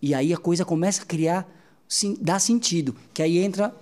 E 0.00 0.14
aí 0.14 0.32
a 0.32 0.36
coisa 0.36 0.64
começa 0.64 1.02
a 1.02 1.06
criar, 1.06 1.48
sim, 1.88 2.16
dá 2.20 2.38
sentido. 2.38 2.94
Que 3.12 3.22
aí 3.22 3.38
entra, 3.38 3.74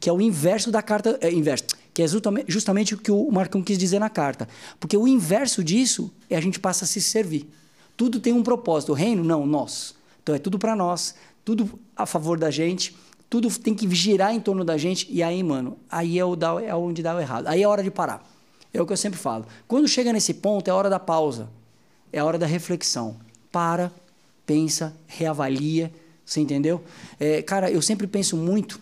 que 0.00 0.08
é 0.08 0.12
o 0.12 0.20
inverso 0.20 0.70
da 0.70 0.82
carta, 0.82 1.18
é, 1.20 1.32
inverso, 1.32 1.66
que 1.92 2.02
é 2.02 2.06
justamente 2.46 2.94
o 2.94 2.98
que 2.98 3.10
o 3.10 3.30
Marcão 3.30 3.62
quis 3.62 3.76
dizer 3.76 3.98
na 3.98 4.08
carta. 4.08 4.48
Porque 4.78 4.96
o 4.96 5.06
inverso 5.06 5.62
disso 5.62 6.10
é 6.30 6.36
a 6.36 6.40
gente 6.40 6.58
passa 6.58 6.84
a 6.84 6.88
se 6.88 7.00
servir. 7.00 7.48
Tudo 7.96 8.20
tem 8.20 8.32
um 8.32 8.42
propósito. 8.42 8.92
O 8.92 8.94
reino, 8.94 9.22
não, 9.22 9.46
nós. 9.46 9.94
Então 10.22 10.34
é 10.34 10.38
tudo 10.38 10.58
para 10.58 10.74
nós, 10.74 11.14
tudo 11.44 11.78
a 11.94 12.06
favor 12.06 12.38
da 12.38 12.50
gente, 12.50 12.96
tudo 13.28 13.50
tem 13.58 13.74
que 13.74 13.92
girar 13.94 14.34
em 14.34 14.40
torno 14.40 14.64
da 14.64 14.76
gente. 14.76 15.06
E 15.10 15.22
aí, 15.22 15.42
mano, 15.42 15.76
aí 15.90 16.18
é, 16.18 16.24
o 16.24 16.36
é 16.64 16.74
onde 16.74 17.02
dá 17.02 17.14
o 17.14 17.20
errado. 17.20 17.46
Aí 17.46 17.62
é 17.62 17.68
hora 17.68 17.82
de 17.82 17.90
parar. 17.90 18.24
É 18.72 18.80
o 18.80 18.86
que 18.86 18.92
eu 18.92 18.96
sempre 18.96 19.18
falo. 19.18 19.46
Quando 19.68 19.86
chega 19.86 20.12
nesse 20.12 20.34
ponto, 20.34 20.68
é 20.68 20.72
hora 20.72 20.90
da 20.90 20.98
pausa. 20.98 21.48
É 22.12 22.22
hora 22.22 22.38
da 22.38 22.46
reflexão. 22.46 23.16
Para, 23.52 23.92
pensa, 24.46 24.96
reavalia. 25.06 25.92
Você 26.24 26.40
entendeu? 26.40 26.82
É, 27.20 27.42
cara, 27.42 27.70
eu 27.70 27.82
sempre 27.82 28.06
penso 28.06 28.36
muito 28.36 28.80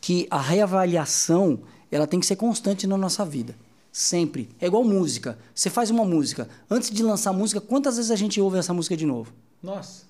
que 0.00 0.26
a 0.30 0.40
reavaliação 0.40 1.60
ela 1.90 2.06
tem 2.06 2.18
que 2.18 2.26
ser 2.26 2.36
constante 2.36 2.86
na 2.86 2.96
nossa 2.96 3.24
vida. 3.24 3.54
Sempre. 3.96 4.50
É 4.60 4.66
igual 4.66 4.84
música. 4.84 5.38
Você 5.54 5.70
faz 5.70 5.88
uma 5.88 6.04
música. 6.04 6.46
Antes 6.68 6.90
de 6.90 7.02
lançar 7.02 7.30
a 7.30 7.32
música, 7.32 7.62
quantas 7.62 7.96
vezes 7.96 8.10
a 8.10 8.14
gente 8.14 8.38
ouve 8.38 8.58
essa 8.58 8.74
música 8.74 8.94
de 8.94 9.06
novo? 9.06 9.32
Nossa. 9.62 10.02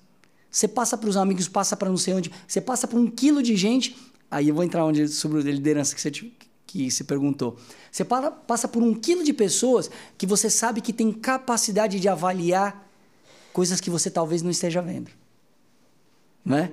Você 0.51 0.67
passa 0.67 0.97
para 0.97 1.09
os 1.09 1.15
amigos, 1.15 1.47
passa 1.47 1.77
para 1.77 1.87
não 1.87 1.95
sei 1.95 2.13
onde, 2.13 2.29
você 2.45 2.59
passa 2.59 2.85
para 2.85 2.99
um 2.99 3.07
quilo 3.09 3.41
de 3.41 3.55
gente. 3.55 3.95
Aí 4.29 4.49
eu 4.49 4.55
vou 4.55 4.65
entrar 4.65 4.83
onde 4.83 5.07
sobre 5.07 5.39
a 5.39 5.41
liderança 5.41 5.95
que 5.95 6.01
você 6.01 6.11
que 6.65 6.91
se 6.91 7.05
perguntou. 7.05 7.57
Você 7.89 8.03
para- 8.03 8.29
passa 8.29 8.67
por 8.67 8.83
um 8.83 8.93
quilo 8.93 9.23
de 9.23 9.31
pessoas 9.31 9.89
que 10.17 10.27
você 10.27 10.49
sabe 10.49 10.81
que 10.81 10.91
tem 10.91 11.09
capacidade 11.13 11.97
de 11.97 12.09
avaliar 12.09 12.91
coisas 13.53 13.79
que 13.79 13.89
você 13.89 14.11
talvez 14.11 14.41
não 14.41 14.51
esteja 14.51 14.81
vendo, 14.81 15.09
né? 16.43 16.69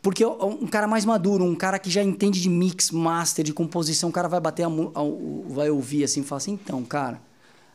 Porque 0.00 0.24
um 0.24 0.66
cara 0.66 0.86
mais 0.86 1.04
maduro, 1.04 1.44
um 1.44 1.54
cara 1.56 1.78
que 1.78 1.90
já 1.90 2.02
entende 2.02 2.40
de 2.40 2.48
mix, 2.48 2.90
master, 2.90 3.44
de 3.44 3.52
composição, 3.52 4.08
o 4.08 4.12
cara 4.12 4.28
vai 4.28 4.40
bater 4.40 4.62
a, 4.62 4.68
a- 4.68 5.48
vai 5.48 5.70
ouvir 5.70 6.04
assim, 6.04 6.20
e 6.20 6.24
falar 6.24 6.36
assim, 6.38 6.52
então, 6.52 6.84
cara, 6.84 7.20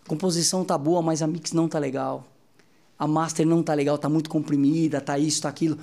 a 0.05 0.07
composição 0.09 0.63
tá 0.63 0.77
boa, 0.77 1.01
mas 1.01 1.21
a 1.21 1.27
mix 1.27 1.51
não 1.51 1.67
tá 1.67 1.79
legal. 1.79 2.25
A 2.97 3.05
master 3.07 3.45
não 3.45 3.61
tá 3.61 3.73
legal, 3.73 3.97
tá 3.97 4.07
muito 4.07 4.29
comprimida, 4.29 5.01
tá 5.01 5.19
isso, 5.19 5.41
tá 5.41 5.49
aquilo. 5.49 5.77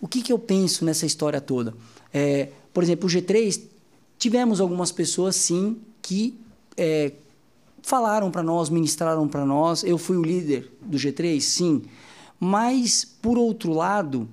O 0.00 0.08
que 0.08 0.22
que 0.22 0.32
eu 0.32 0.38
penso 0.38 0.84
nessa 0.84 1.04
história 1.04 1.40
toda? 1.40 1.74
É, 2.12 2.48
por 2.72 2.82
exemplo, 2.82 3.06
o 3.06 3.10
G3, 3.10 3.60
tivemos 4.18 4.60
algumas 4.60 4.90
pessoas, 4.90 5.36
sim, 5.36 5.78
que 6.00 6.38
é, 6.76 7.12
falaram 7.82 8.30
para 8.30 8.42
nós, 8.42 8.70
ministraram 8.70 9.28
para 9.28 9.44
nós. 9.44 9.84
Eu 9.84 9.98
fui 9.98 10.16
o 10.16 10.22
líder 10.22 10.72
do 10.80 10.96
G3, 10.96 11.40
sim. 11.40 11.82
Mas, 12.40 13.04
por 13.04 13.36
outro 13.36 13.72
lado, 13.72 14.28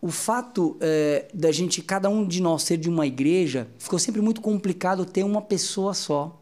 o 0.00 0.10
fato 0.10 0.76
é, 0.80 1.28
da 1.34 1.50
gente, 1.50 1.82
cada 1.82 2.08
um 2.08 2.26
de 2.26 2.40
nós 2.40 2.62
ser 2.62 2.76
de 2.76 2.88
uma 2.88 3.06
igreja, 3.06 3.68
ficou 3.78 3.98
sempre 3.98 4.20
muito 4.20 4.40
complicado 4.40 5.04
ter 5.04 5.24
uma 5.24 5.42
pessoa 5.42 5.92
só. 5.92 6.40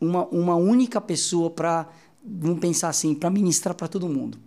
Uma, 0.00 0.26
uma 0.26 0.54
única 0.56 1.00
pessoa 1.00 1.50
para, 1.50 1.88
vamos 2.24 2.58
pensar 2.58 2.88
assim, 2.88 3.14
para 3.14 3.30
ministrar 3.30 3.74
para 3.74 3.88
todo 3.88 4.08
mundo. 4.08 4.38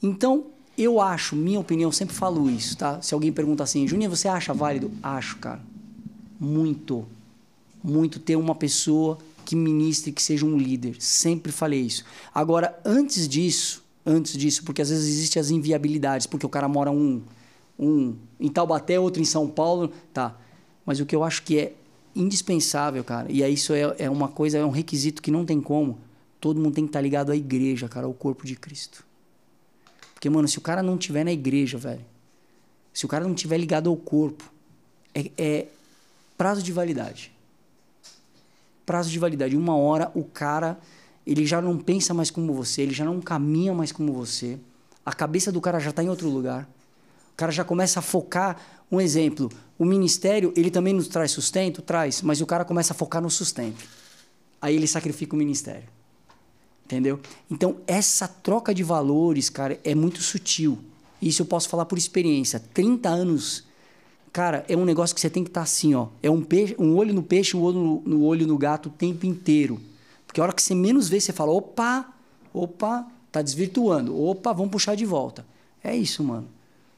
Então, 0.00 0.46
eu 0.78 1.00
acho, 1.00 1.36
minha 1.36 1.60
opinião, 1.60 1.90
sempre 1.92 2.14
falo 2.14 2.48
isso, 2.48 2.76
tá? 2.76 3.00
Se 3.02 3.12
alguém 3.12 3.32
pergunta 3.32 3.62
assim, 3.62 3.86
Juninho, 3.86 4.10
você 4.10 4.28
acha 4.28 4.54
válido? 4.54 4.90
Acho, 5.02 5.38
cara. 5.38 5.60
Muito. 6.38 7.06
Muito 7.82 8.18
ter 8.20 8.36
uma 8.36 8.54
pessoa 8.54 9.18
que 9.44 9.56
ministre, 9.56 10.12
que 10.12 10.22
seja 10.22 10.46
um 10.46 10.56
líder. 10.56 10.96
Sempre 11.00 11.52
falei 11.52 11.80
isso. 11.80 12.04
Agora, 12.32 12.80
antes 12.84 13.28
disso, 13.28 13.81
antes 14.04 14.36
disso, 14.36 14.64
porque 14.64 14.82
às 14.82 14.90
vezes 14.90 15.08
existem 15.08 15.40
as 15.40 15.50
inviabilidades, 15.50 16.26
porque 16.26 16.46
o 16.46 16.48
cara 16.48 16.68
mora 16.68 16.90
um, 16.90 17.22
um 17.78 18.16
em 18.38 18.48
Taubaté, 18.48 18.98
outro 18.98 19.22
em 19.22 19.24
São 19.24 19.48
Paulo, 19.48 19.92
tá. 20.12 20.36
Mas 20.84 21.00
o 21.00 21.06
que 21.06 21.14
eu 21.14 21.22
acho 21.22 21.42
que 21.42 21.58
é 21.58 21.72
indispensável, 22.14 23.02
cara. 23.02 23.30
E 23.30 23.42
isso 23.52 23.72
é, 23.72 23.94
é 23.98 24.10
uma 24.10 24.28
coisa, 24.28 24.58
é 24.58 24.64
um 24.64 24.70
requisito 24.70 25.22
que 25.22 25.30
não 25.30 25.44
tem 25.44 25.60
como. 25.60 25.98
Todo 26.40 26.60
mundo 26.60 26.74
tem 26.74 26.84
que 26.84 26.90
estar 26.90 27.00
ligado 27.00 27.30
à 27.30 27.36
igreja, 27.36 27.88
cara, 27.88 28.06
ao 28.06 28.12
corpo 28.12 28.44
de 28.44 28.56
Cristo. 28.56 29.04
Porque, 30.14 30.28
mano, 30.28 30.46
se 30.46 30.58
o 30.58 30.60
cara 30.60 30.82
não 30.82 30.98
tiver 30.98 31.24
na 31.24 31.32
igreja, 31.32 31.78
velho, 31.78 32.04
se 32.92 33.04
o 33.06 33.08
cara 33.08 33.26
não 33.26 33.34
tiver 33.34 33.58
ligado 33.58 33.88
ao 33.88 33.96
corpo, 33.96 34.52
é, 35.14 35.30
é 35.38 35.66
prazo 36.36 36.62
de 36.62 36.72
validade. 36.72 37.32
Prazo 38.84 39.10
de 39.10 39.18
validade. 39.18 39.56
Uma 39.56 39.76
hora 39.76 40.10
o 40.14 40.24
cara, 40.24 40.78
ele 41.26 41.46
já 41.46 41.60
não 41.60 41.78
pensa 41.78 42.12
mais 42.12 42.30
como 42.30 42.52
você, 42.52 42.82
ele 42.82 42.94
já 42.94 43.04
não 43.04 43.20
caminha 43.20 43.72
mais 43.72 43.92
como 43.92 44.12
você. 44.12 44.58
A 45.04 45.12
cabeça 45.12 45.50
do 45.50 45.60
cara 45.60 45.78
já 45.78 45.90
está 45.90 46.02
em 46.02 46.08
outro 46.08 46.28
lugar. 46.28 46.68
O 47.32 47.36
cara 47.36 47.52
já 47.52 47.64
começa 47.64 47.98
a 47.98 48.02
focar. 48.02 48.60
Um 48.90 49.00
exemplo, 49.00 49.50
o 49.78 49.84
ministério, 49.84 50.52
ele 50.54 50.70
também 50.70 50.92
nos 50.92 51.08
traz 51.08 51.30
sustento? 51.30 51.80
Traz, 51.80 52.20
mas 52.22 52.40
o 52.40 52.46
cara 52.46 52.64
começa 52.64 52.92
a 52.92 52.96
focar 52.96 53.22
no 53.22 53.30
sustento. 53.30 53.84
Aí 54.60 54.76
ele 54.76 54.86
sacrifica 54.86 55.34
o 55.34 55.38
ministério. 55.38 55.88
Entendeu? 56.84 57.18
Então, 57.50 57.76
essa 57.86 58.28
troca 58.28 58.74
de 58.74 58.82
valores, 58.82 59.48
cara, 59.48 59.80
é 59.82 59.94
muito 59.94 60.22
sutil. 60.22 60.78
Isso 61.22 61.42
eu 61.42 61.46
posso 61.46 61.68
falar 61.68 61.86
por 61.86 61.96
experiência. 61.96 62.60
30 62.74 63.08
anos, 63.08 63.64
cara, 64.32 64.64
é 64.68 64.76
um 64.76 64.84
negócio 64.84 65.14
que 65.14 65.20
você 65.20 65.30
tem 65.30 65.42
que 65.42 65.50
estar 65.50 65.60
tá 65.60 65.64
assim, 65.64 65.94
ó. 65.94 66.08
É 66.22 66.30
um, 66.30 66.42
peixe, 66.42 66.76
um 66.78 66.94
olho 66.96 67.14
no 67.14 67.22
peixe, 67.22 67.56
um 67.56 67.62
olho 67.62 67.78
no, 67.78 68.02
no 68.04 68.24
olho 68.24 68.46
no 68.46 68.58
gato 68.58 68.88
o 68.88 68.92
tempo 68.92 69.24
inteiro. 69.24 69.80
Porque 70.32 70.40
a 70.40 70.44
hora 70.44 70.52
que 70.54 70.62
você 70.62 70.74
menos 70.74 71.10
vê, 71.10 71.20
você 71.20 71.30
fala, 71.30 71.52
opa, 71.52 72.10
opa, 72.54 73.06
tá 73.30 73.42
desvirtuando. 73.42 74.18
Opa, 74.18 74.50
vamos 74.54 74.72
puxar 74.72 74.94
de 74.94 75.04
volta. 75.04 75.44
É 75.84 75.94
isso, 75.94 76.24
mano. 76.24 76.48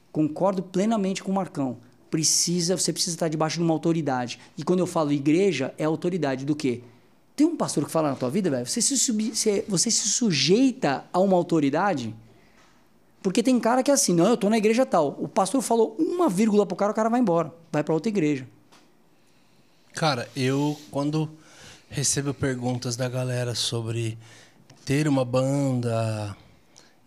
Concordo 0.09 0.63
plenamente 0.63 1.21
com 1.21 1.33
o 1.33 1.35
Marcão. 1.35 1.75
Precisa, 2.09 2.77
você 2.77 2.93
precisa 2.93 3.17
estar 3.17 3.27
debaixo 3.27 3.57
de 3.57 3.63
uma 3.63 3.73
autoridade. 3.73 4.39
E 4.57 4.63
quando 4.63 4.79
eu 4.79 4.87
falo 4.87 5.11
igreja, 5.11 5.73
é 5.77 5.83
autoridade 5.83 6.45
do 6.45 6.55
quê? 6.55 6.81
Tem 7.35 7.45
um 7.45 7.57
pastor 7.57 7.83
que 7.83 7.91
fala 7.91 8.09
na 8.09 8.15
tua 8.15 8.29
vida, 8.29 8.49
velho, 8.49 8.65
você 8.65 8.81
se, 8.81 8.95
você 9.67 9.91
se 9.91 10.07
sujeita 10.07 11.03
a 11.11 11.19
uma 11.19 11.35
autoridade? 11.35 12.15
Porque 13.21 13.43
tem 13.43 13.59
cara 13.59 13.83
que 13.83 13.91
é 13.91 13.93
assim, 13.93 14.13
não, 14.13 14.27
eu 14.27 14.37
tô 14.37 14.49
na 14.49 14.57
igreja 14.57 14.85
tal. 14.85 15.17
O 15.19 15.27
pastor 15.27 15.61
falou 15.61 15.93
uma 15.99 16.29
vírgula 16.29 16.65
pro 16.65 16.77
cara, 16.77 16.93
o 16.93 16.95
cara 16.95 17.09
vai 17.09 17.19
embora. 17.19 17.53
Vai 17.69 17.83
para 17.83 17.93
outra 17.93 18.07
igreja. 18.07 18.47
Cara, 19.93 20.29
eu 20.37 20.79
quando 20.89 21.29
recebo 21.89 22.33
perguntas 22.33 22.95
da 22.95 23.07
galera 23.07 23.55
sobre 23.55 24.17
ter 24.85 25.07
uma 25.07 25.25
banda, 25.25 26.35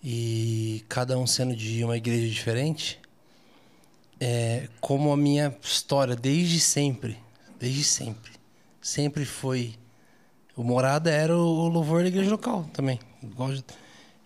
e 0.03 0.85
cada 0.89 1.19
um 1.19 1.27
sendo 1.27 1.55
de 1.55 1.85
uma 1.85 1.97
igreja 1.97 2.29
diferente, 2.29 2.99
é, 4.21 4.69
como 4.81 5.13
a 5.13 5.17
minha 5.17 5.55
história 5.63 6.17
desde 6.17 6.61
sempre, 6.61 7.19
desde 7.59 7.85
sempre, 7.85 8.33
sempre 8.81 9.25
foi 9.25 9.75
o 10.57 10.63
morada 10.65 11.11
era 11.11 11.37
o 11.37 11.69
louvor 11.69 12.03
da 12.03 12.09
igreja 12.09 12.31
local 12.31 12.69
também, 12.73 12.99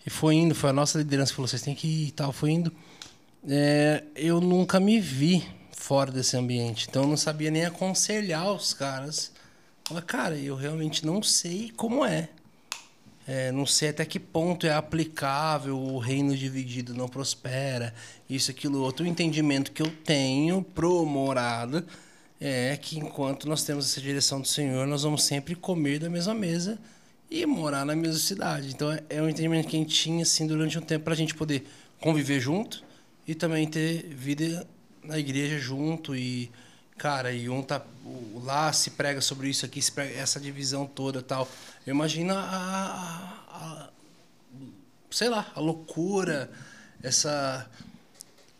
e 0.05 0.09
foi 0.09 0.35
indo, 0.35 0.55
foi 0.55 0.69
a 0.69 0.73
nossa 0.73 0.97
liderança 0.97 1.31
que 1.31 1.35
falou 1.35 1.47
vocês 1.47 1.61
têm 1.61 1.75
que 1.75 1.87
ir 1.87 2.07
e 2.07 2.11
tal, 2.11 2.31
foi 2.31 2.51
indo. 2.51 2.73
É, 3.47 4.03
eu 4.15 4.39
nunca 4.39 4.79
me 4.79 4.99
vi 4.99 5.45
fora 5.71 6.11
desse 6.11 6.37
ambiente, 6.37 6.87
então 6.89 7.03
eu 7.03 7.07
não 7.09 7.17
sabia 7.17 7.51
nem 7.51 7.65
aconselhar 7.65 8.51
os 8.51 8.73
caras. 8.73 9.32
Falei, 9.85 10.03
cara, 10.03 10.37
eu 10.37 10.55
realmente 10.55 11.05
não 11.05 11.21
sei 11.21 11.71
como 11.75 12.05
é. 12.05 12.29
É, 13.25 13.51
não 13.51 13.65
sei 13.65 13.89
até 13.89 14.03
que 14.03 14.19
ponto 14.19 14.67
é 14.67 14.73
aplicável 14.73 15.77
o 15.77 15.97
reino 15.97 16.35
dividido 16.35 16.93
não 16.93 17.07
prospera, 17.07 17.93
isso, 18.29 18.51
aquilo, 18.51 18.81
outro. 18.81 19.05
O 19.05 19.07
entendimento 19.07 19.71
que 19.71 19.81
eu 19.81 19.89
tenho 20.03 20.61
pro 20.61 21.05
morada 21.05 21.85
é 22.39 22.75
que 22.75 22.99
enquanto 22.99 23.47
nós 23.47 23.63
temos 23.63 23.89
essa 23.89 24.01
direção 24.01 24.41
do 24.41 24.47
Senhor, 24.47 24.85
nós 24.85 25.03
vamos 25.03 25.23
sempre 25.23 25.55
comer 25.55 25.99
da 25.99 26.09
mesma 26.09 26.33
mesa 26.33 26.77
e 27.31 27.45
morar 27.45 27.85
na 27.85 27.95
mesma 27.95 28.19
cidade. 28.19 28.69
Então 28.69 28.91
é, 28.91 29.01
é 29.09 29.21
um 29.21 29.29
entendimento 29.29 29.67
que 29.69 29.75
a 29.75 29.79
gente 29.79 29.95
tinha 29.95 30.23
assim, 30.23 30.45
durante 30.45 30.77
um 30.77 30.81
tempo 30.81 31.05
para 31.05 31.13
a 31.13 31.17
gente 31.17 31.33
poder 31.33 31.65
conviver 32.01 32.39
junto 32.39 32.83
e 33.25 33.33
também 33.33 33.67
ter 33.67 34.03
vida 34.13 34.67
na 35.03 35.17
igreja 35.17 35.57
junto 35.57 36.15
e 36.15 36.51
cara, 36.97 37.31
e 37.31 37.49
um 37.49 37.61
tá 37.61 37.81
lá 38.43 38.71
se 38.73 38.91
prega 38.91 39.21
sobre 39.21 39.49
isso 39.49 39.65
aqui, 39.65 39.79
prega, 39.91 40.13
essa 40.13 40.39
divisão 40.39 40.85
toda 40.85 41.21
tal. 41.21 41.47
Eu 41.85 41.93
imagino 41.93 42.33
a, 42.33 42.39
a, 42.39 43.57
a, 43.57 43.89
sei 45.11 45.29
lá, 45.29 45.51
a 45.55 45.59
loucura, 45.59 46.49
essa 47.01 47.69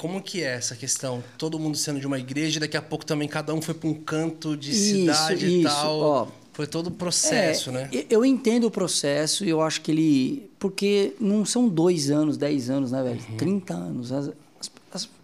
como 0.03 0.22
que 0.22 0.43
é 0.43 0.55
essa 0.55 0.76
questão? 0.76 1.23
Todo 1.38 1.57
mundo 1.57 1.77
sendo 1.77 1.97
de 1.97 2.05
uma 2.05 2.19
igreja, 2.19 2.60
daqui 2.60 2.76
a 2.76 2.81
pouco 2.81 3.05
também 3.05 3.26
cada 3.26 3.53
um 3.53 3.61
foi 3.61 3.73
para 3.73 3.88
um 3.88 3.93
canto 3.93 4.57
de 4.57 4.72
isso, 4.72 4.97
cidade 4.97 5.45
isso, 5.45 5.60
e 5.60 5.64
tal. 5.64 5.99
Ó, 5.99 6.27
foi 6.51 6.68
todo 6.68 6.88
o 6.88 6.91
processo, 6.91 7.69
é, 7.69 7.73
né? 7.73 7.89
Eu 8.10 8.26
entendo 8.26 8.65
o 8.65 8.72
processo 8.72 9.45
e 9.45 9.49
eu 9.49 9.61
acho 9.61 9.80
que 9.80 9.91
ele. 9.91 10.51
Porque 10.60 11.15
não 11.22 11.45
são 11.45 11.69
dois 11.69 12.11
anos, 12.11 12.35
dez 12.35 12.69
anos, 12.69 12.91
né, 12.91 13.01
velho? 13.01 13.22
Uhum. 13.30 13.38
30 13.38 13.73
anos. 13.73 14.11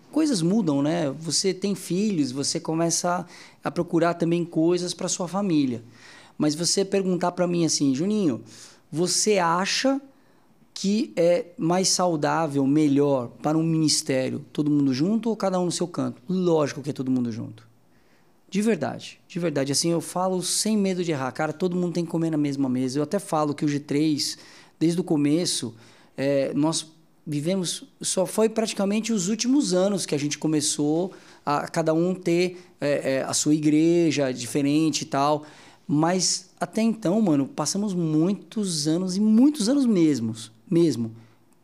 As, 0.09 0.23
as, 0.23 0.29
as, 0.29 0.39
coisas 0.39 0.41
mudam, 0.41 0.81
né? 0.81 1.09
Você 1.19 1.53
tem 1.53 1.75
filhos, 1.75 2.31
você 2.31 2.59
começa 2.59 3.27
a, 3.63 3.67
a 3.67 3.71
procurar 3.71 4.13
também 4.13 4.45
coisas 4.45 4.93
para 4.93 5.07
sua 5.07 5.27
família. 5.27 5.83
Mas 6.37 6.55
você 6.55 6.85
perguntar 6.85 7.31
para 7.31 7.47
mim 7.47 7.65
assim, 7.65 7.95
Juninho, 7.95 8.41
você 8.91 9.37
acha 9.37 10.01
que 10.73 11.11
é 11.15 11.47
mais 11.57 11.89
saudável, 11.89 12.65
melhor 12.65 13.27
para 13.41 13.57
um 13.57 13.63
ministério, 13.63 14.45
todo 14.53 14.71
mundo 14.71 14.93
junto 14.93 15.29
ou 15.29 15.35
cada 15.35 15.59
um 15.59 15.65
no 15.65 15.71
seu 15.71 15.87
canto? 15.87 16.21
Lógico 16.29 16.81
que 16.81 16.89
é 16.89 16.93
todo 16.93 17.11
mundo 17.11 17.31
junto. 17.31 17.67
De 18.49 18.61
verdade, 18.61 19.19
de 19.27 19.39
verdade. 19.39 19.71
Assim, 19.71 19.91
eu 19.91 20.01
falo 20.01 20.41
sem 20.41 20.77
medo 20.77 21.03
de 21.03 21.11
errar. 21.11 21.31
Cara, 21.31 21.53
todo 21.53 21.75
mundo 21.75 21.93
tem 21.93 22.05
que 22.05 22.11
comer 22.11 22.31
na 22.31 22.37
mesma 22.37 22.69
mesa. 22.69 22.99
Eu 22.99 23.03
até 23.03 23.19
falo 23.19 23.53
que 23.53 23.65
o 23.65 23.67
G3, 23.67 24.37
desde 24.79 24.99
o 25.01 25.03
começo, 25.03 25.75
é, 26.17 26.53
nós 26.53 26.91
vivemos. 27.29 27.83
Só 28.01 28.25
foi 28.25 28.49
praticamente 28.49 29.13
os 29.13 29.29
últimos 29.29 29.73
anos 29.73 30.05
que 30.05 30.15
a 30.15 30.17
gente 30.17 30.37
começou 30.37 31.13
a 31.45 31.67
cada 31.67 31.93
um 31.93 32.15
ter 32.15 32.59
é, 32.81 33.17
é, 33.17 33.21
a 33.21 33.33
sua 33.33 33.53
igreja 33.53 34.33
diferente 34.33 35.03
e 35.03 35.05
tal. 35.05 35.45
Mas 35.87 36.49
até 36.59 36.81
então, 36.81 37.21
mano, 37.21 37.47
passamos 37.47 37.93
muitos 37.93 38.87
anos 38.87 39.15
e 39.15 39.19
muitos 39.19 39.69
anos 39.69 39.85
mesmos, 39.85 40.51
mesmo, 40.69 41.11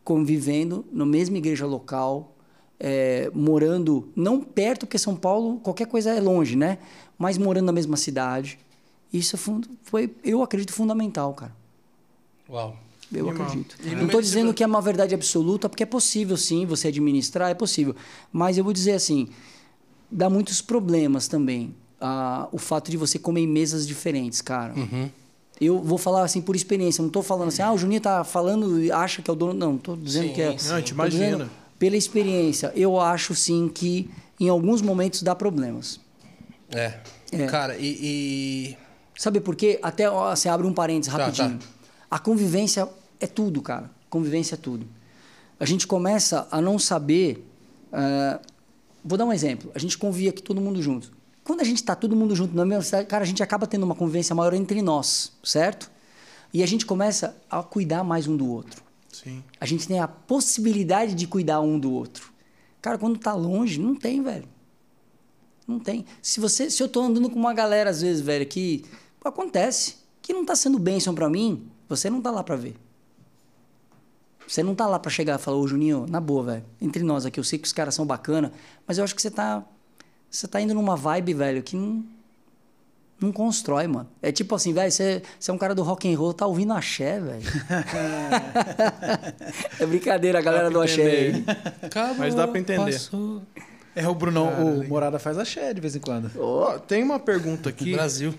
convivendo 0.03 0.85
na 0.91 1.05
mesma 1.05 1.37
igreja 1.37 1.65
local, 1.65 2.35
é, 2.79 3.29
morando 3.33 4.09
não 4.15 4.41
perto, 4.41 4.85
porque 4.85 4.97
São 4.97 5.15
Paulo 5.15 5.59
qualquer 5.59 5.87
coisa 5.87 6.11
é 6.11 6.19
longe, 6.19 6.55
né? 6.55 6.77
Mas 7.17 7.37
morando 7.37 7.65
na 7.65 7.71
mesma 7.71 7.97
cidade. 7.97 8.59
Isso 9.11 9.37
foi, 9.83 10.13
eu 10.23 10.43
acredito, 10.43 10.73
fundamental, 10.73 11.33
cara. 11.33 11.55
Uau. 12.49 12.84
Eu 13.13 13.29
acredito. 13.29 13.75
Não 13.83 14.05
estou 14.05 14.21
dizendo 14.21 14.53
que 14.53 14.63
é 14.63 14.67
uma 14.67 14.81
verdade 14.81 15.13
absoluta, 15.13 15.69
porque 15.69 15.83
é 15.83 15.85
possível 15.85 16.35
sim 16.35 16.65
você 16.65 16.87
administrar, 16.87 17.49
é 17.49 17.53
possível. 17.53 17.95
Mas 18.31 18.57
eu 18.57 18.63
vou 18.63 18.73
dizer 18.73 18.93
assim, 18.93 19.29
dá 20.11 20.29
muitos 20.29 20.61
problemas 20.61 21.27
também 21.27 21.75
uh, 22.01 22.47
o 22.51 22.57
fato 22.57 22.91
de 22.91 22.97
você 22.97 23.19
comer 23.19 23.41
em 23.41 23.47
mesas 23.47 23.87
diferentes, 23.87 24.41
cara. 24.41 24.73
Uhum. 24.73 25.09
Eu 25.59 25.81
vou 25.81 25.97
falar 25.97 26.23
assim 26.23 26.41
por 26.41 26.55
experiência, 26.55 27.01
não 27.01 27.07
estou 27.07 27.23
falando 27.23 27.47
assim, 27.47 27.61
ah, 27.61 27.71
o 27.71 27.77
Juninho 27.77 28.01
tá 28.01 28.23
falando 28.23 28.81
e 28.81 28.91
acha 28.91 29.21
que 29.21 29.29
é 29.29 29.33
o 29.33 29.35
dono. 29.35 29.53
Não, 29.53 29.75
estou 29.75 29.95
dizendo 29.95 30.27
sim, 30.27 30.33
que 30.33 30.41
é. 30.41 30.55
Não, 30.65 30.75
a 30.75 30.79
gente 30.79 30.89
imagina. 30.89 31.49
Pela 31.79 31.97
experiência, 31.97 32.71
eu 32.75 32.99
acho 32.99 33.35
sim 33.35 33.69
que 33.73 34.09
em 34.39 34.49
alguns 34.49 34.81
momentos 34.81 35.21
dá 35.21 35.35
problemas. 35.35 35.99
É. 36.69 36.99
é. 37.31 37.45
Cara, 37.47 37.77
e, 37.77 37.97
e, 38.01 38.77
Sabe 39.17 39.39
por 39.39 39.55
quê? 39.55 39.79
Até 39.81 40.09
você 40.09 40.49
abre 40.49 40.67
um 40.67 40.73
parênteses 40.73 41.13
tá, 41.13 41.19
rapidinho. 41.19 41.57
Tá, 41.57 41.65
tá. 41.65 41.73
A 42.15 42.19
convivência 42.19 42.87
é 43.19 43.27
tudo, 43.27 43.61
cara. 43.61 43.91
Convivência 44.09 44.55
é 44.55 44.57
tudo. 44.57 44.87
A 45.59 45.65
gente 45.65 45.85
começa 45.85 46.47
a 46.49 46.61
não 46.61 46.79
saber. 46.79 47.45
Uh, 47.91 48.39
vou 49.03 49.17
dar 49.17 49.25
um 49.25 49.33
exemplo. 49.33 49.69
A 49.75 49.79
gente 49.79 49.97
convia 49.97 50.29
aqui 50.29 50.41
todo 50.41 50.61
mundo 50.61 50.81
junto. 50.81 51.11
Quando 51.43 51.59
a 51.59 51.65
gente 51.65 51.79
está 51.79 51.93
todo 51.93 52.15
mundo 52.15 52.33
junto 52.33 52.55
na 52.55 52.65
mesma 52.65 52.83
cidade, 52.83 53.05
cara, 53.05 53.25
a 53.25 53.27
gente 53.27 53.43
acaba 53.43 53.67
tendo 53.67 53.83
uma 53.83 53.95
convivência 53.95 54.33
maior 54.33 54.53
entre 54.53 54.81
nós, 54.81 55.33
certo? 55.43 55.91
E 56.53 56.63
a 56.63 56.65
gente 56.65 56.85
começa 56.85 57.35
a 57.49 57.61
cuidar 57.61 58.01
mais 58.01 58.27
um 58.27 58.37
do 58.37 58.49
outro. 58.49 58.81
Sim. 59.11 59.43
A 59.59 59.65
gente 59.65 59.85
tem 59.85 59.99
a 59.99 60.07
possibilidade 60.07 61.15
de 61.15 61.27
cuidar 61.27 61.59
um 61.59 61.77
do 61.77 61.91
outro. 61.91 62.31
Cara, 62.81 62.97
quando 62.97 63.19
tá 63.19 63.33
longe, 63.33 63.77
não 63.77 63.93
tem, 63.93 64.23
velho. 64.23 64.47
Não 65.67 65.79
tem. 65.81 66.05
Se 66.21 66.39
você, 66.39 66.69
se 66.71 66.81
eu 66.81 66.87
tô 66.87 67.01
andando 67.01 67.29
com 67.29 67.37
uma 67.37 67.53
galera 67.53 67.89
às 67.89 68.01
vezes, 68.01 68.21
velho, 68.21 68.45
que 68.45 68.85
acontece, 69.21 69.95
que 70.21 70.31
não 70.31 70.45
tá 70.45 70.55
sendo 70.55 70.79
bênção 70.79 71.13
para 71.13 71.29
mim, 71.29 71.74
você 71.87 72.09
não 72.09 72.21
tá 72.21 72.31
lá 72.31 72.43
para 72.43 72.55
ver. 72.55 72.75
Você 74.47 74.61
não 74.61 74.75
tá 74.75 74.87
lá 74.87 74.99
para 74.99 75.09
chegar 75.09 75.39
e 75.39 75.41
falar, 75.41 75.57
ô 75.57 75.67
Juninho, 75.67 76.05
na 76.07 76.19
boa, 76.19 76.43
velho. 76.43 76.65
Entre 76.79 77.03
nós 77.03 77.25
aqui, 77.25 77.39
eu 77.39 77.43
sei 77.43 77.57
que 77.57 77.65
os 77.65 77.73
caras 77.73 77.95
são 77.95 78.05
bacana, 78.05 78.51
mas 78.85 78.97
eu 78.97 79.03
acho 79.03 79.15
que 79.15 79.21
você 79.21 79.31
tá 79.31 79.63
você 80.35 80.47
tá 80.47 80.59
indo 80.59 80.73
numa 80.73 80.97
vibe, 80.97 81.33
velho, 81.33 81.63
que 81.63 81.77
não, 81.77 82.03
não 83.21 83.31
constrói, 83.31 83.87
mano. 83.87 84.09
É 84.21 84.33
tipo 84.33 84.53
assim, 84.53 84.73
velho, 84.73 84.91
você, 84.91 85.23
você 85.39 85.49
é 85.49 85.53
um 85.53 85.57
cara 85.57 85.73
do 85.73 85.81
rock 85.81 86.11
and 86.11 86.17
roll, 86.17 86.33
tá 86.33 86.45
ouvindo 86.45 86.73
axé, 86.73 87.21
velho. 87.21 87.41
é 89.79 89.85
brincadeira, 89.85 90.39
a 90.39 90.41
galera 90.41 90.69
do 90.69 90.81
axé 90.81 91.03
aí. 91.03 91.45
Mas 92.17 92.35
dá 92.35 92.45
pra 92.47 92.59
entender. 92.59 92.91
Passou. 92.91 93.41
É, 93.95 94.05
o 94.09 94.13
Brunão, 94.13 94.49
Cara, 94.49 94.65
o. 94.65 94.85
Morada 94.85 95.17
faz 95.17 95.37
axé 95.37 95.73
de 95.73 95.79
vez 95.79 95.95
em 95.95 96.01
quando. 96.01 96.29
Ó, 96.37 96.77
tem 96.79 97.01
uma 97.01 97.17
pergunta 97.17 97.69
aqui. 97.69 97.93
Brasil. 97.93 98.33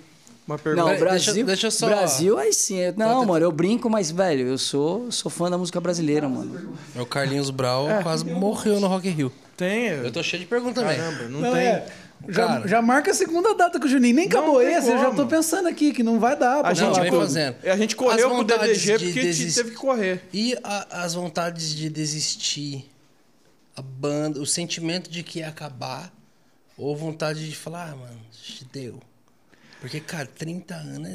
Uma 0.46 0.54
Não, 0.56 0.62
pergunta. 0.62 0.86
Peraí, 0.90 1.00
Brasil, 1.00 1.32
deixa- 1.34 1.46
deixa 1.46 1.66
eu 1.66 1.70
só- 1.72 1.86
Brasil, 1.88 2.38
aí 2.38 2.52
sim. 2.52 2.78
é- 2.78 2.92
Não, 2.92 3.24
mano, 3.24 3.44
eu 3.44 3.50
brinco, 3.50 3.90
mas, 3.90 4.10
velho, 4.12 4.46
eu 4.46 4.56
sou, 4.58 5.10
sou 5.10 5.28
fã 5.30 5.50
da 5.50 5.58
música 5.58 5.80
brasileira, 5.80 6.28
mano. 6.28 6.76
O 6.94 7.04
Carlinhos 7.04 7.50
Brau 7.50 7.86
quase 8.02 8.24
morreu 8.24 8.78
no 8.78 8.86
Rock 8.86 9.08
in 9.08 9.12
Rio. 9.12 9.32
Tem. 9.56 9.86
Eu 9.88 10.12
tô 10.12 10.22
cheio 10.22 10.40
de 10.42 10.48
perguntas 10.48 10.82
também. 10.84 10.98
Caramba, 10.98 11.22
não, 11.28 11.40
Não, 11.40 11.52
tem. 11.52 11.62
é. 11.66 11.86
Já, 12.28 12.66
já 12.66 12.80
marca 12.80 13.10
a 13.10 13.14
segunda 13.14 13.54
data 13.54 13.78
com 13.78 13.86
o 13.86 13.88
Juninho. 13.88 14.14
Nem 14.14 14.26
Não 14.28 14.38
acabou 14.38 14.62
esse, 14.62 14.88
eu 14.88 14.98
já 14.98 15.10
tô 15.10 15.26
pensando 15.26 15.68
aqui 15.68 15.92
que 15.92 16.02
não 16.02 16.18
vai 16.18 16.36
dar 16.36 16.60
pra 16.60 16.70
A 16.70 16.74
gente, 16.74 16.98
vem 17.00 17.10
fazendo. 17.12 17.54
tudo. 17.56 17.68
a 17.70 17.76
gente 17.76 17.94
correu 17.96 18.30
com 18.30 18.38
o 18.38 18.44
DDG 18.44 18.98
de 18.98 19.04
porque 19.06 19.20
desist- 19.20 19.56
teve 19.56 19.70
que 19.72 19.76
correr. 19.76 20.22
E 20.32 20.56
a- 20.64 21.02
as 21.04 21.12
vontades 21.14 21.74
de 21.74 21.90
desistir, 21.90 22.88
a 23.76 23.82
banda, 23.82 24.40
o 24.40 24.46
sentimento 24.46 25.10
de 25.10 25.22
que 25.22 25.40
ia 25.40 25.48
acabar, 25.48 26.10
ou 26.78 26.96
vontade 26.96 27.48
de 27.48 27.54
falar, 27.56 27.90
ah, 27.92 27.96
mano, 27.96 28.18
deu. 28.72 28.98
Porque, 29.80 30.00
cara, 30.00 30.26
30 30.26 30.74
anos 30.74 31.08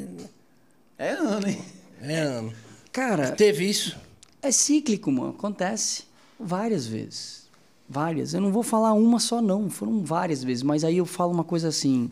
é, 0.98 1.06
É 1.08 1.10
ano, 1.12 1.48
hein? 1.48 1.62
é 2.00 2.20
ano. 2.20 2.52
Cara, 2.92 3.32
Teve 3.32 3.68
isso? 3.68 3.96
é 4.40 4.50
cíclico, 4.52 5.10
mano. 5.10 5.30
Acontece 5.30 6.04
várias 6.38 6.86
vezes. 6.86 7.42
Várias. 7.88 8.32
Eu 8.34 8.40
não 8.40 8.52
vou 8.52 8.62
falar 8.62 8.92
uma 8.94 9.18
só, 9.18 9.40
não. 9.42 9.68
Foram 9.68 10.02
várias 10.04 10.42
vezes. 10.42 10.62
Mas 10.62 10.84
aí 10.84 10.96
eu 10.96 11.06
falo 11.06 11.32
uma 11.32 11.44
coisa 11.44 11.68
assim. 11.68 12.10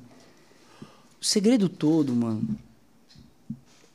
O 1.20 1.24
segredo 1.24 1.68
todo, 1.68 2.14
mano, 2.14 2.59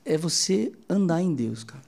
é 0.04 0.18
você 0.18 0.72
andar 0.90 1.22
em 1.22 1.34
Deus, 1.34 1.64
cara. 1.64 1.84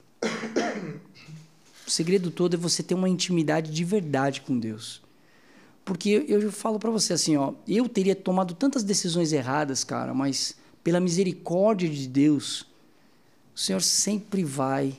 O 1.85 1.89
segredo 1.89 2.29
todo 2.31 2.55
é 2.55 2.57
você 2.57 2.83
ter 2.83 2.95
uma 2.95 3.07
intimidade 3.07 3.71
de 3.71 3.83
verdade 3.83 4.41
com 4.41 4.57
Deus. 4.59 5.01
Porque 5.87 6.25
eu, 6.27 6.41
eu 6.41 6.51
falo 6.51 6.77
pra 6.77 6.91
você 6.91 7.13
assim, 7.13 7.37
ó, 7.37 7.53
eu 7.65 7.87
teria 7.87 8.13
tomado 8.13 8.53
tantas 8.53 8.83
decisões 8.83 9.31
erradas, 9.31 9.85
cara, 9.85 10.13
mas 10.13 10.57
pela 10.83 10.99
misericórdia 10.99 11.89
de 11.89 12.09
Deus, 12.09 12.65
o 13.55 13.59
Senhor 13.59 13.81
sempre 13.81 14.43
vai. 14.43 14.97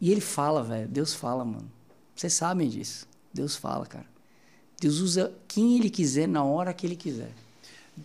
E 0.00 0.10
Ele 0.10 0.22
fala, 0.22 0.62
velho. 0.62 0.88
Deus 0.88 1.12
fala, 1.12 1.44
mano. 1.44 1.70
Vocês 2.16 2.32
sabem 2.32 2.70
disso. 2.70 3.06
Deus 3.34 3.54
fala, 3.54 3.84
cara. 3.84 4.06
Deus 4.80 5.00
usa 5.00 5.30
quem 5.46 5.76
Ele 5.76 5.90
quiser 5.90 6.26
na 6.26 6.42
hora 6.42 6.72
que 6.72 6.86
Ele 6.86 6.96
quiser. 6.96 7.32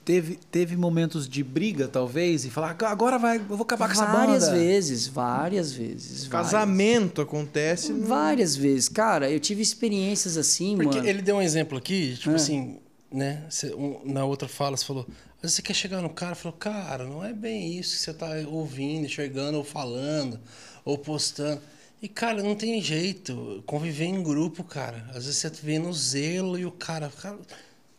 Teve, 0.04 0.40
teve 0.52 0.76
momentos 0.76 1.28
de 1.30 1.44
briga, 1.44 1.88
talvez, 1.88 2.44
e 2.46 2.50
falar, 2.50 2.76
"Ah, 2.82 2.88
agora 2.90 3.18
vai, 3.18 3.38
eu 3.38 3.44
vou 3.46 3.62
acabar 3.62 3.88
com 3.88 3.94
essa 3.94 4.06
várias 4.06 4.46
banda. 4.46 4.58
vezes, 4.58 5.08
várias 5.08 5.72
vezes. 5.72 6.26
várias. 6.26 6.52
Casamento 6.52 7.22
acontece. 7.22 7.92
no- 7.94 8.06
Várias 8.08 8.56
vezes. 8.56 8.90
Cara, 8.90 9.30
eu 9.30 9.40
tive 9.40 9.62
experiências 9.62 10.38
assim, 10.38 10.76
Porque 10.78 10.98
mano. 10.98 11.08
ele 11.08 11.22
deu 11.22 11.38
um 11.38 11.42
exemplo 11.42 11.78
aqui, 11.78 12.16
tipo 12.18 12.32
É. 12.32 12.36
assim, 12.36 12.78
né? 13.12 13.44
cê- 13.50 13.74
um- 13.74 14.00
na 14.04 14.26
outra 14.26 14.48
fala, 14.48 14.76
você 14.76 14.86
falou, 14.86 15.06
às 15.38 15.42
vezes 15.44 15.56
você 15.58 15.62
quer 15.62 15.74
chegar 15.74 16.02
no 16.02 16.10
cara 16.10 16.34
e 16.34 16.36
falou, 16.36 16.58
cara, 16.58 17.06
não 17.06 17.24
é 17.24 17.32
bem 17.34 17.78
isso 17.78 17.92
que 17.96 18.02
você 18.02 18.14
tá 18.14 18.30
ouvindo, 18.48 19.06
enxergando, 19.06 19.58
ou 19.58 19.64
falando, 19.64 20.40
ou 20.84 20.98
postando. 20.98 21.62
E, 22.02 22.08
cara, 22.08 22.44
não 22.44 22.54
tem 22.56 22.80
jeito. 22.82 23.64
Conviver 23.66 24.06
em 24.06 24.22
grupo, 24.22 24.64
cara. 24.64 25.06
Às 25.10 25.26
vezes 25.26 25.38
você 25.38 25.50
vê 25.64 25.80
no 25.80 25.92
zelo 25.94 26.60
e 26.60 26.66
o 26.66 26.72
cara. 26.72 27.10
cara 27.22 27.38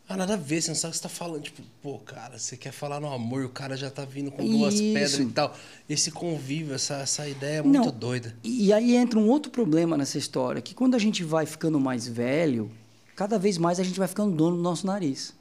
ah, 0.09 0.17
nada 0.17 0.35
a 0.35 0.37
ver, 0.37 0.63
você 0.63 0.69
não 0.69 0.77
sabe 0.77 0.91
o 0.91 0.93
que 0.93 0.97
você 0.99 1.03
tá 1.03 1.09
falando. 1.09 1.43
Tipo, 1.43 1.63
pô, 1.83 1.99
cara, 1.99 2.39
você 2.39 2.57
quer 2.57 2.73
falar 2.73 3.01
no 3.01 3.13
amor 3.13 3.43
e 3.43 3.45
o 3.45 3.49
cara 3.49 3.77
já 3.77 3.91
tá 3.91 4.05
vindo 4.05 4.31
com 4.31 4.45
duas 4.49 4.75
Isso. 4.75 4.83
pedras 4.95 5.19
e 5.19 5.27
tal. 5.27 5.55
Esse 5.89 6.11
convívio, 6.11 6.75
essa, 6.75 6.97
essa 6.97 7.29
ideia 7.29 7.59
é 7.59 7.63
muito 7.63 7.87
Não, 7.87 7.91
doida. 7.91 8.35
E 8.45 8.73
aí 8.73 8.95
entra 8.97 9.19
um 9.19 9.29
outro 9.29 9.51
problema 9.51 9.97
nessa 9.97 10.17
história, 10.19 10.63
que 10.63 10.75
quando 10.75 10.95
a 10.95 10.99
gente 10.99 11.25
vai 11.25 11.45
ficando 11.45 11.81
mais 11.81 12.07
velho, 12.07 12.71
cada 13.17 13.39
vez 13.39 13.59
mais 13.59 13.81
a 13.81 13.83
gente 13.85 13.99
vai 13.99 14.07
ficando 14.09 14.35
dono 14.37 14.57
do 14.57 14.63
nosso 14.63 14.87
nariz. 14.87 15.35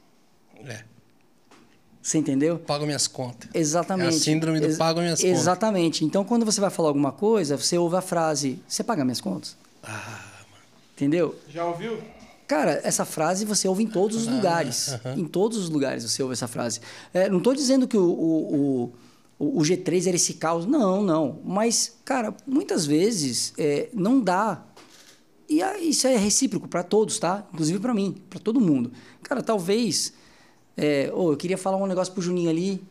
É. 0.64 0.82
Você 2.02 2.18
entendeu? 2.18 2.58
Pago 2.58 2.86
minhas 2.86 3.08
contas. 3.08 3.50
Exatamente. 3.52 4.14
É 4.14 4.16
a 4.16 4.20
síndrome 4.20 4.60
do 4.60 4.66
Ex- 4.66 4.78
pago 4.78 5.00
minhas 5.00 5.20
contas. 5.20 5.38
Exatamente. 5.40 6.04
Então, 6.04 6.24
quando 6.24 6.44
você 6.44 6.60
vai 6.60 6.70
falar 6.70 6.88
alguma 6.88 7.10
coisa, 7.10 7.56
você 7.56 7.76
ouve 7.76 7.96
a 7.96 8.00
frase: 8.00 8.60
Você 8.68 8.84
paga 8.84 9.04
minhas 9.04 9.20
contas? 9.20 9.56
Ah, 9.82 10.22
Entendeu? 10.94 11.38
Já 11.48 11.64
ouviu? 11.66 11.98
Cara, 12.46 12.80
essa 12.84 13.04
frase 13.04 13.44
você 13.44 13.66
ouve 13.66 13.82
em 13.82 13.86
todos 13.86 14.16
os 14.16 14.26
lugares. 14.28 14.96
Em 15.16 15.24
todos 15.24 15.58
os 15.58 15.68
lugares 15.68 16.04
você 16.04 16.22
ouve 16.22 16.32
essa 16.34 16.46
frase. 16.46 16.80
É, 17.12 17.28
não 17.28 17.38
estou 17.38 17.54
dizendo 17.54 17.88
que 17.88 17.96
o, 17.96 18.04
o, 18.08 18.92
o, 19.38 19.58
o 19.58 19.62
G3 19.62 20.06
era 20.06 20.16
esse 20.16 20.34
caos. 20.34 20.64
Não, 20.64 21.02
não. 21.02 21.40
Mas, 21.44 21.96
cara, 22.04 22.34
muitas 22.46 22.86
vezes 22.86 23.52
é, 23.58 23.88
não 23.92 24.20
dá. 24.20 24.64
E 25.48 25.60
isso 25.88 26.06
é 26.06 26.16
recíproco 26.16 26.68
para 26.68 26.82
todos, 26.82 27.18
tá? 27.18 27.46
Inclusive 27.52 27.80
para 27.80 27.92
mim, 27.92 28.20
para 28.30 28.38
todo 28.38 28.60
mundo. 28.60 28.92
Cara, 29.22 29.42
talvez. 29.42 30.12
É, 30.76 31.10
ô, 31.14 31.32
eu 31.32 31.36
queria 31.36 31.58
falar 31.58 31.78
um 31.78 31.86
negócio 31.86 32.12
pro 32.12 32.22
Juninho 32.22 32.50
ali. 32.50 32.82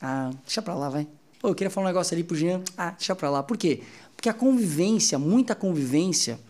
Ah, 0.00 0.30
deixa 0.44 0.60
pra 0.60 0.74
lá, 0.74 0.88
vai. 0.90 1.06
Ô, 1.42 1.48
eu 1.48 1.54
queria 1.54 1.70
falar 1.70 1.86
um 1.86 1.88
negócio 1.88 2.14
ali 2.14 2.24
pro 2.24 2.36
Jean. 2.36 2.62
Ah, 2.76 2.90
deixa 2.90 3.14
pra 3.14 3.30
lá. 3.30 3.42
Por 3.42 3.56
quê? 3.56 3.82
Porque 4.14 4.28
a 4.28 4.34
convivência, 4.34 5.18
muita 5.18 5.54
convivência, 5.54 6.40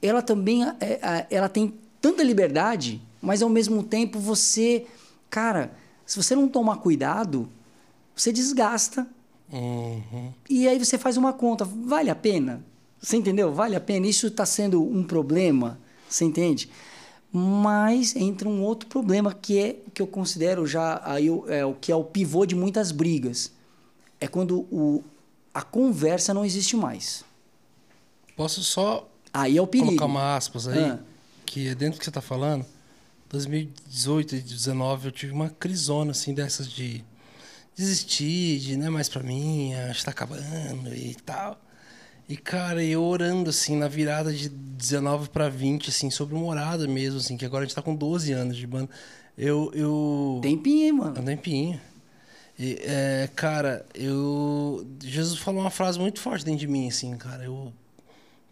ela 0.00 0.22
também 0.22 0.64
é, 0.64 0.74
é, 0.80 1.26
ela 1.30 1.48
tem 1.48 1.74
tanta 2.08 2.22
liberdade, 2.22 3.00
mas 3.22 3.40
ao 3.40 3.48
mesmo 3.48 3.82
tempo 3.82 4.18
você, 4.18 4.84
cara, 5.30 5.72
se 6.04 6.16
você 6.22 6.34
não 6.36 6.46
tomar 6.48 6.76
cuidado, 6.76 7.48
você 8.14 8.30
desgasta. 8.30 9.06
Uhum. 9.50 10.30
E 10.50 10.68
aí 10.68 10.78
você 10.78 10.98
faz 10.98 11.16
uma 11.16 11.32
conta, 11.32 11.64
vale 11.64 12.10
a 12.10 12.14
pena? 12.14 12.62
Você 13.00 13.16
entendeu? 13.16 13.54
Vale 13.54 13.74
a 13.74 13.80
pena? 13.80 14.06
Isso 14.06 14.26
está 14.26 14.44
sendo 14.44 14.82
um 14.82 15.02
problema, 15.02 15.78
você 16.08 16.24
entende? 16.26 16.68
Mas 17.32 18.14
entra 18.14 18.48
um 18.48 18.62
outro 18.62 18.86
problema 18.88 19.32
que 19.32 19.58
é 19.58 19.76
que 19.94 20.02
eu 20.02 20.06
considero 20.06 20.66
já 20.66 21.00
aí 21.04 21.30
o- 21.30 21.44
é, 21.48 21.64
o 21.64 21.74
que 21.74 21.90
é 21.90 21.96
o 21.96 22.04
pivô 22.04 22.44
de 22.46 22.54
muitas 22.54 22.92
brigas. 22.92 23.50
É 24.20 24.28
quando 24.28 24.60
o, 24.70 25.02
a 25.54 25.62
conversa 25.62 26.32
não 26.34 26.44
existe 26.44 26.76
mais. 26.76 27.24
Posso 28.36 28.62
só 28.62 29.08
Aí 29.32 29.56
é 29.56 29.62
o 29.62 29.66
perigo. 29.66 29.88
colocar 29.88 30.04
uma 30.06 30.36
aspas 30.36 30.68
aí, 30.68 30.78
Ah. 30.78 30.98
Que 31.44 31.68
é 31.68 31.74
dentro 31.74 31.96
do 31.96 31.98
que 31.98 32.04
você 32.04 32.10
tá 32.10 32.20
falando. 32.20 32.64
2018 33.30 34.36
e 34.36 34.38
2019 34.40 35.06
eu 35.06 35.12
tive 35.12 35.32
uma 35.32 35.50
crisona 35.50 36.12
assim 36.12 36.34
dessas 36.34 36.70
de 36.70 37.04
desistir, 37.74 38.60
de 38.60 38.76
não 38.76 38.86
é 38.86 38.90
mais 38.90 39.08
pra 39.08 39.22
mim, 39.22 39.74
acho 39.74 40.00
que 40.00 40.04
tá 40.04 40.10
acabando 40.10 40.94
e 40.94 41.14
tal. 41.24 41.60
E 42.28 42.36
cara, 42.36 42.82
eu 42.82 43.02
orando 43.02 43.50
assim 43.50 43.76
na 43.76 43.88
virada 43.88 44.32
de 44.32 44.48
19 44.48 45.28
pra 45.28 45.48
20 45.48 45.90
assim 45.90 46.10
sobre 46.10 46.34
morada 46.34 46.86
mesmo 46.86 47.18
assim, 47.18 47.36
que 47.36 47.44
agora 47.44 47.64
a 47.64 47.66
gente 47.66 47.74
tá 47.74 47.82
com 47.82 47.94
12 47.94 48.32
anos 48.32 48.56
de 48.56 48.66
banda. 48.66 48.88
Eu 49.36 49.70
eu 49.74 50.38
Tempinho, 50.42 50.86
hein, 50.86 50.92
mano? 50.92 51.16
é 51.16 51.20
um 51.20 51.24
tempinho. 51.24 51.80
E, 52.58 52.78
é, 52.82 53.28
cara, 53.34 53.84
eu. 53.94 54.86
Jesus 55.02 55.40
falou 55.40 55.60
uma 55.60 55.70
frase 55.70 55.98
muito 55.98 56.20
forte 56.20 56.44
dentro 56.44 56.60
de 56.60 56.68
mim, 56.68 56.88
assim, 56.88 57.16
cara. 57.16 57.44
Eu, 57.44 57.72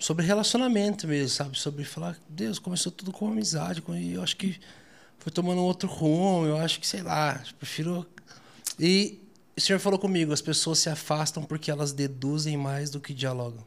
sobre 0.03 0.27
relacionamento 0.27 1.07
mesmo, 1.07 1.29
sabe? 1.29 1.57
Sobre 1.57 1.85
falar, 1.85 2.19
Deus, 2.29 2.59
começou 2.59 2.91
tudo 2.91 3.13
com 3.13 3.29
amizade. 3.29 3.83
E 3.91 4.15
eu 4.15 4.23
acho 4.23 4.37
que 4.37 4.59
foi 5.19 5.33
tomando 5.33 5.61
um 5.61 5.65
outro 5.65 5.89
rumo. 5.89 6.45
Eu 6.45 6.57
acho 6.57 6.81
que, 6.81 6.87
sei 6.87 7.03
lá, 7.03 7.41
prefiro. 7.57 8.05
E 8.81 9.21
o 9.57 9.61
Senhor 9.61 9.79
falou 9.79 10.01
comigo: 10.01 10.33
as 10.33 10.43
pessoas 10.43 10.81
se 10.81 10.91
afastam 10.91 11.45
porque 11.45 11.71
elas 11.71 11.93
deduzem 11.93 12.57
mais 12.57 12.91
do 12.91 12.99
que 12.99 13.15
dialogam. 13.15 13.65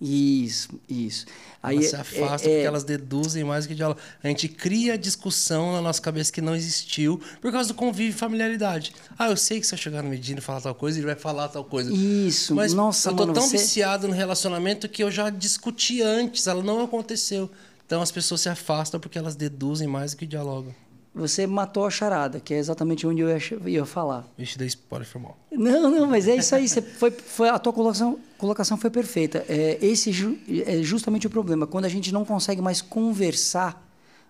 Isso, 0.00 0.70
isso. 0.88 1.26
Aí 1.62 1.76
Elas 1.76 1.90
se 1.90 1.94
é- 1.94 1.98
afastam 2.00 2.24
é- 2.26 2.36
porque 2.38 2.48
é- 2.48 2.64
elas 2.64 2.84
deduzem 2.84 3.44
mais 3.44 3.64
do 3.66 3.68
que 3.68 3.74
dialogam. 3.74 4.02
A 4.22 4.28
gente 4.28 4.48
cria 4.48 4.96
discussão 4.96 5.72
na 5.72 5.82
nossa 5.82 6.00
cabeça 6.00 6.32
que 6.32 6.40
não 6.40 6.56
existiu 6.56 7.20
por 7.40 7.52
causa 7.52 7.68
do 7.68 7.74
convívio 7.74 8.10
e 8.10 8.18
familiaridade. 8.18 8.94
Ah, 9.18 9.28
eu 9.28 9.36
sei 9.36 9.60
que 9.60 9.66
se 9.66 9.74
eu 9.74 9.78
chegar 9.78 10.02
no 10.02 10.08
Medina 10.08 10.38
e 10.38 10.42
falar 10.42 10.62
tal 10.62 10.74
coisa, 10.74 10.98
ele 10.98 11.06
vai 11.06 11.16
falar 11.16 11.48
tal 11.48 11.62
coisa. 11.64 11.92
Isso, 11.92 12.54
Mas 12.54 12.72
nossa, 12.72 13.10
eu 13.10 13.14
tô 13.14 13.22
mano, 13.24 13.34
tão 13.34 13.42
você- 13.46 13.58
viciado 13.58 14.08
no 14.08 14.14
relacionamento 14.14 14.88
que 14.88 15.02
eu 15.04 15.10
já 15.10 15.28
discuti 15.28 16.00
antes, 16.00 16.46
ela 16.46 16.62
não 16.62 16.82
aconteceu. 16.82 17.50
Então 17.86 18.00
as 18.00 18.10
pessoas 18.10 18.40
se 18.40 18.48
afastam 18.48 18.98
porque 18.98 19.18
elas 19.18 19.36
deduzem 19.36 19.86
mais 19.86 20.12
do 20.12 20.16
que 20.16 20.24
dialogam. 20.26 20.74
Você 21.12 21.44
matou 21.46 21.84
a 21.84 21.90
charada, 21.90 22.38
que 22.38 22.54
é 22.54 22.58
exatamente 22.58 23.04
onde 23.06 23.20
eu 23.20 23.28
ia, 23.28 23.38
ia 23.66 23.84
falar. 23.84 24.24
Vixe, 24.38 24.56
daí 24.56 24.68
spoiler 24.68 25.06
foi 25.08 25.20
mal. 25.20 25.36
Não, 25.50 25.90
não, 25.90 26.06
mas 26.06 26.28
é 26.28 26.36
isso 26.36 26.54
aí. 26.54 26.68
Você 26.68 26.80
foi, 26.80 27.10
foi, 27.10 27.48
a 27.48 27.58
tua 27.58 27.72
colocação, 27.72 28.18
colocação 28.38 28.76
foi 28.76 28.90
perfeita. 28.90 29.44
É, 29.48 29.76
esse 29.82 30.12
ju- 30.12 30.38
é 30.64 30.82
justamente 30.82 31.26
o 31.26 31.30
problema. 31.30 31.66
Quando 31.66 31.84
a 31.84 31.88
gente 31.88 32.12
não 32.12 32.24
consegue 32.24 32.62
mais 32.62 32.80
conversar, 32.80 33.84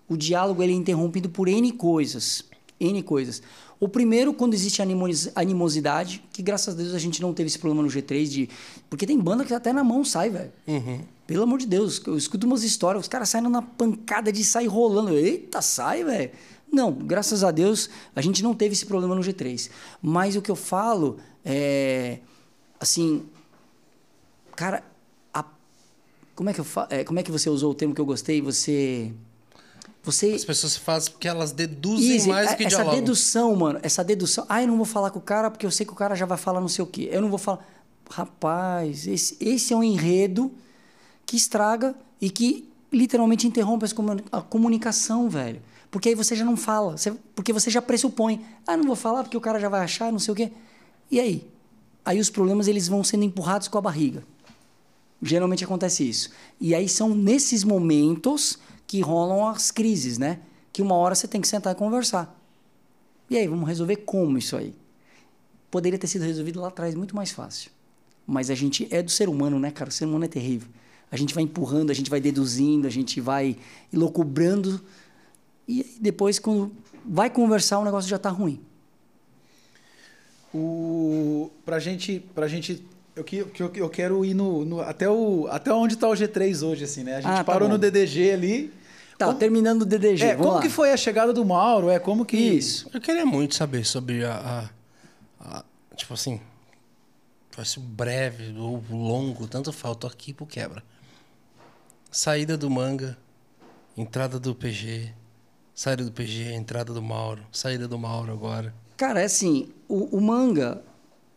o 0.09 0.17
diálogo 0.17 0.63
ele 0.63 0.73
é 0.73 0.77
interrompido 0.77 1.29
por 1.29 1.49
N 1.49 1.71
coisas. 1.73 2.45
N 2.81 3.03
coisas. 3.03 3.43
O 3.79 3.87
primeiro, 3.87 4.33
quando 4.33 4.55
existe 4.55 4.81
animos- 4.81 5.29
animosidade, 5.35 6.23
que 6.33 6.43
graças 6.43 6.75
a 6.75 6.77
Deus 6.77 6.95
a 6.95 6.99
gente 6.99 7.21
não 7.21 7.35
teve 7.35 7.49
esse 7.49 7.59
problema 7.59 7.83
no 7.83 7.89
G3 7.91 8.25
de. 8.27 8.49
Porque 8.89 9.07
tem 9.07 9.19
banda 9.19 9.45
que 9.45 9.53
até 9.53 9.71
na 9.73 9.85
mão 9.85 10.03
sai, 10.03 10.31
velho. 10.31 10.51
Pelo 11.27 11.43
amor 11.43 11.59
de 11.59 11.67
Deus, 11.67 12.01
eu 12.07 12.17
escuto 12.17 12.47
umas 12.47 12.63
histórias, 12.65 13.03
os 13.05 13.09
caras 13.09 13.29
saindo 13.29 13.49
na 13.51 13.61
pancada 13.63 14.33
de 14.33 14.43
sair 14.43 14.67
rolando. 14.67 15.15
Eita, 15.17 15.61
sai, 15.63 16.05
velho. 16.05 16.31
Não, 16.73 16.93
graças 16.93 17.43
a 17.43 17.51
Deus 17.51 17.91
a 18.15 18.21
gente 18.21 18.43
não 18.43 18.55
teve 18.55 18.73
esse 18.75 18.87
problema 18.87 19.15
no 19.15 19.21
G3. 19.23 19.71
Mas 20.01 20.37
o 20.37 20.43
que 20.43 20.51
eu 20.51 20.57
falo 20.57 21.19
é. 21.45 22.19
Assim. 22.79 23.25
Cara, 24.57 24.83
a- 25.33 25.45
como, 26.35 26.51
é 26.51 26.55
que 26.55 26.61
eu 26.61 26.65
fa- 26.65 26.87
é, 26.91 27.05
como 27.05 27.19
é 27.19 27.23
que 27.23 27.31
você 27.31 27.49
usou 27.51 27.73
o 27.73 27.75
termo 27.75 27.95
que 27.95 28.01
eu 28.01 28.07
gostei? 28.07 28.41
Você. 28.41 29.13
Você 30.03 30.33
As 30.33 30.45
pessoas 30.47 30.77
fazem 30.77 31.13
porque 31.13 31.29
elas 31.29 31.53
deduzem 31.53 32.13
Easy, 32.13 32.29
mais 32.29 32.51
do 32.51 32.57
que 32.57 32.65
essa 32.65 32.77
dialogam. 32.77 33.01
dedução, 33.01 33.55
mano, 33.55 33.81
essa 33.83 34.03
dedução. 34.03 34.47
Ah, 34.49 34.63
eu 34.63 34.69
não 34.69 34.77
vou 34.79 34.87
falar 34.87 35.11
com 35.11 35.19
o 35.19 35.23
cara 35.23 35.51
porque 35.51 35.67
eu 35.67 35.71
sei 35.71 35.85
que 35.85 35.93
o 35.93 35.97
cara 35.97 36.15
já 36.15 36.25
vai 36.25 36.39
falar 36.39 36.59
não 36.61 36.69
sei 36.69 36.83
o 36.83 36.87
quê. 36.87 37.09
Eu 37.13 37.21
não 37.21 37.29
vou 37.29 37.39
falar. 37.39 37.67
Rapaz, 38.09 39.07
esse, 39.07 39.37
esse 39.39 39.73
é 39.75 39.77
um 39.77 39.85
enredo 39.85 40.51
que 41.27 41.37
estraga 41.37 41.95
e 42.21 42.31
que 42.31 42.67
literalmente 42.91 43.47
interrompe 43.47 43.85
a 44.33 44.41
comunicação, 44.41 45.29
velho. 45.29 45.61
Porque 45.91 46.11
aí 46.11 46.15
você 46.15 46.37
já 46.37 46.45
não 46.45 46.57
fala, 46.57 46.97
você- 46.97 47.13
porque 47.35 47.53
você 47.53 47.71
já 47.71 47.83
pressupõe. 47.83 48.45
Ah, 48.67 48.77
não 48.77 48.85
vou 48.85 48.97
falar 48.97 49.23
porque 49.25 49.37
o 49.37 49.41
cara 49.41 49.59
já 49.59 49.69
vai 49.69 49.81
achar, 49.81 50.13
não 50.13 50.19
sei 50.19 50.33
o 50.33 50.37
quê. 50.37 50.53
E 51.11 51.19
aí? 51.19 51.49
Aí 52.05 52.21
os 52.21 52.31
problemas 52.31 52.69
eles 52.69 52.87
vão 52.89 53.03
sendo 53.03 53.25
empurrados 53.25 53.69
com 53.69 53.77
a 53.77 53.81
barriga. 53.81 54.25
Geralmente 55.23 55.65
acontece 55.65 56.09
isso. 56.09 56.31
E 56.61 56.75
aí 56.75 56.89
são 56.89 57.15
nesses 57.15 57.65
momentos 57.65 58.59
que 58.87 59.01
rolam 59.01 59.47
as 59.47 59.71
crises, 59.71 60.17
né? 60.17 60.39
Que 60.73 60.81
uma 60.81 60.95
hora 60.95 61.15
você 61.15 61.29
tem 61.29 61.41
que 61.41 61.49
sentar 61.49 61.73
e 61.75 61.77
conversar. 61.77 62.37
E 63.29 63.37
aí, 63.37 63.47
vamos 63.47 63.69
resolver 63.69 63.97
como 63.97 64.39
isso 64.39 64.57
aí? 64.57 64.75
Poderia 65.71 65.99
ter 65.99 66.07
sido 66.07 66.23
resolvido 66.25 66.61
lá 66.61 66.69
atrás 66.69 66.95
muito 66.95 67.15
mais 67.15 67.31
fácil. 67.31 67.71
Mas 68.27 68.51
a 68.51 68.55
gente 68.55 68.89
é 68.91 69.03
do 69.03 69.11
ser 69.11 69.29
humano, 69.29 69.59
né, 69.59 69.71
cara? 69.71 69.91
O 69.91 69.93
ser 69.93 70.05
humano 70.07 70.25
é 70.25 70.29
terrível. 70.29 70.69
A 71.13 71.17
gente 71.17 71.35
vai 71.35 71.43
empurrando, 71.45 71.91
a 71.91 71.95
gente 71.95 72.11
vai 72.11 72.21
deduzindo, 72.21 72.87
a 72.87 72.91
gente 72.91 73.21
vai 73.21 73.57
elocubrando. 73.93 74.81
E 75.73 75.97
depois, 76.01 76.39
quando 76.39 76.73
vai 77.05 77.31
conversar, 77.31 77.79
o 77.79 77.85
negócio 77.85 78.09
já 78.11 78.19
tá 78.19 78.31
ruim. 78.31 78.61
O, 80.53 81.51
pra 81.65 81.79
gente. 81.79 82.21
Pra 82.35 82.49
gente 82.49 82.85
eu, 83.15 83.23
que- 83.25 83.45
que 83.45 83.63
eu, 83.63 83.71
eu 83.75 83.89
quero 83.91 84.25
ir 84.25 84.35
no, 84.35 84.65
no- 84.65 84.81
até, 84.81 85.09
o, 85.09 85.47
até 85.51 85.73
onde 85.73 85.97
tá 85.97 86.09
o 86.09 86.13
G3 86.13 86.67
hoje, 86.67 86.85
assim, 86.85 87.05
né? 87.05 87.17
A 87.17 87.21
gente 87.21 87.31
Ah, 87.31 87.37
tá 87.39 87.45
parou 87.45 87.69
bom. 87.69 87.75
no 87.75 87.79
DDG 87.79 88.33
ali. 88.33 88.73
Tá, 89.19 89.27
Como- 89.27 89.39
terminando 89.39 89.83
o 89.83 89.85
DDG. 89.85 90.25
É, 90.25 90.29
vamos 90.31 90.43
como 90.47 90.57
lá. 90.57 90.63
que 90.63 90.69
foi 90.69 90.93
a 90.93 90.97
chegada 90.97 91.33
do 91.33 91.45
Mauro? 91.45 91.89
É 91.91 91.99
como 91.99 92.25
que. 92.25 92.37
Isso. 92.37 92.89
Eu 92.93 93.01
queria 93.01 93.27
muito 93.27 93.55
saber 93.55 93.85
sobre 93.85 94.25
a, 94.25 94.71
a- 95.41 95.59
a- 95.59 95.65
Tipo 95.95 96.15
assim. 96.15 96.41
Fosse 97.51 97.79
breve 97.79 98.57
ou 98.59 98.83
longo, 98.91 99.47
tanto 99.47 99.73
falta 99.73 100.07
aqui 100.07 100.33
pro 100.33 100.47
quebra. 100.47 100.83
Saída 102.11 102.57
do 102.57 102.71
manga, 102.71 103.19
entrada 103.97 104.39
do 104.41 104.55
PG, 104.55 105.13
saída 105.81 106.05
do 106.05 106.13
PG, 106.13 106.53
entrada 106.53 106.93
do 106.93 107.01
Mauro, 107.01 107.41
saída 107.51 107.89
do 107.89 107.99
Mauro 107.99 108.31
agora. 108.31 108.75
Cara, 108.99 109.23
é 109.23 109.25
assim, 109.25 109.71
o, 109.89 110.15
o 110.15 110.21
manga, 110.21 110.83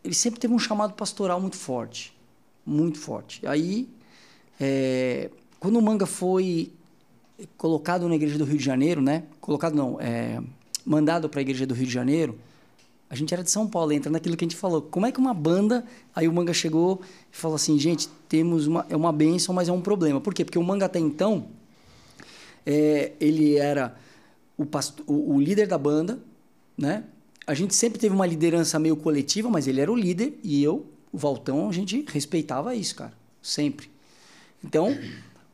ele 0.03 0.13
sempre 0.13 0.37
teve 0.37 0.53
um 0.53 0.59
chamado 0.59 0.95
pastoral 0.95 1.39
muito 1.39 1.55
forte. 1.55 2.13
Muito 2.65 2.99
forte. 2.99 3.47
Aí, 3.47 3.87
é, 4.59 5.29
quando 5.61 5.79
o 5.79 5.81
manga 5.81 6.05
foi 6.05 6.73
colocado 7.55 8.09
na 8.09 8.15
igreja 8.15 8.37
do 8.37 8.43
Rio 8.43 8.57
de 8.57 8.65
Janeiro, 8.65 9.01
né? 9.01 9.23
Colocado 9.39 9.75
não, 9.75 9.97
é, 10.01 10.41
mandado 10.85 11.29
para 11.29 11.39
a 11.39 11.41
igreja 11.41 11.65
do 11.65 11.73
Rio 11.73 11.87
de 11.87 11.93
Janeiro, 11.93 12.37
a 13.09 13.15
gente 13.15 13.33
era 13.33 13.43
de 13.43 13.49
São 13.49 13.65
Paulo, 13.65 13.93
entra 13.93 14.11
naquilo 14.11 14.35
que 14.35 14.43
a 14.43 14.47
gente 14.47 14.57
falou. 14.57 14.81
Como 14.81 15.05
é 15.05 15.11
que 15.13 15.19
uma 15.19 15.33
banda. 15.33 15.85
Aí 16.13 16.27
o 16.27 16.33
manga 16.33 16.53
chegou 16.53 16.99
e 17.31 17.37
falou 17.37 17.55
assim: 17.55 17.79
gente, 17.79 18.09
temos 18.27 18.67
uma. 18.67 18.85
É 18.89 18.95
uma 18.97 19.13
bênção, 19.13 19.55
mas 19.55 19.69
é 19.69 19.71
um 19.71 19.79
problema. 19.79 20.19
Por 20.19 20.33
quê? 20.33 20.43
Porque 20.43 20.59
o 20.59 20.63
manga 20.63 20.85
até 20.85 20.99
então, 20.99 21.47
é, 22.65 23.13
ele 23.21 23.55
era 23.55 24.02
o, 24.57 24.67
o, 25.07 25.35
o 25.35 25.41
líder 25.41 25.67
da 25.67 25.77
banda, 25.77 26.19
né? 26.77 27.03
A 27.45 27.53
gente 27.53 27.75
sempre 27.75 27.99
teve 27.99 28.15
uma 28.15 28.25
liderança 28.25 28.79
meio 28.79 28.95
coletiva, 28.95 29.49
mas 29.49 29.67
ele 29.67 29.81
era 29.81 29.91
o 29.91 29.95
líder 29.95 30.39
e 30.43 30.63
eu, 30.63 30.85
o 31.11 31.17
Valtão, 31.17 31.69
a 31.69 31.71
gente 31.73 32.05
respeitava 32.07 32.73
isso, 32.73 32.95
cara. 32.95 33.13
Sempre. 33.41 33.89
Então, 34.63 34.97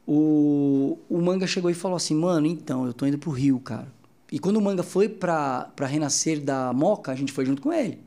o, 0.07 0.99
o 1.09 1.19
Manga 1.19 1.47
chegou 1.47 1.71
e 1.71 1.73
falou 1.73 1.97
assim, 1.97 2.13
mano, 2.13 2.45
então, 2.45 2.85
eu 2.85 2.93
tô 2.93 3.05
indo 3.05 3.17
pro 3.17 3.31
Rio, 3.31 3.59
cara. 3.59 3.91
E 4.31 4.37
quando 4.37 4.57
o 4.57 4.61
Manga 4.61 4.83
foi 4.83 5.09
pra, 5.09 5.71
pra 5.75 5.87
renascer 5.87 6.39
da 6.39 6.71
Moca, 6.71 7.11
a 7.11 7.15
gente 7.15 7.31
foi 7.31 7.45
junto 7.45 7.61
com 7.61 7.73
ele. 7.73 7.97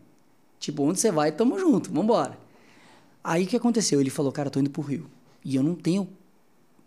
Tipo, 0.60 0.84
onde 0.84 1.00
você 1.00 1.10
vai, 1.10 1.32
tamo 1.32 1.58
junto, 1.58 1.92
vambora. 1.92 2.38
Aí 3.24 3.44
o 3.44 3.46
que 3.46 3.56
aconteceu? 3.56 4.00
Ele 4.00 4.10
falou, 4.10 4.30
cara, 4.30 4.48
tô 4.48 4.60
indo 4.60 4.70
pro 4.70 4.82
Rio. 4.82 5.10
E 5.44 5.56
eu 5.56 5.62
não 5.62 5.74
tenho 5.74 6.08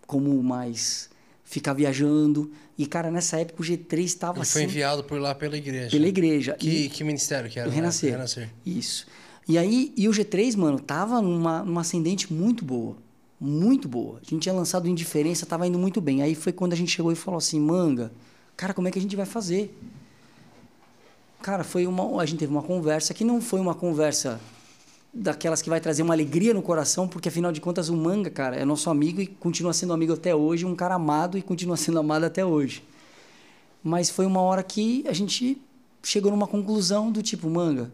como 0.07 0.41
mais 0.41 1.09
ficar 1.45 1.71
viajando. 1.73 2.51
E, 2.77 2.85
cara, 2.85 3.09
nessa 3.09 3.39
época 3.39 3.61
o 3.61 3.65
G3 3.65 3.99
estava 4.03 4.39
Ele 4.39 4.45
foi 4.45 4.63
assim, 4.63 4.69
enviado 4.69 5.03
por 5.03 5.17
lá 5.21 5.33
pela 5.33 5.55
igreja. 5.55 5.91
pela 5.91 6.07
igreja. 6.07 6.53
Que, 6.59 6.85
E- 6.85 6.89
que 6.89 7.03
ministério 7.05 7.49
que 7.49 7.57
era? 7.59 7.69
né? 7.69 7.75
Renascer. 7.75 8.11
Renascer. 8.11 8.49
Isso. 8.65 9.07
E 9.47 9.57
aí, 9.57 9.93
e 9.95 10.09
o 10.09 10.11
G3, 10.11 10.57
mano, 10.57 10.79
tava 10.79 11.21
numa, 11.21 11.63
numa 11.63 11.81
ascendente 11.81 12.33
muito 12.33 12.65
boa. 12.65 12.97
Muito 13.39 13.87
boa. 13.87 14.19
A 14.25 14.29
gente 14.29 14.41
tinha 14.43 14.53
lançado 14.55 14.87
Indiferença, 14.89 15.45
tava 15.45 15.67
indo 15.67 15.77
muito 15.77 16.01
bem. 16.01 16.21
Aí 16.23 16.33
foi 16.35 16.51
quando 16.51 16.73
a 16.73 16.75
gente 16.75 16.91
chegou 16.91 17.11
e 17.11 17.15
falou 17.15 17.37
assim, 17.37 17.59
manga, 17.59 18.11
cara, 18.57 18.73
como 18.73 18.87
é 18.87 18.91
que 18.91 18.97
a 18.97 19.01
gente 19.01 19.15
vai 19.15 19.25
fazer? 19.25 19.77
Cara, 21.41 21.63
foi 21.63 21.85
uma. 21.85 22.21
A 22.21 22.25
gente 22.25 22.39
teve 22.39 22.51
uma 22.51 22.63
conversa 22.63 23.13
que 23.13 23.23
não 23.23 23.39
foi 23.39 23.59
uma 23.59 23.75
conversa 23.75 24.39
daquelas 25.15 25.61
que 25.61 25.69
vai 25.69 25.79
trazer 25.79 26.03
uma 26.03 26.13
alegria 26.13 26.53
no 26.53 26.61
coração, 26.61 27.07
porque 27.07 27.29
afinal 27.29 27.51
de 27.53 27.61
contas 27.61 27.87
o 27.87 27.95
manga, 27.95 28.29
cara, 28.29 28.57
é 28.57 28.65
nosso 28.65 28.89
amigo 28.89 29.21
e 29.21 29.25
continua 29.25 29.71
sendo 29.71 29.93
amigo 29.93 30.11
até 30.11 30.35
hoje, 30.35 30.65
um 30.65 30.75
cara 30.75 30.95
amado 30.95 31.37
e 31.37 31.41
continua 31.41 31.77
sendo 31.77 31.99
amado 31.99 32.25
até 32.25 32.45
hoje. 32.45 32.83
Mas 33.81 34.09
foi 34.09 34.25
uma 34.25 34.41
hora 34.41 34.61
que 34.61 35.05
a 35.07 35.13
gente 35.13 35.57
chegou 36.03 36.31
numa 36.31 36.47
conclusão 36.47 37.11
do 37.11 37.21
tipo, 37.23 37.49
manga, 37.49 37.89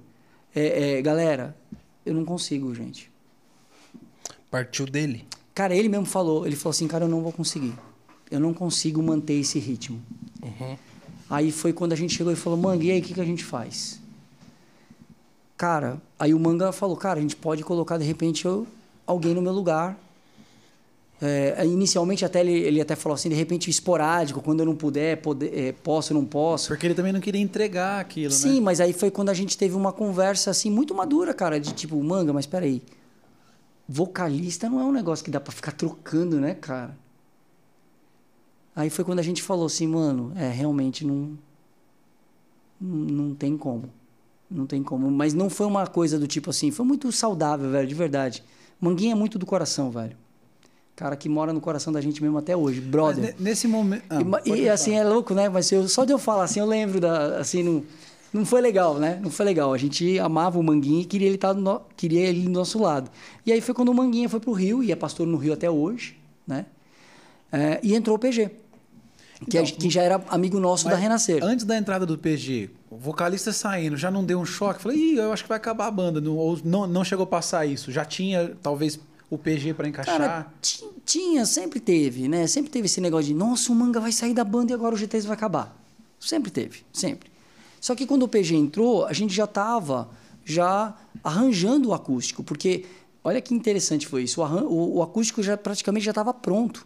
é, 0.55 0.97
é, 0.97 1.01
galera, 1.01 1.55
eu 2.03 2.15
não 2.15 2.25
consigo, 2.25 2.73
gente. 2.73 3.11
Partiu 4.49 4.87
dele. 4.87 5.25
Cara, 5.53 5.75
ele 5.75 5.89
mesmo 5.89 6.07
falou, 6.07 6.47
ele 6.47 6.55
falou 6.55 6.71
assim, 6.71 6.87
cara, 6.87 7.05
eu 7.05 7.09
não 7.09 7.21
vou 7.21 7.31
conseguir. 7.31 7.73
Eu 8.31 8.39
não 8.39 8.53
consigo 8.53 9.01
manter 9.03 9.33
esse 9.33 9.59
ritmo. 9.59 10.01
Aí 11.29 11.51
foi 11.51 11.71
quando 11.71 11.93
a 11.93 11.95
gente 11.95 12.15
chegou 12.15 12.33
e 12.33 12.35
falou, 12.35 12.57
manga, 12.57 12.83
e 12.83 12.91
aí, 12.91 12.99
o 12.99 13.03
que, 13.03 13.13
que 13.13 13.21
a 13.21 13.25
gente 13.25 13.43
faz? 13.43 14.00
Cara, 15.61 16.01
aí 16.17 16.33
o 16.33 16.39
manga 16.39 16.71
falou, 16.71 16.97
cara, 16.97 17.19
a 17.19 17.21
gente 17.21 17.35
pode 17.35 17.63
colocar, 17.63 17.99
de 17.99 18.03
repente, 18.03 18.45
eu, 18.45 18.65
alguém 19.05 19.35
no 19.35 19.43
meu 19.43 19.53
lugar. 19.53 19.95
É, 21.21 21.63
inicialmente 21.63 22.25
até 22.25 22.39
ele, 22.39 22.51
ele 22.51 22.81
até 22.81 22.95
falou 22.95 23.13
assim, 23.13 23.29
de 23.29 23.35
repente 23.35 23.69
esporádico, 23.69 24.41
quando 24.41 24.61
eu 24.61 24.65
não 24.65 24.75
puder, 24.75 25.17
poder, 25.17 25.55
é, 25.55 25.71
posso, 25.71 26.15
não 26.15 26.25
posso. 26.25 26.69
Porque 26.69 26.87
ele 26.87 26.95
também 26.95 27.13
não 27.13 27.19
queria 27.19 27.39
entregar 27.39 27.99
aquilo, 27.99 28.33
Sim, 28.33 28.55
né? 28.55 28.61
mas 28.61 28.81
aí 28.81 28.91
foi 28.91 29.11
quando 29.11 29.29
a 29.29 29.35
gente 29.35 29.55
teve 29.55 29.75
uma 29.75 29.93
conversa 29.93 30.49
assim 30.49 30.71
muito 30.71 30.95
madura, 30.95 31.31
cara, 31.31 31.59
de 31.59 31.71
tipo, 31.73 31.95
manga, 32.03 32.33
mas 32.33 32.47
peraí. 32.47 32.81
Vocalista 33.87 34.67
não 34.67 34.79
é 34.79 34.83
um 34.83 34.91
negócio 34.91 35.23
que 35.23 35.29
dá 35.29 35.39
pra 35.39 35.53
ficar 35.53 35.73
trocando, 35.73 36.39
né, 36.39 36.55
cara? 36.55 36.97
Aí 38.75 38.89
foi 38.89 39.05
quando 39.05 39.19
a 39.19 39.23
gente 39.23 39.43
falou 39.43 39.67
assim, 39.67 39.85
mano, 39.85 40.33
é, 40.35 40.49
realmente 40.49 41.05
não 41.05 41.37
não 42.81 43.35
tem 43.35 43.55
como. 43.55 44.00
Não 44.51 44.65
tem 44.65 44.83
como, 44.83 45.09
mas 45.09 45.33
não 45.33 45.49
foi 45.49 45.65
uma 45.65 45.87
coisa 45.87 46.19
do 46.19 46.27
tipo 46.27 46.49
assim, 46.49 46.71
foi 46.71 46.85
muito 46.85 47.09
saudável, 47.11 47.71
velho, 47.71 47.87
de 47.87 47.95
verdade. 47.95 48.43
Manguinha 48.81 49.13
é 49.13 49.15
muito 49.15 49.39
do 49.39 49.45
coração, 49.45 49.89
velho. 49.89 50.17
Cara 50.95 51.15
que 51.15 51.29
mora 51.29 51.53
no 51.53 51.61
coração 51.61 51.91
da 51.93 52.01
gente 52.01 52.21
mesmo 52.21 52.37
até 52.37 52.55
hoje, 52.55 52.81
Mas 52.81 52.89
brother. 52.89 53.23
ne- 53.23 53.35
nesse 53.39 53.65
momento. 53.67 54.03
Ah, 54.09 54.19
E, 54.45 54.51
e, 54.63 54.69
assim, 54.69 54.93
é 54.93 55.03
louco, 55.05 55.33
né? 55.33 55.47
Mas 55.47 55.71
eu, 55.71 55.87
só 55.87 56.03
de 56.03 56.11
eu 56.11 56.19
falar 56.19 56.43
assim, 56.43 56.59
eu 56.59 56.65
lembro 56.65 56.99
da. 56.99 57.37
Assim, 57.39 57.63
não, 57.63 57.83
não 58.33 58.45
foi 58.45 58.59
legal, 58.59 58.99
né? 58.99 59.19
Não 59.23 59.31
foi 59.31 59.45
legal. 59.45 59.73
A 59.73 59.77
gente 59.77 60.19
amava 60.19 60.59
o 60.59 60.63
Manguinha 60.63 61.01
e 61.01 61.05
queria 61.05 61.27
ele, 61.27 61.35
estar 61.35 61.53
do 61.53 61.61
no- 61.61 61.81
queria 61.95 62.19
ele 62.27 62.41
do 62.43 62.49
nosso 62.51 62.77
lado. 62.77 63.09
E 63.45 63.51
aí 63.53 63.61
foi 63.61 63.73
quando 63.73 63.89
o 63.89 63.93
Manguinha 63.95 64.27
foi 64.27 64.39
pro 64.41 64.51
Rio, 64.51 64.83
e 64.83 64.91
é 64.91 64.95
pastor 64.95 65.25
no 65.25 65.37
Rio 65.37 65.53
até 65.53 65.71
hoje, 65.71 66.17
né? 66.45 66.65
É, 67.51 67.79
e 67.81 67.95
entrou 67.95 68.17
o 68.17 68.19
PG. 68.19 68.49
Que, 69.49 69.57
Então, 69.57 69.63
que 69.65 69.89
já 69.89 70.03
era 70.03 70.21
amigo 70.29 70.59
nosso 70.59 70.83
da 70.85 70.91
Mas 70.91 70.99
Renascer. 70.99 71.41
Antes 71.43 71.65
da 71.65 71.77
entrada 71.77 72.05
do 72.05 72.17
PG, 72.17 72.69
o 72.91 72.97
vocalista 72.97 73.51
saindo, 73.53 73.95
já 73.97 74.11
não 74.11 74.23
deu 74.23 74.39
um 74.39 74.45
choque? 74.45 74.81
Falei, 74.81 74.97
Ih, 74.97 75.15
eu 75.15 75.31
acho 75.33 75.43
que 75.43 75.49
vai 75.49 75.55
acabar 75.57 75.87
a 75.87 75.91
banda. 75.91 76.19
Não, 76.21 76.35
ou 76.35 76.59
não, 76.63 76.85
não 76.85 77.03
chegou 77.05 77.23
a 77.23 77.27
passar 77.27 77.65
isso. 77.65 77.91
Já 77.91 78.03
tinha, 78.05 78.55
talvez, 78.61 78.99
o 79.29 79.37
PG 79.37 79.73
para 79.73 79.87
encaixar. 79.87 80.17
Cara, 80.19 80.47
ti- 80.61 80.83
tinha, 81.05 81.45
sempre 81.45 81.79
teve, 81.79 82.27
né? 82.27 82.45
Sempre 82.47 82.69
teve 82.69 82.87
esse 82.87 82.99
negócio 82.99 83.27
de, 83.27 83.33
nossa, 83.33 83.71
o 83.71 83.75
Manga 83.75 83.99
vai 83.99 84.11
sair 84.11 84.33
da 84.33 84.43
banda 84.43 84.71
e 84.73 84.75
agora 84.75 84.93
o 84.93 84.97
G3 84.97 85.21
vai 85.23 85.33
acabar. 85.37 85.73
Sempre 86.19 86.51
teve, 86.51 86.83
sempre. 86.93 87.31
Só 87.79 87.95
que 87.95 88.05
quando 88.05 88.23
o 88.23 88.27
PG 88.27 88.55
entrou, 88.55 89.05
a 89.05 89.13
gente 89.13 89.33
já 89.33 89.45
estava 89.45 90.09
já 90.43 90.93
arranjando 91.23 91.89
o 91.89 91.93
acústico, 91.93 92.43
porque 92.43 92.85
olha 93.23 93.39
que 93.41 93.53
interessante 93.55 94.05
foi 94.05 94.23
isso. 94.23 94.41
O, 94.41 94.45
o- 94.45 94.97
o 94.97 95.01
acústico 95.01 95.41
já 95.41 95.55
praticamente 95.57 96.03
já 96.05 96.11
estava 96.11 96.33
pronto. 96.33 96.85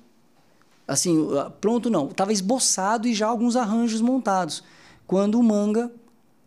Assim, 0.88 1.28
pronto 1.60 1.90
não, 1.90 2.10
estava 2.10 2.32
esboçado 2.32 3.08
e 3.08 3.14
já 3.14 3.26
alguns 3.28 3.56
arranjos 3.56 4.02
montados. 4.02 4.64
Quando 5.08 5.40
o 5.40 5.44
Manga 5.44 5.92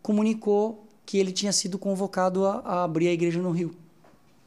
comunicou 0.03 0.87
que 1.07 1.19
ele 1.19 1.33
tinha 1.33 1.53
sido 1.53 1.79
convocado 1.79 2.45
a, 2.45 2.59
a 2.59 2.85
abrir 2.85 3.09
a 3.09 3.13
igreja 3.13 3.41
no 3.41 3.51
Rio. 3.51 3.75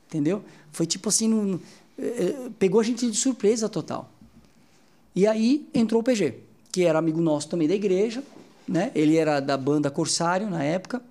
Entendeu? 0.08 0.44
Foi 0.72 0.86
tipo 0.86 1.10
assim, 1.10 1.28
num- 1.28 1.60
eh, 1.98 2.04
eh, 2.48 2.50
pegou 2.60 2.80
a 2.80 2.84
gente 2.84 3.10
de 3.10 3.18
surpresa 3.18 3.68
total. 3.70 4.12
E 5.16 5.26
aí 5.26 5.68
entrou 5.74 6.02
o 6.02 6.04
PG, 6.04 6.36
que 6.72 6.84
era 6.84 7.00
amigo 7.00 7.22
nosso 7.22 7.50
também 7.50 7.68
da 7.68 7.76
igreja, 7.76 8.24
né? 8.68 8.92
Ele 8.94 9.18
era 9.18 9.40
da 9.40 9.58
banda 9.58 9.90
Corsário 9.90 10.50
na 10.50 10.64
época. 10.64 11.02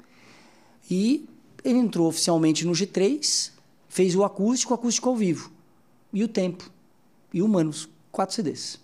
E 0.91 1.29
ele 1.65 1.79
entrou 1.79 2.09
oficialmente 2.09 2.67
no 2.67 2.73
G3, 2.73 3.51
fez 3.89 4.15
o 4.15 4.25
acústico, 4.25 4.73
o 4.73 4.75
acústico 4.75 5.09
ao 5.09 5.17
vivo. 5.17 5.51
E 6.13 6.25
o 6.25 6.29
tempo. 6.29 6.71
E 7.33 7.43
o 7.43 7.49
quatro 8.11 8.35
CDs. 8.35 8.79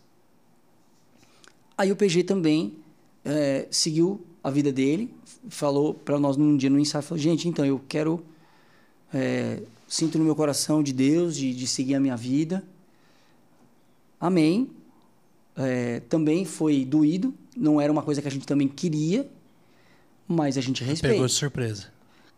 Aí 1.76 1.90
o 1.92 1.96
PG 1.96 2.24
também 2.24 2.78
é, 3.26 3.66
seguiu 3.70 4.24
a 4.42 4.50
vida 4.50 4.72
dele, 4.72 5.12
falou 5.48 5.92
para 5.92 6.18
nós 6.18 6.36
num 6.36 6.56
dia 6.56 6.70
no 6.70 6.78
ensaio, 6.78 7.02
falou, 7.02 7.18
gente, 7.18 7.48
então 7.48 7.66
eu 7.66 7.80
quero, 7.88 8.24
é, 9.12 9.62
sinto 9.88 10.16
no 10.16 10.24
meu 10.24 10.36
coração 10.36 10.82
de 10.82 10.92
Deus, 10.92 11.36
de, 11.36 11.52
de 11.52 11.66
seguir 11.66 11.96
a 11.96 12.00
minha 12.00 12.16
vida. 12.16 12.62
Amém. 14.20 14.70
É, 15.56 16.00
também 16.08 16.44
foi 16.44 16.84
doído, 16.84 17.34
não 17.56 17.80
era 17.80 17.90
uma 17.90 18.02
coisa 18.02 18.22
que 18.22 18.28
a 18.28 18.30
gente 18.30 18.46
também 18.46 18.68
queria, 18.68 19.28
mas 20.28 20.56
a 20.56 20.60
gente 20.60 20.84
respeita. 20.84 21.14
Pegou 21.14 21.26
de 21.26 21.32
surpresa. 21.32 21.86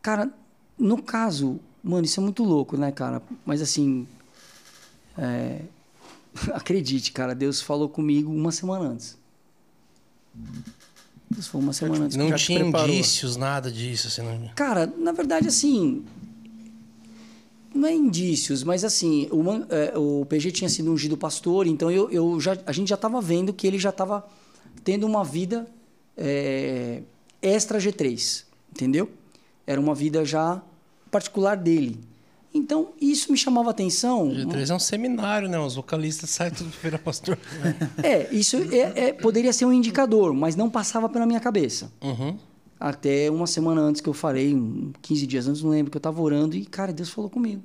Cara, 0.01 0.33
no 0.79 1.03
caso, 1.03 1.61
mano, 1.85 2.07
isso 2.07 2.19
é 2.19 2.23
muito 2.23 2.43
louco, 2.43 2.77
né, 2.77 2.91
cara? 2.91 3.21
Mas 3.45 3.61
assim. 3.61 4.07
é, 5.19 5.61
Acredite, 6.55 7.13
cara, 7.13 7.35
Deus 7.35 7.61
falou 7.61 7.89
comigo 7.89 8.33
uma 8.33 8.53
semana 8.53 8.85
antes. 8.87 9.19
Deus 11.31 11.47
falou 11.47 11.67
uma 11.67 11.73
semana 11.73 12.05
antes. 12.07 12.17
Não 12.17 12.35
tinha 12.35 12.61
indícios, 12.61 13.37
nada 13.37 13.71
disso. 13.71 14.09
Assim, 14.09 14.23
não... 14.23 14.49
Cara, 14.55 14.87
na 14.97 15.13
verdade, 15.13 15.49
assim. 15.49 16.05
Não 17.75 17.87
é 17.87 17.95
indícios, 17.95 18.65
mas 18.65 18.83
assim, 18.83 19.29
o, 19.31 19.43
Man- 19.43 19.67
é, 19.69 19.97
o 19.97 20.25
PG 20.25 20.53
tinha 20.53 20.71
sido 20.71 20.91
ungido 20.91 21.17
pastor, 21.19 21.67
então 21.67 21.91
eu, 21.91 22.11
eu 22.11 22.41
já, 22.41 22.57
a 22.65 22.73
gente 22.73 22.89
já 22.89 22.95
estava 22.95 23.21
vendo 23.21 23.53
que 23.53 23.67
ele 23.67 23.79
já 23.79 23.91
estava 23.91 24.27
tendo 24.83 25.07
uma 25.07 25.23
vida 25.23 25.69
é, 26.17 27.03
extra 27.43 27.79
G3, 27.79 28.45
entendeu? 28.73 29.11
Era 29.67 29.79
uma 29.79 29.95
vida 29.95 30.25
já 30.25 30.63
particular 31.11 31.57
dele. 31.57 32.01
Então, 32.53 32.93
isso 33.01 33.31
me 33.31 33.37
chamava 33.37 33.71
atenção. 33.71 34.31
G3 34.31 34.71
é 34.71 34.75
um 34.75 34.79
seminário, 34.79 35.49
né? 35.49 35.59
Os 35.59 35.75
vocalistas 35.75 36.31
saem 36.31 36.51
tudo 36.51 36.71
pra 36.71 36.81
virar 36.83 36.99
pastor. 36.99 37.39
É, 38.03 38.33
isso 38.35 38.57
é, 38.57 39.09
é- 39.09 39.13
poderia 39.13 39.53
ser 39.53 39.65
um 39.67 39.73
indicador, 39.73 40.33
mas 40.33 40.57
não 40.57 40.71
passava 40.71 41.09
pela 41.09 41.27
minha 41.27 41.41
cabeça. 41.41 41.93
Uhum. 42.03 42.39
Até 42.81 43.31
uma 43.31 43.47
semana 43.47 43.81
antes 43.81 44.01
que 44.01 44.09
eu 44.09 44.15
falei, 44.15 44.55
um 44.55 44.93
15 45.03 45.27
dias 45.27 45.47
antes, 45.49 45.63
não 45.63 45.71
lembro, 45.71 45.91
que 45.91 45.97
eu 45.97 46.01
tava 46.01 46.23
orando 46.23 46.57
e, 46.57 46.65
cara, 46.65 46.93
Deus 46.93 47.11
falou 47.11 47.29
comigo. 47.29 47.63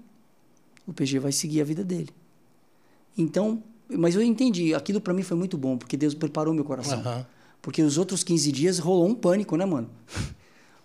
O 0.86 0.92
PG 0.92 1.20
vai 1.20 1.32
seguir 1.32 1.62
a 1.62 1.64
vida 1.64 1.84
dele. 1.84 2.10
Então, 3.18 3.64
mas 3.90 4.16
eu 4.16 4.22
entendi, 4.24 4.74
aquilo 4.74 5.00
para 5.00 5.14
mim 5.14 5.22
foi 5.24 5.38
muito 5.38 5.58
bom, 5.58 5.78
porque 5.78 5.96
Deus 5.96 6.14
preparou 6.14 6.54
meu 6.54 6.64
coração. 6.66 7.00
Aham. 7.00 7.26
Porque 7.62 7.82
os 7.82 7.98
outros 7.98 8.24
15 8.24 8.52
dias 8.52 8.80
rolou 8.80 9.08
um 9.08 9.16
pânico, 9.16 9.56
né, 9.56 9.66
mano? 9.66 9.90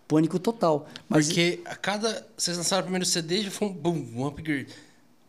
Pânico 0.08 0.38
total. 0.38 0.88
Mas 1.08 1.26
Porque 1.26 1.60
a 1.66 1.76
cada. 1.76 2.26
Vocês 2.36 2.56
lançaram 2.56 2.80
o 2.80 2.84
primeiro 2.84 3.04
CD 3.06 3.42
já 3.42 3.50
foi 3.50 3.68
um 3.68 3.72
boom, 3.72 4.04
um 4.16 4.26
upgrade. 4.26 4.66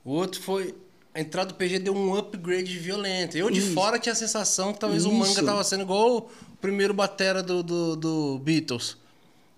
O 0.03 0.11
outro 0.11 0.41
foi. 0.41 0.73
A 1.13 1.19
entrada 1.19 1.49
do 1.49 1.55
PG 1.55 1.79
deu 1.79 1.93
um 1.95 2.15
upgrade 2.15 2.77
violento. 2.79 3.37
Eu 3.37 3.49
de 3.49 3.59
Isso. 3.59 3.73
fora 3.73 3.99
tinha 3.99 4.13
a 4.13 4.15
sensação 4.15 4.71
que 4.73 4.79
talvez 4.79 5.05
o 5.05 5.09
Isso. 5.09 5.17
manga 5.17 5.43
tava 5.43 5.63
sendo 5.63 5.81
igual 5.83 6.17
o 6.17 6.29
primeiro 6.61 6.93
batera 6.93 7.43
do, 7.43 7.61
do, 7.61 7.95
do 7.95 8.39
Beatles. 8.39 8.95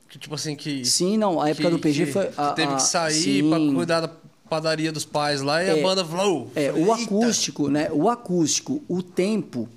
Que 0.09 0.17
tipo 0.17 0.33
assim, 0.35 0.55
que. 0.55 0.83
sim, 0.83 1.17
não, 1.17 1.39
a 1.39 1.49
época 1.49 1.69
que- 1.69 1.75
do 1.75 1.79
PG 1.79 2.05
que- 2.05 2.11
foi. 2.11 2.27
que 2.27 2.41
a- 2.41 2.51
teve 2.53 2.73
a- 2.73 2.75
que 2.77 2.83
sair 2.83 3.47
pra 3.47 3.57
cuidar 3.59 4.01
da 4.01 4.09
padaria 4.49 4.91
dos 4.91 5.05
pais 5.05 5.41
lá 5.41 5.63
e 5.63 5.69
a 5.69 5.77
É, 5.77 5.81
banda 5.81 6.03
falou. 6.03 6.51
É, 6.55 6.71
o 6.71 6.91
acústico, 6.91 7.69
né? 7.69 7.89
O 7.91 8.09
acústico, 8.09 8.81
o 8.89 9.01
tempo. 9.03 9.69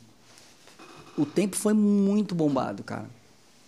O 1.17 1.25
tempo 1.27 1.55
foi 1.57 1.73
muito 1.73 2.35
bombado, 2.35 2.83
cara. 2.83 3.09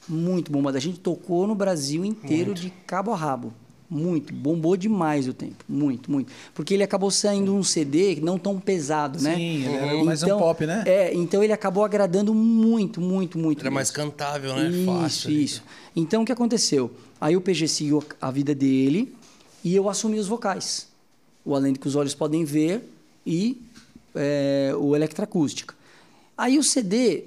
Muito 0.08 0.50
bombado. 0.52 0.76
A 0.76 0.80
gente 0.80 1.00
tocou 1.00 1.46
no 1.46 1.54
Brasil 1.54 2.04
inteiro 2.04 2.54
de 2.54 2.70
cabo 2.86 3.12
a 3.12 3.16
rabo. 3.16 3.52
Muito. 3.88 4.32
Bombou 4.32 4.76
demais 4.76 5.28
o 5.28 5.32
tempo. 5.32 5.64
Muito, 5.68 6.10
muito. 6.10 6.32
Porque 6.54 6.74
ele 6.74 6.82
acabou 6.82 7.10
saindo 7.10 7.54
um 7.54 7.62
CD 7.62 8.16
não 8.20 8.38
tão 8.38 8.58
pesado, 8.58 9.22
né? 9.22 9.34
Sim, 9.36 9.64
ele 9.64 9.74
era 9.74 10.04
mais 10.04 10.22
um 10.22 10.38
pop, 10.38 10.66
né? 10.66 10.82
É, 10.86 11.14
então 11.14 11.42
ele 11.42 11.52
acabou 11.52 11.84
agradando 11.84 12.34
muito, 12.34 13.00
muito, 13.00 13.38
muito. 13.38 13.60
Era 13.60 13.70
mais 13.70 13.90
cantável, 13.90 14.54
né? 14.56 14.68
Isso, 14.68 14.86
Fácil. 14.86 15.30
ali. 15.30 15.44
isso. 15.44 15.62
Então 15.94 16.22
o 16.22 16.24
que 16.26 16.32
aconteceu? 16.32 16.90
Aí 17.20 17.36
o 17.36 17.40
PG 17.40 17.68
seguiu 17.68 18.02
a 18.20 18.30
vida 18.30 18.54
dele 18.54 19.14
e 19.62 19.74
eu 19.74 19.88
assumi 19.88 20.18
os 20.18 20.26
vocais. 20.26 20.88
O 21.44 21.54
Além 21.54 21.72
do 21.72 21.78
que 21.78 21.86
os 21.86 21.94
olhos 21.94 22.14
podem 22.14 22.44
ver 22.44 22.82
e 23.24 23.62
é, 24.14 24.72
o 24.76 24.96
Electracústica. 24.96 25.74
Aí 26.36 26.58
o 26.58 26.62
CD, 26.62 27.24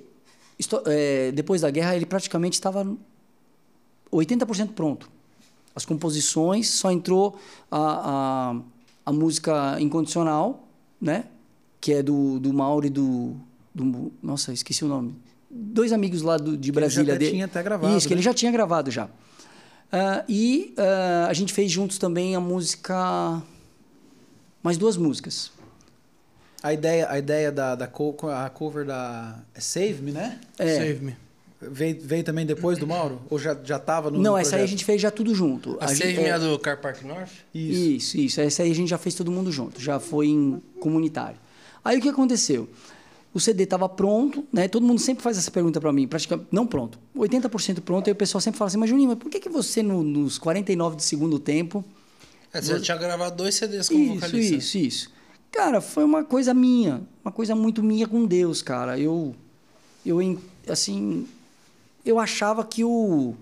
é, 0.86 1.31
depois 1.31 1.61
da 1.61 1.69
guerra, 1.69 1.95
ele 1.95 2.06
praticamente 2.06 2.53
estava 2.53 2.86
80% 4.11 4.73
pronto. 4.73 5.10
As 5.76 5.86
composições, 5.86 6.69
só 6.69 6.91
entrou 6.91 7.40
a, 7.72 8.52
a, 8.52 8.61
a 9.06 9.14
música 9.14 9.80
incondicional, 9.80 10.68
né? 10.99 11.26
Que 11.80 11.94
é 11.94 12.03
do, 12.03 12.40
do 12.40 12.52
Mauro 12.52 12.88
e 12.88 12.90
do, 12.90 13.36
do. 13.73 14.11
Nossa, 14.22 14.52
esqueci 14.52 14.84
o 14.84 14.88
nome. 14.88 15.15
Dois 15.49 15.94
amigos 15.94 16.22
lá 16.22 16.38
do, 16.38 16.57
de 16.57 16.69
ele 16.69 16.76
já 16.76 16.80
Brasília 16.81 17.14
até 17.14 17.19
dele. 17.19 17.31
tinha 17.31 17.45
até 17.45 17.64
gravado, 17.64 17.98
Isso, 17.98 18.07
que 18.07 18.14
ele 18.14 18.19
né? 18.19 18.26
já 18.26 18.34
tinha 18.34 18.52
gravado 18.52 18.91
já. 18.91 19.10
Ah, 19.91 20.23
e 20.27 20.73
ah, 20.77 21.27
a 21.30 21.34
gente 21.34 21.53
fez 21.53 21.72
juntos 21.72 21.98
também 21.98 22.36
a 22.36 22.40
música. 22.40 23.41
Mais 24.61 24.77
duas 24.77 24.98
músicas. 24.98 25.52
A 26.61 26.73
ideia, 26.73 27.10
a 27.10 27.18
ideia 27.18 27.52
da, 27.52 27.73
da 27.76 27.88
co- 27.88 28.15
a 28.30 28.49
cover 28.49 28.86
da 28.86 29.40
é 29.56 29.61
Save 29.61 30.02
Me, 30.02 30.11
né? 30.11 30.40
É. 30.57 30.76
Save 30.76 30.99
me. 31.06 31.15
Veio, 31.61 31.98
veio 32.02 32.23
também 32.23 32.45
depois 32.45 32.77
do 32.77 32.88
Mauro? 32.88 33.22
Ou 33.30 33.38
já, 33.38 33.57
já 33.64 33.77
tava 33.77 34.10
no 34.10 34.18
Não, 34.19 34.38
essa 34.38 34.56
aí 34.56 34.64
a 34.64 34.65
gente 34.65 34.86
fez 34.86 35.02
já 35.02 35.11
tudo 35.11 35.36
junto. 35.36 35.77
A 35.81 35.88
gente- 35.88 35.98
Save 35.99 36.18
Me 36.18 36.23
é- 36.23 36.30
é 36.30 36.40
do 36.40 36.57
Car 36.60 36.80
Park 36.80 37.02
North? 37.03 37.30
Isso. 37.53 37.80
Isso, 37.81 38.18
isso. 38.18 38.41
Essa 38.41 38.64
aí 38.64 38.72
a 38.72 38.76
gente 38.76 38.90
já 38.90 38.98
fez 38.98 39.14
todo 39.15 39.30
mundo 39.31 39.52
junto, 39.52 39.81
já 39.81 39.99
foi 39.99 40.27
em 40.27 40.61
comunitário. 40.80 41.38
Aí 41.84 41.98
o 41.98 42.02
que 42.02 42.07
aconteceu? 42.10 42.69
O 43.34 43.40
CD 43.40 43.64
estava 43.64 43.88
pronto, 43.88 44.45
né? 44.52 44.68
Todo 44.68 44.86
mundo 44.86 44.99
sempre 44.99 45.22
faz 45.23 45.38
essa 45.38 45.52
pergunta 45.52 45.80
para 45.80 45.91
mim, 45.94 46.07
praticamente 46.07 46.48
não 46.52 46.65
pronto, 46.65 46.98
80% 47.15 47.81
pronto, 47.81 48.07
aí 48.07 48.14
o 48.14 48.15
pessoal 48.15 48.41
sempre 48.41 48.57
fala 48.57 48.69
assim: 48.69 48.77
"Mas 48.77 48.90
Juninho, 48.90 49.10
mas 49.10 49.18
por 49.19 49.30
que 49.30 49.40
que 49.40 49.49
você 49.49 49.84
no- 49.84 50.02
nos 50.03 50.38
49 50.38 50.95
do 50.95 51.02
segundo 51.03 51.38
tempo 51.40 51.84
É, 52.53 52.60
você 52.61 52.72
já 52.73 52.80
tinha 52.80 52.98
gravado 52.98 53.36
dois 53.36 53.53
CDs 53.56 53.88
como 53.88 54.02
isso, 54.03 54.15
vocalista. 54.15 54.56
isso, 54.56 54.77
isso. 54.77 55.11
Cara, 55.52 55.82
foi 55.82 56.04
uma 56.04 56.24
coisa 56.24 56.54
minha, 56.54 57.02
uma 57.24 57.32
coisa 57.32 57.56
muito 57.56 57.82
minha 57.84 58.08
com 58.08 58.26
Deus, 58.26 58.62
cara. 58.62 59.00
Eu, 59.00 59.36
eu 60.06 60.20
assim, 60.68 61.28
eu 62.06 62.20
achava 62.20 62.64
que 62.64 62.84
o, 62.84 63.34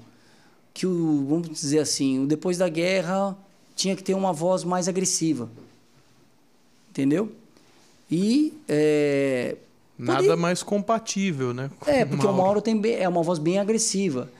que 0.73 0.87
o, 0.87 1.25
vamos 1.27 1.49
dizer 1.49 1.79
assim, 1.79 2.23
o 2.23 2.27
depois 2.27 2.57
da 2.57 2.69
guerra 2.69 3.37
tinha 3.75 3.95
que 3.95 4.03
ter 4.03 4.13
uma 4.13 4.33
voz 4.33 4.63
mais 4.63 4.87
agressiva, 4.87 5.49
entendeu? 6.89 7.31
E 8.09 8.53
é, 8.67 9.57
Nada 9.99 10.19
poder- 10.23 10.35
mais 10.37 10.63
compatível, 10.63 11.53
né? 11.53 11.69
é, 11.85 12.05
porque 12.05 12.25
o 12.25 12.33
Mauro 12.33 12.61
tem 12.61 12.79
bem- 12.79 12.95
é 12.95 13.07
uma 13.07 13.21
voz 13.21 13.37
bem 13.37 13.59
agressiva. 13.59 14.31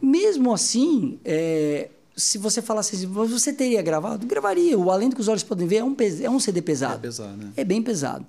Mesmo 0.00 0.52
assim, 0.52 1.18
é, 1.24 1.88
se 2.16 2.38
você 2.38 2.60
falasse 2.60 2.96
assim, 2.96 3.06
você 3.06 3.52
teria 3.52 3.80
gravado? 3.82 4.26
Gravaria. 4.26 4.78
O 4.78 4.90
Além 4.90 5.08
do 5.08 5.14
que 5.14 5.20
os 5.20 5.28
olhos 5.28 5.42
podem 5.42 5.66
ver 5.66 5.76
é 5.76 5.84
um, 5.84 5.96
é 6.22 6.30
um 6.30 6.38
CD 6.38 6.60
pesado. 6.60 6.96
É 6.96 6.98
pesado, 6.98 7.36
né? 7.36 7.52
É 7.56 7.64
bem 7.64 7.82
pesado. 7.82 8.26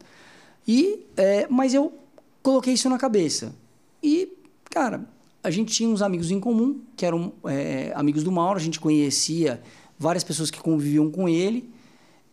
E, 0.67 1.05
é, 1.17 1.47
mas 1.49 1.73
eu 1.73 1.93
coloquei 2.41 2.73
isso 2.73 2.89
na 2.89 2.97
cabeça. 2.97 3.53
E, 4.01 4.37
cara, 4.69 5.05
a 5.43 5.51
gente 5.51 5.73
tinha 5.73 5.89
uns 5.89 6.01
amigos 6.01 6.31
em 6.31 6.39
comum, 6.39 6.81
que 6.95 7.05
eram 7.05 7.33
é, 7.45 7.91
amigos 7.95 8.23
do 8.23 8.31
Mauro, 8.31 8.57
a 8.57 8.61
gente 8.61 8.79
conhecia 8.79 9.61
várias 9.99 10.23
pessoas 10.23 10.49
que 10.49 10.59
conviviam 10.59 11.11
com 11.11 11.27
ele, 11.27 11.69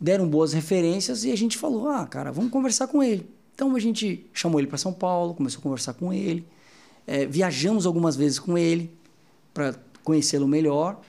deram 0.00 0.28
boas 0.28 0.52
referências 0.52 1.24
e 1.24 1.32
a 1.32 1.36
gente 1.36 1.58
falou: 1.58 1.88
ah, 1.88 2.06
cara, 2.06 2.30
vamos 2.30 2.50
conversar 2.50 2.86
com 2.86 3.02
ele. 3.02 3.28
Então 3.54 3.74
a 3.74 3.80
gente 3.80 4.26
chamou 4.32 4.60
ele 4.60 4.68
para 4.68 4.78
São 4.78 4.92
Paulo, 4.92 5.34
começou 5.34 5.58
a 5.58 5.62
conversar 5.62 5.94
com 5.94 6.12
ele, 6.12 6.46
é, 7.06 7.26
viajamos 7.26 7.84
algumas 7.84 8.16
vezes 8.16 8.38
com 8.38 8.56
ele 8.56 8.90
para 9.52 9.74
conhecê-lo 10.02 10.48
melhor. 10.48 11.00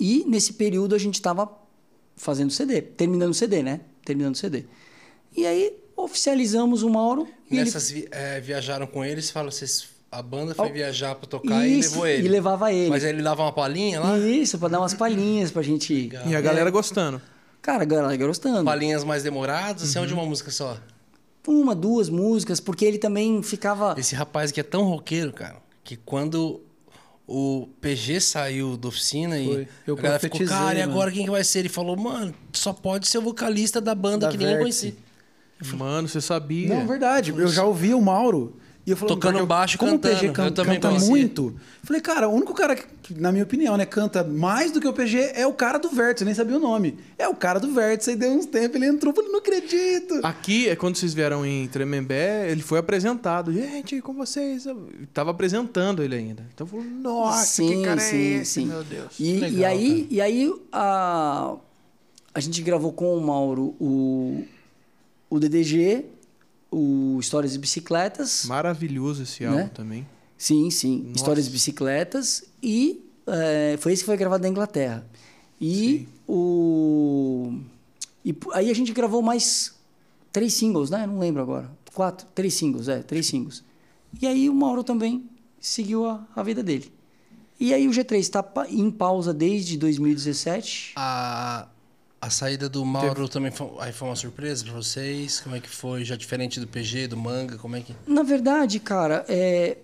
E 0.00 0.24
nesse 0.26 0.54
período 0.54 0.94
a 0.94 0.98
gente 0.98 1.14
estava 1.14 1.48
fazendo 2.16 2.50
CD, 2.50 2.80
terminando 2.82 3.30
o 3.30 3.34
CD, 3.34 3.62
né? 3.62 3.80
Terminando 4.04 4.34
o 4.34 4.38
CD. 4.38 4.64
E 5.36 5.46
aí 5.46 5.76
oficializamos 5.96 6.82
o 6.82 6.88
Mauro. 6.90 7.28
E 7.50 7.54
ele- 7.56 7.64
Nessas 7.64 7.90
vi- 7.90 8.08
é, 8.10 8.40
viajaram 8.40 8.86
com 8.86 9.04
eles, 9.04 9.30
fala, 9.30 9.50
vocês, 9.50 9.88
a 10.10 10.22
banda 10.22 10.54
foi 10.54 10.68
Oh, 10.68 10.72
viajar 10.72 11.14
pra 11.14 11.28
tocar 11.28 11.66
Isso, 11.68 11.88
e 11.88 11.92
levou 11.92 12.06
ele. 12.06 12.26
e 12.26 12.28
levava 12.28 12.72
ele. 12.72 12.88
Mas 12.90 13.04
ele 13.04 13.22
dava 13.22 13.42
uma 13.42 13.52
palhinha 13.52 14.00
lá? 14.00 14.18
Isso, 14.18 14.58
para 14.58 14.70
dar 14.70 14.78
umas 14.80 14.94
palhinhas 14.94 15.50
pra 15.50 15.62
gente. 15.62 16.10
E 16.26 16.34
a 16.34 16.40
galera 16.40 16.70
gostando. 16.70 17.20
Cara, 17.60 17.82
a 17.82 17.86
galera 17.86 18.16
gostando. 18.26 18.64
Palhinhas 18.64 19.04
mais 19.04 19.22
demoradas, 19.22 19.82
assim, 19.82 19.98
ou 19.98 20.02
Uhum. 20.04 20.08
de 20.08 20.14
uma 20.14 20.24
música 20.24 20.50
só? 20.50 20.78
Uma, 21.46 21.74
duas 21.74 22.08
músicas, 22.08 22.58
porque 22.60 22.84
ele 22.84 22.98
também 22.98 23.42
ficava. 23.42 23.94
Esse 23.98 24.14
rapaz 24.14 24.50
aqui 24.50 24.60
é 24.60 24.62
tão 24.62 24.84
roqueiro, 24.84 25.32
cara, 25.32 25.56
que 25.84 25.96
quando 25.96 26.62
o 27.32 27.68
PG 27.80 28.20
saiu 28.20 28.76
da 28.76 28.88
oficina 28.88 29.36
Foi. 29.36 29.62
e 29.62 29.68
Eu 29.86 29.94
a 29.96 30.00
galera 30.00 30.18
ficou, 30.18 30.44
cara, 30.44 30.80
e 30.80 30.82
agora 30.82 31.12
quem 31.12 31.24
que 31.24 31.30
vai 31.30 31.44
ser? 31.44 31.60
Ele 31.60 31.68
falou, 31.68 31.96
mano, 31.96 32.34
só 32.52 32.72
pode 32.72 33.06
ser 33.06 33.18
o 33.18 33.22
vocalista 33.22 33.80
da 33.80 33.94
banda 33.94 34.26
Da 34.26 34.32
que 34.32 34.36
ninguém 34.36 34.56
Vértice. 34.56 34.96
conhecia. 35.60 35.78
Mano, 35.78 36.08
você 36.08 36.20
sabia? 36.20 36.74
Não, 36.74 36.88
verdade. 36.88 37.30
Eu 37.30 37.46
já 37.46 37.64
ouvi 37.64 37.94
o 37.94 38.00
Mauro. 38.00 38.56
E 38.90 38.92
eu 38.92 38.96
falei, 38.96 39.14
Tocando 39.14 39.46
baixo 39.46 39.76
e 39.76 39.78
como 39.78 39.92
cantando. 39.92 40.14
o 40.16 40.18
PG 40.18 40.32
can- 40.32 40.44
Eu 40.46 40.50
também 40.50 40.74
canta 40.80 40.88
conhecia. 40.88 41.08
muito. 41.10 41.54
Falei, 41.84 42.02
cara, 42.02 42.28
o 42.28 42.32
único 42.34 42.52
cara 42.52 42.74
que, 42.74 43.14
na 43.14 43.30
minha 43.30 43.44
opinião, 43.44 43.76
né, 43.76 43.86
canta 43.86 44.24
mais 44.24 44.72
do 44.72 44.80
que 44.80 44.88
o 44.88 44.92
PG 44.92 45.30
é 45.34 45.46
o 45.46 45.52
cara 45.52 45.78
do 45.78 45.88
Vértice, 45.90 46.24
eu 46.24 46.26
nem 46.26 46.34
sabia 46.34 46.56
o 46.56 46.58
nome. 46.58 46.98
É 47.16 47.28
o 47.28 47.34
cara 47.36 47.60
do 47.60 47.72
Vértice, 47.72 48.10
aí 48.10 48.16
deu 48.16 48.32
uns 48.32 48.46
tempos, 48.46 48.74
ele 48.74 48.86
entrou, 48.86 49.12
eu 49.12 49.14
falei, 49.16 49.30
não 49.30 49.38
acredito. 49.38 50.18
Aqui, 50.24 50.68
é 50.68 50.74
quando 50.74 50.96
vocês 50.96 51.14
vieram 51.14 51.46
em 51.46 51.68
Tremembé, 51.68 52.50
ele 52.50 52.62
foi 52.62 52.80
apresentado. 52.80 53.52
Gente, 53.52 54.00
com 54.00 54.12
vocês. 54.12 54.66
Eu 54.66 54.88
tava 55.14 55.30
apresentando 55.30 56.02
ele 56.02 56.16
ainda. 56.16 56.44
Então 56.52 56.66
falou, 56.66 56.84
nossa, 56.84 57.62
que 57.62 57.82
cara 57.84 58.02
é 58.02 58.16
esse, 58.16 58.64
meu 58.64 58.82
Deus. 58.82 59.12
E, 59.20 59.34
legal, 59.34 59.50
e 59.60 59.64
aí, 59.64 60.06
e 60.10 60.20
aí 60.20 60.52
a, 60.72 61.54
a 62.34 62.40
gente 62.40 62.60
gravou 62.62 62.92
com 62.92 63.16
o 63.16 63.20
Mauro 63.20 63.74
o, 63.80 64.44
o 65.30 65.38
DDG, 65.38 66.06
o 66.70 67.18
Histórias 67.20 67.52
de 67.52 67.58
Bicicletas. 67.58 68.44
Maravilhoso 68.46 69.22
esse 69.22 69.44
álbum 69.44 69.58
Né? 69.58 69.70
também. 69.74 70.06
Sim, 70.38 70.70
sim. 70.70 70.98
Nossa. 71.02 71.16
Histórias 71.16 71.46
de 71.46 71.50
Bicicletas. 71.52 72.44
E 72.62 73.04
é, 73.26 73.76
foi 73.78 73.92
esse 73.92 74.02
que 74.02 74.06
foi 74.06 74.16
gravado 74.16 74.42
na 74.42 74.48
Inglaterra. 74.48 75.06
E 75.60 76.06
o. 76.26 77.52
E 78.24 78.34
aí 78.54 78.70
a 78.70 78.74
gente 78.74 78.92
gravou 78.92 79.20
mais 79.22 79.74
três 80.32 80.54
singles, 80.54 80.90
né? 80.90 81.06
Não 81.06 81.18
lembro 81.18 81.42
agora. 81.42 81.70
Quatro, 81.94 82.26
três 82.34 82.54
singles, 82.54 82.88
é, 82.88 83.02
três 83.02 83.26
singles. 83.26 83.62
E 84.20 84.26
aí 84.26 84.48
o 84.48 84.54
Mauro 84.54 84.82
também 84.84 85.24
seguiu 85.60 86.06
a, 86.06 86.26
a 86.34 86.42
vida 86.42 86.62
dele. 86.62 86.90
E 87.58 87.74
aí 87.74 87.86
o 87.86 87.90
G3 87.90 88.16
está 88.18 88.44
em 88.70 88.90
pausa 88.90 89.34
desde 89.34 89.76
2017. 89.76 90.92
A, 90.96 91.68
a 92.20 92.28
saída 92.30 92.68
do 92.68 92.84
Mauro 92.84 93.28
também 93.28 93.50
foi, 93.50 93.68
aí 93.80 93.92
foi 93.92 94.08
uma 94.08 94.16
surpresa 94.16 94.64
pra 94.64 94.74
vocês? 94.74 95.40
Como 95.40 95.56
é 95.56 95.60
que 95.60 95.68
foi? 95.68 96.04
Já 96.04 96.16
diferente 96.16 96.60
do 96.60 96.66
PG, 96.66 97.06
do 97.08 97.16
Manga? 97.16 97.56
Como 97.56 97.74
é 97.76 97.80
que... 97.80 97.94
Na 98.06 98.22
verdade, 98.22 98.78
cara, 98.78 99.24
é, 99.28 99.78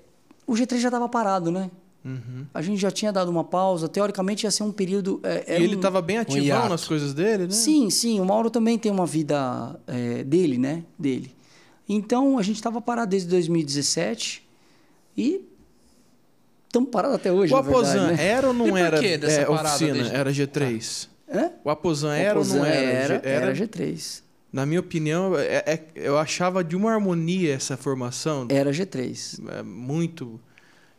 o 0.47 0.53
G3 0.53 0.79
já 0.81 0.89
estava 0.89 1.09
parado, 1.09 1.51
né? 1.51 1.71
A 2.55 2.63
gente 2.63 2.79
já 2.81 2.89
tinha 2.89 3.13
dado 3.13 3.29
uma 3.33 3.43
pausa. 3.43 3.89
Teoricamente 3.89 4.45
ia 4.47 4.51
ser 4.53 4.63
um 4.63 4.71
período. 4.71 5.19
é, 5.25 5.39
E 5.49 5.55
era 5.55 5.65
ele 5.65 5.75
um- 5.75 5.81
tava 5.81 6.01
bem 6.01 6.19
ativão 6.19 6.41
hiato. 6.45 6.69
nas 6.69 6.85
coisas 6.87 7.13
dele, 7.13 7.47
né? 7.47 7.51
Sim, 7.51 7.91
sim. 7.91 8.21
O 8.21 8.25
Mauro 8.25 8.49
também 8.49 8.79
tem 8.79 8.93
uma 8.93 9.05
vida 9.05 9.77
é, 9.89 10.23
dele, 10.23 10.57
né? 10.57 10.85
Dele. 10.97 11.35
Então 11.89 12.39
a 12.39 12.43
gente 12.43 12.55
estava 12.57 12.81
parado 12.81 13.11
desde 13.11 13.29
2017 13.29 14.47
e 15.17 15.45
estamos 16.69 16.91
parados 16.91 17.17
até 17.17 17.33
hoje. 17.33 17.53
O 17.53 17.57
Aposan 17.57 18.13
né? 18.13 18.25
era 18.25 18.47
ou 18.47 18.55
E 18.55 18.57
não 18.57 18.67
por 18.69 18.79
era 18.79 19.01
que 19.01 19.19
dessa 19.19 19.41
é, 19.41 19.45
parada 19.45 19.69
oficina? 19.71 19.93
desde- 19.95 20.15
Era 20.15 20.31
G3. 20.33 21.09
Hã? 21.33 21.51
O 21.65 21.71
Aposan 21.71 22.09
O 22.11 22.13
era 22.13 22.39
ou 22.39 22.45
não 22.45 22.65
era? 22.65 22.77
Era, 22.77 23.15
Era- 23.25 23.29
era 23.47 23.55
G3. 23.55 24.23
Na 24.53 24.65
minha 24.65 24.81
opinião, 24.81 25.37
é- 25.37 25.63
é- 25.67 25.85
eu 25.97 26.17
achava 26.17 26.63
de 26.65 26.77
uma 26.77 26.93
harmonia 26.93 27.55
essa 27.55 27.77
formação. 27.77 28.47
Era 28.49 28.71
G3. 28.73 29.41
É 29.59 29.63
muito. 29.63 30.41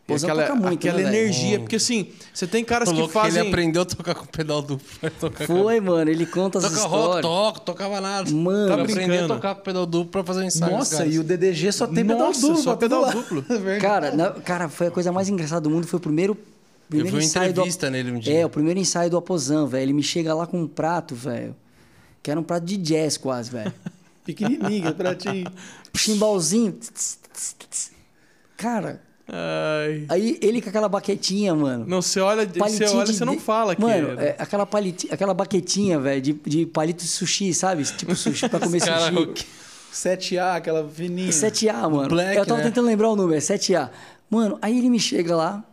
Aposan 0.05 0.27
aquela 0.27 0.43
toca 0.43 0.55
muito, 0.55 0.87
aquela 0.87 0.97
né, 0.99 1.03
velho? 1.11 1.17
energia. 1.17 1.59
Porque 1.59 1.75
assim, 1.75 2.07
você 2.33 2.47
tem 2.47 2.63
caras 2.63 2.87
O 2.87 2.93
que 2.93 3.07
fazem. 3.09 3.41
ele 3.41 3.49
aprendeu 3.49 3.81
a 3.81 3.85
tocar 3.85 4.15
com 4.15 4.25
pedal 4.25 4.61
duplo. 4.61 4.85
tocar 5.19 5.45
com- 5.47 5.63
Foi, 5.63 5.79
mano. 5.81 6.09
Ele 6.09 6.25
conta 6.25 6.59
as 6.59 6.63
Toca 6.65 6.75
rock, 6.83 6.95
histórias. 6.97 7.21
toca, 7.23 7.59
tocava 7.61 7.99
nada. 7.99 8.31
Mano. 8.31 8.73
Ele 8.73 8.85
Tá 8.87 8.91
aprendeu 8.93 9.25
a 9.25 9.27
tocar 9.27 9.55
com 9.55 9.61
pedal 9.63 9.85
duplo 9.85 10.11
pra 10.11 10.23
fazer 10.23 10.41
um 10.41 10.43
ensaio. 10.43 10.71
Nossa, 10.77 11.05
e 11.05 11.19
o 11.19 11.23
DDG 11.23 11.71
só 11.73 11.87
tem 11.87 12.05
pedal 12.05 12.19
Nossa, 12.27 12.39
duplo. 12.41 12.57
só 12.63 12.75
pedal 12.77 13.11
duplo. 13.11 13.43
Cara, 13.81 14.11
na- 14.15 14.31
cara, 14.31 14.69
foi 14.69 14.87
a 14.87 14.91
coisa 14.91 15.11
mais 15.11 15.27
engraçada 15.29 15.61
do 15.61 15.69
mundo. 15.69 15.85
Foi 15.87 15.97
o 15.97 16.01
primeiro. 16.01 16.37
Eu 16.89 17.03
primeiro 17.03 17.09
vi 17.09 17.15
uma 17.15 17.23
ensaio 17.23 17.47
do 17.53 17.59
entrevista 17.61 17.89
nele 17.89 18.11
um 18.11 18.19
dia. 18.19 18.39
É, 18.39 18.45
o 18.45 18.49
primeiro 18.49 18.79
ensaio 18.79 19.09
do 19.09 19.17
Aposan, 19.17 19.67
velho. 19.67 19.83
Ele 19.83 19.93
me 19.93 20.03
chega 20.03 20.33
lá 20.33 20.47
com 20.47 20.61
um 20.61 20.67
prato, 20.67 21.13
velho. 21.15 21.55
Que 22.23 22.31
era 22.31 22.39
um 22.39 22.43
prato 22.43 22.65
de 22.65 22.77
jazz 22.77 23.17
quase, 23.17 23.51
velho. 23.51 23.73
Pequenininho, 24.25 24.93
pratinho. 24.95 25.51
Chimbalzinho. 25.95 26.71
tss, 26.73 26.91
tss, 26.91 27.19
tss, 27.33 27.55
tss. 27.69 27.91
Cara, 28.57 29.01
Ai. 29.27 30.05
aí 30.09 30.37
ele 30.41 30.61
com 30.61 30.69
aquela 30.69 30.89
baquetinha, 30.89 31.53
mano. 31.53 31.85
Não, 31.87 32.01
você 32.01 32.19
olha, 32.19 32.45
você 32.45 32.85
olha, 32.85 33.05
de 33.05 33.13
você 33.13 33.25
não 33.25 33.37
fala 33.39 33.75
que 33.75 33.81
Mano, 33.81 34.19
é, 34.19 34.35
aquela, 34.39 34.65
paliti, 34.65 35.07
aquela 35.11 35.33
baquetinha, 35.33 35.99
velho, 35.99 36.21
de, 36.21 36.33
de 36.33 36.65
palito 36.65 37.03
de 37.03 37.09
sushi, 37.09 37.53
sabe? 37.53 37.83
Tipo 37.83 38.15
sushi 38.15 38.49
pra 38.49 38.59
comer 38.59 38.79
Cara, 38.81 39.11
sushi. 39.13 39.27
que- 39.33 39.45
7A, 39.93 40.55
aquela 40.57 40.87
fininha. 40.87 41.29
7A, 41.31 41.89
mano. 41.89 42.09
Black, 42.09 42.37
Eu 42.37 42.45
tava 42.45 42.59
né? 42.59 42.67
tentando 42.67 42.85
lembrar 42.85 43.09
o 43.09 43.15
número, 43.15 43.35
é 43.35 43.39
7A. 43.39 43.89
Mano, 44.29 44.57
aí 44.61 44.77
ele 44.77 44.89
me 44.89 44.99
chega 44.99 45.35
lá, 45.35 45.63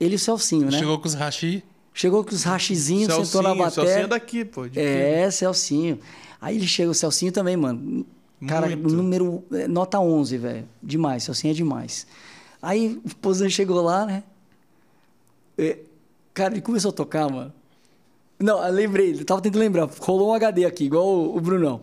ele 0.00 0.14
e 0.14 0.16
o 0.16 0.18
Celcinho, 0.18 0.70
né? 0.70 0.78
Chegou 0.78 0.98
com 0.98 1.06
os 1.08 1.14
hashi. 1.14 1.62
Chegou 1.92 2.24
com 2.24 2.34
os 2.34 2.42
rachizinhos, 2.42 3.12
sentou 3.12 3.42
na 3.42 3.50
Celcinho, 3.50 3.70
Celcinho 3.70 3.82
é 3.82 3.88
bateria. 4.02 4.08
daqui, 4.08 4.44
pô. 4.44 4.66
de 4.68 4.80
É, 4.80 5.30
Celcinho. 5.30 5.98
Aí 6.40 6.56
ele 6.56 6.66
chega, 6.66 6.90
o 6.90 6.94
Celcinho 6.94 7.30
também, 7.30 7.56
mano. 7.56 8.04
Cara, 8.48 8.66
Muito. 8.68 8.88
número. 8.94 9.42
é, 9.52 9.68
Nota 9.68 9.98
11, 10.00 10.36
velho. 10.36 10.68
Demais, 10.82 11.22
Celcinho 11.22 11.52
é 11.52 11.54
demais. 11.54 12.06
Aí 12.60 13.00
o 13.04 13.14
Pozan 13.16 13.48
chegou 13.48 13.80
lá, 13.80 14.04
né? 14.04 14.22
É, 15.56 15.78
cara, 16.32 16.54
ele 16.54 16.60
começou 16.60 16.90
a 16.90 16.92
tocar, 16.92 17.30
mano. 17.30 17.52
Não, 18.40 18.62
eu 18.66 18.72
lembrei, 18.72 19.12
eu 19.14 19.24
tava 19.24 19.40
tentando 19.40 19.60
lembrar. 19.60 19.88
Rolou 20.00 20.30
um 20.30 20.34
HD 20.34 20.64
aqui, 20.64 20.84
igual 20.84 21.06
o, 21.06 21.36
o 21.36 21.40
Brunão. 21.40 21.80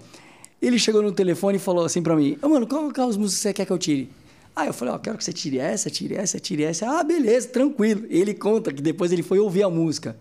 Ele 0.62 0.78
chegou 0.78 1.02
no 1.02 1.12
telefone 1.12 1.56
e 1.56 1.60
falou 1.60 1.86
assim 1.86 2.04
pra 2.04 2.16
mim: 2.16 2.38
Ô, 2.42 2.50
mano, 2.50 2.68
qual, 2.68 2.92
qual 2.94 3.10
as 3.10 3.16
músicas 3.18 3.42
você 3.42 3.54
quer 3.54 3.66
que 3.66 3.72
eu 3.72 3.78
tire? 3.78 4.10
Aí 4.56 4.68
eu 4.68 4.74
falei: 4.74 4.94
Ó, 4.94 4.98
quero 5.00 5.18
que 5.18 5.24
você 5.24 5.32
tire 5.34 5.58
essa, 5.60 5.90
tire 5.90 6.16
essa, 6.16 6.40
tire 6.40 6.64
essa. 6.64 7.00
Ah, 7.00 7.04
beleza, 7.04 7.48
tranquilo. 7.48 8.06
Ele 8.10 8.34
conta 8.34 8.72
que 8.74 8.82
depois 8.82 9.12
ele 9.12 9.24
foi 9.24 9.40
ouvir 9.40 9.64
a 9.64 9.70
música. 9.70 10.18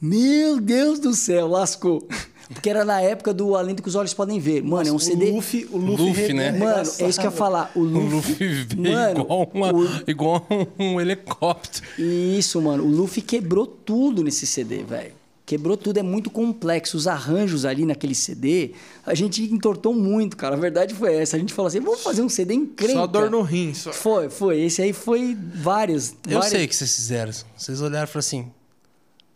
Meu 0.00 0.60
Deus 0.60 0.98
do 0.98 1.14
céu, 1.14 1.46
lascou. 1.48 2.06
Porque 2.52 2.68
era 2.68 2.84
na 2.84 3.00
época 3.00 3.32
do 3.32 3.56
Além 3.56 3.74
do 3.74 3.82
que 3.82 3.88
os 3.88 3.94
Olhos 3.94 4.12
Podem 4.12 4.38
Ver. 4.38 4.62
Mano, 4.62 4.88
é 4.88 4.92
um 4.92 4.98
CD. 4.98 5.30
O 5.30 5.36
Luffy, 5.36 5.66
o 5.72 5.78
Luffy, 5.78 6.06
Luffy, 6.08 6.32
né? 6.34 6.52
Mano, 6.52 6.90
é 6.98 7.08
isso 7.08 7.18
que 7.20 7.26
eu 7.26 7.30
ia 7.30 7.36
falar. 7.36 7.72
O 7.74 7.80
O 7.80 7.82
Luffy. 7.84 8.10
Luffy 8.10 8.36
veio 8.76 8.92
Mano, 8.94 9.20
igual, 9.22 9.50
uma- 9.54 9.72
o- 9.72 9.88
igual 10.06 10.46
um 10.78 11.00
helicóptero. 11.00 11.86
Isso, 11.98 12.60
mano. 12.60 12.84
O 12.84 12.88
Luffy 12.88 13.22
quebrou 13.22 13.66
tudo 13.66 14.22
nesse 14.22 14.46
CD, 14.46 14.82
velho. 14.82 15.14
Quebrou 15.52 15.76
tudo, 15.76 15.98
é 15.98 16.02
muito 16.02 16.30
complexo. 16.30 16.96
Os 16.96 17.06
arranjos 17.06 17.66
ali 17.66 17.84
naquele 17.84 18.14
CD, 18.14 18.72
a 19.04 19.14
gente 19.14 19.42
entortou 19.44 19.92
muito, 19.94 20.34
cara. 20.34 20.54
A 20.54 20.58
verdade 20.58 20.94
foi 20.94 21.14
essa. 21.16 21.36
A 21.36 21.38
gente 21.38 21.52
falou 21.52 21.66
assim: 21.68 21.78
vamos 21.80 22.02
fazer 22.02 22.22
um 22.22 22.28
CD 22.30 22.54
incrível. 22.54 22.96
Só 22.96 23.06
dor 23.06 23.30
no 23.30 23.42
rim. 23.42 23.74
Só... 23.74 23.92
Foi, 23.92 24.30
foi. 24.30 24.62
Esse 24.62 24.80
aí 24.80 24.94
foi 24.94 25.36
vários. 25.54 26.14
Eu 26.26 26.38
vários- 26.38 26.46
sei 26.46 26.64
o 26.64 26.68
que 26.68 26.74
vocês 26.74 26.94
fizeram. 26.94 27.32
Vocês 27.54 27.82
olharam 27.82 28.04
e 28.04 28.06
falaram 28.06 28.18
assim: 28.20 28.46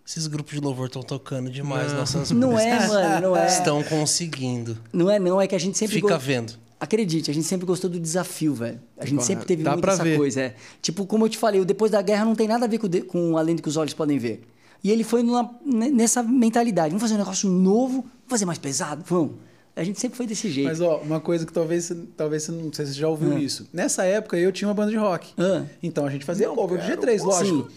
esses 0.06 0.26
grupos 0.26 0.54
de 0.54 0.60
louvor 0.60 0.86
estão 0.86 1.02
tocando 1.02 1.50
demais 1.50 1.92
nossas 1.92 2.30
Não 2.30 2.52
músicas. 2.52 2.84
é, 2.84 2.88
mano, 2.88 3.20
não 3.28 3.36
é. 3.36 3.46
Estão 3.46 3.82
conseguindo. 3.82 4.78
Não 4.90 5.10
é, 5.10 5.18
não. 5.18 5.38
É 5.38 5.46
que 5.46 5.54
a 5.54 5.58
gente 5.60 5.76
sempre. 5.76 5.96
Fica 5.96 6.14
go- 6.14 6.18
vendo. 6.18 6.54
Acredite, 6.80 7.30
a 7.30 7.34
gente 7.34 7.46
sempre 7.46 7.66
gostou 7.66 7.90
do 7.90 8.00
desafio, 8.00 8.54
velho. 8.54 8.80
A 8.96 9.04
gente 9.04 9.22
sempre 9.22 9.44
teve 9.44 9.62
dá 9.62 9.72
muito 9.72 9.86
essa 9.88 10.02
ver. 10.02 10.16
coisa. 10.16 10.40
É. 10.40 10.54
Tipo, 10.80 11.04
como 11.06 11.26
eu 11.26 11.28
te 11.28 11.36
falei, 11.36 11.60
o 11.60 11.64
depois 11.64 11.90
da 11.90 12.00
guerra 12.00 12.24
não 12.24 12.34
tem 12.34 12.48
nada 12.48 12.64
a 12.64 12.68
ver 12.68 12.78
com, 12.78 12.88
de- 12.88 13.02
com 13.02 13.36
além 13.36 13.56
do 13.56 13.62
que 13.62 13.68
os 13.68 13.76
olhos 13.76 13.92
podem 13.94 14.18
ver. 14.18 14.42
E 14.84 14.90
ele 14.90 15.02
foi 15.04 15.22
numa- 15.22 15.50
ne- 15.64 15.90
nessa 15.90 16.22
mentalidade. 16.22 16.90
Vamos 16.90 17.02
fazer 17.02 17.14
um 17.14 17.18
negócio 17.18 17.48
novo, 17.50 18.00
vamos 18.02 18.10
fazer 18.28 18.44
mais 18.44 18.58
pesado? 18.58 19.02
Vamos. 19.06 19.32
A 19.74 19.84
gente 19.84 20.00
sempre 20.00 20.16
foi 20.16 20.26
desse 20.26 20.48
jeito. 20.50 20.68
Mas, 20.68 20.80
ó, 20.80 20.98
uma 21.02 21.20
coisa 21.20 21.44
que 21.44 21.52
talvez, 21.52 21.92
talvez 22.16 22.44
você 22.44 22.52
não 22.52 22.72
sei 22.72 22.86
se 22.86 22.94
você 22.94 23.00
já 23.00 23.08
ouviu 23.08 23.36
isso. 23.38 23.68
Nessa 23.72 24.04
época 24.04 24.36
eu 24.38 24.50
tinha 24.50 24.66
uma 24.68 24.74
banda 24.74 24.90
de 24.90 24.96
rock. 24.96 25.34
Ah. 25.36 25.64
Então 25.82 26.06
a 26.06 26.10
gente 26.10 26.24
fazia 26.24 26.48
cover 26.48 26.78
do 26.80 26.84
G3, 26.86 27.22
lógico. 27.22 27.68
Sim. 27.70 27.76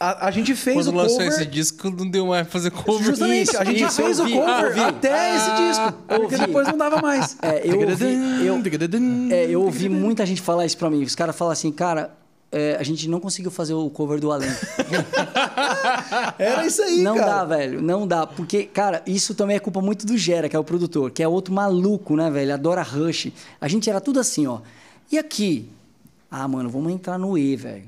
A, 0.00 0.26
a 0.26 0.30
gente 0.32 0.54
fez 0.56 0.76
Quando 0.76 0.88
o 0.88 0.94
lançou 0.96 1.18
cover. 1.18 1.32
esse 1.32 1.46
disco, 1.46 1.88
não 1.90 2.08
deu 2.08 2.26
mais 2.26 2.42
pra 2.42 2.52
fazer 2.52 2.70
cover. 2.72 3.04
Justamente, 3.06 3.48
Isso, 3.48 3.58
a 3.58 3.64
gente 3.64 3.82
isso, 3.84 3.94
fez 4.02 4.18
o 4.18 4.24
cover 4.28 4.66
ouvi. 4.66 4.80
até 4.80 5.36
esse 5.36 5.50
disco. 5.68 5.92
Porque 6.06 6.34
ouvi. 6.34 6.46
depois 6.46 6.66
não 6.68 6.76
dava 6.76 7.00
mais. 7.00 7.36
É, 7.42 7.62
eu 7.64 7.80
ouvi, 7.80 8.46
eu, 8.46 8.62
é, 9.30 9.46
eu 9.50 9.62
ouvi 9.62 9.88
muita 9.88 10.26
gente 10.26 10.42
falar 10.42 10.66
isso 10.66 10.76
pra 10.76 10.90
mim. 10.90 11.02
Os 11.04 11.14
caras 11.14 11.34
falam 11.36 11.52
assim, 11.52 11.70
cara, 11.70 12.12
é, 12.50 12.76
a 12.76 12.82
gente 12.82 13.08
não 13.08 13.20
conseguiu 13.20 13.50
fazer 13.50 13.74
o 13.74 13.90
cover 13.90 14.18
do 14.20 14.32
Além. 14.32 14.48
Era 16.38 16.66
isso 16.66 16.82
aí, 16.82 17.02
não 17.02 17.16
cara. 17.16 17.26
dá, 17.26 17.44
velho. 17.44 17.82
Não 17.82 18.06
dá. 18.06 18.26
Porque, 18.26 18.64
cara, 18.64 19.02
isso 19.06 19.34
também 19.34 19.56
é 19.56 19.60
culpa 19.60 19.80
muito 19.82 20.06
do 20.06 20.16
Gera, 20.16 20.48
que 20.48 20.56
é 20.56 20.58
o 20.58 20.64
produtor, 20.64 21.10
que 21.10 21.22
é 21.22 21.28
outro 21.28 21.52
maluco, 21.52 22.16
né, 22.16 22.30
velho? 22.30 22.54
Adora 22.54 22.82
Rush. 22.82 23.32
A 23.60 23.68
gente 23.68 23.90
era 23.90 24.00
tudo 24.00 24.18
assim, 24.18 24.46
ó. 24.46 24.60
E 25.12 25.18
aqui? 25.18 25.68
Ah, 26.30 26.48
mano, 26.48 26.70
vamos 26.70 26.92
entrar 26.92 27.18
no 27.18 27.36
E, 27.36 27.54
velho. 27.54 27.84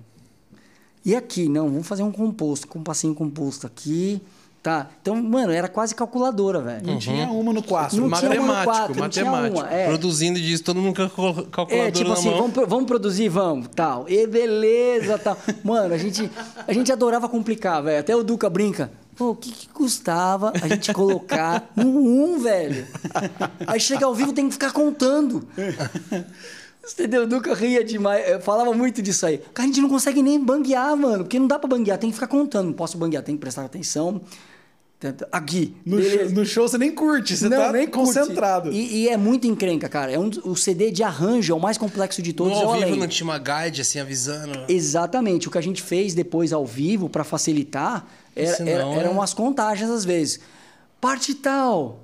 E 1.05 1.17
aqui? 1.17 1.49
Não, 1.49 1.69
vamos 1.69 1.87
fazer 1.87 2.03
um 2.03 2.13
composto, 2.13 2.69
compassinho 2.69 3.15
composto 3.15 3.67
aqui. 3.67 4.21
Tá. 4.63 4.89
Então, 5.01 5.17
mano, 5.17 5.51
era 5.53 5.69
quase 5.69 5.95
calculadora, 5.95 6.61
velho. 6.61 6.87
Não 6.87 6.99
tinha 6.99 7.27
uma 7.31 7.51
no 7.51 7.63
quatro. 7.63 7.97
Não 7.99 8.11
tinha 8.11 8.31
uma 8.31 8.35
no 8.37 8.43
Matemático, 8.47 8.73
quatro, 8.77 9.01
não 9.01 9.09
tinha 9.09 9.25
matemático. 9.25 9.59
uma. 9.61 9.73
É. 9.73 9.87
Produzindo 9.87 10.39
disso, 10.39 10.63
todo 10.63 10.79
mundo 10.81 10.97
com 10.97 11.03
a 11.03 11.09
cal- 11.09 11.35
calculadora 11.47 11.89
É, 11.89 11.91
tipo 11.91 12.09
na 12.09 12.15
assim, 12.15 12.29
mão. 12.31 12.39
vamos, 12.51 12.69
vamos 12.69 12.85
produzir, 12.85 13.29
vamos, 13.31 13.69
tal. 13.75 14.05
E 14.07 14.27
beleza, 14.27 15.17
tal. 15.17 15.39
Mano, 15.65 15.95
a 15.95 15.97
gente, 15.99 16.31
a 16.69 16.73
gente 16.75 16.93
adorava 16.93 17.27
complicar, 17.27 17.83
velho. 17.83 18.01
Até 18.01 18.15
o 18.15 18.23
Duca 18.23 18.51
brinca. 18.51 18.91
Pô, 19.17 19.31
o 19.31 19.35
que, 19.37 19.51
que 19.51 19.69
custava 19.69 20.53
a 20.63 20.69
gente 20.69 20.93
colocar 20.93 21.71
no 21.75 22.35
1, 22.35 22.39
velho? 22.41 22.87
Aí 23.67 23.81
chega 23.81 24.05
ao 24.05 24.15
vivo, 24.15 24.33
tem 24.35 24.47
que 24.47 24.53
ficar 24.53 24.73
contando. 24.73 25.47
Entendeu? 26.93 27.23
O 27.23 27.27
Duca 27.27 27.55
ria 27.55 27.85
demais. 27.85 28.29
Eu 28.29 28.41
falava 28.41 28.73
muito 28.73 29.01
disso 29.03 29.25
aí. 29.27 29.39
Cara, 29.55 29.65
a 29.65 29.67
gente 29.71 29.81
não 29.81 29.89
consegue 29.89 30.23
nem 30.23 30.43
banguear, 30.43 30.97
mano. 30.97 31.25
Porque 31.25 31.39
não 31.39 31.47
dá 31.47 31.59
pra 31.59 31.69
banguear, 31.69 31.99
tem 31.99 32.11
que 32.11 32.15
ficar 32.15 32.27
contando. 32.27 32.67
Não 32.69 32.73
posso 32.73 32.97
banguear, 32.99 33.23
tem 33.23 33.35
que 33.37 33.41
prestar 33.41 33.65
atenção. 33.65 34.21
Aqui. 35.33 35.75
No 35.87 35.97
beleza. 35.97 36.35
no 36.35 36.45
show 36.45 36.69
você 36.69 36.77
nem 36.77 36.93
curte, 36.93 37.35
você 37.37 37.49
tá 37.49 37.73
nem 37.73 37.87
curte. 37.89 38.19
concentrado. 38.19 38.71
E, 38.71 39.05
e 39.05 39.09
é 39.09 39.17
muito 39.17 39.47
encrenca, 39.47 39.89
cara. 39.89 40.13
É 40.13 40.19
um, 40.19 40.29
o 40.45 40.55
CD 40.55 40.91
de 40.91 41.03
arranjo 41.03 41.53
é 41.53 41.57
o 41.57 41.61
mais 41.61 41.79
complexo 41.79 42.21
de 42.21 42.31
No 42.31 42.37
todos. 42.37 42.59
é 42.59 42.65
o 42.65 42.69
ao 42.69 42.73
vivo 42.75 42.87
além. 42.87 42.99
não 42.99 43.09
tinha 43.09 43.25
uma 43.27 43.39
guide 43.39 43.81
assim 43.81 43.99
avisando. 43.99 44.65
Exatamente. 44.69 45.49
O 45.49 45.51
que 45.51 45.57
a 45.57 45.63
gente 45.63 45.81
fez 45.83 46.13
depois 46.13 46.53
ao 46.53 46.67
vivo 46.67 47.09
pra 47.09 47.25
facilitar 47.25 48.07
era, 48.37 48.55
Senão, 48.57 48.71
era- 48.73 48.83
eram 49.01 49.11
é- 49.11 49.15
umas 49.15 49.33
contagens 49.33 49.89
às 49.91 50.05
vezes. 50.05 50.41
Parte 51.01 51.33
tal. 51.35 52.01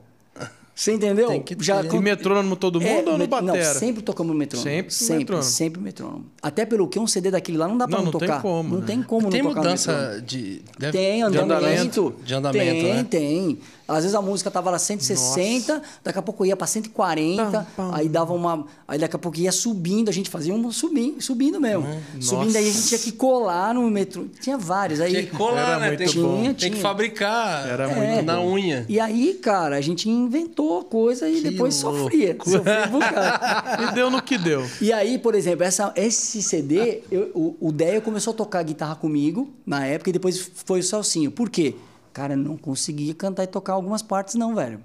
Você 0.78 0.92
entendeu? 0.92 1.28
Tem 1.28 1.40
que 1.40 1.56
Já 1.58 1.82
ter. 1.82 1.90
E 1.96 1.98
metrônomo 2.00 2.54
todo 2.54 2.82
É, 2.82 2.96
mundo 2.96 3.12
ou 3.12 3.18
no 3.18 3.26
batera? 3.26 3.56
Não, 3.72 3.74
sempre 3.80 4.02
tocamos 4.02 4.30
no 4.30 4.38
metrônomo. 4.38 4.68
Sempre 4.70 4.92
sempre, 4.92 5.18
metrônomo. 5.20 5.42
sempre 5.48 5.80
metrônomo. 5.80 6.26
Até 6.42 6.66
pelo 6.66 6.86
que 6.86 6.98
um 6.98 7.06
CD 7.06 7.30
daquele 7.30 7.56
lá 7.56 7.66
não 7.66 7.78
dá 7.78 7.88
pra 7.88 7.96
Não, 7.96 8.04
não, 8.04 8.12
não 8.12 8.20
tem 8.20 8.28
tocar. 8.28 8.42
como, 8.42 8.74
não 8.74 8.80
né? 8.80 8.86
tem 8.86 9.02
como 9.02 9.30
Tem 9.30 9.42
não 9.42 9.54
tocar 9.54 9.70
metrônomo. 9.70 10.02
mudança 10.04 10.20
de. 10.20 10.60
deve- 10.78 10.92
Tem 10.98 11.30
de 11.30 11.38
andamento. 11.38 12.14
De 12.22 12.34
andamento, 12.34 12.62
tem, 12.82 12.94
né? 12.94 13.06
tem. 13.08 13.58
Às 13.88 14.02
vezes 14.02 14.14
a 14.14 14.20
música 14.22 14.50
tava 14.50 14.70
lá 14.70 14.78
160, 14.78 15.80
daqui 16.02 16.18
a 16.18 16.22
pouco 16.22 16.44
ia 16.44 16.56
pra 16.56 16.66
140, 16.66 17.44
Pam, 17.50 17.66
pam. 17.76 17.90
aí 17.94 18.08
dava 18.08 18.32
uma. 18.32 18.66
Aí 18.88 18.98
daqui 18.98 19.14
a 19.14 19.18
pouco 19.18 19.38
ia 19.38 19.52
subindo, 19.52 20.08
a 20.08 20.12
gente 20.12 20.28
fazia 20.28 20.52
um 20.52 20.72
subindo, 20.72 21.20
subindo 21.22 21.60
mesmo. 21.60 21.86
Subindo, 22.20 22.46
Nossa. 22.46 22.58
aí 22.58 22.68
a 22.68 22.72
gente 22.72 22.88
tinha 22.88 22.98
que 22.98 23.12
colar 23.12 23.74
no 23.74 23.88
metrô. 23.90 24.24
Tinha 24.40 24.58
vários. 24.58 25.00
Aí, 25.00 25.10
Tinha 25.10 25.22
que 25.24 25.36
colar, 25.36 25.60
Era 25.60 25.78
né? 25.78 25.86
muito 25.88 25.98
Tem, 25.98 26.08
que- 26.08 26.18
bom. 26.20 26.36
Tinha, 26.36 26.54
tem 26.54 26.54
que 26.54 26.76
tinha. 26.76 26.82
fabricar 26.82 27.68
Era 27.68 27.90
é, 27.90 27.94
muito 27.94 28.24
na 28.26 28.36
bom. 28.36 28.52
unha. 28.54 28.84
E 28.88 28.98
aí, 28.98 29.34
cara, 29.34 29.76
a 29.76 29.80
gente 29.80 30.08
inventou 30.08 30.82
coisa 30.84 31.28
e 31.28 31.36
Que 31.40 31.50
depois 31.50 31.80
louco. 31.82 31.98
sofria. 32.00 32.36
Sofria 32.44 32.88
causa. 32.88 33.90
E 33.90 33.94
deu 33.94 34.10
no 34.10 34.20
que 34.22 34.36
deu. 34.38 34.66
E 34.80 34.92
aí, 34.92 35.18
por 35.18 35.34
exemplo, 35.34 35.64
essa, 35.64 35.92
esse 35.96 36.42
CD, 36.42 37.02
eu- 37.10 37.30
o, 37.34 37.56
o 37.68 37.72
Deio 37.72 38.02
começou 38.02 38.32
a 38.32 38.36
tocar 38.36 38.62
guitarra 38.62 38.96
comigo 38.96 39.50
na 39.64 39.84
época 39.86 40.10
e 40.10 40.12
depois 40.12 40.50
foi 40.64 40.80
o 40.80 40.82
Salsinho. 40.82 41.30
Por 41.30 41.48
quê? 41.50 41.74
Cara, 42.16 42.34
não 42.34 42.56
conseguia 42.56 43.12
cantar 43.14 43.44
e 43.44 43.46
tocar 43.46 43.74
algumas 43.74 44.00
partes, 44.00 44.36
não, 44.36 44.54
velho. 44.54 44.80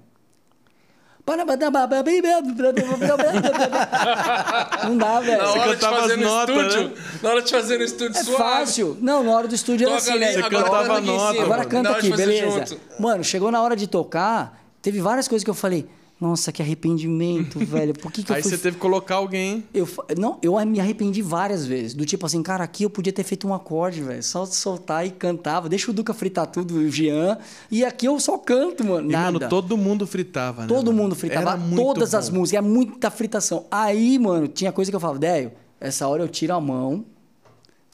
Não 4.84 4.96
dá, 4.98 5.20
velho. 5.20 5.38
Na 5.42 5.50
hora 5.50 5.60
de 5.60 5.80
cantava 5.80 6.00
fazer 6.00 6.12
as 6.14 6.18
no 6.20 6.24
notas, 6.26 6.56
estúdio. 6.56 6.88
né? 6.88 6.94
Na 7.22 7.28
hora 7.30 7.42
de 7.42 7.50
fazer 7.50 7.78
no 7.78 7.84
estúdio 7.84 8.18
É 8.20 8.24
suave. 8.24 8.42
fácil. 8.42 8.96
Não, 9.00 9.22
na 9.22 9.30
hora 9.30 9.48
do 9.48 9.54
estúdio 9.54 9.86
era 9.88 9.96
Toca 9.96 10.02
assim, 10.10 10.10
ali, 10.12 10.20
né? 10.20 10.32
Você 10.32 10.38
agora 10.40 10.64
cantava 10.64 10.82
canta 10.86 10.98
aqui 10.98 11.08
em 11.08 11.16
nota, 11.16 11.32
cima. 11.32 11.44
Agora 11.44 11.62
Na 11.62 11.68
canta 11.68 11.90
hora 11.90 12.00
de 12.02 12.06
aqui, 12.08 12.10
fazer 12.10 12.26
beleza. 12.26 12.66
junto. 12.66 12.80
Mano, 13.02 13.24
chegou 13.24 13.50
na 13.50 13.62
hora 13.62 13.76
de 13.76 13.86
tocar, 13.86 14.60
teve 14.80 15.00
várias 15.00 15.28
coisas 15.28 15.44
que 15.44 15.50
eu 15.50 15.54
falei, 15.54 15.88
nossa, 16.22 16.52
que 16.52 16.62
arrependimento, 16.62 17.58
velho. 17.66 17.92
Por 17.94 18.12
que, 18.12 18.22
que 18.22 18.32
Aí 18.32 18.38
eu 18.38 18.42
fui 18.44 18.52
você 18.52 18.58
teve 18.58 18.76
que 18.76 18.80
colocar 18.80 19.16
alguém. 19.16 19.64
Eu, 19.74 19.88
não, 20.16 20.38
eu 20.40 20.54
me 20.64 20.78
arrependi 20.78 21.20
várias 21.20 21.66
vezes. 21.66 21.94
Do 21.94 22.06
tipo 22.06 22.24
assim, 22.24 22.40
cara, 22.44 22.62
aqui 22.62 22.84
eu 22.84 22.90
podia 22.90 23.12
ter 23.12 23.24
feito 23.24 23.46
um 23.48 23.52
acorde, 23.52 24.00
velho. 24.00 24.22
Só 24.22 24.46
soltar 24.46 25.04
e 25.04 25.10
cantava. 25.10 25.68
Deixa 25.68 25.90
o 25.90 25.94
Duca 25.94 26.14
fritar 26.14 26.46
tudo, 26.46 26.76
o 26.76 26.88
Jean. 26.88 27.38
E 27.68 27.84
aqui 27.84 28.06
eu 28.06 28.20
só 28.20 28.38
canto, 28.38 28.84
mano. 28.84 29.10
E, 29.10 29.12
Nada. 29.12 29.32
mano, 29.32 29.48
todo 29.48 29.76
mundo 29.76 30.06
fritava, 30.06 30.62
né? 30.62 30.68
Todo 30.68 30.92
mano? 30.92 31.02
mundo 31.02 31.16
fritava. 31.16 31.60
Todas 31.74 32.12
bom. 32.12 32.18
as 32.18 32.30
músicas. 32.30 32.64
É 32.64 32.68
muita 32.68 33.10
fritação. 33.10 33.66
Aí, 33.68 34.16
mano, 34.16 34.46
tinha 34.46 34.70
coisa 34.70 34.92
que 34.92 34.94
eu 34.94 35.00
falava, 35.00 35.18
Déio, 35.18 35.50
essa 35.80 36.06
hora 36.06 36.22
eu 36.22 36.28
tiro 36.28 36.54
a 36.54 36.60
mão. 36.60 37.04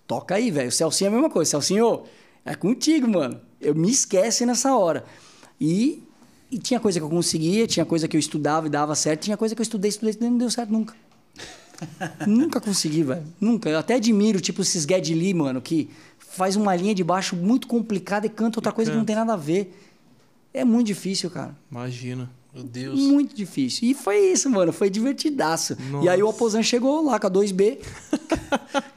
Toca 0.06 0.34
aí, 0.34 0.50
velho. 0.50 0.68
O 0.68 0.72
Celcinho 0.72 1.08
é 1.08 1.08
a 1.08 1.14
mesma 1.14 1.30
coisa. 1.30 1.50
Celcinho, 1.50 2.02
é 2.44 2.54
contigo, 2.54 3.08
mano. 3.08 3.40
Eu 3.58 3.74
me 3.74 3.90
esquece 3.90 4.44
nessa 4.44 4.76
hora. 4.76 5.04
E, 5.58 6.02
e 6.50 6.58
tinha 6.58 6.80
coisa 6.80 6.98
que 6.98 7.04
eu 7.04 7.10
conseguia, 7.10 7.66
tinha 7.66 7.84
coisa 7.84 8.08
que 8.08 8.16
eu 8.16 8.18
estudava 8.18 8.66
e 8.66 8.70
dava 8.70 8.94
certo, 8.94 9.22
tinha 9.22 9.36
coisa 9.36 9.54
que 9.54 9.60
eu 9.60 9.64
estudei, 9.64 9.88
estudei, 9.88 10.10
estudei 10.10 10.28
e 10.28 10.30
não 10.30 10.38
deu 10.38 10.50
certo 10.50 10.70
nunca. 10.70 10.94
nunca 12.26 12.60
consegui, 12.60 13.02
velho. 13.02 13.22
Nunca. 13.40 13.68
Eu 13.68 13.78
até 13.78 13.94
admiro, 13.94 14.40
tipo, 14.40 14.62
esses 14.62 14.84
Geddy 14.84 15.14
Lee, 15.14 15.34
mano, 15.34 15.60
que 15.60 15.88
faz 16.18 16.56
uma 16.56 16.74
linha 16.74 16.94
de 16.94 17.04
baixo 17.04 17.36
muito 17.36 17.66
complicada 17.66 18.26
e 18.26 18.30
canta 18.30 18.58
outra 18.58 18.72
coisa 18.72 18.90
que 18.90 18.96
não 18.96 19.04
tem 19.04 19.16
nada 19.16 19.34
a 19.34 19.36
ver. 19.36 19.76
É 20.52 20.64
muito 20.64 20.86
difícil, 20.86 21.30
cara. 21.30 21.54
Imagina. 21.70 22.30
Meu 22.54 22.64
Deus. 22.64 22.98
Muito 22.98 23.34
difícil. 23.34 23.88
E 23.88 23.94
foi 23.94 24.18
isso, 24.32 24.48
mano. 24.48 24.72
Foi 24.72 24.88
divertidaço. 24.88 25.76
E 26.02 26.08
aí 26.08 26.22
o 26.22 26.28
Aposan 26.28 26.62
chegou 26.62 27.04
lá 27.04 27.18
com 27.20 27.26
a 27.26 27.30
2B. 27.30 27.78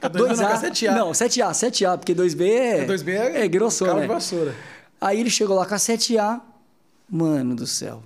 Com 0.00 0.06
a 0.06 0.10
2B 0.10 0.36
não, 0.36 0.36
com 0.36 0.42
a 0.42 0.60
7A. 0.60 0.94
Não, 0.94 1.10
7A, 1.12 1.50
7A, 1.52 1.98
porque 1.98 2.14
2B 2.14 2.42
é. 2.42 2.80
A 2.82 2.86
2B 2.86 3.08
é 3.08 3.44
é 3.44 3.48
né? 3.48 3.48
de 3.48 3.58
vassoura. 4.08 4.54
Aí 5.00 5.20
ele 5.20 5.30
chegou 5.30 5.56
lá 5.56 5.64
com 5.64 5.74
a 5.74 5.78
7A. 5.78 6.40
Mano 7.14 7.54
do 7.54 7.66
céu. 7.66 8.02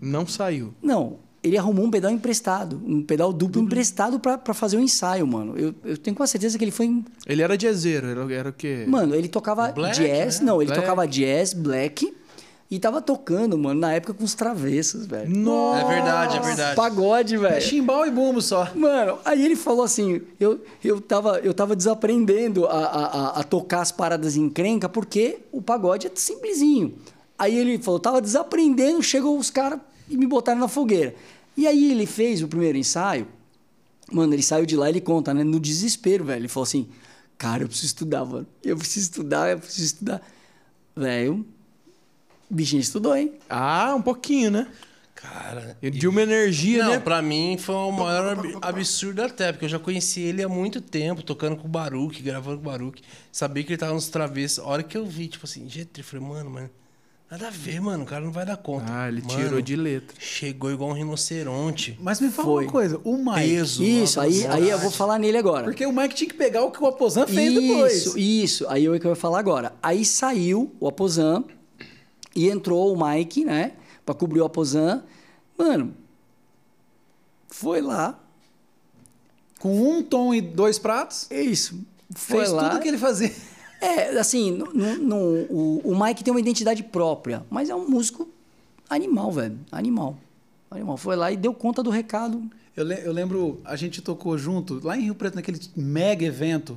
Não 0.00 0.26
saiu. 0.26 0.72
Não, 0.82 1.16
ele 1.42 1.58
arrumou 1.58 1.84
um 1.84 1.90
pedal 1.90 2.10
emprestado. 2.10 2.80
Um 2.84 3.02
pedal 3.02 3.32
duplo, 3.32 3.60
emprestado 3.62 4.18
pra, 4.18 4.38
pra 4.38 4.54
fazer 4.54 4.76
o 4.76 4.80
ensaio, 4.80 5.26
mano. 5.26 5.54
Eu, 5.58 5.74
eu 5.84 5.98
tenho 5.98 6.16
quase 6.16 6.32
certeza 6.32 6.56
que 6.56 6.64
ele 6.64 6.70
foi. 6.70 6.86
em- 6.86 7.04
Ele 7.26 7.42
era 7.42 7.58
jazzeiro, 7.58 8.06
era, 8.06 8.32
era 8.32 8.48
o 8.48 8.52
quê? 8.52 8.86
Mano, 8.88 9.14
ele 9.14 9.28
tocava 9.28 9.70
Black, 9.70 9.98
jazz. 9.98 10.40
né? 10.40 10.46
Não, 10.46 10.62
ele 10.62 10.68
Black. 10.68 10.80
tocava 10.80 11.06
jazz, 11.06 11.52
black. 11.52 12.14
E 12.70 12.78
tava 12.78 13.00
tocando, 13.00 13.56
mano, 13.56 13.80
na 13.80 13.94
época 13.94 14.12
com 14.12 14.22
os 14.24 14.34
travessos, 14.34 15.06
velho. 15.06 15.34
Nossa! 15.34 15.80
É 15.80 15.88
verdade, 15.88 16.36
é 16.36 16.40
verdade. 16.40 16.76
Pagode, 16.76 17.34
É 17.36 17.38
velho. 17.38 17.62
chimbal 17.62 18.06
e 18.06 18.10
bumbo 18.10 18.42
só. 18.42 18.70
Mano, 18.74 19.18
aí 19.24 19.42
ele 19.42 19.56
falou 19.56 19.82
assim: 19.84 20.20
eu, 20.38 20.60
eu, 20.84 21.00
tava, 21.00 21.38
eu 21.38 21.54
tava 21.54 21.74
desaprendendo 21.74 22.66
a, 22.66 22.70
a, 22.72 23.04
a- 23.06 23.40
a 23.40 23.42
tocar 23.42 23.80
as 23.80 23.90
paradas 23.90 24.36
em 24.36 24.50
crenca 24.50 24.86
porque 24.86 25.38
o 25.50 25.62
pagode 25.62 26.06
é 26.06 26.10
simplesinho. 26.14 26.94
Aí 27.38 27.56
ele 27.56 27.78
falou: 27.78 28.00
tava 28.00 28.20
desaprendendo, 28.20 29.02
chegou 29.02 29.38
os 29.38 29.50
caras 29.50 29.78
e 30.08 30.16
me 30.16 30.26
botaram 30.26 30.58
na 30.60 30.68
fogueira. 30.68 31.14
E 31.56 31.66
aí 31.66 31.90
ele 31.92 32.06
fez 32.06 32.42
o 32.42 32.48
primeiro 32.48 32.76
ensaio. 32.78 33.26
Mano, 34.10 34.32
ele 34.34 34.42
saiu 34.42 34.64
de 34.64 34.76
lá 34.76 34.88
ele 34.88 35.00
conta, 35.00 35.32
né? 35.34 35.44
No 35.44 35.60
desespero, 35.60 36.24
velho. 36.24 36.40
Ele 36.40 36.48
falou 36.48 36.64
assim: 36.64 36.88
Cara, 37.36 37.62
eu 37.62 37.68
preciso 37.68 37.86
estudar, 37.88 38.24
mano. 38.24 38.46
Eu 38.64 38.76
preciso 38.76 39.04
estudar, 39.10 39.50
eu 39.50 39.58
preciso 39.58 39.84
estudar. 39.86 40.22
Velho, 40.96 41.46
o 42.50 42.54
bichinho 42.54 42.80
estudou, 42.80 43.14
hein? 43.16 43.34
Ah, 43.48 43.94
um 43.96 44.02
pouquinho, 44.02 44.50
né? 44.50 44.66
Cara. 45.14 45.76
Ele 45.82 45.98
de 45.98 46.06
uma 46.06 46.22
energia, 46.22 46.84
Não, 46.84 46.90
né? 46.92 47.00
pra 47.00 47.20
mim 47.20 47.56
foi 47.58 47.74
o 47.74 47.90
maior 47.90 48.38
ab- 48.38 48.58
absurdo 48.62 49.20
até, 49.22 49.52
porque 49.52 49.64
eu 49.64 49.68
já 49.68 49.78
conheci 49.78 50.20
ele 50.20 50.42
há 50.44 50.48
muito 50.48 50.80
tempo, 50.80 51.22
tocando 51.24 51.56
com 51.56 51.66
o 51.66 51.70
Baruque, 51.70 52.22
gravando 52.22 52.58
com 52.58 52.62
o 52.62 52.70
Baruque. 52.70 53.02
Sabia 53.32 53.64
que 53.64 53.70
ele 53.70 53.78
tava 53.78 53.94
nos 53.94 54.08
travessos. 54.08 54.60
A 54.60 54.66
hora 54.66 54.82
que 54.82 54.96
eu 54.96 55.04
vi, 55.04 55.26
tipo 55.26 55.44
assim, 55.44 55.68
gente, 55.68 55.90
eu 55.98 56.04
falei, 56.04 56.24
mano, 56.26 56.50
mano, 56.50 56.70
nada 57.30 57.48
a 57.48 57.50
ver, 57.50 57.80
mano, 57.80 58.04
o 58.04 58.06
cara 58.06 58.24
não 58.24 58.32
vai 58.32 58.44
dar 58.46 58.56
conta. 58.56 58.86
Ah, 58.88 59.08
ele 59.08 59.22
Mano, 59.22 59.34
tirou 59.38 59.60
de 59.60 59.76
letra. 59.76 60.16
Chegou 60.18 60.70
igual 60.70 60.90
um 60.90 60.92
rinoceronte. 60.94 61.98
Mas 62.00 62.20
me 62.20 62.30
fala 62.30 62.48
Foi. 62.48 62.64
uma 62.64 62.72
coisa, 62.72 63.00
o 63.04 63.16
Mike. 63.16 63.48
Peso. 63.48 63.82
Isso, 63.82 64.20
aí, 64.20 64.46
aí 64.46 64.68
eu 64.70 64.78
vou 64.78 64.90
falar 64.90 65.18
nele 65.18 65.36
agora. 65.38 65.64
Porque 65.64 65.84
o 65.84 65.92
Mike 65.92 66.14
tinha 66.14 66.28
que 66.30 66.36
pegar 66.36 66.62
o 66.64 66.70
que 66.70 66.82
o 66.82 66.86
Aposan 66.86 67.26
fez 67.26 67.52
isso, 67.52 67.60
depois. 67.60 68.16
Isso, 68.16 68.66
aí 68.68 68.86
é 68.86 68.90
o 68.90 68.98
que 68.98 69.06
eu 69.06 69.10
ia 69.10 69.16
falar 69.16 69.38
agora. 69.40 69.74
Aí 69.82 70.04
saiu 70.04 70.74
o 70.80 70.88
Aposan 70.88 71.44
e 72.34 72.48
entrou 72.48 72.94
o 72.94 73.08
Mike, 73.08 73.44
né? 73.44 73.72
Pra 74.06 74.14
cobrir 74.14 74.40
o 74.40 74.44
Aposan. 74.44 75.02
Mano, 75.56 75.94
foi 77.48 77.80
lá. 77.80 78.18
Com 79.58 79.90
um 79.90 80.02
tom 80.02 80.32
e 80.32 80.40
dois 80.40 80.78
pratos, 80.78 81.26
É 81.30 81.42
isso. 81.42 81.80
Foi 82.14 82.38
fez 82.38 82.50
lá. 82.52 82.70
tudo 82.70 82.80
que 82.80 82.88
ele 82.88 82.96
fazia. 82.98 83.34
É, 83.80 84.18
assim, 84.18 84.50
no, 84.50 84.66
no- 84.72 84.96
no- 84.96 85.46
o, 85.50 85.80
o 85.92 86.00
Mike 86.04 86.24
tem 86.24 86.32
uma 86.32 86.40
identidade 86.40 86.82
própria, 86.82 87.44
mas 87.48 87.70
é 87.70 87.74
um 87.74 87.88
músico 87.88 88.28
animal, 88.90 89.30
velho. 89.32 89.58
Animal. 89.70 90.16
Animal. 90.70 90.96
Foi 90.96 91.14
lá 91.16 91.30
e 91.30 91.36
deu 91.36 91.54
conta 91.54 91.82
do 91.82 91.90
recado. 91.90 92.42
Eu, 92.76 92.84
le- 92.84 93.00
eu 93.04 93.12
lembro, 93.12 93.60
a 93.64 93.76
gente 93.76 94.00
tocou 94.02 94.36
junto, 94.38 94.80
lá 94.84 94.96
em 94.96 95.02
Rio 95.02 95.14
Preto, 95.14 95.34
naquele 95.36 95.60
mega 95.76 96.24
evento, 96.24 96.76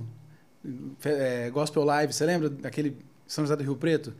é, 1.03 1.49
Gospel 1.49 1.83
Live, 1.83 2.13
você 2.13 2.25
lembra 2.25 2.49
daquele 2.49 2.97
São 3.27 3.43
José 3.43 3.55
do 3.55 3.63
Rio 3.63 3.75
Preto? 3.75 4.13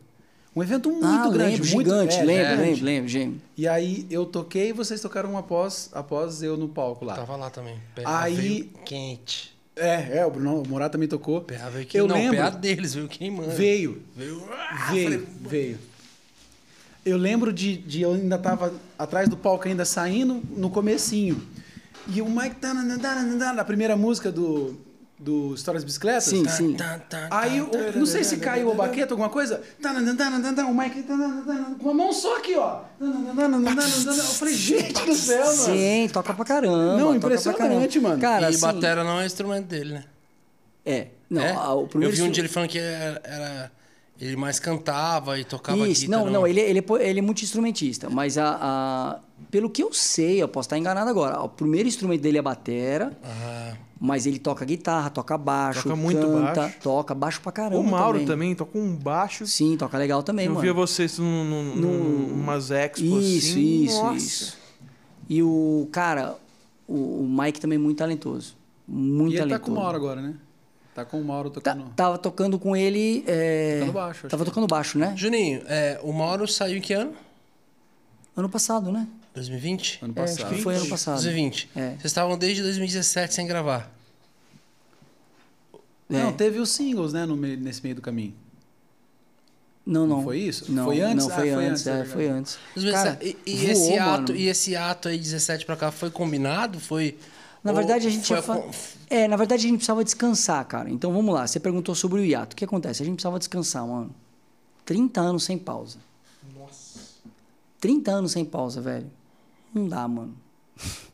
Um 0.54 0.62
evento 0.62 0.90
muito 0.90 1.06
ah, 1.06 1.30
grande, 1.30 1.56
lembro, 1.62 1.74
muito 1.74 1.88
gigante, 1.88 2.14
é, 2.16 2.22
lembro, 2.24 2.44
gigante. 2.50 2.62
lembro, 2.68 2.84
lembro, 2.84 3.08
gente. 3.08 3.40
E 3.56 3.66
aí 3.66 4.06
eu 4.10 4.26
toquei 4.26 4.68
e 4.68 4.72
vocês 4.72 5.00
tocaram 5.00 5.36
após, 5.38 5.88
após 5.94 6.42
eu 6.42 6.58
no 6.58 6.68
palco 6.68 7.06
lá. 7.06 7.14
Tava 7.14 7.36
lá 7.36 7.48
também. 7.48 7.78
Aí- 8.04 8.70
quente. 8.84 9.56
É, 9.74 10.18
é, 10.18 10.26
o 10.26 10.30
Bruno 10.30 10.62
Morato 10.68 10.92
também 10.92 11.08
tocou. 11.08 11.40
PA 11.40 11.68
veio 11.70 11.82
Eu 11.82 11.86
queimando. 11.86 12.14
Não, 12.14 12.20
lembro. 12.20 12.36
PA 12.38 12.50
deles, 12.50 12.94
veio 12.94 13.08
queimando. 13.08 13.50
Veio, 13.50 14.02
Veio. 14.14 14.44
ah, 14.52 14.90
veio, 14.92 15.04
falei, 15.04 15.26
veio. 15.40 15.78
Eu 17.04 17.16
lembro 17.16 17.52
de, 17.52 17.76
de 17.78 18.02
eu 18.02 18.12
ainda 18.12 18.38
tava 18.38 18.72
atrás 18.98 19.28
do 19.28 19.36
palco 19.36 19.66
ainda 19.66 19.84
saindo 19.84 20.42
no 20.56 20.70
comecinho. 20.70 21.42
E 22.06 22.20
o 22.20 22.28
Mike 22.28 22.56
tananana, 22.56 23.52
na 23.52 23.64
primeira 23.64 23.96
música 23.96 24.30
do, 24.30 24.78
do 25.22 25.54
Histórias 25.54 25.82
de 25.82 25.86
Bicicletas. 25.86 26.24
Sim, 26.24 26.46
sim. 26.48 26.74
Tá, 26.74 26.98
tá, 26.98 27.28
Aí, 27.30 27.60
tá, 27.64 27.78
eu, 27.78 27.92
não 27.98 28.06
sei 28.06 28.24
se 28.24 28.38
caiu 28.38 28.72
a 28.72 28.74
baqueta, 28.74 29.14
alguma 29.14 29.28
coisa. 29.28 29.62
O 30.68 30.74
Mike 30.74 31.04
com 31.80 31.90
a 31.90 31.94
mão 31.94 32.12
só 32.12 32.38
aqui, 32.38 32.56
ó. 32.56 32.80
Eu 33.00 34.24
falei, 34.34 34.54
gente 34.54 35.04
do 35.04 35.14
céu, 35.14 35.44
mano. 35.44 35.56
Sim, 35.56 36.08
toca 36.12 36.34
pra 36.34 36.44
caramba. 36.44 36.96
Não, 36.96 37.14
impressionante, 37.14 38.00
mano. 38.00 38.20
Cara, 38.20 38.46
e 38.50 38.54
assim, 38.54 38.60
batera 38.60 39.04
não 39.04 39.20
é 39.20 39.26
instrumento 39.26 39.66
dele, 39.66 39.94
né? 39.94 40.04
É. 40.84 41.06
Não, 41.30 41.40
É? 41.42 41.52
a- 41.52 41.72
o 41.72 41.86
primeiro 41.86 42.12
eu 42.12 42.16
vi 42.16 42.22
um 42.22 42.30
dia 42.30 42.42
ele 42.42 42.48
falando 42.48 42.68
que 42.68 42.78
era, 42.78 43.20
era 43.24 43.72
ele 44.20 44.36
mais 44.36 44.58
cantava 44.60 45.38
e 45.38 45.44
tocava 45.44 45.86
Isso, 45.88 46.02
guitarra. 46.02 46.24
não, 46.24 46.30
não, 46.30 46.46
ele, 46.46 46.60
ele, 46.60 46.78
é 46.78 47.08
ele 47.08 47.18
é 47.18 47.22
muito 47.22 47.42
instrumentista, 47.42 48.08
mas 48.08 48.38
a, 48.38 48.58
a- 48.60 49.18
pelo 49.50 49.68
que 49.68 49.82
eu 49.82 49.92
sei, 49.92 50.40
eu 50.42 50.48
posso 50.48 50.66
estar 50.66 50.78
enganado 50.78 51.10
agora, 51.10 51.40
o 51.42 51.48
primeiro 51.48 51.88
instrumento 51.88 52.20
dele 52.22 52.36
é 52.36 52.40
a 52.40 52.42
batera, 52.42 53.18
Ah, 53.24 53.74
mas 54.00 54.24
ele 54.26 54.38
toca 54.38 54.64
guitarra, 54.64 55.10
toca 55.10 55.36
baixo, 55.36 55.82
Toca 55.82 55.96
muito 55.96 56.20
canta, 56.20 56.60
baixo. 56.62 56.76
toca 56.82 57.14
baixo 57.14 57.40
pra 57.40 57.50
caramba 57.52 57.78
O 57.80 57.84
Mauro 57.84 58.12
também. 58.20 58.26
também, 58.26 58.54
toca 58.54 58.78
um 58.78 58.94
baixo. 58.94 59.46
Sim, 59.46 59.76
toca 59.76 59.98
legal 59.98 60.22
também, 60.22 60.46
eu 60.46 60.52
mano. 60.52 60.62
via 60.62 60.72
vocês 60.72 61.18
num, 61.18 61.44
num, 61.44 61.74
num, 61.76 62.34
umas 62.34 62.70
expos 62.70 63.02
Isso, 63.24 63.50
assim. 63.52 63.84
isso, 63.84 64.02
Nossa. 64.02 64.16
isso. 64.16 64.58
E 65.28 65.42
o, 65.42 65.88
cara, 65.92 66.36
o, 66.86 66.94
o 67.22 67.28
Mike 67.28 67.60
também 67.60 67.76
é 67.76 67.80
muito 67.80 67.98
talentoso. 67.98 68.54
Muito 68.86 69.32
E 69.34 69.36
ele 69.38 69.42
tá 69.50 69.58
talentoso. 69.58 69.72
com 69.72 69.78
o 69.78 69.82
Mauro 69.82 69.96
agora, 69.96 70.20
né? 70.20 70.34
Tá 70.94 71.04
com 71.06 71.20
o 71.20 71.24
Mauro 71.24 71.48
Tá- 71.48 71.60
tocando. 71.72 71.90
tava 71.96 72.18
tocando 72.18 72.58
com 72.58 72.76
ele. 72.76 73.24
é, 73.26 73.78
Tocando 73.80 73.92
baixo, 73.92 74.18
acho 74.20 74.28
Tava 74.28 74.44
que. 74.44 74.50
tocando 74.50 74.66
baixo, 74.66 74.98
né? 74.98 75.14
Juninho, 75.16 75.62
é, 75.66 75.98
o 76.02 76.12
Mauro 76.12 76.46
saiu 76.46 76.76
em 76.76 76.80
que 76.80 76.92
ano? 76.92 77.14
Ano 78.36 78.48
passado, 78.48 78.92
né? 78.92 79.06
2020? 79.34 79.98
Ano 80.02 80.12
É, 80.16 80.20
acho 80.22 80.36
passado. 80.36 80.54
que 80.54 80.62
foi 80.62 80.74
ano 80.76 80.88
passado. 80.88 81.14
2020. 81.14 81.70
É. 81.74 81.90
Vocês 81.92 82.04
estavam 82.04 82.36
desde 82.36 82.62
2017 82.62 83.32
sem 83.32 83.46
gravar. 83.46 83.90
Não, 86.08 86.28
É. 86.28 86.32
teve 86.32 86.58
os 86.58 86.70
singles, 86.70 87.12
né, 87.12 87.24
no 87.24 87.36
meio- 87.36 87.58
nesse 87.58 87.82
meio 87.82 87.94
do 87.94 88.02
caminho. 88.02 88.34
Não, 89.84 90.06
não. 90.06 90.22
Foi 90.22 90.38
isso? 90.38 90.70
Não, 90.70 90.84
Foi 90.84 91.00
antes? 91.00 91.26
Não, 91.26 91.32
Ah, 91.34 91.38
foi, 91.38 91.50
foi 91.52 91.64
antes, 91.64 91.86
é 91.86 92.00
é, 92.00 92.04
foi 92.04 92.28
antes. 92.28 92.58
2017. 92.74 93.16
Cara, 93.18 93.36
e, 93.46 93.50
e 93.50 93.56
voou, 93.56 93.70
esse 93.72 93.98
ato, 93.98 94.20
mano. 94.32 94.36
e 94.36 94.46
esse 94.48 94.76
ato 94.76 95.08
aí, 95.08 95.18
17 95.18 95.64
pra 95.66 95.74
cá, 95.76 95.90
foi 95.90 96.10
combinado? 96.10 96.78
Foi. 96.78 97.16
Na 97.62 97.72
verdade, 97.72 98.06
a 98.06 98.10
gente 98.10 98.28
ia 98.30 98.42
fa- 98.42 98.60
É, 99.08 99.28
na 99.28 99.36
verdade, 99.36 99.60
a 99.64 99.68
gente 99.68 99.76
precisava 99.76 100.02
descansar, 100.02 100.64
cara. 100.66 100.90
Então 100.90 101.12
vamos 101.12 101.32
lá. 101.34 101.46
Você 101.46 101.60
perguntou 101.60 101.94
sobre 101.94 102.20
o 102.20 102.24
hiato. 102.24 102.54
O 102.54 102.56
que 102.56 102.64
acontece? 102.64 103.02
A 103.02 103.06
gente 103.06 103.14
precisava 103.14 103.38
descansar, 103.38 103.86
mano. 103.86 104.12
30 104.84 105.20
anos 105.20 105.44
sem 105.44 105.56
pausa. 105.56 105.98
Nossa. 106.58 106.98
30 107.80 108.10
anos 108.10 108.32
sem 108.32 108.44
pausa, 108.44 108.80
velho. 108.80 109.06
Não 109.72 109.86
dá, 109.88 110.06
mano. 110.08 110.34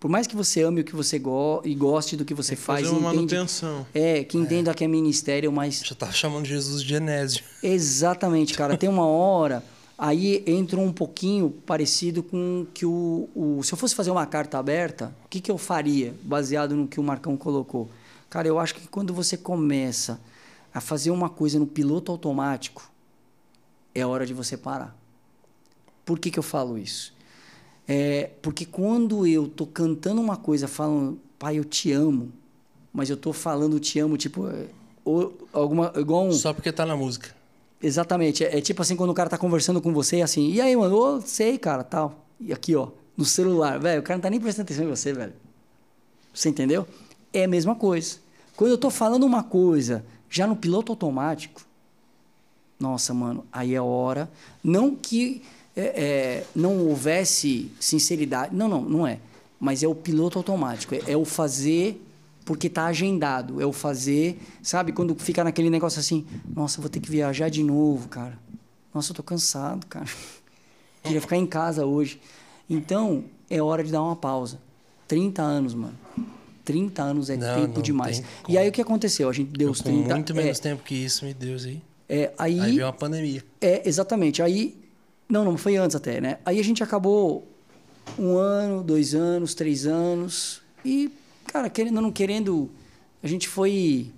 Por 0.00 0.08
mais 0.08 0.26
que 0.28 0.36
você 0.36 0.62
ame 0.62 0.80
o 0.80 0.84
que 0.84 0.94
você 0.94 1.18
go 1.18 1.60
e 1.64 1.74
goste 1.74 2.16
do 2.16 2.24
que 2.24 2.32
você 2.32 2.54
que 2.54 2.62
faz, 2.62 2.86
fazer 2.86 2.90
uma 2.96 3.12
entende, 3.12 3.34
manutenção. 3.34 3.84
é, 3.92 4.22
que 4.22 4.38
entenda 4.38 4.72
que 4.72 4.84
é 4.84 4.88
ministério, 4.88 5.50
mas 5.50 5.80
Já 5.84 5.92
tava 5.94 6.12
chamando 6.12 6.44
Jesus 6.46 6.82
de 6.82 6.88
Genésio. 6.88 7.42
Exatamente, 7.62 8.54
cara. 8.54 8.76
Tem 8.76 8.88
uma 8.88 9.06
hora, 9.06 9.62
aí 9.98 10.42
entra 10.46 10.78
um 10.78 10.92
pouquinho 10.92 11.50
parecido 11.50 12.22
com 12.22 12.64
que 12.72 12.86
o, 12.86 13.28
o- 13.34 13.62
Se 13.64 13.74
eu 13.74 13.76
fosse 13.78 13.94
fazer 13.94 14.10
uma 14.12 14.24
carta 14.26 14.56
aberta, 14.58 15.12
o 15.24 15.28
que, 15.28 15.40
que 15.40 15.50
eu 15.50 15.58
faria, 15.58 16.14
baseado 16.22 16.74
no 16.76 16.86
que 16.86 17.00
o 17.00 17.02
Marcão 17.02 17.36
colocou? 17.36 17.90
Cara, 18.30 18.46
eu 18.46 18.58
acho 18.58 18.74
que 18.76 18.86
quando 18.86 19.12
você 19.12 19.36
começa 19.36 20.20
a 20.72 20.80
fazer 20.80 21.10
uma 21.10 21.28
coisa 21.28 21.58
no 21.58 21.66
piloto 21.66 22.12
automático, 22.12 22.88
é 23.94 24.06
hora 24.06 24.24
de 24.24 24.32
você 24.32 24.56
parar. 24.56 24.96
Por 26.04 26.18
que, 26.18 26.30
que 26.30 26.38
eu 26.38 26.42
falo 26.42 26.78
isso? 26.78 27.12
É 27.86 28.30
porque 28.42 28.64
quando 28.64 29.26
eu 29.26 29.48
tô 29.48 29.66
cantando 29.66 30.20
uma 30.20 30.36
coisa, 30.36 30.68
falando, 30.68 31.18
pai, 31.38 31.58
eu 31.58 31.64
te 31.64 31.90
amo, 31.90 32.30
mas 32.92 33.08
eu 33.10 33.16
tô 33.16 33.32
falando 33.32 33.80
te 33.80 33.98
amo, 33.98 34.16
tipo, 34.16 34.46
é, 34.46 34.66
ou 35.04 35.48
alguma, 35.52 35.92
igual 35.96 36.26
um. 36.26 36.32
Só 36.32 36.52
porque 36.52 36.70
tá 36.70 36.84
na 36.84 36.96
música. 36.96 37.34
Exatamente. 37.82 38.44
É, 38.44 38.58
é 38.58 38.60
tipo 38.60 38.82
assim, 38.82 38.96
quando 38.96 39.10
o 39.10 39.14
cara 39.14 39.28
tá 39.28 39.38
conversando 39.38 39.80
com 39.80 39.92
você, 39.92 40.20
assim, 40.20 40.50
e 40.50 40.60
aí, 40.60 40.76
mano, 40.76 40.96
ô, 40.96 41.20
sei, 41.20 41.58
cara, 41.58 41.84
tal. 41.84 42.26
E 42.40 42.52
aqui, 42.52 42.74
ó, 42.74 42.88
no 43.16 43.24
celular, 43.24 43.78
velho, 43.78 44.00
o 44.00 44.02
cara 44.02 44.16
não 44.16 44.22
tá 44.22 44.30
nem 44.30 44.40
prestando 44.40 44.66
atenção 44.66 44.84
em 44.84 44.88
você, 44.88 45.12
velho. 45.12 45.32
Você 46.32 46.48
entendeu? 46.48 46.86
É 47.32 47.44
a 47.44 47.48
mesma 47.48 47.74
coisa. 47.74 48.16
Quando 48.56 48.70
eu 48.70 48.78
tô 48.78 48.90
falando 48.90 49.24
uma 49.24 49.42
coisa 49.42 50.04
já 50.28 50.46
no 50.46 50.56
piloto 50.56 50.92
automático, 50.92 51.62
nossa, 52.78 53.12
mano, 53.12 53.44
aí 53.52 53.74
é 53.74 53.80
hora. 53.80 54.30
Não 54.62 54.94
que 54.94 55.42
é, 55.76 55.82
é, 55.82 56.46
não 56.54 56.86
houvesse 56.86 57.70
sinceridade. 57.80 58.54
Não, 58.54 58.68
não, 58.68 58.82
não 58.82 59.06
é. 59.06 59.18
Mas 59.58 59.82
é 59.82 59.88
o 59.88 59.94
piloto 59.94 60.38
automático. 60.38 60.94
É, 60.94 61.02
é 61.08 61.16
o 61.16 61.24
fazer 61.24 62.00
porque 62.48 62.70
tá 62.70 62.86
agendado. 62.86 63.60
É 63.60 63.66
o 63.66 63.74
fazer, 63.74 64.38
sabe? 64.62 64.90
Quando 64.90 65.14
fica 65.14 65.44
naquele 65.44 65.68
negócio 65.68 66.00
assim, 66.00 66.26
nossa, 66.56 66.78
eu 66.78 66.82
vou 66.82 66.88
ter 66.88 66.98
que 66.98 67.10
viajar 67.10 67.50
de 67.50 67.62
novo, 67.62 68.08
cara. 68.08 68.38
Nossa, 68.94 69.12
eu 69.12 69.16
tô 69.16 69.22
cansado, 69.22 69.86
cara. 69.86 70.06
Queria 71.04 71.20
ficar 71.20 71.36
em 71.36 71.46
casa 71.46 71.84
hoje. 71.84 72.18
Então, 72.68 73.24
é 73.50 73.60
hora 73.60 73.84
de 73.84 73.92
dar 73.92 74.02
uma 74.02 74.16
pausa. 74.16 74.58
30 75.06 75.42
anos, 75.42 75.74
mano. 75.74 75.94
30 76.64 77.02
anos 77.02 77.28
é 77.28 77.36
Não, 77.36 77.54
tempo 77.54 77.74
não 77.74 77.82
demais. 77.82 78.22
E 78.48 78.56
aí 78.56 78.66
o 78.66 78.72
que 78.72 78.80
aconteceu? 78.80 79.28
A 79.28 79.32
gente 79.34 79.50
deu 79.50 79.68
Eu 79.68 79.72
os 79.72 79.82
com 79.82 79.90
30. 79.90 80.14
muito 80.14 80.32
é, 80.32 80.36
menos 80.36 80.58
tempo 80.58 80.82
que 80.82 80.94
isso, 80.94 81.26
meu 81.26 81.34
Deus, 81.34 81.66
aí. 81.66 81.82
é, 82.08 82.32
Aí 82.38 82.58
aí 82.60 82.72
veio 82.76 82.86
uma 82.86 82.92
pandemia. 82.94 83.44
é, 83.60 83.86
exatamente. 83.86 84.42
Aí. 84.42 84.74
Não, 85.28 85.44
não, 85.44 85.58
foi 85.58 85.76
antes 85.76 85.94
até, 85.94 86.18
né? 86.22 86.38
Aí 86.46 86.58
a 86.58 86.64
gente 86.64 86.82
acabou 86.82 87.46
um 88.18 88.38
ano, 88.38 88.82
dois 88.82 89.14
anos, 89.14 89.52
três 89.54 89.86
anos. 89.86 90.62
E, 90.82 91.10
cara, 91.48 91.68
querendo 91.68 91.96
ou 91.96 92.02
não 92.02 92.12
querendo, 92.12 92.70
a 93.22 93.26
gente 93.26 93.48
foi 93.48 94.12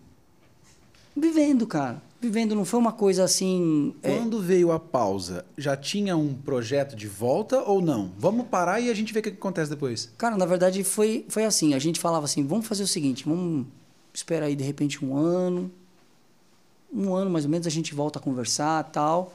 vivendo, 1.16 1.66
cara. 1.66 2.02
Vivendo, 2.20 2.54
não 2.54 2.66
foi 2.66 2.78
uma 2.78 2.92
coisa 2.92 3.24
assim. 3.24 3.94
é, 4.02 4.14
Quando 4.14 4.40
veio 4.40 4.72
a 4.72 4.78
pausa, 4.78 5.46
já 5.56 5.74
tinha 5.74 6.14
um 6.16 6.34
projeto 6.34 6.94
de 6.94 7.06
volta 7.08 7.62
ou 7.62 7.80
não? 7.80 8.10
Vamos 8.18 8.46
parar 8.48 8.78
e 8.78 8.90
a 8.90 8.94
gente 8.94 9.10
vê 9.14 9.20
o 9.20 9.22
que 9.22 9.30
acontece 9.30 9.70
depois. 9.70 10.10
Cara, 10.18 10.36
na 10.36 10.44
verdade 10.44 10.84
foi, 10.84 11.24
foi 11.30 11.46
assim. 11.46 11.72
A 11.72 11.78
gente 11.78 11.98
falava 11.98 12.26
assim: 12.26 12.46
vamos 12.46 12.66
fazer 12.66 12.82
o 12.82 12.86
seguinte, 12.86 13.24
vamos 13.24 13.66
esperar 14.12 14.46
aí 14.46 14.54
de 14.56 14.64
repente 14.64 15.02
um 15.02 15.16
ano. 15.16 15.70
Um 16.92 17.14
ano 17.14 17.30
mais 17.30 17.46
ou 17.46 17.50
menos 17.50 17.66
a 17.66 17.70
gente 17.70 17.94
volta 17.94 18.18
a 18.18 18.22
conversar 18.22 18.82
tal. 18.90 19.32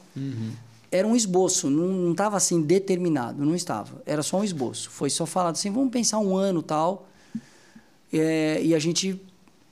Era 0.92 1.08
um 1.08 1.16
esboço, 1.16 1.68
não 1.68 2.12
estava 2.12 2.36
assim 2.36 2.62
determinado, 2.62 3.44
não 3.44 3.56
estava. 3.56 4.00
Era 4.06 4.22
só 4.22 4.38
um 4.38 4.44
esboço. 4.44 4.90
Foi 4.90 5.10
só 5.10 5.26
falado 5.26 5.54
assim: 5.54 5.72
vamos 5.72 5.90
pensar 5.90 6.20
um 6.20 6.36
ano 6.36 6.62
tal. 6.62 7.08
É, 8.18 8.62
e 8.62 8.74
a 8.74 8.78
gente 8.78 9.20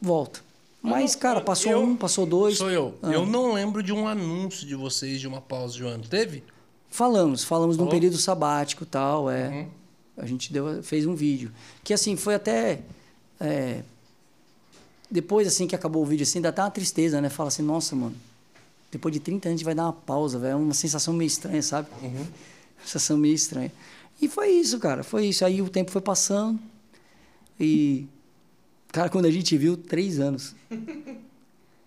volta. 0.01 0.41
Mas, 0.83 1.15
cara, 1.15 1.41
passou 1.41 1.73
Eu- 1.73 1.83
um, 1.83 1.97
passou 1.97 2.27
dois. 2.27 2.59
Sou 2.59 2.71
eu. 2.71 2.95
Ah. 3.03 3.11
Eu 3.11 3.25
não 3.25 3.53
lembro 3.55 3.83
de 3.83 3.93
um 3.93 4.07
anúncio 4.07 4.67
de 4.67 4.75
vocês 4.75 5.19
de 5.21 5.27
uma 5.27 5.41
pausa 5.41 5.75
de 5.75 5.85
um 5.85 5.89
ano. 5.89 6.05
Teve? 6.07 6.43
Falamos, 6.91 7.43
falamos 7.43 7.77
num 7.77 7.85
Falou? 7.85 7.91
período 7.93 8.19
sabático 8.19 8.85
e 8.85 8.87
tal, 8.87 9.31
é. 9.31 9.49
Uhum. 9.49 9.69
A 10.19 10.27
gente 10.27 10.53
deu, 10.53 10.83
fez 10.83 11.07
um 11.07 11.15
vídeo. 11.15 11.51
Que 11.83 11.93
assim, 11.95 12.17
foi 12.17 12.35
até. 12.35 12.81
é, 13.41 13.83
depois 15.11 15.47
assim 15.47 15.67
que 15.67 15.75
acabou 15.75 16.03
o 16.03 16.07
vídeo, 16.07 16.23
assim, 16.23 16.41
dá 16.41 16.49
até 16.51 16.63
uma 16.63 16.71
tristeza, 16.71 17.21
né? 17.21 17.29
Fala 17.29 17.49
assim, 17.49 17.63
nossa, 17.63 17.95
mano, 17.97 18.15
depois 18.91 19.13
de 19.13 19.21
30 19.21 19.49
anos 19.49 19.55
a 19.55 19.59
gente 19.59 19.65
vai 19.65 19.75
dar 19.75 19.85
uma 19.85 19.93
pausa, 19.93 20.39
velho. 20.39 20.53
É 20.53 20.57
uma 20.57 20.75
sensação 20.75 21.15
meio 21.15 21.27
estranha, 21.29 21.63
sabe? 21.63 21.89
Sensação 22.85 23.17
meio 23.17 23.35
estranha. 23.35 23.73
E 24.21 24.29
foi 24.29 24.51
isso, 24.51 24.79
cara, 24.79 25.03
foi 25.03 25.27
isso. 25.27 25.45
Aí 25.45 25.63
o 25.63 25.69
tempo 25.71 25.91
foi 25.91 26.01
passando. 26.03 26.59
E. 27.59 28.07
Cara, 28.95 29.09
quando 29.09 29.25
a 29.25 29.31
gente 29.31 29.59
viu, 29.59 29.77
três 29.77 30.21
anos. 30.21 30.55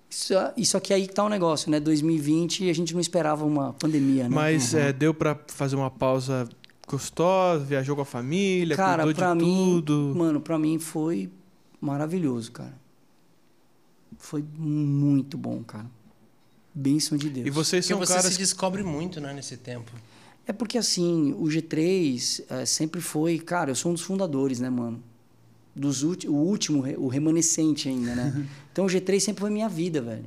Isso, 0.10 0.34
isso 0.56 0.78
aqui 0.78 0.94
aí 0.94 1.06
que 1.06 1.14
tá 1.14 1.22
o 1.26 1.28
negócio, 1.28 1.70
né? 1.70 1.82
2020 1.82 2.64
e 2.64 2.70
a 2.70 2.74
gente 2.74 2.94
não 2.94 3.02
esperava 3.02 3.46
uma 3.46 3.74
pandemia, 3.74 4.24
né? 4.24 4.30
Mas 4.34 4.74
é, 4.74 4.94
deu 4.94 5.14
pra 5.14 5.38
fazer 5.48 5.76
uma 5.76 5.92
pausa 5.92 6.48
gostosa, 6.88 7.66
viajou 7.66 7.94
com 7.94 8.04
a 8.04 8.06
família, 8.06 8.76
Cara, 8.78 9.04
cuidou 9.04 9.20
pra 9.20 9.34
de 9.34 9.44
mim, 9.44 9.82
tudo. 9.84 10.14
mano, 10.16 10.40
pra 10.40 10.58
mim 10.58 10.80
foi 10.80 11.30
maravilhoso, 11.82 12.54
cara. 12.54 12.74
Foi 14.18 14.44
muito 14.58 15.38
bom, 15.38 15.62
cara. 15.62 15.86
Bênção 16.74 17.18
de 17.18 17.30
Deus. 17.30 17.46
E 17.46 17.50
vocês 17.50 17.86
Porque 17.86 17.94
são 17.94 18.08
você 18.08 18.14
caras 18.14 18.32
se 18.32 18.40
descobre 18.40 18.84
muito, 18.84 19.20
né, 19.20 19.34
nesse 19.34 19.58
tempo. 19.58 19.92
É 20.48 20.54
porque 20.54 20.78
assim, 20.78 21.34
o 21.34 21.44
G3 21.44 22.46
é, 22.50 22.66
sempre 22.66 23.02
foi, 23.02 23.40
cara, 23.40 23.72
eu 23.72 23.76
sou 23.76 23.92
um 23.92 23.94
dos 23.94 24.04
fundadores, 24.04 24.62
né, 24.62 24.70
mano? 24.70 25.04
Dos 25.80 26.02
ulti- 26.02 26.28
o 26.28 26.34
último, 26.34 26.84
o 26.98 27.08
remanescente 27.08 27.88
ainda, 27.88 28.16
né? 28.16 28.48
então 28.72 28.86
o 28.86 28.88
G3 28.90 29.20
sempre 29.20 29.42
foi 29.42 29.50
minha 29.52 29.70
vida, 29.70 30.02
velho. 30.02 30.26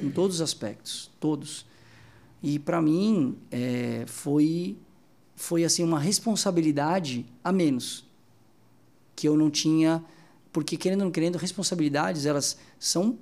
Em 0.00 0.10
todos 0.10 0.36
os 0.36 0.42
aspectos, 0.42 1.08
todos. 1.20 1.64
E 2.42 2.58
pra 2.58 2.82
mim 2.82 3.36
é, 3.50 4.04
foi 4.06 4.76
foi 5.36 5.64
assim 5.64 5.82
uma 5.84 5.98
responsabilidade 6.00 7.24
a 7.42 7.50
menos 7.52 8.04
que 9.16 9.26
eu 9.28 9.36
não 9.36 9.50
tinha, 9.50 10.02
porque 10.52 10.76
querendo 10.76 11.00
ou 11.00 11.04
não 11.06 11.12
querendo, 11.12 11.36
responsabilidades 11.38 12.26
elas 12.26 12.56
são 12.78 13.16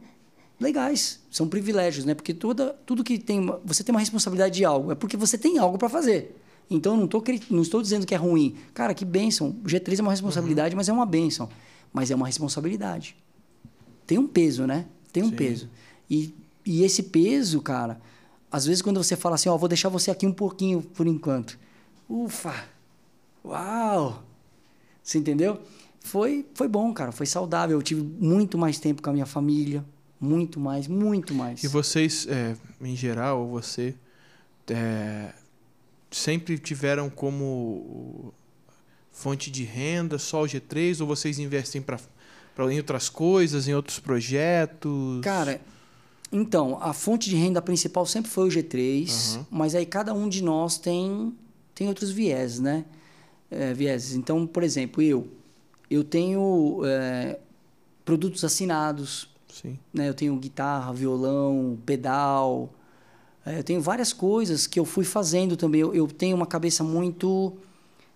legais, 0.60 1.20
são 1.30 1.48
privilégios, 1.48 2.04
né? 2.04 2.14
Porque 2.14 2.32
toda, 2.32 2.70
tudo 2.86 3.02
que 3.04 3.18
tem, 3.18 3.44
você 3.64 3.82
tem 3.84 3.94
uma 3.94 4.00
responsabilidade 4.00 4.54
de 4.54 4.64
algo, 4.64 4.92
é 4.92 4.94
porque 4.94 5.16
você 5.16 5.36
tem 5.36 5.58
algo 5.58 5.76
para 5.76 5.88
fazer. 5.88 6.36
Então 6.74 6.94
eu 6.94 7.00
não 7.00 7.06
tô 7.06 7.22
não 7.50 7.62
estou 7.62 7.82
dizendo 7.82 8.06
que 8.06 8.14
é 8.14 8.18
ruim. 8.18 8.56
Cara, 8.74 8.94
que 8.94 9.04
bênção. 9.04 9.50
O 9.50 9.68
G3 9.68 9.98
é 9.98 10.02
uma 10.02 10.10
responsabilidade, 10.10 10.74
mas 10.74 10.88
é 10.88 10.92
uma 10.92 11.06
bênção. 11.06 11.48
Mas 11.92 12.10
é 12.10 12.14
uma 12.14 12.26
responsabilidade. 12.26 13.16
Tem 14.06 14.18
um 14.18 14.26
peso, 14.26 14.66
né? 14.66 14.86
Tem 15.12 15.22
um 15.22 15.28
Sim. 15.30 15.36
peso. 15.36 15.68
E, 16.10 16.34
e 16.64 16.82
esse 16.82 17.04
peso, 17.04 17.60
cara, 17.60 18.00
às 18.50 18.66
vezes 18.66 18.82
quando 18.82 19.02
você 19.02 19.16
fala 19.16 19.34
assim, 19.34 19.48
ó, 19.48 19.56
vou 19.56 19.68
deixar 19.68 19.88
você 19.88 20.10
aqui 20.10 20.26
um 20.26 20.32
pouquinho 20.32 20.82
por 20.82 21.06
enquanto. 21.06 21.58
Ufa! 22.08 22.54
Uau! 23.44 24.22
Você 25.02 25.18
entendeu? 25.18 25.60
Foi, 26.00 26.46
foi 26.54 26.68
bom, 26.68 26.92
cara. 26.92 27.12
Foi 27.12 27.26
saudável. 27.26 27.78
Eu 27.78 27.82
tive 27.82 28.02
muito 28.02 28.58
mais 28.58 28.78
tempo 28.78 29.02
com 29.02 29.10
a 29.10 29.12
minha 29.12 29.26
família. 29.26 29.84
Muito 30.20 30.60
mais, 30.60 30.86
muito 30.86 31.34
mais. 31.34 31.64
E 31.64 31.68
vocês, 31.68 32.26
é, 32.28 32.56
em 32.80 32.94
geral, 32.94 33.48
você, 33.48 33.94
é, 34.68 35.32
sempre 36.16 36.58
tiveram 36.58 37.08
como 37.10 38.32
fonte 39.10 39.50
de 39.50 39.64
renda 39.64 40.18
só 40.18 40.42
o 40.42 40.46
G3 40.46 41.00
ou 41.00 41.06
vocês 41.06 41.38
investem 41.38 41.82
para 41.82 41.98
em 42.70 42.76
outras 42.78 43.08
coisas, 43.08 43.68
em 43.68 43.74
outros 43.74 43.98
projetos? 43.98 45.20
Cara, 45.22 45.60
então, 46.30 46.78
a 46.80 46.92
fonte 46.92 47.28
de 47.28 47.36
renda 47.36 47.60
principal 47.60 48.06
sempre 48.06 48.30
foi 48.30 48.48
o 48.48 48.50
G3, 48.50 49.36
Uhum. 49.36 49.46
mas 49.50 49.74
aí 49.74 49.84
cada 49.84 50.14
um 50.14 50.28
de 50.28 50.42
nós 50.42 50.78
tem, 50.78 51.34
tem 51.74 51.88
outros 51.88 52.10
viés, 52.10 52.58
né? 52.58 52.84
É, 53.50 53.74
vieses. 53.74 54.14
Então, 54.14 54.46
por 54.46 54.62
exemplo, 54.62 55.02
eu, 55.02 55.28
eu 55.90 56.02
tenho 56.02 56.80
é, 56.86 57.38
produtos 58.04 58.44
assinados, 58.44 59.28
Sim. 59.52 59.78
né? 59.92 60.08
Eu 60.08 60.14
tenho 60.14 60.34
guitarra, 60.36 60.90
violão, 60.94 61.78
pedal. 61.84 62.72
É, 63.44 63.58
eu 63.58 63.64
tenho 63.64 63.80
várias 63.80 64.12
coisas 64.12 64.66
que 64.66 64.78
eu 64.78 64.84
fui 64.84 65.04
fazendo 65.04 65.56
também. 65.56 65.80
Eu, 65.80 65.94
eu 65.94 66.06
tenho 66.06 66.36
uma 66.36 66.46
cabeça 66.46 66.84
muito. 66.84 67.52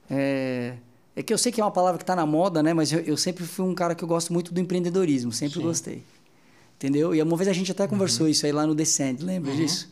É, 0.08 0.74
é 1.16 1.22
que 1.22 1.32
eu 1.32 1.38
sei 1.38 1.50
que 1.50 1.60
é 1.60 1.64
uma 1.64 1.70
palavra 1.70 1.98
que 1.98 2.04
está 2.04 2.14
na 2.14 2.24
moda, 2.26 2.62
né? 2.62 2.72
Mas 2.72 2.92
eu, 2.92 3.00
eu 3.00 3.16
sempre 3.16 3.44
fui 3.44 3.64
um 3.64 3.74
cara 3.74 3.94
que 3.94 4.04
eu 4.04 4.08
gosto 4.08 4.32
muito 4.32 4.52
do 4.54 4.60
empreendedorismo. 4.60 5.32
Sempre 5.32 5.54
gostei. 5.62 6.02
Entendeu? 6.76 7.14
E 7.14 7.22
uma 7.22 7.36
vez 7.36 7.48
a 7.48 7.52
gente 7.52 7.72
até 7.72 7.86
conversou 7.88 8.28
isso 8.28 8.44
aí 8.46 8.52
lá 8.52 8.66
no 8.66 8.74
Descend, 8.74 9.24
lembra 9.24 9.50
disso? 9.56 9.88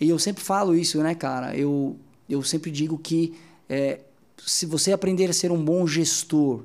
E 0.00 0.08
eu 0.08 0.18
sempre 0.18 0.42
falo 0.42 0.74
isso, 0.74 0.98
né, 1.02 1.14
cara? 1.14 1.56
Eu, 1.56 1.96
eu 2.28 2.42
sempre 2.42 2.70
digo 2.70 2.98
que 2.98 3.34
é, 3.68 4.00
se 4.44 4.66
você 4.66 4.92
aprender 4.92 5.30
a 5.30 5.32
ser 5.32 5.52
um 5.52 5.64
bom 5.64 5.86
gestor 5.86 6.62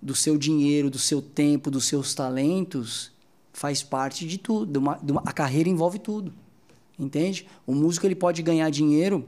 do 0.00 0.14
seu 0.16 0.36
dinheiro, 0.36 0.90
do 0.90 0.98
seu 0.98 1.22
tempo, 1.22 1.70
dos 1.70 1.84
seus 1.86 2.12
talentos, 2.12 3.12
faz 3.52 3.82
parte 3.84 4.26
de 4.26 4.36
tudo. 4.36 4.72
De 4.72 4.78
uma- 4.78 4.98
de 5.00 5.12
uma- 5.12 5.22
a 5.24 5.32
carreira 5.32 5.68
envolve 5.68 5.98
tudo. 6.00 6.32
Entende? 7.02 7.46
O 7.66 7.74
músico 7.74 8.06
ele 8.06 8.14
pode 8.14 8.42
ganhar 8.42 8.70
dinheiro 8.70 9.26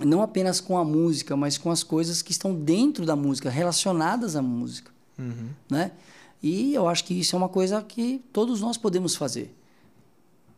não 0.00 0.22
apenas 0.22 0.60
com 0.60 0.78
a 0.78 0.84
música, 0.84 1.36
mas 1.36 1.58
com 1.58 1.70
as 1.70 1.82
coisas 1.82 2.22
que 2.22 2.30
estão 2.32 2.54
dentro 2.54 3.04
da 3.04 3.14
música, 3.16 3.50
relacionadas 3.50 4.36
à 4.36 4.42
música, 4.42 4.90
Uhum. 5.18 5.48
né? 5.70 5.90
E 6.42 6.74
eu 6.74 6.88
acho 6.88 7.04
que 7.04 7.14
isso 7.14 7.36
é 7.36 7.38
uma 7.38 7.48
coisa 7.48 7.82
que 7.82 8.20
todos 8.32 8.60
nós 8.60 8.76
podemos 8.76 9.14
fazer. 9.16 9.54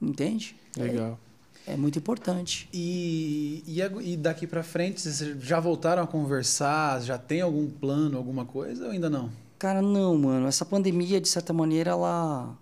Entende? 0.00 0.54
Legal. 0.76 1.18
É 1.66 1.76
muito 1.76 1.98
importante. 1.98 2.68
E, 2.72 3.62
e, 3.66 3.80
e 4.12 4.16
daqui 4.16 4.46
pra 4.46 4.62
frente, 4.62 5.00
vocês 5.00 5.18
já 5.42 5.58
voltaram 5.60 6.02
a 6.02 6.06
conversar? 6.06 7.00
Já 7.02 7.16
tem 7.18 7.40
algum 7.40 7.68
plano, 7.68 8.16
alguma 8.18 8.44
coisa 8.44 8.84
ou 8.84 8.90
ainda 8.90 9.08
não? 9.08 9.30
Cara, 9.58 9.80
não, 9.80 10.16
mano. 10.18 10.46
Essa 10.46 10.64
pandemia, 10.64 11.20
de 11.20 11.28
certa 11.28 11.52
maneira, 11.52 11.90
ela. 11.92 12.54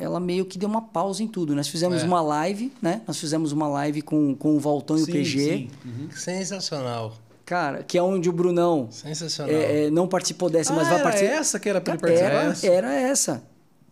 Ela 0.00 0.18
meio 0.18 0.44
que 0.46 0.56
deu 0.58 0.68
uma 0.68 0.82
pausa 0.82 1.22
em 1.22 1.28
tudo. 1.28 1.54
Nós 1.54 1.68
fizemos 1.68 2.02
É. 2.02 2.06
uma 2.06 2.20
live, 2.22 2.72
né? 2.80 3.02
Nós 3.06 3.18
fizemos 3.18 3.52
uma 3.52 3.68
live 3.68 4.00
com, 4.02 4.34
com 4.34 4.56
o 4.56 4.58
Valtão 4.58 4.96
e 4.98 5.02
o 5.02 5.04
Sim, 5.04 5.12
PG. 5.12 5.38
sim. 5.38 5.70
Uhum. 5.84 6.08
Sensacional. 6.10 7.14
Cara, 7.44 7.82
que 7.82 7.98
é 7.98 8.02
onde 8.02 8.28
o 8.28 8.32
Brunão 8.32 8.88
Sensacional. 8.90 9.52
é, 9.54 9.86
é, 9.86 9.90
não 9.90 10.06
participou 10.08 10.48
dessa, 10.48 10.72
mas 10.72 10.86
Ah, 10.86 10.90
vai 10.90 10.94
era 11.00 11.02
participar. 11.04 11.32
essa 11.34 11.60
que 11.60 11.68
era 11.68 11.80
pra 11.80 11.94
ele 11.94 12.00
participar? 12.00 12.30
Era, 12.64 12.92
era 12.92 12.94
essa. 12.94 13.42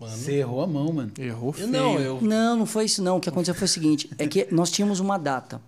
Mano. 0.00 0.16
Você 0.16 0.32
errou 0.34 0.62
a 0.62 0.66
mão, 0.66 0.92
mano. 0.92 1.10
Errou 1.18 1.48
Eu 1.48 1.52
feio. 1.52 1.68
não, 1.68 1.98
eu. 1.98 2.20
Não, 2.22 2.56
não 2.56 2.66
foi 2.66 2.84
isso 2.84 3.02
não. 3.02 3.16
O 3.16 3.20
que 3.20 3.28
aconteceu 3.28 3.54
foi 3.54 3.64
o 3.64 3.68
seguinte, 3.68 4.08
é 4.16 4.26
que 4.28 4.46
nós 4.52 4.70
tínhamos 4.70 5.00
uma 5.00 5.18
data. 5.18 5.60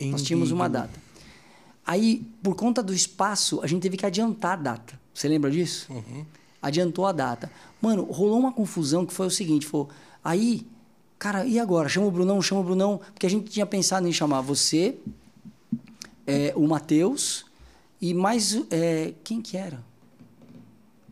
Nós 0.00 0.22
tínhamos 0.22 0.50
uma 0.50 0.68
data. 0.68 1.00
Aí, 1.86 2.22
por 2.42 2.54
conta 2.54 2.82
do 2.82 2.92
espaço, 2.92 3.60
a 3.62 3.66
gente 3.66 3.80
teve 3.82 3.96
que 3.96 4.04
adiantar 4.06 4.52
a 4.52 4.56
data. 4.56 5.00
Você 5.14 5.26
lembra 5.26 5.50
disso? 5.50 5.88
Adiantou 6.62 7.04
a 7.04 7.12
data. 7.12 7.50
Mano, 7.80 8.04
rolou 8.04 8.38
uma 8.38 8.52
confusão 8.52 9.04
que 9.04 9.12
foi 9.12 9.26
o 9.26 9.30
seguinte, 9.30 9.66
foi, 9.66 9.86
aí, 10.22 10.64
cara, 11.18 11.44
e 11.44 11.58
agora? 11.58 11.88
Chama 11.88 12.06
o 12.06 12.10
Brunão, 12.10 12.40
chama 12.40 12.60
o 12.60 12.64
Brunão, 12.64 13.00
porque 13.12 13.26
a 13.26 13.30
gente 13.30 13.50
tinha 13.50 13.66
pensado 13.66 14.06
em 14.06 14.12
chamar 14.12 14.40
você, 14.40 14.96
é, 16.26 16.52
o 16.54 16.66
Matheus 16.68 17.44
e 18.00 18.14
mais 18.14 18.62
é, 18.70 19.12
quem 19.24 19.40
que 19.40 19.56
era? 19.56 19.82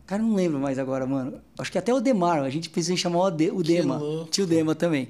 Cara, 0.05 0.21
não 0.21 0.35
lembro 0.35 0.59
mais 0.59 0.77
agora, 0.77 1.05
mano. 1.05 1.39
Acho 1.57 1.71
que 1.71 1.77
até 1.77 1.93
o 1.93 2.01
Demar, 2.01 2.41
a 2.41 2.49
gente 2.49 2.69
pensou 2.69 2.93
em 2.93 2.97
chamar 2.97 3.19
o, 3.19 3.31
De, 3.31 3.49
o 3.49 3.63
Dema, 3.63 3.97
louco. 3.97 4.29
tio 4.29 4.45
Dema 4.45 4.75
também. 4.75 5.09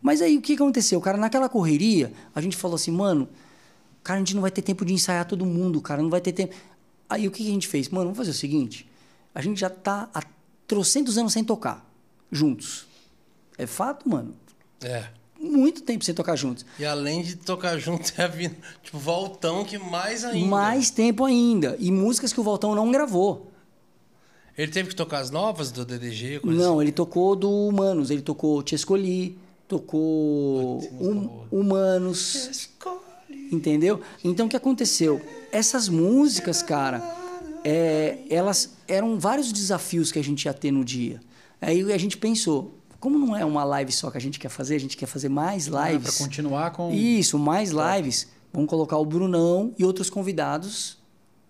Mas 0.00 0.20
aí 0.20 0.36
o 0.36 0.40
que 0.42 0.54
aconteceu? 0.54 1.00
Cara, 1.00 1.16
naquela 1.16 1.48
correria, 1.48 2.12
a 2.34 2.40
gente 2.40 2.56
falou 2.56 2.74
assim, 2.74 2.90
mano, 2.90 3.28
cara, 4.02 4.16
a 4.16 4.20
gente 4.20 4.34
não 4.34 4.42
vai 4.42 4.50
ter 4.50 4.62
tempo 4.62 4.84
de 4.84 4.92
ensaiar 4.92 5.24
todo 5.26 5.46
mundo, 5.46 5.80
cara, 5.80 6.02
não 6.02 6.10
vai 6.10 6.20
ter 6.20 6.32
tempo. 6.32 6.54
Aí 7.08 7.28
o 7.28 7.30
que 7.30 7.42
a 7.46 7.50
gente 7.52 7.68
fez? 7.68 7.88
Mano, 7.88 8.06
vamos 8.06 8.18
fazer 8.18 8.30
o 8.30 8.34
seguinte, 8.34 8.90
a 9.34 9.40
gente 9.40 9.60
já 9.60 9.70
tá 9.70 10.08
há 10.12 10.22
trocentos 10.66 11.18
anos 11.18 11.32
sem 11.32 11.44
tocar, 11.44 11.88
juntos. 12.30 12.86
É 13.58 13.66
fato, 13.66 14.08
mano. 14.08 14.34
É. 14.82 15.08
Muito 15.38 15.82
tempo 15.82 16.04
sem 16.04 16.14
tocar 16.14 16.36
juntos. 16.36 16.64
E 16.78 16.84
além 16.84 17.22
de 17.22 17.36
tocar 17.36 17.76
junto, 17.78 18.12
é 18.16 18.24
a 18.24 18.28
vida. 18.28 18.56
Tipo, 18.82 18.98
Voltão 18.98 19.64
que 19.64 19.76
mais 19.76 20.24
ainda. 20.24 20.46
Mais 20.48 20.90
tempo 20.90 21.24
ainda. 21.24 21.76
E 21.78 21.90
músicas 21.90 22.32
que 22.32 22.40
o 22.40 22.44
Voltão 22.44 22.74
não 22.74 22.90
gravou. 22.92 23.50
Ele 24.56 24.70
teve 24.70 24.90
que 24.90 24.94
tocar 24.96 25.18
as 25.18 25.30
novas 25.30 25.72
do 25.72 25.84
DDG? 25.84 26.40
Coisa 26.40 26.58
Não, 26.58 26.80
ele 26.80 26.92
tocou 26.92 27.34
do 27.34 27.50
Humanos, 27.50 28.10
ele 28.10 28.20
tocou 28.20 28.62
Te 28.62 28.74
Escolhi, 28.74 29.38
tocou 29.66 30.78
hum, 31.00 31.46
Humanos, 31.50 32.70
entendeu? 33.50 34.02
Então 34.22 34.46
o 34.46 34.48
que 34.48 34.56
aconteceu? 34.56 35.22
Essas 35.50 35.88
músicas, 35.88 36.62
cara, 36.62 37.00
é, 37.64 38.18
elas 38.30 38.74
eram 38.88 39.18
vários 39.18 39.52
desafios 39.52 40.10
que 40.12 40.18
a 40.18 40.24
gente 40.24 40.44
ia 40.44 40.54
ter 40.54 40.70
no 40.70 40.84
dia. 40.84 41.20
Aí 41.60 41.92
a 41.92 41.98
gente 41.98 42.16
pensou, 42.16 42.76
como 42.98 43.18
não 43.18 43.36
é 43.36 43.44
uma 43.44 43.64
live 43.64 43.92
só 43.92 44.10
que 44.10 44.18
a 44.18 44.20
gente 44.20 44.38
quer 44.38 44.48
fazer, 44.48 44.74
a 44.76 44.80
gente 44.80 44.96
quer 44.96 45.06
fazer 45.06 45.28
mais 45.28 45.72
Ah, 45.72 45.90
lives. 45.90 46.16
pra 46.16 46.24
continuar 46.26 46.70
com 46.72 46.92
Isso, 46.92 47.38
mais 47.38 47.70
lives. 47.70 48.28
Vamos 48.52 48.68
colocar 48.68 48.96
o 48.98 49.04
Brunão 49.04 49.72
e 49.78 49.84
outros 49.84 50.10
convidados 50.10 50.98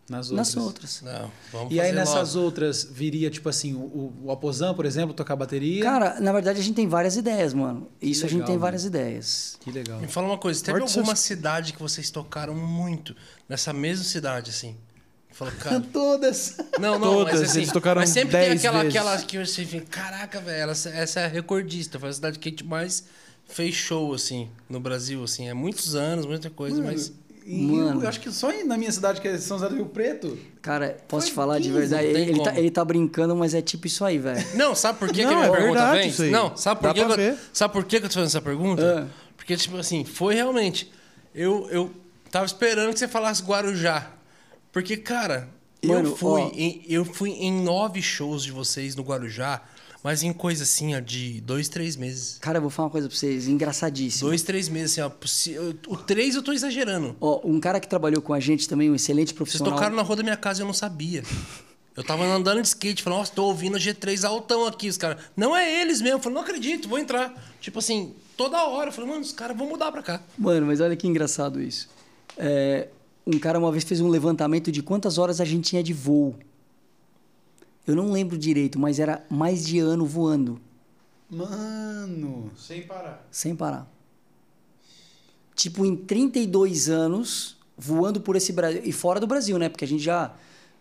nas 0.09 0.31
outras. 0.31 0.55
nas 0.55 0.65
outras. 0.65 1.03
Não, 1.03 1.31
vamos 1.51 1.73
E 1.75 1.81
aí 1.81 1.91
nessas 1.93 2.35
logo. 2.35 2.45
outras 2.47 2.85
viria, 2.85 3.31
tipo 3.31 3.49
assim, 3.49 3.73
o, 3.75 4.13
o 4.25 4.31
Aposan, 4.31 4.75
por 4.75 4.85
exemplo, 4.85 5.15
tocar 5.15 5.35
bateria? 5.35 5.83
Cara, 5.83 6.21
na 6.21 6.31
verdade 6.33 6.61
a 6.61 6.63
gente 6.63 6.75
tem 6.77 6.87
várias 6.87 7.17
ideias, 7.17 7.55
mano. 7.55 7.89
Isso 8.01 8.25
a 8.27 8.29
gente 8.29 8.35
legal, 8.41 8.47
tem 8.47 8.55
mano. 8.55 8.61
várias 8.63 8.85
ideias. 8.85 9.57
Que 9.61 9.71
legal. 9.73 9.99
Me 10.01 10.07
fala 10.07 10.27
uma 10.29 10.39
coisa, 10.39 10.63
teve 10.63 10.79
alguma 10.81 11.07
seus- 11.07 11.21
cidade 11.21 11.73
que 11.73 11.81
vocês 11.81 12.11
tocaram 12.11 12.55
muito 12.55 13.17
nessa 13.49 13.73
mesma 13.73 14.05
cidade, 14.05 14.51
assim? 14.51 14.77
Falou, 15.33 15.53
cara. 15.61 15.81
Todas. 15.93 16.57
Não, 16.79 16.99
não, 16.99 17.13
Todas, 17.13 17.41
mas 17.41 17.51
assim, 17.51 17.59
eles 17.61 17.73
tocaram 17.73 18.01
mas 18.01 18.11
sempre 18.11 18.33
tem 18.33 18.49
10 18.51 18.61
aquela, 18.61 18.83
vezes. 18.83 18.97
aquela 18.99 19.19
que 19.19 19.39
você 19.39 19.65
fica, 19.65 19.87
caraca, 19.87 20.41
velho, 20.41 20.59
ela- 20.63 20.73
essa 20.73 21.21
é 21.21 21.25
a 21.25 21.29
recordista, 21.29 21.99
foi 21.99 22.09
a 22.11 22.13
cidade 22.13 22.39
que 22.39 22.49
a 22.49 22.51
gente 22.53 22.65
mais 22.65 23.05
fez 23.49 23.75
show, 23.75 24.15
assim, 24.15 24.49
no 24.69 24.79
Brasil, 24.81 25.23
assim, 25.25 25.49
é 25.49 25.55
muitos 25.55 25.95
anos, 25.95 26.27
muita 26.27 26.49
coisa, 26.51 26.81
mas... 26.83 27.13
E 27.45 27.61
Mano. 27.67 28.03
eu 28.05 28.09
acho 28.09 28.21
que 28.21 28.31
só 28.31 28.53
na 28.65 28.79
minha 28.79 28.93
cidade, 28.93 29.21
que 29.21 29.27
é 29.27 29.37
São 29.37 29.59
José 29.59 29.69
do 29.69 29.75
Rio 29.75 29.87
Preto. 29.87 30.39
Cara, 30.63 30.97
posso 31.09 31.27
te 31.27 31.33
falar 31.33 31.59
de 31.59 31.71
15, 31.71 31.77
verdade? 31.81 32.07
não 32.07 32.13
tem 32.13 32.23
Ele, 32.23 32.31
ele 32.31 32.43
tá, 32.45 32.57
ele 32.57 32.71
tá 32.71 32.85
brincando, 32.85 33.35
mas 33.35 33.53
é 33.53 33.61
tipo 33.61 33.85
isso 33.89 34.05
aí, 34.05 34.17
velho. 34.17 34.41
Não, 34.55 34.77
sabe 34.77 35.01
por 35.01 35.13
que, 35.13 35.25
Não, 35.25 35.29
que 35.29 35.35
a 35.35 35.39
minha 35.39 35.49
é 35.49 35.51
pergunta 35.51 35.73
verdade 35.81 35.99
vem? 35.99 36.09
isso 36.09 36.23
aí. 36.23 36.31
Não, 36.31 36.57
sabe 36.57 36.81
por 36.81 36.87
Dá 36.87 36.95
que, 36.95 37.01
eu, 37.01 37.17
ver. 37.17 37.37
sabe 37.53 37.73
por 37.75 37.85
que, 37.85 37.99
que 37.99 38.07
eu 38.07 38.09
tô 38.09 38.15
fazendo 38.15 38.29
essa 38.29 38.41
pergunta? 38.41 39.09
Ah. 39.11 39.33
Porque, 39.37 39.57
tipo 39.57 39.77
assim, 39.77 40.05
foi 40.05 40.37
realmente. 40.37 40.89
Eu, 41.35 41.69
eu 41.73 41.91
tava 42.31 42.47
esperando 42.47 42.93
que 42.93 43.01
você 43.01 43.09
falasse 43.09 43.43
Guarujá. 43.43 44.09
Porque, 44.73 44.97
cara, 44.97 45.49
Mano, 45.85 46.11
eu, 46.11 46.17
fui 46.17 46.41
ó. 46.41 46.51
em, 46.55 46.83
eu 46.89 47.05
fui 47.05 47.31
em 47.31 47.53
nove 47.63 48.01
shows 48.01 48.43
de 48.45 48.51
vocês 48.53 48.97
no 48.97 49.03
Guarujá, 49.03 49.63
mas 50.03 50.23
em 50.23 50.33
coisa 50.33 50.63
assim, 50.65 50.95
ó, 50.97 51.01
de 51.01 51.41
dois, 51.43 51.69
três 51.69 51.95
meses. 51.97 52.39
Cara, 52.41 52.59
eu 52.59 52.63
vou 52.63 52.71
falar 52.71 52.87
uma 52.87 52.93
coisa 52.93 53.09
pra 53.09 53.17
vocês, 53.17 53.47
engraçadíssimo. 53.47 54.29
Dois, 54.29 54.43
três 54.43 54.69
meses, 54.69 54.99
assim, 54.99 55.01
ó. 55.03 55.93
O 55.93 55.97
três 55.97 56.35
eu 56.35 56.43
tô 56.43 56.53
exagerando. 56.53 57.15
Ó, 57.21 57.41
um 57.45 57.61
cara 57.61 57.79
que 57.79 57.87
trabalhou 57.87 58.21
com 58.23 58.33
a 58.33 58.41
gente 58.41 58.69
também, 58.69 58.91
um 58.91 58.95
excelente 58.95 59.29
Vocês 59.29 59.37
profissional. 59.37 59.75
tocaram 59.75 59.95
na 59.95 60.03
rua 60.03 60.17
da 60.17 60.23
minha 60.23 60.37
casa 60.37 60.61
e 60.61 60.63
eu 60.63 60.67
não 60.67 60.75
sabia. 60.75 61.23
Eu 61.95 62.03
tava 62.03 62.25
andando 62.25 62.63
de 62.63 62.69
skate, 62.69 63.03
falando, 63.03 63.19
nossa, 63.19 63.33
tô 63.33 63.45
ouvindo 63.45 63.77
G3 63.77 64.27
altão 64.27 64.67
aqui. 64.67 64.89
Os 64.89 64.97
caras, 64.97 65.23
não 65.37 65.55
é 65.55 65.83
eles 65.83 66.01
mesmo. 66.01 66.17
Eu 66.17 66.21
falei, 66.23 66.35
não 66.37 66.43
acredito, 66.43 66.89
vou 66.89 66.99
entrar. 66.99 67.35
Tipo 67.61 67.81
assim, 67.81 68.15
toda 68.35 68.65
hora. 68.67 68.89
Eu 68.89 68.93
falei, 68.95 69.11
mano, 69.11 69.21
os 69.23 69.33
caras 69.33 69.55
vão 69.57 69.69
mudar 69.69 69.93
pra 69.93 70.03
cá. 70.03 70.23
Mano, 70.39 70.67
mas 70.67 70.81
olha 70.81 70.97
que 70.97 71.07
engraçado 71.07 71.61
isso. 71.61 71.91
É, 72.39 72.89
um 73.27 73.39
cara 73.39 73.59
uma 73.59 73.71
vez 73.71 73.85
fez 73.85 74.01
um 74.01 74.09
levantamento 74.09 74.71
de 74.73 74.83
quantas 74.83 75.19
horas 75.19 75.41
a 75.41 75.45
gente 75.45 75.71
tinha 75.71 75.83
de 75.83 75.93
voo. 75.93 76.35
Eu 77.87 77.97
não 77.97 78.13
lembro 78.13 78.39
direito, 78.39 78.79
mas 78.79 78.99
era 78.99 79.25
mais 79.29 79.65
de 79.65 79.79
ano 79.79 80.07
voando, 80.07 80.61
Mano. 81.29 82.51
Sem 82.57 82.83
parar. 82.83 83.27
sem 83.31 83.57
parar. 83.57 83.91
Tipo, 85.55 85.85
em 85.87 85.97
32 85.97 86.91
anos, 86.91 87.57
voando 87.77 88.21
por 88.21 88.37
esse 88.37 88.53
Brasil. 88.53 88.83
E 88.85 88.93
fora 88.93 89.19
do 89.19 89.27
Brasil, 89.27 89.59
né? 89.59 89.69
Porque 89.71 89.85
a 89.85 89.89
gente 89.89 90.03
já 90.03 90.35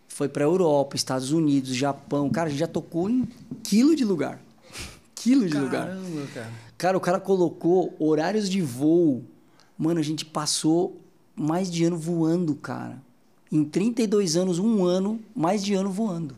foi 0.08 0.28
pra 0.28 0.44
Europa, 0.44 0.94
Estados 0.94 1.32
Unidos, 1.32 1.74
Japão. 1.74 2.28
Cara, 2.28 2.48
a 2.48 2.50
gente 2.50 2.60
já 2.60 2.66
tocou 2.66 3.08
em 3.08 3.26
quilo 3.62 3.96
de 3.96 4.04
lugar. 4.04 4.40
Quilo 5.14 5.48
de 5.48 5.56
lugar. 5.56 5.86
Caramba, 5.86 6.26
cara. 6.34 6.52
Cara, 6.76 6.96
o 6.96 7.00
cara 7.00 7.20
colocou 7.20 7.94
horários 7.98 8.50
de 8.50 8.60
voo. 8.60 9.24
Mano, 9.78 10.00
a 10.00 10.02
gente 10.02 10.24
passou 10.24 11.00
mais 11.36 11.70
de 11.70 11.84
ano 11.84 11.96
voando, 11.96 12.54
cara. 12.54 13.00
Em 13.50 13.64
32 13.64 14.36
anos, 14.36 14.58
um 14.58 14.84
ano, 14.84 15.20
mais 15.34 15.62
de 15.64 15.74
ano 15.74 15.90
voando. 15.90 16.34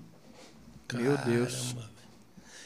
Meu 0.92 1.16
Deus. 1.18 1.74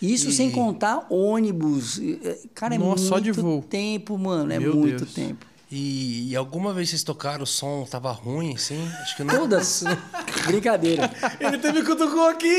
Isso 0.01 0.29
E- 0.29 0.33
sem 0.33 0.51
contar 0.51 1.07
ônibus. 1.11 1.99
É, 2.01 2.39
Cara, 2.55 2.75
é 2.75 2.79
Nossa, 2.79 2.89
muito 2.89 3.01
só 3.09 3.19
de 3.19 3.33
voo. 3.33 3.63
tempo, 3.63 4.17
mano. 4.19 4.53
É 4.53 4.59
Meu 4.59 4.75
muito 4.77 4.99
Deus. 5.05 5.13
tempo. 5.15 5.47
E, 5.71 6.31
e 6.31 6.37
alguma 6.37 6.73
vez 6.73 6.89
vocês 6.89 7.03
tocaram 7.03 7.43
o 7.43 7.47
som, 7.47 7.85
tava 7.85 8.11
ruim, 8.11 8.57
sim? 8.57 8.89
Acho 9.03 9.17
que 9.17 9.23
não. 9.25 9.35
Todas. 9.39 9.85
Brincadeira. 10.47 11.11
Ele 11.39 11.59
teve 11.59 11.83
cutucou 11.83 12.27
aqui. 12.29 12.57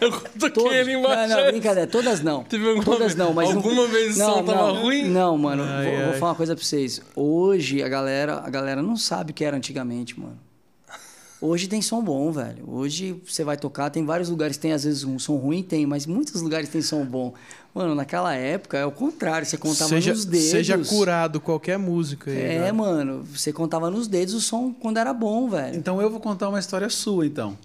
Eu 0.00 0.12
Todas. 0.52 0.72
ele 0.76 0.92
embaixo. 0.92 1.28
Não, 1.34 1.40
não, 1.40 1.50
brincadeira. 1.50 1.90
Todas 1.90 2.20
não. 2.20 2.44
Teve 2.44 2.64
alguma 2.68 2.84
Todas 2.84 3.00
vez- 3.00 3.14
não, 3.16 3.32
mas. 3.32 3.50
alguma 3.50 3.86
vez 3.88 4.16
o 4.16 4.20
som 4.20 4.44
tava 4.44 4.72
não, 4.72 4.82
ruim? 4.82 5.08
Não, 5.08 5.36
mano. 5.36 5.64
Ai, 5.64 5.84
vou, 5.86 5.96
vou 6.04 6.12
ai. 6.12 6.18
falar 6.20 6.30
uma 6.32 6.36
coisa 6.36 6.54
pra 6.54 6.64
vocês. 6.64 7.02
Hoje 7.16 7.82
a 7.82 7.88
galera, 7.88 8.42
a 8.44 8.48
galera 8.50 8.80
não 8.80 8.96
sabe 8.96 9.32
o 9.32 9.34
que 9.34 9.44
era 9.44 9.56
antigamente, 9.56 10.18
mano. 10.18 10.38
Hoje 11.40 11.68
tem 11.68 11.82
som 11.82 12.02
bom, 12.02 12.32
velho. 12.32 12.64
Hoje 12.66 13.20
você 13.26 13.44
vai 13.44 13.56
tocar, 13.58 13.90
tem 13.90 14.04
vários 14.06 14.30
lugares 14.30 14.56
tem 14.56 14.72
às 14.72 14.84
vezes 14.84 15.04
um 15.04 15.18
som 15.18 15.36
ruim, 15.36 15.62
tem, 15.62 15.84
mas 15.84 16.06
muitos 16.06 16.40
lugares 16.40 16.68
tem 16.70 16.80
som 16.80 17.04
bom. 17.04 17.34
Mano, 17.74 17.94
naquela 17.94 18.34
época 18.34 18.78
é 18.78 18.86
o 18.86 18.90
contrário, 18.90 19.46
você 19.46 19.58
contava 19.58 19.90
Seja, 19.90 20.12
nos 20.12 20.24
dedos. 20.24 20.48
seja 20.48 20.78
curado 20.78 21.38
qualquer 21.38 21.78
música 21.78 22.30
aí. 22.30 22.38
É, 22.40 22.58
velho. 22.60 22.74
mano, 22.74 23.22
você 23.24 23.52
contava 23.52 23.90
nos 23.90 24.08
dedos 24.08 24.32
o 24.32 24.40
som 24.40 24.72
quando 24.72 24.96
era 24.98 25.12
bom, 25.12 25.46
velho. 25.48 25.76
Então 25.76 26.00
eu 26.00 26.08
vou 26.08 26.20
contar 26.20 26.48
uma 26.48 26.58
história 26.58 26.88
sua, 26.88 27.26
então. 27.26 27.56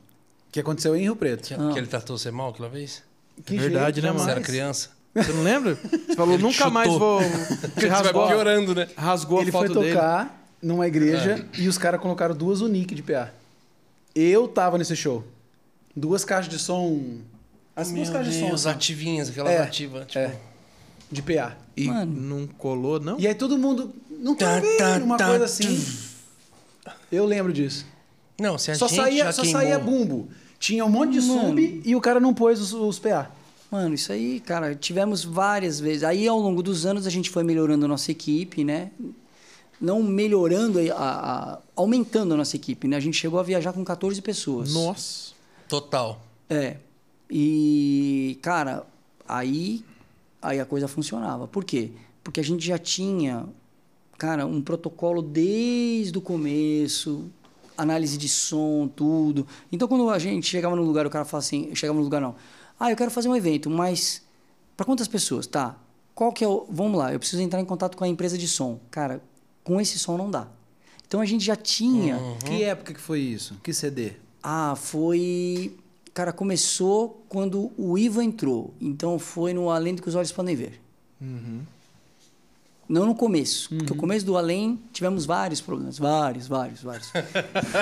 Que 0.52 0.60
aconteceu 0.60 0.94
em 0.98 1.04
Rio 1.04 1.16
Preto. 1.16 1.48
Que, 1.48 1.54
Ah. 1.54 1.70
que 1.72 1.80
ele 1.80 1.88
tratou 1.88 2.18
você 2.18 2.30
mal 2.30 2.50
aquela 2.50 2.68
vez? 2.68 3.02
Que 3.46 3.56
verdade, 3.58 4.02
né, 4.02 4.10
jeito, 4.10 4.14
mano? 4.20 4.26
Você 4.26 4.32
era 4.32 4.42
criança? 4.42 4.90
Você 5.16 5.32
não 5.32 5.44
lembra? 5.44 5.76
Você 5.76 6.16
falou, 6.16 6.34
Ele 6.34 6.44
nunca 6.44 6.56
chutou. 6.56 6.72
mais 6.72 6.90
vou. 6.92 7.22
Você 7.22 7.30
Você 7.80 7.88
vai 7.88 7.90
rasgou, 7.90 8.28
piorando, 8.28 8.76
né? 8.76 8.88
rasgou 8.98 9.40
Ele 9.42 9.50
a 9.50 9.54
foto 9.54 9.74
foi 9.74 9.82
dele. 9.84 9.94
tocar 9.96 10.46
numa 10.62 10.86
igreja 10.88 11.46
e 11.58 11.70
os 11.70 11.78
caras 11.78 12.02
colocaram 12.02 12.36
duas 12.36 12.60
Unique 12.60 12.94
de 12.94 13.02
PA. 13.02 13.32
Eu 14.16 14.48
tava 14.48 14.78
nesse 14.78 14.96
show. 14.96 15.24
Duas 15.96 16.24
caixas 16.26 16.52
de 16.52 16.60
som. 16.60 17.02
As 17.76 17.92
duas 17.92 18.10
caixas 18.10 18.34
de 18.34 18.40
som. 18.40 18.48
Deus, 18.48 18.66
assim, 18.66 18.76
ativinhas, 18.76 19.30
aquela 19.30 19.52
É, 19.52 19.60
ativa. 19.60 20.06
Tipo, 20.06 20.20
É. 20.20 20.36
De 21.12 21.22
PA. 21.22 21.58
E 21.76 21.88
Mano. 21.88 22.22
não 22.40 22.48
colou, 22.48 23.00
não? 23.00 23.20
E 23.20 23.28
aí 23.28 23.36
todo 23.36 23.58
mundo. 23.58 23.94
Não 24.10 24.34
tá 24.36 24.46
Tá, 24.56 24.60
vendo? 24.62 24.78
tá, 24.78 24.98
Uma 25.04 25.18
tá, 25.18 25.28
coisa 25.28 25.46
assim. 25.46 25.84
Eu 27.12 27.26
lembro 27.26 27.52
disso. 27.52 27.86
Não, 28.40 28.58
se 28.58 28.72
a 28.72 28.76
Só 28.76 28.88
gente 28.88 28.98
saía, 29.02 29.24
já 29.26 29.32
só 29.34 29.42
queimou... 29.42 29.62
saía 29.62 29.80
bumbo. 29.80 30.30
Tinha 30.58 30.86
um 30.86 30.90
monte 30.90 31.14
de 31.14 31.22
Mano. 31.22 31.50
sub 31.50 31.82
e 31.84 31.96
o 31.96 32.02
cara 32.02 32.20
não 32.20 32.34
pôs 32.34 32.62
os, 32.62 32.72
os 32.74 32.98
PA. 33.00 33.30
Mano, 33.70 33.94
isso 33.96 34.12
aí, 34.12 34.40
cara, 34.40 34.74
tivemos 34.76 35.24
várias 35.24 35.80
vezes. 35.80 36.04
Aí, 36.04 36.28
ao 36.28 36.40
longo 36.40 36.62
dos 36.64 36.86
anos, 36.86 37.06
a 37.08 37.10
gente 37.10 37.30
foi 37.30 37.44
melhorando 37.44 37.86
a 37.86 37.88
nossa 37.88 38.12
equipe, 38.12 38.64
né? 38.64 38.92
Não 39.82 40.04
melhorando, 40.04 40.78
a, 40.94 40.96
a- 40.96 41.60
aumentando 41.76 42.36
a 42.36 42.38
nossa 42.38 42.56
equipe, 42.56 42.88
né? 42.88 42.96
A 42.98 43.00
gente 43.00 43.18
chegou 43.18 43.40
a 43.40 43.44
viajar 43.44 43.74
com 43.74 43.84
14 43.84 44.22
pessoas. 44.22 44.72
Nossa. 44.74 45.34
Total. 45.68 46.22
É. 46.50 46.78
E, 47.30 48.38
cara, 48.42 48.86
aí, 49.28 49.84
aí 50.42 50.60
a 50.60 50.66
coisa 50.66 50.88
funcionava. 50.88 51.48
Por 51.48 51.64
quê? 51.64 51.92
Porque 52.24 52.40
a 52.40 52.44
gente 52.44 52.64
já 52.66 52.78
tinha, 52.78 53.46
cara, 54.18 54.46
um 54.46 54.62
protocolo 54.62 55.22
desde 55.22 56.16
o 56.18 56.22
começo, 56.22 57.26
análise 57.78 58.18
de 58.18 58.28
som, 58.30 58.88
tudo. 58.88 59.48
Então, 59.72 59.88
quando 59.88 60.10
a 60.10 60.20
gente 60.20 60.46
chegava 60.48 60.76
no 60.76 60.84
lugar, 60.84 61.08
o 61.08 61.10
cara 61.10 61.26
falava 61.26 61.46
assim, 61.46 61.74
chegava 61.74 61.98
no 61.98 62.04
lugar 62.04 62.22
não. 62.22 62.36
Ah, 62.80 62.92
eu 62.92 62.96
quero 62.98 63.10
fazer 63.10 63.30
um 63.30 63.36
evento, 63.36 63.70
mas 63.70 64.22
para 64.78 64.86
quantas 64.86 65.08
pessoas? 65.08 65.48
Tá. 65.48 65.76
Qual 66.14 66.32
que 66.34 66.44
é 66.44 66.48
o, 66.48 66.68
vamos 66.70 67.00
lá, 67.00 67.14
eu 67.14 67.18
preciso 67.20 67.42
entrar 67.42 67.62
em 67.62 67.66
contato 67.66 67.96
com 67.96 68.04
a 68.04 68.08
empresa 68.08 68.38
de 68.38 68.48
som. 68.48 68.80
Cara, 68.92 69.22
com 69.64 69.80
esse 69.80 69.98
som 70.00 70.18
não 70.18 70.30
dá. 70.30 70.48
Então 71.08 71.20
a 71.20 71.26
gente 71.26 71.44
já 71.44 71.56
tinha 71.56 72.18
Que 72.46 72.64
época 72.64 72.94
que 72.94 73.00
foi 73.02 73.20
isso? 73.20 73.56
Que 73.64 73.74
CD? 73.74 74.14
ah, 74.42 74.76
foi. 74.76 75.78
Cara, 76.14 76.34
começou 76.34 77.24
quando 77.30 77.72
o 77.78 77.98
Ivo 77.98 78.22
entrou. 78.22 78.74
Então 78.82 79.18
foi 79.20 79.54
no 79.54 79.70
Além 79.70 79.96
do 79.96 80.02
que 80.02 80.10
os 80.10 80.16
Olhos 80.16 80.32
Podem 80.32 80.56
Ver. 80.56 80.82
Não 82.92 83.06
no 83.06 83.16
começo. 83.16 83.70
Porque 83.74 83.94
o 83.94 83.96
começo 83.96 84.26
do 84.26 84.36
Além 84.36 84.78
tivemos 84.92 85.26
vários 85.26 85.62
problemas. 85.62 85.98
Vários, 85.98 86.46
vários, 86.46 86.82
vários. 86.82 87.10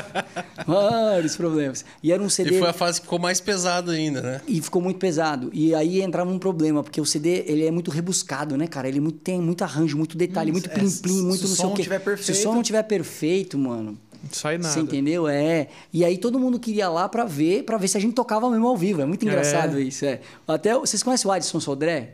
vários 0.67 1.35
problemas. 1.35 1.83
E 2.03 2.11
era 2.11 2.21
um 2.21 2.29
CD. 2.29 2.55
E 2.55 2.59
foi 2.59 2.69
a 2.69 2.73
fase 2.73 2.99
que 3.01 3.05
ficou 3.07 3.17
mais 3.17 3.41
pesada 3.41 3.91
ainda, 3.91 4.21
né? 4.21 4.41
E 4.47 4.61
ficou 4.61 4.79
muito 4.81 4.99
pesado. 4.99 5.49
E 5.51 5.73
aí 5.73 6.01
entrava 6.01 6.29
um 6.29 6.37
problema, 6.37 6.83
porque 6.83 7.01
o 7.01 7.05
CD 7.05 7.43
ele 7.47 7.65
é 7.65 7.71
muito 7.71 7.89
rebuscado, 7.89 8.55
né, 8.55 8.67
cara? 8.67 8.87
Ele 8.87 8.99
é 8.99 9.11
tem 9.23 9.41
muito 9.41 9.63
arranjo, 9.63 9.97
muito 9.97 10.15
detalhe, 10.15 10.51
Hum, 10.51 10.53
muito 10.53 10.69
é, 10.69 10.73
plim-plim, 10.73 11.17
se 11.17 11.23
muito 11.23 11.47
não 11.47 11.55
sei 11.55 11.65
o 11.65 11.73
quê. 11.73 11.83
Se 12.21 12.31
o 12.31 12.35
som 12.35 12.53
não 12.53 12.61
tiver 12.61 12.83
perfeito, 12.83 13.57
mano, 13.57 13.97
Não 14.23 14.29
sai 14.31 14.59
nada. 14.59 14.71
você 14.73 14.79
entendeu? 14.79 15.27
É. 15.27 15.69
E 15.91 16.05
aí 16.05 16.19
todo 16.19 16.37
mundo 16.39 16.59
queria 16.59 16.87
lá 16.87 17.09
pra 17.09 17.25
ver, 17.25 17.63
para 17.63 17.77
ver 17.77 17.87
se 17.87 17.97
a 17.97 17.99
gente 17.99 18.13
tocava 18.13 18.47
mesmo 18.49 18.67
ao 18.67 18.77
vivo. 18.77 19.01
É 19.01 19.05
muito 19.05 19.25
engraçado 19.25 19.79
É. 19.79 19.81
isso, 19.81 20.05
é. 20.05 20.21
Até 20.47 20.77
vocês 20.77 21.01
conhecem 21.01 21.27
o 21.27 21.31
Adson 21.33 21.59
Sodré? 21.59 22.13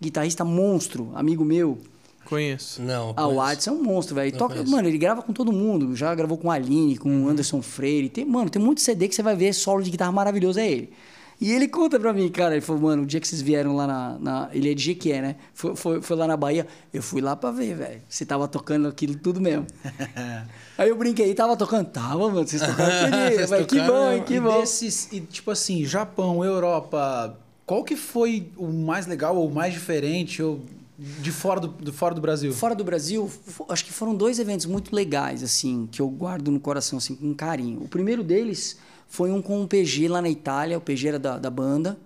Guitarrista 0.00 0.44
monstro, 0.44 1.10
amigo 1.14 1.42
meu. 1.42 1.78
Conheço. 2.26 2.82
Não. 2.82 3.14
Ah, 3.16 3.26
o 3.28 3.40
Adson 3.40 3.70
é 3.70 3.72
um 3.72 3.82
monstro, 3.82 4.14
velho. 4.14 4.36
Toca, 4.36 4.54
conheço. 4.54 4.70
mano, 4.72 4.88
ele 4.88 4.98
grava 4.98 5.22
com 5.22 5.32
todo 5.32 5.52
mundo. 5.52 5.94
Já 5.96 6.14
gravou 6.14 6.36
com 6.36 6.50
a 6.50 6.54
Aline, 6.54 6.96
com 6.98 7.24
o 7.24 7.28
Anderson 7.28 7.62
Freire. 7.62 8.08
Tem, 8.08 8.24
mano, 8.24 8.50
tem 8.50 8.60
muito 8.60 8.80
CD 8.80 9.08
que 9.08 9.14
você 9.14 9.22
vai 9.22 9.36
ver 9.36 9.52
solo 9.52 9.82
de 9.82 9.90
guitarra 9.90 10.12
maravilhoso, 10.12 10.58
é 10.58 10.70
ele. 10.70 10.92
E 11.38 11.52
ele 11.52 11.68
conta 11.68 12.00
pra 12.00 12.14
mim, 12.14 12.30
cara, 12.30 12.54
ele 12.54 12.62
falou, 12.62 12.80
mano, 12.80 13.02
o 13.02 13.06
dia 13.06 13.20
que 13.20 13.28
vocês 13.28 13.42
vieram 13.42 13.76
lá 13.76 13.86
na. 13.86 14.18
na- 14.18 14.48
ele 14.54 14.70
é 14.70 14.74
de 14.74 14.82
Jequié, 14.82 15.20
né? 15.20 15.36
Foi, 15.52 15.76
foi, 15.76 16.00
foi 16.00 16.16
lá 16.16 16.26
na 16.26 16.34
Bahia, 16.34 16.66
eu 16.94 17.02
fui 17.02 17.20
lá 17.20 17.36
pra 17.36 17.50
ver, 17.50 17.76
velho. 17.76 18.00
Você 18.08 18.24
tava 18.24 18.48
tocando 18.48 18.88
aquilo 18.88 19.14
tudo 19.16 19.38
mesmo. 19.38 19.66
Aí 20.78 20.88
eu 20.88 20.96
brinquei, 20.96 21.34
tava 21.34 21.54
tocando? 21.56 21.88
Tava, 21.90 22.28
mano, 22.30 22.46
vocês 22.46 22.62
tocaram 22.62 23.06
aquele. 23.28 23.46
Vai, 23.46 23.64
que 23.66 23.80
bom, 23.82 24.12
hein, 24.12 24.22
que 24.26 24.34
e 24.34 24.40
bom. 24.40 24.60
desses, 24.60 25.12
e 25.12 25.20
tipo 25.20 25.50
assim, 25.50 25.84
Japão, 25.84 26.42
Europa, 26.42 27.38
qual 27.66 27.84
que 27.84 27.96
foi 27.96 28.48
o 28.56 28.68
mais 28.68 29.06
legal 29.06 29.36
ou 29.36 29.48
o 29.48 29.54
mais 29.54 29.74
diferente 29.74 30.42
ou 30.42 30.60
de 30.98 31.30
fora 31.30 31.60
do, 31.60 31.68
do 31.68 31.92
fora 31.92 32.14
do 32.14 32.20
Brasil? 32.20 32.52
Fora 32.52 32.74
do 32.74 32.82
Brasil, 32.84 33.30
acho 33.68 33.84
que 33.84 33.92
foram 33.92 34.14
dois 34.14 34.38
eventos 34.38 34.64
muito 34.66 34.94
legais, 34.94 35.42
assim, 35.42 35.86
que 35.90 36.00
eu 36.00 36.08
guardo 36.08 36.50
no 36.50 36.58
coração, 36.58 36.98
assim, 36.98 37.14
com 37.14 37.34
carinho. 37.34 37.82
O 37.82 37.88
primeiro 37.88 38.22
deles 38.24 38.78
foi 39.08 39.30
um 39.30 39.42
com 39.42 39.62
o 39.62 39.68
PG 39.68 40.08
lá 40.08 40.22
na 40.22 40.28
Itália, 40.30 40.78
o 40.78 40.80
PG 40.80 41.08
era 41.08 41.18
da, 41.18 41.38
da 41.38 41.50
banda, 41.50 41.98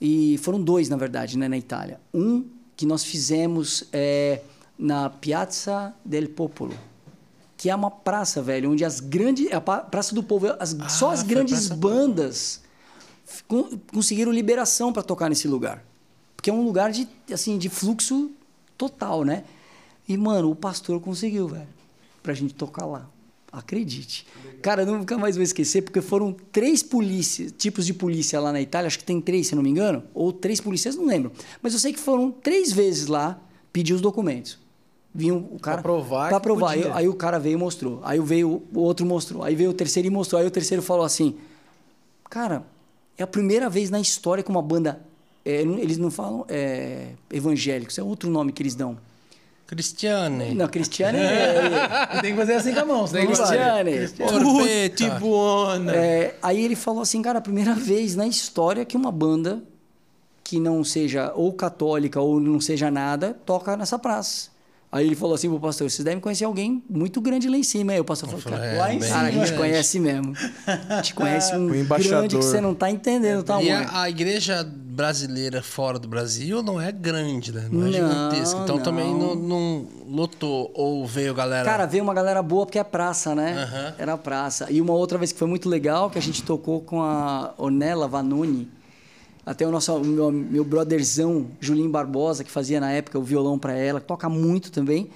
e 0.00 0.38
foram 0.38 0.60
dois, 0.62 0.88
na 0.88 0.96
verdade, 0.96 1.36
né, 1.36 1.48
na 1.48 1.56
Itália. 1.58 2.00
Um 2.14 2.44
que 2.76 2.86
nós 2.86 3.04
fizemos 3.04 3.84
é, 3.92 4.40
na 4.78 5.10
Piazza 5.10 5.94
del 6.04 6.28
Popolo, 6.28 6.74
que 7.56 7.70
é 7.70 7.74
uma 7.74 7.90
praça, 7.90 8.40
velho, 8.42 8.70
onde 8.72 8.84
as 8.84 8.98
grandes... 8.98 9.46
é 9.50 9.54
A 9.54 9.60
Praça 9.60 10.14
do 10.14 10.22
Povo, 10.22 10.48
as- 10.58 10.76
só 10.88 11.10
as 11.10 11.22
grandes 11.22 11.68
bandas 11.68 12.60
con- 13.46 13.78
conseguiram 13.92 14.32
liberação 14.32 14.92
para 14.92 15.02
tocar 15.02 15.28
nesse 15.28 15.46
lugar. 15.46 15.84
Porque 16.42 16.50
é 16.50 16.52
um 16.52 16.64
lugar 16.64 16.90
de, 16.90 17.06
assim, 17.32 17.56
de 17.56 17.68
fluxo 17.68 18.32
total, 18.76 19.22
né? 19.22 19.44
E, 20.08 20.16
mano, 20.16 20.50
o 20.50 20.56
pastor 20.56 21.00
conseguiu, 21.00 21.46
velho, 21.46 21.68
pra 22.20 22.34
gente 22.34 22.52
tocar 22.52 22.84
lá. 22.84 23.08
Acredite. 23.52 24.26
Cara, 24.60 24.82
eu 24.82 24.86
nunca 24.86 25.16
mais 25.16 25.36
vou 25.36 25.44
esquecer, 25.44 25.82
porque 25.82 26.00
foram 26.00 26.34
três 26.50 26.82
polícias, 26.82 27.54
tipos 27.56 27.86
de 27.86 27.94
polícia 27.94 28.40
lá 28.40 28.50
na 28.50 28.60
Itália, 28.60 28.88
acho 28.88 28.98
que 28.98 29.04
tem 29.04 29.20
três, 29.20 29.46
se 29.46 29.54
não 29.54 29.62
me 29.62 29.70
engano, 29.70 30.02
ou 30.12 30.32
três 30.32 30.60
polícias, 30.60 30.96
não 30.96 31.06
lembro. 31.06 31.30
Mas 31.62 31.74
eu 31.74 31.78
sei 31.78 31.92
que 31.92 32.00
foram 32.00 32.32
três 32.32 32.72
vezes 32.72 33.06
lá 33.06 33.40
pedir 33.72 33.94
os 33.94 34.00
documentos. 34.00 34.58
Vinha 35.14 35.34
o 35.34 35.60
cara. 35.60 35.76
Pra 35.76 35.82
provar 35.84 36.28
Pra 36.28 36.40
provar. 36.40 36.70
Aí, 36.72 36.90
aí 36.92 37.08
o 37.08 37.14
cara 37.14 37.38
veio 37.38 37.54
e 37.54 37.56
mostrou. 37.56 38.00
Aí 38.02 38.18
veio 38.18 38.64
o 38.74 38.80
outro 38.80 39.06
mostrou. 39.06 39.44
Aí 39.44 39.54
veio 39.54 39.70
o 39.70 39.74
terceiro 39.74 40.08
e 40.08 40.10
mostrou. 40.10 40.40
Aí 40.40 40.46
o 40.46 40.50
terceiro 40.50 40.82
falou 40.82 41.04
assim: 41.04 41.36
Cara, 42.28 42.64
é 43.16 43.22
a 43.22 43.28
primeira 43.28 43.70
vez 43.70 43.90
na 43.90 44.00
história 44.00 44.42
que 44.42 44.50
uma 44.50 44.62
banda. 44.62 45.11
É, 45.44 45.60
eles 45.62 45.98
não 45.98 46.10
falam 46.10 46.44
é, 46.48 47.08
evangélicos, 47.32 47.98
é 47.98 48.02
outro 48.02 48.30
nome 48.30 48.52
que 48.52 48.62
eles 48.62 48.74
dão. 48.74 48.96
Cristiane. 49.66 50.54
Não, 50.54 50.68
Cristiane 50.68 51.18
é. 51.18 52.20
Tem 52.20 52.32
que 52.32 52.36
fazer 52.38 52.54
assim 52.54 52.74
com 52.74 52.80
a 52.80 52.84
mão, 52.84 53.06
vai. 53.06 53.26
Cristiane. 53.26 54.08
Tutti 54.08 55.10
buona. 55.18 55.96
É, 55.96 56.34
aí 56.42 56.62
ele 56.62 56.76
falou 56.76 57.00
assim, 57.00 57.22
cara, 57.22 57.38
a 57.38 57.42
primeira 57.42 57.74
vez 57.74 58.14
na 58.14 58.26
história 58.26 58.84
que 58.84 58.98
uma 58.98 59.10
banda 59.10 59.62
que 60.44 60.60
não 60.60 60.84
seja 60.84 61.32
ou 61.34 61.54
católica 61.54 62.20
ou 62.20 62.38
não 62.38 62.60
seja 62.60 62.90
nada 62.90 63.34
toca 63.46 63.74
nessa 63.74 63.98
praça. 63.98 64.51
Aí 64.92 65.06
ele 65.06 65.14
falou 65.14 65.34
assim 65.34 65.48
pro 65.48 65.58
pastor, 65.58 65.90
vocês 65.90 66.04
devem 66.04 66.20
conhecer 66.20 66.44
alguém 66.44 66.84
muito 66.86 67.18
grande 67.18 67.48
lá 67.48 67.56
em 67.56 67.62
cima. 67.62 67.92
Aí 67.92 68.00
o 68.00 68.04
pastor 68.04 68.28
falou, 68.28 68.42
falei, 68.42 68.58
cara, 68.58 68.72
é, 68.72 68.78
lá 68.78 68.92
em 68.92 68.98
bem 68.98 69.08
cara, 69.08 69.28
a 69.28 69.30
gente 69.30 69.54
conhece 69.54 69.98
mesmo. 69.98 70.34
A 70.66 70.96
gente 70.96 71.14
conhece 71.14 71.56
um 71.56 71.66
grande 71.66 72.36
que 72.36 72.44
você 72.44 72.60
não 72.60 72.74
tá 72.74 72.90
entendendo 72.90 73.42
o 73.48 73.62
E 73.62 73.70
a, 73.70 74.02
a 74.02 74.10
igreja 74.10 74.62
brasileira 74.62 75.62
fora 75.62 75.98
do 75.98 76.06
Brasil 76.06 76.62
não 76.62 76.78
é 76.78 76.92
grande, 76.92 77.52
né? 77.52 77.68
Não 77.72 77.80
é 77.80 77.84
Não, 77.84 77.92
gigantesca. 77.92 78.60
Então 78.60 78.76
não. 78.76 78.82
também 78.82 79.14
não, 79.14 79.34
não 79.34 79.88
lotou 80.06 80.70
ou 80.74 81.06
veio 81.06 81.32
galera. 81.34 81.64
Cara, 81.64 81.86
veio 81.86 82.04
uma 82.04 82.12
galera 82.12 82.42
boa 82.42 82.66
porque 82.66 82.78
é 82.78 82.84
praça, 82.84 83.34
né? 83.34 83.62
Aham. 83.62 83.94
Era 83.96 84.18
praça. 84.18 84.70
E 84.70 84.78
uma 84.78 84.92
outra 84.92 85.16
vez 85.16 85.32
que 85.32 85.38
foi 85.38 85.48
muito 85.48 85.70
legal, 85.70 86.10
que 86.10 86.18
a 86.18 86.22
gente 86.22 86.42
tocou 86.42 86.82
com 86.82 87.00
a 87.00 87.54
Ornella 87.56 88.06
Vanoni. 88.06 88.68
Até 89.44 89.66
o 89.66 89.70
nosso 89.70 89.98
meu, 90.00 90.30
meu 90.30 90.64
brotherzão, 90.64 91.48
Julinho 91.60 91.90
Barbosa, 91.90 92.44
que 92.44 92.50
fazia 92.50 92.78
na 92.80 92.92
época 92.92 93.18
o 93.18 93.22
violão 93.22 93.58
pra 93.58 93.74
ela, 93.74 94.00
toca 94.00 94.28
muito 94.28 94.70
também. 94.70 95.10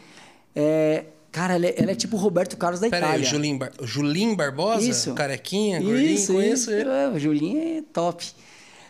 É, 0.55 1.05
cara, 1.31 1.55
ela 1.55 1.67
é, 1.67 1.75
ela 1.77 1.93
é 1.93 1.95
tipo 1.95 2.17
o 2.17 2.19
Roberto 2.19 2.57
Carlos 2.57 2.81
da 2.81 2.89
Pera 2.89 3.07
Itália. 3.07 3.25
o 3.27 3.31
Julinho, 3.31 3.59
Bar... 3.59 3.73
Julinho 3.83 4.35
Barbosa? 4.37 4.83
Isso. 4.83 5.15
Carequinha, 5.15 5.81
gordinho, 5.81 6.11
Isso, 6.11 6.33
conheço 6.33 6.63
isso. 6.63 6.71
ele. 6.73 6.89
É, 6.89 7.09
o 7.09 7.19
Julinho 7.19 7.79
é 7.79 7.83
top. 7.93 8.27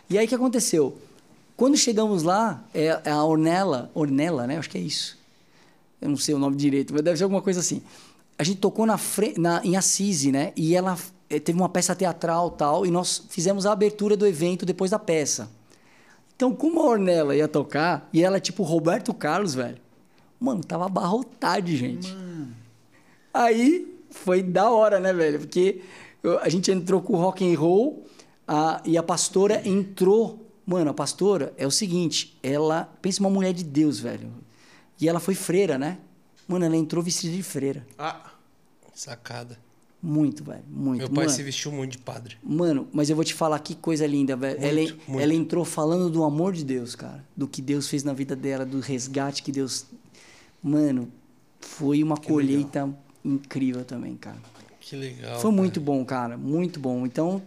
E 0.09 0.17
aí 0.17 0.25
o 0.25 0.27
que 0.27 0.33
aconteceu? 0.33 0.97
Quando 1.55 1.77
chegamos 1.77 2.23
lá, 2.23 2.63
é, 2.73 2.99
é 3.03 3.11
a 3.11 3.23
Ornella, 3.23 3.91
Ornella, 3.93 4.47
né? 4.47 4.57
Acho 4.57 4.69
que 4.69 4.77
é 4.77 4.81
isso. 4.81 5.17
Eu 6.01 6.09
não 6.09 6.17
sei 6.17 6.33
o 6.33 6.39
nome 6.39 6.55
direito, 6.55 6.93
mas 6.93 7.03
deve 7.03 7.17
ser 7.17 7.23
alguma 7.23 7.41
coisa 7.41 7.59
assim. 7.59 7.81
A 8.37 8.43
gente 8.43 8.59
tocou 8.59 8.85
na, 8.85 8.99
na 9.37 9.61
em 9.63 9.75
Assisi, 9.75 10.31
né? 10.31 10.53
E 10.55 10.75
ela 10.75 10.97
teve 11.27 11.53
uma 11.59 11.69
peça 11.69 11.95
teatral 11.95 12.51
tal, 12.51 12.85
e 12.85 12.91
nós 12.91 13.25
fizemos 13.29 13.65
a 13.65 13.71
abertura 13.71 14.15
do 14.15 14.25
evento 14.25 14.65
depois 14.65 14.91
da 14.91 14.99
peça. 14.99 15.49
Então, 16.35 16.53
como 16.55 16.79
a 16.81 16.85
Ornella 16.85 17.35
ia 17.35 17.47
tocar, 17.47 18.07
e 18.13 18.23
ela 18.23 18.37
é 18.37 18.39
tipo 18.39 18.63
Roberto 18.63 19.13
Carlos, 19.13 19.53
velho, 19.55 19.77
mano, 20.39 20.63
tava 20.63 20.85
abarrotado 20.85 21.63
de 21.65 21.75
gente. 21.75 22.15
Aí 23.33 23.95
foi 24.11 24.41
da 24.41 24.69
hora, 24.69 24.99
né, 24.99 25.13
velho? 25.13 25.39
Porque 25.39 25.81
a 26.41 26.49
gente 26.49 26.71
entrou 26.71 27.01
com 27.01 27.13
o 27.13 27.17
rock 27.17 27.43
and 27.51 27.57
roll 27.57 28.05
a- 28.47 28.81
e 28.85 28.97
a 28.97 29.03
pastora 29.03 29.67
entrou. 29.67 30.45
Mano, 30.65 30.91
a 30.91 30.93
pastora 30.93 31.53
é 31.57 31.65
o 31.65 31.71
seguinte, 31.71 32.37
ela 32.43 32.89
pensa 33.01 33.19
uma 33.21 33.29
mulher 33.29 33.53
de 33.53 33.63
Deus, 33.63 33.99
velho. 33.99 34.31
E 34.99 35.07
ela 35.07 35.19
foi 35.19 35.33
freira, 35.35 35.77
né? 35.77 35.97
Mano, 36.47 36.65
ela 36.65 36.75
entrou 36.75 37.03
vestida 37.03 37.35
de 37.35 37.43
freira. 37.43 37.85
Ah, 37.97 38.31
Sacada. 38.93 39.57
Muito, 40.01 40.43
velho. 40.43 40.63
Muito. 40.69 40.99
Meu 40.99 41.09
pai 41.09 41.25
Mano, 41.25 41.29
se 41.35 41.43
vestiu 41.43 41.71
muito 41.71 41.93
de 41.93 41.97
padre. 41.97 42.37
Mano, 42.43 42.87
mas 42.93 43.09
eu 43.09 43.15
vou 43.15 43.25
te 43.25 43.33
falar 43.33 43.57
que 43.59 43.75
coisa 43.75 44.05
linda, 44.05 44.35
velho. 44.35 44.57
Ela, 44.63 44.93
muito. 45.07 45.19
ela 45.19 45.33
entrou 45.33 45.65
falando 45.65 46.09
do 46.09 46.23
amor 46.23 46.53
de 46.53 46.63
Deus, 46.63 46.95
cara. 46.95 47.25
Do 47.35 47.47
que 47.47 47.61
Deus 47.61 47.87
fez 47.87 48.03
na 48.03 48.13
vida 48.13 48.35
dela, 48.35 48.65
do 48.65 48.79
resgate 48.79 49.41
que 49.41 49.51
Deus. 49.51 49.85
Mano, 50.61 51.11
foi 51.59 52.03
uma 52.03 52.15
colheita 52.17 52.89
incrível 53.25 53.83
também, 53.83 54.15
cara. 54.15 54.37
Que 54.79 54.95
legal. 54.95 55.39
Foi 55.39 55.49
cara. 55.49 55.61
muito 55.61 55.81
bom, 55.81 56.05
cara. 56.05 56.37
Muito 56.37 56.79
bom. 56.79 57.05
Então. 57.05 57.41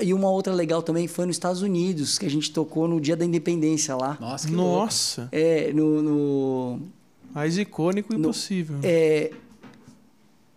E 0.00 0.14
uma 0.14 0.30
outra 0.30 0.54
legal 0.54 0.82
também 0.82 1.06
foi 1.06 1.26
nos 1.26 1.36
Estados 1.36 1.60
Unidos, 1.60 2.18
que 2.18 2.24
a 2.24 2.30
gente 2.30 2.50
tocou 2.52 2.86
no 2.88 2.98
dia 3.00 3.16
da 3.16 3.24
independência 3.24 3.94
lá. 3.96 4.16
Nossa, 4.20 4.46
que 4.48 4.54
louco. 4.54 4.76
nossa. 4.76 5.28
É, 5.32 5.72
no. 5.72 6.02
no 6.02 6.80
Mais 7.34 7.58
icônico 7.58 8.14
impossível. 8.14 8.78
é, 8.82 9.30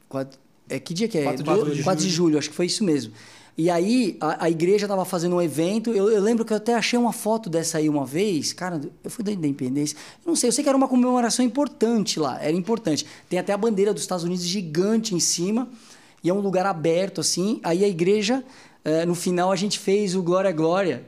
quatro- 0.07 0.39
é, 0.69 0.79
que 0.79 0.93
dia 0.93 1.07
que 1.07 1.17
é? 1.17 1.23
4 1.23 1.37
de 1.37 1.43
4 1.43 1.63
julho. 1.65 1.75
de, 1.75 1.83
4 1.83 2.03
de 2.03 2.09
julho, 2.09 2.37
acho 2.37 2.49
que 2.49 2.55
foi 2.55 2.65
isso 2.65 2.83
mesmo. 2.83 3.13
E 3.57 3.71
aí, 3.71 4.17
a, 4.21 4.45
a 4.45 4.49
igreja 4.51 4.85
estava 4.85 5.03
fazendo 5.03 5.35
um 5.35 5.41
evento. 5.41 5.91
Eu, 5.91 6.11
eu 6.11 6.21
lembro 6.21 6.45
que 6.45 6.53
eu 6.53 6.57
até 6.57 6.75
achei 6.75 6.97
uma 6.99 7.11
foto 7.11 7.49
dessa 7.49 7.79
aí 7.79 7.89
uma 7.89 8.05
vez. 8.05 8.53
Cara, 8.53 8.79
eu 9.03 9.09
fui 9.09 9.23
da 9.23 9.31
Independência. 9.31 9.97
Eu 10.23 10.29
não 10.29 10.35
sei, 10.35 10.49
eu 10.49 10.51
sei 10.51 10.63
que 10.63 10.69
era 10.69 10.77
uma 10.77 10.87
comemoração 10.87 11.43
importante 11.43 12.19
lá. 12.19 12.39
Era 12.39 12.55
importante. 12.55 13.03
Tem 13.27 13.39
até 13.39 13.53
a 13.53 13.57
bandeira 13.57 13.91
dos 13.93 14.03
Estados 14.03 14.23
Unidos 14.23 14.45
gigante 14.45 15.15
em 15.15 15.19
cima. 15.19 15.67
E 16.23 16.29
é 16.29 16.33
um 16.33 16.39
lugar 16.39 16.67
aberto, 16.67 17.19
assim. 17.19 17.59
Aí 17.63 17.83
a 17.83 17.87
igreja, 17.87 18.43
eh, 18.85 19.07
no 19.07 19.15
final, 19.15 19.51
a 19.51 19.55
gente 19.55 19.79
fez 19.79 20.13
o 20.13 20.21
Glória 20.21 20.51
Glória. 20.51 21.03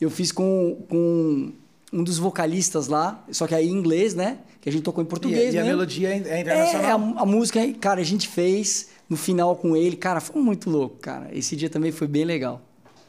Eu 0.00 0.08
fiz 0.08 0.32
com, 0.32 0.78
com 0.88 1.52
um 1.92 2.02
dos 2.02 2.16
vocalistas 2.16 2.88
lá, 2.88 3.22
só 3.30 3.46
que 3.46 3.54
aí 3.54 3.68
em 3.68 3.72
inglês, 3.72 4.14
né? 4.14 4.38
Que 4.62 4.70
a 4.70 4.72
gente 4.72 4.82
tocou 4.84 5.02
em 5.02 5.06
E, 5.06 5.10
português, 5.10 5.52
e 5.54 5.58
a 5.58 5.62
né? 5.62 5.68
melodia 5.68 6.08
é 6.08 6.12
é 6.12 6.14
É, 6.14 6.34
a, 6.36 6.40
internacional. 6.40 7.14
a 7.18 7.26
música, 7.26 7.60
cara, 7.78 8.00
a 8.00 8.04
gente 8.04 8.26
fez 8.28 8.88
no 9.10 9.16
final 9.16 9.56
com 9.56 9.76
ele. 9.76 9.96
Cara, 9.96 10.20
foi 10.20 10.40
muito 10.40 10.70
louco, 10.70 10.96
cara. 10.98 11.28
Esse 11.36 11.56
dia 11.56 11.68
também 11.68 11.90
foi 11.90 12.06
bem 12.06 12.24
legal. 12.24 12.62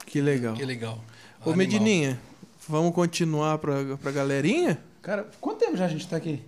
Que 0.05 0.19
legal. 0.19 0.55
Que 0.55 0.65
legal. 0.65 0.95
Ô, 1.45 1.51
Animal. 1.51 1.57
Medininha, 1.57 2.19
vamos 2.67 2.93
continuar 2.93 3.59
pra, 3.59 3.95
pra 4.01 4.11
galerinha? 4.11 4.81
Cara, 5.01 5.29
quanto 5.39 5.59
tempo 5.59 5.77
já 5.77 5.85
a 5.85 5.87
gente 5.87 6.07
tá 6.07 6.17
aqui? 6.17 6.41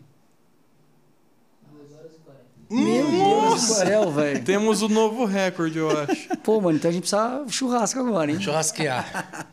Meu 2.70 3.12
Deus 3.12 3.54
do 3.54 3.60
céu, 3.76 4.12
velho. 4.12 4.44
Temos 4.44 4.82
o 4.82 4.90
novo 4.90 5.26
recorde, 5.26 5.78
eu 5.78 5.90
acho. 5.92 6.30
Pô, 6.44 6.60
mano, 6.60 6.78
então 6.78 6.90
a 6.90 6.94
gente 6.94 7.02
precisa 7.04 7.46
churrasco 7.48 8.00
agora, 8.00 8.32
hein? 8.32 8.42
Churrasquear. 8.42 9.48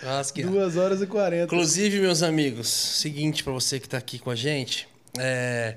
Churrasquear. 0.00 0.48
2 0.50 0.76
horas 0.78 1.02
e 1.02 1.06
40. 1.06 1.44
Inclusive, 1.44 2.00
meus 2.00 2.22
amigos, 2.22 2.68
seguinte 2.68 3.44
pra 3.44 3.52
você 3.52 3.78
que 3.78 3.86
tá 3.86 3.98
aqui 3.98 4.18
com 4.18 4.30
a 4.30 4.34
gente. 4.34 4.88
É, 5.18 5.76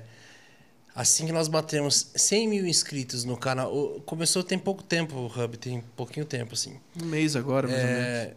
assim 0.96 1.26
que 1.26 1.32
nós 1.32 1.46
batemos 1.46 2.10
100 2.16 2.48
mil 2.48 2.66
inscritos 2.66 3.22
no 3.22 3.36
canal. 3.36 4.00
Começou 4.06 4.42
tem 4.42 4.58
pouco 4.58 4.82
tempo 4.82 5.14
o 5.14 5.26
Hub, 5.26 5.58
tem 5.58 5.84
pouquinho 5.94 6.24
tempo, 6.24 6.54
assim. 6.54 6.80
Um 7.00 7.04
mês 7.04 7.36
agora, 7.36 7.68
mais 7.68 7.78
ou 7.78 7.86
menos. 7.86 8.02
É, 8.02 8.34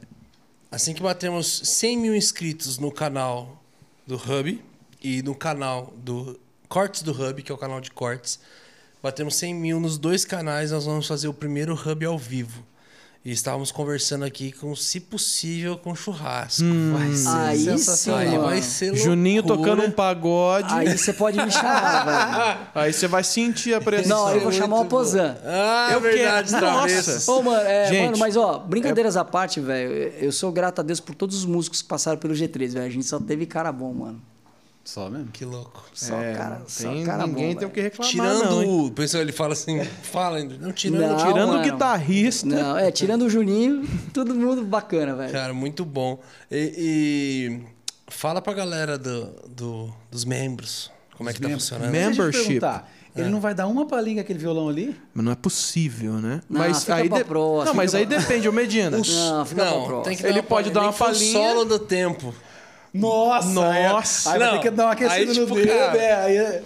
assim 0.69 0.93
que 0.93 1.01
batemos 1.01 1.61
100 1.63 1.97
mil 1.97 2.13
inscritos 2.13 2.77
no 2.77 2.91
canal 2.91 3.63
do 4.05 4.15
Hub 4.15 4.61
e 5.01 5.23
no 5.23 5.33
canal 5.33 5.93
do 5.95 6.37
Cortes 6.67 7.01
do 7.01 7.11
Hub, 7.11 7.41
que 7.41 7.49
é 7.49 7.55
o 7.55 7.57
canal 7.57 7.79
de 7.79 7.89
cortes, 7.89 8.39
batemos 9.01 9.35
100 9.35 9.55
mil 9.55 9.79
nos 9.79 9.97
dois 9.97 10.25
canais, 10.25 10.71
nós 10.71 10.85
vamos 10.85 11.07
fazer 11.07 11.27
o 11.27 11.33
primeiro 11.33 11.73
Hub 11.73 12.05
ao 12.05 12.17
vivo. 12.17 12.63
E 13.23 13.31
estávamos 13.33 13.69
conversando 13.69 14.23
aqui 14.23 14.49
com, 14.53 14.73
se 14.77 14.97
possível, 15.01 15.77
com 15.77 15.93
churrasco. 15.93 16.63
vai 16.93 17.11
ser 17.11 17.27
Aí 17.27 17.57
sim, 17.57 17.65
sensacional. 17.65 18.19
Aí 18.21 18.29
mano. 18.31 18.43
vai 18.43 18.61
ser 18.61 18.95
Juninho 18.95 19.43
tocando 19.43 19.81
um 19.83 19.91
pagode. 19.91 20.73
Aí, 20.73 20.87
Aí 20.87 20.97
você 20.97 21.11
pode 21.11 21.37
me 21.37 21.51
chamar, 21.51 22.71
velho. 22.73 22.93
você 22.93 23.07
vai 23.09 23.21
sentir 23.25 23.73
a 23.73 23.81
pressão. 23.81 24.27
Não, 24.27 24.33
eu 24.33 24.39
vou 24.39 24.51
chamar 24.53 24.79
o. 24.79 24.85
Pozan. 24.85 25.35
Ah, 25.43 25.89
é 25.91 25.95
Eu 25.95 25.99
verdade, 25.99 26.49
quero-. 26.53 26.65
Nossa. 26.65 27.29
Ô, 27.31 27.41
mano, 27.43 27.59
é, 27.59 27.87
Gente, 27.89 28.05
mano, 28.05 28.17
mas 28.19 28.37
ó, 28.37 28.57
brincadeiras 28.59 29.17
à 29.17 29.25
parte, 29.25 29.59
velho. 29.59 29.91
Eu 30.17 30.31
sou 30.31 30.49
grato 30.49 30.79
a 30.79 30.83
Deus 30.83 31.01
por 31.01 31.13
todos 31.13 31.35
os 31.35 31.45
músicos 31.45 31.81
que 31.81 31.89
passaram 31.89 32.17
pelo 32.17 32.33
G3, 32.33 32.71
velho. 32.71 32.85
A 32.85 32.89
gente 32.89 33.05
só 33.05 33.19
teve 33.19 33.45
cara 33.45 33.71
bom, 33.73 33.93
mano. 33.93 34.21
Só 34.93 35.07
mesmo. 35.09 35.27
Que 35.31 35.45
louco. 35.45 35.83
Só 35.93 36.19
É, 36.19 36.33
cara, 36.33 36.61
só 36.67 36.89
tem, 36.89 37.03
cara 37.05 37.27
ninguém 37.27 37.53
bom. 37.53 37.59
tem 37.59 37.67
o 37.67 37.71
que 37.71 37.79
reclamar, 37.81 38.11
Tirando 38.11 38.43
não. 38.49 38.85
o. 38.85 38.91
Pessoal, 38.91 39.21
ele 39.21 39.31
fala 39.31 39.53
assim, 39.53 39.83
fala 40.01 40.37
ainda. 40.37 40.57
Não, 40.57 40.71
tirando 40.71 41.01
Não, 41.01 41.15
o 41.15 41.17
Tirando 41.31 41.55
o 41.57 41.61
guitarrista. 41.61 42.47
Não, 42.47 42.77
é, 42.77 42.89
tirando 42.91 43.21
o 43.23 43.29
Juninho, 43.29 43.87
todo 44.13 44.33
mundo 44.33 44.63
bacana, 44.63 45.15
velho. 45.15 45.31
Cara, 45.31 45.53
muito 45.53 45.85
bom. 45.85 46.19
E, 46.51 46.73
e 47.59 48.11
fala 48.11 48.41
pra 48.41 48.53
galera 48.53 48.97
do, 48.97 49.25
do- 49.49 49.93
dos 50.09 50.25
membros. 50.25 50.89
Como 51.15 51.29
é 51.29 51.33
que 51.33 51.41
tá 51.41 51.49
funcionando? 51.49 51.91
Membership. 51.91 52.59
Ele 53.15 53.29
não 53.29 53.41
vai 53.41 53.53
dar 53.53 53.67
uma 53.67 53.85
palhinha 53.85 54.15
com 54.17 54.21
aquele 54.21 54.39
violão 54.39 54.69
ali? 54.69 54.95
Mas 55.13 55.25
não 55.25 55.31
é 55.31 55.35
possível, 55.35 56.13
né? 56.13 56.41
Não, 56.49 56.61
mas 56.61 56.79
fica 56.81 56.95
aí 56.95 57.09
pra 57.09 57.17
de- 57.17 57.23
próxima, 57.25 57.65
Não, 57.65 57.73
mas 57.73 57.93
aí 57.93 58.07
pra- 58.07 58.17
depende, 58.17 58.47
ô 58.47 58.51
Medina. 58.53 58.91
Não, 58.97 59.45
fica 59.45 59.61
pra 59.63 59.71
Não, 59.71 59.85
próxima. 59.85 60.03
tem 60.03 60.15
que 60.17 60.25
Ele 60.25 60.41
pode 60.41 60.69
dar 60.71 60.81
uma 60.81 60.93
palhinha. 60.93 61.33
solo 61.33 61.65
do 61.65 61.77
tempo. 61.79 62.33
Nossa! 62.93 63.67
aí- 63.69 63.87
Nossa. 63.89 64.31
Aí, 64.31 64.39
vai 64.39 64.47
Não, 64.47 64.57
ter 64.57 64.61
que 64.63 64.69
dar 64.75 64.85
uma 64.85 64.91
aquecida 64.93 65.15
aí, 65.15 65.25
no 65.25 65.33
tipo, 65.33 65.55
dedo, 65.55 65.67
cara- 65.67 65.97
é. 65.97 66.13
Aí, 66.23 66.37
é- 66.37 66.63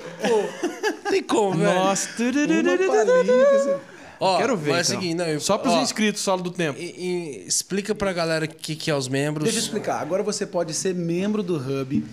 Não 1.04 1.12
tem 1.12 1.24
como, 1.24 1.58
velho. 1.58 1.74
Nossa. 1.76 2.10
assim. 2.10 3.74
Ó, 4.20 4.38
Quero 4.38 4.56
ver. 4.56 4.72
Mas 4.72 4.90
é 4.90 4.94
o 4.94 4.94
então. 4.94 5.02
seguinte, 5.02 5.18
não, 5.18 5.26
eu- 5.28 5.40
Só 5.42 5.58
pros 5.58 5.74
ó, 5.74 5.82
inscritos, 5.82 6.22
solo 6.22 6.42
do 6.44 6.52
tempo. 6.52 6.80
e- 6.80 7.42
e 7.44 7.48
explica 7.48 7.94
pra 7.94 8.14
galera 8.14 8.46
o 8.46 8.48
que, 8.48 8.76
que 8.76 8.90
é 8.90 8.96
os 8.96 9.08
membros. 9.08 9.44
Deixa 9.44 9.60
eu 9.60 9.64
explicar. 9.64 10.02
Agora 10.02 10.24
você 10.24 10.46
pode 10.46 10.74
ser 10.74 10.96
membro 10.96 11.44
do 11.44 11.56
Hub. 11.58 12.04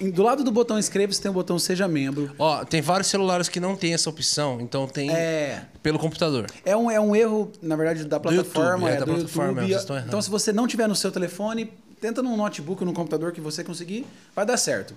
Do 0.00 0.22
lado 0.22 0.44
do 0.44 0.52
botão 0.52 0.78
inscreva-se 0.78 1.20
tem 1.20 1.28
o 1.28 1.34
botão 1.34 1.58
seja 1.58 1.88
membro. 1.88 2.30
Ó, 2.38 2.64
tem 2.64 2.80
vários 2.80 3.08
celulares 3.08 3.48
que 3.48 3.58
não 3.58 3.74
tem 3.74 3.92
essa 3.94 4.08
opção, 4.08 4.60
então 4.60 4.86
tem 4.86 5.10
É. 5.10 5.62
pelo 5.82 5.98
computador. 5.98 6.46
É 6.64 6.76
um, 6.76 6.88
é 6.88 7.00
um 7.00 7.16
erro, 7.16 7.50
na 7.60 7.74
verdade, 7.74 8.04
da 8.04 8.20
plataforma. 8.20 8.88
YouTube, 8.88 8.88
é, 8.88 8.92
é, 8.94 8.98
da 9.00 9.04
do 9.04 9.12
plataforma, 9.14 9.48
YouTube. 9.50 9.66
vocês 9.68 9.80
estão 9.80 9.96
errando. 9.96 10.08
Então, 10.08 10.22
se 10.22 10.30
você 10.30 10.52
não 10.52 10.68
tiver 10.68 10.86
no 10.86 10.94
seu 10.94 11.10
telefone, 11.10 11.72
tenta 12.00 12.22
num 12.22 12.36
notebook 12.36 12.82
ou 12.82 12.86
num 12.86 12.94
computador 12.94 13.32
que 13.32 13.40
você 13.40 13.62
conseguir, 13.64 14.06
vai 14.34 14.46
dar 14.46 14.56
certo. 14.56 14.94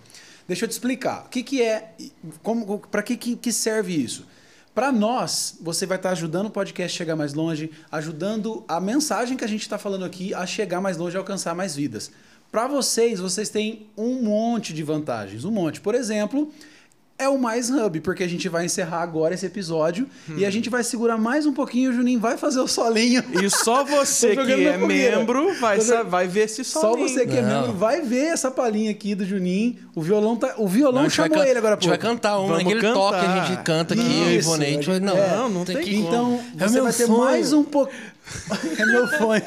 Deixa 0.48 0.66
eu 0.66 0.70
te 0.70 0.72
explicar. 0.72 1.26
O 1.26 1.30
que, 1.30 1.44
que 1.44 1.62
é. 1.62 1.94
Como, 2.42 2.80
para 2.80 3.04
que, 3.04 3.16
que, 3.16 3.52
serve 3.52 3.94
isso? 3.94 4.26
Para 4.74 4.92
nós, 4.92 5.58
você 5.62 5.86
vai 5.86 5.98
estar 5.98 6.12
ajudando 6.12 6.48
o 6.48 6.50
podcast 6.50 6.96
a 6.96 6.98
chegar 6.98 7.16
mais 7.16 7.34
longe, 7.34 7.72
ajudando 7.92 8.64
a 8.68 8.80
mensagem 8.80 9.36
que 9.36 9.44
a 9.44 9.48
gente 9.48 9.62
está 9.62 9.78
falando 9.78 10.06
aqui 10.06 10.34
a 10.34 10.46
chegar 10.46 10.80
mais 10.80 10.98
longe 10.98 11.16
e 11.16 11.20
alcançar 11.20 11.54
mais 11.54 11.76
vidas. 11.76 12.12
Para 12.52 12.68
vocês, 12.68 13.20
vocês 13.20 13.50
têm 13.50 13.88
um 13.98 14.22
monte 14.24 14.74
de 14.74 14.84
vantagens. 14.84 15.46
Um 15.46 15.52
monte. 15.52 15.80
Por 15.80 15.96
exemplo, 15.96 16.52
é 17.24 17.30
o 17.30 17.38
mais 17.38 17.70
hub, 17.70 18.00
porque 18.02 18.24
a 18.24 18.28
gente 18.28 18.50
vai 18.50 18.66
encerrar 18.66 19.02
agora 19.02 19.34
esse 19.34 19.46
episódio 19.46 20.08
e 20.36 20.46
a 20.46 20.50
gente 20.50 20.70
vai 20.70 20.84
segurar 20.84 21.18
mais 21.18 21.46
um 21.46 21.54
pouquinho. 21.54 21.92
O 21.92 21.94
Juninho 21.94 22.20
vai 22.20 22.38
fazer 22.38 22.60
o 22.60 22.68
solinho. 22.68 23.24
E 23.42 23.50
só 23.50 23.84
você 23.86 24.30
Tô 24.36 24.42
jogando 24.42 24.58
que 24.58 24.68
é 24.68 24.78
membro 24.78 25.54
vai, 25.60 25.80
jogando- 25.80 26.10
vai 26.10 26.28
ver 26.28 26.46
esse 26.46 26.64
Só 26.64 26.82
solinho. 26.82 27.08
você 27.10 27.26
que 27.26 27.38
é 27.38 27.42
Não. 27.42 27.62
membro 27.62 27.74
vai 27.78 28.02
ver 28.02 28.26
essa 28.26 28.50
palhinha 28.50 28.92
aqui 28.92 29.14
do 29.16 29.26
Juninho. 29.26 29.78
O 29.96 30.02
violão 30.02 30.36
tá, 30.36 30.56
o 30.58 30.68
violão 30.68 31.04
Não, 31.04 31.10
chamou 31.10 31.44
ele 31.44 31.58
agora 31.58 31.76
A 31.76 31.80
gente 31.80 31.90
vai 31.90 31.98
cantar 31.98 32.40
uma, 32.40 32.58
Vamos 32.58 32.64
que 32.64 32.72
ele 32.72 32.94
toca, 32.94 33.18
a 33.18 33.22
cantar. 33.22 33.48
gente 33.48 33.64
canta 33.64 33.94
aqui, 33.94 34.02
eu 34.04 34.32
Isso, 34.40 34.50
Ivone. 34.50 34.66
A 34.66 34.70
gente 34.70 34.88
vai, 34.88 35.00
não, 35.00 35.18
é. 35.18 35.36
Não, 35.36 35.50
não 35.50 35.66
tem 35.66 35.78
que 35.78 35.96
como. 35.96 36.08
Então, 36.08 36.42
É 36.60 36.68
você 36.68 36.82
vai 36.82 36.94
ter 36.94 37.06
sonho. 37.06 37.20
mais 37.20 37.54
um 37.54 37.64
pouco. 37.64 37.92
é 38.80 38.86
meu 38.86 39.08
sonho. 39.08 39.44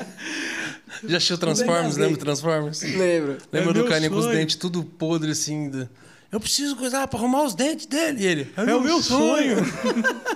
Já 1.07 1.17
assistiu 1.17 1.39
Transformers? 1.39 1.97
Lembra 1.97 2.19
Transformers? 2.19 2.83
Lembro. 2.83 3.37
Lembra 3.53 3.71
É 3.71 3.75
do 3.75 3.85
carinha 3.85 4.11
com 4.11 4.17
os 4.17 4.27
dentes 4.27 4.57
tudo 4.57 4.85
podre 4.85 5.31
assim? 5.33 5.69
do- 5.69 5.89
Eu 6.35 6.41
preciso 6.41 6.75
coisar 6.75 7.07
pra 7.07 7.17
arrumar 7.17 7.45
os 7.45 7.55
dentes 7.55 7.87
dele. 7.87 8.21
E 8.25 8.27
ele. 8.27 8.53
É 8.57 8.75
o 8.75 8.81
meu 8.81 9.01
sonho. 9.01 9.57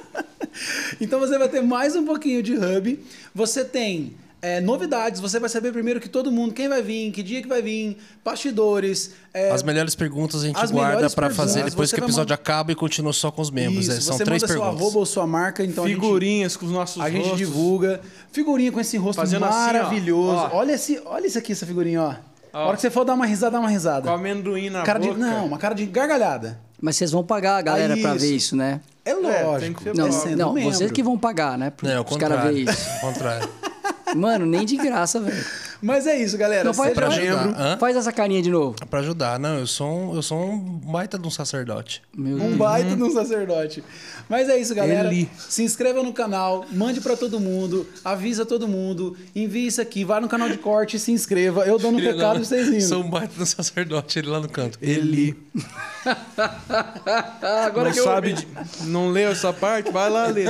Então 1.00 1.20
você 1.20 1.38
vai 1.38 1.48
ter 1.48 1.60
mais 1.60 1.94
um 1.94 2.04
pouquinho 2.04 2.42
de 2.42 2.54
hub. 2.54 2.98
Você 3.34 3.64
tem 3.64 4.14
é, 4.42 4.60
novidades, 4.60 5.20
você 5.20 5.38
vai 5.38 5.48
saber 5.48 5.72
primeiro 5.72 6.00
que 6.00 6.08
todo 6.08 6.32
mundo, 6.32 6.52
quem 6.52 6.68
vai 6.68 6.82
vir, 6.82 7.12
que 7.12 7.22
dia 7.22 7.40
que 7.42 7.46
vai 7.48 7.62
vir, 7.62 7.96
bastidores. 8.24 9.12
é, 9.32 9.50
As 9.52 9.62
melhores 9.62 9.94
perguntas 9.94 10.42
a 10.42 10.46
gente 10.46 10.66
guarda 10.68 11.08
pra 11.10 11.30
fazer 11.30 11.64
depois 11.64 11.92
que 11.92 12.00
o 12.00 12.04
episódio 12.04 12.30
mandar- 12.32 12.34
acaba 12.34 12.72
e 12.72 12.74
continua 12.74 13.12
só 13.12 13.30
com 13.30 13.40
os 13.42 13.50
membros. 13.50 13.86
isso, 13.86 13.92
é, 13.98 14.00
são 14.00 14.16
você 14.16 14.24
três 14.24 14.42
manda 14.42 14.52
perguntas. 14.52 14.74
seu 14.78 14.82
arroba 14.84 14.98
ou 14.98 15.06
sua 15.06 15.26
marca, 15.26 15.64
então 15.64 15.84
a 15.84 15.88
gente- 15.88 15.96
Figurinhas 15.96 16.56
com 16.56 16.66
os 16.66 16.72
nossos 16.72 17.00
A 17.02 17.08
gente 17.10 17.20
rostos. 17.22 17.38
divulga. 17.38 18.00
Figurinha 18.32 18.72
com 18.72 18.80
esse 18.80 18.96
rosto 18.96 19.20
Fazendo 19.20 19.44
assim, 19.44 19.54
maravilhoso. 19.58 20.38
Ó. 20.52 20.56
olha, 20.56 20.72
esse, 20.72 21.00
olha 21.04 21.26
isso 21.26 21.38
aqui, 21.38 21.52
essa 21.52 21.66
figurinha, 21.66 22.02
ó. 22.02 22.14
A 22.52 22.66
hora 22.66 22.76
que 22.76 22.82
você 22.82 22.90
for 22.90 23.04
dar 23.04 23.14
uma 23.14 23.26
risada, 23.26 23.52
dá 23.52 23.60
uma 23.60 23.68
risada. 23.68 24.08
Com 24.08 24.14
amendoim 24.14 24.70
na 24.70 24.82
cara 24.82 24.98
de, 24.98 25.08
boca. 25.08 25.18
não, 25.20 25.46
uma 25.46 25.58
cara 25.58 25.74
de 25.74 25.86
gargalhada. 25.86 26.58
Mas 26.80 26.96
vocês 26.96 27.10
vão 27.10 27.24
pagar 27.24 27.56
a 27.56 27.62
galera 27.62 27.94
Ah, 27.94 27.98
pra 28.00 28.14
ver 28.14 28.34
isso. 28.34 28.54
né? 28.56 28.80
É 29.04 29.14
tem 29.14 29.22
lógico. 29.44 29.78
que 29.78 29.84
ser 30.12 30.36
Não, 30.36 30.46
não 30.48 30.52
membro. 30.54 30.72
vocês 30.72 30.90
que 30.92 31.02
vão 31.02 31.18
pagar, 31.18 31.56
né? 31.58 31.72
Não, 31.82 31.90
é 31.90 32.00
o 32.00 32.04
Os 32.04 32.16
caras 32.16 32.42
verem 32.42 32.62
isso. 32.64 32.88
Contrário. 33.00 33.48
Mano, 34.14 34.46
nem 34.46 34.64
de 34.64 34.76
graça, 34.76 35.18
velho. 35.20 35.44
Mas 35.80 36.06
é 36.06 36.16
isso, 36.16 36.36
galera. 36.36 36.64
Não 36.64 36.74
Seja 36.74 36.90
pra 36.90 37.08
membro. 37.08 37.54
Faz 37.78 37.96
essa 37.96 38.12
carinha 38.12 38.42
de 38.42 38.50
novo. 38.50 38.74
Pra 38.90 39.00
ajudar. 39.00 39.38
Não, 39.38 39.58
eu 39.58 39.66
sou 39.66 39.88
um, 39.88 40.14
eu 40.16 40.22
sou 40.22 40.38
um 40.50 40.58
baita 40.58 41.18
de 41.18 41.26
um 41.26 41.30
sacerdote. 41.30 42.02
Meu 42.16 42.36
Um 42.36 42.38
Deus. 42.48 42.56
baita 42.56 42.96
de 42.96 43.02
um 43.02 43.10
sacerdote. 43.12 43.84
Mas 44.28 44.48
é 44.48 44.58
isso, 44.58 44.74
galera. 44.74 45.08
Eli. 45.08 45.30
Se 45.38 45.62
inscreva 45.62 46.02
no 46.02 46.12
canal, 46.12 46.64
mande 46.72 47.00
pra 47.00 47.16
todo 47.16 47.38
mundo, 47.40 47.86
avisa 48.04 48.44
todo 48.44 48.66
mundo, 48.68 49.16
envie 49.34 49.66
isso 49.66 49.80
aqui, 49.80 50.04
vai 50.04 50.20
no 50.20 50.28
canal 50.28 50.48
de 50.48 50.58
corte, 50.58 50.98
se 50.98 51.12
inscreva. 51.12 51.64
Eu 51.64 51.78
dando 51.78 51.96
um 51.96 51.98
Ele 52.00 52.12
recado 52.12 52.40
e 52.40 52.44
vocês 52.44 52.68
indo. 52.68 52.80
Sou 52.82 53.02
um 53.02 53.08
baita 53.10 53.34
de 53.34 53.42
um 53.42 53.46
sacerdote, 53.46 54.18
ele 54.18 54.28
lá 54.28 54.40
no 54.40 54.48
canto. 54.48 54.78
Ele 54.82 55.36
Agora 57.66 57.86
não 57.88 57.92
que 57.92 58.00
eu 58.00 58.04
sabe, 58.04 58.32
de- 58.32 58.46
não 58.84 59.10
leu 59.10 59.30
essa 59.30 59.52
parte? 59.52 59.90
Vai 59.90 60.08
lá 60.10 60.26
ler. 60.26 60.48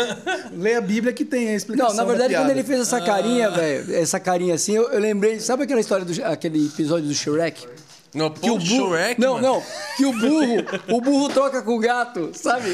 Lê 0.52 0.74
a 0.74 0.81
Bíblia 0.81 1.12
que 1.12 1.24
tem 1.24 1.48
a 1.48 1.55
explicação. 1.55 1.90
Não, 1.90 1.97
na 1.97 2.02
da 2.05 2.08
verdade, 2.08 2.31
piada. 2.31 2.44
quando 2.44 2.50
ele 2.57 2.65
fez 2.66 2.81
essa 2.81 3.00
carinha, 3.00 3.50
velho, 3.50 3.94
essa 3.97 4.20
carinha 4.20 4.55
assim, 4.55 4.73
eu, 4.74 4.89
eu 4.90 4.98
lembrei. 5.00 5.17
Sabe 5.40 5.64
aquela 5.64 5.80
história 5.80 6.05
do 6.05 6.24
aquele 6.24 6.66
episódio 6.66 7.06
do 7.08 7.14
Shrek? 7.14 7.66
Não, 8.14 8.30
Que 8.30 8.50
o 8.50 8.58
burro. 8.58 8.88
Shrek, 8.90 9.20
não, 9.20 9.34
mano. 9.34 9.47
não. 9.47 9.62
Que 9.97 10.06
o 10.06 10.12
burro, 10.12 10.64
o 10.97 11.00
burro 11.00 11.28
troca 11.28 11.60
com 11.60 11.76
o 11.76 11.78
gato, 11.78 12.30
sabe? 12.32 12.70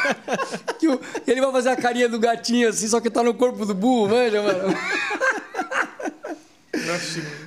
que 0.80 0.88
o- 0.88 0.98
ele 1.26 1.40
vai 1.42 1.52
fazer 1.52 1.68
a 1.68 1.76
carinha 1.76 2.08
do 2.08 2.18
gatinho 2.18 2.68
assim, 2.70 2.88
só 2.88 2.98
que 3.00 3.10
tá 3.10 3.22
no 3.22 3.34
corpo 3.34 3.66
do 3.66 3.74
burro, 3.74 4.08
manja, 4.08 4.42
mano. 4.42 4.74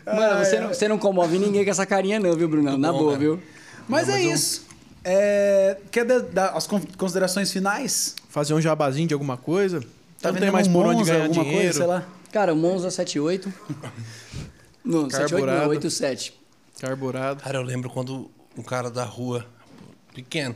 Mano, 0.05 0.45
você 0.45 0.59
não, 0.59 0.67
você 0.69 0.87
não 0.87 0.97
comove 0.97 1.37
ninguém 1.37 1.63
com 1.63 1.71
essa 1.71 1.85
carinha, 1.85 2.19
não, 2.19 2.33
viu, 2.35 2.47
Brunão? 2.47 2.77
Na 2.77 2.91
boa, 2.91 3.11
cara. 3.13 3.19
viu? 3.19 3.39
Mas 3.87 4.09
é 4.09 4.21
isso. 4.21 4.67
É, 5.03 5.77
quer 5.91 6.03
dar, 6.05 6.19
dar 6.19 6.47
as 6.49 6.67
con- 6.67 6.81
considerações 6.97 7.51
finais? 7.51 8.15
Fazer 8.29 8.53
um 8.53 8.61
jabazinho 8.61 9.07
de 9.07 9.13
alguma 9.13 9.37
coisa. 9.37 9.79
Tá 10.21 10.29
não 10.29 10.33
vendendo 10.33 10.41
tem 10.41 10.51
mais 10.51 10.67
um 10.67 10.73
por 10.73 10.85
onde 10.85 10.97
Monza, 10.97 11.11
ganhar 11.13 11.23
alguma 11.25 11.43
dinheiro. 11.43 11.63
coisa, 11.63 11.77
sei 11.79 11.87
lá. 11.87 12.03
Cara, 12.31 12.53
o 12.53 12.55
Monza 12.55 12.91
78. 12.91 13.51
Não, 14.83 15.09
78 15.09 15.11
não, 15.13 15.29
Carburado. 15.29 15.69
87. 15.69 16.33
Carburado. 16.79 17.43
Cara, 17.43 17.57
eu 17.57 17.61
lembro 17.61 17.89
quando 17.89 18.29
um 18.57 18.63
cara 18.63 18.89
da 18.89 19.03
rua, 19.03 19.45
pequeno, 20.13 20.55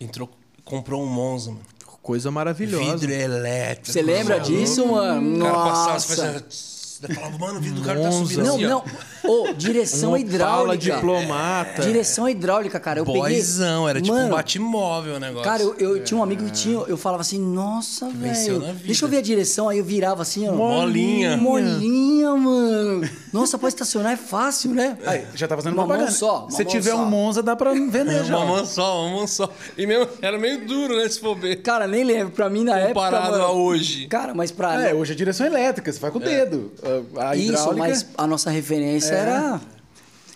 entrou, 0.00 0.30
comprou 0.64 1.02
um 1.02 1.06
Monza, 1.06 1.50
mano. 1.50 1.62
Coisa 2.02 2.30
maravilhosa. 2.30 2.96
Vidro 2.96 3.12
elétrico. 3.12 3.92
Você 3.92 4.00
lembra 4.00 4.40
disso, 4.40 4.86
mano? 4.86 5.36
O 5.36 5.42
cara 5.42 5.54
passava, 5.54 5.92
Nossa. 5.92 6.79
Você. 7.00 7.06
Daí 7.06 7.16
falava, 7.16 7.38
mano, 7.38 7.58
o 7.58 7.62
vidro 7.62 7.80
do 7.80 7.86
cara 7.86 8.00
tá 8.00 8.12
subindo 8.12 8.44
Não, 8.44 8.54
assim, 8.54 8.66
não. 8.66 8.84
Ô, 9.24 9.52
direção 9.52 10.16
hidráulica. 10.16 10.62
Opala 10.62 10.76
diplomata. 10.76 11.82
Direção 11.82 12.28
hidráulica, 12.28 12.80
cara. 12.80 13.00
Eu 13.00 13.04
Boyzão, 13.04 13.84
peguei... 13.84 13.90
era 13.90 14.00
tipo 14.00 14.14
Mano, 14.14 14.26
um 14.28 14.30
batimóvel 14.30 15.14
o 15.16 15.20
negócio. 15.20 15.44
Cara, 15.44 15.62
eu, 15.62 15.74
eu 15.76 16.04
tinha 16.04 16.18
um 16.18 16.22
amigo 16.22 16.44
que 16.44 16.52
tinha, 16.52 16.78
eu 16.78 16.96
falava 16.96 17.22
assim, 17.22 17.38
nossa, 17.38 18.08
velho. 18.10 18.60
Deixa 18.84 19.04
eu 19.04 19.08
ver 19.08 19.18
a 19.18 19.22
direção, 19.22 19.68
aí 19.68 19.78
eu 19.78 19.84
virava 19.84 20.22
assim, 20.22 20.48
ó. 20.48 20.52
Molinha. 20.52 21.36
Molinha, 21.36 22.34
mano. 22.36 23.08
Nossa, 23.32 23.56
pra 23.58 23.68
estacionar 23.68 24.12
é 24.12 24.16
fácil, 24.16 24.72
né? 24.72 24.98
Aí, 25.06 25.24
já 25.34 25.46
tá 25.46 25.54
fazendo 25.56 25.74
Uma 25.74 25.82
mão 25.82 25.88
propaganda. 25.88 26.10
só, 26.16 26.40
uma 26.42 26.50
Se 26.50 26.64
mão 26.64 26.72
tiver 26.72 26.90
só. 26.90 26.96
um 27.02 27.04
Monza, 27.06 27.42
dá 27.42 27.54
pra 27.54 27.72
vender 27.72 28.24
já. 28.24 28.36
Uma 28.36 28.46
mão 28.46 28.66
só, 28.66 29.06
uma 29.06 29.16
mão 29.18 29.26
só. 29.26 29.48
E 29.78 29.86
mesmo, 29.86 30.08
era 30.20 30.38
meio 30.38 30.66
duro, 30.66 30.96
né, 30.96 31.08
se 31.08 31.20
for 31.20 31.36
ver. 31.38 31.56
Cara, 31.62 31.86
nem 31.86 32.02
lembro. 32.04 32.32
Pra 32.34 32.50
mim, 32.50 32.64
na 32.64 32.76
época. 32.78 32.94
Comparado 32.94 33.36
a 33.36 33.52
hoje. 33.52 34.06
Cara, 34.08 34.34
mas 34.34 34.50
pra. 34.50 34.88
É, 34.88 34.94
hoje 34.94 35.12
é 35.12 35.14
direção 35.14 35.46
elétrica, 35.46 35.92
você 35.92 35.98
faz 36.00 36.12
com 36.12 36.18
o 36.18 36.22
dedo. 36.22 36.72
A 37.16 37.30
a 37.30 37.36
Isso, 37.36 37.52
hidráulica... 37.52 37.76
mas 37.88 38.06
a 38.16 38.26
nossa 38.26 38.50
referência 38.50 39.14
É. 39.14 39.18
era. 39.18 39.60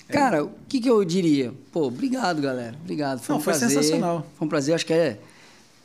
Cara, 0.08 0.44
o 0.44 0.50
que, 0.68 0.80
que 0.80 0.88
eu 0.88 1.04
diria? 1.04 1.52
Pô, 1.72 1.86
obrigado, 1.86 2.40
galera. 2.40 2.76
Obrigado. 2.82 3.20
Foi 3.20 3.32
Não, 3.32 3.40
um 3.40 3.42
foi 3.42 3.54
prazer. 3.54 3.70
sensacional. 3.70 4.24
Foi 4.36 4.46
um 4.46 4.48
prazer, 4.48 4.74
acho 4.74 4.86
que 4.86 4.92
é. 4.92 5.18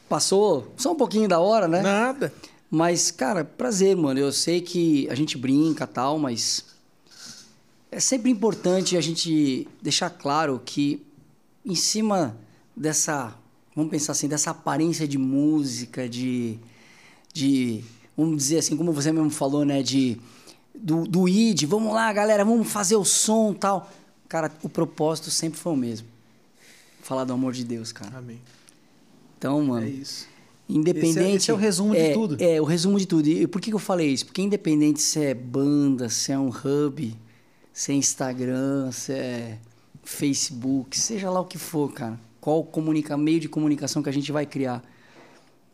Passou 0.07 0.73
só 0.77 0.91
um 0.91 0.95
pouquinho 0.95 1.27
da 1.27 1.39
hora, 1.39 1.67
né? 1.67 1.81
Nada. 1.81 2.31
Mas, 2.69 3.09
cara, 3.11 3.43
prazer, 3.43 3.95
mano. 3.95 4.19
Eu 4.19 4.31
sei 4.31 4.61
que 4.61 5.07
a 5.09 5.15
gente 5.15 5.37
brinca 5.37 5.85
e 5.85 5.87
tal, 5.87 6.19
mas. 6.19 6.65
É 7.91 7.99
sempre 7.99 8.29
importante 8.29 8.95
a 8.95 9.01
gente 9.01 9.67
deixar 9.81 10.09
claro 10.09 10.61
que, 10.63 11.03
em 11.65 11.75
cima 11.75 12.37
dessa. 12.75 13.35
Vamos 13.75 13.91
pensar 13.91 14.11
assim, 14.11 14.27
dessa 14.27 14.51
aparência 14.51 15.07
de 15.07 15.17
música, 15.17 16.07
de. 16.07 16.59
de 17.33 17.83
vamos 18.15 18.37
dizer 18.37 18.59
assim, 18.59 18.77
como 18.77 18.91
você 18.91 19.11
mesmo 19.11 19.29
falou, 19.29 19.65
né? 19.65 19.81
De. 19.81 20.19
Do, 20.73 21.03
do 21.03 21.27
id, 21.27 21.63
vamos 21.63 21.93
lá, 21.93 22.13
galera, 22.13 22.45
vamos 22.45 22.71
fazer 22.71 22.95
o 22.95 23.03
som 23.03 23.51
e 23.51 23.55
tal. 23.55 23.91
Cara, 24.29 24.51
o 24.61 24.69
propósito 24.69 25.31
sempre 25.31 25.59
foi 25.59 25.73
o 25.73 25.75
mesmo. 25.75 26.07
Falar 27.01 27.23
do 27.23 27.33
amor 27.33 27.53
de 27.53 27.63
Deus, 27.65 27.91
cara. 27.91 28.17
Amém. 28.17 28.39
Então, 29.37 29.61
mano. 29.63 29.85
É 29.85 29.89
isso. 29.89 30.27
Independente. 30.69 31.17
Esse 31.17 31.23
é- 31.23 31.35
esse 31.35 31.51
é 31.51 31.53
o 31.53 31.57
resumo 31.57 31.93
de 31.95 31.99
é, 31.99 32.13
tudo. 32.13 32.37
É, 32.39 32.61
o 32.61 32.63
resumo 32.63 32.99
de 32.99 33.07
tudo. 33.07 33.27
E 33.27 33.47
por 33.47 33.59
que, 33.59 33.71
que 33.71 33.75
eu 33.75 33.79
falei 33.79 34.09
isso? 34.09 34.27
Porque 34.27 34.41
independente 34.41 35.01
se 35.01 35.19
é 35.19 35.33
banda, 35.33 36.07
se 36.09 36.31
é 36.31 36.37
um 36.37 36.49
hub, 36.49 37.17
se 37.79 37.93
é 37.93 37.95
Instagram, 37.95 38.91
se 38.91 39.13
é 39.13 39.57
Facebook, 40.03 40.99
seja 40.99 41.29
lá 41.29 41.39
o 41.39 41.45
que 41.45 41.57
for, 41.57 41.89
cara. 41.93 42.19
Qual 42.41 42.61
comunica, 42.61 43.15
meio 43.15 43.39
de 43.39 43.47
comunicação 43.47 44.03
que 44.03 44.09
a 44.09 44.11
gente 44.11 44.33
vai 44.33 44.45
criar. 44.45 44.83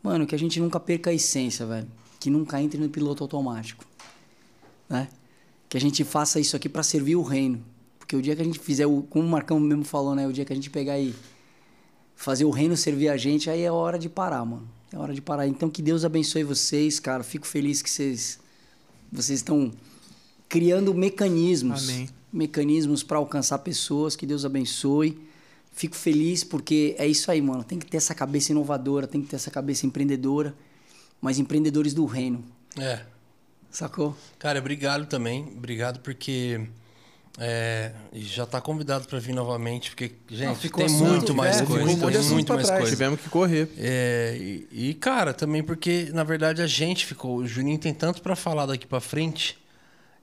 Mano, 0.00 0.24
que 0.24 0.32
a 0.32 0.38
gente 0.38 0.60
nunca 0.60 0.78
perca 0.78 1.10
a 1.10 1.12
essência, 1.12 1.66
velho. 1.66 1.88
Que 2.20 2.30
nunca 2.30 2.62
entre 2.62 2.78
no 2.78 2.88
piloto 2.88 3.24
automático. 3.24 3.84
Né? 4.88 5.08
Que 5.68 5.76
a 5.76 5.80
gente 5.80 6.04
faça 6.04 6.38
isso 6.38 6.54
aqui 6.54 6.68
para 6.68 6.84
servir 6.84 7.16
o 7.16 7.22
reino. 7.22 7.60
Porque 7.98 8.14
o 8.14 8.22
dia 8.22 8.36
que 8.36 8.42
a 8.42 8.44
gente 8.44 8.60
fizer, 8.60 8.86
como 9.10 9.26
o 9.26 9.28
Marcão 9.28 9.58
mesmo 9.58 9.84
falou, 9.84 10.14
né? 10.14 10.28
O 10.28 10.32
dia 10.32 10.44
que 10.44 10.52
a 10.52 10.56
gente 10.56 10.70
pegar 10.70 11.00
e 11.00 11.12
fazer 12.14 12.44
o 12.44 12.50
reino 12.50 12.76
servir 12.76 13.08
a 13.08 13.16
gente, 13.16 13.50
aí 13.50 13.62
é 13.62 13.72
hora 13.72 13.98
de 13.98 14.08
parar, 14.08 14.44
mano. 14.44 14.68
É 14.92 14.96
hora 14.96 15.12
de 15.12 15.20
parar. 15.20 15.48
Então 15.48 15.68
que 15.68 15.82
Deus 15.82 16.04
abençoe 16.04 16.44
vocês, 16.44 17.00
cara. 17.00 17.24
Fico 17.24 17.48
feliz 17.48 17.82
que 17.82 17.90
vocês 17.90 18.38
vocês 19.10 19.40
estão 19.40 19.72
criando 20.48 20.94
mecanismos, 20.94 21.88
Amém. 21.88 22.08
mecanismos 22.32 23.02
para 23.02 23.18
alcançar 23.18 23.58
pessoas. 23.58 24.14
Que 24.16 24.26
Deus 24.26 24.44
abençoe. 24.44 25.18
Fico 25.72 25.94
feliz 25.96 26.42
porque 26.42 26.94
é 26.98 27.06
isso 27.06 27.30
aí, 27.30 27.40
mano. 27.42 27.62
Tem 27.62 27.78
que 27.78 27.86
ter 27.86 27.98
essa 27.98 28.14
cabeça 28.14 28.52
inovadora, 28.52 29.06
tem 29.06 29.20
que 29.20 29.28
ter 29.28 29.36
essa 29.36 29.50
cabeça 29.50 29.86
empreendedora, 29.86 30.54
mas 31.20 31.38
empreendedores 31.38 31.92
do 31.92 32.06
reino, 32.06 32.42
É. 32.78 33.00
sacou? 33.70 34.16
Cara, 34.38 34.58
obrigado 34.58 35.06
também. 35.06 35.46
Obrigado 35.54 36.00
porque 36.00 36.66
é, 37.38 37.92
já 38.14 38.46
tá 38.46 38.58
convidado 38.58 39.06
para 39.06 39.18
vir 39.18 39.34
novamente, 39.34 39.90
porque, 39.90 40.12
gente, 40.30 40.46
Não, 40.48 40.54
ficou 40.54 40.86
tem 40.86 40.94
muito 40.96 41.34
mais 41.34 41.56
é, 41.60 41.66
coisa. 41.66 41.86
ficou 41.86 42.10
Tem 42.10 42.22
muito 42.30 42.54
mais 42.54 42.66
trás. 42.66 42.80
coisa. 42.80 42.96
Tivemos 42.96 43.20
que 43.20 43.28
correr. 43.28 43.68
É, 43.76 44.36
e, 44.40 44.68
e, 44.90 44.94
cara, 44.94 45.34
também 45.34 45.62
porque, 45.62 46.08
na 46.14 46.24
verdade, 46.24 46.62
a 46.62 46.66
gente 46.66 47.04
ficou. 47.04 47.36
O 47.36 47.46
Juninho 47.46 47.78
tem 47.78 47.92
tanto 47.92 48.22
para 48.22 48.34
falar 48.34 48.64
daqui 48.64 48.86
para 48.86 49.00
frente. 49.00 49.58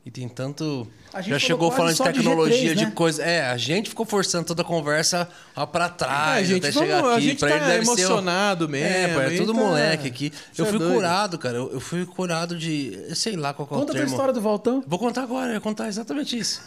E 0.05 0.11
tem 0.11 0.27
tanto. 0.27 0.85
A 1.13 1.21
Já 1.21 1.39
chegou 1.39 1.71
falando 1.71 1.91
de 1.91 1.97
só 1.97 2.07
de 2.09 2.17
tecnologia, 2.17 2.73
G3, 2.73 2.77
de, 2.77 2.85
né? 2.85 2.91
coisa. 2.91 3.23
É, 3.23 3.45
a 3.49 3.55
gente 3.55 3.87
ficou 3.89 4.05
forçando 4.05 4.45
toda 4.45 4.61
a 4.61 4.65
conversa 4.65 5.29
lá 5.55 5.65
pra 5.65 5.85
É, 5.85 5.89
trás, 5.89 6.49
a 6.49 6.53
gente, 6.53 6.65
até 6.65 6.71
vamos- 6.71 6.89
chegar 6.89 6.99
aqui. 7.05 7.15
a 7.15 7.19
gente 7.21 7.39
pra 7.39 7.47
tá 7.49 7.55
ele 7.55 7.65
deve 7.65 7.85
ser 7.85 7.91
emocionado 8.01 8.67
mesmo. 8.67 8.87
É, 8.93 9.13
pô, 9.13 9.21
é 9.21 9.27
a 9.33 9.37
tudo 9.37 9.53
tá- 9.53 9.59
moleque 9.59 10.07
aqui. 10.09 10.33
Eu 10.57 10.65
é 10.65 10.67
fui 10.69 10.77
doido. 10.77 10.93
curado, 10.93 11.37
cara. 11.39 11.55
Eu, 11.57 11.71
eu 11.71 11.79
fui 11.79 12.05
curado 12.05 12.57
de. 12.57 13.15
Sei 13.15 13.37
lá 13.37 13.53
qual 13.53 13.65
que 13.65 13.73
é 13.73 13.77
o 13.77 13.79
Conta 13.79 13.93
a 13.93 13.95
termo. 13.95 14.09
história 14.11 14.33
do 14.33 14.41
Valtão. 14.41 14.83
Vou 14.85 14.99
contar 14.99 15.23
agora, 15.23 15.51
eu 15.51 15.53
ia 15.53 15.61
contar 15.61 15.87
exatamente 15.87 16.37
isso. 16.37 16.61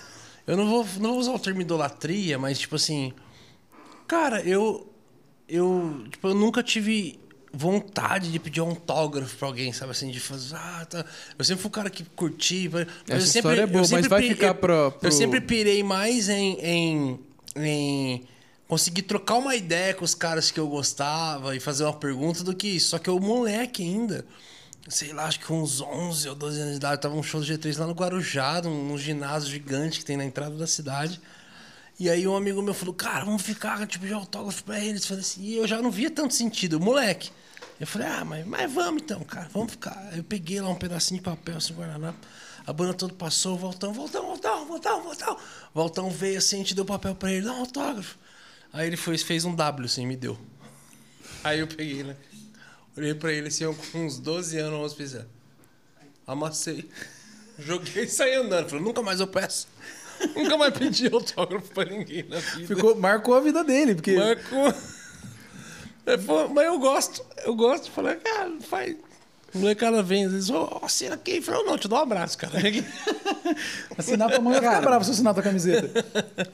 Eu 0.46 0.56
não 0.56 0.66
vou, 0.66 0.86
não 0.98 1.10
vou 1.10 1.18
usar 1.18 1.32
o 1.32 1.38
termo 1.38 1.60
idolatria, 1.60 2.38
mas 2.38 2.58
tipo 2.58 2.76
assim. 2.76 3.12
Cara, 4.06 4.40
eu. 4.42 4.90
Eu, 5.48 6.04
tipo, 6.10 6.28
eu 6.28 6.34
nunca 6.34 6.62
tive 6.62 7.20
vontade 7.56 8.30
de 8.30 8.38
pedir 8.38 8.60
um 8.60 8.68
autógrafo 8.70 9.36
pra 9.36 9.48
alguém, 9.48 9.72
sabe 9.72 9.90
assim, 9.92 10.10
de 10.10 10.20
fazer. 10.20 10.54
Ah, 10.56 10.86
tá. 10.88 11.04
Eu 11.38 11.44
sempre 11.44 11.62
fui 11.62 11.68
o 11.68 11.72
cara 11.72 11.88
que 11.90 12.04
curti. 12.04 12.68
Mas 12.72 12.82
Essa 12.82 13.14
eu 13.14 13.20
sempre, 13.20 13.38
história 13.38 13.60
é 13.62 13.66
boa, 13.66 13.80
eu 13.80 13.84
sempre 13.86 14.02
mas 14.02 14.10
vai 14.10 14.22
pi- 14.22 14.28
ficar 14.28 14.46
eu, 14.48 14.54
pro- 14.54 14.92
pro- 14.92 15.08
Eu 15.08 15.12
sempre 15.12 15.40
pirei 15.40 15.82
mais 15.82 16.28
em, 16.28 16.58
em, 16.60 17.20
em 17.56 18.24
conseguir 18.68 19.02
trocar 19.02 19.36
uma 19.36 19.56
ideia 19.56 19.94
com 19.94 20.04
os 20.04 20.14
caras 20.14 20.50
que 20.50 20.60
eu 20.60 20.68
gostava 20.68 21.56
e 21.56 21.60
fazer 21.60 21.84
uma 21.84 21.92
pergunta 21.94 22.44
do 22.44 22.54
que 22.54 22.68
isso. 22.68 22.90
Só 22.90 22.98
que 22.98 23.08
eu, 23.08 23.18
moleque 23.18 23.82
ainda 23.82 24.24
sei 24.88 25.12
lá, 25.12 25.24
acho 25.24 25.40
que 25.40 25.46
com 25.46 25.60
uns 25.62 25.80
11 25.80 26.28
ou 26.28 26.34
12 26.36 26.60
anos 26.60 26.70
de 26.72 26.76
idade, 26.76 27.02
tava 27.02 27.16
um 27.16 27.22
show 27.22 27.40
do 27.40 27.46
G3 27.46 27.76
lá 27.76 27.88
no 27.88 27.92
Guarujá, 27.92 28.62
num, 28.62 28.84
num 28.88 28.96
ginásio 28.96 29.50
gigante 29.50 29.98
que 29.98 30.04
tem 30.04 30.16
na 30.16 30.24
entrada 30.24 30.54
da 30.56 30.66
cidade. 30.66 31.20
E 31.98 32.08
aí 32.08 32.24
um 32.28 32.36
amigo 32.36 32.62
meu 32.62 32.72
falou, 32.72 32.94
cara, 32.94 33.24
vamos 33.24 33.42
ficar, 33.42 33.84
tipo, 33.88 34.06
de 34.06 34.12
autógrafo 34.12 34.62
pra 34.62 34.78
eles. 34.78 35.00
Eu 35.02 35.08
Falei 35.08 35.22
assim, 35.22 35.42
e 35.42 35.56
eu 35.56 35.66
já 35.66 35.82
não 35.82 35.90
via 35.90 36.08
tanto 36.08 36.34
sentido, 36.34 36.78
moleque. 36.78 37.30
Eu 37.78 37.86
falei, 37.86 38.08
ah, 38.08 38.24
mas, 38.24 38.46
mas 38.46 38.72
vamos 38.72 39.02
então, 39.02 39.20
cara, 39.20 39.48
vamos 39.52 39.72
ficar. 39.72 39.96
Aí 40.10 40.18
Eu 40.18 40.24
peguei 40.24 40.60
lá 40.60 40.68
um 40.68 40.74
pedacinho 40.74 41.20
de 41.20 41.24
papel, 41.24 41.56
assim, 41.56 41.74
guardanapo. 41.74 42.18
A 42.66 42.72
banda 42.72 42.94
toda 42.94 43.14
passou, 43.14 43.54
o 43.54 43.58
Voltão, 43.58 43.92
Voltão, 43.92 44.26
Voltão, 44.26 44.66
Voltão, 44.66 45.02
Voltão. 45.02 45.38
Voltão 45.74 46.10
veio 46.10 46.38
assim, 46.38 46.56
a 46.56 46.58
gente 46.60 46.74
deu 46.74 46.84
papel 46.84 47.14
pra 47.14 47.30
ele, 47.30 47.44
dá 47.44 47.52
um 47.52 47.60
autógrafo. 47.60 48.18
Aí 48.72 48.86
ele 48.86 48.96
foi, 48.96 49.16
fez 49.18 49.44
um 49.44 49.54
W, 49.54 49.86
assim, 49.86 50.06
me 50.06 50.16
deu. 50.16 50.38
Aí 51.44 51.60
eu 51.60 51.66
peguei, 51.66 52.02
né? 52.02 52.16
Olhei 52.96 53.14
pra 53.14 53.32
ele 53.32 53.48
assim, 53.48 53.64
eu 53.64 53.74
com 53.74 54.06
uns 54.06 54.18
12 54.18 54.58
anos, 54.58 54.80
11 54.80 54.96
fizer. 54.96 55.26
Amassei. 56.26 56.90
Joguei 57.58 58.04
e 58.04 58.08
saí 58.08 58.34
andando. 58.34 58.68
Falei, 58.68 58.84
nunca 58.84 59.02
mais 59.02 59.20
eu 59.20 59.28
peço. 59.28 59.68
Nunca 60.34 60.56
mais 60.56 60.76
pedi 60.76 61.06
autógrafo 61.12 61.72
pra 61.72 61.84
ninguém 61.84 62.24
na 62.24 62.38
vida. 62.38 62.74
Ficou, 62.74 62.96
marcou 62.96 63.34
a 63.34 63.40
vida 63.40 63.62
dele, 63.62 63.94
porque. 63.94 64.16
Marcou. 64.16 64.74
Mas 66.54 66.66
eu 66.66 66.78
gosto. 66.78 67.24
Eu 67.44 67.54
gosto 67.54 67.90
falar, 67.90 68.16
cara, 68.16 68.52
faz. 68.60 68.96
O 69.54 69.58
molecada 69.58 70.02
vem, 70.02 70.24
às 70.26 70.32
vezes, 70.32 70.50
ó, 70.50 70.80
assina 70.82 71.14
aqui. 71.14 71.36
Eu 71.36 71.42
falo, 71.42 71.64
não, 71.64 71.78
te 71.78 71.88
dou 71.88 71.98
um 71.98 72.02
abraço, 72.02 72.36
cara. 72.36 72.52
Assinar 73.96 74.28
pra 74.28 74.40
mãe 74.40 74.54
vai 74.54 74.62
ficar 74.62 74.80
bravo 74.82 75.04
se 75.04 75.10
eu 75.10 75.14
assinar 75.14 75.34
tua 75.34 75.42
camiseta. 75.42 76.04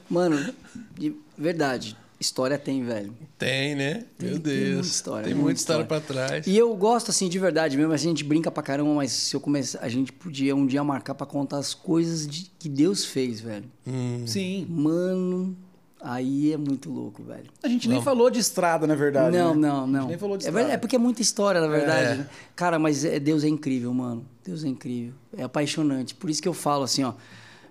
Mano, 0.09 0.53
de 0.97 1.13
verdade, 1.37 1.97
história 2.19 2.57
tem, 2.57 2.83
velho. 2.83 3.13
Tem, 3.37 3.75
né? 3.75 4.05
Tem- 4.17 4.29
Meu 4.29 4.39
tem 4.39 4.53
Deus. 4.53 4.73
muita 4.75 4.87
história, 4.87 5.23
Tem 5.25 5.33
muita 5.33 5.43
muita 5.43 5.59
história 5.59 5.81
história. 5.83 6.01
pra 6.05 6.15
trás. 6.15 6.47
E 6.47 6.55
eu 6.57 6.73
gosto, 6.75 7.09
assim, 7.11 7.27
de 7.27 7.37
verdade 7.39 7.75
mesmo. 7.75 7.91
A 7.91 7.97
gente 7.97 8.23
brinca 8.23 8.49
pra 8.49 8.63
caramba, 8.63 8.93
mas 8.93 9.11
se 9.11 9.35
eu 9.35 9.41
começar. 9.41 9.79
A 9.81 9.89
gente 9.89 10.11
podia 10.13 10.55
um 10.55 10.65
dia 10.65 10.83
marcar 10.83 11.13
pra 11.15 11.25
contar 11.25 11.57
as 11.57 11.73
coisas 11.73 12.25
de- 12.25 12.49
que 12.57 12.69
Deus 12.69 13.03
fez, 13.05 13.41
velho. 13.41 13.65
Hum. 13.85 14.23
Sim. 14.25 14.65
Mano, 14.69 15.57
aí 16.03 16.51
é 16.53 16.57
muito 16.57 16.91
louco, 16.91 17.23
velho. 17.23 17.45
A 17.63 17.67
gente 17.67 17.87
nem 17.87 18.01
falou 18.01 18.29
de 18.29 18.39
estrada, 18.39 18.85
na 18.85 18.93
verdade. 18.95 19.35
não, 19.37 19.55
né? 19.55 19.67
não, 19.67 19.77
A 19.77 19.85
gente 19.85 19.91
não. 19.93 20.07
nem 20.09 20.17
falou 20.17 20.37
de 20.37 20.43
é, 20.43 20.47
estrada. 20.49 20.57
verdade, 20.57 20.75
é 20.75 20.77
porque 20.77 20.95
é 20.95 20.99
muita 20.99 21.21
história, 21.21 21.61
na 21.61 21.67
verdade. 21.67 22.05
É. 22.05 22.15
né? 22.15 22.29
Cara, 22.55 22.77
mas 22.77 23.05
é- 23.05 23.19
Deus 23.19 23.43
é 23.43 23.47
incrível, 23.47 23.93
mano. 23.93 24.25
Deus 24.43 24.63
é 24.63 24.67
incrível. 24.67 25.13
É 25.37 25.43
apaixonante. 25.43 26.13
Por 26.13 26.29
isso 26.29 26.41
que 26.41 26.47
eu 26.47 26.53
falo 26.53 26.83
assim, 26.83 27.03
ó. 27.03 27.13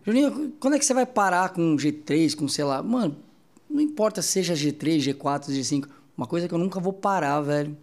Juninho, 0.04 0.52
quando 0.58 0.74
é 0.74 0.78
que 0.78 0.84
você 0.84 0.94
vai 0.94 1.06
parar 1.06 1.50
com 1.50 1.62
um 1.62 1.76
G3, 1.76 2.34
com 2.34 2.48
sei 2.48 2.64
lá. 2.64 2.82
Mano, 2.82 3.16
não 3.70 3.80
importa 3.80 4.20
se 4.22 4.28
seja 4.28 4.54
G3, 4.54 4.98
G4, 5.14 5.50
G5. 5.50 5.86
Uma 6.16 6.26
coisa 6.26 6.48
que 6.48 6.54
eu 6.54 6.58
nunca 6.58 6.80
vou 6.80 6.92
parar, 6.92 7.40
velho, 7.40 7.76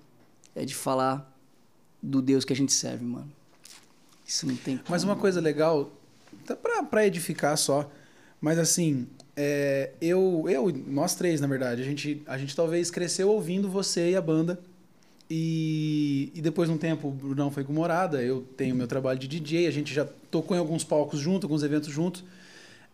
é 0.55 0.65
de 0.65 0.75
falar 0.75 1.31
do 2.01 2.21
Deus 2.21 2.43
que 2.43 2.51
a 2.53 2.55
gente 2.55 2.73
serve, 2.73 3.05
mano. 3.05 3.29
Isso 4.25 4.45
não 4.47 4.55
tem 4.55 4.79
Mas 4.89 5.01
como. 5.03 5.13
uma 5.13 5.19
coisa 5.19 5.39
legal, 5.41 5.91
tá 6.45 6.55
pra, 6.55 6.83
pra 6.83 7.05
edificar 7.07 7.57
só, 7.57 7.89
mas 8.39 8.59
assim, 8.59 9.07
é, 9.41 9.91
eu, 10.01 10.45
eu, 10.49 10.69
nós 10.87 11.15
três, 11.15 11.39
na 11.39 11.47
verdade, 11.47 11.81
a 11.81 11.85
gente, 11.85 12.21
a 12.27 12.37
gente 12.37 12.53
talvez 12.53 12.91
cresceu 12.91 13.29
ouvindo 13.29 13.69
você 13.69 14.11
e 14.11 14.15
a 14.17 14.21
banda. 14.21 14.59
E, 15.31 16.29
e 16.35 16.41
depois 16.41 16.67
de 16.67 16.75
um 16.75 16.77
tempo 16.77 17.07
o 17.07 17.11
Brunão 17.11 17.49
foi 17.49 17.63
com 17.63 17.71
Morada, 17.71 18.21
eu 18.21 18.41
tenho 18.57 18.75
meu 18.75 18.87
trabalho 18.87 19.17
de 19.17 19.27
DJ, 19.27 19.67
a 19.67 19.71
gente 19.71 19.93
já 19.93 20.05
tocou 20.29 20.57
em 20.57 20.59
alguns 20.59 20.83
palcos 20.83 21.19
junto, 21.21 21.45
alguns 21.45 21.63
eventos 21.63 21.89
juntos. 21.89 22.23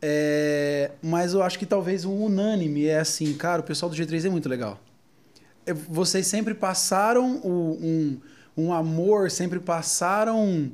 É, 0.02 0.92
mas 1.02 1.34
eu 1.34 1.42
acho 1.42 1.58
que 1.58 1.66
talvez 1.66 2.06
o 2.06 2.12
unânime 2.12 2.86
é 2.86 3.00
assim, 3.00 3.34
cara, 3.34 3.62
o 3.62 3.66
pessoal 3.66 3.90
do 3.90 3.96
G3 3.96 4.26
é 4.26 4.30
muito 4.30 4.48
legal. 4.48 4.80
É, 5.66 5.74
Vocês 5.74 6.28
sempre 6.28 6.54
passaram 6.54 7.38
o- 7.38 7.80
um, 7.82 8.20
um 8.56 8.74
amor, 8.74 9.32
sempre 9.32 9.60
passaram. 9.60 10.72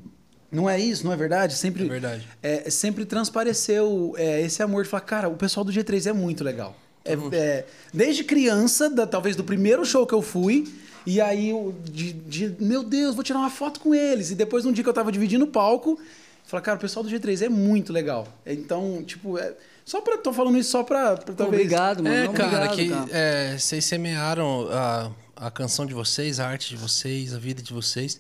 Não 0.52 0.70
é 0.70 0.80
isso, 0.80 1.06
não 1.06 1.14
é 1.14 1.16
verdade? 1.16 1.56
Sempre, 1.56 1.86
É 1.86 1.88
verdade. 1.90 2.28
é, 2.44 2.70
sempre 2.70 3.06
transpareceu 3.06 4.14
é, 4.18 4.42
esse 4.42 4.62
amor 4.62 4.84
de 4.84 4.90
falar, 4.90 5.02
cara, 5.02 5.30
o 5.30 5.36
pessoal 5.36 5.64
do 5.64 5.72
G3 5.72 6.08
é 6.08 6.14
muito 6.14 6.44
legal. 6.44 6.76
É, 7.06 7.14
é, 7.32 7.66
desde 7.94 8.24
criança, 8.24 8.90
da- 8.90 9.08
talvez 9.08 9.36
do 9.36 9.44
primeiro 9.44 9.84
show 9.86 10.06
que 10.06 10.14
eu 10.14 10.22
fui, 10.22 10.72
e 11.06 11.20
aí 11.22 11.50
eu, 11.50 11.74
de, 11.84 12.14
de, 12.14 12.56
meu 12.60 12.84
Deus, 12.84 13.16
vou 13.16 13.24
tirar 13.24 13.40
uma 13.40 13.50
foto 13.50 13.80
com 13.80 13.96
eles. 13.96 14.30
E 14.30 14.36
depois, 14.36 14.66
num 14.66 14.72
dia 14.72 14.84
que 14.84 14.90
eu 14.90 14.94
tava 14.94 15.12
dividindo 15.12 15.46
o 15.46 15.48
palco, 15.48 15.98
falar, 16.46 16.62
cara, 16.62 16.78
o 16.78 16.82
pessoal 16.82 17.04
do 17.04 17.10
G3 17.10 17.44
é 17.46 17.50
muito 17.50 17.92
legal. 17.92 18.28
Então, 18.46 19.02
tipo, 19.04 19.38
é, 19.40 19.54
só 19.84 20.00
pra. 20.02 20.18
tô 20.18 20.32
falando 20.32 20.58
isso 20.60 20.70
só 20.70 20.84
pra, 20.84 21.16
pra 21.18 21.34
talvez. 21.34 21.64
Obrigado, 21.64 22.04
mano. 22.04 22.14
É, 22.16 22.24
Não, 22.26 22.34
cara, 22.34 22.66
obrigado, 22.72 22.76
que 22.76 22.90
cara. 22.90 23.08
é, 23.12 23.58
vocês 23.58 23.84
semearam 23.86 24.68
a, 24.70 25.12
a 25.48 25.50
canção 25.50 25.86
de 25.88 25.94
vocês, 25.96 26.40
a 26.40 26.48
arte 26.48 26.70
de 26.70 26.76
vocês, 26.78 27.34
a 27.34 27.40
vida 27.40 27.64
de 27.64 27.74
vocês. 27.74 28.20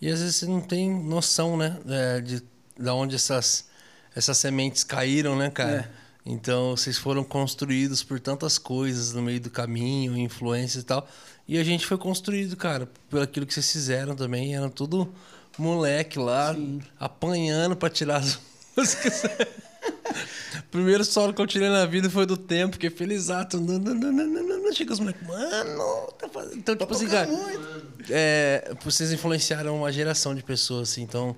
E 0.00 0.08
às 0.08 0.20
vezes 0.20 0.36
você 0.36 0.46
não 0.46 0.60
tem 0.60 0.90
noção, 0.90 1.56
né? 1.56 1.76
é, 1.88 2.20
de, 2.20 2.42
de 2.78 2.90
onde 2.90 3.16
essas, 3.16 3.66
essas 4.14 4.38
sementes 4.38 4.84
caíram, 4.84 5.36
né, 5.36 5.50
cara? 5.50 5.90
Então, 6.24 6.76
vocês 6.76 6.98
foram 6.98 7.24
construídos 7.24 8.02
por 8.02 8.20
tantas 8.20 8.58
coisas 8.58 9.14
no 9.14 9.22
meio 9.22 9.40
do 9.40 9.48
caminho, 9.48 10.16
influências 10.16 10.82
e 10.82 10.86
tal. 10.86 11.08
E 11.48 11.56
a 11.56 11.64
gente 11.64 11.86
foi 11.86 11.96
construído, 11.96 12.54
cara, 12.54 12.86
por 13.08 13.22
aquilo 13.22 13.46
que 13.46 13.54
vocês 13.54 13.72
fizeram 13.72 14.14
também. 14.14 14.54
Era 14.54 14.68
tudo 14.68 15.10
moleque 15.56 16.18
lá, 16.18 16.54
apanhando 17.00 17.74
pra 17.74 17.88
tirar 17.88 18.18
as 18.18 18.38
músicas. 18.76 19.22
Primeiro 20.70 21.04
solo 21.04 21.32
que 21.32 21.40
eu 21.40 21.46
tirei 21.46 21.68
na 21.68 21.86
vida 21.86 22.10
foi 22.10 22.26
do 22.26 22.36
tempo, 22.36 22.74
fiquei 22.74 22.90
feliz. 22.90 23.28
Chega 24.72 24.92
os 24.92 25.00
moleques, 25.00 25.26
mano, 25.26 26.12
tá 26.18 26.28
fazendo. 26.28 26.56
Então, 26.56 26.76
tipo 26.76 26.92
assim, 26.92 27.08
cara. 27.08 27.28
É, 28.10 28.74
vocês 28.84 29.12
influenciaram 29.12 29.76
uma 29.76 29.90
geração 29.92 30.34
de 30.34 30.42
pessoas, 30.42 30.90
assim, 30.90 31.02
então. 31.02 31.34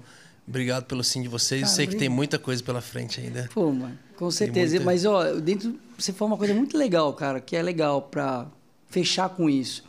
Obrigado 0.48 0.84
pelo 0.86 1.04
sim 1.04 1.22
de 1.22 1.28
vocês. 1.28 1.62
Eu 1.62 1.68
sei 1.68 1.86
que 1.86 1.94
tem 1.94 2.08
muita 2.08 2.36
coisa 2.38 2.60
pela 2.62 2.80
frente 2.80 3.20
ainda. 3.20 3.48
Pô, 3.54 3.70
mano, 3.72 3.96
com 4.16 4.30
certeza. 4.32 4.70
muita- 4.76 4.84
Mas, 4.84 5.04
ó, 5.04 5.34
dentro. 5.34 5.78
Você 5.96 6.12
falou 6.12 6.32
uma 6.32 6.38
coisa 6.38 6.52
muito 6.52 6.76
legal, 6.76 7.12
cara, 7.12 7.40
que 7.40 7.54
é 7.54 7.62
legal 7.62 8.02
pra 8.02 8.48
fechar 8.88 9.28
com 9.28 9.48
isso. 9.48 9.84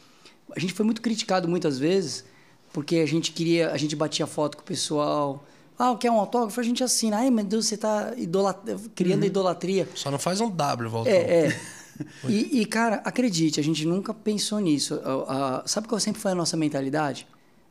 A 0.55 0.59
gente 0.59 0.73
foi 0.73 0.85
muito 0.85 1.01
criticado 1.01 1.47
muitas 1.47 1.80
vezes, 1.80 2.25
porque 2.71 2.97
a 2.97 3.07
gente 3.07 3.31
queria. 3.31 3.71
A 3.71 3.77
gente 3.77 3.95
batia 3.95 4.27
foto 4.27 4.57
com 4.57 4.61
o 4.61 4.65
pessoal. 4.65 5.43
Ah, 5.77 5.95
quer 6.00 6.11
um 6.11 6.19
autógrafo? 6.19 6.59
A 6.59 6.64
gente 6.64 6.83
assina. 6.83 7.17
Ai, 7.17 7.32
meu 7.32 7.43
Deus, 7.43 7.66
você 7.66 7.77
tá 7.77 8.14
idolat... 8.17 8.58
criando 8.95 9.25
idolatria. 9.25 9.88
Só 9.95 10.11
não 10.11 10.19
faz 10.19 10.40
um 10.40 10.50
W, 10.50 10.90
Walter. 10.90 11.09
É, 11.11 11.48
é. 11.48 11.59
E, 12.27 12.61
e, 12.61 12.66
cara, 12.66 12.95
acredite, 13.06 13.59
a 13.59 13.64
gente 13.64 13.85
nunca 13.85 14.11
pensou 14.11 14.59
nisso. 14.59 15.00
A- 15.03 15.59
a- 15.59 15.67
sabe 15.67 15.88
qual 15.88 16.00
sempre 16.00 16.19
foi 16.19 16.32
a 16.32 16.35
nossa 16.35 16.58
mentalidade? 16.58 17.27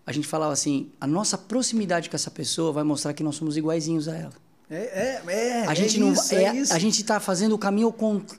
A 0.06 0.12
gente 0.12 0.28
falava 0.28 0.52
assim: 0.52 0.90
a 1.00 1.06
nossa 1.06 1.36
proximidade 1.36 2.08
com 2.08 2.14
essa 2.14 2.30
pessoa 2.30 2.72
vai 2.72 2.84
mostrar 2.84 3.12
que 3.12 3.24
nós 3.24 3.34
somos 3.34 3.56
iguaizinhos 3.56 4.06
a 4.06 4.16
ela. 4.16 4.32
É, 4.70 5.20
é, 5.26 5.32
é. 5.32 5.66
A 5.66 5.72
é 5.72 5.74
gente 5.74 5.98
não 5.98 6.12
isso, 6.12 6.34
é, 6.34 6.44
é 6.44 6.54
isso. 6.54 6.72
a 6.72 6.78
gente 6.78 7.00
está 7.00 7.18
fazendo 7.18 7.54
o 7.54 7.58
caminho 7.58 7.92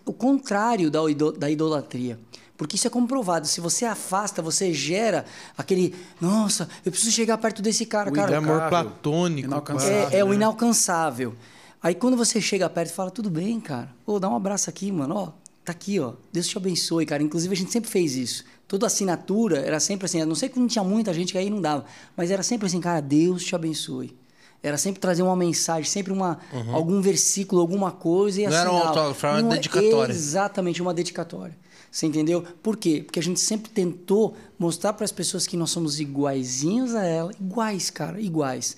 o 0.05 0.13
contrário 0.13 0.89
da, 0.89 0.99
da 1.37 1.49
idolatria. 1.49 2.17
Porque 2.61 2.75
isso 2.75 2.85
é 2.85 2.91
comprovado. 2.91 3.47
Se 3.47 3.59
você 3.59 3.85
afasta, 3.85 4.39
você 4.39 4.71
gera 4.71 5.25
aquele. 5.57 5.95
Nossa, 6.21 6.69
eu 6.85 6.91
preciso 6.91 7.11
chegar 7.11 7.35
perto 7.39 7.59
desse 7.59 7.87
cara. 7.87 8.11
O 8.11 8.13
cara, 8.13 8.33
É 8.33 8.35
amor 8.35 8.69
platônico. 8.69 9.49
É, 9.79 10.19
é 10.19 10.23
o 10.23 10.27
né? 10.29 10.35
inalcançável. 10.35 11.33
Aí 11.81 11.95
quando 11.95 12.15
você 12.15 12.39
chega 12.39 12.69
perto 12.69 12.91
e 12.91 12.93
fala, 12.93 13.09
tudo 13.09 13.31
bem, 13.31 13.59
cara. 13.59 13.89
Ô, 14.05 14.19
dá 14.19 14.29
um 14.29 14.35
abraço 14.35 14.69
aqui, 14.69 14.91
mano. 14.91 15.15
Ó, 15.15 15.25
tá 15.65 15.71
aqui, 15.71 15.99
ó. 15.99 16.13
Deus 16.31 16.45
te 16.47 16.55
abençoe, 16.55 17.03
cara. 17.03 17.23
Inclusive, 17.23 17.51
a 17.51 17.57
gente 17.57 17.71
sempre 17.71 17.89
fez 17.89 18.15
isso. 18.15 18.43
Toda 18.67 18.85
assinatura 18.85 19.57
era 19.57 19.79
sempre 19.79 20.05
assim. 20.05 20.21
A 20.21 20.25
não 20.27 20.35
ser 20.35 20.49
que 20.49 20.59
não 20.59 20.67
tinha 20.67 20.83
muita 20.83 21.11
gente 21.15 21.31
que 21.31 21.39
aí 21.39 21.49
não 21.49 21.59
dava. 21.59 21.83
Mas 22.15 22.29
era 22.29 22.43
sempre 22.43 22.67
assim, 22.67 22.79
cara, 22.79 23.01
Deus 23.01 23.43
te 23.43 23.55
abençoe. 23.55 24.15
Era 24.61 24.77
sempre 24.77 24.99
trazer 25.01 25.23
uma 25.23 25.35
mensagem, 25.35 25.89
sempre 25.89 26.13
uma, 26.13 26.37
algum 26.71 27.01
versículo, 27.01 27.59
alguma 27.59 27.91
coisa 27.91 28.39
e 28.39 28.45
Uhum. 28.45 28.51
Não 28.51 28.57
era 28.59 28.71
um 28.71 28.77
autógrafo, 28.77 29.25
era 29.25 29.41
uma 29.41 29.53
é- 29.53 29.55
dedicatória. 29.55 30.13
Exatamente, 30.13 30.79
uma 30.79 30.93
dedicatória. 30.93 31.57
Você 31.91 32.05
entendeu? 32.07 32.41
Por 32.63 32.77
quê? 32.77 33.01
Porque 33.05 33.19
a 33.19 33.23
gente 33.23 33.39
sempre 33.41 33.69
tentou 33.69 34.35
mostrar 34.57 34.93
para 34.93 35.03
as 35.03 35.11
pessoas 35.11 35.45
que 35.45 35.57
nós 35.57 35.69
somos 35.71 35.99
iguaizinhos 35.99 36.95
a 36.95 37.03
ela, 37.03 37.31
iguais, 37.39 37.89
cara, 37.89 38.19
iguais. 38.21 38.77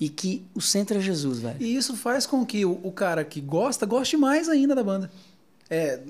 E 0.00 0.08
que 0.08 0.42
o 0.54 0.60
centro 0.62 0.96
é 0.96 1.00
Jesus, 1.00 1.40
velho. 1.40 1.56
E 1.60 1.76
isso 1.76 1.94
faz 1.96 2.24
com 2.26 2.44
que 2.44 2.64
o, 2.64 2.80
o 2.82 2.90
cara 2.90 3.22
que 3.24 3.40
gosta, 3.40 3.84
goste 3.84 4.16
mais 4.16 4.48
ainda 4.48 4.74
da 4.74 4.82
banda. 4.82 5.10
É. 5.68 6.00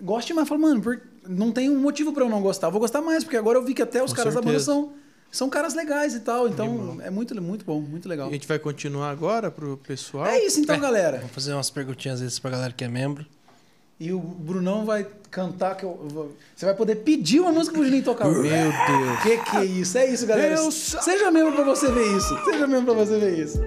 Goste 0.00 0.32
mais, 0.32 0.48
fala, 0.48 0.60
mano, 0.60 0.80
por- 0.80 1.02
não 1.28 1.50
tem 1.52 1.68
um 1.68 1.78
motivo 1.78 2.12
pra 2.12 2.24
eu 2.24 2.28
não 2.30 2.40
gostar. 2.40 2.70
Vou 2.70 2.80
gostar 2.80 3.02
mais, 3.02 3.22
porque 3.24 3.36
agora 3.36 3.58
eu 3.58 3.64
vi 3.64 3.74
que 3.74 3.82
até 3.82 4.02
os 4.02 4.12
Com 4.12 4.16
caras 4.16 4.34
da 4.34 4.40
banda 4.40 4.58
certeza. 4.58 4.72
são, 4.72 4.92
são 5.30 5.50
caras 5.50 5.74
legais 5.74 6.14
e 6.14 6.20
tal. 6.20 6.48
Então 6.48 6.98
é 7.02 7.10
muito, 7.10 7.38
muito 7.42 7.64
bom, 7.64 7.80
muito 7.80 8.08
legal. 8.08 8.28
A 8.28 8.32
gente 8.32 8.48
vai 8.48 8.58
continuar 8.58 9.10
agora 9.10 9.50
pro 9.50 9.76
pessoal. 9.76 10.26
É 10.26 10.42
isso 10.44 10.58
então, 10.60 10.78
galera. 10.80 11.18
Vou 11.18 11.28
fazer 11.28 11.52
umas 11.52 11.68
perguntinhas 11.68 12.20
vezes 12.20 12.38
pra 12.38 12.50
galera 12.50 12.72
que 12.72 12.82
é 12.84 12.88
membro. 12.88 13.26
E 14.00 14.14
o 14.14 14.18
Brunão 14.18 14.86
vai 14.86 15.06
cantar 15.30 15.76
que 15.76 15.84
eu, 15.84 16.08
eu 16.14 16.32
você 16.56 16.64
vai 16.64 16.74
poder 16.74 16.96
pedir 16.96 17.38
uma 17.38 17.52
música 17.52 17.74
pro 17.74 17.84
Juninho 17.84 18.02
tocar. 18.02 18.26
Meu 18.26 18.40
Deus. 18.40 18.72
Que 19.22 19.36
que 19.36 19.56
é 19.58 19.64
isso? 19.66 19.98
É 19.98 20.06
isso, 20.06 20.26
galera. 20.26 20.56
Deus. 20.56 20.96
Seja 21.02 21.30
membro 21.30 21.52
pra 21.52 21.64
você 21.64 21.92
ver 21.92 22.16
isso. 22.16 22.44
Seja 22.44 22.66
membro 22.66 22.94
pra 22.94 23.04
você 23.04 23.18
ver 23.18 23.38
isso. 23.38 23.60